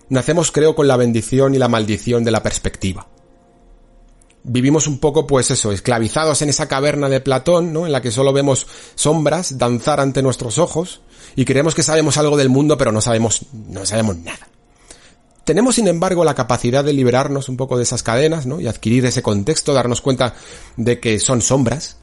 nacemos 0.09 0.51
creo 0.53 0.75
con 0.75 0.89
la 0.89 0.97
bendición 0.97 1.55
y 1.55 1.59
la 1.59 1.69
maldición 1.69 2.25
de 2.25 2.31
la 2.31 2.43
perspectiva. 2.43 3.07
Vivimos 4.43 4.87
un 4.87 4.99
poco, 4.99 5.27
pues 5.27 5.51
eso, 5.51 5.73
esclavizados 5.73 6.41
en 6.43 6.49
esa 6.49 6.69
caverna 6.69 7.09
de 7.09 7.21
Platón, 7.21 7.73
¿no? 7.73 7.85
En 7.85 7.93
la 7.93 8.01
que 8.01 8.13
solo 8.13 8.33
vemos 8.33 8.67
sombras 8.95 9.59
danzar 9.59 9.99
ante 9.99 10.23
nuestros 10.23 10.59
ojos 10.59 11.01
y 11.35 11.45
creemos 11.45 11.75
que 11.75 11.83
sabemos 11.83 12.17
algo 12.17 12.37
del 12.37 12.49
mundo, 12.49 12.79
pero 12.79 12.93
no 12.93 13.01
sabemos, 13.01 13.47
no 13.53 13.85
sabemos 13.85 14.17
nada. 14.19 14.49
Tenemos, 15.47 15.77
sin 15.77 15.87
embargo, 15.87 16.25
la 16.25 16.35
capacidad 16.35 16.83
de 16.83 16.93
liberarnos 16.93 17.49
un 17.49 17.57
poco 17.57 17.77
de 17.77 17.85
esas 17.85 18.03
cadenas, 18.03 18.47
¿no? 18.47 18.61
Y 18.61 18.67
adquirir 18.67 19.07
ese 19.07 19.23
contexto, 19.23 19.73
darnos 19.73 20.01
cuenta 20.01 20.35
de 20.77 20.99
que 20.99 21.21
son 21.21 21.41
sombras 21.41 21.99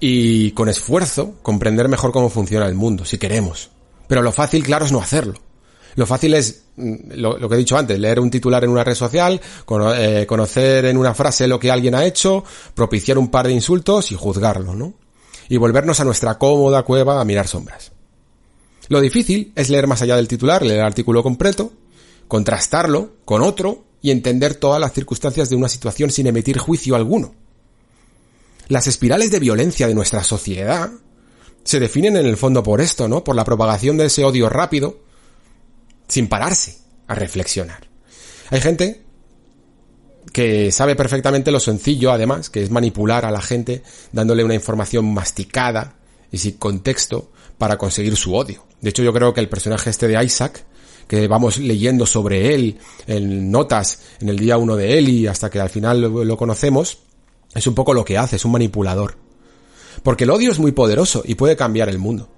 y 0.00 0.50
con 0.50 0.68
esfuerzo 0.68 1.34
comprender 1.42 1.86
mejor 1.88 2.10
cómo 2.10 2.28
funciona 2.28 2.66
el 2.66 2.74
mundo, 2.74 3.04
si 3.04 3.16
queremos. 3.16 3.70
Pero 4.08 4.22
lo 4.22 4.32
fácil, 4.32 4.64
claro, 4.64 4.86
es 4.86 4.90
no 4.90 4.98
hacerlo. 4.98 5.34
Lo 5.94 6.04
fácil 6.04 6.34
es, 6.34 6.64
mm, 6.74 7.12
lo, 7.14 7.48
que 7.48 7.54
he 7.54 7.58
dicho 7.58 7.78
antes, 7.78 7.96
leer 7.96 8.18
un 8.18 8.28
titular 8.28 8.64
en 8.64 8.70
una 8.70 8.82
red 8.82 8.96
social, 8.96 9.40
eh, 9.94 10.26
conocer 10.26 10.86
en 10.86 10.96
una 10.96 11.14
frase 11.14 11.46
lo 11.46 11.60
que 11.60 11.70
alguien 11.70 11.94
ha 11.94 12.04
hecho, 12.06 12.42
propiciar 12.74 13.18
un 13.18 13.28
par 13.28 13.46
de 13.46 13.52
insultos 13.52 14.10
y 14.10 14.16
juzgarlo, 14.16 14.74
¿no? 14.74 14.94
Y 15.48 15.58
volvernos 15.58 16.00
a 16.00 16.04
nuestra 16.04 16.38
cómoda 16.38 16.82
cueva 16.82 17.20
a 17.20 17.24
mirar 17.24 17.46
sombras. 17.46 17.92
Lo 18.88 19.00
difícil 19.00 19.52
es 19.54 19.70
leer 19.70 19.86
más 19.86 20.02
allá 20.02 20.16
del 20.16 20.26
titular, 20.26 20.62
leer 20.62 20.80
el 20.80 20.86
artículo 20.86 21.22
completo, 21.22 21.70
contrastarlo 22.28 23.16
con 23.24 23.42
otro 23.42 23.84
y 24.00 24.10
entender 24.10 24.54
todas 24.54 24.80
las 24.80 24.92
circunstancias 24.92 25.50
de 25.50 25.56
una 25.56 25.68
situación 25.68 26.10
sin 26.10 26.26
emitir 26.26 26.58
juicio 26.58 26.94
alguno. 26.94 27.34
Las 28.68 28.86
espirales 28.86 29.30
de 29.30 29.40
violencia 29.40 29.88
de 29.88 29.94
nuestra 29.94 30.22
sociedad 30.22 30.90
se 31.64 31.80
definen 31.80 32.16
en 32.16 32.26
el 32.26 32.36
fondo 32.36 32.62
por 32.62 32.80
esto, 32.80 33.08
¿no? 33.08 33.24
Por 33.24 33.34
la 33.34 33.44
propagación 33.44 33.96
de 33.96 34.06
ese 34.06 34.24
odio 34.24 34.48
rápido 34.48 35.00
sin 36.06 36.28
pararse 36.28 36.78
a 37.06 37.14
reflexionar. 37.14 37.88
Hay 38.50 38.60
gente 38.60 39.02
que 40.32 40.70
sabe 40.70 40.94
perfectamente 40.96 41.50
lo 41.50 41.60
sencillo, 41.60 42.12
además, 42.12 42.50
que 42.50 42.62
es 42.62 42.70
manipular 42.70 43.24
a 43.24 43.30
la 43.30 43.40
gente 43.40 43.82
dándole 44.12 44.44
una 44.44 44.54
información 44.54 45.12
masticada 45.12 45.96
y 46.30 46.38
sin 46.38 46.52
contexto 46.52 47.32
para 47.56 47.78
conseguir 47.78 48.16
su 48.16 48.34
odio. 48.34 48.64
De 48.80 48.90
hecho, 48.90 49.02
yo 49.02 49.12
creo 49.12 49.34
que 49.34 49.40
el 49.40 49.48
personaje 49.48 49.90
este 49.90 50.08
de 50.08 50.22
Isaac 50.22 50.64
que 51.08 51.26
vamos 51.26 51.58
leyendo 51.58 52.06
sobre 52.06 52.54
él 52.54 52.78
en 53.06 53.50
notas 53.50 54.00
en 54.20 54.28
el 54.28 54.38
día 54.38 54.58
uno 54.58 54.76
de 54.76 54.98
él 54.98 55.08
y 55.08 55.26
hasta 55.26 55.50
que 55.50 55.58
al 55.58 55.70
final 55.70 56.00
lo, 56.00 56.36
conocemos, 56.36 56.98
Es 57.54 57.66
un 57.66 57.74
poco 57.74 57.94
lo 57.94 58.04
que 58.04 58.18
hace, 58.18 58.36
es 58.36 58.44
un 58.44 58.52
manipulador. 58.52 59.16
Porque 60.02 60.24
el 60.24 60.30
odio 60.30 60.52
es 60.52 60.58
muy 60.58 60.72
poderoso 60.72 61.22
y 61.24 61.34
puede 61.34 61.56
cambiar 61.56 61.88
el 61.88 61.98
mundo. 61.98 62.28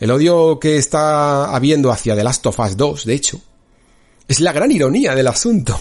El 0.00 0.10
odio 0.10 0.58
que 0.58 0.78
está 0.78 1.54
habiendo 1.54 1.92
hacia 1.92 2.16
The 2.16 2.24
Last 2.24 2.46
of 2.46 2.58
Us 2.58 2.76
2, 2.76 3.04
de 3.04 3.14
hecho, 3.14 3.40
es 4.26 4.40
la 4.40 4.52
gran 4.52 4.72
ironía 4.72 5.14
del 5.14 5.28
asunto. 5.28 5.78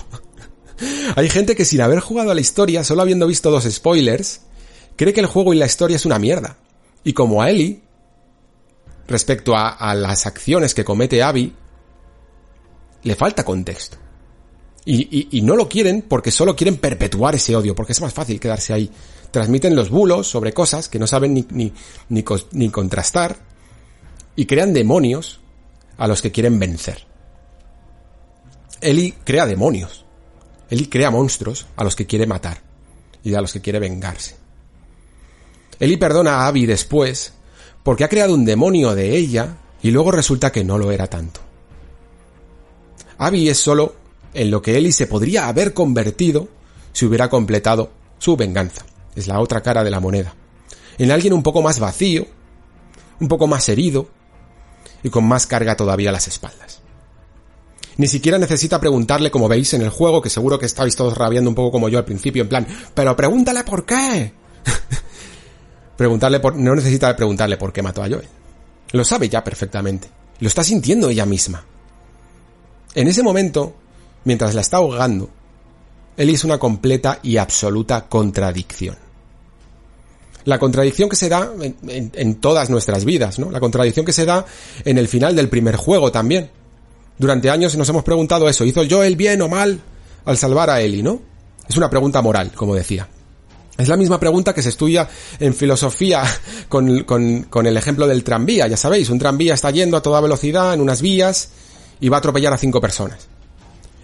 Hay 1.16 1.30
gente 1.30 1.56
que 1.56 1.66
sin 1.66 1.82
haber 1.82 2.02
jugado 2.02 2.32
a 2.32 2.36
la 2.36 2.42
historia, 2.42 2.84
solo 2.84 3.02
habiendo 3.02 3.28
visto 3.28 3.50
dos 3.50 3.64
spoilers, 3.64 4.42
cree 4.98 5.14
que 5.14 5.22
el 5.22 5.28
juego 5.28 5.54
y 5.54 5.58
la 5.58 5.66
historia 5.66 5.96
es 5.96 6.06
una 6.06 6.20
mierda. 6.20 6.58
Y 7.04 7.14
como 7.14 7.42
a 7.42 7.50
Ellie, 7.50 7.82
respecto 9.08 9.56
a, 9.56 9.94
las 9.96 10.26
acciones 10.26 10.74
que 10.74 10.86
comete 10.86 11.24
Abby, 11.24 11.54
le 13.04 13.16
falta 13.16 13.44
contexto. 13.44 13.98
Y, 14.86 15.42
no 15.44 15.56
lo 15.56 15.70
quieren 15.70 16.02
porque 16.02 16.32
solo 16.32 16.56
quieren 16.56 16.78
perpetuar 16.78 17.36
ese 17.36 17.56
odio, 17.56 17.76
porque 17.76 17.92
es 17.92 18.02
más 18.02 18.14
fácil 18.14 18.40
quedarse 18.40 18.74
ahí. 18.74 18.90
Transmiten 19.30 19.76
los 19.76 19.92
bulos 19.92 20.28
sobre 20.28 20.54
cosas 20.54 20.90
que 20.90 20.98
no 20.98 21.06
saben 21.06 21.34
ni, 21.34 21.46
ni, 21.52 21.74
ni 22.52 22.70
contrastar 22.70 23.38
y 24.36 24.46
crean 24.46 24.74
demonios 24.74 25.42
a 25.98 26.08
los 26.08 26.22
que 26.22 26.32
quieren 26.32 26.58
vencer. 26.58 27.06
Eli 28.82 29.12
crea 29.24 29.46
demonios. 29.46 30.06
Eli 30.70 30.88
crea 30.88 31.12
monstruos 31.12 31.68
a 31.76 31.84
los 31.84 31.96
que 31.96 32.08
quiere 32.08 32.26
matar 32.26 32.62
y 33.24 33.36
a 33.36 33.42
los 33.42 33.54
que 33.54 33.62
quiere 33.62 33.80
vengarse. 33.80 34.38
Eli 35.80 35.98
perdona 35.98 36.38
a 36.38 36.48
Abby 36.48 36.66
después 36.66 37.34
porque 37.84 38.04
ha 38.04 38.10
creado 38.10 38.34
un 38.34 38.46
demonio 38.46 38.96
de 38.96 39.16
ella 39.16 39.58
y 39.82 39.92
luego 39.92 40.12
resulta 40.12 40.52
que 40.52 40.64
no 40.64 40.78
lo 40.78 40.92
era 40.92 41.08
tanto. 41.08 41.42
Abby 43.20 43.50
es 43.50 43.60
solo 43.60 43.96
en 44.34 44.50
lo 44.50 44.62
que 44.62 44.78
Eli 44.78 44.92
se 44.92 45.06
podría 45.06 45.48
haber 45.48 45.74
convertido 45.74 46.48
si 46.94 47.06
hubiera 47.06 47.30
completado 47.30 47.92
su 48.18 48.36
venganza. 48.36 48.86
Es 49.16 49.28
la 49.28 49.40
otra 49.40 49.62
cara 49.62 49.84
de 49.84 49.92
la 49.92 50.00
moneda. 50.00 50.34
En 50.98 51.12
alguien 51.12 51.34
un 51.34 51.44
poco 51.44 51.62
más 51.62 51.80
vacío, 51.80 52.26
un 53.20 53.28
poco 53.28 53.46
más 53.46 53.68
herido 53.70 54.08
y 55.04 55.10
con 55.10 55.26
más 55.26 55.48
carga 55.48 55.76
todavía 55.76 56.10
a 56.10 56.14
las 56.14 56.28
espaldas. 56.28 56.82
Ni 57.98 58.08
siquiera 58.08 58.38
necesita 58.38 58.80
preguntarle, 58.80 59.30
como 59.30 59.50
veis 59.50 59.74
en 59.74 59.82
el 59.82 59.90
juego, 59.90 60.22
que 60.22 60.30
seguro 60.30 60.58
que 60.58 60.66
estáis 60.66 60.96
todos 60.96 61.18
rabiando 61.18 61.50
un 61.50 61.56
poco 61.56 61.72
como 61.72 61.90
yo 61.90 61.98
al 61.98 62.06
principio, 62.06 62.44
en 62.44 62.50
plan, 62.50 62.68
pero 62.94 63.14
pregúntale 63.16 63.66
por 63.66 63.86
qué. 63.86 64.32
preguntarle 65.98 66.40
por, 66.40 66.56
no 66.56 66.76
necesita 66.76 67.14
preguntarle 67.14 67.58
por 67.58 67.74
qué 67.74 67.82
mató 67.82 68.02
a 68.02 68.08
Joel. 68.08 68.28
Lo 68.94 69.04
sabe 69.04 69.28
ya 69.28 69.44
perfectamente. 69.44 70.10
Lo 70.40 70.48
está 70.48 70.64
sintiendo 70.64 71.10
ella 71.10 71.26
misma. 71.26 71.66
En 72.96 73.08
ese 73.08 73.24
momento, 73.24 73.74
mientras 74.24 74.56
la 74.56 74.62
está 74.62 74.78
ahogando, 74.78 75.30
él 76.18 76.30
es 76.30 76.44
una 76.44 76.58
completa 76.58 77.20
y 77.24 77.38
absoluta 77.38 78.08
contradicción. 78.08 78.98
La 80.46 80.58
contradicción 80.58 81.10
que 81.10 81.16
se 81.16 81.30
da 81.30 81.52
en, 81.88 82.36
todas 82.36 82.70
nuestras 82.70 83.06
vidas, 83.06 83.40
¿no? 83.40 83.52
La 83.52 83.60
contradicción 83.60 84.06
que 84.06 84.14
se 84.14 84.26
da 84.26 84.46
en 84.84 84.98
el 84.98 85.08
final 85.08 85.36
del 85.36 85.50
primer 85.50 85.76
juego 85.76 86.12
también. 86.12 86.50
Durante 87.18 87.50
años 87.50 87.76
nos 87.76 87.90
hemos 87.90 88.04
preguntado 88.04 88.50
eso, 88.50 88.66
¿hizo 88.66 88.84
yo 88.84 89.04
el 89.04 89.16
bien 89.16 89.42
o 89.42 89.50
mal 89.50 89.80
al 90.26 90.38
salvar 90.38 90.70
a 90.70 90.82
Eli, 90.82 91.04
no? 91.04 91.22
Es 91.68 91.78
una 91.78 91.90
pregunta 91.90 92.22
moral, 92.22 92.52
como 92.56 92.74
decía. 92.74 93.08
Es 93.78 93.88
la 93.88 93.96
misma 93.96 94.20
pregunta 94.20 94.54
que 94.54 94.62
se 94.62 94.70
estudia 94.70 95.08
en 95.40 95.54
filosofía 95.54 96.24
con, 96.68 96.90
el 96.90 97.78
ejemplo 97.78 98.08
del 98.08 98.26
tranvía, 98.26 98.68
ya 98.68 98.76
sabéis, 98.76 99.10
un 99.10 99.20
tranvía 99.20 99.54
está 99.54 99.72
yendo 99.72 99.96
a 99.96 100.02
toda 100.02 100.20
velocidad 100.20 100.74
en 100.74 100.82
unas 100.82 101.02
vías 101.02 101.50
y 102.00 102.10
va 102.10 102.18
a 102.18 102.20
atropellar 102.20 102.54
a 102.54 102.58
cinco 102.58 102.82
personas. 102.82 103.28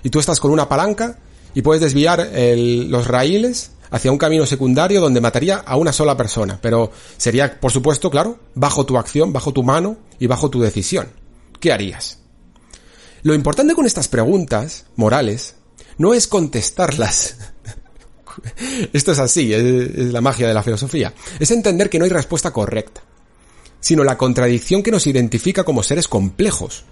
Y 0.03 0.09
tú 0.09 0.19
estás 0.19 0.40
con 0.40 0.51
una 0.51 0.69
palanca 0.69 1.17
y 1.53 1.61
puedes 1.61 1.82
desviar 1.82 2.30
los 2.33 3.07
raíles 3.07 3.72
hacia 3.91 4.11
un 4.11 4.17
camino 4.17 4.45
secundario 4.45 5.01
donde 5.01 5.22
mataría 5.22 5.57
a 5.57 5.77
una 5.77 5.93
sola 5.93 6.17
persona, 6.17 6.59
pero 6.61 6.91
sería, 7.17 7.59
por 7.59 7.72
supuesto, 7.72 8.09
claro, 8.09 8.40
bajo 8.53 8.85
tu 8.85 8.98
acción, 8.98 9.32
bajo 9.32 9.53
tu 9.53 9.64
mano 9.64 9.98
y 10.19 10.27
bajo 10.27 10.49
tu 10.49 10.61
decisión. 10.61 11.07
¿Qué 11.59 11.72
harías? 11.72 12.19
Lo 13.24 13.33
importante 13.33 13.74
con 13.74 13.85
estas 13.85 14.07
preguntas 14.07 14.85
morales 14.95 15.56
no 15.98 16.14
es 16.14 16.27
contestarlas. 16.27 17.38
Esto 18.93 19.14
es 19.14 19.19
así, 19.19 19.53
es, 19.53 20.14
la 20.14 20.22
magia 20.22 20.48
de 20.48 20.53
la 20.53 20.64
filosofía. 20.64 21.14
Es 21.40 21.51
entender 21.51 21.90
que 21.90 21.98
no 21.98 22.06
hay 22.06 22.11
respuesta 22.11 22.51
correcta, 22.51 23.01
sino 23.80 24.03
la 24.03 24.17
contradicción 24.17 24.83
que 24.83 24.91
nos 24.91 25.07
identifica 25.07 25.64
como 25.64 25.83
seres 25.83 26.07
complejos. 26.07 26.85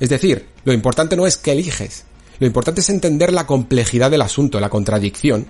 Es 0.00 0.08
decir, 0.08 0.48
lo 0.64 0.72
importante 0.72 1.16
no 1.16 1.26
es 1.26 1.36
qué 1.36 1.52
eliges, 1.52 2.04
lo 2.38 2.46
importante 2.46 2.80
es 2.80 2.90
entender 2.90 3.32
la 3.32 3.46
complejidad 3.46 4.10
del 4.10 4.22
asunto, 4.22 4.60
la 4.60 4.70
contradicción, 4.70 5.46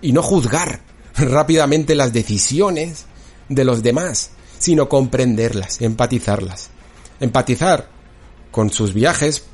y 0.00 0.12
no 0.12 0.22
juzgar 0.22 0.80
rápidamente 1.14 1.94
las 1.94 2.12
decisiones 2.12 3.06
de 3.48 3.64
los 3.64 3.82
demás, 3.82 4.30
sino 4.58 4.88
comprenderlas, 4.88 5.80
empatizarlas. 5.80 6.70
Empatizar 7.20 7.88
con 8.50 8.70
sus 8.70 8.92
viajes, 8.92 9.44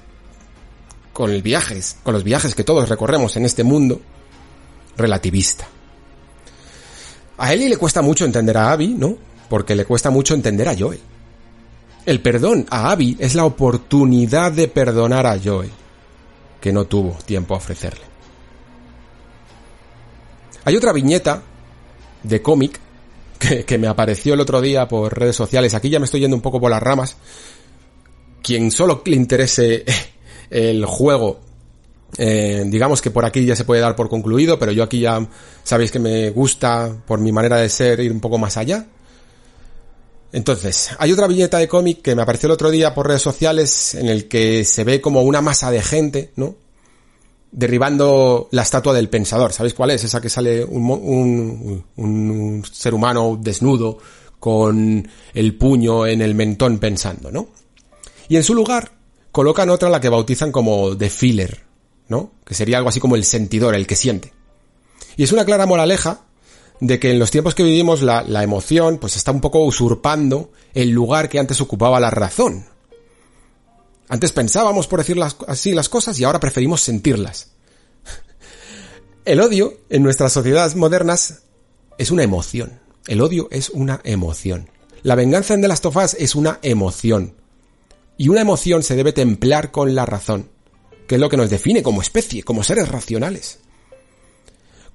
con 1.13 1.43
viajes, 1.43 1.97
con 2.03 2.15
los 2.15 2.25
viajes 2.25 2.55
que 2.55 2.65
todos 2.65 2.89
recorremos 2.89 3.37
en 3.37 3.45
este 3.45 3.65
mundo 3.65 4.01
relativista. 4.97 5.69
A 7.39 7.53
Ellie 7.53 7.69
le 7.69 7.77
cuesta 7.77 8.03
mucho 8.03 8.25
entender 8.25 8.57
a 8.57 8.73
Abby, 8.73 8.89
¿no? 8.89 9.17
Porque 9.49 9.75
le 9.75 9.85
cuesta 9.85 10.11
mucho 10.11 10.35
entender 10.35 10.69
a 10.69 10.77
Joel. 10.77 11.01
El 12.09 12.23
perdón 12.23 12.65
a 12.71 12.91
Abby 12.91 13.19
es 13.21 13.35
la 13.35 13.45
oportunidad 13.45 14.51
de 14.51 14.67
perdonar 14.67 15.27
a 15.27 15.39
Joel, 15.39 15.69
que 16.59 16.73
no 16.73 16.87
tuvo 16.87 17.19
tiempo 17.27 17.53
a 17.53 17.59
ofrecerle. 17.59 18.01
Hay 20.65 20.75
otra 20.75 20.95
viñeta 20.95 21.43
de 22.23 22.41
cómic 22.41 22.81
que, 23.39 23.67
que, 23.67 23.77
me 23.77 23.89
apareció 23.89 24.33
el 24.33 24.41
otro 24.41 24.63
día 24.63 24.89
por 24.89 25.19
redes 25.19 25.37
sociales. 25.37 25.75
Aquí 25.75 25.91
ya 25.91 25.99
me 25.99 26.07
estoy 26.07 26.21
yendo 26.21 26.35
un 26.35 26.41
poco 26.41 26.59
por 26.59 26.71
las 26.71 26.83
ramas, 26.83 27.19
quien 28.43 28.71
solo 28.71 29.03
le 29.05 29.15
interese 29.15 29.85
el 30.51 30.87
juego, 30.87 31.41
eh, 32.17 32.65
digamos 32.69 33.03
que 33.03 33.11
por 33.11 33.27
aquí 33.27 33.45
ya 33.45 33.55
se 33.55 33.67
puede 33.67 33.83
dar 33.83 33.95
por 33.95 34.09
concluido, 34.09 34.59
pero 34.59 34.73
yo 34.73 34.83
aquí 34.83 35.01
ya 35.01 35.29
sabéis 35.63 35.91
que 35.91 35.99
me 35.99 36.31
gusta, 36.31 36.91
por 37.07 37.21
mi 37.21 37.33
manera 37.33 37.59
de 37.59 37.69
ser, 37.69 38.01
ir 38.01 38.11
un 38.11 38.21
poco 38.21 38.39
más 38.39 38.57
allá. 38.57 38.87
Entonces, 40.33 40.91
hay 40.99 41.13
otra 41.13 41.27
viñeta 41.27 41.59
de 41.59 41.69
cómic 41.69 42.03
que 42.03 42.15
me 42.15 42.23
apareció 42.23 42.49
el 42.49 42.53
otro 42.53 42.71
día 42.71 42.95
por 42.95 43.07
redes 43.07 43.23
sociales 43.23 43.95
en 43.95 44.09
el 44.09 44.29
que 44.29 44.65
se 44.65 44.85
ve 44.85 45.01
como 45.01 45.23
una 45.23 45.41
masa 45.41 45.71
de 45.71 45.83
gente, 45.83 46.33
¿no? 46.37 46.55
Derribando 47.51 48.49
la 48.51 48.63
estatua 48.63 48.93
del 48.93 49.09
pensador. 49.09 49.53
¿Sabéis 49.53 49.73
cuál 49.73 49.91
es? 49.91 50.05
Esa 50.05 50.21
que 50.21 50.29
sale 50.29 50.65
un, 50.65 51.85
un 51.97 52.65
ser 52.71 52.93
humano 52.93 53.39
desnudo 53.41 53.99
con 54.39 55.09
el 55.35 55.57
puño 55.57 56.07
en 56.07 56.21
el 56.21 56.35
mentón 56.35 56.79
pensando, 56.79 57.31
¿no? 57.31 57.49
Y 58.29 58.37
en 58.37 58.45
su 58.45 58.55
lugar 58.55 58.93
colocan 59.33 59.71
otra 59.71 59.89
la 59.89 60.01
que 60.01 60.11
bautizan 60.11 60.53
como 60.53 60.97
The 60.97 61.09
Feeler, 61.09 61.61
¿no? 62.09 62.33
Que 62.45 62.55
sería 62.55 62.77
algo 62.77 62.91
así 62.91 63.01
como 63.01 63.17
el 63.17 63.25
sentidor, 63.25 63.75
el 63.75 63.87
que 63.87 63.97
siente. 63.97 64.33
Y 65.17 65.23
es 65.23 65.33
una 65.33 65.45
clara 65.45 65.67
moraleja 65.67 66.28
de 66.81 66.99
que 66.99 67.11
en 67.11 67.19
los 67.19 67.31
tiempos 67.31 67.55
que 67.55 67.63
vivimos 67.63 68.03
la, 68.03 68.43
emoción 68.43 68.99
pues 68.99 69.17
está 69.17 69.33
un 69.33 69.41
poco 69.41 69.65
usurpando 69.65 70.53
el 70.75 70.91
lugar 70.91 71.29
que 71.29 71.39
antes 71.39 71.61
ocupaba 71.61 72.01
la 72.01 72.11
razón. 72.11 72.67
Antes 74.09 74.33
pensábamos 74.33 74.87
por 74.87 75.01
decir 75.01 75.19
así 75.47 75.73
las 75.73 75.89
cosas 75.89 76.19
y 76.19 76.25
ahora 76.25 76.41
preferimos 76.41 76.81
sentirlas. 76.81 77.51
El 79.25 79.41
odio 79.41 79.81
en 79.91 80.03
nuestras 80.03 80.33
sociedades 80.33 80.77
modernas 80.77 81.43
es 81.99 82.11
una 82.11 82.23
emoción. 82.23 82.81
El 83.07 83.21
odio 83.21 83.49
es 83.51 83.69
una 83.71 84.01
emoción. 84.05 84.71
La 85.03 85.15
venganza 85.15 85.55
en 85.55 85.61
The 85.61 85.69
Last 85.69 85.85
es 86.19 86.35
una 86.35 86.59
emoción. 86.63 87.35
Y 88.17 88.29
una 88.29 88.41
emoción 88.41 88.83
se 88.83 88.97
debe 88.97 89.13
templar 89.13 89.71
con 89.71 89.95
la 89.95 90.07
razón, 90.07 90.49
que 91.07 91.17
es 91.17 91.21
lo 91.21 91.29
que 91.29 91.37
nos 91.37 91.51
define 91.51 91.83
como 91.83 92.03
especie, 92.03 92.43
como 92.43 92.65
seres 92.65 92.89
racionales. 92.89 93.61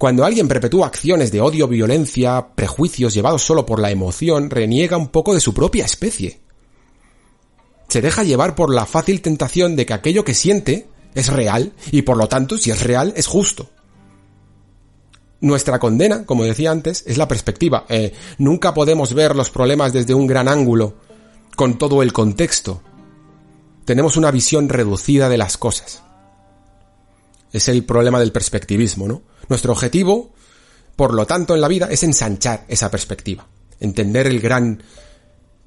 Cuando 0.04 0.26
alguien 0.26 0.50
perpetúa 0.50 0.88
acciones 0.88 1.32
de 1.32 1.40
odio, 1.40 1.66
violencia, 1.66 2.48
prejuicios 2.56 3.14
llevados 3.14 3.42
solo 3.42 3.66
por 3.66 3.80
la 3.80 3.90
emoción, 3.90 4.50
reniega 4.50 4.98
un 4.98 5.08
poco 5.08 5.34
de 5.34 5.40
su 5.40 5.54
propia 5.54 5.86
especie. 5.86 6.42
Se 7.88 8.02
deja 8.02 8.24
llevar 8.24 8.54
por 8.54 8.76
la 8.76 8.86
fácil 8.86 9.22
tentación 9.22 9.78
de 9.78 9.86
que 9.86 9.94
aquello 9.94 10.26
que 10.26 10.34
siente 10.34 10.90
es 11.16 11.32
real 11.32 11.72
y 11.90 12.02
por 12.02 12.18
lo 12.18 12.28
tanto, 12.28 12.58
si 12.58 12.70
es 12.70 12.84
real, 12.84 13.14
es 13.16 13.28
justo. 13.28 13.70
Nuestra 15.40 15.80
condena, 15.80 16.26
como 16.26 16.44
decía 16.44 16.72
antes, 16.72 17.06
es 17.08 17.18
la 17.18 17.30
perspectiva. 17.30 17.86
Eh, 17.88 18.12
nunca 18.40 18.74
podemos 18.74 19.14
ver 19.14 19.38
los 19.38 19.52
problemas 19.52 19.94
desde 19.94 20.14
un 20.14 20.28
gran 20.28 20.50
ángulo, 20.50 20.96
con 21.56 21.78
todo 21.78 22.04
el 22.04 22.12
contexto, 22.12 22.82
tenemos 23.86 24.18
una 24.18 24.32
visión 24.32 24.68
reducida 24.68 25.30
de 25.30 25.38
las 25.38 25.56
cosas. 25.56 26.04
Es 27.54 27.70
el 27.70 27.86
problema 27.86 28.20
del 28.20 28.34
perspectivismo, 28.34 29.08
¿no? 29.08 29.22
Nuestro 29.48 29.72
objetivo, 29.72 30.34
por 30.96 31.14
lo 31.14 31.26
tanto, 31.26 31.56
en 31.56 31.62
la 31.62 31.68
vida 31.68 31.88
es 31.90 32.04
ensanchar 32.04 32.66
esa 32.68 32.92
perspectiva, 32.92 33.48
entender 33.80 34.28
el 34.28 34.42
gran, 34.42 34.84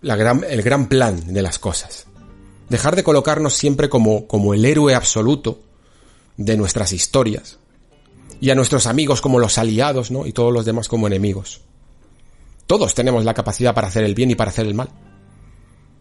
gran, 0.03 0.45
el 0.49 0.63
gran 0.63 0.89
plan 0.89 1.33
de 1.33 1.43
las 1.43 1.59
cosas. 1.59 2.07
Dejar 2.69 2.97
de 2.97 3.05
colocarnos 3.05 3.55
siempre 3.55 3.89
como, 3.89 4.27
como 4.27 4.53
el 4.53 4.65
héroe 4.65 4.95
absoluto 4.95 5.63
de 6.37 6.57
nuestras 6.57 6.93
historias 6.93 7.59
y 8.41 8.51
a 8.51 8.55
nuestros 8.55 8.87
amigos 8.87 9.21
como 9.21 9.39
los 9.39 9.57
aliados, 9.57 10.11
¿no? 10.11 10.27
Y 10.27 10.33
todos 10.33 10.53
los 10.53 10.65
demás 10.65 10.89
como 10.89 11.07
enemigos. 11.07 11.63
Todos 12.67 12.95
tenemos 12.95 13.25
la 13.25 13.35
capacidad 13.35 13.75
para 13.75 13.89
hacer 13.89 14.05
el 14.05 14.15
bien 14.15 14.31
y 14.31 14.35
para 14.35 14.51
hacer 14.51 14.67
el 14.67 14.75
mal. 14.75 14.89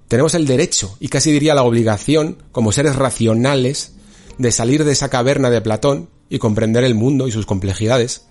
Tenemos 0.07 0.35
el 0.35 0.45
derecho, 0.45 0.97
y 0.99 1.07
casi 1.07 1.31
diría 1.31 1.55
la 1.55 1.63
obligación, 1.63 2.43
como 2.51 2.71
seres 2.71 2.95
racionales, 2.95 3.94
de 4.37 4.51
salir 4.51 4.83
de 4.83 4.91
esa 4.91 5.09
caverna 5.09 5.49
de 5.49 5.61
Platón 5.61 6.09
y 6.29 6.39
comprender 6.39 6.83
el 6.83 6.95
mundo 6.95 7.27
y 7.27 7.31
sus 7.31 7.45
complejidades, 7.45 8.25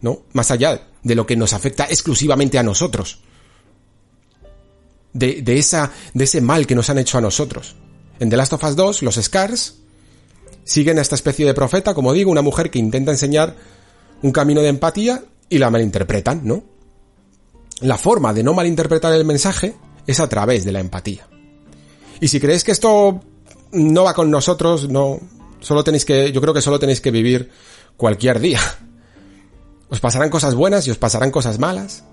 ¿no? 0.00 0.22
Más 0.32 0.50
allá 0.50 0.88
de 1.02 1.14
lo 1.14 1.26
que 1.26 1.36
nos 1.36 1.52
afecta 1.52 1.84
exclusivamente 1.84 2.58
a 2.58 2.62
nosotros. 2.62 3.20
De, 5.12 5.42
de, 5.42 5.58
esa, 5.58 5.90
de 6.14 6.24
ese 6.24 6.40
mal 6.40 6.66
que 6.66 6.74
nos 6.74 6.88
han 6.90 6.98
hecho 6.98 7.18
a 7.18 7.20
nosotros. 7.20 7.74
En 8.20 8.30
The 8.30 8.36
Last 8.36 8.52
of 8.52 8.62
Us 8.62 8.76
2, 8.76 9.02
los 9.02 9.16
Scars 9.16 9.76
siguen 10.64 10.98
a 10.98 11.02
esta 11.02 11.16
especie 11.16 11.46
de 11.46 11.54
profeta, 11.54 11.94
como 11.94 12.12
digo, 12.12 12.30
una 12.30 12.42
mujer 12.42 12.70
que 12.70 12.78
intenta 12.78 13.10
enseñar 13.10 13.56
un 14.22 14.30
camino 14.30 14.60
de 14.60 14.68
empatía 14.68 15.24
y 15.48 15.58
la 15.58 15.70
malinterpretan, 15.70 16.42
¿no? 16.44 16.62
La 17.80 17.96
forma 17.96 18.32
de 18.32 18.42
no 18.42 18.54
malinterpretar 18.54 19.12
el 19.14 19.24
mensaje 19.24 19.74
es 20.06 20.20
a 20.20 20.28
través 20.28 20.64
de 20.64 20.72
la 20.72 20.80
empatía. 20.80 21.26
Y 22.20 22.28
si 22.28 22.38
creéis 22.38 22.62
que 22.62 22.72
esto 22.72 23.20
no 23.72 24.04
va 24.04 24.14
con 24.14 24.30
nosotros, 24.30 24.88
no, 24.88 25.18
solo 25.60 25.84
tenéis 25.84 26.04
que, 26.04 26.32
yo 26.32 26.40
creo 26.40 26.54
que 26.54 26.60
solo 26.60 26.78
tenéis 26.78 27.00
que 27.00 27.10
vivir 27.10 27.50
cualquier 27.96 28.40
día. 28.40 28.60
Os 29.88 30.00
pasarán 30.00 30.30
cosas 30.30 30.54
buenas 30.54 30.86
y 30.86 30.90
os 30.90 30.98
pasarán 30.98 31.30
cosas 31.30 31.58
malas. 31.58 32.04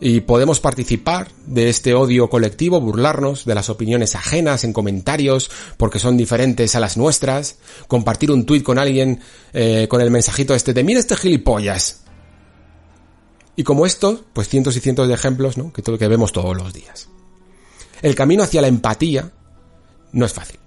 Y 0.00 0.20
podemos 0.20 0.60
participar 0.60 1.28
de 1.46 1.68
este 1.68 1.94
odio 1.94 2.28
colectivo, 2.28 2.80
burlarnos 2.80 3.44
de 3.44 3.54
las 3.54 3.68
opiniones 3.68 4.14
ajenas 4.14 4.62
en 4.62 4.72
comentarios 4.72 5.50
porque 5.76 5.98
son 5.98 6.16
diferentes 6.16 6.76
a 6.76 6.80
las 6.80 6.96
nuestras, 6.96 7.58
compartir 7.88 8.30
un 8.30 8.46
tuit 8.46 8.62
con 8.62 8.78
alguien 8.78 9.20
eh, 9.52 9.88
con 9.88 10.00
el 10.00 10.10
mensajito 10.10 10.54
este 10.54 10.72
de 10.72 10.84
mira 10.84 11.00
este 11.00 11.16
gilipollas. 11.16 12.02
Y 13.56 13.64
como 13.64 13.86
esto, 13.86 14.24
pues 14.32 14.48
cientos 14.48 14.76
y 14.76 14.80
cientos 14.80 15.08
de 15.08 15.14
ejemplos, 15.14 15.58
¿no? 15.58 15.72
Que, 15.72 15.82
que 15.82 16.08
vemos 16.08 16.32
todos 16.32 16.56
los 16.56 16.72
días. 16.72 17.08
El 18.02 18.14
camino 18.14 18.44
hacia 18.44 18.62
la 18.62 18.68
empatía 18.68 19.32
no 20.12 20.26
es 20.26 20.32
fácil. 20.32 20.60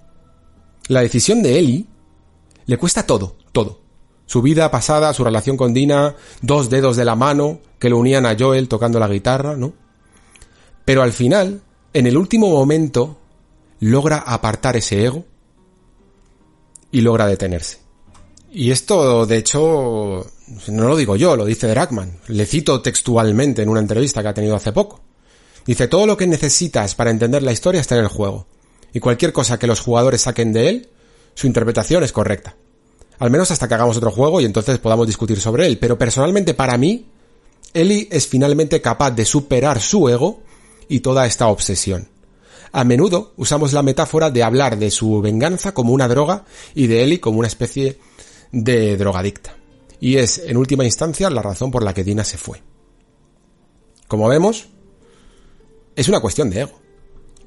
La 0.88 1.00
decisión 1.00 1.42
de 1.42 1.58
Eli 1.58 1.86
le 2.72 2.78
cuesta 2.78 3.04
todo, 3.04 3.36
todo. 3.52 3.82
Su 4.24 4.40
vida 4.40 4.70
pasada, 4.70 5.12
su 5.12 5.22
relación 5.22 5.58
con 5.58 5.74
Dina, 5.74 6.16
dos 6.40 6.70
dedos 6.70 6.96
de 6.96 7.04
la 7.04 7.16
mano 7.16 7.60
que 7.78 7.90
lo 7.90 7.98
unían 7.98 8.24
a 8.24 8.34
Joel 8.34 8.66
tocando 8.66 8.98
la 8.98 9.08
guitarra, 9.08 9.58
¿no? 9.58 9.74
Pero 10.86 11.02
al 11.02 11.12
final, 11.12 11.60
en 11.92 12.06
el 12.06 12.16
último 12.16 12.48
momento, 12.48 13.18
logra 13.80 14.16
apartar 14.16 14.78
ese 14.78 15.04
ego 15.04 15.26
y 16.90 17.02
logra 17.02 17.26
detenerse. 17.26 17.80
Y 18.50 18.70
esto, 18.70 19.26
de 19.26 19.36
hecho, 19.36 20.26
no 20.68 20.88
lo 20.88 20.96
digo 20.96 21.16
yo, 21.16 21.36
lo 21.36 21.44
dice 21.44 21.68
Dragman. 21.68 22.20
Le 22.28 22.46
cito 22.46 22.80
textualmente 22.80 23.60
en 23.60 23.68
una 23.68 23.80
entrevista 23.80 24.22
que 24.22 24.28
ha 24.28 24.34
tenido 24.34 24.56
hace 24.56 24.72
poco. 24.72 25.02
Dice, 25.66 25.88
todo 25.88 26.06
lo 26.06 26.16
que 26.16 26.26
necesitas 26.26 26.94
para 26.94 27.10
entender 27.10 27.42
la 27.42 27.52
historia 27.52 27.82
está 27.82 27.96
en 27.96 28.04
el 28.04 28.08
juego. 28.08 28.46
Y 28.94 29.00
cualquier 29.00 29.34
cosa 29.34 29.58
que 29.58 29.66
los 29.66 29.80
jugadores 29.80 30.22
saquen 30.22 30.54
de 30.54 30.70
él, 30.70 30.88
su 31.34 31.46
interpretación 31.46 32.02
es 32.02 32.12
correcta. 32.12 32.56
Al 33.22 33.30
menos 33.30 33.52
hasta 33.52 33.68
que 33.68 33.74
hagamos 33.74 33.96
otro 33.96 34.10
juego 34.10 34.40
y 34.40 34.44
entonces 34.44 34.80
podamos 34.80 35.06
discutir 35.06 35.38
sobre 35.38 35.68
él. 35.68 35.78
Pero 35.78 35.96
personalmente 35.96 36.54
para 36.54 36.76
mí, 36.76 37.06
Ellie 37.72 38.08
es 38.10 38.26
finalmente 38.26 38.80
capaz 38.80 39.12
de 39.12 39.24
superar 39.24 39.80
su 39.80 40.08
ego 40.08 40.42
y 40.88 40.98
toda 40.98 41.24
esta 41.24 41.46
obsesión. 41.46 42.08
A 42.72 42.82
menudo 42.82 43.32
usamos 43.36 43.72
la 43.74 43.84
metáfora 43.84 44.32
de 44.32 44.42
hablar 44.42 44.76
de 44.76 44.90
su 44.90 45.20
venganza 45.20 45.72
como 45.72 45.92
una 45.92 46.08
droga 46.08 46.46
y 46.74 46.88
de 46.88 47.04
Ellie 47.04 47.20
como 47.20 47.38
una 47.38 47.46
especie 47.46 48.00
de 48.50 48.96
drogadicta. 48.96 49.56
Y 50.00 50.16
es, 50.16 50.38
en 50.38 50.56
última 50.56 50.84
instancia, 50.84 51.30
la 51.30 51.42
razón 51.42 51.70
por 51.70 51.84
la 51.84 51.94
que 51.94 52.02
Dina 52.02 52.24
se 52.24 52.38
fue. 52.38 52.60
Como 54.08 54.26
vemos, 54.26 54.66
es 55.94 56.08
una 56.08 56.18
cuestión 56.18 56.50
de 56.50 56.62
ego. 56.62 56.80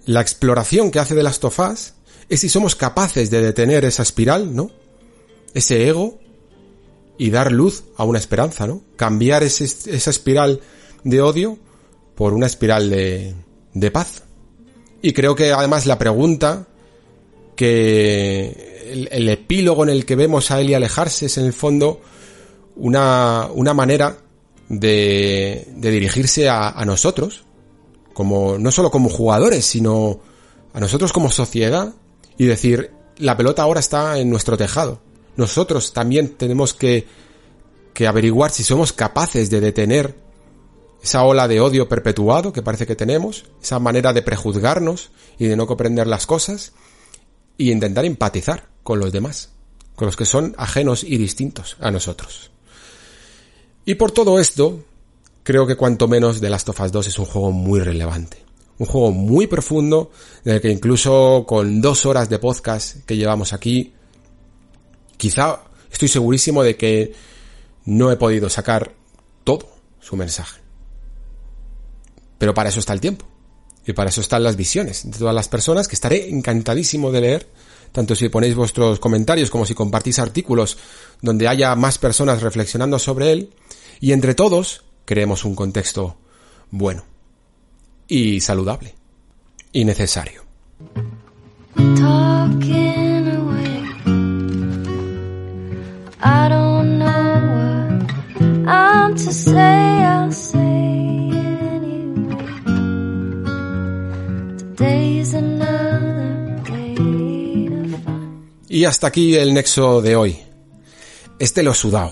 La 0.06 0.22
exploración 0.22 0.90
que 0.90 1.00
hace 1.00 1.16
de 1.16 1.24
las 1.24 1.42
tofás 1.42 1.96
es 2.30 2.40
si 2.40 2.48
somos 2.48 2.78
capaces 2.78 3.30
de 3.30 3.42
detener 3.42 3.84
esa 3.84 4.04
espiral, 4.04 4.56
¿no? 4.56 4.85
Ese 5.56 5.88
ego 5.88 6.20
y 7.18 7.32
dar 7.32 7.52
luz 7.52 7.86
a 7.98 8.04
una 8.04 8.20
esperanza, 8.20 8.68
¿no? 8.68 8.82
Cambiar 8.98 9.42
esa 9.42 10.10
espiral 10.10 10.60
de 11.04 11.22
odio 11.22 11.58
por 12.14 12.34
una 12.34 12.46
espiral 12.46 12.90
de, 12.90 13.34
de 13.74 13.92
paz. 13.92 14.24
Y 15.02 15.14
creo 15.14 15.34
que 15.34 15.52
además 15.52 15.86
la 15.86 15.98
pregunta 15.98 16.68
que 17.56 18.92
el, 18.92 19.08
el, 19.12 19.30
epílogo 19.30 19.84
en 19.84 19.90
el 19.90 20.06
que 20.06 20.18
vemos 20.18 20.52
a 20.52 20.60
Eli 20.60 20.74
alejarse 20.74 21.28
es 21.28 21.38
en 21.38 21.46
el 21.46 21.54
fondo 21.54 22.02
una, 22.76 23.48
una 23.54 23.74
manera 23.74 24.18
de, 24.68 25.68
de 25.74 25.92
dirigirse 25.92 26.50
a, 26.50 26.70
a, 26.70 26.84
nosotros, 26.84 27.46
como, 28.14 28.58
no 28.58 28.72
solo 28.72 28.92
como 28.92 29.08
jugadores, 29.10 29.66
sino 29.66 30.20
a 30.74 30.82
nosotros 30.82 31.14
como 31.14 31.32
sociedad 31.32 31.94
y 32.38 32.46
decir, 32.46 32.92
la 33.18 33.38
pelota 33.38 33.62
ahora 33.62 33.80
está 33.80 34.20
en 34.20 34.30
nuestro 34.30 34.58
tejado 34.58 35.00
nosotros 35.38 35.94
también 35.94 36.36
tenemos 36.36 36.74
que, 36.74 37.08
que 37.94 38.08
averiguar 38.08 38.52
si 38.52 38.64
somos 38.64 38.94
capaces 38.94 39.50
de 39.50 39.60
detener 39.62 40.16
esa 41.04 41.24
ola 41.24 41.48
de 41.48 41.62
odio 41.62 41.88
perpetuado 41.88 42.52
que 42.52 42.64
parece 42.64 42.88
que 42.88 42.96
tenemos, 42.96 43.46
esa 43.62 43.80
manera 43.80 44.12
de 44.12 44.24
prejuzgarnos 44.24 45.12
y 45.38 45.46
de 45.46 45.56
no 45.56 45.68
comprender 45.68 46.08
las 46.08 46.26
cosas, 46.26 46.74
y 47.58 47.72
intentar 47.72 48.06
empatizar 48.06 48.70
con 48.84 49.00
los 49.00 49.12
demás, 49.12 49.52
con 49.96 50.08
los 50.08 50.16
que 50.16 50.26
son 50.26 50.56
ajenos 50.58 51.04
y 51.04 51.18
distintos 51.18 51.78
a 51.80 51.92
nosotros. 51.92 52.52
Y 53.86 53.96
por 53.96 54.12
todo 54.12 54.40
esto, 54.40 54.84
creo 55.44 55.68
que 55.68 55.76
cuanto 55.76 56.08
menos 56.08 56.42
The 56.42 56.50
Last 56.50 56.70
of 56.70 56.82
Us 56.82 56.92
2 56.92 57.08
es 57.08 57.20
un 57.20 57.26
juego 57.26 57.52
muy 57.52 57.80
relevante. 57.80 58.44
Un 58.78 58.88
juego 58.88 59.12
muy 59.12 59.48
profundo, 59.48 60.12
en 60.44 60.56
el 60.56 60.62
que 60.62 60.72
incluso 60.72 61.46
con 61.48 61.82
dos 61.82 62.06
horas 62.06 62.30
de 62.30 62.40
podcast 62.40 63.06
que 63.06 63.16
llevamos 63.16 63.54
aquí, 63.54 63.94
Quizá 65.18 65.64
estoy 65.92 66.08
segurísimo 66.08 66.64
de 66.64 66.76
que 66.76 67.14
no 67.86 68.12
he 68.12 68.18
podido 68.18 68.50
sacar 68.50 68.94
todo 69.44 69.70
su 70.00 70.16
mensaje. 70.16 70.62
Pero 72.38 72.54
para 72.54 72.70
eso 72.70 72.80
está 72.80 72.94
el 72.94 73.02
tiempo. 73.02 73.26
Y 73.88 73.94
para 73.94 74.10
eso 74.10 74.22
están 74.22 74.44
las 74.44 74.56
visiones 74.56 75.10
de 75.10 75.18
todas 75.18 75.36
las 75.36 75.48
personas 75.48 75.88
que 75.88 75.96
estaré 75.96 76.30
encantadísimo 76.30 77.12
de 77.12 77.22
leer, 77.22 77.48
tanto 77.92 78.16
si 78.16 78.30
ponéis 78.30 78.56
vuestros 78.56 79.00
comentarios 79.00 79.52
como 79.52 79.66
si 79.66 79.76
compartís 79.76 80.18
artículos 80.18 80.78
donde 81.22 81.48
haya 81.48 81.76
más 81.76 82.00
personas 82.00 82.42
reflexionando 82.42 82.98
sobre 82.98 83.32
él. 83.32 83.52
Y 84.00 84.12
entre 84.12 84.34
todos 84.34 84.84
creemos 85.06 85.46
un 85.46 85.56
contexto 85.56 86.18
bueno 86.72 87.06
y 88.08 88.42
saludable 88.42 88.96
y 89.72 89.86
necesario. 89.86 90.44
Y 108.68 108.84
hasta 108.84 109.08
aquí 109.08 109.36
el 109.36 109.54
nexo 109.54 110.02
de 110.02 110.18
hoy. 110.18 110.38
Este 111.40 111.64
lo 111.64 111.72
he 111.72 111.76
sudado, 111.76 112.12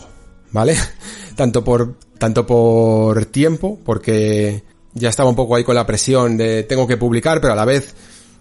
¿vale? 0.52 0.78
Tanto 1.36 1.64
por, 1.64 1.98
tanto 2.18 2.46
por 2.46 3.26
tiempo, 3.26 3.80
porque 3.84 4.64
ya 4.94 5.10
estaba 5.10 5.30
un 5.30 5.36
poco 5.36 5.56
ahí 5.56 5.66
con 5.66 5.76
la 5.76 5.86
presión 5.86 6.38
de 6.38 6.64
tengo 6.64 6.88
que 6.88 6.96
publicar, 6.96 7.42
pero 7.42 7.52
a 7.52 7.56
la 7.56 7.66
vez 7.66 7.96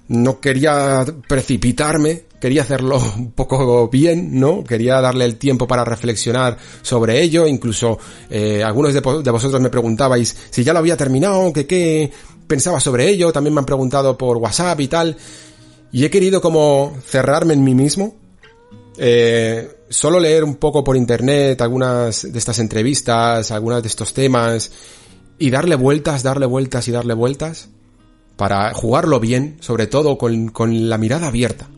no 0.09 0.39
quería 0.39 1.05
precipitarme, 1.27 2.25
quería 2.43 2.63
hacerlo 2.63 3.01
un 3.17 3.31
poco 3.31 3.89
bien, 3.89 4.41
¿no? 4.41 4.65
Quería 4.65 5.01
darle 5.01 5.25
el 5.25 5.37
tiempo 5.37 5.69
para 5.69 5.85
reflexionar 5.85 6.59
sobre 6.83 7.23
ello, 7.23 7.47
incluso 7.47 8.01
eh, 8.29 8.65
algunos 8.65 8.93
de, 8.93 9.01
vosotros 9.01 9.61
me 9.61 9.71
preguntabais 9.71 10.37
si 10.51 10.65
ya 10.65 10.73
lo 10.73 10.81
había 10.81 10.97
terminado, 10.97 11.53
que 11.53 11.69
qué 11.69 12.11
pensaba 12.49 12.81
sobre 12.81 13.09
ello, 13.09 13.33
también 13.33 13.55
me 13.55 13.61
han 13.61 13.65
preguntado 13.65 14.19
por 14.19 14.39
WhatsApp 14.39 14.81
y 14.81 14.89
tal, 14.89 15.17
y 15.93 16.05
he 16.05 16.11
querido 16.11 16.41
como 16.41 16.97
cerrarme 17.07 17.55
en 17.55 17.63
mí 17.63 17.77
mismo, 17.77 18.17
eh, 18.99 19.77
solo 19.89 20.19
leer 20.19 20.43
un 20.43 20.57
poco 20.57 20.83
por 20.83 20.97
internet 20.97 21.61
algunas 21.61 22.33
de 22.33 22.39
estas 22.39 22.59
entrevistas, 22.59 23.53
algunas 23.53 23.83
de 23.83 23.89
estos 23.89 24.15
temas, 24.15 24.73
y 25.39 25.51
darle 25.51 25.77
vueltas, 25.77 26.25
darle 26.25 26.47
vueltas 26.47 26.89
y 26.89 26.91
darle 26.91 27.15
vueltas, 27.15 27.69
para 28.37 28.75
jugarlo 28.75 29.21
bien, 29.21 29.59
sobre 29.61 29.87
todo 29.87 30.19
con, 30.19 30.49
con 30.49 30.89
la 30.89 30.99
mirada 30.99 31.29
abierta, 31.29 31.69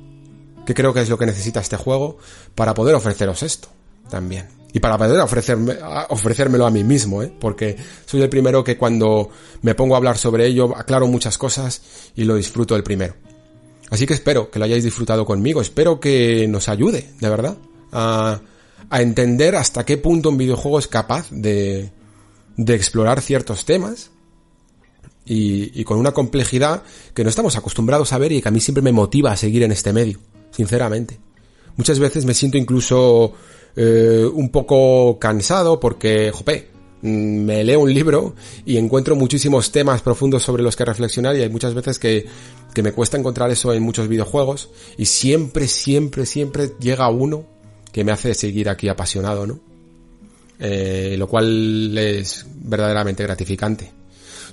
que 0.67 0.75
creo 0.75 0.93
que 0.93 1.01
es 1.01 1.09
lo 1.09 1.19
que 1.19 1.27
necesita 1.27 1.61
este 1.61 1.77
juego 1.77 2.19
para 2.55 2.75
poder 2.75 2.95
ofreceros 2.95 3.43
esto 3.43 3.69
también. 4.11 4.49
Y 4.73 4.81
para 4.81 4.99
poder 4.99 5.21
ofrecerme, 5.21 5.77
ofrecérmelo 6.09 6.67
a 6.67 6.71
mí 6.71 6.83
mismo, 6.83 7.23
¿eh? 7.23 7.33
porque 7.39 7.77
soy 8.07 8.23
el 8.23 8.29
primero 8.29 8.65
que 8.65 8.77
cuando 8.77 9.31
me 9.63 9.75
pongo 9.77 9.95
a 9.95 9.99
hablar 9.99 10.19
sobre 10.19 10.47
ello 10.47 10.77
aclaro 10.77 11.07
muchas 11.07 11.39
cosas 11.39 11.81
y 12.17 12.25
lo 12.25 12.35
disfruto 12.35 12.75
el 12.75 12.83
primero. 12.83 13.15
Así 13.91 14.07
que 14.07 14.15
espero 14.15 14.51
que 14.51 14.59
lo 14.59 14.65
hayáis 14.65 14.83
disfrutado 14.83 15.25
conmigo, 15.25 15.61
espero 15.61 16.01
que 16.01 16.49
nos 16.49 16.69
ayude, 16.69 17.11
de 17.21 17.29
verdad, 17.29 17.57
a, 17.93 18.41
a 18.91 19.03
entender 19.03 19.55
hasta 19.55 19.85
qué 19.85 19.97
punto 19.97 20.31
un 20.31 20.39
videojuego 20.39 20.81
es 20.81 20.89
capaz 20.89 21.29
de, 21.31 21.93
de 22.57 22.75
explorar 22.75 23.21
ciertos 23.21 23.65
temas 23.65 24.11
y, 25.25 25.81
y, 25.81 25.85
con 25.85 25.99
una 25.99 26.13
complejidad 26.13 26.83
que 27.15 27.23
no 27.23 27.31
estamos 27.31 27.57
acostumbrados 27.57 28.13
a 28.13 28.19
ver 28.19 28.33
y 28.33 28.43
que 28.43 28.49
a 28.49 28.51
mí 28.51 28.61
siempre 28.61 28.83
me 28.83 28.93
motiva 28.93 29.33
a 29.33 29.37
seguir 29.37 29.63
en 29.63 29.73
este 29.73 29.93
medio, 29.93 30.19
sinceramente. 30.55 31.19
Muchas 31.77 31.99
veces 31.99 32.25
me 32.25 32.35
siento 32.35 32.57
incluso 32.57 33.33
eh, 33.77 34.25
un 34.33 34.51
poco 34.51 35.19
cansado 35.19 35.81
porque, 35.81 36.31
jope, 36.33 36.69
mm, 37.03 37.09
me 37.09 37.65
leo 37.65 37.81
un 37.81 37.93
libro 37.93 38.35
y 38.65 38.77
encuentro 38.77 39.17
muchísimos 39.17 39.73
temas 39.73 40.01
profundos 40.03 40.43
sobre 40.43 40.63
los 40.63 40.77
que 40.77 40.85
reflexionar 40.85 41.37
y 41.37 41.43
hay 41.43 41.51
muchas 41.51 41.75
veces 41.75 41.99
que, 41.99 42.27
que 42.73 42.83
me 42.83 42.93
cuesta 42.93 43.17
encontrar 43.17 43.51
eso 43.51 43.73
en 43.73 43.83
muchos 43.83 44.09
videojuegos 44.09 44.71
y 44.97 45.07
siempre, 45.07 45.67
siempre, 45.67 46.27
siempre 46.27 46.73
llega 46.79 47.09
uno 47.09 47.47
que 47.93 48.05
me 48.05 48.13
hace 48.13 48.35
seguir 48.35 48.69
aquí 48.69 48.89
apasionado, 48.89 49.47
¿no? 49.47 49.61
Eh, 50.61 51.17
lo 51.19 51.27
cual 51.29 51.97
es 51.99 52.47
verdaderamente 52.55 53.23
gratificante. 53.25 53.91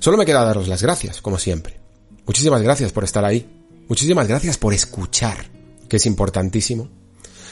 Solo 0.00 0.16
me 0.16 0.26
queda 0.26 0.44
daros 0.44 0.66
las 0.66 0.82
gracias, 0.82 1.22
como 1.22 1.38
siempre. 1.38 1.78
Muchísimas 2.26 2.62
gracias 2.62 2.92
por 2.92 3.04
estar 3.04 3.24
ahí. 3.24 3.46
Muchísimas 3.88 4.26
gracias 4.26 4.58
por 4.58 4.74
escuchar, 4.74 5.46
que 5.92 5.98
es 5.98 6.06
importantísimo. 6.06 6.88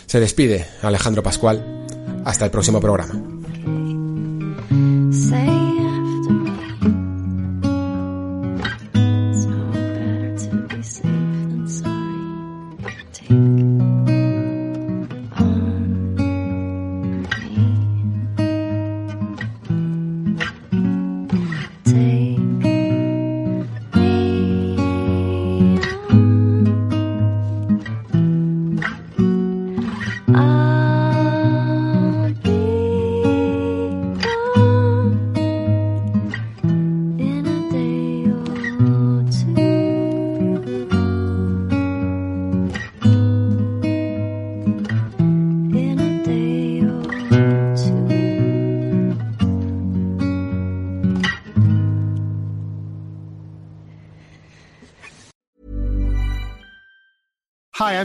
Se 0.07 0.19
despide 0.19 0.67
Alejandro 0.81 1.23
Pascual. 1.23 1.85
Hasta 2.25 2.47
el 2.47 2.51
próximo 2.51 2.81
programa. 2.81 3.21